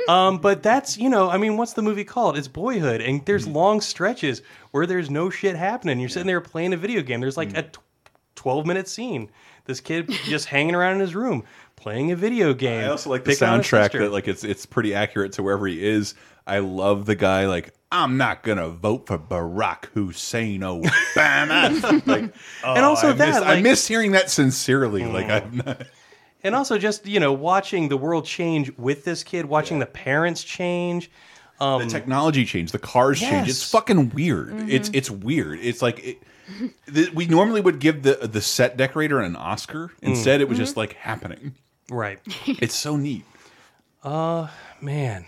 Um, 0.09 0.39
but 0.39 0.63
that's 0.63 0.97
you 0.97 1.11
know, 1.11 1.29
I 1.29 1.37
mean, 1.37 1.57
what's 1.57 1.75
the 1.75 1.83
movie 1.83 2.05
called? 2.05 2.39
It's 2.39 2.49
Boyhood, 2.49 3.01
and 3.01 3.25
there's 3.27 3.47
long 3.47 3.81
stretches 3.81 4.43
where 4.71 4.87
there's 4.87 5.11
no 5.11 5.29
shit 5.29 5.57
happening. 5.57 6.01
You're 6.01 6.09
sitting 6.09 6.27
there 6.27 6.41
playing 6.41 6.73
a 6.73 6.77
video 6.77 7.03
game. 7.03 7.21
There's 7.21 7.37
like 7.37 7.57
a 7.57 7.63
tw- 7.63 7.79
12 8.37 8.67
minute 8.67 8.89
scene. 8.89 9.31
This 9.65 9.81
kid 9.81 10.09
just 10.25 10.47
hanging 10.47 10.75
around 10.75 10.95
in 10.95 11.01
his 11.01 11.15
room 11.15 11.45
playing 11.77 12.11
a 12.11 12.17
video 12.17 12.55
game. 12.55 12.85
I 12.85 12.89
also 12.89 13.11
like 13.11 13.25
the 13.25 13.33
picking 13.33 13.49
on 13.49 13.59
his 13.59 13.67
soundtrack 13.69 13.83
sister. 13.85 13.99
that 14.01 14.13
like 14.13 14.29
it's 14.29 14.45
it's 14.45 14.67
pretty 14.67 14.95
accurate 14.95 15.33
to 15.33 15.43
wherever 15.43 15.67
he 15.67 15.85
is. 15.87 16.15
I 16.47 16.61
love 16.61 17.07
the 17.07 17.15
guy 17.15 17.47
like 17.47 17.75
I'm 17.91 18.17
not 18.17 18.43
gonna 18.43 18.69
vote 18.69 19.07
for 19.07 19.19
Barack 19.19 19.87
Hussein 19.87 20.61
Obama. 20.61 22.07
like, 22.07 22.35
oh, 22.65 22.75
And 22.75 22.85
also 22.85 23.11
I 23.11 23.13
that, 23.13 23.27
miss, 23.29 23.37
I 23.37 23.41
like- 23.41 23.59
Mm. 23.59 23.63
miss 23.63 23.87
hearing 23.87 24.13
that 24.13 24.31
sincerely. 24.31 25.05
Like 25.05 25.31
I'm 25.31 25.53
mm. 25.53 25.67
not. 25.67 25.83
and 26.43 26.55
also 26.55 26.79
just 26.79 27.07
you 27.07 27.21
know 27.21 27.33
watching 27.33 27.89
the 27.89 27.97
world 27.97 28.27
change 28.27 28.71
with 28.77 29.05
this 29.05 29.25
kid, 29.25 29.47
watching 29.47 29.79
the 29.79 29.87
parents 29.87 30.45
change. 30.45 31.11
Um, 31.61 31.83
the 31.83 31.89
technology 31.89 32.45
change, 32.45 32.71
the 32.71 32.79
cars 32.79 33.19
change. 33.19 33.49
It's 33.49 33.69
fucking 33.69 34.11
weird. 34.11 34.51
Mm-hmm. 34.51 34.71
It's 34.71 34.91
it's 34.93 35.11
weird. 35.11 35.59
It's 35.61 35.83
like 35.83 35.99
it, 36.05 37.15
we 37.15 37.27
normally 37.27 37.61
would 37.61 37.81
give 37.81 38.03
the 38.03 38.15
the 38.31 38.41
set 38.41 38.77
decorator 38.77 39.21
an 39.21 39.35
Oscar. 39.35 39.89
Mm. 39.89 39.93
Instead, 40.03 40.41
it 40.41 40.49
was 40.49 40.57
mm-hmm. 40.57 40.65
just 40.65 40.77
like 40.77 40.93
happening. 40.93 41.55
Right, 41.91 42.19
It's 42.47 42.75
so 42.75 42.97
neat. 42.97 43.25
Uh, 44.01 44.47
man. 44.81 45.25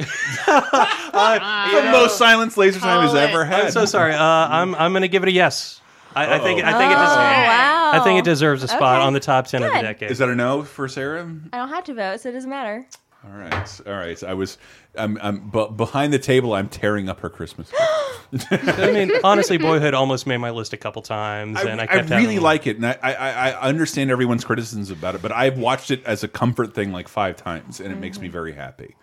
Uh, 0.00 1.38
uh, 1.42 1.82
the 1.82 1.90
most 1.90 2.16
silence 2.16 2.56
laser 2.56 2.80
time 2.80 3.02
has 3.02 3.14
ever 3.14 3.44
had. 3.44 3.66
I'm 3.66 3.70
so 3.70 3.84
sorry. 3.84 4.14
Uh, 4.14 4.22
I'm 4.22 4.74
I'm 4.76 4.92
gonna 4.92 5.08
give 5.08 5.22
it 5.22 5.28
a 5.28 5.32
yes. 5.32 5.80
I, 6.14 6.36
I 6.36 6.38
think 6.38 6.62
I 6.62 6.72
think 6.78 6.92
it 6.92 6.96
Oh 6.96 7.04
des- 7.04 7.16
wow! 7.16 7.90
I 7.92 8.00
think 8.04 8.18
it 8.18 8.24
deserves 8.24 8.62
a 8.62 8.68
spot 8.68 8.98
Okay. 8.98 9.06
on 9.06 9.12
the 9.12 9.20
top 9.20 9.46
ten 9.46 9.62
of 9.62 9.70
the 9.72 9.78
Good. 9.78 9.82
decade. 9.82 10.10
Is 10.10 10.18
that 10.18 10.28
a 10.28 10.34
no 10.34 10.62
for 10.62 10.88
Sarah? 10.88 11.30
I 11.52 11.58
don't 11.58 11.68
have 11.68 11.84
to 11.84 11.94
vote, 11.94 12.20
so 12.20 12.28
it 12.28 12.32
doesn't 12.32 12.48
matter. 12.48 12.86
All 13.24 13.36
right, 13.36 13.80
all 13.86 13.94
right. 13.94 14.22
I 14.22 14.32
was, 14.32 14.58
I'm, 14.96 15.18
I'm 15.20 15.50
but 15.50 15.76
behind 15.76 16.12
the 16.12 16.20
table. 16.20 16.54
I'm 16.54 16.68
tearing 16.68 17.08
up 17.08 17.18
her 17.20 17.28
Christmas. 17.28 17.70
I 18.50 18.90
mean, 18.92 19.10
honestly, 19.24 19.58
Boyhood 19.58 19.92
almost 19.92 20.24
made 20.24 20.36
my 20.36 20.50
list 20.50 20.72
a 20.72 20.76
couple 20.76 21.02
times, 21.02 21.58
I, 21.58 21.68
and 21.68 21.80
I 21.80 21.84
I 21.84 21.86
kept 21.88 22.10
really 22.10 22.34
having- 22.34 22.40
like 22.40 22.66
it, 22.68 22.76
and 22.76 22.86
I, 22.86 22.96
I, 23.02 23.12
I 23.12 23.50
I 23.50 23.60
understand 23.68 24.10
everyone's 24.12 24.44
criticisms 24.44 24.90
about 24.90 25.16
it, 25.16 25.22
but 25.22 25.32
I've 25.32 25.58
watched 25.58 25.90
it 25.90 26.04
as 26.04 26.22
a 26.22 26.28
comfort 26.28 26.74
thing 26.74 26.92
like 26.92 27.08
five 27.08 27.36
times, 27.36 27.80
and 27.80 27.92
it 27.92 27.96
makes 27.96 28.18
me 28.18 28.28
mm-hmm. 28.28 28.32
very 28.32 28.52
happy. 28.52 28.94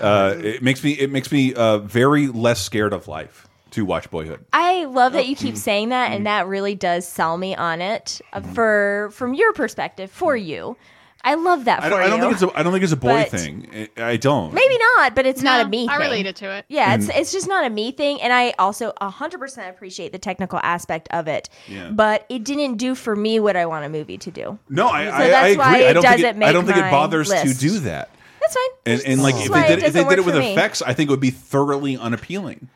Uh, 0.00 0.34
it 0.38 0.62
makes 0.62 0.82
me, 0.84 0.92
it 0.92 1.10
makes 1.10 1.32
me 1.32 1.54
uh, 1.54 1.78
very 1.78 2.28
less 2.28 2.60
scared 2.62 2.92
of 2.92 3.08
life 3.08 3.48
to 3.72 3.84
watch 3.84 4.10
Boyhood. 4.10 4.44
I 4.52 4.84
love 4.84 5.12
that 5.14 5.26
you 5.28 5.36
keep 5.36 5.56
saying 5.56 5.90
that, 5.90 6.12
and 6.12 6.26
that 6.26 6.46
really 6.46 6.74
does 6.74 7.06
sell 7.06 7.36
me 7.36 7.54
on 7.56 7.80
it 7.80 8.20
uh, 8.32 8.40
for 8.40 9.10
from 9.12 9.34
your 9.34 9.52
perspective 9.52 10.10
for 10.10 10.36
you. 10.36 10.76
I 11.24 11.34
love 11.34 11.64
that 11.64 11.80
for 11.80 11.86
I 11.86 11.88
don't, 11.88 12.00
I 12.00 12.06
don't 12.08 12.20
think 12.20 12.32
it's 12.34 12.42
a, 12.42 12.58
I 12.58 12.62
don't 12.62 12.72
think 12.72 12.84
it's 12.84 12.92
a 12.92 12.96
boy 12.96 13.26
But- 13.28 13.30
thing. 13.30 13.88
I 13.96 14.04
I 14.12 14.16
don't. 14.16 14.54
Maybe 14.54 14.78
not, 14.96 15.16
but 15.16 15.26
it's 15.26 15.42
not 15.42 15.60
No, 15.60 15.66
a 15.66 15.68
me. 15.68 15.88
I 15.88 15.98
thing. 15.98 16.06
related 16.06 16.36
to 16.36 16.50
it. 16.58 16.64
Yeah, 16.68 16.94
it's 16.94 17.08
it's 17.08 17.32
just 17.32 17.48
not 17.48 17.66
a 17.66 17.70
me 17.70 17.90
thing, 17.90 18.22
and 18.22 18.32
I 18.32 18.54
also 18.58 18.92
hundred 19.02 19.38
percent 19.38 19.68
appreciate 19.68 20.12
the 20.12 20.18
technical 20.20 20.60
aspect 20.62 21.08
of 21.10 21.26
it. 21.26 21.48
Yeah. 21.66 21.90
But 21.90 22.24
it 22.28 22.44
didn't 22.44 22.76
do 22.76 22.94
for 22.94 23.16
me 23.16 23.40
what 23.40 23.56
I 23.56 23.66
want 23.66 23.84
a 23.84 23.88
movie 23.88 24.16
to 24.18 24.30
do. 24.30 24.58
No, 24.68 24.88
I, 24.88 25.06
So 25.06 25.10
I, 25.10 25.16
I 25.16 25.28
that's 25.28 25.44
agree. 25.46 25.56
why 25.56 25.64
I 25.74 25.78
it 25.78 25.92
don't 25.94 26.02
think 26.04 26.16
doesn't 26.22 26.42
it, 26.42 26.46
I 26.46 26.52
don't 26.52 26.64
think 26.66 26.78
it 26.78 26.82
my 26.82 26.90
bothers 26.92 27.28
list. 27.28 27.52
to 27.52 27.68
do 27.68 27.78
that. 27.80 28.10
That's 28.48 28.56
fine. 28.56 28.94
And, 28.94 29.02
and 29.06 29.22
like 29.22 29.34
if 29.36 29.52
they 29.52 29.68
did, 29.68 29.82
if 29.84 29.92
they 29.92 30.04
did 30.04 30.18
it 30.18 30.24
with 30.24 30.36
effects, 30.36 30.82
I 30.82 30.94
think 30.94 31.08
it 31.08 31.12
would 31.12 31.20
be 31.20 31.30
thoroughly 31.30 31.96
unappealing. 31.96 32.68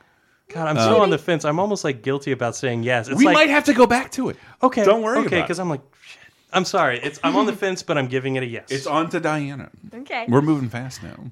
God, 0.48 0.68
I'm 0.68 0.76
so 0.76 1.00
on 1.00 1.10
the 1.10 1.18
fence. 1.18 1.44
I'm 1.44 1.58
almost 1.58 1.82
like 1.82 2.02
guilty 2.02 2.30
about 2.32 2.54
saying 2.54 2.82
yes. 2.82 3.08
It's 3.08 3.16
we 3.16 3.24
like, 3.24 3.34
might 3.34 3.48
have 3.48 3.64
to 3.64 3.74
go 3.74 3.86
back 3.86 4.10
to 4.12 4.28
it. 4.28 4.36
Okay, 4.62 4.84
don't 4.84 5.02
worry 5.02 5.18
Okay, 5.26 5.40
because 5.40 5.58
I'm 5.58 5.70
like, 5.70 5.80
shit. 6.02 6.20
I'm 6.52 6.66
sorry. 6.66 7.00
It's 7.02 7.18
I'm 7.24 7.36
on 7.36 7.46
the 7.46 7.54
fence, 7.54 7.82
but 7.82 7.96
I'm 7.96 8.06
giving 8.06 8.36
it 8.36 8.42
a 8.42 8.46
yes. 8.46 8.70
It's 8.70 8.86
on 8.86 9.08
to 9.10 9.20
Diana. 9.20 9.70
Okay, 9.94 10.26
We're 10.28 10.42
moving 10.42 10.68
fast 10.68 11.02
now. 11.02 11.30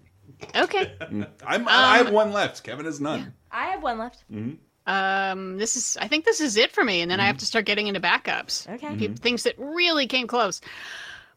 Okay. 0.57 0.95
I'm, 1.47 1.69
I 1.69 1.99
have 1.99 2.11
one 2.11 2.33
left. 2.33 2.63
Kevin 2.65 2.87
has 2.87 2.99
none. 3.01 3.35
I 3.53 3.67
have 3.67 3.83
one 3.83 3.99
left. 3.99 4.25
Um, 4.87 5.59
this 5.59 5.77
is 5.77 5.99
I 6.01 6.09
think 6.09 6.25
this 6.25 6.41
is 6.41 6.57
it 6.57 6.73
for 6.73 6.83
me, 6.83 7.03
and 7.03 7.11
then 7.11 7.21
I 7.21 7.27
have 7.27 7.39
to 7.39 7.47
start 7.47 7.67
getting 7.67 7.89
into 7.89 8.01
backups. 8.01 8.69
Okay. 8.75 8.97
Pe- 8.97 9.15
Things 9.15 9.43
that 9.43 9.55
really 9.59 10.07
came 10.07 10.27
close. 10.27 10.63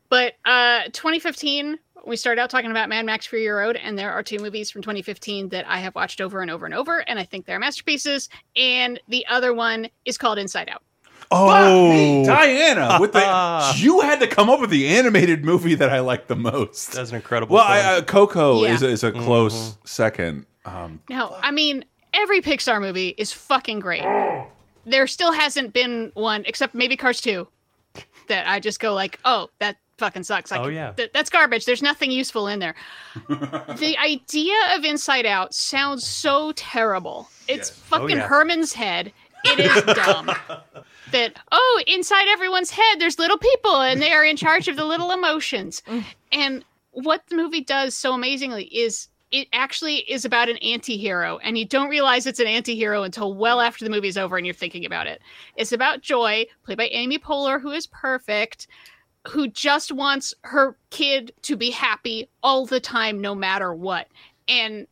But 0.10 0.36
uh, 0.46 0.84
2015, 0.94 1.80
we 2.06 2.16
started 2.16 2.42
out 2.42 2.50
talking 2.50 2.72
about 2.72 2.90
Mad 2.90 3.06
Max 3.06 3.26
Fury 3.26 3.48
Road, 3.48 3.76
and 3.78 3.98
there 3.98 4.12
are 4.12 4.24
two 4.24 4.40
movies 4.40 4.70
from 4.70 4.82
2015 4.82 5.50
that 5.50 5.66
I 5.68 5.80
have 5.80 5.96
watched 5.96 6.22
over 6.22 6.42
and 6.42 6.52
over 6.52 6.66
and 6.66 6.74
over, 6.76 7.00
and 7.00 7.18
I 7.20 7.24
think 7.24 7.46
they're 7.46 7.60
masterpieces. 7.60 8.30
And 8.56 9.00
the 9.08 9.26
other 9.28 9.54
one 9.54 9.88
is 10.06 10.18
called 10.18 10.38
Inside 10.38 10.70
Out. 10.70 10.84
Oh, 11.32 12.24
Diana! 12.26 12.98
With 13.00 13.14
the 13.14 13.74
you 13.78 14.02
had 14.02 14.20
to 14.20 14.28
come 14.28 14.50
up 14.50 14.60
with 14.60 14.70
the 14.70 14.88
animated 14.90 15.44
movie 15.44 15.76
that 15.76 15.90
I 15.90 16.00
like 16.00 16.28
the 16.28 16.36
most. 16.36 16.92
That's 16.94 17.10
an 17.10 17.16
incredible. 17.16 17.56
Well, 17.56 17.66
film. 17.66 17.78
I, 17.78 17.98
uh, 17.98 18.02
Coco 18.02 18.64
Yeah. 18.64 18.74
is, 18.76 18.84
is 18.84 19.04
a 19.04 19.12
close 19.12 19.78
second. 19.86 20.46
Um, 20.66 21.02
Now, 21.10 21.36
I 21.42 21.52
mean, 21.52 21.86
every 22.14 22.42
Pixar 22.42 22.80
movie 22.82 23.10
is 23.18 23.32
fucking 23.32 23.80
great. 23.80 24.04
There 24.86 25.08
still 25.08 25.32
hasn't 25.32 25.74
been 25.74 26.12
one, 26.14 26.44
except 26.46 26.76
maybe 26.76 26.96
Cars 26.98 27.20
2, 27.22 27.48
that 28.28 28.48
I 28.48 28.60
just 28.60 28.80
go 28.80 28.94
like, 28.94 29.18
oh, 29.26 29.50
that 29.60 29.78
fucking 29.98 30.24
sucks. 30.24 30.52
Like, 30.52 30.60
Oh, 30.62 30.68
yeah. 30.68 30.92
th- 30.92 31.12
that's 31.14 31.30
garbage. 31.30 31.66
There's 31.66 31.82
nothing 31.82 32.12
useful 32.12 32.48
in 32.48 32.60
there. 32.60 32.76
the 33.30 33.96
idea 34.02 34.56
of 34.76 34.84
Inside 34.84 35.26
Out 35.26 35.54
sounds 35.54 36.06
so 36.06 36.52
terrible. 36.56 37.30
It's 37.48 37.72
oh, 37.72 37.74
fucking 37.98 38.18
yeah. 38.18 38.28
Herman's 38.28 38.74
head. 38.74 39.12
It 39.46 39.60
is 39.60 39.84
dumb. 39.96 40.32
that 41.12 41.34
oh, 41.52 41.82
inside 41.86 42.28
everyone's 42.30 42.72
head, 42.72 43.00
there's 43.00 43.20
little 43.20 43.38
people, 43.38 43.82
and 43.82 44.02
they 44.02 44.12
are 44.14 44.24
in 44.24 44.38
charge 44.38 44.68
of 44.68 44.76
the 44.78 44.86
little 44.86 45.12
emotions. 45.12 45.82
Mm. 45.94 46.04
And 46.32 46.66
what 46.92 47.24
the 47.28 47.36
movie 47.36 47.62
does 47.62 47.96
so 47.96 48.14
amazingly 48.14 48.64
is 48.66 49.08
it 49.32 49.48
actually 49.52 49.98
is 50.10 50.26
about 50.26 50.48
an 50.50 50.58
anti-hero 50.58 51.40
and 51.44 51.58
you 51.58 51.66
don't 51.66 51.90
realize 51.90 52.26
it's 52.28 52.40
an 52.40 52.46
anti-hero 52.48 53.02
until 53.04 53.34
well 53.34 53.62
after 53.62 53.84
the 53.84 53.90
movie's 53.90 54.18
over 54.18 54.38
and 54.38 54.46
you're 54.46 54.54
thinking 54.54 54.86
about 54.86 55.08
it. 55.08 55.22
It's 55.56 55.72
about 55.72 56.02
Joy, 56.02 56.46
played 56.64 56.78
by 56.78 56.86
Amy 56.92 57.18
Poehler, 57.18 57.60
who 57.60 57.72
is 57.72 57.88
perfect, 57.88 58.68
who 59.28 59.48
just 59.48 59.92
wants 59.92 60.34
her 60.44 60.78
kid 60.90 61.32
to 61.44 61.56
be 61.56 61.70
happy 61.72 62.30
all 62.42 62.66
the 62.66 62.80
time 62.80 63.22
no 63.22 63.34
matter 63.34 63.74
what. 63.74 64.08
And 64.48 64.88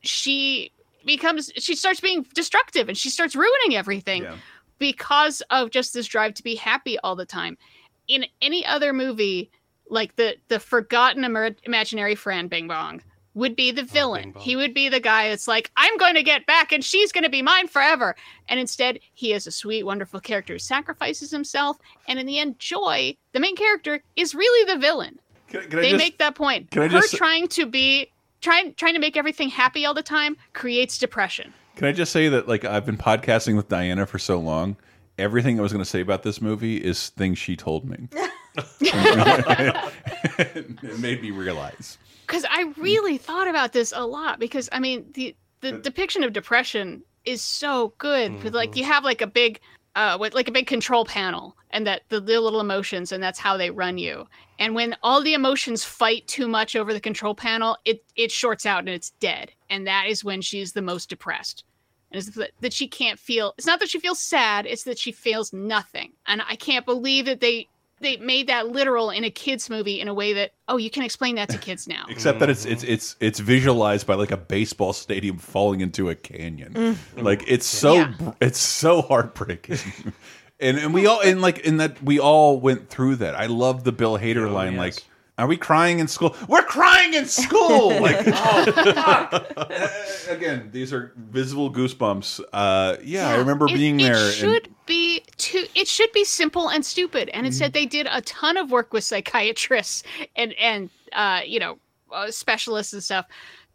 she 0.00 0.72
becomes 1.04 1.50
she 1.56 1.74
starts 1.74 2.00
being 2.00 2.26
destructive 2.34 2.88
and 2.88 2.96
she 2.96 3.10
starts 3.10 3.34
ruining 3.36 3.76
everything 3.76 4.22
Yeah. 4.22 4.36
because 4.78 5.42
of 5.50 5.70
just 5.70 5.92
this 5.94 6.06
drive 6.06 6.34
to 6.34 6.42
be 6.42 6.54
happy 6.54 6.98
all 7.00 7.16
the 7.16 7.26
time. 7.26 7.58
In 8.06 8.24
any 8.40 8.64
other 8.64 8.92
movie, 8.92 9.50
like 9.90 10.16
the 10.16 10.36
the 10.48 10.60
forgotten 10.60 11.24
imaginary 11.64 12.14
friend 12.14 12.48
Bing 12.48 12.68
Bong 12.68 13.02
would 13.38 13.56
be 13.56 13.70
the 13.70 13.82
oh, 13.82 13.86
villain. 13.86 14.22
Bing 14.24 14.32
Bong. 14.32 14.42
he 14.42 14.56
would 14.56 14.74
be 14.74 14.88
the 14.88 15.00
guy 15.00 15.28
that's 15.28 15.48
like, 15.48 15.70
I'm 15.76 15.96
going 15.96 16.14
to 16.14 16.22
get 16.22 16.44
back 16.46 16.72
and 16.72 16.84
she's 16.84 17.12
going 17.12 17.24
to 17.24 17.30
be 17.30 17.40
mine 17.42 17.68
forever. 17.68 18.14
And 18.48 18.58
instead, 18.60 18.98
he 19.14 19.32
is 19.32 19.46
a 19.46 19.50
sweet, 19.50 19.84
wonderful 19.84 20.20
character 20.20 20.54
who 20.54 20.58
sacrifices 20.58 21.30
himself. 21.30 21.78
And 22.08 22.18
in 22.18 22.26
the 22.26 22.38
end, 22.38 22.58
Joy, 22.58 23.16
the 23.32 23.40
main 23.40 23.56
character, 23.56 24.02
is 24.16 24.34
really 24.34 24.72
the 24.72 24.78
villain. 24.80 25.18
can, 25.48 25.60
I- 25.60 25.66
can 25.66 25.78
I 25.78 25.82
They 25.82 25.90
just- 25.90 26.04
make 26.04 26.18
that 26.18 26.34
point. 26.34 26.70
can 26.70 26.82
I 26.82 26.88
Her 26.88 27.00
just- 27.00 27.14
trying 27.14 27.48
to 27.48 27.66
be 27.66 28.10
trying 28.40 28.72
trying 28.74 28.94
to 28.94 29.00
make 29.00 29.16
everything 29.16 29.48
happy 29.48 29.84
all 29.84 29.94
the 29.94 30.02
time 30.02 30.36
creates 30.52 30.96
depression. 30.98 31.52
Can 31.76 31.88
I 31.88 31.92
just 31.92 32.12
say 32.12 32.28
that 32.28 32.46
like 32.48 32.64
I've 32.64 32.86
been 32.86 32.96
podcasting 32.98 33.56
with 33.56 33.68
Diana 33.68 34.06
for 34.06 34.18
so 34.18 34.38
long. 34.38 34.76
Everything 35.18 35.58
I 35.58 35.62
was 35.62 35.72
going 35.72 35.84
to 35.84 35.90
say 35.90 36.00
about 36.00 36.22
this 36.22 36.40
movie 36.40 36.76
is 36.76 37.08
things 37.10 37.38
she 37.38 37.56
told 37.56 37.84
me. 37.84 38.08
it 38.80 40.98
made 40.98 41.22
me 41.22 41.30
realize. 41.30 41.98
because 42.26 42.44
I 42.48 42.72
really 42.76 43.18
thought 43.18 43.48
about 43.48 43.72
this 43.72 43.92
a 43.94 44.04
lot 44.04 44.38
because 44.40 44.68
I 44.72 44.80
mean 44.80 45.06
the 45.14 45.36
the 45.60 45.72
depiction 45.72 46.24
of 46.24 46.32
depression 46.32 47.02
is 47.24 47.42
so 47.42 47.92
good. 47.98 48.42
With 48.42 48.54
Like 48.54 48.76
you 48.76 48.84
have 48.84 49.04
like 49.04 49.20
a 49.20 49.26
big 49.26 49.60
uh 49.96 50.16
with 50.18 50.34
like 50.34 50.48
a 50.48 50.52
big 50.52 50.66
control 50.66 51.04
panel 51.04 51.56
and 51.70 51.86
that 51.86 52.02
the, 52.08 52.20
the 52.20 52.40
little 52.40 52.60
emotions 52.60 53.12
and 53.12 53.22
that's 53.22 53.38
how 53.38 53.56
they 53.56 53.70
run 53.70 53.98
you. 53.98 54.26
And 54.58 54.74
when 54.74 54.96
all 55.02 55.22
the 55.22 55.34
emotions 55.34 55.84
fight 55.84 56.26
too 56.26 56.48
much 56.48 56.74
over 56.74 56.92
the 56.92 57.00
control 57.00 57.34
panel, 57.34 57.76
it 57.84 58.02
it 58.16 58.32
shorts 58.32 58.66
out 58.66 58.80
and 58.80 58.88
it's 58.88 59.10
dead. 59.20 59.52
And 59.70 59.86
that 59.86 60.06
is 60.08 60.24
when 60.24 60.42
she's 60.42 60.72
the 60.72 60.82
most 60.82 61.08
depressed. 61.08 61.64
And 62.10 62.18
it's 62.18 62.30
that, 62.36 62.50
that 62.60 62.72
she 62.72 62.88
can't 62.88 63.18
feel. 63.18 63.54
It's 63.58 63.66
not 63.66 63.80
that 63.80 63.90
she 63.90 64.00
feels 64.00 64.20
sad; 64.20 64.66
it's 64.66 64.84
that 64.84 64.98
she 64.98 65.12
feels 65.12 65.52
nothing. 65.52 66.12
And 66.26 66.42
I 66.48 66.56
can't 66.56 66.86
believe 66.86 67.26
that 67.26 67.40
they 67.40 67.68
they 68.00 68.16
made 68.18 68.46
that 68.48 68.68
literal 68.68 69.10
in 69.10 69.24
a 69.24 69.30
kids 69.30 69.68
movie 69.68 70.00
in 70.00 70.08
a 70.08 70.14
way 70.14 70.32
that 70.34 70.52
oh, 70.68 70.76
you 70.76 70.90
can 70.90 71.02
explain 71.02 71.34
that 71.36 71.48
to 71.50 71.58
kids 71.58 71.88
now. 71.88 72.06
Except 72.08 72.38
that 72.40 72.50
it's 72.50 72.64
it's 72.64 72.82
mm-hmm. 72.82 72.92
it's 72.92 73.16
it's 73.20 73.38
visualized 73.40 74.06
by 74.06 74.14
like 74.14 74.30
a 74.30 74.36
baseball 74.36 74.92
stadium 74.92 75.38
falling 75.38 75.80
into 75.80 76.10
a 76.10 76.14
canyon. 76.14 76.74
Mm. 76.74 77.22
Like 77.22 77.44
it's 77.46 77.66
so 77.66 77.94
Yeah. 77.94 78.32
it's 78.40 78.58
so 78.58 79.02
heartbreaking. 79.02 79.78
and 80.60 80.78
and 80.78 80.94
we 80.94 81.06
all 81.06 81.20
and 81.20 81.42
like 81.42 81.58
in 81.60 81.78
that 81.78 82.02
we 82.02 82.18
all 82.18 82.60
went 82.60 82.88
through 82.88 83.16
that. 83.16 83.34
I 83.34 83.46
love 83.46 83.84
the 83.84 83.92
Bill 83.92 84.18
Hader 84.18 84.48
oh, 84.48 84.52
line 84.52 84.74
yes. 84.74 84.78
like 84.78 85.04
are 85.38 85.46
we 85.46 85.56
crying 85.56 86.00
in 86.00 86.08
school? 86.08 86.36
We're 86.48 86.62
crying 86.62 87.14
in 87.14 87.24
school. 87.26 87.88
like, 88.00 88.16
oh 88.26 88.72
fuck! 88.72 89.52
Uh, 89.56 89.88
Again, 90.28 90.68
these 90.72 90.92
are 90.92 91.12
visible 91.16 91.72
goosebumps. 91.72 92.40
Uh, 92.52 92.96
yeah, 93.02 93.28
I 93.28 93.36
remember 93.36 93.66
It- 93.66 93.74
being 93.74 93.96
there. 93.96 94.16
It 94.16 94.24
and- 94.24 94.34
should 94.34 94.68
be 94.86 95.22
too. 95.36 95.64
It 95.74 95.86
should 95.88 96.12
be 96.12 96.24
simple 96.24 96.68
and 96.68 96.84
stupid, 96.84 97.28
and 97.30 97.46
instead 97.46 97.72
they 97.72 97.86
did 97.86 98.06
a 98.10 98.20
ton 98.22 98.56
of 98.56 98.70
work 98.70 98.92
with 98.92 99.04
psychiatrists 99.04 100.02
and 100.36 100.52
and 100.54 100.90
uh, 101.12 101.40
you 101.46 101.60
know 101.60 101.78
uh, 102.12 102.30
specialists 102.30 102.92
and 102.92 103.02
stuff 103.02 103.26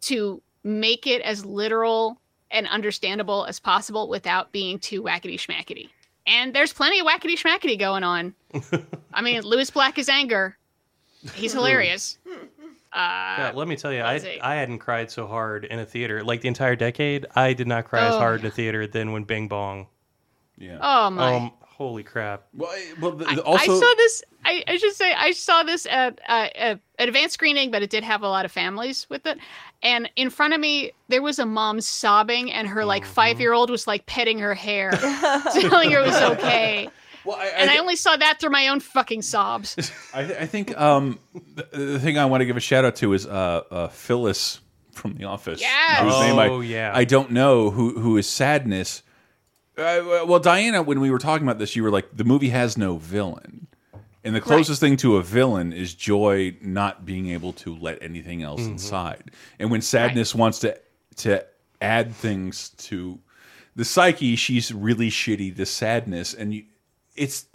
to 0.02 0.42
make 0.64 1.06
it 1.06 1.22
as 1.22 1.44
literal 1.44 2.20
and 2.50 2.66
understandable 2.68 3.44
as 3.46 3.58
possible 3.58 4.08
without 4.08 4.52
being 4.52 4.78
too 4.78 5.02
wackety 5.02 5.34
schmackety. 5.34 5.88
And 6.26 6.54
there's 6.54 6.72
plenty 6.72 7.00
of 7.00 7.06
wackety 7.06 7.34
schmackety 7.38 7.78
going 7.78 8.02
on. 8.02 8.34
I 9.14 9.22
mean, 9.22 9.42
Lewis 9.42 9.70
Black 9.70 9.98
is 9.98 10.08
anger. 10.08 10.56
He's 11.34 11.52
hilarious. 11.52 12.18
Uh, 12.92 13.36
God, 13.36 13.54
let 13.56 13.66
me 13.66 13.76
tell 13.76 13.92
you, 13.92 14.00
I, 14.00 14.12
let's. 14.14 14.26
I 14.42 14.54
hadn't 14.54 14.78
cried 14.78 15.10
so 15.10 15.26
hard 15.26 15.64
in 15.64 15.78
a 15.80 15.84
theater 15.86 16.22
like 16.22 16.42
the 16.42 16.48
entire 16.48 16.76
decade. 16.76 17.26
I 17.34 17.52
did 17.52 17.66
not 17.66 17.86
cry 17.86 18.06
as 18.06 18.14
Oh, 18.14 18.18
hard 18.18 18.40
in 18.40 18.46
a 18.46 18.50
theater 18.50 18.86
than 18.86 19.10
when 19.12 19.24
Bing 19.24 19.48
Bong. 19.48 19.88
yeah. 20.56 20.78
oh 20.80 21.10
my! 21.10 21.34
Um, 21.34 21.52
holy 21.60 22.04
crap! 22.04 22.44
well, 22.54 22.70
I- 22.70 22.92
well, 23.00 23.10
the, 23.12 23.24
the- 23.24 23.42
also 23.42 23.74
I 23.76 23.80
saw 23.80 23.94
this. 23.96 24.22
I, 24.44 24.62
I 24.68 24.76
should 24.76 24.92
say 24.92 25.12
I 25.12 25.32
saw 25.32 25.62
this 25.64 25.86
at 25.86 26.20
uh, 26.28 26.48
at 26.54 26.70
an 27.00 27.08
advanced 27.08 27.34
screening, 27.34 27.72
but 27.72 27.82
it 27.82 27.90
did 27.90 28.04
have 28.04 28.22
a 28.22 28.28
lot 28.28 28.44
of 28.44 28.52
families 28.52 29.08
with 29.10 29.26
it. 29.26 29.38
And 29.82 30.08
in 30.16 30.30
front 30.30 30.54
of 30.54 30.60
me, 30.60 30.92
there 31.08 31.20
was 31.22 31.38
a 31.40 31.46
mom 31.46 31.80
sobbing, 31.80 32.52
and 32.52 32.68
her 32.68 32.80
Mm-hmm. 32.82 32.88
like 32.88 33.04
five 33.06 33.40
year 33.40 33.54
old 33.54 33.70
was 33.70 33.86
like 33.88 34.06
petting 34.06 34.38
her 34.38 34.54
hair, 34.54 34.90
telling 35.52 35.90
her 35.90 35.98
it 36.00 36.06
was 36.06 36.22
okay. 36.38 36.90
Well, 37.24 37.36
I, 37.36 37.46
And 37.46 37.70
I 37.70 37.78
only 37.78 37.96
saw 37.96 38.16
that 38.16 38.40
through 38.40 38.50
my 38.50 38.68
own 38.68 38.80
fucking 38.80 39.22
sobs. 39.22 39.76
I, 40.14 40.24
th- 40.24 40.38
I 40.38 40.46
think 40.46 40.78
um, 40.80 41.18
the, 41.54 41.66
the 41.72 41.98
thing 42.00 42.18
I 42.18 42.24
want 42.26 42.40
to 42.42 42.44
give 42.46 42.56
a 42.56 42.60
shout 42.60 42.84
out 42.84 42.96
to 42.96 43.12
is 43.12 43.26
uh, 43.26 43.62
uh, 43.70 43.88
Phyllis 43.88 44.60
from 44.92 45.14
The 45.14 45.24
Office. 45.24 45.60
Yes. 45.60 46.02
whose 46.02 46.20
name 46.20 46.38
I, 46.38 46.48
Oh, 46.48 46.60
yeah. 46.60 46.92
I 46.94 47.04
don't 47.04 47.30
know 47.32 47.70
who 47.70 47.98
who 47.98 48.16
is 48.16 48.28
Sadness. 48.28 49.02
Uh, 49.76 50.24
well, 50.26 50.38
Diana, 50.38 50.82
when 50.82 51.00
we 51.00 51.10
were 51.10 51.18
talking 51.18 51.44
about 51.46 51.58
this, 51.58 51.74
you 51.74 51.82
were 51.82 51.90
like, 51.90 52.16
the 52.16 52.22
movie 52.22 52.50
has 52.50 52.78
no 52.78 52.96
villain, 52.96 53.66
and 54.22 54.32
the 54.32 54.40
closest 54.40 54.78
thing 54.80 54.96
to 54.98 55.16
a 55.16 55.22
villain 55.22 55.72
is 55.72 55.94
Joy 55.94 56.56
not 56.60 57.04
being 57.04 57.28
able 57.30 57.52
to 57.54 57.74
let 57.74 58.00
anything 58.00 58.42
else 58.44 58.60
inside. 58.62 59.32
And 59.58 59.72
when 59.72 59.80
Sadness 59.80 60.32
wants 60.34 60.60
to 60.60 60.78
to 61.16 61.44
add 61.82 62.14
things 62.14 62.68
to 62.70 63.18
the 63.74 63.84
psyche, 63.84 64.36
she's 64.36 64.72
really 64.72 65.10
shitty 65.10 65.56
to 65.56 65.66
Sadness, 65.66 66.34
and 66.34 66.54
you, 66.54 66.64
it's 67.16 67.46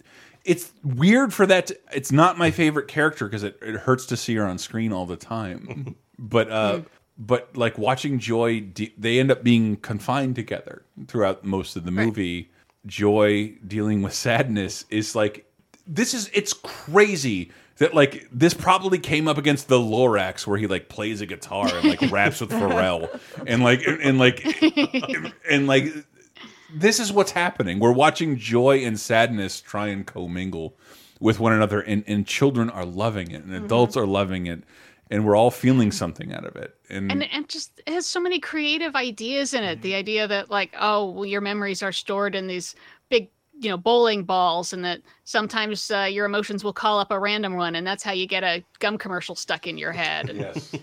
it's 0.45 0.71
weird 0.83 1.33
for 1.33 1.45
that. 1.45 1.67
To, 1.67 1.77
it's 1.93 2.11
not 2.11 2.37
my 2.37 2.51
favorite 2.51 2.87
character 2.87 3.25
because 3.25 3.43
it, 3.43 3.57
it 3.61 3.75
hurts 3.75 4.05
to 4.07 4.17
see 4.17 4.35
her 4.35 4.45
on 4.45 4.57
screen 4.57 4.91
all 4.91 5.05
the 5.05 5.17
time. 5.17 5.95
but 6.19 6.51
uh, 6.51 6.81
but 7.17 7.55
like 7.55 7.77
watching 7.77 8.19
Joy, 8.19 8.61
de 8.61 8.93
they 8.97 9.19
end 9.19 9.31
up 9.31 9.43
being 9.43 9.77
confined 9.77 10.35
together 10.35 10.83
throughout 11.07 11.43
most 11.43 11.75
of 11.75 11.85
the 11.85 11.91
movie. 11.91 12.51
Joy 12.85 13.53
dealing 13.67 14.01
with 14.01 14.13
sadness 14.13 14.85
is 14.89 15.15
like 15.15 15.45
this 15.85 16.13
is 16.13 16.29
it's 16.33 16.53
crazy 16.53 17.51
that 17.79 17.93
like 17.93 18.27
this 18.31 18.53
probably 18.53 18.99
came 18.99 19.27
up 19.27 19.37
against 19.37 19.67
the 19.67 19.77
Lorax 19.77 20.45
where 20.45 20.57
he 20.57 20.67
like 20.67 20.87
plays 20.87 21.21
a 21.21 21.25
guitar 21.25 21.67
and 21.67 21.89
like 21.89 22.11
raps 22.11 22.39
with 22.41 22.49
Pharrell 22.51 23.19
and 23.45 23.63
like 23.63 23.81
and 23.85 24.19
like 24.19 24.45
and 25.49 25.67
like 25.67 25.85
this 26.73 26.99
is 26.99 27.11
what's 27.11 27.31
happening. 27.31 27.79
We're 27.79 27.91
watching 27.91 28.37
joy 28.37 28.79
and 28.79 28.99
sadness 28.99 29.61
try 29.61 29.87
and 29.87 30.05
commingle 30.05 30.77
with 31.19 31.39
one 31.39 31.53
another, 31.53 31.81
and, 31.81 32.03
and 32.07 32.25
children 32.25 32.69
are 32.69 32.85
loving 32.85 33.31
it, 33.31 33.43
and 33.43 33.53
adults 33.53 33.97
are 33.97 34.07
loving 34.07 34.47
it, 34.47 34.63
and 35.09 35.25
we're 35.25 35.35
all 35.35 35.51
feeling 35.51 35.91
something 35.91 36.33
out 36.33 36.45
of 36.45 36.55
it. 36.55 36.75
And, 36.89 37.11
and 37.11 37.23
and 37.23 37.49
just 37.49 37.81
it 37.85 37.93
has 37.93 38.05
so 38.05 38.19
many 38.19 38.39
creative 38.39 38.95
ideas 38.95 39.53
in 39.53 39.63
it. 39.63 39.81
The 39.81 39.95
idea 39.95 40.27
that 40.27 40.49
like, 40.49 40.73
oh, 40.79 41.09
well, 41.09 41.25
your 41.25 41.41
memories 41.41 41.83
are 41.83 41.91
stored 41.91 42.35
in 42.35 42.47
these 42.47 42.75
big, 43.09 43.29
you 43.59 43.69
know, 43.69 43.77
bowling 43.77 44.23
balls, 44.23 44.71
and 44.71 44.85
that 44.85 45.01
sometimes 45.25 45.91
uh, 45.91 46.07
your 46.09 46.25
emotions 46.25 46.63
will 46.63 46.73
call 46.73 46.99
up 46.99 47.11
a 47.11 47.19
random 47.19 47.55
one, 47.55 47.75
and 47.75 47.85
that's 47.85 48.03
how 48.03 48.13
you 48.13 48.27
get 48.27 48.43
a 48.43 48.63
gum 48.79 48.97
commercial 48.97 49.35
stuck 49.35 49.67
in 49.67 49.77
your 49.77 49.91
head. 49.91 50.29
And, 50.29 50.39
yes, 50.55 50.73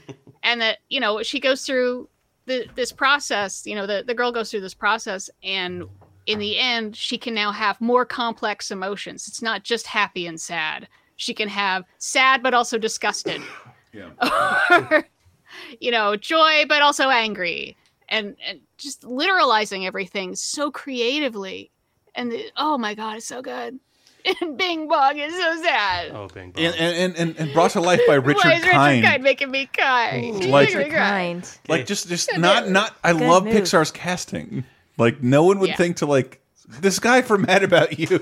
and 0.43 0.61
that 0.61 0.79
you 0.89 1.01
know 1.01 1.23
she 1.23 1.41
goes 1.41 1.65
through 1.65 2.09
the, 2.47 2.67
this 2.75 2.93
process. 2.93 3.67
You 3.67 3.75
know, 3.75 3.87
the 3.87 4.05
the 4.07 4.15
girl 4.15 4.33
goes 4.33 4.51
through 4.51 4.63
this 4.63 4.75
process, 4.75 5.29
and 5.43 5.85
in 6.27 6.39
the 6.39 6.59
end, 6.59 6.97
she 6.97 7.19
can 7.19 7.35
now 7.35 7.53
have 7.53 7.81
more 7.81 8.05
complex 8.05 8.71
emotions. 8.71 9.29
It's 9.29 9.43
not 9.43 9.63
just 9.63 9.87
happy 9.87 10.27
and 10.27 10.41
sad. 10.41 10.89
She 11.17 11.35
can 11.35 11.49
have 11.49 11.85
sad, 11.99 12.43
but 12.43 12.55
also 12.55 12.79
disgusted 12.79 13.41
yeah. 13.93 15.03
you 15.81 15.91
know, 15.91 16.17
joy, 16.17 16.65
but 16.69 16.83
also 16.83 17.09
angry, 17.09 17.77
and 18.09 18.37
and 18.47 18.61
just 18.79 19.03
literalizing 19.03 19.87
everything 19.87 20.35
so 20.35 20.71
creatively. 20.71 21.71
And 22.15 22.33
the, 22.33 22.47
oh 22.57 22.79
my 22.79 22.95
god, 22.95 23.19
it's 23.19 23.27
so 23.27 23.43
good. 23.43 23.79
And 24.41 24.59
Bing 24.59 24.89
Bong 24.89 25.19
is 25.19 25.33
so 25.35 25.63
sad. 25.63 26.11
Oh, 26.13 26.29
Bing 26.29 26.51
Bong. 26.51 26.65
and, 26.65 26.75
and 26.75 27.17
and 27.17 27.37
and 27.39 27.53
brought 27.53 27.71
to 27.73 27.81
life 27.81 28.01
by 28.07 28.15
Richard 28.15 28.41
Why 28.45 28.53
is 28.55 28.63
Richard 28.63 28.73
Kind. 28.73 29.05
Kind 29.05 29.23
making 29.23 29.51
me 29.51 29.67
cry? 29.67 30.19
He's 30.19 30.47
Like- 30.47 30.69
making 30.69 30.79
me 30.85 30.91
cry. 30.91 30.99
kind. 30.99 31.59
Like 31.69 31.87
just 31.87 32.09
just 32.09 32.37
not 32.37 32.69
not. 32.69 32.97
I 33.05 33.13
Good 33.13 33.23
love 33.29 33.45
move. 33.45 33.55
Pixar's 33.55 33.91
casting. 33.91 34.65
Like 34.99 35.23
no 35.23 35.45
one 35.45 35.59
would 35.61 35.71
Yeah. 35.71 35.77
think 35.77 35.97
to 35.99 36.07
like 36.07 36.41
this 36.69 36.99
guy 36.99 37.23
from 37.23 37.43
Mad 37.43 37.63
About 37.63 37.97
You. 37.99 38.19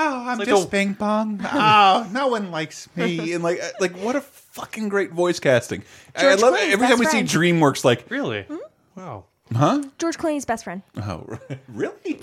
Oh, 0.00 0.24
I'm 0.28 0.38
like 0.38 0.46
just 0.46 0.62
the- 0.64 0.68
Bing 0.70 0.92
Bong. 0.92 1.40
Oh, 1.44 2.08
no 2.12 2.28
one 2.28 2.50
likes 2.52 2.88
me. 2.94 3.32
And 3.32 3.42
like, 3.42 3.60
like 3.80 3.96
what 3.96 4.14
a 4.14 4.20
fucking 4.20 4.88
great 4.88 5.10
voice 5.12 5.40
casting. 5.40 5.82
I- 6.14 6.20
I 6.20 6.22
George 6.22 6.40
love 6.42 6.54
it. 6.54 6.58
Clooney's 6.60 6.72
Every 6.74 6.86
time 6.86 6.98
we 6.98 7.04
best 7.06 7.16
see 7.32 7.38
DreamWorks, 7.38 7.84
like, 7.84 8.04
really? 8.08 8.42
Hmm? 8.42 8.56
Wow. 8.94 9.24
huh? 9.52 9.82
George 9.98 10.16
Clooney's 10.16 10.44
best 10.44 10.62
friend. 10.64 10.82
Oh, 10.96 11.38
really? 11.68 11.96
He 12.04 12.14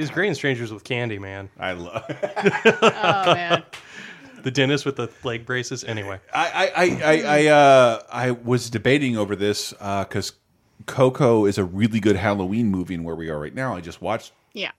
was 0.00 0.10
great 0.10 0.28
in 0.28 0.34
Strangers 0.34 0.72
with 0.72 0.84
Candy, 0.84 1.18
man. 1.18 1.48
I 1.58 1.72
love. 1.72 2.04
Oh 2.82 3.34
man. 3.34 3.62
The 4.42 4.50
dentist 4.52 4.86
with 4.86 4.96
the 4.96 5.08
leg 5.24 5.44
braces. 5.44 5.82
Anyway, 5.82 6.20
I 6.32 6.70
I 6.76 6.84
I 6.84 7.02
I, 7.02 7.22
I, 7.22 7.46
uh, 7.46 8.02
I 8.12 8.30
was 8.30 8.70
debating 8.70 9.16
over 9.16 9.34
this 9.34 9.72
because 9.72 10.32
Coco 10.86 11.46
is 11.46 11.58
a 11.58 11.64
really 11.64 11.98
good 11.98 12.16
Halloween 12.16 12.66
movie, 12.70 12.94
and 12.94 13.04
where 13.04 13.16
we 13.16 13.28
are 13.28 13.40
right 13.40 13.54
now, 13.54 13.74
I 13.74 13.80
just 13.80 14.00
watched 14.00 14.32
Yeah. 14.52 14.70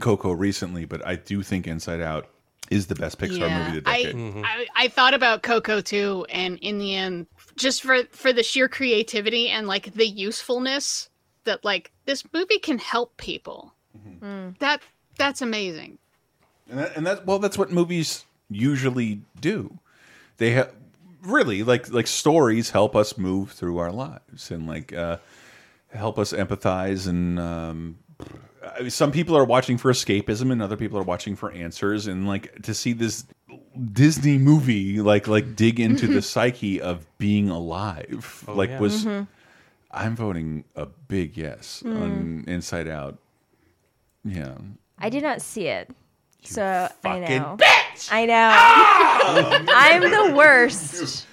Coco 0.00 0.32
recently, 0.32 0.84
but 0.84 1.06
I 1.06 1.16
do 1.16 1.42
think 1.42 1.66
Inside 1.66 2.00
Out 2.02 2.28
is 2.70 2.86
the 2.88 2.94
best 2.96 3.18
Pixar 3.18 3.40
movie 3.66 3.78
of 3.78 3.84
the 3.84 3.90
I, 3.90 4.02
decade. 4.02 4.44
I 4.44 4.66
I 4.76 4.88
thought 4.88 5.14
about 5.14 5.42
Coco 5.42 5.80
too, 5.80 6.26
and 6.28 6.58
in 6.58 6.78
the 6.78 6.94
end, 6.94 7.26
just 7.56 7.82
for 7.82 8.02
for 8.10 8.32
the 8.32 8.42
sheer 8.42 8.68
creativity 8.68 9.48
and 9.48 9.66
like 9.66 9.94
the 9.94 10.06
usefulness 10.06 11.08
that 11.44 11.64
like 11.64 11.92
this 12.04 12.24
movie 12.32 12.58
can 12.58 12.78
help 12.78 13.16
people. 13.16 13.73
That 14.58 14.82
that's 15.18 15.42
amazing. 15.42 15.98
And 16.68 16.78
that, 16.78 16.96
and 16.96 17.06
that 17.06 17.26
well, 17.26 17.38
that's 17.38 17.58
what 17.58 17.70
movies 17.70 18.24
usually 18.50 19.20
do. 19.40 19.78
They 20.38 20.50
have 20.52 20.72
really 21.22 21.62
like 21.62 21.90
like 21.92 22.06
stories 22.06 22.70
help 22.70 22.94
us 22.94 23.16
move 23.16 23.52
through 23.52 23.78
our 23.78 23.92
lives 23.92 24.50
and 24.50 24.66
like 24.66 24.92
uh, 24.92 25.18
help 25.92 26.18
us 26.18 26.32
empathize. 26.32 27.06
And 27.06 27.38
um, 27.38 27.98
I 28.76 28.80
mean, 28.80 28.90
some 28.90 29.12
people 29.12 29.36
are 29.36 29.44
watching 29.44 29.78
for 29.78 29.92
escapism, 29.92 30.50
and 30.50 30.62
other 30.62 30.76
people 30.76 30.98
are 30.98 31.04
watching 31.04 31.36
for 31.36 31.50
answers. 31.52 32.06
And 32.06 32.26
like 32.26 32.62
to 32.62 32.74
see 32.74 32.92
this 32.92 33.24
Disney 33.92 34.38
movie 34.38 35.00
like 35.00 35.28
like 35.28 35.56
dig 35.56 35.80
into 35.80 36.06
the 36.06 36.22
psyche 36.32 36.80
of 36.80 37.06
being 37.18 37.50
alive, 37.50 38.44
like 38.48 38.70
yeah. 38.70 38.80
was. 38.80 39.06
I'm 39.96 40.16
voting 40.16 40.64
a 40.74 40.86
big 40.86 41.36
yes 41.36 41.80
on 41.86 42.44
Inside 42.48 42.88
Out. 42.88 43.16
Yeah. 44.24 44.54
I 44.98 45.10
did 45.10 45.22
not 45.22 45.42
see 45.42 45.66
it. 45.66 45.90
So 46.42 46.62
I 46.62 46.88
fucking 47.02 47.38
know. 47.42 47.56
I 48.10 48.26
know. 48.26 48.50
Ah! 48.52 49.64
I'm 49.68 50.02
the 50.02 50.36
worst. 50.36 51.26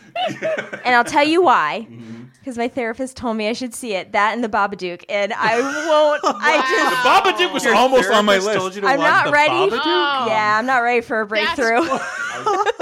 and 0.86 0.96
I'll 0.96 1.04
tell 1.04 1.26
you 1.28 1.42
why. 1.44 1.88
Mm-hmm. 2.02 2.18
Because 2.40 2.58
my 2.58 2.70
therapist 2.70 3.18
told 3.18 3.38
me 3.38 3.50
I 3.50 3.54
should 3.54 3.76
see 3.76 3.94
it. 3.94 4.14
That 4.14 4.34
and 4.34 4.44
the 4.44 4.50
Babadook. 4.50 5.04
And 5.08 5.32
I 5.32 5.60
won't. 5.60 6.22
I 6.42 6.58
just. 6.58 7.38
Babadook 7.38 7.54
was 7.54 7.68
almost 7.68 8.10
on 8.10 8.26
my 8.26 8.40
list. 8.40 8.58
Told 8.58 8.74
you 8.74 8.82
to 8.82 8.88
I'm 8.88 8.98
watch 8.98 9.08
not 9.08 9.26
the 9.26 9.32
ready. 9.32 9.54
Babadook? 9.54 10.28
Yeah, 10.28 10.58
I'm 10.58 10.66
not 10.66 10.80
ready 10.80 11.02
for 11.02 11.22
a 11.22 11.28
breakthrough. 11.28 11.82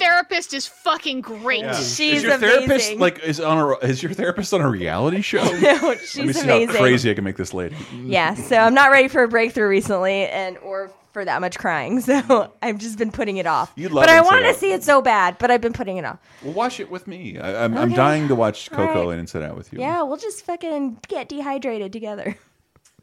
Your 0.00 0.08
therapist 0.08 0.50
therapist 0.50 0.54
is 0.54 0.66
fucking 0.66 1.20
great. 1.20 1.64
She's 1.76 2.00
is 2.00 2.22
your 2.24 2.38
therapist 2.38 2.66
amazing. 2.66 2.98
like 2.98 3.18
is 3.20 3.40
on 3.40 3.58
a 3.58 3.86
is 3.86 4.02
your 4.02 4.12
therapist 4.12 4.52
on 4.54 4.60
a 4.60 4.68
reality 4.68 5.20
show? 5.22 5.42
no, 5.60 5.94
she's 5.96 6.16
Let 6.18 6.26
me 6.26 6.32
see 6.32 6.40
amazing. 6.42 6.68
how 6.68 6.74
crazy 6.80 7.10
I 7.10 7.14
can 7.14 7.24
make 7.24 7.36
this 7.36 7.54
lady. 7.54 7.76
Yeah, 7.94 8.34
so 8.34 8.56
I'm 8.56 8.74
not 8.74 8.90
ready 8.90 9.08
for 9.08 9.22
a 9.22 9.28
breakthrough 9.28 9.68
recently, 9.68 10.26
and 10.26 10.56
or 10.58 10.90
for 11.12 11.24
that 11.24 11.40
much 11.40 11.58
crying. 11.58 12.00
So 12.08 12.52
I've 12.62 12.78
just 12.78 12.98
been 12.98 13.10
putting 13.10 13.36
it 13.38 13.46
off. 13.46 13.72
You'd 13.76 13.92
love 13.92 14.02
but 14.02 14.10
I 14.10 14.20
want 14.20 14.44
to 14.46 14.54
see 14.54 14.72
it 14.72 14.82
so 14.84 15.02
bad, 15.02 15.36
but 15.38 15.50
I've 15.50 15.60
been 15.60 15.72
putting 15.72 15.96
it 15.96 16.04
off. 16.04 16.18
Well, 16.42 16.52
watch 16.54 16.80
it 16.80 16.90
with 16.90 17.06
me. 17.06 17.38
I, 17.38 17.64
I'm, 17.64 17.76
I'm 17.76 17.88
Okay. 17.88 17.96
dying 17.96 18.28
to 18.28 18.34
watch 18.34 18.70
Coco 18.70 19.06
right. 19.06 19.10
and 19.12 19.20
Inside 19.20 19.42
Out 19.42 19.56
with 19.56 19.72
you. 19.72 19.80
Yeah, 19.80 20.02
we'll 20.02 20.16
just 20.16 20.44
fucking 20.44 20.98
get 21.08 21.28
dehydrated 21.28 21.92
together, 21.92 22.36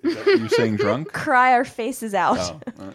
Is 0.04 0.16
that 0.16 0.26
you 0.28 0.50
saying 0.50 0.78
drunk? 0.78 1.12
cry 1.14 1.54
our 1.54 1.66
faces 1.66 2.14
out. 2.14 2.38
Oh, 2.80 2.94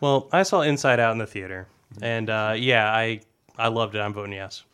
Well, 0.00 0.28
I 0.32 0.42
saw 0.42 0.60
Inside 0.62 1.00
Out 1.00 1.12
in 1.12 1.18
the 1.18 1.26
theater, 1.26 1.66
and 2.02 2.28
uh, 2.30 2.54
yeah, 2.56 2.92
I 2.92 3.20
I 3.58 3.68
loved 3.68 3.94
it. 3.94 4.00
I'm 4.00 4.12
voting 4.12 4.32
yes. 4.32 4.64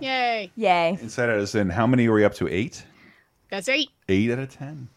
Yay. 0.00 0.50
Yay. 0.56 0.96
Inside 1.00 1.28
Out 1.28 1.38
is 1.38 1.54
in. 1.54 1.68
How 1.68 1.86
many 1.86 2.06
are 2.08 2.12
we 2.12 2.24
up 2.24 2.34
to? 2.34 2.48
Eight. 2.48 2.84
That's 3.50 3.68
eight. 3.68 3.90
Eight 4.08 4.30
out 4.30 4.38
of 4.38 4.48
ten. 4.54 4.88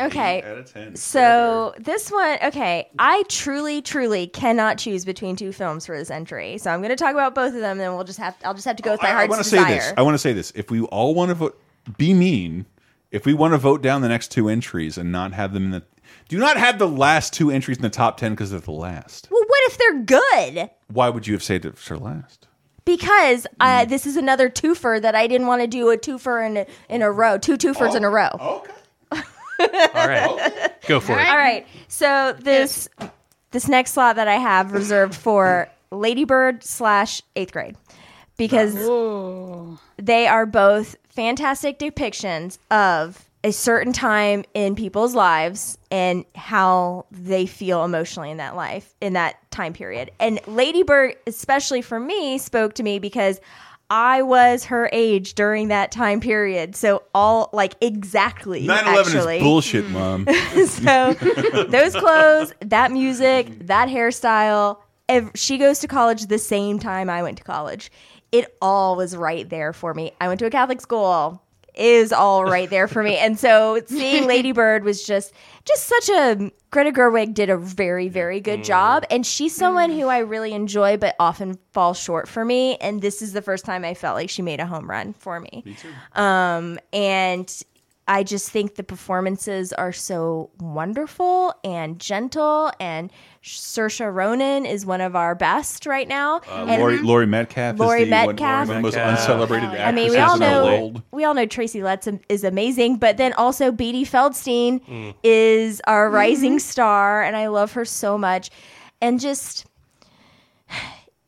Okay. 0.00 0.38
Eight 0.38 0.44
out 0.44 0.58
of 0.58 0.72
ten. 0.72 0.96
So 0.96 1.74
this 1.78 2.10
one, 2.10 2.38
okay, 2.42 2.88
I 2.98 3.22
truly, 3.28 3.82
truly 3.82 4.26
cannot 4.26 4.78
choose 4.78 5.04
between 5.04 5.36
two 5.36 5.52
films 5.52 5.86
for 5.86 5.96
this 5.96 6.10
entry. 6.10 6.58
So 6.58 6.70
I'm 6.70 6.80
going 6.80 6.90
to 6.90 6.96
talk 6.96 7.12
about 7.12 7.34
both 7.34 7.54
of 7.54 7.60
them, 7.60 7.72
and 7.72 7.80
then 7.80 7.94
we'll 7.94 8.04
just 8.04 8.18
have 8.18 8.34
I'll 8.44 8.54
just 8.54 8.64
have 8.64 8.76
to 8.76 8.82
go 8.82 8.92
with 8.92 9.02
my 9.02 9.08
I, 9.08 9.12
I 9.12 9.14
heart's 9.14 9.30
want 9.30 9.44
to 9.44 9.50
desire. 9.50 9.66
say 9.68 9.74
this. 9.74 9.94
I 9.96 10.02
want 10.02 10.14
to 10.14 10.18
say 10.18 10.32
this. 10.32 10.52
If 10.56 10.70
we 10.70 10.80
all 10.82 11.14
want 11.14 11.28
to 11.28 11.34
vote, 11.34 11.62
be 11.98 12.14
mean. 12.14 12.66
If 13.10 13.26
we 13.26 13.34
want 13.34 13.52
to 13.52 13.58
vote 13.58 13.82
down 13.82 14.00
the 14.00 14.08
next 14.08 14.28
two 14.32 14.48
entries 14.48 14.96
and 14.96 15.12
not 15.12 15.34
have 15.34 15.52
them 15.52 15.66
in 15.66 15.70
the, 15.72 15.82
do 16.30 16.38
not 16.38 16.56
have 16.56 16.78
the 16.78 16.88
last 16.88 17.34
two 17.34 17.50
entries 17.50 17.76
in 17.76 17.82
the 17.82 17.90
top 17.90 18.16
ten 18.16 18.32
because 18.32 18.50
they're 18.50 18.60
the 18.60 18.72
last. 18.72 19.28
well, 19.30 19.42
what 19.46 19.51
if 19.66 19.78
they're 19.78 20.00
good? 20.02 20.70
Why 20.88 21.08
would 21.08 21.26
you 21.26 21.34
have 21.34 21.42
saved 21.42 21.64
it 21.64 21.76
for 21.78 21.96
last? 21.98 22.46
Because 22.84 23.46
Hmm. 23.60 23.62
uh, 23.66 23.84
this 23.84 24.06
is 24.06 24.16
another 24.16 24.48
twofer 24.50 25.00
that 25.00 25.14
I 25.14 25.26
didn't 25.26 25.46
want 25.46 25.62
to 25.62 25.66
do 25.68 25.90
a 25.90 25.96
twofer 25.96 26.44
in 26.44 26.56
a, 26.58 26.66
in 26.88 27.02
a 27.02 27.10
row, 27.10 27.38
two 27.38 27.56
twofers 27.56 27.94
in 27.94 28.04
a 28.04 28.10
row. 28.10 28.28
Okay. 28.40 28.72
All 29.94 30.08
right, 30.08 30.72
go 30.88 30.98
for 30.98 31.12
it. 31.12 31.28
All 31.28 31.36
right. 31.36 31.66
So 31.86 32.34
this 32.40 32.88
this 33.52 33.68
next 33.68 33.92
slot 33.92 34.16
that 34.16 34.26
I 34.26 34.34
have 34.36 34.72
reserved 34.72 35.14
for 35.14 35.68
Ladybird 35.92 36.64
slash 36.64 37.22
eighth 37.36 37.52
grade 37.52 37.76
because 38.36 38.74
Ooh. 38.76 39.78
they 39.98 40.26
are 40.26 40.46
both 40.46 40.96
fantastic 41.10 41.78
depictions 41.78 42.58
of 42.72 43.28
a 43.44 43.52
certain 43.52 43.92
time 43.92 44.44
in 44.54 44.74
people's 44.76 45.14
lives 45.14 45.76
and 45.90 46.24
how 46.34 47.06
they 47.10 47.46
feel 47.46 47.84
emotionally 47.84 48.30
in 48.30 48.36
that 48.36 48.54
life 48.54 48.94
in 49.00 49.14
that 49.14 49.36
time 49.50 49.72
period. 49.72 50.10
And 50.20 50.40
Ladybird, 50.46 51.16
especially 51.26 51.82
for 51.82 51.98
me, 51.98 52.38
spoke 52.38 52.74
to 52.74 52.82
me 52.82 52.98
because 52.98 53.40
I 53.90 54.22
was 54.22 54.64
her 54.66 54.88
age 54.92 55.34
during 55.34 55.68
that 55.68 55.92
time 55.92 56.20
period. 56.20 56.76
So 56.76 57.02
all 57.14 57.50
like 57.52 57.74
exactly 57.80 58.66
9/11 58.66 59.00
actually. 59.00 59.36
is 59.36 59.42
bullshit, 59.42 59.90
mom. 59.90 60.26
so 60.66 61.14
those 61.68 61.94
clothes, 61.94 62.54
that 62.60 62.90
music, 62.92 63.66
that 63.66 63.88
hairstyle. 63.88 64.78
Ev- 65.08 65.32
she 65.34 65.58
goes 65.58 65.80
to 65.80 65.88
college 65.88 66.26
the 66.26 66.38
same 66.38 66.78
time 66.78 67.10
I 67.10 67.22
went 67.22 67.36
to 67.38 67.44
college. 67.44 67.90
It 68.30 68.56
all 68.62 68.96
was 68.96 69.14
right 69.14 69.46
there 69.50 69.72
for 69.72 69.92
me. 69.92 70.12
I 70.20 70.28
went 70.28 70.38
to 70.40 70.46
a 70.46 70.50
Catholic 70.50 70.80
school. 70.80 71.42
Is 71.74 72.12
all 72.12 72.44
right 72.44 72.68
there 72.68 72.86
for 72.86 73.02
me, 73.02 73.16
and 73.16 73.38
so 73.38 73.80
seeing 73.86 74.26
Lady 74.26 74.52
Bird 74.62 74.84
was 74.84 75.02
just 75.04 75.32
just 75.64 75.84
such 75.86 76.08
a 76.10 76.50
Greta 76.70 76.90
Gerwig 76.92 77.32
did 77.32 77.48
a 77.48 77.56
very 77.56 78.08
very 78.08 78.40
good 78.40 78.62
job, 78.64 79.04
and 79.10 79.24
she's 79.26 79.54
someone 79.54 79.90
who 79.90 80.06
I 80.06 80.18
really 80.18 80.52
enjoy, 80.52 80.98
but 80.98 81.16
often 81.18 81.58
falls 81.72 81.98
short 81.98 82.28
for 82.28 82.44
me. 82.44 82.76
And 82.76 83.00
this 83.00 83.22
is 83.22 83.32
the 83.32 83.42
first 83.42 83.64
time 83.64 83.84
I 83.84 83.94
felt 83.94 84.16
like 84.16 84.28
she 84.28 84.42
made 84.42 84.60
a 84.60 84.66
home 84.66 84.88
run 84.90 85.14
for 85.14 85.40
me. 85.40 85.62
Um, 86.14 86.78
and 86.92 87.62
I 88.12 88.24
just 88.24 88.50
think 88.50 88.74
the 88.74 88.82
performances 88.82 89.72
are 89.72 89.90
so 89.90 90.50
wonderful 90.60 91.54
and 91.64 91.98
gentle. 91.98 92.70
And 92.78 93.10
Saoirse 93.42 94.12
Ronan 94.12 94.66
is 94.66 94.84
one 94.84 95.00
of 95.00 95.16
our 95.16 95.34
best 95.34 95.86
right 95.86 96.06
now. 96.06 96.40
Uh, 96.48 96.66
and 96.68 96.80
Laurie, 96.82 96.98
Laurie 96.98 97.26
Metcalf 97.26 97.78
Laurie 97.78 98.02
is 98.02 98.08
the, 98.10 98.14
one- 98.14 98.26
Metcalf. 98.36 98.68
one 98.68 98.76
of 98.76 98.82
the 98.82 98.86
most 98.88 98.96
uncelebrated 98.96 99.70
Oh, 99.70 99.82
I 99.82 99.92
mean, 99.92 100.10
we 100.10 100.18
all 100.18 100.36
know 100.36 100.92
we 101.10 101.24
all 101.24 101.32
know 101.32 101.46
Tracy 101.46 101.82
Letts 101.82 102.06
is 102.28 102.44
amazing, 102.44 102.96
but 102.98 103.16
then 103.16 103.32
also 103.32 103.72
Beanie 103.72 104.02
Feldstein 104.02 104.80
Mm. 104.86 105.14
is 105.22 105.80
our 105.86 106.10
rising 106.10 106.58
star, 106.58 107.22
and 107.22 107.34
I 107.34 107.46
love 107.46 107.72
her 107.72 107.86
so 107.86 108.18
much. 108.18 108.50
And 109.00 109.18
just 109.20 109.64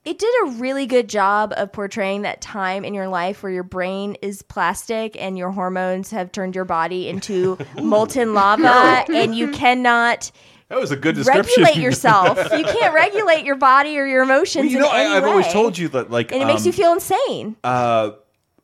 it 0.04 0.18
did 0.18 0.30
a 0.44 0.50
really 0.52 0.86
good 0.86 1.08
job 1.08 1.52
of 1.56 1.72
portraying 1.72 2.22
that 2.22 2.40
time 2.40 2.84
in 2.84 2.92
your 2.94 3.08
life 3.08 3.42
where 3.42 3.50
your 3.52 3.62
brain 3.62 4.16
is 4.22 4.42
plastic 4.42 5.16
and 5.20 5.38
your 5.38 5.50
hormones 5.50 6.10
have 6.10 6.30
turned 6.32 6.54
your 6.54 6.64
body 6.66 7.08
into 7.08 7.56
molten 7.82 8.34
lava, 8.34 9.04
and 9.12 9.34
you 9.34 9.50
cannot 9.52 10.30
That 10.68 10.78
was 10.80 10.90
a 10.90 10.96
good 10.96 11.14
description. 11.14 11.62
regulate 11.62 11.82
yourself. 11.82 12.38
you 12.56 12.64
can't 12.64 12.94
regulate 12.94 13.44
your 13.44 13.56
body 13.56 13.98
or 13.98 14.06
your 14.06 14.22
emotions. 14.22 14.64
Well, 14.64 14.72
you 14.72 14.78
know, 14.80 14.90
in 14.92 14.96
any 15.00 15.14
I, 15.14 15.16
I've 15.16 15.24
always 15.24 15.48
told 15.52 15.78
you 15.78 15.88
that, 15.88 16.10
like, 16.10 16.32
and 16.32 16.42
it 16.42 16.46
makes 16.46 16.64
you 16.66 16.70
um, 16.72 16.76
feel 16.76 16.92
insane. 16.92 17.56
uh, 17.64 18.10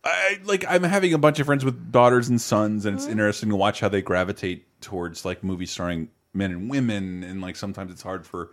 I 0.02 0.38
like 0.44 0.64
I'm 0.66 0.82
having 0.82 1.12
a 1.12 1.18
bunch 1.18 1.40
of 1.40 1.46
friends 1.46 1.62
with 1.64 1.92
daughters 1.92 2.28
and 2.30 2.40
sons, 2.40 2.86
and 2.86 2.94
it's 2.96 3.04
Mm-hmm. 3.04 3.12
interesting 3.12 3.48
to 3.50 3.56
watch 3.56 3.80
how 3.80 3.88
they 3.90 4.00
gravitate 4.00 4.80
towards 4.80 5.24
like 5.26 5.44
movies 5.44 5.70
starring 5.70 6.08
men 6.32 6.52
and 6.52 6.70
women, 6.70 7.22
and 7.22 7.42
like 7.42 7.54
sometimes 7.56 7.92
it's 7.92 8.02
hard 8.02 8.26
for 8.26 8.50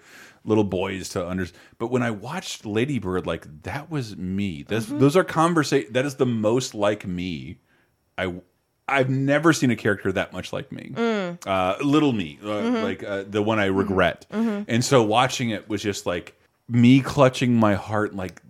little 0.48 0.64
boys 0.64 1.10
to 1.10 1.26
understand. 1.28 1.62
But 1.78 1.92
when 1.92 2.02
I 2.02 2.12
watched 2.12 2.66
Lady 2.66 2.98
Bird, 3.00 3.28
like 3.28 3.46
that 3.64 3.92
was 3.92 4.16
me. 4.18 4.64
This, 4.64 4.86
Mm-hmm. 4.88 5.00
Those 5.00 5.16
are 5.16 5.24
conversation. 5.24 5.94
That 5.94 6.06
is 6.06 6.16
the 6.16 6.26
most 6.26 6.74
like 6.74 7.06
me. 7.06 7.60
I 8.18 8.34
I've 8.88 9.10
never 9.10 9.52
seen 9.52 9.70
a 9.70 9.76
character 9.76 10.12
that 10.14 10.32
much 10.32 10.54
like 10.54 10.72
me. 10.72 10.92
Mm. 10.96 11.46
Uh, 11.46 11.76
little 11.84 12.14
me, 12.14 12.40
uh, 12.42 12.46
Mm-hmm. 12.48 12.84
like 12.84 13.04
uh, 13.04 13.26
the 13.30 13.44
one 13.44 13.60
I 13.60 13.66
regret. 13.66 14.26
And 14.32 14.84
so 14.84 15.04
watching 15.04 15.50
it 15.50 15.68
was 15.68 15.82
just 15.84 16.06
like 16.06 16.40
me 16.70 17.02
clutching 17.02 17.54
my 17.54 17.76
heart, 17.76 18.16
like 18.16 18.42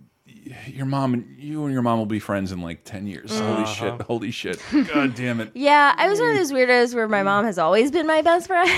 your 0.66 0.86
mom 0.86 1.14
and 1.14 1.36
you 1.38 1.64
and 1.64 1.72
your 1.72 1.82
mom 1.82 1.98
will 1.98 2.06
be 2.06 2.18
friends 2.18 2.52
in 2.52 2.60
like 2.62 2.84
10 2.84 3.06
years. 3.06 3.32
Uh-huh. 3.32 3.54
Holy 3.54 3.66
shit. 3.66 4.00
Holy 4.02 4.30
shit. 4.30 4.62
God 4.92 5.14
damn 5.14 5.40
it. 5.40 5.50
Yeah, 5.54 5.94
I 5.96 6.08
was 6.08 6.18
one 6.20 6.30
of 6.30 6.36
those 6.36 6.52
weirdos 6.52 6.94
where 6.94 7.08
my 7.08 7.22
mom 7.22 7.44
has 7.44 7.58
always 7.58 7.90
been 7.90 8.06
my 8.06 8.22
best 8.22 8.46
friend, 8.46 8.70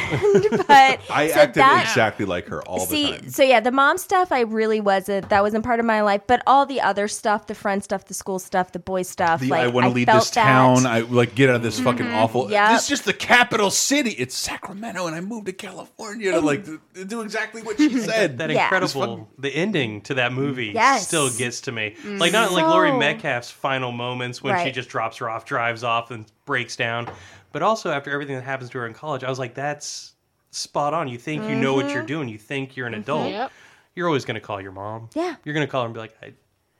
but 0.51 0.67
I 1.11 1.29
so 1.33 1.41
acted 1.41 1.55
that- 1.63 1.83
exactly 1.89 2.25
like 2.27 2.47
her 2.49 2.63
all 2.63 2.81
the 2.81 2.87
See, 2.87 3.11
time. 3.13 3.29
so 3.31 3.43
yeah, 3.43 3.61
the 3.61 3.71
mom 3.73 3.99
stuff 3.99 4.33
I 4.33 4.41
really 4.41 4.81
wasn't. 4.81 5.29
That 5.29 5.43
wasn't 5.43 5.65
part 5.65 5.81
of 5.81 5.87
my 5.87 6.03
life, 6.03 6.23
but 6.27 6.43
all 6.47 6.67
the 6.67 6.81
other 6.81 7.09
stuff, 7.09 7.47
the 7.47 7.55
friend 7.55 7.83
stuff, 7.85 8.05
the 8.07 8.15
school 8.15 8.39
stuff, 8.39 8.73
the 8.73 8.79
boy 8.79 9.03
stuff, 9.03 9.41
The, 9.41 9.49
like 9.49 9.61
I 9.61 9.69
want 9.69 9.85
to 9.87 9.91
leave 9.91 10.07
felt 10.07 10.21
this 10.25 10.31
that. 10.31 10.45
town. 10.45 10.87
I 10.87 11.01
like 11.01 11.35
get 11.35 11.51
out 11.51 11.57
of 11.57 11.63
this 11.63 11.79
fucking 11.81 12.07
awful. 12.07 12.51
Yep. 12.51 12.71
This 12.73 12.83
is 12.83 12.89
just 12.89 13.05
the 13.05 13.13
capital 13.15 13.71
city. 13.71 14.11
It's 14.11 14.37
Sacramento, 14.37 15.07
and 15.07 15.15
I 15.17 15.21
moved 15.21 15.47
to 15.47 15.53
California 15.53 16.33
to 16.33 16.41
like 16.41 16.65
to, 16.65 16.81
to 16.95 17.05
do 17.05 17.21
exactly 17.23 17.63
what 17.63 17.77
she 17.79 17.99
said. 18.01 18.39
That 18.39 18.51
Yeah. 18.51 18.65
incredible, 18.65 19.29
the 19.39 19.51
ending 19.55 20.01
to 20.03 20.15
that 20.15 20.33
movie 20.33 20.73
Yes. 20.75 21.07
still 21.07 21.31
gets 21.31 21.60
to 21.63 21.73
me. 21.73 21.97
Like 22.05 22.33
not 22.33 22.53
like 22.53 22.65
Laurie 22.65 22.91
So- 22.91 22.99
Metcalf's 22.99 23.51
final 23.51 23.93
moments 23.93 24.43
when 24.43 24.55
she 24.59 24.65
Right. 24.65 24.75
just 24.75 24.89
drops 24.89 25.17
her 25.19 25.29
off, 25.31 25.45
drives 25.45 25.83
off, 25.85 26.11
and 26.11 26.25
breaks 26.47 26.77
down, 26.77 27.09
but 27.53 27.63
also 27.63 27.91
after 27.91 28.11
everything 28.11 28.37
that 28.37 28.45
happens 28.45 28.71
to 28.71 28.79
her 28.79 28.87
in 28.87 28.95
college, 28.95 29.25
I 29.25 29.29
was 29.31 29.39
like, 29.39 29.55
that's 29.55 30.13
spot 30.51 30.95
on. 30.95 31.09
You 31.09 31.19
think 31.19 31.45
you 31.49 31.55
know 31.55 31.75
Mm-hmm. 31.77 31.87
what 31.87 31.95
you're 31.95 32.03
doing. 32.07 32.29
You 32.29 32.39
think 32.39 32.77
you're 32.77 32.87
an 32.87 32.95
adult. 32.95 33.31
Yep. 33.31 33.53
You're 33.95 34.07
always 34.07 34.25
going 34.25 34.35
to 34.37 34.41
call 34.41 34.61
your 34.61 34.73
mom. 34.73 35.09
Yeah. 35.15 35.37
You're 35.45 35.55
going 35.55 35.67
to 35.67 35.71
call 35.71 35.83
her 35.83 35.87
and 35.87 35.95
be 35.95 36.01
like, 36.01 36.17
I, 36.23 36.33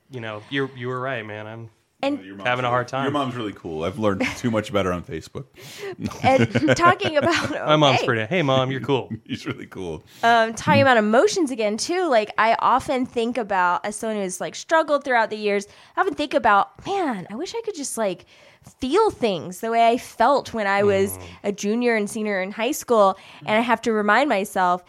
you 0.09 0.19
know, 0.21 0.41
you 0.49 0.65
are 0.65 0.69
you 0.75 0.87
were 0.87 0.99
right, 0.99 1.25
man. 1.25 1.45
I'm 1.47 1.69
And 2.03 2.23
Your 2.23 2.35
mom's 2.35 2.47
Having 2.47 2.65
a 2.65 2.69
hard 2.69 2.87
time. 2.87 3.03
Your 3.03 3.11
mom's 3.11 3.35
really 3.35 3.53
cool. 3.53 3.83
I've 3.83 3.99
learned 3.99 4.25
too 4.37 4.49
much 4.49 4.69
about 4.69 4.85
her 4.85 4.91
on 4.91 5.03
Facebook. 5.03 5.45
and 6.23 6.75
talking 6.75 7.17
about 7.17 7.49
my 7.65 7.75
mom's 7.75 8.03
pretty. 8.03 8.25
Hey, 8.25 8.41
mom, 8.41 8.71
you're 8.71 8.81
cool. 8.81 9.11
She's 9.27 9.45
really 9.45 9.67
cool. 9.67 10.03
um, 10.23 10.53
talking 10.53 10.81
about 10.81 10.97
emotions 10.97 11.51
again 11.51 11.77
too. 11.77 12.09
Like 12.09 12.31
I 12.37 12.55
often 12.59 13.05
think 13.05 13.37
about 13.37 13.85
as 13.85 13.95
someone 13.95 14.17
who's 14.17 14.41
like 14.41 14.55
struggled 14.55 15.03
throughout 15.03 15.29
the 15.29 15.37
years. 15.37 15.67
I 15.95 16.01
often 16.01 16.15
think 16.15 16.33
about, 16.33 16.85
man, 16.85 17.27
I 17.29 17.35
wish 17.35 17.53
I 17.55 17.61
could 17.63 17.75
just 17.75 17.97
like 17.97 18.25
feel 18.79 19.09
things 19.09 19.59
the 19.59 19.71
way 19.71 19.87
I 19.87 19.97
felt 19.97 20.53
when 20.53 20.67
I 20.67 20.83
was 20.83 21.17
a 21.43 21.51
junior 21.51 21.95
and 21.95 22.09
senior 22.09 22.41
in 22.41 22.51
high 22.51 22.71
school, 22.73 23.17
and 23.45 23.57
I 23.57 23.61
have 23.61 23.81
to 23.81 23.91
remind 23.91 24.29
myself. 24.29 24.83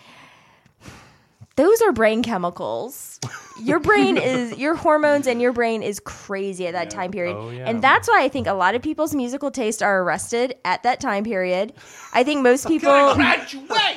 Those 1.57 1.83
are 1.83 1.93
brain 1.93 2.23
chemicals. 2.23 3.21
Your 3.63 3.79
brain 3.79 4.17
is 4.17 4.57
your 4.57 4.75
hormones 4.75 5.27
and 5.27 5.41
your 5.41 5.53
brain 5.53 5.83
is 5.83 6.01
crazy 6.01 6.67
at 6.67 6.73
that 6.73 6.89
time 6.89 7.13
period. 7.13 7.37
Oh, 7.37 7.51
yeah. 7.51 7.69
And 7.69 7.83
that's 7.83 8.09
why 8.09 8.23
I 8.25 8.29
think 8.29 8.47
a 8.47 8.55
lot 8.55 8.75
of 8.75 8.81
people's 8.81 9.15
musical 9.15 9.51
tastes 9.51 9.83
are 9.83 10.01
arrested 10.03 10.55
at 10.65 10.83
that 10.85 11.01
time 11.01 11.23
period. 11.23 11.75
I 12.15 12.25
think 12.25 12.43
most 12.43 12.67
people 12.75 12.91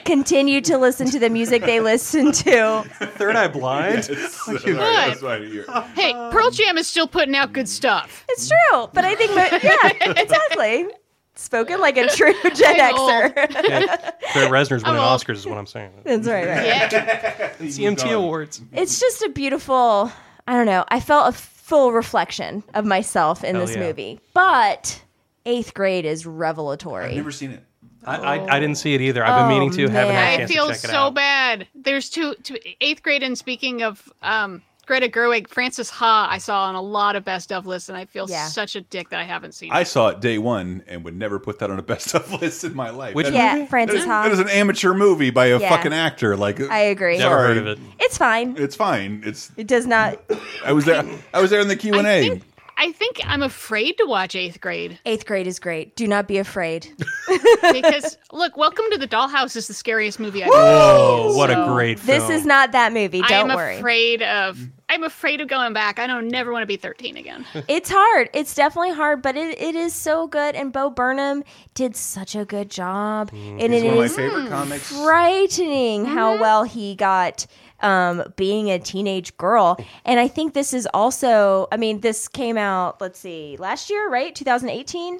continue 0.04 0.60
to 0.62 0.78
listen 0.78 1.10
to 1.10 1.20
the 1.20 1.30
music 1.30 1.64
they 1.64 1.80
listen 1.94 2.34
to. 2.34 2.84
Third 3.16 3.38
Eye 3.38 3.48
Blind. 3.48 4.04
That's 4.04 5.22
why 5.22 5.38
you're- 5.38 5.66
Hey, 5.96 6.12
Pearl 6.32 6.52
Jam 6.52 6.78
is 6.78 6.86
still 6.88 7.08
putting 7.08 7.34
out 7.36 7.54
good 7.54 7.70
stuff. 7.70 8.26
It's 8.30 8.50
true, 8.50 8.90
but 8.94 9.06
I 9.06 9.16
think 9.16 9.32
mo- 9.32 9.58
yeah, 9.64 10.20
exactly. 10.22 10.88
Spoken 11.36 11.80
like 11.82 11.98
a 11.98 12.08
true 12.08 12.34
Gen 12.56 12.80
I'm. 12.80 12.96
Xer. 12.96 13.36
yeah. 13.36 14.12
Trent 14.32 14.52
Reznor's 14.52 14.84
winning 14.84 15.02
old. 15.02 15.20
Oscars 15.22 15.36
is 15.36 15.46
what 15.46 15.58
I'm 15.58 15.66
saying. 15.68 15.92
That's 16.04 16.28
right, 16.28 16.48
right. 16.48 16.66
Yeah. 16.66 17.54
CMT 17.60 18.14
Awards. 18.14 18.62
It's 18.72 19.00
just 19.00 19.22
a 19.24 19.30
beautiful 19.30 20.12
I 20.48 20.54
don't 20.54 20.66
know. 20.66 20.86
I 20.88 21.00
felt 21.00 21.34
a 21.34 21.38
full 21.38 21.92
reflection 21.92 22.64
of 22.74 22.86
myself 22.86 23.44
in 23.44 23.56
Hell 23.56 23.66
this 23.66 23.76
yeah. 23.76 23.82
movie. 23.82 24.20
But 24.34 25.02
eighth 25.46 25.74
grade 25.74 26.06
is 26.06 26.26
revelatory. 26.26 27.06
I've 27.08 27.16
never 27.16 27.32
seen 27.32 27.52
it. 27.52 27.64
I, 28.06 28.18
I, 28.38 28.56
I 28.58 28.60
didn't 28.60 28.76
see 28.78 28.94
it 28.94 29.02
either. 29.02 29.26
I've 29.26 29.36
been 29.36 29.46
Oh, 29.46 29.60
meaning 29.60 29.72
to. 29.72 29.90
Haven't 29.90 30.14
had 30.14 30.24
a 30.24 30.34
I 30.34 30.38
chance 30.38 30.52
feel 30.52 30.68
to 30.68 30.74
check 30.74 30.84
it 30.84 30.88
so 30.90 30.94
out. 30.96 31.16
bad. 31.16 31.68
There's 31.74 32.10
two, 32.12 32.36
two 32.44 32.58
eighth 32.80 33.02
grade, 33.02 33.24
and 33.24 33.36
speaking 33.36 33.82
of 33.82 34.08
um, 34.22 34.62
Greta 34.86 35.08
Gerwig, 35.08 35.48
Frances 35.48 35.90
Ha, 35.90 36.28
I 36.30 36.38
saw 36.38 36.66
on 36.66 36.76
a 36.76 36.82
lot 36.82 37.16
of 37.16 37.24
best 37.26 37.52
of 37.52 37.66
lists, 37.66 37.90
and 37.90 37.98
I 37.98 38.06
feel 38.06 38.28
Yeah. 38.30 38.46
such 38.48 38.76
a 38.76 38.82
dick 38.82 39.10
that 39.10 39.20
I 39.20 39.24
haven't 39.24 39.54
seen. 39.54 39.72
It. 39.72 39.76
I 39.76 39.82
it. 39.82 39.88
saw 39.88 40.10
it 40.10 40.20
day 40.22 40.38
one 40.38 40.84
and 40.88 41.04
would 41.04 41.16
never 41.16 41.40
put 41.40 41.60
that 41.60 41.72
on 41.72 41.80
a 41.80 41.82
best 41.82 42.14
of 42.14 42.32
list 42.42 42.64
in 42.64 42.76
my 42.76 42.90
life. 42.92 43.16
Which 43.16 43.28
That- 43.28 43.34
yeah, 43.34 43.56
movie? 43.56 43.68
Frances 43.68 44.02
that, 44.06 44.08
Ha. 44.10 44.24
that 44.24 44.32
is 44.32 44.40
an 44.40 44.50
amateur 44.50 44.94
movie 44.94 45.30
by 45.32 45.48
a 45.48 45.60
Yeah. 45.60 45.70
fucking 45.70 45.94
actor. 45.94 46.36
Like 46.38 46.60
I 46.62 46.80
agree. 46.80 47.18
Never 47.18 47.30
Sorry. 47.36 47.48
heard 47.48 47.58
of 47.58 47.68
it. 47.68 47.80
It's 48.00 48.18
fine. 48.18 48.56
It's 48.58 48.76
fine. 48.76 49.24
It's 49.26 49.52
It 49.58 49.68
does 49.68 49.88
not. 49.88 50.20
I 50.64 50.72
was 50.74 50.86
there. 50.86 51.04
I 51.34 51.42
was 51.42 51.50
there 51.50 51.62
in 51.62 51.68
the 51.68 51.76
Q 51.76 51.96
and 51.96 52.08
I 52.08 52.12
A. 52.12 52.42
think, 52.78 52.90
I 52.90 52.92
think 52.98 53.22
I'm 53.26 53.42
afraid 53.44 53.98
to 53.98 54.06
watch 54.06 54.36
eighth 54.36 54.60
grade 54.62 55.00
Eighth 55.06 55.26
grade 55.26 55.48
is 55.48 55.60
great. 55.60 55.96
Do 55.96 56.08
not 56.08 56.28
be 56.28 56.38
afraid. 56.38 56.88
because 57.72 58.18
look, 58.32 58.58
Welcome 58.58 58.86
to 58.92 58.98
the 58.98 59.08
Dollhouse 59.08 59.56
is 59.56 59.68
the 59.68 59.74
scariest 59.74 60.20
movie 60.20 60.44
I've 60.44 60.50
Oh, 60.54 61.28
ever 61.30 61.38
what 61.38 61.52
a 61.52 61.72
great 61.74 62.00
film. 62.00 62.20
This 62.20 62.30
is 62.30 62.46
not 62.46 62.72
that 62.74 62.94
movie. 62.94 63.22
Don't 63.22 63.50
I'm 63.52 63.56
worry. 63.56 63.78
afraid 63.78 64.22
of. 64.22 64.60
I'm 64.88 65.04
afraid 65.04 65.42
of 65.42 65.48
going 65.48 65.74
back. 65.74 65.98
I 65.98 66.06
don't 66.06 66.28
never 66.28 66.52
want 66.52 66.62
to 66.62 66.68
be 66.68 66.76
13 66.78 67.18
again. 67.18 67.44
It's 67.68 67.90
hard. 67.92 68.30
It's 68.34 68.54
definitely 68.54 68.92
hard, 68.92 69.22
but 69.24 69.36
it, 69.36 69.60
it 69.60 69.76
is 69.76 69.94
so 69.96 70.28
good. 70.28 70.56
And 70.56 70.72
Bo 70.72 70.90
Burnham 70.92 71.44
did 71.74 71.96
such 71.96 72.36
a 72.36 72.46
good 72.46 72.70
job. 72.70 73.32
Mm. 73.32 73.64
and 73.64 73.74
it 73.74 73.84
It's 73.84 73.86
one 73.86 73.94
of 73.94 73.98
my 73.98 74.08
favorite 74.10 74.50
comics. 74.50 74.92
frightening 74.92 76.06
how 76.06 76.34
mm-hmm. 76.34 76.42
well 76.42 76.64
he 76.64 76.96
got 76.96 77.48
um, 77.86 78.24
being 78.36 78.72
a 78.72 78.80
teenage 78.80 79.38
girl. 79.38 79.78
And 80.06 80.20
I 80.20 80.28
think 80.28 80.54
this 80.54 80.74
is 80.74 80.88
also, 80.94 81.68
I 81.72 81.78
mean, 81.78 82.02
this 82.02 82.28
came 82.28 82.58
out, 82.58 83.00
let's 83.00 83.20
see, 83.20 83.56
last 83.60 83.90
year, 83.90 84.10
right? 84.10 84.34
2018? 84.36 85.20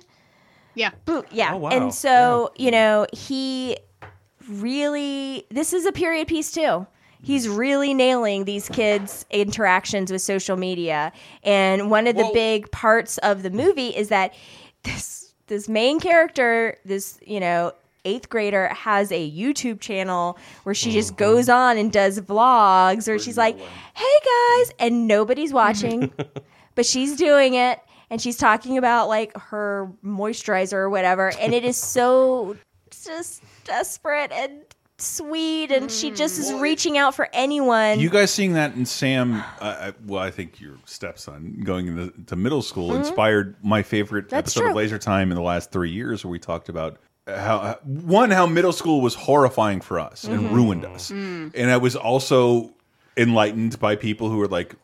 Yeah. 0.74 0.90
Yeah. 1.32 1.54
Oh, 1.54 1.58
wow. 1.58 1.70
And 1.70 1.94
so, 1.94 2.52
you 2.58 2.72
know, 2.72 3.06
he 3.14 3.78
really, 4.50 5.46
this 5.52 5.74
is 5.74 5.86
a 5.86 5.92
period 5.92 6.28
piece 6.28 6.52
too. 6.52 6.88
He's 7.22 7.48
really 7.48 7.94
nailing 7.94 8.46
these 8.46 8.68
kids' 8.68 9.26
interactions 9.30 10.12
with 10.12 10.22
social 10.22 10.58
media. 10.58 11.14
And 11.44 11.90
one 11.90 12.08
of 12.08 12.16
the 12.16 12.24
Well- 12.24 12.34
big 12.34 12.72
parts 12.72 13.20
of 13.20 13.44
the 13.44 13.50
movie 13.52 13.96
is 13.96 14.10
that 14.10 14.34
this 14.84 15.22
this 15.48 15.70
main 15.70 16.00
character, 16.00 16.76
this, 16.86 17.20
you 17.24 17.40
know, 17.40 17.72
eighth 18.06 18.30
grader 18.30 18.68
has 18.70 19.12
a 19.12 19.32
YouTube 19.32 19.80
channel 19.82 20.38
where 20.64 20.76
she 20.76 20.92
just 20.92 21.18
goes 21.18 21.50
on 21.50 21.78
and 21.78 21.92
does 21.92 22.22
vlogs 22.22 23.08
where 23.08 23.20
she's 23.20 23.38
like, 23.38 23.58
Hey 23.60 24.20
guys, 24.58 24.72
and 24.80 25.08
nobody's 25.08 25.52
watching 25.62 26.12
but 26.76 26.86
she's 26.86 27.16
doing 27.16 27.56
it 27.56 27.80
and 28.10 28.22
she's 28.22 28.38
talking 28.38 28.78
about 28.78 29.08
like 29.08 29.36
her 29.38 29.92
moisturizer 30.06 30.74
or 30.74 30.90
whatever 30.90 31.32
and 31.40 31.54
it 31.54 31.66
is 31.66 31.78
so 31.78 32.56
just 33.04 33.42
desperate 33.64 34.32
and 34.32 34.62
sweet 34.98 35.72
and 35.72 35.92
she 35.92 36.10
just 36.10 36.40
is 36.40 36.54
reaching 36.54 36.98
out 36.98 37.14
for 37.14 37.28
anyone 37.34 38.00
You 38.00 38.10
guys 38.10 38.32
seeing 38.32 38.54
that 38.54 38.76
in 38.76 38.86
Sam? 38.86 39.44
Uh, 39.60 39.92
well, 40.06 40.22
I 40.22 40.32
think 40.32 40.62
your 40.62 40.78
stepson 40.86 41.62
going 41.66 41.88
into 41.88 42.14
to 42.28 42.36
middle 42.38 42.62
school 42.62 42.96
inspired 42.96 43.56
my 43.62 43.84
favorite 43.84 44.28
Mm-hmm. 44.28 44.36
That's 44.36 44.52
episode 44.56 44.68
of 44.68 44.72
true. 44.72 44.76
Laser 44.78 44.98
Time 44.98 45.32
in 45.32 45.36
the 45.36 45.42
last 45.44 45.72
three 45.72 45.92
years, 45.92 46.24
where 46.24 46.32
we 46.32 46.40
talked 46.40 46.70
about 46.70 46.98
how 47.28 47.80
one 47.84 48.32
how 48.32 48.46
middle 48.46 48.74
school 48.74 49.02
was 49.02 49.16
horrifying 49.16 49.82
for 49.82 50.00
us 50.00 50.24
and 50.26 50.40
Mm-hmm. 50.42 50.56
ruined 50.56 50.86
us, 50.86 51.12
Mm. 51.12 51.52
and 51.56 51.72
I 51.72 51.78
was 51.78 51.96
also 51.96 52.72
enlightened 53.18 53.80
by 53.80 53.96
people 53.96 54.30
who 54.30 54.38
were 54.38 54.48
like, 54.48 54.76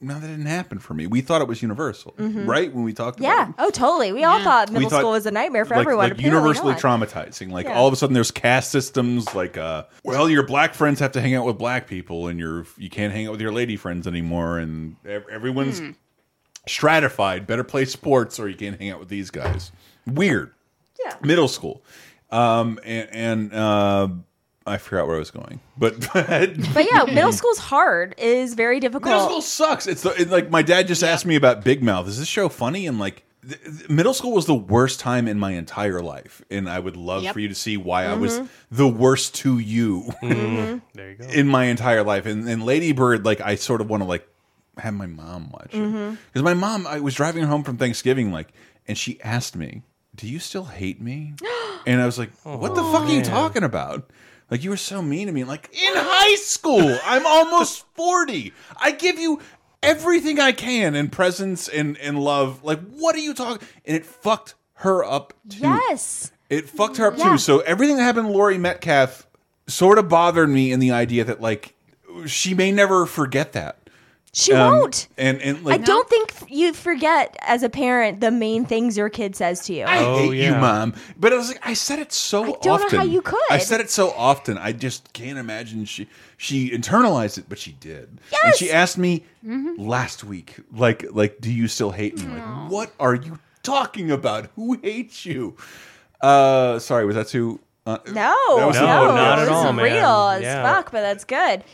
"No, 0.00 0.14
that 0.14 0.26
didn't 0.26 0.46
happen 0.46 0.78
for 0.78 0.94
me." 0.94 1.06
We 1.06 1.20
thought 1.20 1.42
it 1.42 1.48
was 1.48 1.60
universal, 1.60 2.14
right? 2.18 2.72
When 2.72 2.84
we 2.84 2.92
talked 2.94 3.20
yeah 3.20 3.42
about 3.42 3.48
it. 3.50 3.54
oh 3.58 3.70
totally 3.70 4.12
we 4.12 4.24
all 4.24 4.40
thought 4.42 4.70
middle 4.72 4.88
thought, 4.88 5.00
school 5.00 5.10
was 5.12 5.26
a 5.26 5.30
nightmare 5.30 5.64
for 5.66 5.74
like, 5.76 5.82
everyone 5.82 6.08
Like 6.10 6.20
universally 6.20 6.72
not. 6.72 6.80
traumatizing. 6.80 7.50
Like 7.50 7.66
Yeah. 7.66 7.74
all 7.74 7.86
of 7.88 7.92
a 7.92 7.96
sudden, 7.96 8.14
there's 8.14 8.30
caste 8.30 8.70
systems. 8.70 9.34
Like, 9.34 9.58
uh, 9.58 9.84
well, 10.04 10.30
your 10.30 10.44
black 10.46 10.72
friends 10.74 10.98
have 11.00 11.12
to 11.12 11.20
hang 11.20 11.34
out 11.34 11.44
with 11.44 11.58
black 11.58 11.86
people, 11.88 12.28
and 12.28 12.38
your 12.38 12.64
you 12.78 12.88
can't 12.88 13.12
hang 13.12 13.26
out 13.26 13.32
with 13.32 13.40
your 13.42 13.52
lady 13.52 13.76
friends 13.76 14.06
anymore, 14.06 14.58
and 14.58 14.96
everyone's 15.30 15.78
Hmm. 15.80 15.90
stratified. 16.66 17.46
Better 17.46 17.64
play 17.64 17.84
sports, 17.84 18.38
or 18.38 18.48
you 18.48 18.56
can't 18.56 18.78
hang 18.78 18.90
out 18.90 18.98
with 19.00 19.08
these 19.08 19.30
guys. 19.30 19.72
Weird. 20.06 20.52
Yeah. 21.04 21.14
Middle 21.22 21.48
school, 21.48 21.82
um, 22.30 22.78
and, 22.84 23.08
and 23.12 23.54
uh, 23.54 24.08
I 24.66 24.78
forgot 24.78 25.06
where 25.06 25.16
I 25.16 25.18
was 25.18 25.30
going, 25.30 25.60
but 25.76 25.98
but 26.12 26.86
yeah 26.90 27.04
middle 27.04 27.32
school's 27.32 27.58
hard 27.58 28.14
it 28.18 28.24
is 28.24 28.54
very 28.54 28.80
difficult. 28.80 29.06
Middle 29.12 29.24
school 29.26 29.42
sucks. 29.42 29.86
It's 29.86 30.02
the, 30.02 30.10
it, 30.20 30.30
like 30.30 30.50
my 30.50 30.62
dad 30.62 30.86
just 30.86 31.02
asked 31.02 31.26
me 31.26 31.36
about 31.36 31.64
Big 31.64 31.82
Mouth. 31.82 32.06
Is 32.08 32.18
this 32.18 32.28
show 32.28 32.48
funny? 32.48 32.86
And 32.86 32.98
like, 32.98 33.24
th 33.48 33.60
th- 33.64 33.88
middle 33.88 34.14
school 34.14 34.32
was 34.32 34.46
the 34.46 34.54
worst 34.54 35.00
time 35.00 35.26
in 35.26 35.38
my 35.38 35.52
entire 35.52 36.00
life, 36.00 36.42
and 36.50 36.68
I 36.70 36.78
would 36.78 36.96
love 36.96 37.24
Yep. 37.24 37.32
for 37.34 37.40
you 37.40 37.48
to 37.48 37.54
see 37.56 37.76
why 37.76 38.04
I 38.04 38.12
Mm-hmm. 38.12 38.20
was 38.20 38.40
the 38.70 38.86
worst 38.88 39.34
to 39.42 39.58
you 39.58 40.12
There 40.22 40.80
you 41.10 41.16
go. 41.18 41.26
in 41.28 41.48
my 41.48 41.64
entire 41.64 42.04
life. 42.04 42.26
And, 42.26 42.48
and 42.48 42.64
Lady 42.64 42.92
Bird, 42.92 43.24
like, 43.24 43.40
I 43.40 43.56
sort 43.56 43.80
of 43.80 43.90
want 43.90 44.02
to 44.02 44.08
like 44.08 44.26
have 44.78 44.94
my 44.94 45.06
mom 45.06 45.50
watch 45.50 45.74
it 45.74 45.78
Mm-hmm. 45.78 46.14
because 46.26 46.42
my 46.44 46.54
mom. 46.54 46.86
I 46.86 47.00
was 47.00 47.14
driving 47.14 47.42
home 47.44 47.64
from 47.64 47.76
Thanksgiving, 47.78 48.30
like, 48.32 48.52
and 48.86 48.96
she 48.96 49.20
asked 49.22 49.56
me, 49.56 49.82
"Do 50.14 50.28
you 50.28 50.38
still 50.38 50.64
hate 50.64 51.00
me?" 51.00 51.34
and 51.86 52.00
I 52.00 52.06
was 52.06 52.18
like, 52.18 52.30
"What 52.44 52.74
the 52.74 52.82
fuck 52.82 53.02
are 53.04 53.12
you 53.12 53.20
oh, 53.20 53.24
talking 53.24 53.62
about?" 53.64 54.10
Like 54.50 54.62
you 54.62 54.70
were 54.70 54.76
so 54.76 55.00
mean 55.00 55.28
to 55.28 55.32
me. 55.32 55.44
Like 55.44 55.70
in 55.72 55.94
high 55.94 56.34
school, 56.36 56.98
I'm 57.04 57.24
almost 57.26 57.84
forty. 57.94 58.52
I 58.76 58.90
give 58.90 59.18
you 59.18 59.40
everything 59.82 60.38
I 60.38 60.52
can 60.52 60.94
in 60.94 61.08
presents 61.08 61.68
and 61.68 61.96
and 61.98 62.18
love. 62.18 62.62
Like 62.62 62.80
what 62.90 63.14
are 63.14 63.20
you 63.20 63.34
talking? 63.34 63.66
And 63.86 63.96
it 63.96 64.04
fucked 64.06 64.54
her 64.74 65.04
up 65.04 65.32
too. 65.48 65.60
yes 65.60 66.32
It 66.50 66.68
fucked 66.68 66.98
her 66.98 67.06
up 67.06 67.16
Yeah. 67.16 67.30
too. 67.32 67.38
So 67.38 67.60
everything 67.60 67.96
that 67.96 68.02
happened 68.02 68.28
to 68.28 68.32
Laurie 68.32 68.58
Metcalf 68.58 69.26
sort 69.68 69.98
of 69.98 70.08
bothered 70.08 70.50
me 70.50 70.70
in 70.72 70.80
the 70.80 70.90
idea 70.90 71.24
that 71.24 71.40
like 71.40 71.74
she 72.26 72.52
may 72.52 72.70
never 72.72 73.06
forget 73.06 73.52
that. 73.54 73.81
She 74.34 74.52
Um, 74.54 74.72
won't 74.78 75.08
And 75.18 75.40
and 75.42 75.58
I 75.58 75.60
like 75.60 75.84
don't 75.84 76.08
think 76.08 76.32
you 76.48 76.72
forget 76.72 77.36
as 77.42 77.62
a 77.62 77.68
parent 77.68 78.20
the 78.20 78.30
main 78.30 78.64
things 78.64 78.96
your 78.96 79.10
kid 79.10 79.36
says 79.36 79.60
to 79.66 79.74
you. 79.74 79.84
I 79.84 79.98
Oh, 79.98 80.16
hate 80.30 80.38
you, 80.44 80.52
mom. 80.54 80.94
But 81.18 81.32
I 81.34 81.36
was 81.36 81.48
like, 81.48 81.60
I 81.66 81.74
said 81.74 81.98
it 81.98 82.12
so 82.12 82.40
often. 82.54 82.70
I 82.70 82.76
don't 82.78 82.92
know 82.92 82.98
how 83.00 83.04
you 83.04 83.20
could. 83.20 83.38
I 83.50 83.58
said 83.58 83.80
it 83.80 83.90
so 83.90 84.10
often. 84.12 84.56
I 84.56 84.72
just 84.72 85.12
can't 85.12 85.38
imagine 85.38 85.84
she 85.84 86.08
she 86.38 86.70
internalized 86.70 87.36
it, 87.38 87.44
but 87.48 87.58
she 87.58 87.72
did. 87.72 88.08
And 88.08 88.20
Yes. 88.32 88.40
Mm-hmm. 88.42 88.64
she 88.64 88.70
asked 88.72 88.96
me 88.98 89.24
last 89.76 90.24
week, 90.24 90.56
like 90.72 91.04
like, 91.12 91.40
do 91.40 91.52
you 91.52 91.68
still 91.68 91.90
hate 91.90 92.16
me? 92.18 92.26
Like, 92.34 92.70
what 92.70 92.92
are 92.98 93.14
you 93.14 93.38
talking 93.62 94.10
about? 94.10 94.48
Who 94.56 94.78
hates 94.82 95.26
you? 95.26 95.56
Uh, 96.22 96.78
sorry, 96.78 97.04
was 97.04 97.16
that 97.16 97.28
too? 97.28 97.60
Uh, 97.84 97.98
No, 98.06 98.12
That 98.56 98.66
was 98.66 98.76
no, 98.76 98.86
No, 98.86 99.14
not 99.14 99.38
at 99.40 99.48
all, 99.48 99.72
man. 99.72 99.84
real 99.84 100.28
as 100.28 100.42
Yeah. 100.42 100.62
fuck, 100.62 100.90
but 100.92 101.00
that's 101.02 101.24
good. 101.24 101.64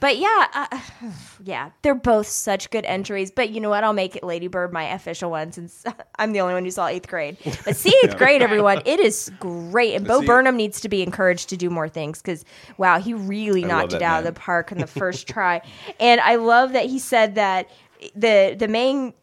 But 0.00 0.18
yeah, 0.18 0.46
uh, 0.54 0.80
yeah, 1.44 1.70
they're 1.82 1.94
both 1.94 2.26
such 2.26 2.70
good 2.70 2.84
entries. 2.84 3.30
But 3.30 3.50
you 3.50 3.60
know 3.60 3.70
what? 3.70 3.84
I'll 3.84 3.92
make 3.92 4.16
it 4.16 4.24
Lady 4.24 4.48
Bird 4.48 4.72
my 4.72 4.84
official 4.84 5.30
one 5.30 5.52
since 5.52 5.84
I'm 6.18 6.32
the 6.32 6.40
only 6.40 6.54
one 6.54 6.64
who 6.64 6.70
saw 6.70 6.86
eighth 6.86 7.08
grade. 7.08 7.36
But 7.64 7.76
see 7.76 7.94
eighth 8.04 8.16
grade, 8.16 8.42
everyone, 8.42 8.82
it 8.84 9.00
is 9.00 9.30
great. 9.40 9.94
And 9.94 10.06
Bo 10.06 10.22
Burnham 10.22 10.56
needs 10.56 10.80
to 10.80 10.88
be 10.88 11.02
encouraged 11.02 11.48
to 11.50 11.56
do 11.56 11.70
more 11.70 11.88
things 11.88 12.20
because 12.20 12.44
wow, 12.78 12.98
he 12.98 13.14
really 13.14 13.64
I 13.64 13.68
knocked 13.68 13.92
it 13.92 14.02
out 14.02 14.22
man. 14.22 14.26
of 14.26 14.34
the 14.34 14.40
park 14.40 14.72
in 14.72 14.78
the 14.78 14.86
first 14.86 15.28
try. 15.28 15.62
And 16.00 16.20
I 16.20 16.36
love 16.36 16.72
that 16.72 16.86
he 16.86 16.98
said 16.98 17.34
that 17.36 17.70
the 18.14 18.56
the 18.58 18.68
main 18.68 19.14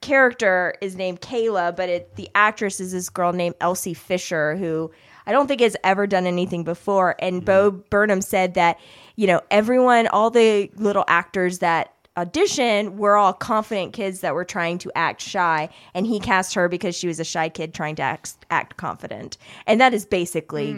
character 0.00 0.74
is 0.80 0.96
named 0.96 1.20
Kayla, 1.22 1.74
but 1.74 1.88
it, 1.88 2.16
the 2.16 2.28
actress 2.34 2.78
is 2.78 2.92
this 2.92 3.08
girl 3.08 3.32
named 3.32 3.54
Elsie 3.60 3.94
Fisher, 3.94 4.54
who 4.54 4.90
I 5.26 5.32
don't 5.32 5.46
think 5.46 5.62
has 5.62 5.76
ever 5.82 6.06
done 6.06 6.26
anything 6.26 6.64
before. 6.64 7.16
And 7.18 7.44
Bo 7.44 7.70
Burnham 7.70 8.20
said 8.20 8.54
that, 8.54 8.78
you 9.16 9.26
know, 9.26 9.40
everyone, 9.50 10.06
all 10.08 10.30
the 10.30 10.70
little 10.76 11.04
actors 11.08 11.58
that 11.60 11.92
audition 12.16 12.96
were 12.96 13.16
all 13.16 13.32
confident 13.32 13.92
kids 13.92 14.20
that 14.20 14.34
were 14.34 14.44
trying 14.44 14.78
to 14.78 14.90
act 14.94 15.20
shy. 15.20 15.68
And 15.94 16.06
he 16.06 16.20
cast 16.20 16.54
her 16.54 16.68
because 16.68 16.94
she 16.96 17.06
was 17.08 17.18
a 17.18 17.24
shy 17.24 17.48
kid 17.48 17.74
trying 17.74 17.96
to 17.96 18.02
act, 18.02 18.36
act 18.50 18.76
confident. 18.76 19.36
And 19.66 19.80
that 19.80 19.92
is 19.92 20.06
basically 20.06 20.76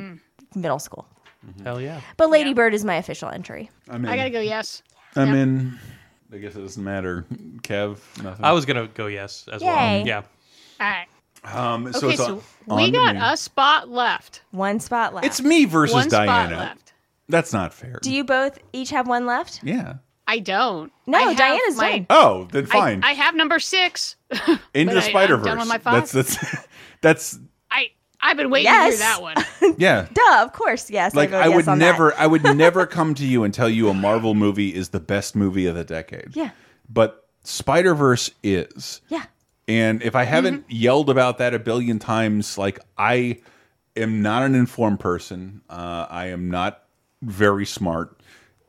middle 0.55 0.78
school. 0.78 1.06
Hell 1.62 1.81
yeah. 1.81 2.00
But 2.16 2.31
Lady 2.31 2.50
Yeah. 2.50 2.55
Bird 2.55 2.74
is 2.74 2.84
my 2.84 2.97
official 2.97 3.28
entry. 3.28 3.70
I'm 3.89 4.05
in. 4.05 4.10
I 4.10 4.16
gotta 4.16 4.31
go. 4.31 4.40
Yes. 4.40 4.82
I'm 5.15 5.28
Yeah. 5.34 5.40
in. 5.42 5.78
I 6.32 6.39
guess 6.39 6.56
it 6.56 6.60
doesn't 6.60 6.82
matter. 6.82 7.24
Kev, 7.62 7.98
nothing. 8.23 8.44
I 8.44 8.52
was 8.52 8.65
gonna 8.65 8.89
go 8.89 9.06
yes 9.06 9.47
as 9.52 9.62
Yay. 9.62 9.68
well. 9.68 10.06
Yeah. 10.06 10.23
All 10.81 10.89
right. 10.89 11.06
Um, 11.44 11.92
so 11.92 11.98
Okay, 12.08 12.15
it's 12.15 12.24
so 12.24 12.42
on- 12.68 12.76
we 12.78 12.84
on 12.86 12.92
got 13.16 13.32
a 13.32 13.36
spot 13.36 13.89
left. 13.89 14.42
One 14.50 14.81
spot 14.81 15.15
left. 15.15 15.24
It's 15.26 15.40
me 15.40 15.65
versus 15.66 15.94
One 15.94 16.08
Diana. 16.08 16.74
Spot 17.28 17.36
left. 17.36 17.42
That's 17.44 17.52
not 17.52 17.74
fair. 17.74 17.98
Do 18.02 18.12
you 18.12 18.24
both 18.24 18.58
each 18.72 18.90
have 18.90 19.06
one 19.08 19.26
left? 19.26 19.60
yeah. 19.62 19.94
I 20.28 20.40
don't. 20.40 20.90
No, 21.06 21.18
I 21.18 21.22
have 21.22 21.36
Diana's 21.38 21.76
my, 21.76 21.98
done. 21.98 22.06
Oh, 22.10 22.48
then 22.50 22.66
fine. 22.66 23.05
I 23.05 23.12
have 23.12 23.36
number 23.36 23.60
six. 23.60 24.16
Into 24.74 24.92
the 24.94 25.00
I- 25.00 25.08
Spider 25.08 25.36
Verse. 25.36 25.68
That's 25.84 26.10
that's 26.10 26.56
that's 27.00 27.38
I 27.70 27.90
I've 28.20 28.36
been 28.36 28.50
waiting 28.50 28.64
Yes. 28.72 28.96
to 28.98 29.05
hear 29.05 29.06
that 29.06 29.22
one. 29.22 29.74
yeah. 29.78 30.08
Duh, 30.12 30.42
of 30.42 30.52
course, 30.52 30.90
yes. 30.90 31.14
Like 31.14 31.30
vote 31.30 31.36
I 31.44 31.46
yes 31.46 31.55
would 31.55 31.68
on 31.68 31.78
never, 31.78 32.12
I 32.14 32.26
would 32.26 32.42
never 32.56 32.86
come 32.86 33.14
to 33.14 33.24
you 33.24 33.44
and 33.44 33.55
tell 33.55 33.68
you 33.68 33.88
a 33.88 33.94
Marvel 33.94 34.34
movie 34.34 34.74
is 34.74 34.88
the 34.88 34.98
best 34.98 35.36
movie 35.36 35.66
of 35.66 35.76
the 35.76 35.84
decade. 35.84 36.34
Yeah. 36.34 36.50
but 36.88 37.24
Spider 37.44 37.94
Verse 37.94 38.28
is. 38.42 39.02
Yeah. 39.08 39.26
And 39.68 40.02
if 40.02 40.16
I 40.16 40.24
haven't 40.24 40.64
yelled 40.68 41.08
about 41.08 41.38
that 41.38 41.55
a 41.55 41.60
billion 41.60 42.00
times, 42.00 42.58
like 42.58 42.80
I 42.98 43.38
am 43.96 44.22
not 44.22 44.42
an 44.42 44.56
informed 44.56 44.98
person. 44.98 45.62
Uh, 45.70 46.06
I 46.10 46.26
am 46.30 46.50
not 46.50 46.82
very 47.26 47.66
smart, 47.66 48.18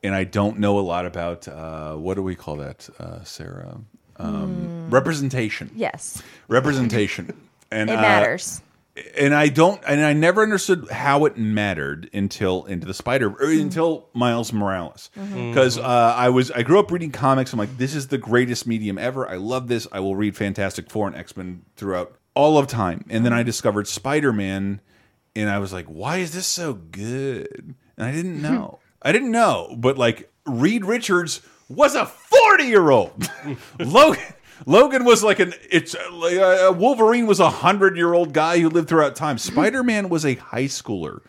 and 0.02 0.14
I 0.14 0.24
don't 0.24 0.58
know 0.58 0.78
a 0.78 0.80
lot 0.80 1.06
about 1.06 1.48
uh, 1.48 1.94
what 1.94 2.14
do 2.14 2.22
we 2.22 2.34
call 2.34 2.56
that, 2.56 2.88
uh, 2.98 3.22
Sarah? 3.24 3.78
Um, 4.16 4.90
Representation. 4.90 5.70
Yes. 5.74 6.22
Representation. 6.48 7.34
And 7.70 7.90
It 7.90 7.98
uh, 7.98 8.00
matters. 8.00 8.62
and 9.18 9.34
I 9.34 9.48
don't, 9.48 9.78
and 9.86 10.02
I 10.02 10.14
never 10.14 10.42
understood 10.42 10.88
how 10.90 11.26
it 11.26 11.36
mattered 11.36 12.08
until 12.14 12.64
Into 12.64 12.86
the 12.86 12.94
Spider, 12.94 13.28
or 13.28 13.50
until 13.50 14.08
Miles 14.14 14.54
Morales, 14.54 15.10
because 15.14 15.76
uh, 15.76 15.82
I 16.16 16.30
was, 16.30 16.50
I 16.50 16.62
grew 16.62 16.78
up 16.78 16.90
reading 16.90 17.12
comics. 17.12 17.52
I'm 17.52 17.58
like, 17.58 17.76
this 17.76 17.94
is 17.94 18.08
the 18.08 18.16
greatest 18.16 18.66
medium 18.66 18.96
ever. 18.96 19.28
I 19.28 19.36
love 19.36 19.68
this. 19.68 19.86
I 19.92 20.00
will 20.00 20.16
read 20.16 20.34
Fantastic 20.34 20.88
Four 20.90 21.08
and 21.08 21.14
X 21.16 21.36
Men 21.36 21.60
throughout 21.76 22.16
all 22.32 22.56
of 22.56 22.68
time. 22.68 23.04
And 23.10 23.22
then 23.22 23.34
I 23.34 23.42
discovered 23.42 23.86
Spider 23.86 24.32
Man, 24.32 24.80
and 25.36 25.50
I 25.50 25.58
was 25.58 25.74
like, 25.74 25.84
why 25.88 26.16
is 26.16 26.32
this 26.32 26.46
so 26.46 26.72
good? 26.72 27.74
And 27.98 28.06
I 28.06 28.12
didn't 28.12 28.40
know. 28.50 28.78
I 29.02 29.12
didn't 29.12 29.30
know, 29.30 29.74
but 29.76 29.98
like 29.98 30.32
Reed 30.46 30.84
Richards 30.84 31.42
was 31.68 31.94
a 31.94 32.06
40 32.06 32.64
year 32.64 32.90
old. 32.90 33.28
Logan. 33.78 34.22
Logan 34.66 35.04
was 35.04 35.22
like 35.22 35.38
an 35.38 35.54
it's 35.70 35.94
like 36.12 36.36
uh, 36.36 36.72
Wolverine 36.76 37.26
was 37.26 37.38
a 37.38 37.48
hundred 37.48 37.96
year 37.96 38.12
old 38.12 38.32
guy 38.32 38.58
who 38.58 38.68
lived 38.68 38.88
throughout 38.88 39.14
time. 39.14 39.38
Spider 39.50 39.84
Man 39.84 40.08
was 40.08 40.24
a 40.26 40.34
high 40.34 40.64
schooler 40.64 41.20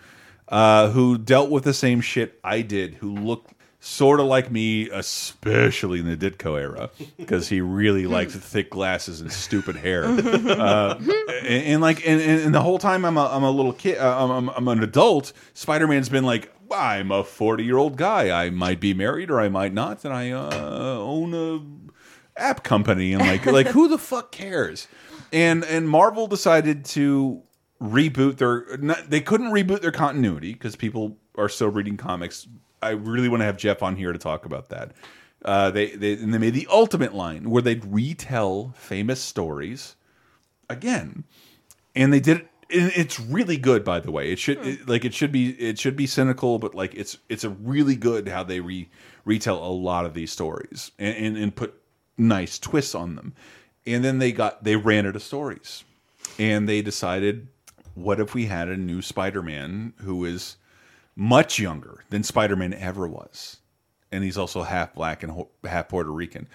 uh, 0.48 0.90
who 0.90 1.18
dealt 1.18 1.52
with 1.52 1.64
the 1.64 1.74
same 1.74 2.02
shit 2.02 2.40
I 2.44 2.62
did, 2.62 2.96
who 2.96 3.14
looked 3.14 3.54
sort 3.82 4.20
of 4.20 4.26
like 4.26 4.52
me, 4.52 4.90
especially 4.90 6.00
in 6.00 6.06
the 6.08 6.18
Ditko 6.18 6.60
era, 6.60 6.90
because 7.18 7.48
he 7.48 7.62
really 7.62 8.08
liked 8.08 8.32
thick 8.32 8.72
glasses 8.72 9.22
and 9.22 9.32
stupid 9.32 9.76
hair. 9.78 10.04
Uh, 10.06 10.96
and, 11.00 11.64
and 11.64 11.82
like, 11.82 12.06
and, 12.06 12.20
and 12.20 12.54
the 12.54 12.62
whole 12.62 12.78
time 12.78 13.06
I'm 13.06 13.18
a, 13.18 13.26
I'm 13.28 13.44
a 13.44 13.52
little 13.52 13.72
kid, 13.72 13.98
uh, 13.98 14.24
I'm, 14.26 14.32
I'm, 14.32 14.50
I'm 14.50 14.68
an 14.68 14.84
adult. 14.84 15.32
Spider 15.54 15.88
Man's 15.88 16.10
been 16.10 16.26
like, 16.26 16.52
I'm 16.72 17.12
a 17.12 17.24
40 17.24 17.64
year 17.64 17.78
old 17.78 17.98
guy. 17.98 18.46
I 18.46 18.50
might 18.50 18.80
be 18.80 18.94
married 18.94 19.30
or 19.30 19.40
I 19.40 19.50
might 19.50 19.74
not, 19.74 20.06
and 20.06 20.14
I 20.14 20.32
uh, 20.32 20.98
own 21.00 21.34
a 21.34 22.40
app 22.40 22.64
company 22.64 23.14
and 23.14 23.22
like 23.22 23.46
like 23.48 23.68
who 23.68 23.88
the 23.88 23.98
fuck 23.98 24.32
cares? 24.32 24.88
And 25.32 25.64
and 25.64 25.88
marvel 25.88 26.28
decided 26.28 26.86
to 26.86 27.44
reboot 27.82 28.38
their 28.38 28.78
not, 28.78 29.10
they 29.10 29.22
couldn't 29.22 29.52
reboot 29.52 29.82
their 29.82 29.92
continuity 29.92 30.54
because 30.54 30.76
people 30.76 31.18
are 31.38 31.50
still 31.50 31.70
reading 31.70 31.98
comics. 31.98 32.48
I 32.82 32.92
really 32.92 33.30
want 33.30 33.42
to 33.42 33.46
have 33.46 33.58
jeff 33.58 33.84
on 33.84 33.96
here 33.96 34.14
to 34.14 34.20
talk 34.20 34.46
about 34.46 34.70
that. 34.70 34.94
Uh, 35.44 35.72
they, 35.72 35.92
they 35.92 36.14
and 36.14 36.34
they 36.34 36.38
made 36.38 36.54
the 36.54 36.68
ultimate 36.70 37.14
line 37.14 37.50
where 37.50 37.62
they'd 37.62 37.86
retell 37.86 38.74
famous 38.76 39.22
stories 39.22 39.96
again. 40.70 41.24
And 41.96 42.14
they 42.14 42.20
did 42.20 42.38
it 42.38 42.48
it's 42.70 43.20
really 43.20 43.58
good 43.58 43.84
by 43.84 44.00
the 44.00 44.12
way. 44.12 44.32
It 44.32 44.40
should 44.40 44.66
it, 44.66 44.88
like 44.88 45.06
it 45.06 45.14
should 45.14 45.32
be 45.32 45.52
it 45.52 45.80
should 45.80 45.96
be 45.96 46.06
cynical 46.06 46.60
but 46.60 46.76
like 46.76 46.94
it's 46.96 47.18
it's 47.28 47.44
a 47.44 47.50
really 47.50 47.96
good 47.96 48.28
how 48.28 48.44
they 48.44 48.60
re 48.60 48.90
retell 49.26 49.64
a 49.64 49.70
lot 49.70 50.06
of 50.06 50.14
these 50.14 50.32
stories 50.32 50.92
and, 51.00 51.16
and 51.16 51.38
and 51.38 51.56
put 51.56 51.80
nice 52.18 52.60
twists 52.60 52.94
on 52.94 53.16
them. 53.16 53.34
And 53.86 54.04
then 54.04 54.20
they 54.20 54.32
got 54.32 54.64
they 54.64 54.76
ran 54.76 55.08
out 55.08 55.16
of 55.16 55.24
stories. 55.24 55.84
And 56.38 56.70
they 56.70 56.82
decided 56.82 57.48
what 57.96 58.20
if 58.20 58.34
we 58.34 58.46
had 58.46 58.70
a 58.70 58.78
new 58.78 59.02
spider-man 59.02 59.94
who 59.98 60.24
is 60.24 60.56
much 61.16 61.60
younger 61.60 62.06
than 62.10 62.24
spider-man 62.24 62.74
ever 62.74 63.08
was? 63.08 63.58
And 64.12 64.24
he's 64.24 64.38
also 64.38 64.64
half 64.64 64.94
black 64.94 65.24
and 65.24 65.46
half 65.64 65.90
puerto 65.90 66.12
rican. 66.12 66.48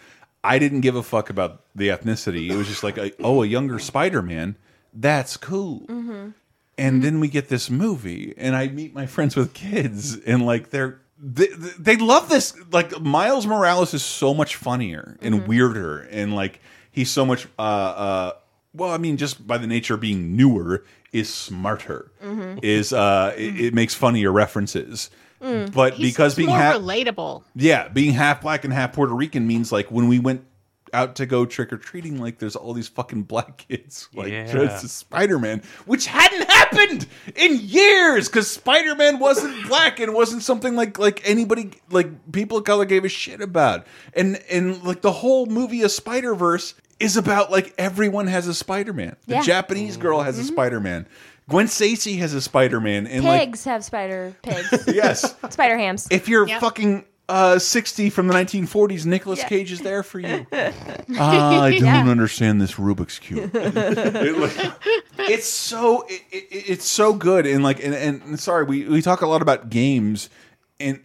I 0.43 0.59
didn't 0.59 0.83
give 0.83 0.97
a 0.97 1.03
fuck 1.03 1.31
about 1.31 1.65
the 1.75 1.89
ethnicity. 1.89 2.51
It 2.51 2.57
was 2.57 2.69
just 2.69 2.83
like 2.83 2.99
a, 2.99 3.11
oh 3.23 3.43
a 3.43 3.47
younger 3.47 3.79
spider-man 3.79 4.57
that's 4.95 5.37
cool. 5.37 5.87
And 6.77 7.03
then 7.03 7.21
we 7.21 7.29
get 7.29 7.49
this 7.49 7.71
movie 7.71 8.35
and 8.37 8.57
i 8.57 8.67
meet 8.69 8.93
my 8.95 9.07
friends 9.07 9.37
with 9.37 9.55
kids 9.55 10.17
and 10.19 10.45
like 10.45 10.71
they're 10.71 11.01
they, 11.21 11.47
they 11.79 11.97
love 11.97 12.29
this 12.29 12.53
like 12.73 13.01
miles 13.01 13.47
morales 13.47 13.95
is 13.95 14.03
so 14.05 14.35
much 14.35 14.57
funnier 14.57 15.17
and 15.23 15.47
weirder 15.47 16.01
and 16.11 16.35
like 16.35 16.61
he's 16.91 17.11
so 17.11 17.25
much 17.25 17.47
uh 17.59 17.63
uh 17.63 18.33
well 18.75 18.91
i 18.91 18.99
mean 18.99 19.17
just 19.17 19.47
by 19.47 19.57
the 19.57 19.69
nature 19.69 19.95
of 19.95 20.01
being 20.01 20.35
newer 20.37 20.85
is 21.13 21.33
smarter 21.33 22.11
is 22.63 22.93
uh 22.93 23.33
it, 23.37 23.61
it 23.67 23.75
makes 23.75 23.95
funnier 23.95 24.33
references. 24.33 25.11
But 25.41 25.95
He's 25.95 26.11
because 26.13 26.35
being 26.35 26.49
more 26.49 26.57
half 26.59 26.77
relatable. 26.77 27.45
yeah, 27.55 27.89
being 27.89 28.15
half 28.15 28.41
black 28.41 28.65
and 28.65 28.73
half 28.73 28.95
Puerto 28.95 29.15
Rican 29.15 29.47
means 29.47 29.71
like 29.71 29.91
when 29.93 30.09
we 30.09 30.19
went 30.19 30.43
out 30.93 31.17
to 31.17 31.27
go 31.27 31.45
trick 31.47 31.73
or 31.73 31.77
treating, 31.77 32.21
like 32.21 32.39
there's 32.39 32.57
all 32.57 32.73
these 32.73 32.89
fucking 32.89 33.23
black 33.25 33.57
kids 33.69 34.09
like 34.15 34.31
Yeah. 34.31 34.51
dressed 34.51 34.85
as 34.85 34.93
Spider 34.93 35.39
Man, 35.39 35.63
which 35.87 36.07
hadn't 36.07 36.49
happened 36.51 37.07
in 37.35 37.59
years 37.61 38.29
because 38.29 38.51
Spider 38.51 38.95
Man 38.95 39.19
wasn't 39.19 39.67
black 39.69 39.99
and 40.01 40.15
wasn't 40.15 40.43
something 40.43 40.77
like 40.77 40.99
like 40.99 41.21
anybody 41.29 41.73
like 41.91 42.33
people 42.33 42.59
of 42.59 42.65
color 42.65 42.85
gave 42.85 43.05
a 43.05 43.09
shit 43.09 43.41
about, 43.41 43.87
and 44.15 44.37
and 44.51 44.83
like 44.85 45.01
the 45.03 45.13
whole 45.13 45.47
movie 45.47 45.83
of 45.83 45.91
Spider 45.91 46.35
Verse 46.35 46.75
is 47.01 47.17
about 47.17 47.51
like 47.51 47.75
everyone 47.79 48.27
has 48.29 48.47
a 48.47 48.55
Spider 48.55 48.93
Man. 48.93 49.17
The 49.27 49.35
Yeah. 49.35 49.43
Japanese 49.43 49.97
girl 49.97 50.23
has 50.23 50.39
a 50.39 50.43
mm-hmm. 50.43 50.53
Spider 50.53 50.81
Man. 50.81 51.07
Gwen 51.49 51.69
Stacy 51.69 52.17
has 52.17 52.33
a 52.33 52.41
Spider 52.41 52.81
Man, 52.81 53.07
and 53.07 53.23
Pigs 53.23 53.65
have 53.65 53.85
spider 53.85 54.35
pigs. 54.43 54.85
yes. 54.87 55.35
spider 55.51 55.77
hams. 55.77 56.09
If 56.11 56.27
you're 56.29 56.49
Yep. 56.49 56.61
fucking 56.61 57.05
uh, 57.29 57.59
60 57.59 58.11
from 58.11 58.27
the 58.29 58.35
1940s, 58.35 59.07
Nicolas 59.07 59.39
Yeah. 59.41 59.49
Cage 59.49 59.73
is 59.73 59.81
there 59.81 60.03
for 60.03 60.21
you. 60.21 60.47
Ah, 61.17 61.63
I 61.63 61.71
don't 61.79 61.83
Yeah. 61.83 62.09
understand 62.09 62.61
this 62.61 62.73
Rubik's 62.75 63.19
cube. 63.19 63.51
It, 63.55 64.39
like, 64.39 64.73
it's 65.31 65.47
so 65.47 66.03
it, 66.09 66.23
it, 66.33 66.47
it's 66.51 66.85
so 66.87 67.13
good 67.15 67.47
and 67.47 67.63
like 67.63 67.83
and, 67.85 67.95
and 67.95 68.41
sorry 68.41 68.65
we 68.65 68.85
we 68.89 69.01
talk 69.03 69.21
a 69.23 69.27
lot 69.27 69.43
about 69.43 69.71
games 69.71 70.29
and 70.81 71.01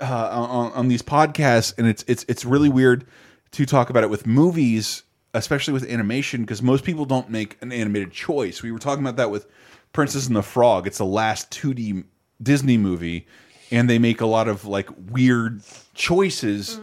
uh, 0.00 0.28
on, 0.30 0.72
on 0.72 0.88
these 0.88 1.02
podcasts 1.02 1.74
and 1.78 1.86
it's 1.86 2.04
it's 2.08 2.24
it's 2.28 2.44
really 2.44 2.68
weird 2.68 3.06
to 3.52 3.66
talk 3.66 3.90
about 3.90 4.02
it 4.04 4.10
with 4.10 4.26
movies 4.26 5.02
especially 5.34 5.72
with 5.72 5.88
animation 5.90 6.40
because 6.42 6.62
most 6.62 6.84
people 6.84 7.04
don't 7.04 7.28
make 7.30 7.56
an 7.60 7.70
animated 7.72 8.10
choice 8.12 8.62
we 8.62 8.72
were 8.72 8.78
talking 8.78 9.04
about 9.04 9.16
that 9.16 9.30
with 9.30 9.46
princess 9.92 10.26
and 10.26 10.36
the 10.36 10.42
frog 10.42 10.86
it's 10.86 10.98
the 10.98 11.04
last 11.04 11.50
2d 11.50 12.04
disney 12.42 12.78
movie 12.78 13.26
and 13.70 13.88
they 13.88 13.98
make 13.98 14.20
a 14.20 14.26
lot 14.26 14.48
of 14.48 14.64
like 14.64 14.88
weird 15.10 15.62
choices 15.94 16.80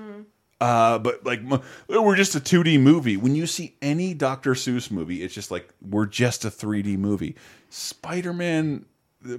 uh, 0.61 0.97
but 0.99 1.25
like 1.25 1.41
we're 1.87 2.15
just 2.15 2.35
a 2.35 2.39
2D 2.39 2.79
movie. 2.79 3.17
When 3.17 3.35
you 3.35 3.45
see 3.45 3.75
any 3.81 4.13
Dr. 4.13 4.53
Seuss 4.53 4.89
movie, 4.89 5.21
it's 5.21 5.33
just 5.33 5.51
like 5.51 5.69
we're 5.81 6.05
just 6.05 6.45
a 6.45 6.49
3D 6.49 6.97
movie. 6.97 7.35
Spider-Man, 7.69 8.85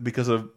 because 0.02 0.28
of 0.28 0.50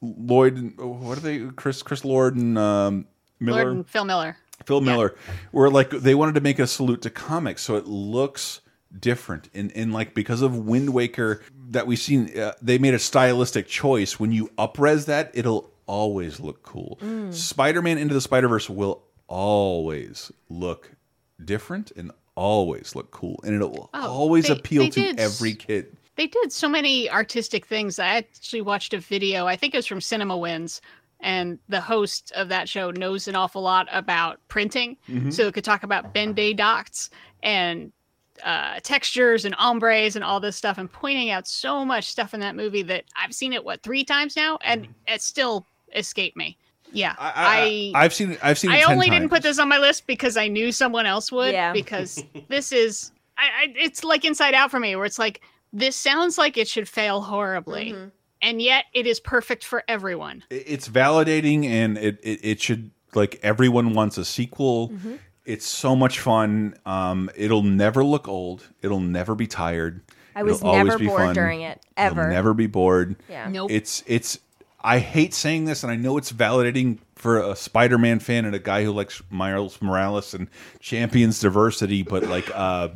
Lloyd, 0.00 0.56
and- 0.56 0.78
what 0.78 1.18
are 1.18 1.20
they? 1.20 1.40
Chris 1.56 1.82
Chris 1.82 2.04
Lord 2.04 2.36
and 2.36 2.58
um, 2.58 3.06
Miller, 3.38 3.64
Lord 3.64 3.76
and 3.76 3.88
Phil 3.88 4.04
Miller. 4.04 4.36
Phil 4.64 4.80
Miller, 4.80 5.14
were 5.52 5.70
like 5.70 5.90
they 5.90 6.14
wanted 6.14 6.36
to 6.36 6.40
make 6.40 6.58
a 6.58 6.66
salute 6.66 7.02
to 7.02 7.10
comics, 7.10 7.62
so 7.62 7.76
it 7.76 7.86
looks 7.86 8.60
different. 8.98 9.50
And 9.52 9.70
and 9.76 9.92
like 9.92 10.14
because 10.14 10.40
of 10.40 10.56
Wind 10.56 10.94
Waker 10.94 11.42
that 11.70 11.86
we've 11.86 11.98
seen, 11.98 12.36
uh, 12.38 12.52
they 12.62 12.78
made 12.78 12.94
a 12.94 12.98
stylistic 12.98 13.68
choice. 13.68 14.18
When 14.18 14.32
you 14.32 14.48
upres 14.56 15.04
that, 15.06 15.30
it'll 15.34 15.71
always 15.86 16.40
look 16.40 16.62
cool. 16.62 16.98
Mm. 17.02 17.32
Spider-Man 17.32 17.98
Into 17.98 18.14
the 18.14 18.20
Spider-Verse 18.20 18.70
will 18.70 19.02
always 19.28 20.30
look 20.48 20.92
different 21.44 21.92
and 21.96 22.12
always 22.34 22.94
look 22.94 23.10
cool, 23.10 23.40
and 23.44 23.54
it'll 23.54 23.90
Oh, 23.92 24.10
always 24.10 24.46
they- 24.48 24.54
appeal 24.54 24.82
they 24.84 24.90
to 24.90 25.00
did. 25.00 25.20
every 25.20 25.54
kid. 25.54 25.96
They 26.16 26.26
did 26.26 26.52
so 26.52 26.68
many 26.68 27.10
artistic 27.10 27.66
things. 27.66 27.98
I 27.98 28.16
actually 28.16 28.60
watched 28.60 28.92
a 28.92 28.98
video, 28.98 29.46
I 29.46 29.56
think 29.56 29.74
it 29.74 29.78
was 29.78 29.86
from 29.86 30.00
Cinema 30.00 30.36
Wins, 30.36 30.80
and 31.20 31.58
the 31.68 31.80
host 31.80 32.32
of 32.36 32.48
that 32.50 32.68
show 32.68 32.90
knows 32.90 33.28
an 33.28 33.36
awful 33.36 33.62
lot 33.62 33.88
about 33.92 34.38
printing. 34.48 34.96
Mm-hmm. 35.08 35.30
So 35.30 35.46
it 35.46 35.54
could 35.54 35.64
talk 35.64 35.82
about 35.84 36.12
Ben-Day 36.12 36.52
dots 36.52 37.10
and 37.42 37.92
uh, 38.44 38.80
textures 38.82 39.44
and 39.44 39.54
ombres 39.58 40.16
and 40.16 40.24
all 40.24 40.40
this 40.40 40.56
stuff, 40.56 40.76
and 40.78 40.90
pointing 40.90 41.30
out 41.30 41.46
so 41.46 41.84
much 41.84 42.04
stuff 42.04 42.34
in 42.34 42.40
that 42.40 42.56
movie 42.56 42.82
that 42.82 43.04
I've 43.16 43.34
seen 43.34 43.52
it, 43.52 43.64
what, 43.64 43.82
three 43.82 44.04
times 44.04 44.36
now? 44.36 44.58
And 44.62 44.82
mm-hmm. 44.82 44.92
it 45.06 45.22
still 45.22 45.66
escaped 45.94 46.36
me. 46.36 46.56
Yeah. 46.92 47.14
I, 47.18 47.92
I, 47.94 48.02
have 48.02 48.12
seen. 48.12 48.36
I've 48.42 48.58
seen. 48.58 48.70
I 48.70 48.80
10 48.80 48.92
only 48.92 49.10
didn't 49.10 49.30
put 49.30 49.42
this 49.42 49.58
on 49.58 49.68
my 49.68 49.78
list 49.78 50.06
because 50.06 50.36
I 50.36 50.48
knew 50.48 50.72
someone 50.72 51.06
else 51.06 51.32
would. 51.32 51.52
Yeah. 51.52 51.72
Because 51.72 52.22
this 52.48 52.72
is, 52.72 53.12
I, 53.38 53.44
I, 53.44 53.72
it's 53.76 54.04
like 54.04 54.24
Inside 54.24 54.54
Out 54.54 54.70
for 54.70 54.78
me, 54.78 54.94
where 54.96 55.06
it's 55.06 55.18
like 55.18 55.40
this 55.72 55.96
sounds 55.96 56.36
like 56.38 56.58
it 56.58 56.68
should 56.68 56.88
fail 56.88 57.22
horribly, 57.22 57.94
and 58.42 58.60
yet 58.60 58.84
it 58.92 59.06
is 59.06 59.20
perfect 59.20 59.64
for 59.64 59.82
everyone. 59.88 60.44
It's 60.50 60.88
validating, 60.88 61.64
and 61.64 61.96
it, 61.96 62.18
it 62.22 62.40
it 62.42 62.60
should 62.60 62.90
like 63.14 63.40
everyone 63.42 63.94
wants 63.94 64.18
a 64.18 64.24
sequel. 64.24 64.92
It's 65.44 65.66
so 65.66 65.96
much 65.96 66.20
fun. 66.20 66.74
Um, 66.86 67.28
it'll 67.34 67.64
never 67.64 68.04
look 68.04 68.28
old. 68.28 68.68
It'll 68.80 69.00
never 69.00 69.34
be 69.34 69.46
tired. 69.46 70.02
I 70.34 70.42
was 70.44 70.58
It'll 70.58 70.70
always 70.70 70.86
never 70.86 70.98
be 70.98 71.06
bored 71.06 71.20
fun. 71.20 71.34
during 71.34 71.62
it 71.62 71.80
You'll 71.98 72.06
ever. 72.06 72.28
never 72.28 72.54
be 72.54 72.66
bored. 72.66 73.16
Yeah. 73.28 73.48
Nope. 73.48 73.70
It's 73.70 74.02
it's. 74.06 74.38
I 74.82 74.98
hate 74.98 75.32
saying 75.32 75.64
this, 75.66 75.82
and 75.82 75.92
I 75.92 75.96
know 75.96 76.18
it's 76.18 76.32
validating 76.32 76.98
for 77.14 77.38
a 77.38 77.54
Spider-Man 77.54 78.18
fan 78.18 78.44
and 78.44 78.54
a 78.54 78.58
guy 78.58 78.84
who 78.84 78.92
likes 78.92 79.22
Miles 79.30 79.80
Morales 79.80 80.34
and 80.34 80.48
champions 80.80 81.40
diversity, 81.40 82.02
but 82.02 82.24
like, 82.24 82.50
uh, 82.54 82.88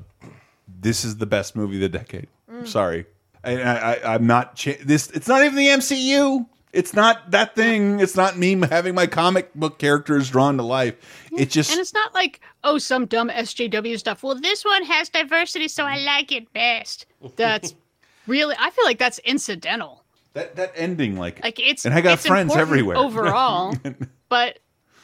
this 0.81 1.05
is 1.05 1.19
the 1.19 1.27
best 1.27 1.55
movie 1.55 1.77
of 1.77 1.81
the 1.81 1.99
decade. 1.99 2.27
Mm. 2.51 2.67
Sorry, 2.67 3.07
I, 3.45 3.55
I, 3.63 4.15
I'm 4.15 4.27
not 4.27 4.57
this. 4.83 5.11
It's 5.11 5.29
not 5.29 5.45
even 5.45 5.57
the 5.57 5.69
MCU. 5.69 6.47
It's 6.73 6.93
not 6.93 7.31
that 7.31 7.55
thing. 7.55 8.01
It's 8.01 8.17
not 8.17 8.37
me 8.37 8.61
having 8.69 8.95
my 8.95 9.07
comic 9.07 9.55
book 9.55 9.79
characters 9.79 10.29
drawn 10.29 10.59
to 10.59 10.63
life. 10.63 10.95
It 11.33 11.49
just 11.49 11.71
And 11.71 11.81
it's 11.81 11.95
not 11.95 12.13
like, 12.13 12.41
oh, 12.65 12.77
some 12.77 13.07
dumb 13.07 13.31
SJW 13.31 13.99
stuff. 13.99 14.23
Well, 14.23 14.39
this 14.39 14.63
one 14.63 14.85
has 14.85 15.09
diversity, 15.09 15.69
so 15.69 15.85
I 15.85 15.99
like 16.01 16.33
it 16.33 16.53
best. 16.53 17.07
That's 17.37 17.75
really, 18.27 18.55
I 18.59 18.71
feel 18.71 18.85
like 18.85 18.99
that's 18.99 19.19
incidental. 19.21 20.05
That 20.37 20.57
that 20.57 20.73
ending, 20.77 21.17
like, 21.17 21.43
Like 21.43 21.59
it's 21.59 21.87
and 21.87 21.95
I 21.95 22.03
got 22.03 22.15
it's 22.15 22.27
friends 22.27 22.55
everywhere. 22.55 22.97
overall. 22.97 23.75
but 24.29 24.59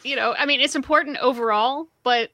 you 0.04 0.14
know, 0.14 0.34
I 0.36 0.44
mean, 0.44 0.60
it's 0.60 0.76
important 0.76 1.16
overall, 1.18 1.88
but 2.02 2.30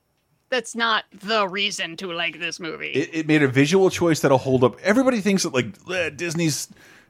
that's 0.51 0.75
not 0.75 1.05
the 1.13 1.47
reason 1.47 1.97
to 1.99 2.13
like 2.13 2.41
this 2.41 2.59
movie. 2.59 2.89
it, 2.89 3.11
it 3.13 3.27
made 3.29 3.43
a 3.43 3.49
visual 3.49 3.89
choice 3.89 4.21
that'll 4.21 4.39
hold 4.39 4.65
up. 4.65 4.81
Everybody 4.83 5.21
thinks 5.21 5.45
that 5.45 5.55
like 5.55 5.67
eh, 5.89 6.11
Disney's 6.11 6.69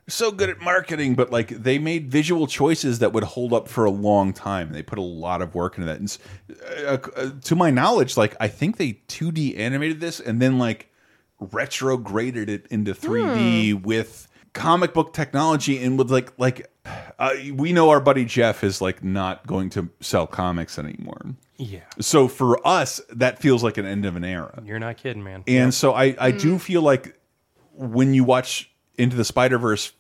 so 0.08 0.31
good 0.31 0.50
at 0.50 0.60
marketing, 0.60 1.15
but 1.15 1.31
like 1.31 1.49
they 1.49 1.78
made 1.78 2.10
visual 2.10 2.47
choices 2.47 2.99
that 2.99 3.15
would 3.15 3.25
hold 3.25 3.55
up 3.55 3.67
for 3.67 3.86
a 3.86 3.91
long 3.91 4.34
time. 4.34 4.73
They 4.73 4.83
put 4.83 4.99
a 4.99 5.02
lot 5.02 5.41
of 5.41 5.55
work 5.55 5.78
into 5.78 5.86
that. 5.86 6.00
And 6.00 6.18
uh, 6.86 6.99
uh, 7.17 7.31
to 7.44 7.57
my 7.57 7.70
knowledge, 7.70 8.18
like 8.18 8.36
I 8.41 8.49
think 8.49 8.76
they 8.76 9.00
2D 9.08 9.58
animated 9.58 10.00
this 10.00 10.20
and 10.20 10.39
then 10.41 10.58
like 10.58 10.91
retrograded 11.41 12.50
it 12.50 12.67
into 12.70 12.92
3D 12.92 13.83
with 13.83 14.28
comic 14.59 14.93
book 14.93 15.12
technology 15.12 15.83
and 15.83 15.99
with 15.99 16.11
like 16.11 16.33
like 16.39 16.70
uh, 17.19 17.31
we 17.55 17.73
know 17.73 17.91
our 17.91 18.01
buddy 18.01 18.25
Jeff 18.25 18.62
is 18.65 18.81
like 18.81 19.03
not 19.03 19.47
going 19.47 19.70
to 19.70 19.89
sell 20.01 20.27
comics 20.27 20.78
anymore. 20.78 21.35
Yeah, 21.57 21.81
So 21.99 22.28
for 22.28 22.65
us, 22.67 23.01
that 23.11 23.41
feels 23.41 23.65
like 23.65 23.78
an 23.78 23.85
end 23.85 24.05
of 24.05 24.15
an 24.15 24.25
era. 24.25 24.62
you're 24.65 24.78
not 24.78 24.97
kidding, 24.97 25.25
man. 25.25 25.43
And 25.49 25.75
so 25.75 25.93
I, 25.93 26.15
I 26.19 26.31
do 26.31 26.57
feel 26.57 26.83
like 26.83 27.19
when 27.75 28.15
you 28.15 28.23
watch 28.23 28.70
Into 28.97 29.17
the 29.17 29.25
Spider 29.25 29.59
Verse 29.59 29.93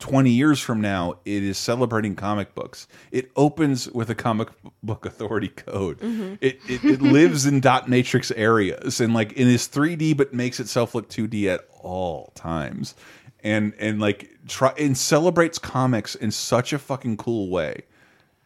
20 0.00 0.30
years 0.30 0.60
from 0.60 0.80
now, 0.80 1.14
it 1.24 1.42
is 1.42 1.56
celebrating 1.58 2.14
comic 2.14 2.54
books. 2.54 2.86
It 3.10 3.30
opens 3.36 3.90
with 3.90 4.10
a 4.10 4.14
comic 4.14 4.48
book 4.82 5.06
authority 5.06 5.48
code. 5.48 5.98
It, 6.42 6.60
it 6.68 6.84
it 6.84 7.00
lives 7.02 7.46
in 7.46 7.60
dot 7.60 7.88
matrix 7.88 8.30
areas 8.32 9.00
and 9.00 9.12
like 9.14 9.32
it 9.32 9.46
is 9.48 9.66
3D 9.66 10.16
but 10.16 10.32
makes 10.34 10.60
itself 10.60 10.94
look 10.94 11.08
2D 11.08 11.46
at 11.46 11.62
all 11.80 12.32
times. 12.34 12.94
And 13.44 13.72
and 13.78 14.00
like 14.00 14.30
try 14.48 14.72
and 14.78 14.96
celebrates 14.98 15.58
comics 15.58 16.14
in 16.14 16.30
such 16.32 16.72
a 16.72 16.78
fucking 16.78 17.16
cool 17.18 17.48
way. 17.50 17.82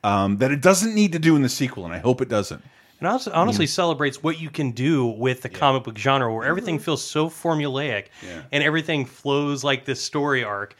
Um, 0.04 0.38
that 0.38 0.50
it 0.50 0.60
doesn't 0.60 0.94
need 0.94 1.12
to 1.12 1.18
do 1.18 1.36
in 1.36 1.42
the 1.42 1.48
sequel, 1.48 1.84
and 1.84 1.94
I 1.94 1.98
hope 1.98 2.20
it 2.20 2.28
doesn't. 2.28 2.62
And 2.98 3.06
also, 3.08 3.32
honestly 3.32 3.66
celebrates 3.66 4.22
what 4.22 4.40
you 4.40 4.50
can 4.50 4.72
do 4.72 5.06
with 5.06 5.42
the 5.42 5.48
comic 5.48 5.84
book 5.84 5.96
genre, 5.98 6.32
where 6.32 6.44
everything 6.46 6.78
feels 6.78 7.02
so 7.02 7.28
formulaic 7.28 8.06
Yeah. 8.22 8.42
and 8.52 8.62
everything 8.64 9.04
flows 9.06 9.64
like 9.64 9.84
this 9.84 10.00
story 10.02 10.42
arc. 10.44 10.76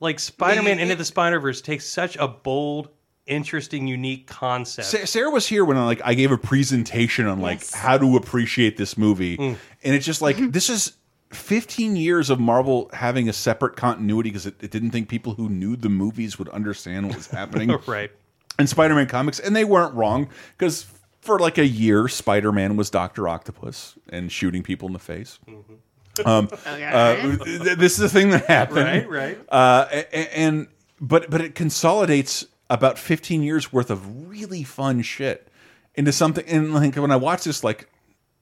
Like 0.00 0.18
Spider-Man 0.20 0.78
Into 0.80 0.94
the 0.96 1.04
Spider-Verse 1.04 1.60
takes 1.62 1.86
such 1.86 2.16
a 2.16 2.28
bold, 2.28 2.88
interesting, 3.26 3.86
unique 3.86 4.26
concept. 4.26 4.88
Sa- 4.88 5.04
Sarah 5.04 5.30
was 5.30 5.46
here 5.46 5.64
when 5.64 5.76
I, 5.76 5.84
like 5.84 6.00
I 6.04 6.14
gave 6.14 6.30
a 6.32 6.38
presentation 6.38 7.26
on 7.26 7.40
like 7.40 7.60
Yes. 7.60 7.74
how 7.74 7.96
to 7.98 8.16
appreciate 8.16 8.76
this 8.76 8.98
movie, 8.98 9.36
Mm. 9.38 9.56
and 9.84 9.94
it's 9.94 10.04
just 10.06 10.20
like 10.20 10.36
this 10.52 10.68
is 10.68 10.92
15 11.34 11.96
years 11.96 12.30
of 12.30 12.40
Marvel 12.40 12.88
having 12.92 13.28
a 13.28 13.32
separate 13.32 13.76
continuity 13.76 14.30
because 14.30 14.46
it, 14.46 14.54
it 14.60 14.70
didn't 14.70 14.90
think 14.90 15.08
people 15.08 15.34
who 15.34 15.48
knew 15.48 15.76
the 15.76 15.88
movies 15.88 16.38
would 16.38 16.48
understand 16.50 17.06
what 17.06 17.16
was 17.16 17.26
happening 17.28 17.70
right. 17.86 18.10
in 18.58 18.66
Spider-Man 18.66 19.06
comics, 19.06 19.38
and 19.40 19.54
they 19.54 19.64
weren't 19.64 19.94
wrong 19.94 20.28
because 20.56 20.86
for 21.20 21.38
like 21.38 21.58
a 21.58 21.66
year, 21.66 22.08
Spider-Man 22.08 22.76
was 22.76 22.90
Doctor 22.90 23.28
Octopus 23.28 23.94
and 24.10 24.30
shooting 24.30 24.62
people 24.62 24.86
in 24.88 24.92
the 24.92 24.98
face. 24.98 25.38
Um, 26.24 26.48
Okay. 26.66 26.84
uh, 26.84 27.36
th- 27.44 27.78
this 27.78 27.98
is 27.98 28.00
a 28.04 28.08
thing 28.08 28.30
that 28.30 28.44
happened, 28.46 28.76
Right, 28.86 29.08
right. 29.08 29.38
uh, 29.48 29.86
a- 29.90 30.16
a- 30.18 30.38
and 30.38 30.68
but 31.00 31.28
but 31.30 31.40
it 31.40 31.54
consolidates 31.54 32.46
about 32.70 32.98
15 32.98 33.42
years 33.42 33.72
worth 33.72 33.90
of 33.90 34.28
really 34.28 34.62
fun 34.62 35.02
shit 35.02 35.48
into 35.96 36.12
something. 36.12 36.44
And 36.46 36.72
like 36.72 36.94
when 36.96 37.10
I 37.10 37.16
watch 37.16 37.44
this, 37.44 37.64
like 37.64 37.88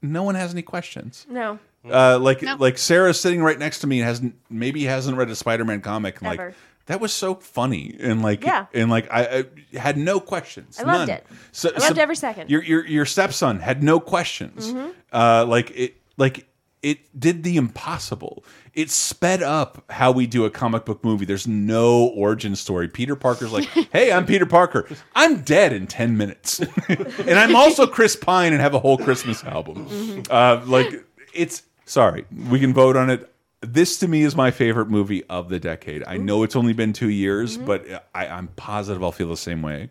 no 0.03 0.23
one 0.23 0.35
has 0.35 0.53
any 0.53 0.63
questions. 0.63 1.27
No. 1.31 1.59
Uh, 1.89 2.19
like 2.21 2.43
No. 2.43 2.57
like 2.59 2.79
Sarah's 2.79 3.19
sitting 3.21 3.43
right 3.43 3.59
next 3.59 3.81
to 3.81 3.87
me 3.87 3.99
and 4.01 4.07
hasn't 4.09 4.35
maybe 4.49 4.85
hasn't 4.85 5.17
read 5.17 5.31
a 5.31 5.37
Spider-Man 5.37 5.81
comic. 5.81 6.21
And 6.21 6.37
like 6.39 6.55
that 6.87 7.01
was 7.01 7.13
so 7.13 7.35
funny 7.37 7.97
and 8.01 8.23
like 8.23 8.45
Yeah. 8.45 8.67
and 8.73 8.91
like 8.91 9.09
I, 9.11 9.45
I 9.75 9.79
had 9.79 9.97
no 9.97 10.21
questions. 10.21 10.79
I 10.79 10.83
loved 10.85 11.09
none. 11.09 11.19
it. 11.19 11.27
So, 11.53 11.71
I 11.75 11.79
loved 11.79 11.99
every 11.99 12.17
second. 12.17 12.51
Your 12.51 12.63
your 12.63 12.87
your 12.87 13.05
stepson 13.07 13.59
had 13.61 13.83
no 13.83 13.99
questions. 14.01 14.73
Uh, 15.13 15.45
like 15.47 15.71
it 15.73 15.97
like 16.17 16.47
it 16.83 17.19
did 17.19 17.43
the 17.45 17.57
impossible. 17.57 18.45
It 18.75 18.91
sped 18.91 19.43
up 19.43 19.85
how 19.91 20.11
we 20.13 20.27
do 20.27 20.45
a 20.45 20.51
comic 20.51 20.85
book 20.85 21.05
movie. 21.05 21.25
There's 21.25 21.47
no 21.47 22.07
origin 22.09 22.57
story. 22.57 22.89
Peter 22.89 23.15
Parker's 23.15 23.53
like, 23.53 23.65
"Hey, 23.93 24.11
I'm 24.11 24.25
Peter 24.27 24.47
Parker. 24.47 24.89
I'm 25.15 25.43
dead 25.43 25.73
in 25.73 25.87
10 25.87 26.17
minutes." 26.17 26.59
and 26.89 27.39
I'm 27.39 27.55
also 27.55 27.87
Chris 27.87 28.17
Pine 28.17 28.53
and 28.53 28.61
have 28.63 28.75
a 28.75 28.79
whole 28.81 28.99
Christmas 28.99 29.45
album. 29.45 29.87
Mm-hmm. 29.87 30.23
Uh, 30.31 30.65
like 30.67 31.05
it's 31.35 31.63
sorry, 31.85 32.25
we 32.49 32.59
can 32.61 32.73
vote 32.73 32.97
on 32.97 33.11
it. 33.11 33.29
This 33.61 33.99
to 33.99 34.09
me 34.09 34.23
is 34.23 34.35
my 34.35 34.51
favorite 34.51 34.89
movie 34.89 35.23
of 35.25 35.49
the 35.49 35.61
decade. 35.61 36.03
I 36.07 36.17
know 36.17 36.43
it's 36.43 36.57
only 36.57 36.73
been 36.73 36.93
two 36.93 37.11
years, 37.11 37.57
Mm-hmm. 37.57 37.67
but 37.67 38.09
I, 38.15 38.27
I'm 38.27 38.49
positive 38.49 39.03
I'll 39.05 39.13
feel 39.13 39.29
the 39.29 39.37
same 39.37 39.63
way 39.63 39.91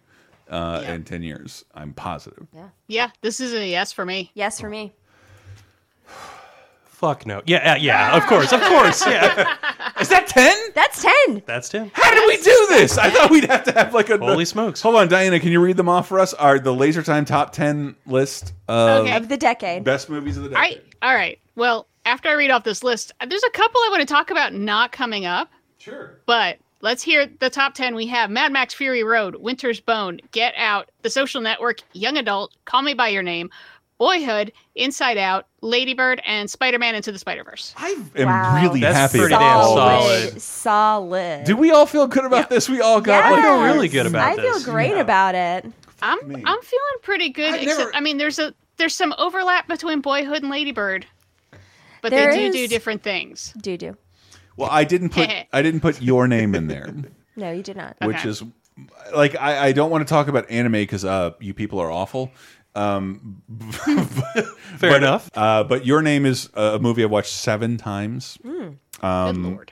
uh, 0.50 0.82
Yeah. 0.84 0.94
in 0.94 1.04
ten 1.06 1.24
years. 1.24 1.64
I'm 1.74 1.94
positive. 1.94 2.48
yeah, 2.54 2.70
yeah. 2.88 3.10
this 3.22 3.40
is 3.40 3.54
a 3.54 3.66
yes 3.66 3.94
for 3.94 4.06
me. 4.06 4.32
Yes 4.34 4.60
for 4.60 4.70
me. 4.70 4.92
Fuck 6.84 7.26
no. 7.26 7.42
Yeah, 7.46 7.74
uh, 7.74 7.76
yeah. 7.78 8.16
Of 8.18 8.26
course, 8.28 8.52
of 8.54 8.62
course. 8.62 9.06
Yeah, 9.08 9.56
Is 10.02 10.10
that 10.10 10.28
ten? 10.28 10.56
That's 10.76 11.02
10. 11.28 11.44
that's 11.46 11.70
10. 11.70 11.92
How 11.94 12.12
did 12.12 12.28
we 12.28 12.38
do 12.38 12.66
this? 12.70 12.98
I 12.98 13.10
thought 13.10 13.30
we'd 13.32 13.46
have 13.46 13.64
to 13.66 13.72
have 13.74 13.94
like 13.94 14.10
a 14.10 14.18
Holy 14.18 14.46
smokes. 14.46 14.82
Hold 14.82 14.96
on, 14.96 15.08
Diana, 15.08 15.40
can 15.40 15.52
you 15.52 15.62
read 15.62 15.78
them 15.78 15.88
off 15.90 16.08
for 16.08 16.20
us? 16.20 16.34
Our 16.34 16.60
the 16.60 16.74
Laser 16.74 17.04
Time 17.04 17.26
top 17.26 17.52
ten 17.54 17.96
list 18.06 18.54
of 18.68 19.06
Okay. 19.06 19.16
Of 19.16 19.30
the 19.30 19.38
decade. 19.38 19.84
best 19.84 20.10
movies 20.10 20.38
of 20.38 20.44
the 20.44 20.56
All 20.56 20.62
decade. 20.62 20.78
right, 20.80 20.94
all 21.02 21.14
right. 21.16 21.40
Well, 21.56 21.88
after 22.06 22.30
I 22.30 22.34
read 22.34 22.50
off 22.52 22.64
this 22.64 22.84
list, 22.84 23.12
there's 23.28 23.44
a 23.44 23.50
couple 23.52 23.80
I 23.82 23.88
want 23.92 24.02
to 24.02 24.12
talk 24.14 24.32
about 24.32 24.54
not 24.54 24.92
coming 24.92 25.26
up, 25.26 25.50
Sure. 25.78 26.20
but 26.26 26.58
let's 26.82 27.04
hear 27.04 27.28
the 27.40 27.50
top 27.50 27.74
10. 27.76 27.94
We 27.94 28.08
have 28.08 28.30
Mad 28.32 28.52
Max 28.52 28.74
Fury 28.74 29.04
Road, 29.04 29.36
Winter's 29.36 29.80
Bone, 29.80 30.20
Get 30.32 30.54
Out, 30.58 30.90
The 31.04 31.10
Social 31.12 31.42
Network, 31.42 31.82
Young 31.94 32.18
Adult, 32.18 32.56
Call 32.66 32.82
Me 32.82 32.94
By 32.96 33.10
Your 33.10 33.22
Name, 33.24 33.50
Boyhood, 34.06 34.52
Inside 34.74 35.20
Out, 35.20 35.46
Ladybird, 35.62 36.24
and 36.26 36.50
Spider 36.50 36.80
Man 36.80 36.96
Into 36.96 37.12
the 37.12 37.20
Spider 37.20 37.44
Verse. 37.44 37.76
I 37.78 37.90
am 38.16 38.26
Wow. 38.26 38.60
really 38.64 38.80
That's 38.80 38.98
happy. 38.98 39.20
pretty 39.20 39.36
about 39.36 39.40
damn 39.44 39.58
all 39.58 39.76
solid. 39.76 40.34
this. 40.34 40.44
Solid. 40.44 41.44
Do 41.44 41.56
we 41.56 41.70
all 41.70 41.86
feel 41.86 42.08
good 42.08 42.26
about 42.26 42.50
this? 42.50 42.68
We 42.68 42.82
all 42.82 43.00
got 43.00 43.26
Yes. 43.26 43.32
like 43.34 43.44
feel 43.44 43.64
really 43.64 43.88
good 43.90 44.06
about 44.08 44.28
I 44.28 44.36
this. 44.38 44.56
I 44.56 44.60
feel 44.64 44.74
great 44.74 44.90
Yeah. 44.96 45.02
about 45.02 45.36
it. 45.36 45.66
I'm. 46.02 46.18
I'm 46.20 46.62
feeling 46.64 46.98
pretty 47.04 47.30
good. 47.30 47.54
I've 47.54 47.62
except, 47.62 47.78
never- 47.78 47.96
I 47.96 48.00
mean, 48.00 48.18
there's 48.18 48.40
a 48.40 48.56
there's 48.78 48.96
some 48.96 49.14
overlap 49.20 49.68
between 49.68 50.02
Boyhood 50.02 50.42
and 50.42 50.50
Ladybird, 50.50 51.06
but 52.02 52.10
There 52.10 52.32
they 52.32 52.48
do 52.50 52.54
do 52.54 52.68
different 52.68 53.04
things. 53.04 53.54
Do 53.62 53.78
do. 53.78 53.96
Well, 54.58 54.70
I 54.72 54.84
didn't 54.84 55.10
put 55.10 55.30
I 55.54 55.62
didn't 55.62 55.82
put 55.82 56.02
your 56.02 56.28
name 56.28 56.56
in 56.56 56.66
there, 56.66 56.92
No, 57.36 57.52
you 57.52 57.62
did 57.62 57.78
not. 57.78 57.98
which 58.02 58.18
Okay. 58.18 58.30
is 58.30 58.42
like 59.14 59.36
I, 59.40 59.68
I 59.68 59.72
don't 59.74 59.92
want 59.92 60.08
to 60.08 60.12
talk 60.12 60.28
about 60.28 60.50
anime 60.50 60.72
because 60.72 61.06
uh, 61.06 61.34
you 61.40 61.54
people 61.54 61.78
are 61.80 61.92
awful. 61.92 62.32
Um, 62.76 63.42
Fair 64.78 64.98
enough. 64.98 65.30
uh, 65.36 65.64
but 65.64 65.86
your 65.86 66.02
name 66.02 66.26
is 66.26 66.50
a 66.54 66.80
movie 66.80 67.04
I 67.04 67.08
watched 67.08 67.34
seven 67.34 67.78
times. 67.78 68.38
Good 68.44 68.78
Um, 69.02 69.56
lord. 69.56 69.72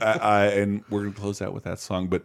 I, 0.00 0.04
I, 0.12 0.44
and 0.46 0.82
we're 0.90 1.04
gonna 1.04 1.14
close 1.14 1.40
out 1.40 1.54
with 1.54 1.64
that 1.64 1.78
song. 1.78 2.08
But 2.08 2.24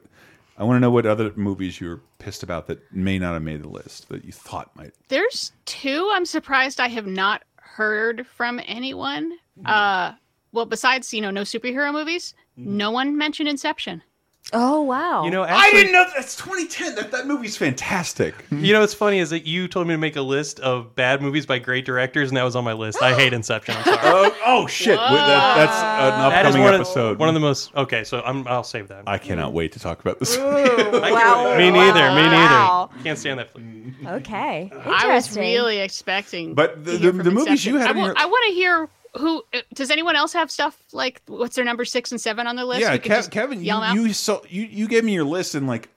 I 0.57 0.63
want 0.63 0.75
to 0.77 0.79
know 0.81 0.91
what 0.91 1.05
other 1.05 1.31
movies 1.35 1.79
you're 1.79 2.01
pissed 2.17 2.43
about 2.43 2.67
that 2.67 2.79
may 2.91 3.17
not 3.19 3.33
have 3.33 3.43
made 3.43 3.63
the 3.63 3.69
list 3.69 4.09
that 4.09 4.25
you 4.25 4.31
thought 4.31 4.75
might. 4.75 4.91
There's 5.07 5.51
two 5.65 6.09
I'm 6.13 6.25
surprised 6.25 6.79
I 6.79 6.87
have 6.89 7.07
not 7.07 7.43
heard 7.57 8.27
from 8.27 8.59
anyone. 8.65 9.31
Mm-hmm. 9.57 9.67
Uh, 9.67 10.13
well, 10.51 10.65
besides 10.65 11.13
you 11.13 11.21
know 11.21 11.31
no 11.31 11.41
superhero 11.41 11.91
movies, 11.93 12.33
Mm-hmm. 12.59 12.75
no 12.75 12.91
one 12.91 13.15
mentioned 13.17 13.47
Inception. 13.47 14.03
Oh, 14.51 14.81
wow. 14.81 15.25
You 15.25 15.29
know, 15.31 15.43
I 15.43 15.69
didn't 15.71 15.91
know 15.91 16.05
that's 16.15 16.35
2010. 16.35 16.95
That 16.95 17.11
that 17.11 17.27
movie's 17.27 17.55
fantastic. 17.55 18.33
You 18.51 18.73
know 18.73 18.81
what's 18.81 18.93
funny 18.95 19.19
is 19.19 19.29
that 19.29 19.45
you 19.45 19.67
told 19.67 19.87
me 19.87 19.93
to 19.93 19.97
make 19.97 20.15
a 20.15 20.21
list 20.21 20.59
of 20.59 20.93
bad 20.95 21.21
movies 21.21 21.45
by 21.45 21.59
great 21.59 21.85
directors, 21.85 22.29
and 22.29 22.37
that 22.37 22.43
was 22.43 22.55
on 22.55 22.63
my 22.63 22.73
list. 22.73 23.01
I 23.01 23.13
hate 23.13 23.31
Inception. 23.39 23.75
I'm 23.77 23.83
sorry. 23.85 23.99
oh, 24.03 24.35
oh 24.45 24.67
shit! 24.67 24.97
Wait, 24.97 24.97
that, 24.97 25.55
that's 25.55 25.71
an 25.81 26.29
that 26.31 26.45
is 26.45 26.55
upcoming 26.55 26.63
one 26.63 26.73
episode. 26.75 27.11
of, 27.13 27.19
one 27.19 27.29
of 27.29 27.35
the 27.35 27.39
most. 27.39 27.73
Okay, 27.75 28.03
so 28.03 28.21
I'm, 28.21 28.47
I'll 28.47 28.63
save 28.63 28.87
that. 28.89 29.03
I 29.07 29.17
cannot 29.17 29.53
wait 29.53 29.71
to 29.73 29.79
talk 29.79 29.99
about 30.01 30.19
this. 30.19 30.35
wow. 30.37 31.55
me 31.57 31.69
neither. 31.69 32.09
Me 32.09 32.21
neither. 32.23 32.55
Wow. 32.55 32.89
Can't 33.03 33.17
stand 33.19 33.39
that. 33.39 33.51
flick. 33.51 33.63
Okay. 34.05 34.71
I 34.85 35.07
was 35.13 35.37
really 35.37 35.79
expecting. 35.79 36.53
But 36.55 36.83
the- 36.85 36.97
the- 36.97 37.11
the 37.11 37.31
movies 37.31 37.65
you 37.65 37.77
had 37.77 37.87
I 37.87 37.91
on 37.91 37.97
your- 37.97 38.13
want 38.15 38.45
to 38.49 38.53
hear 38.53 38.89
who. 39.17 39.43
uh, 39.53 39.59
Does 39.73 39.91
anyone 39.91 40.15
else 40.15 40.33
have 40.33 40.51
stuff 40.51 40.81
like 40.93 41.21
what's 41.27 41.55
their 41.55 41.65
number 41.65 41.85
six 41.85 42.11
and 42.11 42.19
seven 42.19 42.47
on 42.47 42.55
their 42.55 42.65
list? 42.65 42.81
yeah, 42.81 42.93
We 42.93 42.99
Kev, 42.99 43.29
Kevin, 43.31 43.59
you 43.59 43.65
yell 43.65 43.83
'em 43.83 43.91
out? 43.91 43.95
you, 43.95 44.13
so, 44.13 44.43
you 44.49 44.63
you 44.63 44.87
gave 44.87 45.03
me 45.03 45.13
your 45.13 45.23
list 45.25 45.55
and 45.55 45.67
like 45.67 45.89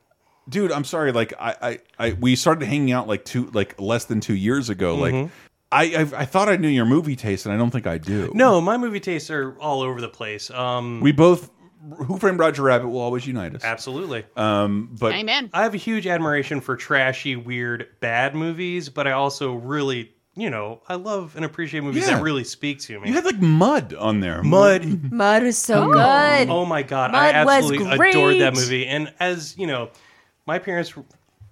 dude, 0.49 0.73
I'm 0.73 0.85
sorry. 0.85 1.13
Like 1.13 1.33
I, 1.39 1.55
I, 1.63 1.79
I, 1.99 2.13
we 2.15 2.37
started 2.37 2.67
hanging 2.67 2.93
out 2.93 3.07
like 3.09 3.25
two, 3.25 3.51
like 3.53 3.81
less 3.81 4.07
than 4.07 4.21
two 4.21 4.35
years 4.35 4.71
ago. 4.71 4.97
Mm-hmm. 4.97 5.23
Like 5.23 5.31
I, 5.71 5.85
I, 6.03 6.21
I 6.23 6.25
thought 6.27 6.49
I 6.49 6.57
knew 6.57 6.69
your 6.69 6.85
movie 6.85 7.17
taste, 7.17 7.47
and 7.47 7.55
I 7.55 7.57
don't 7.59 7.71
think 7.71 7.87
I 7.87 7.97
do. 7.99 8.31
No, 8.35 8.61
my 8.61 8.77
movie 8.77 9.01
tastes 9.01 9.31
are 9.31 9.57
all 9.59 9.81
over 9.83 10.01
the 10.01 10.09
place. 10.09 10.51
Um, 10.51 11.01
we 11.01 11.13
both. 11.13 11.51
Who 11.97 12.17
Framed 12.17 12.39
Roger 12.39 12.63
Rabbit 12.63 12.91
will 12.91 13.01
always 13.01 13.27
unite 13.27 13.57
us. 13.57 13.65
absolutely. 13.65 14.25
Um, 14.37 14.91
but 15.01 15.15
Amen. 15.15 15.51
I 15.53 15.65
have 15.65 15.75
a 15.75 15.79
huge 15.79 16.07
admiration 16.07 16.61
for 16.61 16.77
trashy, 16.77 17.35
weird, 17.35 17.89
bad 17.99 18.37
movies, 18.37 18.89
but 18.89 19.09
I 19.09 19.13
also 19.13 19.55
really, 19.55 20.12
you 20.35 20.49
know, 20.49 20.81
I 20.89 20.95
love 20.95 21.37
and 21.37 21.45
appreciate 21.45 21.83
movies 21.83 22.07
Yeah. 22.07 22.17
that 22.17 22.23
really 22.23 22.45
speak 22.45 22.81
to 22.81 22.99
me. 23.01 23.09
you 23.09 23.15
had 23.15 23.25
like 23.25 23.41
Mud 23.41 23.95
on 23.95 24.21
there. 24.21 24.43
Mud. 24.43 25.13
Mud 25.13 25.43
was 25.43 25.59
so 25.59 25.91
oh. 25.91 25.93
good. 25.93 26.49
Oh 26.49 26.65
my 26.65 26.83
god, 26.83 27.15
I 27.15 27.45
Mud 27.45 27.47
was 27.47 27.73
absolutely 27.73 28.09
adored 28.09 28.41
that 28.41 28.55
great. 28.55 28.63
movie. 28.63 28.87
And 28.87 29.13
as 29.21 29.57
you 29.59 29.67
know, 29.67 29.91
my 30.47 30.59
parents, 30.59 30.95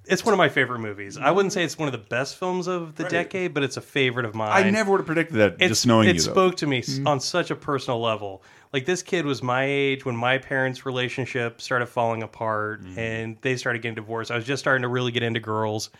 it's 0.07 0.25
one 0.25 0.33
of 0.33 0.39
my 0.39 0.49
favorite 0.49 0.78
movies. 0.78 1.18
I 1.18 1.31
wouldn't 1.31 1.52
say 1.52 1.62
it's 1.62 1.78
one 1.78 1.89
of 1.89 1.92
the 1.92 1.99
best 1.99 2.36
films 2.36 2.67
of 2.67 2.97
the 2.97 3.05
decade, 3.05 3.52
but 3.52 3.62
it's 3.62 3.76
a 3.76 3.83
favorite 3.83 4.25
of 4.25 4.34
mine. 4.34 4.50
I 4.50 4.70
never 4.70 4.91
would 4.92 5.00
have 5.00 5.07
predicted 5.07 5.36
that. 5.36 5.57
It's, 5.60 5.68
just 5.68 5.86
knowing 5.86 6.09
it 6.09 6.17
you, 6.17 6.23
though. 6.23 6.33
spoke 6.33 6.57
to 6.57 6.67
me 6.67 6.78
s 6.78 6.89
mm-hmm. 6.89 7.07
on 7.07 7.20
such 7.20 7.50
a 7.50 7.57
personal 7.57 8.00
level. 8.00 8.42
Like 8.73 8.86
this 8.86 9.02
kid 9.02 9.26
was 9.26 9.42
my 9.42 9.65
age 9.65 10.05
when 10.05 10.17
my 10.17 10.39
parents' 10.39 10.86
relationship 10.86 11.60
started 11.60 11.86
falling 11.86 12.23
apart 12.23 12.83
mm-hmm. 12.83 12.99
and 12.99 13.36
they 13.42 13.57
started 13.57 13.83
getting 13.83 13.97
divorced. 13.97 14.31
I 14.31 14.36
was 14.36 14.44
just 14.47 14.60
starting 14.60 14.83
to 14.83 14.89
really 14.89 15.12
get 15.12 15.23
into 15.23 15.41
girls, 15.41 15.91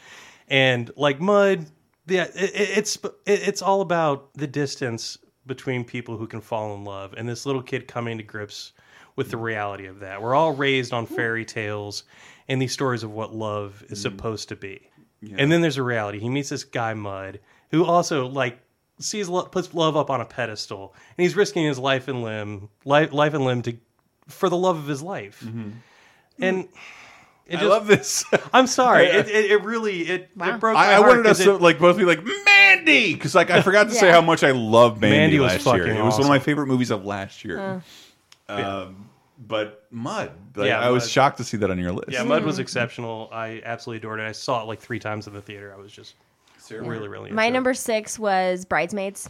and 0.49 0.91
like 0.97 1.21
Mud, 1.21 1.67
yeah, 2.11 2.25
it, 2.35 2.55
it- 2.55 2.79
it's 2.79 2.97
it, 2.97 3.49
it's 3.49 3.63
all 3.63 3.81
about 3.81 4.33
the 4.35 4.47
distance 4.47 5.19
between 5.47 5.85
people 5.85 6.17
who 6.17 6.27
can 6.27 6.41
fall 6.41 6.75
in 6.75 6.85
love, 6.85 7.15
and 7.17 7.29
this 7.29 7.47
little 7.47 7.63
kid 7.63 7.89
coming 7.89 8.19
to 8.19 8.25
grips 8.25 8.73
with 9.17 9.31
the 9.31 9.37
reality 9.37 9.87
of 9.87 10.01
that. 10.01 10.23
We're 10.23 10.35
all 10.35 10.53
raised 10.53 10.93
on 10.93 11.07
fairy 11.07 11.45
tales 11.45 12.05
and 12.49 12.61
these 12.61 12.73
stories 12.73 13.03
of 13.03 13.11
what 13.11 13.35
love 13.35 13.83
is 13.89 13.99
mm-hmm. 13.99 14.17
supposed 14.17 14.49
to 14.49 14.57
be. 14.57 14.91
And 15.37 15.53
then 15.53 15.61
there's 15.61 15.77
a 15.77 15.83
reality. 15.83 16.19
He 16.19 16.31
meets 16.31 16.49
this 16.49 16.65
guy 16.65 16.95
Mud, 16.95 17.41
who 17.71 17.85
also 17.85 18.27
like 18.27 18.59
sees 18.99 19.29
puts 19.29 19.75
love 19.75 19.97
up 19.97 20.11
on 20.11 20.21
a 20.21 20.25
pedestal, 20.25 20.95
and 21.17 21.23
he's 21.23 21.37
risking 21.37 21.65
his 21.65 21.79
life 21.79 22.09
and 22.09 22.23
limb, 22.23 22.69
life, 22.85 23.13
life 23.13 23.35
and 23.35 23.45
limb 23.45 23.63
to 23.63 23.77
for 24.29 24.49
the 24.49 24.57
love 24.57 24.79
of 24.79 24.87
his 24.87 25.03
life. 25.03 25.43
Mm-hmm. 25.45 25.71
And 26.41 26.65
hmm. 26.65 26.71
It 27.51 27.59
I 27.59 27.65
love 27.65 27.87
this. 27.87 28.25
I'm 28.53 28.67
sorry. 28.67 29.07
It, 29.07 29.29
it, 29.29 29.51
it 29.51 29.63
really 29.65 30.01
it, 30.03 30.31
Wow. 30.37 30.55
it 30.55 30.61
broke 30.61 30.75
my 30.75 30.81
I, 30.87 30.91
I 30.93 30.95
heart 30.97 31.09
wanted 31.09 31.27
us 31.27 31.39
'cause 31.39 31.45
to 31.47 31.55
it- 31.57 31.61
like 31.61 31.79
both 31.79 31.97
be 31.99 32.05
like 32.05 32.21
Mandy 32.25 33.13
because 33.15 33.35
like 33.35 33.51
I 33.51 33.61
forgot 33.69 33.89
to 33.89 33.95
say 33.95 34.11
how 34.11 34.21
much 34.21 34.43
I 34.45 34.53
love 34.53 35.01
Mandy, 35.01 35.17
Mandy 35.17 35.39
was 35.41 35.53
last 35.53 35.67
year. 35.67 35.87
fucking 35.87 35.97
It 36.01 36.03
was 36.05 36.15
one 36.15 36.23
of 36.23 36.29
my 36.29 36.39
favorite 36.39 36.67
movies 36.67 36.91
of 36.91 37.05
last 37.05 37.45
year. 37.45 37.83
Um, 38.49 39.09
but 39.47 39.87
Mud, 39.91 40.33
like, 40.55 40.69
Yeah, 40.69 40.81
I 40.81 40.91
was 40.91 41.09
shocked 41.11 41.39
to 41.39 41.45
see 41.45 41.57
that 41.59 41.71
on 41.71 41.79
your 41.79 41.93
list. 41.93 42.11
yeah, 42.11 42.23
Mud 42.23 42.45
was 42.45 42.59
exceptional. 42.59 43.29
I 43.33 43.63
absolutely 43.65 43.99
adored 43.99 44.21
it. 44.21 44.25
I 44.29 44.33
saw 44.33 44.63
it 44.63 44.67
like 44.67 44.81
three 44.81 44.99
times 44.99 45.27
in 45.27 45.33
the 45.33 45.41
theater. 45.43 45.73
I 45.77 45.81
was 45.81 45.93
just 45.93 46.15
really, 46.71 47.09
really. 47.09 47.31
My 47.31 47.45
into 47.45 47.53
it. 47.53 47.55
number 47.55 47.75
six 47.75 48.19
was 48.19 48.65
Bridesmaids. 48.65 49.29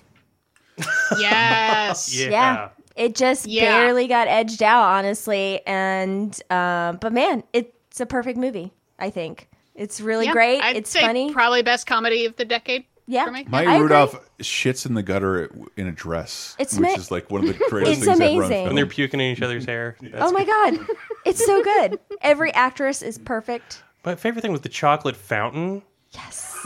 Yes. 1.19 2.15
Yeah. 2.15 2.31
Yeah. 2.31 2.69
It 2.97 3.15
just 3.15 3.47
Yeah. 3.47 3.65
barely 3.79 4.07
got 4.09 4.29
edged 4.29 4.63
out, 4.63 4.83
honestly. 4.85 5.61
And 5.67 6.35
um, 6.51 6.97
but 7.01 7.13
man, 7.13 7.43
it's 7.91 8.01
a 8.01 8.07
perfect 8.07 8.39
movie. 8.39 8.73
I 8.99 9.11
think 9.11 9.49
it's 9.75 10.01
really 10.01 10.27
Yeah, 10.27 10.33
great. 10.33 10.61
I'd 10.63 10.77
it's 10.77 10.91
say 10.91 11.01
funny. 11.01 11.33
Probably 11.33 11.63
best 11.63 11.87
comedy 11.87 12.27
of 12.27 12.37
the 12.37 12.45
decade. 12.45 12.85
yeah, 13.07 13.25
for 13.25 13.33
me. 13.33 13.45
Maya 13.49 13.67
I 13.69 13.73
agree. 13.75 13.83
Rudolph 13.85 14.31
shits 14.41 14.87
in 14.87 14.95
the 14.95 15.03
gutter 15.03 15.51
in 15.77 15.87
a 15.87 15.93
dress, 15.93 16.55
It's 16.59 16.75
which 16.79 16.89
ma- 16.89 16.95
is 16.95 17.11
like 17.11 17.31
one 17.31 17.43
of 17.43 17.49
the 17.59 17.65
greatest 17.69 17.99
It's 17.99 18.05
things 18.07 18.21
ever 18.21 18.25
on 18.25 18.37
amazing. 18.37 18.49
film. 18.51 18.67
when 18.67 18.75
they're 18.77 18.87
puking 18.87 19.21
in 19.21 19.33
each 19.33 19.43
other's 19.43 19.65
hair. 19.65 19.97
Oh 20.15 20.31
my 20.33 20.45
god, 20.45 20.79
it's 21.25 21.45
so 21.45 21.63
good. 21.63 21.99
Every 22.21 22.53
actress 22.53 23.03
is 23.03 23.19
perfect. 23.19 23.83
My 24.05 24.15
favorite 24.15 24.43
thing 24.43 24.53
was 24.53 24.61
the 24.63 24.69
chocolate 24.69 25.17
fountain. 25.17 25.83
Yes. 26.13 26.59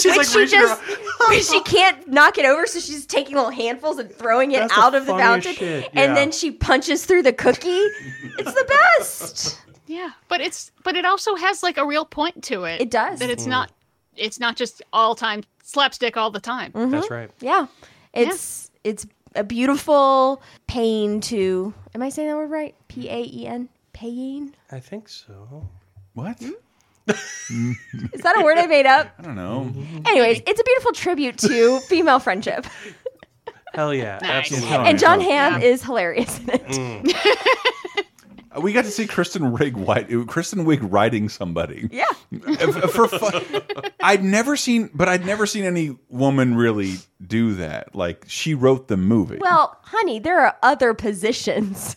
She's 0.00 0.06
When 0.06 0.16
like 0.16 0.26
she 0.26 0.46
just 0.46 0.82
around- 0.82 1.42
she 1.42 1.60
can't 1.62 2.08
knock 2.08 2.38
it 2.38 2.44
over, 2.46 2.66
so 2.66 2.80
she's 2.80 3.06
taking 3.06 3.36
little 3.36 3.50
handfuls 3.50 3.98
and 3.98 4.10
throwing 4.10 4.50
it 4.52 4.60
That's 4.60 4.74
the 4.74 4.80
out 4.80 4.94
of 4.94 5.06
the 5.06 5.12
fountain, 5.12 5.54
shit, 5.54 5.90
and 5.94 6.16
then 6.16 6.32
she 6.32 6.50
punches 6.50 7.04
through 7.06 7.22
the 7.22 7.32
cookie. 7.32 7.68
it's 7.68 8.52
the 8.52 8.80
best. 8.98 9.60
Yeah, 9.86 10.10
but 10.28 10.40
it's 10.40 10.70
but 10.84 10.96
it 10.96 11.04
also 11.04 11.34
has 11.34 11.62
like 11.62 11.76
a 11.78 11.86
real 11.86 12.04
point 12.04 12.44
to 12.44 12.64
it. 12.64 12.80
It 12.80 12.90
does. 12.90 13.18
That 13.18 13.30
it's 13.30 13.46
not 13.46 13.70
it's 14.16 14.38
not 14.40 14.56
just 14.56 14.82
all 14.92 15.14
time 15.14 15.42
slapstick 15.62 16.16
all 16.16 16.30
the 16.30 16.40
time. 16.40 16.70
That's 16.74 17.10
right. 17.10 17.30
Yeah, 17.40 17.66
it's 18.12 18.70
it's 18.84 19.06
a 19.34 19.44
beautiful 19.44 20.42
pain 20.66 21.20
to. 21.22 21.72
Am 21.94 22.02
I 22.02 22.08
saying 22.10 22.28
that 22.28 22.36
word 22.36 22.50
right? 22.50 22.74
P 22.88 23.08
A 23.08 23.22
E 23.22 23.46
N. 23.46 23.68
Pain. 23.92 24.54
I 24.70 24.80
think 24.80 25.08
so. 25.08 25.68
what? 26.14 26.38
Hmm? 26.38 26.50
Is 28.12 28.20
that 28.22 28.38
a 28.38 28.44
word 28.44 28.58
I 28.58 28.66
made 28.66 28.86
up? 28.86 29.12
I 29.18 29.22
don't 29.22 29.34
know. 29.34 29.72
Anyways, 30.06 30.40
it's 30.46 30.60
a 30.60 30.64
beautiful 30.64 30.92
tribute 30.92 31.36
to 31.38 31.80
female 31.88 32.20
friendship, 32.20 32.64
Hell 33.74 33.92
yeah, 33.92 34.18
Nice. 34.22 34.52
absolutely. 34.52 34.76
And 34.88 34.98
John 34.98 35.20
Yeah. 35.20 35.50
Hamm 35.50 35.62
is 35.62 35.82
hilarious 35.82 36.38
in 36.38 36.50
it. 36.52 37.16
Uh, 37.16 38.02
We 38.60 38.72
got 38.72 38.84
to 38.84 38.90
see 38.90 39.06
Kristen 39.06 39.56
Wiig 39.56 39.74
white, 39.74 40.08
Kristen 40.28 40.64
Wiig 40.64 40.80
riding 40.82 41.28
somebody. 41.28 41.88
Yeah, 41.90 42.04
Uh, 42.46 42.86
for 42.88 43.08
fun. 43.08 43.42
I'd 44.00 44.22
never 44.24 44.56
seen, 44.56 44.90
but 44.92 45.08
I'd 45.08 45.24
never 45.24 45.46
seen 45.46 45.64
any 45.64 45.96
woman 46.08 46.54
really 46.54 46.94
do 47.26 47.54
that. 47.54 47.94
Like 47.94 48.24
she 48.28 48.54
wrote 48.54 48.88
the 48.88 48.96
movie. 48.96 49.38
well, 49.40 49.78
honey, 49.82 50.18
there 50.18 50.40
are 50.40 50.56
other 50.62 50.92
positions. 50.94 51.96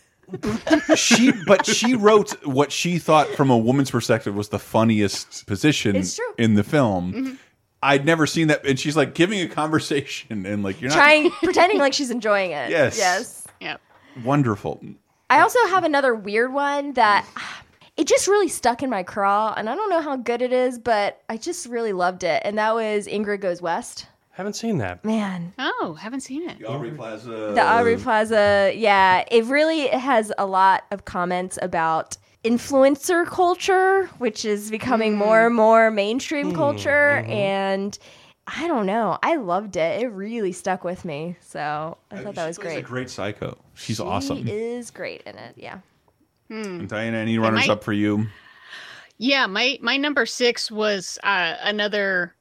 she, 0.96 1.32
but 1.46 1.66
she 1.66 1.94
wrote 1.94 2.44
what 2.46 2.72
she 2.72 2.98
thought 2.98 3.28
from 3.28 3.50
a 3.50 3.56
woman's 3.56 3.90
perspective 3.90 4.34
was 4.34 4.48
the 4.48 4.58
funniest 4.58 5.46
position 5.46 6.02
in 6.38 6.54
the 6.54 6.64
film. 6.64 7.38
I'd 7.82 8.04
never 8.04 8.26
seen 8.26 8.48
that, 8.48 8.66
and 8.66 8.78
she's 8.80 8.96
like 8.96 9.14
giving 9.14 9.40
a 9.40 9.48
conversation 9.48 10.44
and 10.46 10.62
like 10.64 10.80
you're 10.80 10.90
not 10.90 10.96
Trying, 10.96 11.30
pretending 11.42 11.78
like 11.78 11.92
she's 11.92 12.10
enjoying 12.10 12.50
it. 12.50 12.70
Yes. 12.70 12.98
Yes. 12.98 13.46
Yeah. 13.60 13.76
wonderful. 14.24 14.82
I 15.28 15.40
also 15.40 15.58
have 15.68 15.84
another 15.84 16.14
weird 16.14 16.52
one 16.52 16.92
that 16.92 17.26
it 17.96 18.06
just 18.06 18.28
really 18.28 18.48
stuck 18.48 18.82
in 18.82 18.90
my 18.90 19.02
craw, 19.02 19.54
and 19.56 19.68
I 19.68 19.74
don't 19.74 19.90
know 19.90 20.02
how 20.02 20.16
good 20.16 20.42
it 20.42 20.52
is, 20.52 20.78
but 20.78 21.22
I 21.28 21.36
just 21.36 21.66
really 21.66 21.92
loved 21.92 22.24
it, 22.24 22.42
and 22.44 22.58
that 22.58 22.74
was 22.74 23.06
Ingrid 23.06 23.40
Goes 23.40 23.62
West. 23.62 24.06
Haven't 24.30 24.52
seen 24.52 24.76
that. 24.78 25.02
Man, 25.02 25.54
Oh, 25.58 25.96
haven't 25.98 26.20
seen 26.20 26.48
it. 26.48 26.58
The 26.58 26.68
Aubrey 26.68 26.90
Plaza. 26.90 27.52
the 27.54 27.62
Aubrey 27.62 27.96
Plaza, 27.96 28.70
yeah, 28.76 29.24
it 29.30 29.46
really 29.46 29.86
has 29.88 30.30
a 30.36 30.44
lot 30.44 30.84
of 30.90 31.06
comments 31.06 31.58
about 31.62 32.18
influencer 32.44 33.26
culture, 33.26 34.06
which 34.18 34.44
is 34.44 34.70
becoming 34.70 35.14
mm. 35.14 35.18
more 35.18 35.46
and 35.46 35.54
more 35.54 35.90
mainstream 35.90 36.50
hmm. 36.50 36.56
culture, 36.56 37.22
mm-hmm. 37.22 37.30
and 37.30 37.98
I 38.46 38.68
don't 38.68 38.86
know, 38.86 39.18
I 39.22 39.36
loved 39.36 39.76
it. 39.76 40.02
It 40.02 40.06
really 40.08 40.52
stuck 40.52 40.84
with 40.84 41.04
me, 41.04 41.36
so 41.40 41.96
I 42.10 42.18
thought 42.22 42.36
that 42.36 42.46
was 42.46 42.58
plays 42.58 42.74
great. 42.74 42.78
A 42.78 42.82
great 42.82 43.10
psycho. 43.10 43.58
She's 43.74 43.96
She 43.96 44.02
awesome. 44.02 44.46
is 44.46 44.90
great 44.90 45.22
in 45.22 45.36
it. 45.36 45.54
Yeah. 45.56 45.78
And 46.48 46.88
Diana, 46.88 47.16
any 47.18 47.38
runners 47.38 47.62
might- 47.66 47.70
up 47.70 47.82
for 47.82 47.92
you? 47.92 48.26
Yeah, 49.18 49.46
my 49.46 49.78
my 49.80 49.96
number 49.96 50.26
six 50.26 50.70
was 50.70 51.18
uh, 51.24 51.54
another 51.62 52.34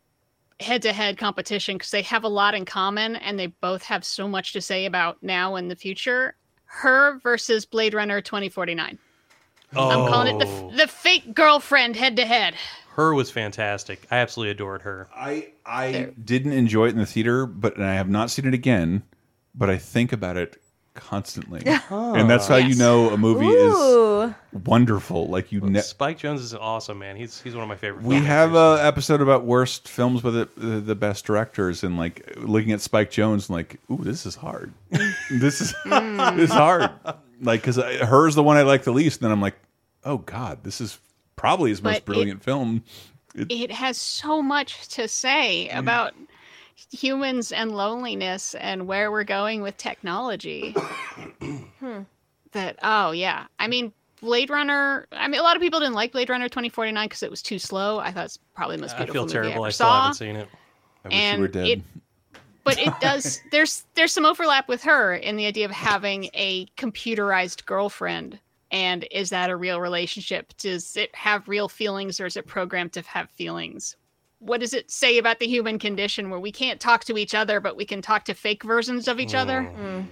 head-to-head 0.60 1.18
competition 1.18 1.76
because 1.78 1.92
they 1.92 2.02
have 2.04 2.24
a 2.24 2.28
lot 2.30 2.54
in 2.54 2.66
common 2.66 3.16
and 3.16 3.40
they 3.40 3.48
both 3.48 3.82
have 3.84 4.04
so 4.06 4.28
much 4.28 4.54
to 4.54 4.62
say 4.62 4.86
about 4.86 5.22
now 5.24 5.56
and 5.56 5.72
the 5.72 5.76
future. 5.76 6.36
Her 6.66 7.20
versus 7.24 7.66
Blade 7.66 7.94
Runner 7.94 8.22
2049. 8.22 9.00
Oh, 9.76 9.90
I'm 9.90 10.12
calling 10.12 10.36
it 10.36 10.40
the 10.40 10.78
the 10.84 10.88
fake 10.88 11.34
girlfriend 11.34 11.96
head-to-head. 11.96 12.56
Her 12.96 13.14
was 13.14 13.30
fantastic. 13.30 14.08
I 14.10 14.20
absolutely 14.20 14.52
adored 14.52 14.84
her. 14.84 15.10
I 15.14 15.50
I 15.66 16.12
didn't 16.24 16.54
enjoy 16.54 16.86
it 16.86 16.92
in 16.92 16.98
the 16.98 17.06
theater, 17.06 17.46
but 17.46 17.76
and 17.76 17.84
I 17.84 17.96
have 17.96 18.08
not 18.08 18.32
seen 18.32 18.48
it 18.48 18.54
again. 18.54 19.04
But 19.54 19.70
I 19.70 19.78
think 19.78 20.14
about 20.14 20.38
it 20.38 20.62
constantly, 20.94 21.62
and 21.90 22.30
that's 22.30 22.48
how 22.48 22.56
you 22.56 22.74
know 22.76 23.10
a 23.10 23.18
movie 23.18 23.48
is 23.48 24.34
wonderful. 24.64 25.28
Like 25.28 25.52
you, 25.52 25.60
ne 25.60 25.82
Spike 25.82 26.20
Jonze 26.20 26.40
is 26.40 26.54
awesome, 26.54 27.00
man. 27.00 27.18
He's 27.18 27.42
he's 27.42 27.54
one 27.54 27.64
of 27.64 27.68
my 27.68 27.76
favorite. 27.76 28.06
we 28.06 28.16
have 28.16 28.56
an 28.56 28.80
episode 28.80 29.20
about 29.20 29.44
worst 29.44 29.90
films 29.90 30.24
with 30.24 30.34
the, 30.36 30.50
the, 30.56 30.80
the 30.80 30.96
best 30.96 31.26
directors, 31.26 31.84
and 31.84 31.98
like 31.98 32.36
looking 32.38 32.72
at 32.72 32.80
Spike 32.80 33.12
Jonze, 33.12 33.50
and 33.50 33.58
like, 33.58 33.78
ooh, 33.92 34.04
this 34.04 34.26
is 34.26 34.36
hard. 34.36 34.72
this 35.30 35.60
is 35.60 35.76
hmm. 35.84 36.38
this 36.38 36.50
is 36.50 36.56
hard. 36.56 36.90
Like, 37.42 37.60
because 37.60 37.76
her's 37.76 38.36
the 38.36 38.44
one 38.44 38.56
I 38.56 38.62
like 38.62 38.86
the 38.86 38.94
least, 38.94 39.20
and 39.20 39.26
then 39.26 39.34
I'm 39.34 39.42
like, 39.42 39.56
oh 40.06 40.20
god, 40.20 40.64
this 40.64 40.80
is 40.80 40.98
probably 41.36 41.70
his 41.72 41.82
But 41.82 41.90
most 41.90 41.98
it- 42.00 42.06
brilliant 42.06 42.44
film. 42.44 42.84
It 43.36 43.70
has 43.72 43.98
so 43.98 44.42
much 44.42 44.88
to 44.90 45.10
say 45.10 45.70
mm. 45.72 45.78
about 45.78 46.14
humans 46.92 47.52
and 47.52 47.76
loneliness 47.76 48.56
and 48.56 48.88
where 48.88 49.12
we're 49.12 49.26
going 49.26 49.62
with 49.62 49.78
technology. 49.78 50.76
Hmm. 51.80 52.02
that 52.54 52.78
oh 52.82 53.12
yeah, 53.12 53.48
I 53.60 53.68
mean 53.68 53.92
Blade 54.22 54.50
Runner. 54.50 55.06
I 55.12 55.28
mean, 55.28 55.40
a 55.40 55.44
lot 55.44 55.56
of 55.56 55.62
people 55.62 55.80
didn't 55.80 55.94
like 55.94 56.14
Blade 56.14 56.30
Runner 56.30 56.48
2049 56.48 57.06
because 57.08 57.22
it 57.22 57.30
was 57.30 57.42
too 57.42 57.60
slow. 57.60 58.00
I 58.00 58.12
thought 58.12 58.26
it's 58.26 58.40
probably 58.56 58.78
the 58.78 58.82
most 58.84 58.94
I 58.96 59.00
beautiful 59.00 59.14
feel 59.14 59.24
movie 59.24 59.34
terrible. 59.34 59.64
I 59.64 59.66
I 59.66 59.68
ever 59.68 59.72
still 59.72 59.88
saw. 59.88 60.02
haven't 60.02 60.14
seen 60.16 60.36
it. 60.38 60.48
I 61.04 61.08
wish 61.10 61.14
you 61.16 61.20
and 61.22 61.42
were 61.42 61.48
dead. 61.50 61.68
it- 61.68 61.82
but 62.64 62.80
it 62.80 62.94
does. 63.00 63.42
There's 63.52 63.84
there's 63.94 64.12
some 64.12 64.26
overlap 64.26 64.68
with 64.68 64.82
her 64.84 65.14
in 65.14 65.36
the 65.36 65.46
idea 65.46 65.66
of 65.66 65.72
having 65.72 66.30
a 66.34 66.66
computerized 66.78 67.66
girlfriend 67.66 68.40
And 68.72 69.08
is 69.12 69.30
that 69.30 69.50
a 69.50 69.56
real 69.56 69.80
relationship? 69.80 70.54
Does 70.58 70.98
it 70.98 71.14
have 71.16 71.48
real 71.48 71.70
feelings 71.70 72.20
or 72.20 72.26
is 72.26 72.36
it 72.36 72.48
programmed 72.48 72.94
to 72.94 73.02
have 73.02 73.30
feelings? 73.30 73.96
What 74.40 74.60
does 74.60 74.74
it 74.74 74.92
say 74.92 75.18
about 75.18 75.40
the 75.40 75.48
human 75.48 75.80
condition 75.80 76.30
where 76.30 76.40
we 76.40 76.52
can't 76.52 76.80
talk 76.80 77.04
to 77.06 77.18
each 77.18 77.34
other, 77.34 77.60
but 77.60 77.78
we 77.78 77.86
can 77.86 78.02
talk 78.02 78.26
to 78.26 78.34
fake 78.34 78.64
versions 78.64 79.08
of 79.08 79.20
each 79.20 79.34
other? 79.34 79.62
Mm. 79.62 79.78
mm. 79.78 80.06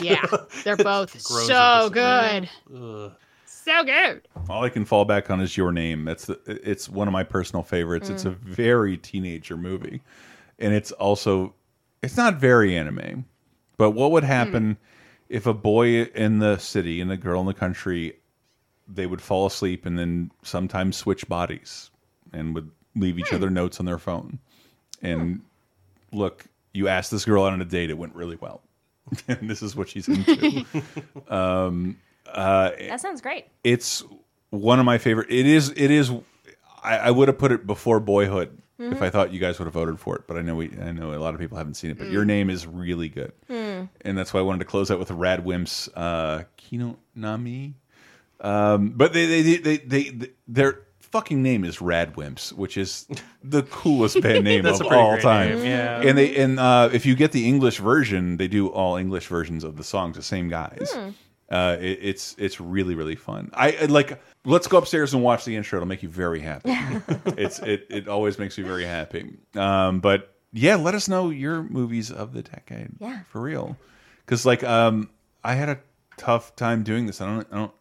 Yeah, 0.00 0.26
they're 0.64 0.76
both 0.76 1.20
so 1.20 1.88
good. 1.92 2.48
Ugh. 2.74 3.12
So 3.44 3.82
good. 3.82 4.28
All 4.48 4.62
I 4.62 4.68
can 4.68 4.84
fall 4.84 5.04
back 5.04 5.28
on 5.30 5.40
is 5.40 5.56
your 5.56 5.72
name. 5.72 6.04
That's 6.04 6.26
the, 6.26 6.38
it's 6.46 6.88
one 6.88 7.08
of 7.08 7.12
my 7.12 7.24
personal 7.24 7.62
favorites. 7.62 8.08
It's 8.08 8.24
a 8.24 8.30
mm. 8.30 8.38
very 8.38 8.96
teenager 8.96 9.56
movie, 9.56 10.02
and 10.58 10.72
it's 10.72 10.92
also 10.92 11.54
it's 12.02 12.16
not 12.16 12.36
very 12.36 12.76
anime. 12.76 13.24
But 13.76 13.90
what 13.90 14.12
would 14.12 14.24
happen 14.24 14.74
mm. 14.74 14.76
If 15.28 15.46
a 15.46 15.54
boy 15.54 16.02
in 16.02 16.38
the 16.38 16.56
city 16.58 17.00
and 17.00 17.10
a 17.10 17.16
girl 17.16 17.40
in 17.40 17.46
the 17.46 17.54
country 17.54 18.16
they 18.88 19.06
would 19.06 19.20
fall 19.20 19.46
asleep 19.46 19.86
and 19.86 19.98
then 19.98 20.30
sometimes 20.42 20.96
switch 20.96 21.28
bodies 21.28 21.90
and 22.32 22.54
would 22.54 22.70
leave 22.94 23.18
each 23.18 23.30
hmm. 23.30 23.36
other 23.36 23.50
notes 23.50 23.80
on 23.80 23.86
their 23.86 23.98
phone. 23.98 24.38
And 25.02 25.36
hmm. 25.36 26.16
look, 26.16 26.44
you 26.72 26.88
asked 26.88 27.10
this 27.10 27.24
girl 27.24 27.44
out 27.44 27.52
on 27.52 27.60
a 27.60 27.64
date, 27.64 27.90
it 27.90 27.98
went 27.98 28.14
really 28.14 28.36
well. 28.36 28.62
and 29.28 29.48
this 29.48 29.62
is 29.62 29.76
what 29.76 29.88
she's 29.88 30.08
into. 30.08 30.64
Um, 31.28 31.98
uh, 32.32 32.70
that 32.88 33.00
sounds 33.00 33.20
great. 33.20 33.46
it's 33.64 34.04
one 34.50 34.78
of 34.78 34.84
my 34.84 34.98
favorite. 34.98 35.28
It 35.30 35.46
is. 35.46 35.70
It 35.70 35.90
is. 35.90 36.12
I, 36.82 36.98
I 36.98 37.10
would 37.10 37.28
have 37.28 37.38
put 37.38 37.50
it 37.50 37.66
before 37.66 37.98
Boyhood 37.98 38.56
if 38.78 38.94
mm-hmm. 38.94 39.02
I 39.02 39.10
thought 39.10 39.32
you 39.32 39.40
guys 39.40 39.58
would 39.58 39.64
have 39.64 39.74
voted 39.74 39.98
for 39.98 40.16
it. 40.16 40.26
But 40.26 40.36
I 40.36 40.42
know 40.42 40.54
we. 40.54 40.70
I 40.80 40.92
know 40.92 41.12
a 41.12 41.18
lot 41.18 41.34
of 41.34 41.40
people 41.40 41.58
haven't 41.58 41.74
seen 41.74 41.90
it. 41.90 41.98
But 41.98 42.10
your 42.10 42.24
mm. 42.24 42.28
name 42.28 42.50
is 42.50 42.66
really 42.66 43.08
good, 43.08 43.32
hmm. 43.48 43.65
And 44.02 44.18
that's 44.18 44.32
why 44.34 44.40
I 44.40 44.42
wanted 44.42 44.60
to 44.60 44.64
close 44.64 44.90
out 44.90 44.98
with 44.98 45.10
Rad 45.10 45.44
Wimps. 45.44 45.88
Uh, 45.94 46.44
Kino 46.56 46.96
Nami. 47.14 47.74
Um, 48.40 48.90
but 48.90 49.12
they, 49.12 49.26
they, 49.26 49.42
they, 49.42 49.56
they, 49.56 49.76
they, 49.78 50.10
they, 50.10 50.30
their 50.46 50.86
fucking 51.16 51.42
name 51.42 51.64
is 51.64 51.80
Rad 51.80 52.14
Wimps, 52.14 52.52
which 52.52 52.76
is 52.76 53.06
the 53.42 53.62
coolest 53.62 54.20
band 54.20 54.44
name 54.50 54.66
of 54.66 54.82
all 54.82 55.16
time. 55.18 55.56
name, 55.56 55.64
yeah. 55.64 56.02
And 56.02 56.18
they 56.18 56.36
and 56.36 56.60
uh, 56.60 56.90
if 56.92 57.06
you 57.06 57.14
get 57.14 57.32
the 57.32 57.46
English 57.46 57.78
version, 57.78 58.36
they 58.36 58.48
do 58.48 58.68
all 58.68 58.96
English 58.96 59.26
versions 59.26 59.64
of 59.64 59.76
the 59.76 59.84
songs. 59.84 60.16
The 60.16 60.22
same 60.22 60.48
guys. 60.48 60.94
Uh, 61.48 61.76
it, 61.80 61.98
it's 62.02 62.34
it's 62.38 62.60
really 62.60 62.94
really 62.94 63.16
fun. 63.16 63.50
I 63.54 63.76
I 63.80 63.84
like. 63.86 64.20
Let's 64.44 64.68
go 64.68 64.78
upstairs 64.78 65.14
and 65.14 65.22
watch 65.22 65.44
the 65.44 65.56
intro. 65.56 65.78
It'll 65.78 65.88
make 65.88 66.02
you 66.02 66.08
very 66.08 66.40
happy. 66.40 66.70
it's 67.36 67.60
it 67.60 67.86
it 67.88 68.08
always 68.08 68.38
makes 68.38 68.58
me 68.58 68.64
very 68.64 68.84
happy. 68.84 69.38
Um, 69.54 70.00
but 70.00 70.35
yeah, 70.56 70.76
let 70.76 70.94
us 70.94 71.08
know 71.08 71.30
your 71.30 71.62
movies 71.62 72.10
of 72.10 72.32
the 72.32 72.42
decade. 72.42 72.90
Yeah. 72.98 73.20
for 73.30 73.40
real. 73.40 73.76
Because 74.24 74.44
like 74.46 74.64
um, 74.64 75.10
I 75.44 75.54
had 75.54 75.68
a 75.68 75.78
tough 76.16 76.56
time 76.56 76.82
doing 76.82 77.06
this. 77.06 77.20
I 77.20 77.26
don't 77.26 77.46
I 77.52 77.56
don't 77.56 77.72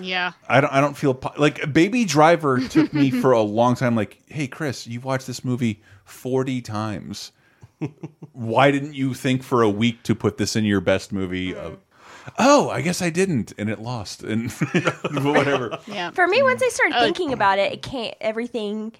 Yeah. 0.00 0.32
I 0.48 0.60
don't 0.60 0.72
I 0.72 0.80
don't 0.80 0.96
feel 0.96 1.18
like 1.36 1.72
Baby 1.72 2.04
Driver 2.04 2.60
took 2.60 2.92
me 2.92 3.10
for 3.22 3.32
a 3.32 3.42
long 3.42 3.74
time. 3.74 3.94
Like, 3.96 4.18
hey 4.26 4.46
Chris, 4.46 4.86
you've 4.86 5.04
watched 5.04 5.26
this 5.26 5.44
movie 5.44 5.82
forty 6.04 6.62
times. 6.62 7.32
Why 8.32 8.70
didn't 8.70 8.94
you 8.94 9.14
think 9.14 9.42
for 9.42 9.62
a 9.62 9.70
week 9.70 10.02
to 10.04 10.14
put 10.14 10.36
this 10.36 10.54
in 10.54 10.64
your 10.64 10.80
best 10.82 11.12
movie? 11.12 11.54
Of, 11.54 11.78
oh, 12.38 12.68
I 12.68 12.82
guess 12.82 13.00
I 13.00 13.08
didn't, 13.08 13.54
and 13.56 13.70
it 13.70 13.80
lost, 13.80 14.22
and 14.22 14.50
whatever. 15.12 15.78
Yeah. 15.86 16.10
For 16.10 16.26
me, 16.26 16.42
once 16.42 16.62
I 16.62 16.68
started 16.68 16.96
Oh. 16.98 17.00
thinking 17.02 17.32
about 17.32 17.58
it, 17.58 17.72
it 17.72 17.80
can't. 17.82 18.14
Everything 18.20 18.92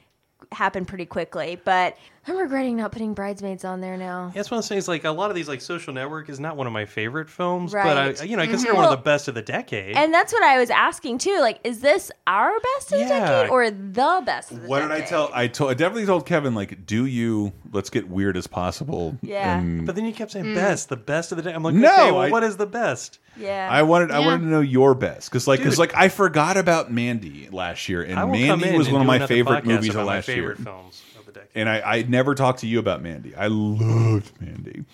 happened 0.53 0.89
pretty 0.89 1.05
quickly. 1.05 1.61
But 1.63 1.97
I'm 2.31 2.39
regretting 2.39 2.77
not 2.77 2.93
putting 2.93 3.13
Bridesmaids 3.13 3.65
on 3.65 3.81
there 3.81 3.97
now. 3.97 4.31
That's 4.35 4.51
one 4.51 4.59
of 4.59 4.65
the 4.65 4.69
things. 4.69 4.87
Like 4.87 5.05
a 5.05 5.11
lot 5.11 5.31
of 5.31 5.37
these, 5.37 5.49
like 5.49 5.61
Social 5.61 5.93
Network 5.93 6.29
is 6.29 6.39
not 6.39 6.57
one 6.57 6.69
of 6.69 6.73
my 6.73 6.85
favorite 6.85 7.29
films, 7.29 7.73
Right. 7.73 7.85
but 7.85 8.23
I, 8.23 8.25
you 8.25 8.37
know, 8.37 8.43
I 8.43 8.47
consider 8.47 8.71
mm-hmm. 8.71 8.77
one 8.77 8.85
Well- 8.85 8.93
of 8.93 9.01
the 9.01 9.05
best 9.05 9.27
of 9.27 9.35
the 9.35 9.43
decade. 9.43 9.97
And 9.97 10.15
that's 10.15 10.33
what 10.33 10.43
I 10.45 10.59
was 10.59 10.71
asking 10.71 11.19
too. 11.19 11.39
Like, 11.41 11.59
is 11.65 11.81
this 11.81 12.13
our 12.27 12.53
best 12.77 12.93
of 12.93 13.01
the 13.01 13.05
decade 13.07 13.51
or 13.51 13.71
the 13.71 14.23
best 14.25 14.53
of 14.53 14.63
the 14.63 14.69
What 14.69 14.81
did? 14.81 14.93
I 14.93 15.01
tell? 15.01 15.31
I 15.35 15.49
told. 15.49 15.73
I 15.73 15.75
definitely 15.75 16.07
told 16.07 16.25
Kevin 16.25 16.55
like, 16.55 16.87
do 16.87 17.05
you? 17.05 17.53
Let's 17.73 17.91
get 17.91 18.09
weird 18.09 18.37
as 18.37 18.47
possible. 18.47 19.19
Yeah. 19.23 19.59
And 19.59 19.85
but 19.85 19.97
then 19.97 20.05
you 20.05 20.13
kept 20.13 20.31
saying 20.31 20.47
mm. 20.47 20.55
best, 20.55 20.89
the 20.89 20.97
best 20.97 21.33
of 21.33 21.37
the 21.37 21.43
day. 21.43 21.53
I'm 21.53 21.63
like, 21.65 21.75
No, 21.75 21.93
okay, 21.93 22.13
well, 22.13 22.21
I- 22.21 22.31
what 22.31 22.45
is 22.45 22.57
the 22.57 22.67
best? 22.67 23.19
Yeah. 23.37 23.69
I 23.71 23.83
wanted. 23.83 24.11
I 24.11 24.21
wanted 24.21 24.45
to 24.45 24.51
know 24.51 24.61
your 24.61 24.95
best 24.95 25.31
because 25.31 25.47
like 25.49 25.61
because 25.61 25.79
like 25.79 25.95
I 25.95 26.09
forgot 26.09 26.57
about 26.57 26.93
Mandy 26.93 27.49
last 27.51 27.89
year, 27.89 28.03
and 28.03 28.19
I 28.19 28.25
will 28.25 28.35
come 28.35 28.61
Mandy 28.61 28.77
was 28.77 28.89
and 28.89 28.95
one 28.95 29.03
of 29.03 29.07
my 29.07 29.27
favorite 29.27 29.65
movies 29.65 29.91
of 29.91 29.97
about 29.97 30.07
my 30.07 30.15
last 30.17 30.29
year. 30.29 30.37
favorite 30.37 30.59
films 30.59 31.03
of 31.10 31.10
the 31.33 31.41
decade. 31.41 31.51
And 31.55 31.69
I, 31.69 31.81
I 31.81 32.03
never 32.03 32.35
talked 32.35 32.61
to 32.61 32.67
you 32.67 32.79
about 32.79 33.03
Mandy. 33.03 33.35
I 33.35 33.47
loved 33.49 34.41
Mandy. 34.41 34.85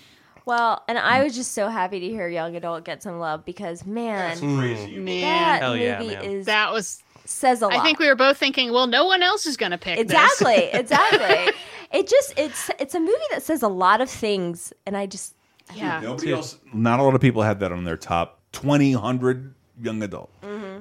well, 0.44 0.82
and 0.88 0.98
I 0.98 1.22
was 1.24 1.34
just 1.34 1.52
so 1.52 1.68
happy 1.68 2.00
to 2.00 2.06
hear 2.08 2.28
Young 2.28 2.54
Adult 2.56 2.84
get 2.84 3.02
some 3.02 3.18
love 3.18 3.44
because 3.44 3.84
man, 3.86 4.38
Crazy. 4.38 4.98
Man. 4.98 5.20
that 5.22 5.60
Hell 5.62 5.76
yeah, 5.76 5.98
movie 6.00 6.14
man. 6.14 6.24
is 6.24 6.46
That 6.46 6.72
was 6.72 7.02
says 7.24 7.60
a 7.62 7.66
lot. 7.66 7.76
I 7.76 7.82
think 7.82 7.98
we 7.98 8.06
were 8.08 8.14
both 8.14 8.36
thinking, 8.38 8.72
well, 8.72 8.86
no 8.86 9.04
one 9.04 9.22
else 9.22 9.46
is 9.46 9.56
going 9.56 9.72
to 9.72 9.78
pick 9.78 9.96
this. 9.96 10.04
exactly, 10.04 10.64
exactly. 10.72 11.52
It 11.92 12.08
just 12.08 12.34
it's 12.36 12.70
it's 12.78 12.94
a 12.94 13.00
movie 13.00 13.12
that 13.30 13.42
says 13.42 13.62
a 13.62 13.68
lot 13.68 14.00
of 14.00 14.08
things, 14.10 14.72
and 14.86 14.96
I 14.96 15.06
just 15.06 15.34
Yeah. 15.74 16.00
Nobody 16.00 16.32
else. 16.32 16.58
Not 16.72 17.00
a 17.00 17.02
lot 17.02 17.14
of 17.14 17.20
people 17.20 17.42
had 17.42 17.60
that 17.60 17.72
on 17.72 17.84
their 17.84 17.96
top 17.96 18.40
twenty 18.52 18.92
hundred 18.92 19.54
young 19.80 20.02
adult. 20.02 20.30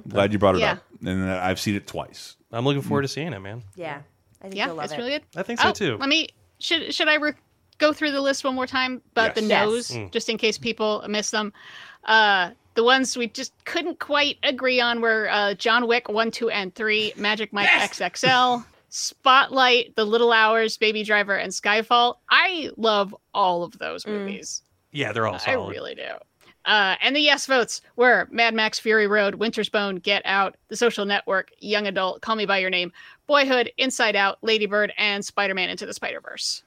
Glad 0.08 0.34
you 0.34 0.40
brought 0.40 0.56
it 0.56 0.60
Yeah. 0.62 0.74
up. 0.74 0.84
And 1.06 1.30
uh, 1.30 1.40
I've 1.44 1.60
seen 1.60 1.76
it 1.76 1.86
twice. 1.88 2.36
I'm 2.52 2.64
looking 2.66 2.82
forward 2.82 3.02
to 3.02 3.08
seeing 3.08 3.34
it, 3.34 3.40
man. 3.40 3.64
yeah, 3.76 4.02
I 4.42 4.44
think 4.46 4.56
Yeah, 4.56 4.68
you'll 4.68 4.76
love 4.76 4.86
it's 4.86 4.94
it. 4.94 4.98
really 4.98 5.12
good. 5.12 5.24
I 5.36 5.44
think 5.44 5.60
so 5.60 5.70
Oh, 5.70 5.72
too. 5.72 5.98
Let 5.98 6.10
me 6.10 6.30
should 6.60 6.94
should 6.94 7.08
I 7.08 7.16
re- 7.16 7.34
go 7.78 7.92
through 7.94 8.12
the 8.12 8.22
list 8.22 8.44
one 8.44 8.56
more 8.56 8.68
time 8.68 9.02
about 9.12 9.36
the 9.36 9.42
Yes. 9.42 9.50
Yes. 9.50 9.66
nose, 9.66 9.90
Mm. 9.92 10.12
just 10.12 10.30
in 10.30 10.38
case 10.38 10.58
people 10.58 11.04
miss 11.10 11.32
them. 11.32 11.52
Uh, 12.06 12.52
the 12.76 12.84
ones 12.84 13.18
we 13.18 13.28
just 13.28 13.54
couldn't 13.66 14.00
quite 14.00 14.38
agree 14.44 14.80
on 14.80 15.02
were 15.02 15.28
uh, 15.30 15.54
John 15.56 15.88
Wick 15.88 16.08
one, 16.10 16.32
two, 16.32 16.50
and 16.50 16.74
three, 16.76 17.14
Magic 17.18 17.52
Mike 17.54 17.68
XXL, 17.70 18.66
Spotlight, 18.90 19.96
The 19.96 20.06
Little 20.06 20.32
Hours, 20.32 20.78
Baby 20.78 21.04
Driver, 21.04 21.36
and 21.36 21.52
Skyfall. 21.52 22.16
I 22.30 22.70
love 22.78 23.16
all 23.34 23.64
of 23.64 23.78
those 23.80 24.06
movies. 24.06 24.62
Yeah, 24.92 25.12
they're 25.12 25.28
all 25.28 25.40
I 25.46 25.54
really 25.54 25.96
do. 25.96 26.04
Uh, 26.66 26.96
and 27.02 27.16
the 27.16 27.20
yes 27.22 27.46
votes 27.46 27.82
were 27.96 28.28
Mad 28.32 28.54
Max 28.54 28.80
Fury 28.80 29.08
Road, 29.08 29.36
Winter's 29.36 29.70
Bone, 29.70 29.98
Get 29.98 30.22
Out, 30.26 30.56
The 30.70 30.76
Social 30.76 31.06
Network, 31.06 31.52
Young 31.60 31.86
Adult, 31.88 32.22
Call 32.22 32.36
Me 32.36 32.46
By 32.46 32.58
Your 32.58 32.70
Name, 32.70 32.92
Boyhood, 33.28 33.72
Inside 33.78 34.16
Out, 34.16 34.38
Ladybird, 34.42 34.92
and 34.98 35.24
Spider 35.24 35.54
Man 35.54 35.70
Into 35.70 35.86
the 35.86 35.94
Spider 35.94 36.20
Verse. 36.22 36.64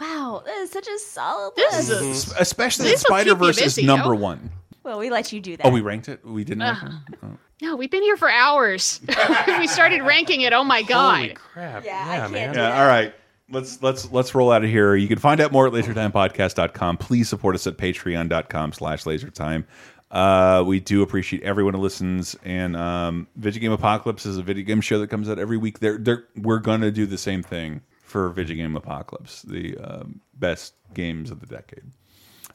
Wow, 0.00 0.42
that 0.44 0.56
is 0.58 0.70
such 0.70 0.88
a 0.88 0.98
solid 0.98 1.54
This 1.56 1.88
list. 1.88 2.28
is 2.28 2.32
a 2.32 2.40
Especially 2.40 2.86
This 2.86 3.04
will 3.08 3.14
Spider 3.16 3.34
Verse 3.34 3.58
is 3.58 3.76
busy, 3.76 3.86
number 3.86 4.14
yo. 4.14 4.20
one. 4.20 4.50
well, 4.82 4.98
we 4.98 5.08
let 5.10 5.32
you 5.32 5.40
do 5.40 5.56
that. 5.56 5.66
Oh, 5.66 5.70
we 5.70 5.80
ranked 5.80 6.08
it? 6.08 6.24
We 6.24 6.44
didn't 6.44 6.62
it? 6.62 6.76
Oh. 7.22 7.28
No, 7.62 7.76
we've 7.76 7.90
been 7.90 8.02
here 8.02 8.16
for 8.16 8.28
hours. 8.28 9.00
we 9.58 9.66
started 9.68 10.02
ranking 10.02 10.40
it. 10.42 10.52
Oh 10.52 10.64
my 10.64 10.82
God. 10.82 11.16
Holy 11.16 11.28
god. 11.28 11.36
crap! 11.38 11.84
Yeah, 11.84 11.92
I 11.92 12.14
Yeah, 12.14 12.20
can't 12.20 12.32
man. 12.32 12.52
do 12.54 12.58
Yeah, 12.60 12.80
all 12.80 12.86
right. 12.88 13.14
Let's 13.50 13.82
let's 13.82 14.10
let's 14.10 14.34
roll 14.34 14.50
out 14.50 14.64
of 14.64 14.70
here. 14.70 14.96
You 14.96 15.06
can 15.06 15.18
find 15.18 15.40
out 15.40 15.52
more 15.52 15.66
at 15.66 15.72
lasertimepodcast.com. 15.72 16.96
Please 16.96 17.28
support 17.28 17.54
us 17.54 17.66
at 17.66 17.76
patreon.com 17.76 18.72
slash 18.72 19.04
lasertime. 19.04 19.64
Uh, 20.10 20.62
we 20.64 20.78
do 20.78 21.02
appreciate 21.02 21.42
everyone 21.42 21.74
who 21.74 21.80
listens. 21.80 22.36
And 22.44 22.76
um, 22.76 23.26
Video 23.36 23.60
Game 23.60 23.72
Apocalypse 23.72 24.24
is 24.24 24.38
a 24.38 24.42
video 24.42 24.64
game 24.64 24.80
show 24.80 24.98
that 25.00 25.08
comes 25.08 25.28
out 25.28 25.38
every 25.38 25.56
week. 25.56 25.80
They're, 25.80 25.98
they're, 25.98 26.24
we're 26.36 26.60
going 26.60 26.82
to 26.82 26.92
do 26.92 27.04
the 27.04 27.18
same 27.18 27.42
thing 27.42 27.82
for 28.02 28.28
Video 28.28 28.56
Game 28.56 28.76
Apocalypse, 28.76 29.42
the 29.42 29.76
um, 29.76 30.20
best 30.34 30.74
games 30.94 31.32
of 31.32 31.40
the 31.40 31.46
decade. 31.46 31.84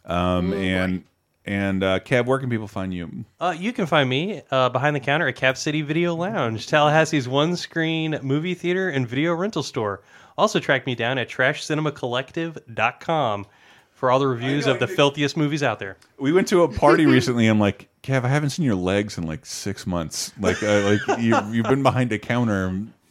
Um, 0.05 0.53
and 0.53 1.03
and 1.45 1.83
uh, 1.83 1.99
Kev, 1.99 2.25
where 2.25 2.39
can 2.39 2.49
people 2.49 2.67
find 2.67 2.93
you? 2.93 3.25
Uh, 3.39 3.55
you 3.57 3.73
can 3.73 3.85
find 3.85 4.09
me 4.09 4.41
uh, 4.51 4.69
behind 4.69 4.95
the 4.95 4.99
counter 4.99 5.27
at 5.27 5.35
Cap 5.35 5.57
City 5.57 5.81
Video 5.81 6.15
Lounge, 6.15 6.67
Tallahassee's 6.67 7.27
one-screen 7.27 8.19
movie 8.21 8.53
theater 8.53 8.89
and 8.89 9.07
video 9.07 9.33
rental 9.33 9.63
store. 9.63 10.01
Also, 10.39 10.59
track 10.59 10.85
me 10.85 10.95
down 10.95 11.17
at 11.17 11.27
TrashCinemaCollective.com 11.29 13.45
for 13.93 14.09
all 14.09 14.19
the 14.19 14.27
reviews 14.27 14.65
of 14.67 14.79
the 14.79 14.87
I- 14.87 14.95
filthiest 14.95 15.35
movies 15.35 15.61
out 15.61 15.79
there. 15.79 15.97
We 16.17 16.31
went 16.31 16.47
to 16.49 16.63
a 16.63 16.69
party 16.69 17.05
recently. 17.17 17.47
I'm 17.47 17.59
like, 17.59 17.89
Kev, 18.03 18.23
I 18.23 18.29
haven't 18.29 18.51
seen 18.51 18.63
your 18.65 18.75
legs 18.75 19.17
in 19.17 19.25
like 19.27 19.45
six 19.45 19.85
months. 19.85 20.31
Like, 20.39 20.63
uh, 20.63 20.97
like 21.07 21.19
you, 21.21 21.37
you've 21.51 21.65
been 21.67 21.83
behind 21.83 22.13
a 22.13 22.19
counter. 22.19 22.67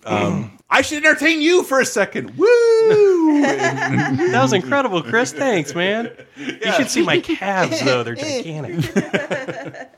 Um, 0.06 0.58
I 0.70 0.80
should 0.82 1.04
entertain 1.04 1.42
you 1.42 1.62
for 1.64 1.80
a 1.80 1.84
second. 1.84 2.30
Woo! 2.38 3.42
That 3.42 4.40
was 4.40 4.52
incredible, 4.54 5.02
Chris. 5.02 5.32
Thanks, 5.32 5.74
man. 5.74 6.10
You 6.36 6.72
should 6.72 6.88
see 6.90 7.02
my 7.02 7.20
calves, 7.20 7.82
though; 7.84 8.02
they're 8.02 8.14
gigantic. 8.14 8.96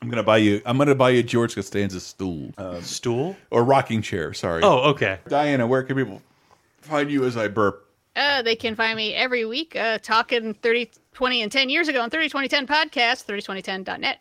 I'm 0.00 0.08
gonna 0.08 0.22
buy 0.22 0.36
you. 0.38 0.62
I'm 0.64 0.78
gonna 0.78 0.94
buy 0.94 1.10
you 1.10 1.22
George 1.24 1.54
Costanza 1.56 1.98
stool 2.00 2.52
uh, 2.56 2.80
Stool? 2.80 3.36
or 3.50 3.64
rocking 3.64 4.00
chair. 4.02 4.32
Sorry. 4.32 4.62
Oh, 4.62 4.90
okay. 4.90 5.18
Diana, 5.28 5.66
where 5.66 5.82
can 5.82 5.96
people 5.96 6.22
find 6.88 7.10
you 7.10 7.24
as 7.24 7.36
I 7.36 7.48
burp? 7.48 7.84
Uh, 8.16 8.42
they 8.42 8.56
can 8.56 8.74
find 8.74 8.96
me 8.96 9.14
every 9.14 9.44
week 9.44 9.76
uh, 9.76 9.98
talking 9.98 10.54
30, 10.54 10.90
20, 11.14 11.42
and 11.42 11.52
10 11.52 11.68
years 11.68 11.86
ago 11.88 12.00
on 12.00 12.10
30, 12.10 12.28
20, 12.28 12.48
10 12.48 12.66
podcast, 12.66 13.24
302010.net, 13.26 14.18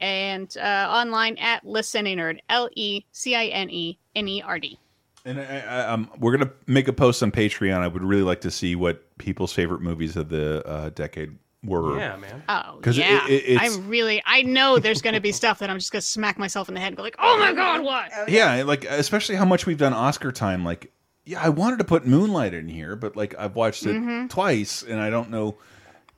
and 0.00 0.56
uh, 0.56 0.88
online 0.90 1.36
at 1.38 1.64
LeCineNerd, 1.64 2.38
L 2.48 2.68
E 2.76 3.02
C 3.12 3.34
I 3.34 3.46
N 3.46 3.70
E 3.70 3.98
N 4.14 4.28
E 4.28 4.42
R 4.42 4.58
D. 4.58 4.78
And 5.24 5.38
I, 5.40 5.58
I, 5.60 5.80
um, 5.88 6.10
we're 6.18 6.36
gonna 6.36 6.50
make 6.66 6.88
a 6.88 6.92
post 6.92 7.22
on 7.22 7.30
Patreon. 7.30 7.78
I 7.80 7.88
would 7.88 8.02
really 8.02 8.22
like 8.22 8.40
to 8.42 8.50
see 8.50 8.74
what 8.76 9.04
people's 9.18 9.52
favorite 9.52 9.82
movies 9.82 10.16
of 10.16 10.28
the 10.30 10.66
uh, 10.66 10.90
decade 10.90 11.36
were. 11.62 11.98
Yeah, 11.98 12.16
man. 12.16 12.42
Oh, 12.48 12.78
'Cause 12.80 12.96
it- 12.96 13.02
yeah. 13.02 13.26
it- 13.28 13.44
it's- 13.44 13.76
I'm 13.76 13.86
really, 13.88 14.22
I 14.24 14.40
know 14.42 14.78
there's 14.78 15.02
going 15.02 15.12
to 15.14 15.20
be 15.20 15.30
stuff 15.42 15.58
that 15.58 15.68
I'm 15.68 15.78
just 15.78 15.92
going 15.92 16.00
to 16.00 16.06
smack 16.06 16.38
myself 16.38 16.68
in 16.68 16.74
the 16.74 16.80
head 16.80 16.86
and 16.88 16.96
go 16.96 17.02
like, 17.02 17.16
oh 17.18 17.36
my 17.38 17.52
God, 17.52 17.82
what? 17.82 18.10
Yeah, 18.30 18.62
like 18.62 18.84
especially 18.86 19.34
how 19.34 19.44
much 19.44 19.66
we've 19.66 19.76
done 19.76 19.92
Oscar 19.92 20.32
time. 20.32 20.64
Like, 20.64 20.90
yeah, 21.24 21.40
I 21.42 21.48
wanted 21.48 21.78
to 21.78 21.84
put 21.84 22.06
Moonlight 22.06 22.54
in 22.54 22.68
here, 22.68 22.96
but 22.96 23.16
like 23.16 23.34
I've 23.38 23.54
watched 23.54 23.84
it 23.86 23.94
Mm-hmm. 23.96 24.26
twice, 24.28 24.82
and 24.82 25.00
I 25.00 25.10
don't 25.10 25.30
know. 25.30 25.56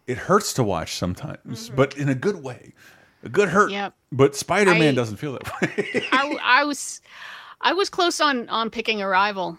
It 0.06 0.18
hurts 0.18 0.52
to 0.55 0.64
watch 0.64 0.97
sometimes, 0.97 1.66
Mm-hmm. 1.66 1.76
but 1.76 1.97
in 1.97 2.08
a 2.08 2.14
good 2.14 2.42
way, 2.42 2.72
a 3.22 3.28
good 3.28 3.48
hurt. 3.50 3.70
Yep. 3.70 3.94
But 4.10 4.34
Spider 4.36 4.72
Man 4.74 4.92
I- 4.92 4.97
doesn't 4.97 5.16
feel 5.16 5.32
that 5.32 5.44
way. 5.62 6.02
I, 6.12 6.36
I 6.42 6.64
was, 6.64 7.00
I 7.60 7.72
was 7.72 7.89
close 7.90 8.20
on 8.20 8.48
on 8.48 8.68
picking 8.70 9.00
Arrival. 9.02 9.58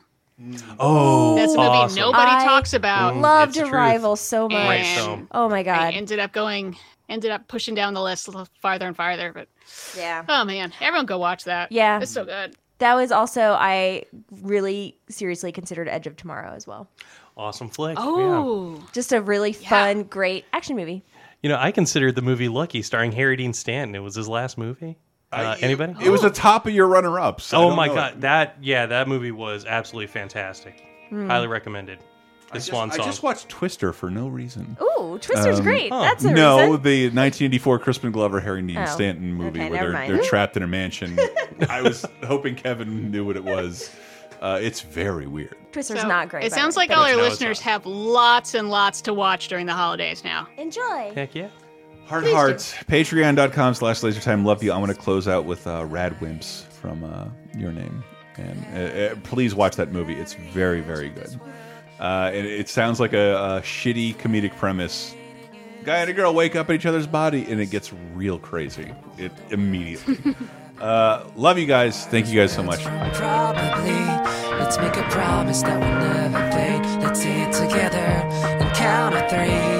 oh, 0.79 1.35
That's 1.35 1.53
a 1.53 1.57
movie 1.57 1.69
Awesome. 1.69 1.99
nobody 1.99 2.31
I 2.31 2.43
talks 2.45 2.73
about. 2.73 3.17
Loved 3.17 3.51
it's 3.51 3.57
the 3.59 3.63
truth. 3.63 3.73
Arrival 3.73 4.15
so 4.15 4.49
much. 4.49 4.57
And. 4.79 5.27
Oh 5.31 5.47
my 5.49 5.63
god! 5.63 5.79
I 5.79 5.91
god. 5.91 5.97
ended 5.97 6.19
up 6.19 6.33
going, 6.33 6.75
ended 7.09 7.31
up 7.31 7.47
pushing 7.47 7.75
down 7.75 7.93
the 7.93 8.01
list 8.01 8.27
a 8.27 8.31
little 8.31 8.47
farther 8.59 8.87
and 8.87 8.95
farther. 8.95 9.31
But 9.33 9.47
Yeah. 9.97 10.25
oh 10.27 10.43
man, 10.45 10.73
everyone 10.81 11.05
go 11.05 11.17
watch 11.17 11.43
that. 11.45 11.71
Yeah. 11.71 11.99
it's 12.01 12.11
so 12.11 12.25
good. 12.25 12.55
That 12.83 12.95
was 12.95 13.13
also 13.13 13.55
I 13.57 14.03
really 14.41 14.97
seriously 15.07 15.53
considered 15.53 15.87
Edge 15.87 16.05
of 16.05 16.17
Tomorrow 16.17 16.51
as 16.53 16.67
well. 16.67 16.89
Awesome 17.37 17.69
flick. 17.69 17.97
Yeah. 17.97 18.03
Oh, 18.05 18.85
Just 18.91 19.13
a 19.13 19.21
really 19.21 19.53
fun, 19.53 20.03
great 20.03 20.43
action 20.51 20.75
movie. 20.75 21.01
You 21.41 21.47
know, 21.47 21.57
I 21.57 21.71
considered 21.71 22.15
the 22.15 22.21
movie 22.21 22.49
Lucky, 22.49 22.81
starring 22.81 23.13
Harry 23.13 23.37
Dean 23.37 23.53
Stanton. 23.53 23.95
It 23.95 23.99
was 23.99 24.15
his 24.15 24.27
last 24.27 24.57
movie. 24.57 24.97
Uh, 25.31 25.55
anybody? 25.61 25.95
it 26.03 26.09
was 26.09 26.23
the 26.23 26.29
top 26.29 26.67
of 26.67 26.73
your 26.73 26.87
runner 26.87 27.21
ups. 27.21 27.53
oh 27.53 27.73
my 27.73 27.87
god, 27.87 28.19
that 28.19 28.57
yeah, 28.61 28.85
that 28.87 29.07
movie 29.07 29.31
was 29.31 29.63
absolutely 29.63 30.07
fantastic. 30.07 30.83
Highly 31.09 31.47
recommended. 31.47 31.99
The 32.53 32.57
I 32.57 32.59
just, 32.59 32.67
Swan 32.69 32.91
I 32.91 32.97
just 32.97 33.23
watched 33.23 33.49
Twister 33.49 33.91
for 33.93 34.09
no 34.09 34.27
reason. 34.27 34.77
Ooh, 34.81 35.17
Twister's 35.19 35.59
great. 35.61 35.89
That's 35.89 36.23
a 36.25 36.29
Um, 36.29 36.33
no, 36.35 36.57
reason. 36.57 36.83
the 36.83 37.03
1984 37.05 37.79
Crispin 37.79 38.11
Glover 38.11 38.39
Harry 38.39 38.61
Dean 38.61 38.77
Oh, 38.77 38.85
Stanton 38.85 39.33
movie 39.33 39.59
okay, 39.59 39.69
where 39.69 39.79
they're 39.81 39.91
mind. 39.91 40.13
they're 40.13 40.23
trapped 40.29 40.55
in 40.57 40.63
a 40.63 40.67
mansion. 40.67 41.17
I 41.69 41.81
was 41.81 42.05
hoping 42.25 42.55
Kevin 42.55 43.11
knew 43.11 43.25
what 43.25 43.35
it 43.35 43.43
was. 43.43 43.89
Uh, 44.41 44.59
it's 44.61 44.81
very 44.81 45.25
weird. 45.27 45.55
Twister's 45.71 46.01
So, 46.01 46.07
not 46.07 46.27
great. 46.29 46.43
It 46.43 46.51
sounds 46.51 46.75
way, 46.75 46.81
like 46.87 46.97
all 46.97 47.03
our 47.05 47.15
No, 47.15 47.21
listeners 47.21 47.59
not. 47.59 47.63
have 47.71 47.85
lots 47.85 48.53
and 48.53 48.69
lots 48.69 49.01
to 49.03 49.13
watch 49.13 49.47
during 49.47 49.65
the 49.65 49.73
holidays 49.73 50.23
now. 50.23 50.47
enjoy. 50.57 51.11
Heck 51.15 51.33
yeah. 51.33 51.47
Heart 52.07 52.27
Hearts, 52.27 52.73
patreon.com 52.89 53.73
slash 53.75 54.01
lasertime. 54.01 54.43
Love 54.45 54.61
you. 54.61 54.73
I 54.73 54.77
want 54.77 54.91
to 54.91 54.97
close 54.97 55.27
out 55.29 55.45
with 55.45 55.65
uh, 55.65 55.85
Rad 55.85 56.19
Wimps 56.19 56.63
from 56.73 57.03
uh, 57.05 57.27
Your 57.57 57.71
Name. 57.71 58.03
And 58.35 58.65
uh, 58.75 59.13
uh, 59.13 59.15
please 59.23 59.55
watch 59.55 59.77
that 59.77 59.93
movie. 59.93 60.15
It's 60.15 60.33
very, 60.33 60.81
very 60.81 61.07
good. 61.09 61.39
Uh, 62.03 62.31
and 62.33 62.45
it 62.45 62.67
sounds 62.67 62.99
like 62.99 63.13
a, 63.13 63.35
a 63.35 63.61
shitty 63.61 64.13
comedic 64.17 64.53
premise. 64.57 65.15
Guy 65.85 65.99
and 65.99 66.09
a 66.09 66.13
girl 66.13 66.33
wake 66.33 66.53
up 66.53 66.69
in 66.69 66.75
each 66.75 66.85
other's 66.85 67.07
body, 67.07 67.49
and 67.49 67.61
it 67.61 67.67
gets 67.67 67.93
real 68.13 68.37
crazy. 68.37 68.91
It 69.17 69.31
immediately. 69.51 70.35
uh, 70.81 71.23
love 71.37 71.57
you 71.57 71.65
guys. 71.65 72.05
Thank 72.07 72.27
you 72.27 72.37
guys 72.37 72.51
so 72.51 72.61
much. 72.61 72.83
Probably. 72.83 73.91
Let's 74.59 74.77
make 74.77 74.97
a 74.97 75.03
promise 75.09 75.61
that 75.61 75.79
we'll 75.79 76.29
never 76.29 76.51
fade. 76.51 77.01
Let's 77.01 77.21
say 77.21 77.43
it 77.43 77.53
together 77.53 77.97
and 77.97 78.75
count 78.75 79.15
to 79.15 79.29
three. 79.29 79.72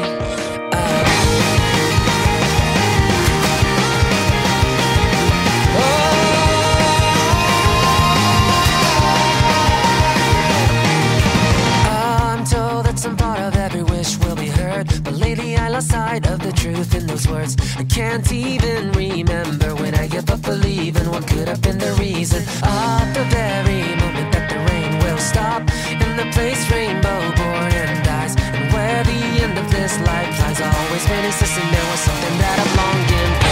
side 15.84 16.26
of 16.28 16.40
the 16.40 16.52
truth 16.52 16.95
in 16.95 17.06
those 17.06 17.28
words. 17.28 17.56
I 17.78 17.84
can't 17.84 18.32
even 18.32 18.92
remember 18.94 19.76
when 19.76 19.94
I 19.95 20.08
gave 20.08 20.30
up 20.30 20.42
believing 20.42 21.10
what 21.10 21.28
could 21.28 21.48
have 21.48 21.62
been 21.62 21.78
the 21.78 21.94
reason. 22.00 22.42
Of 22.64 23.06
the 23.18 23.26
very 23.30 23.84
moment 24.03 24.30
that 24.34 24.45
the 24.52 24.60
rain 24.72 24.92
will 25.03 25.18
stop 25.18 25.62
in 26.06 26.12
the 26.16 26.28
place 26.32 26.64
rainbow 26.72 27.20
born 27.36 27.72
and 27.84 28.03
dies, 28.06 28.36
and 28.56 28.72
where 28.74 29.03
the 29.03 29.22
end 29.44 29.58
of 29.58 29.70
this 29.72 29.94
life 30.00 30.34
lies, 30.40 30.62
always 30.62 31.06
been 31.08 31.26
insisting 31.26 31.70
there 31.72 31.88
was 31.92 32.00
something 32.00 32.36
that 32.40 32.58
I've 32.64 32.74
longed 32.80 33.12
in. 33.12 33.42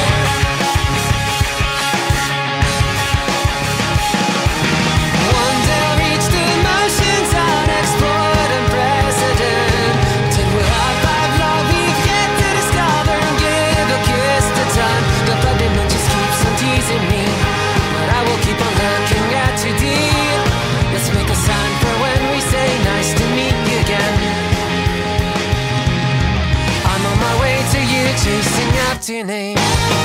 your 29.09 29.23
name. 29.25 30.00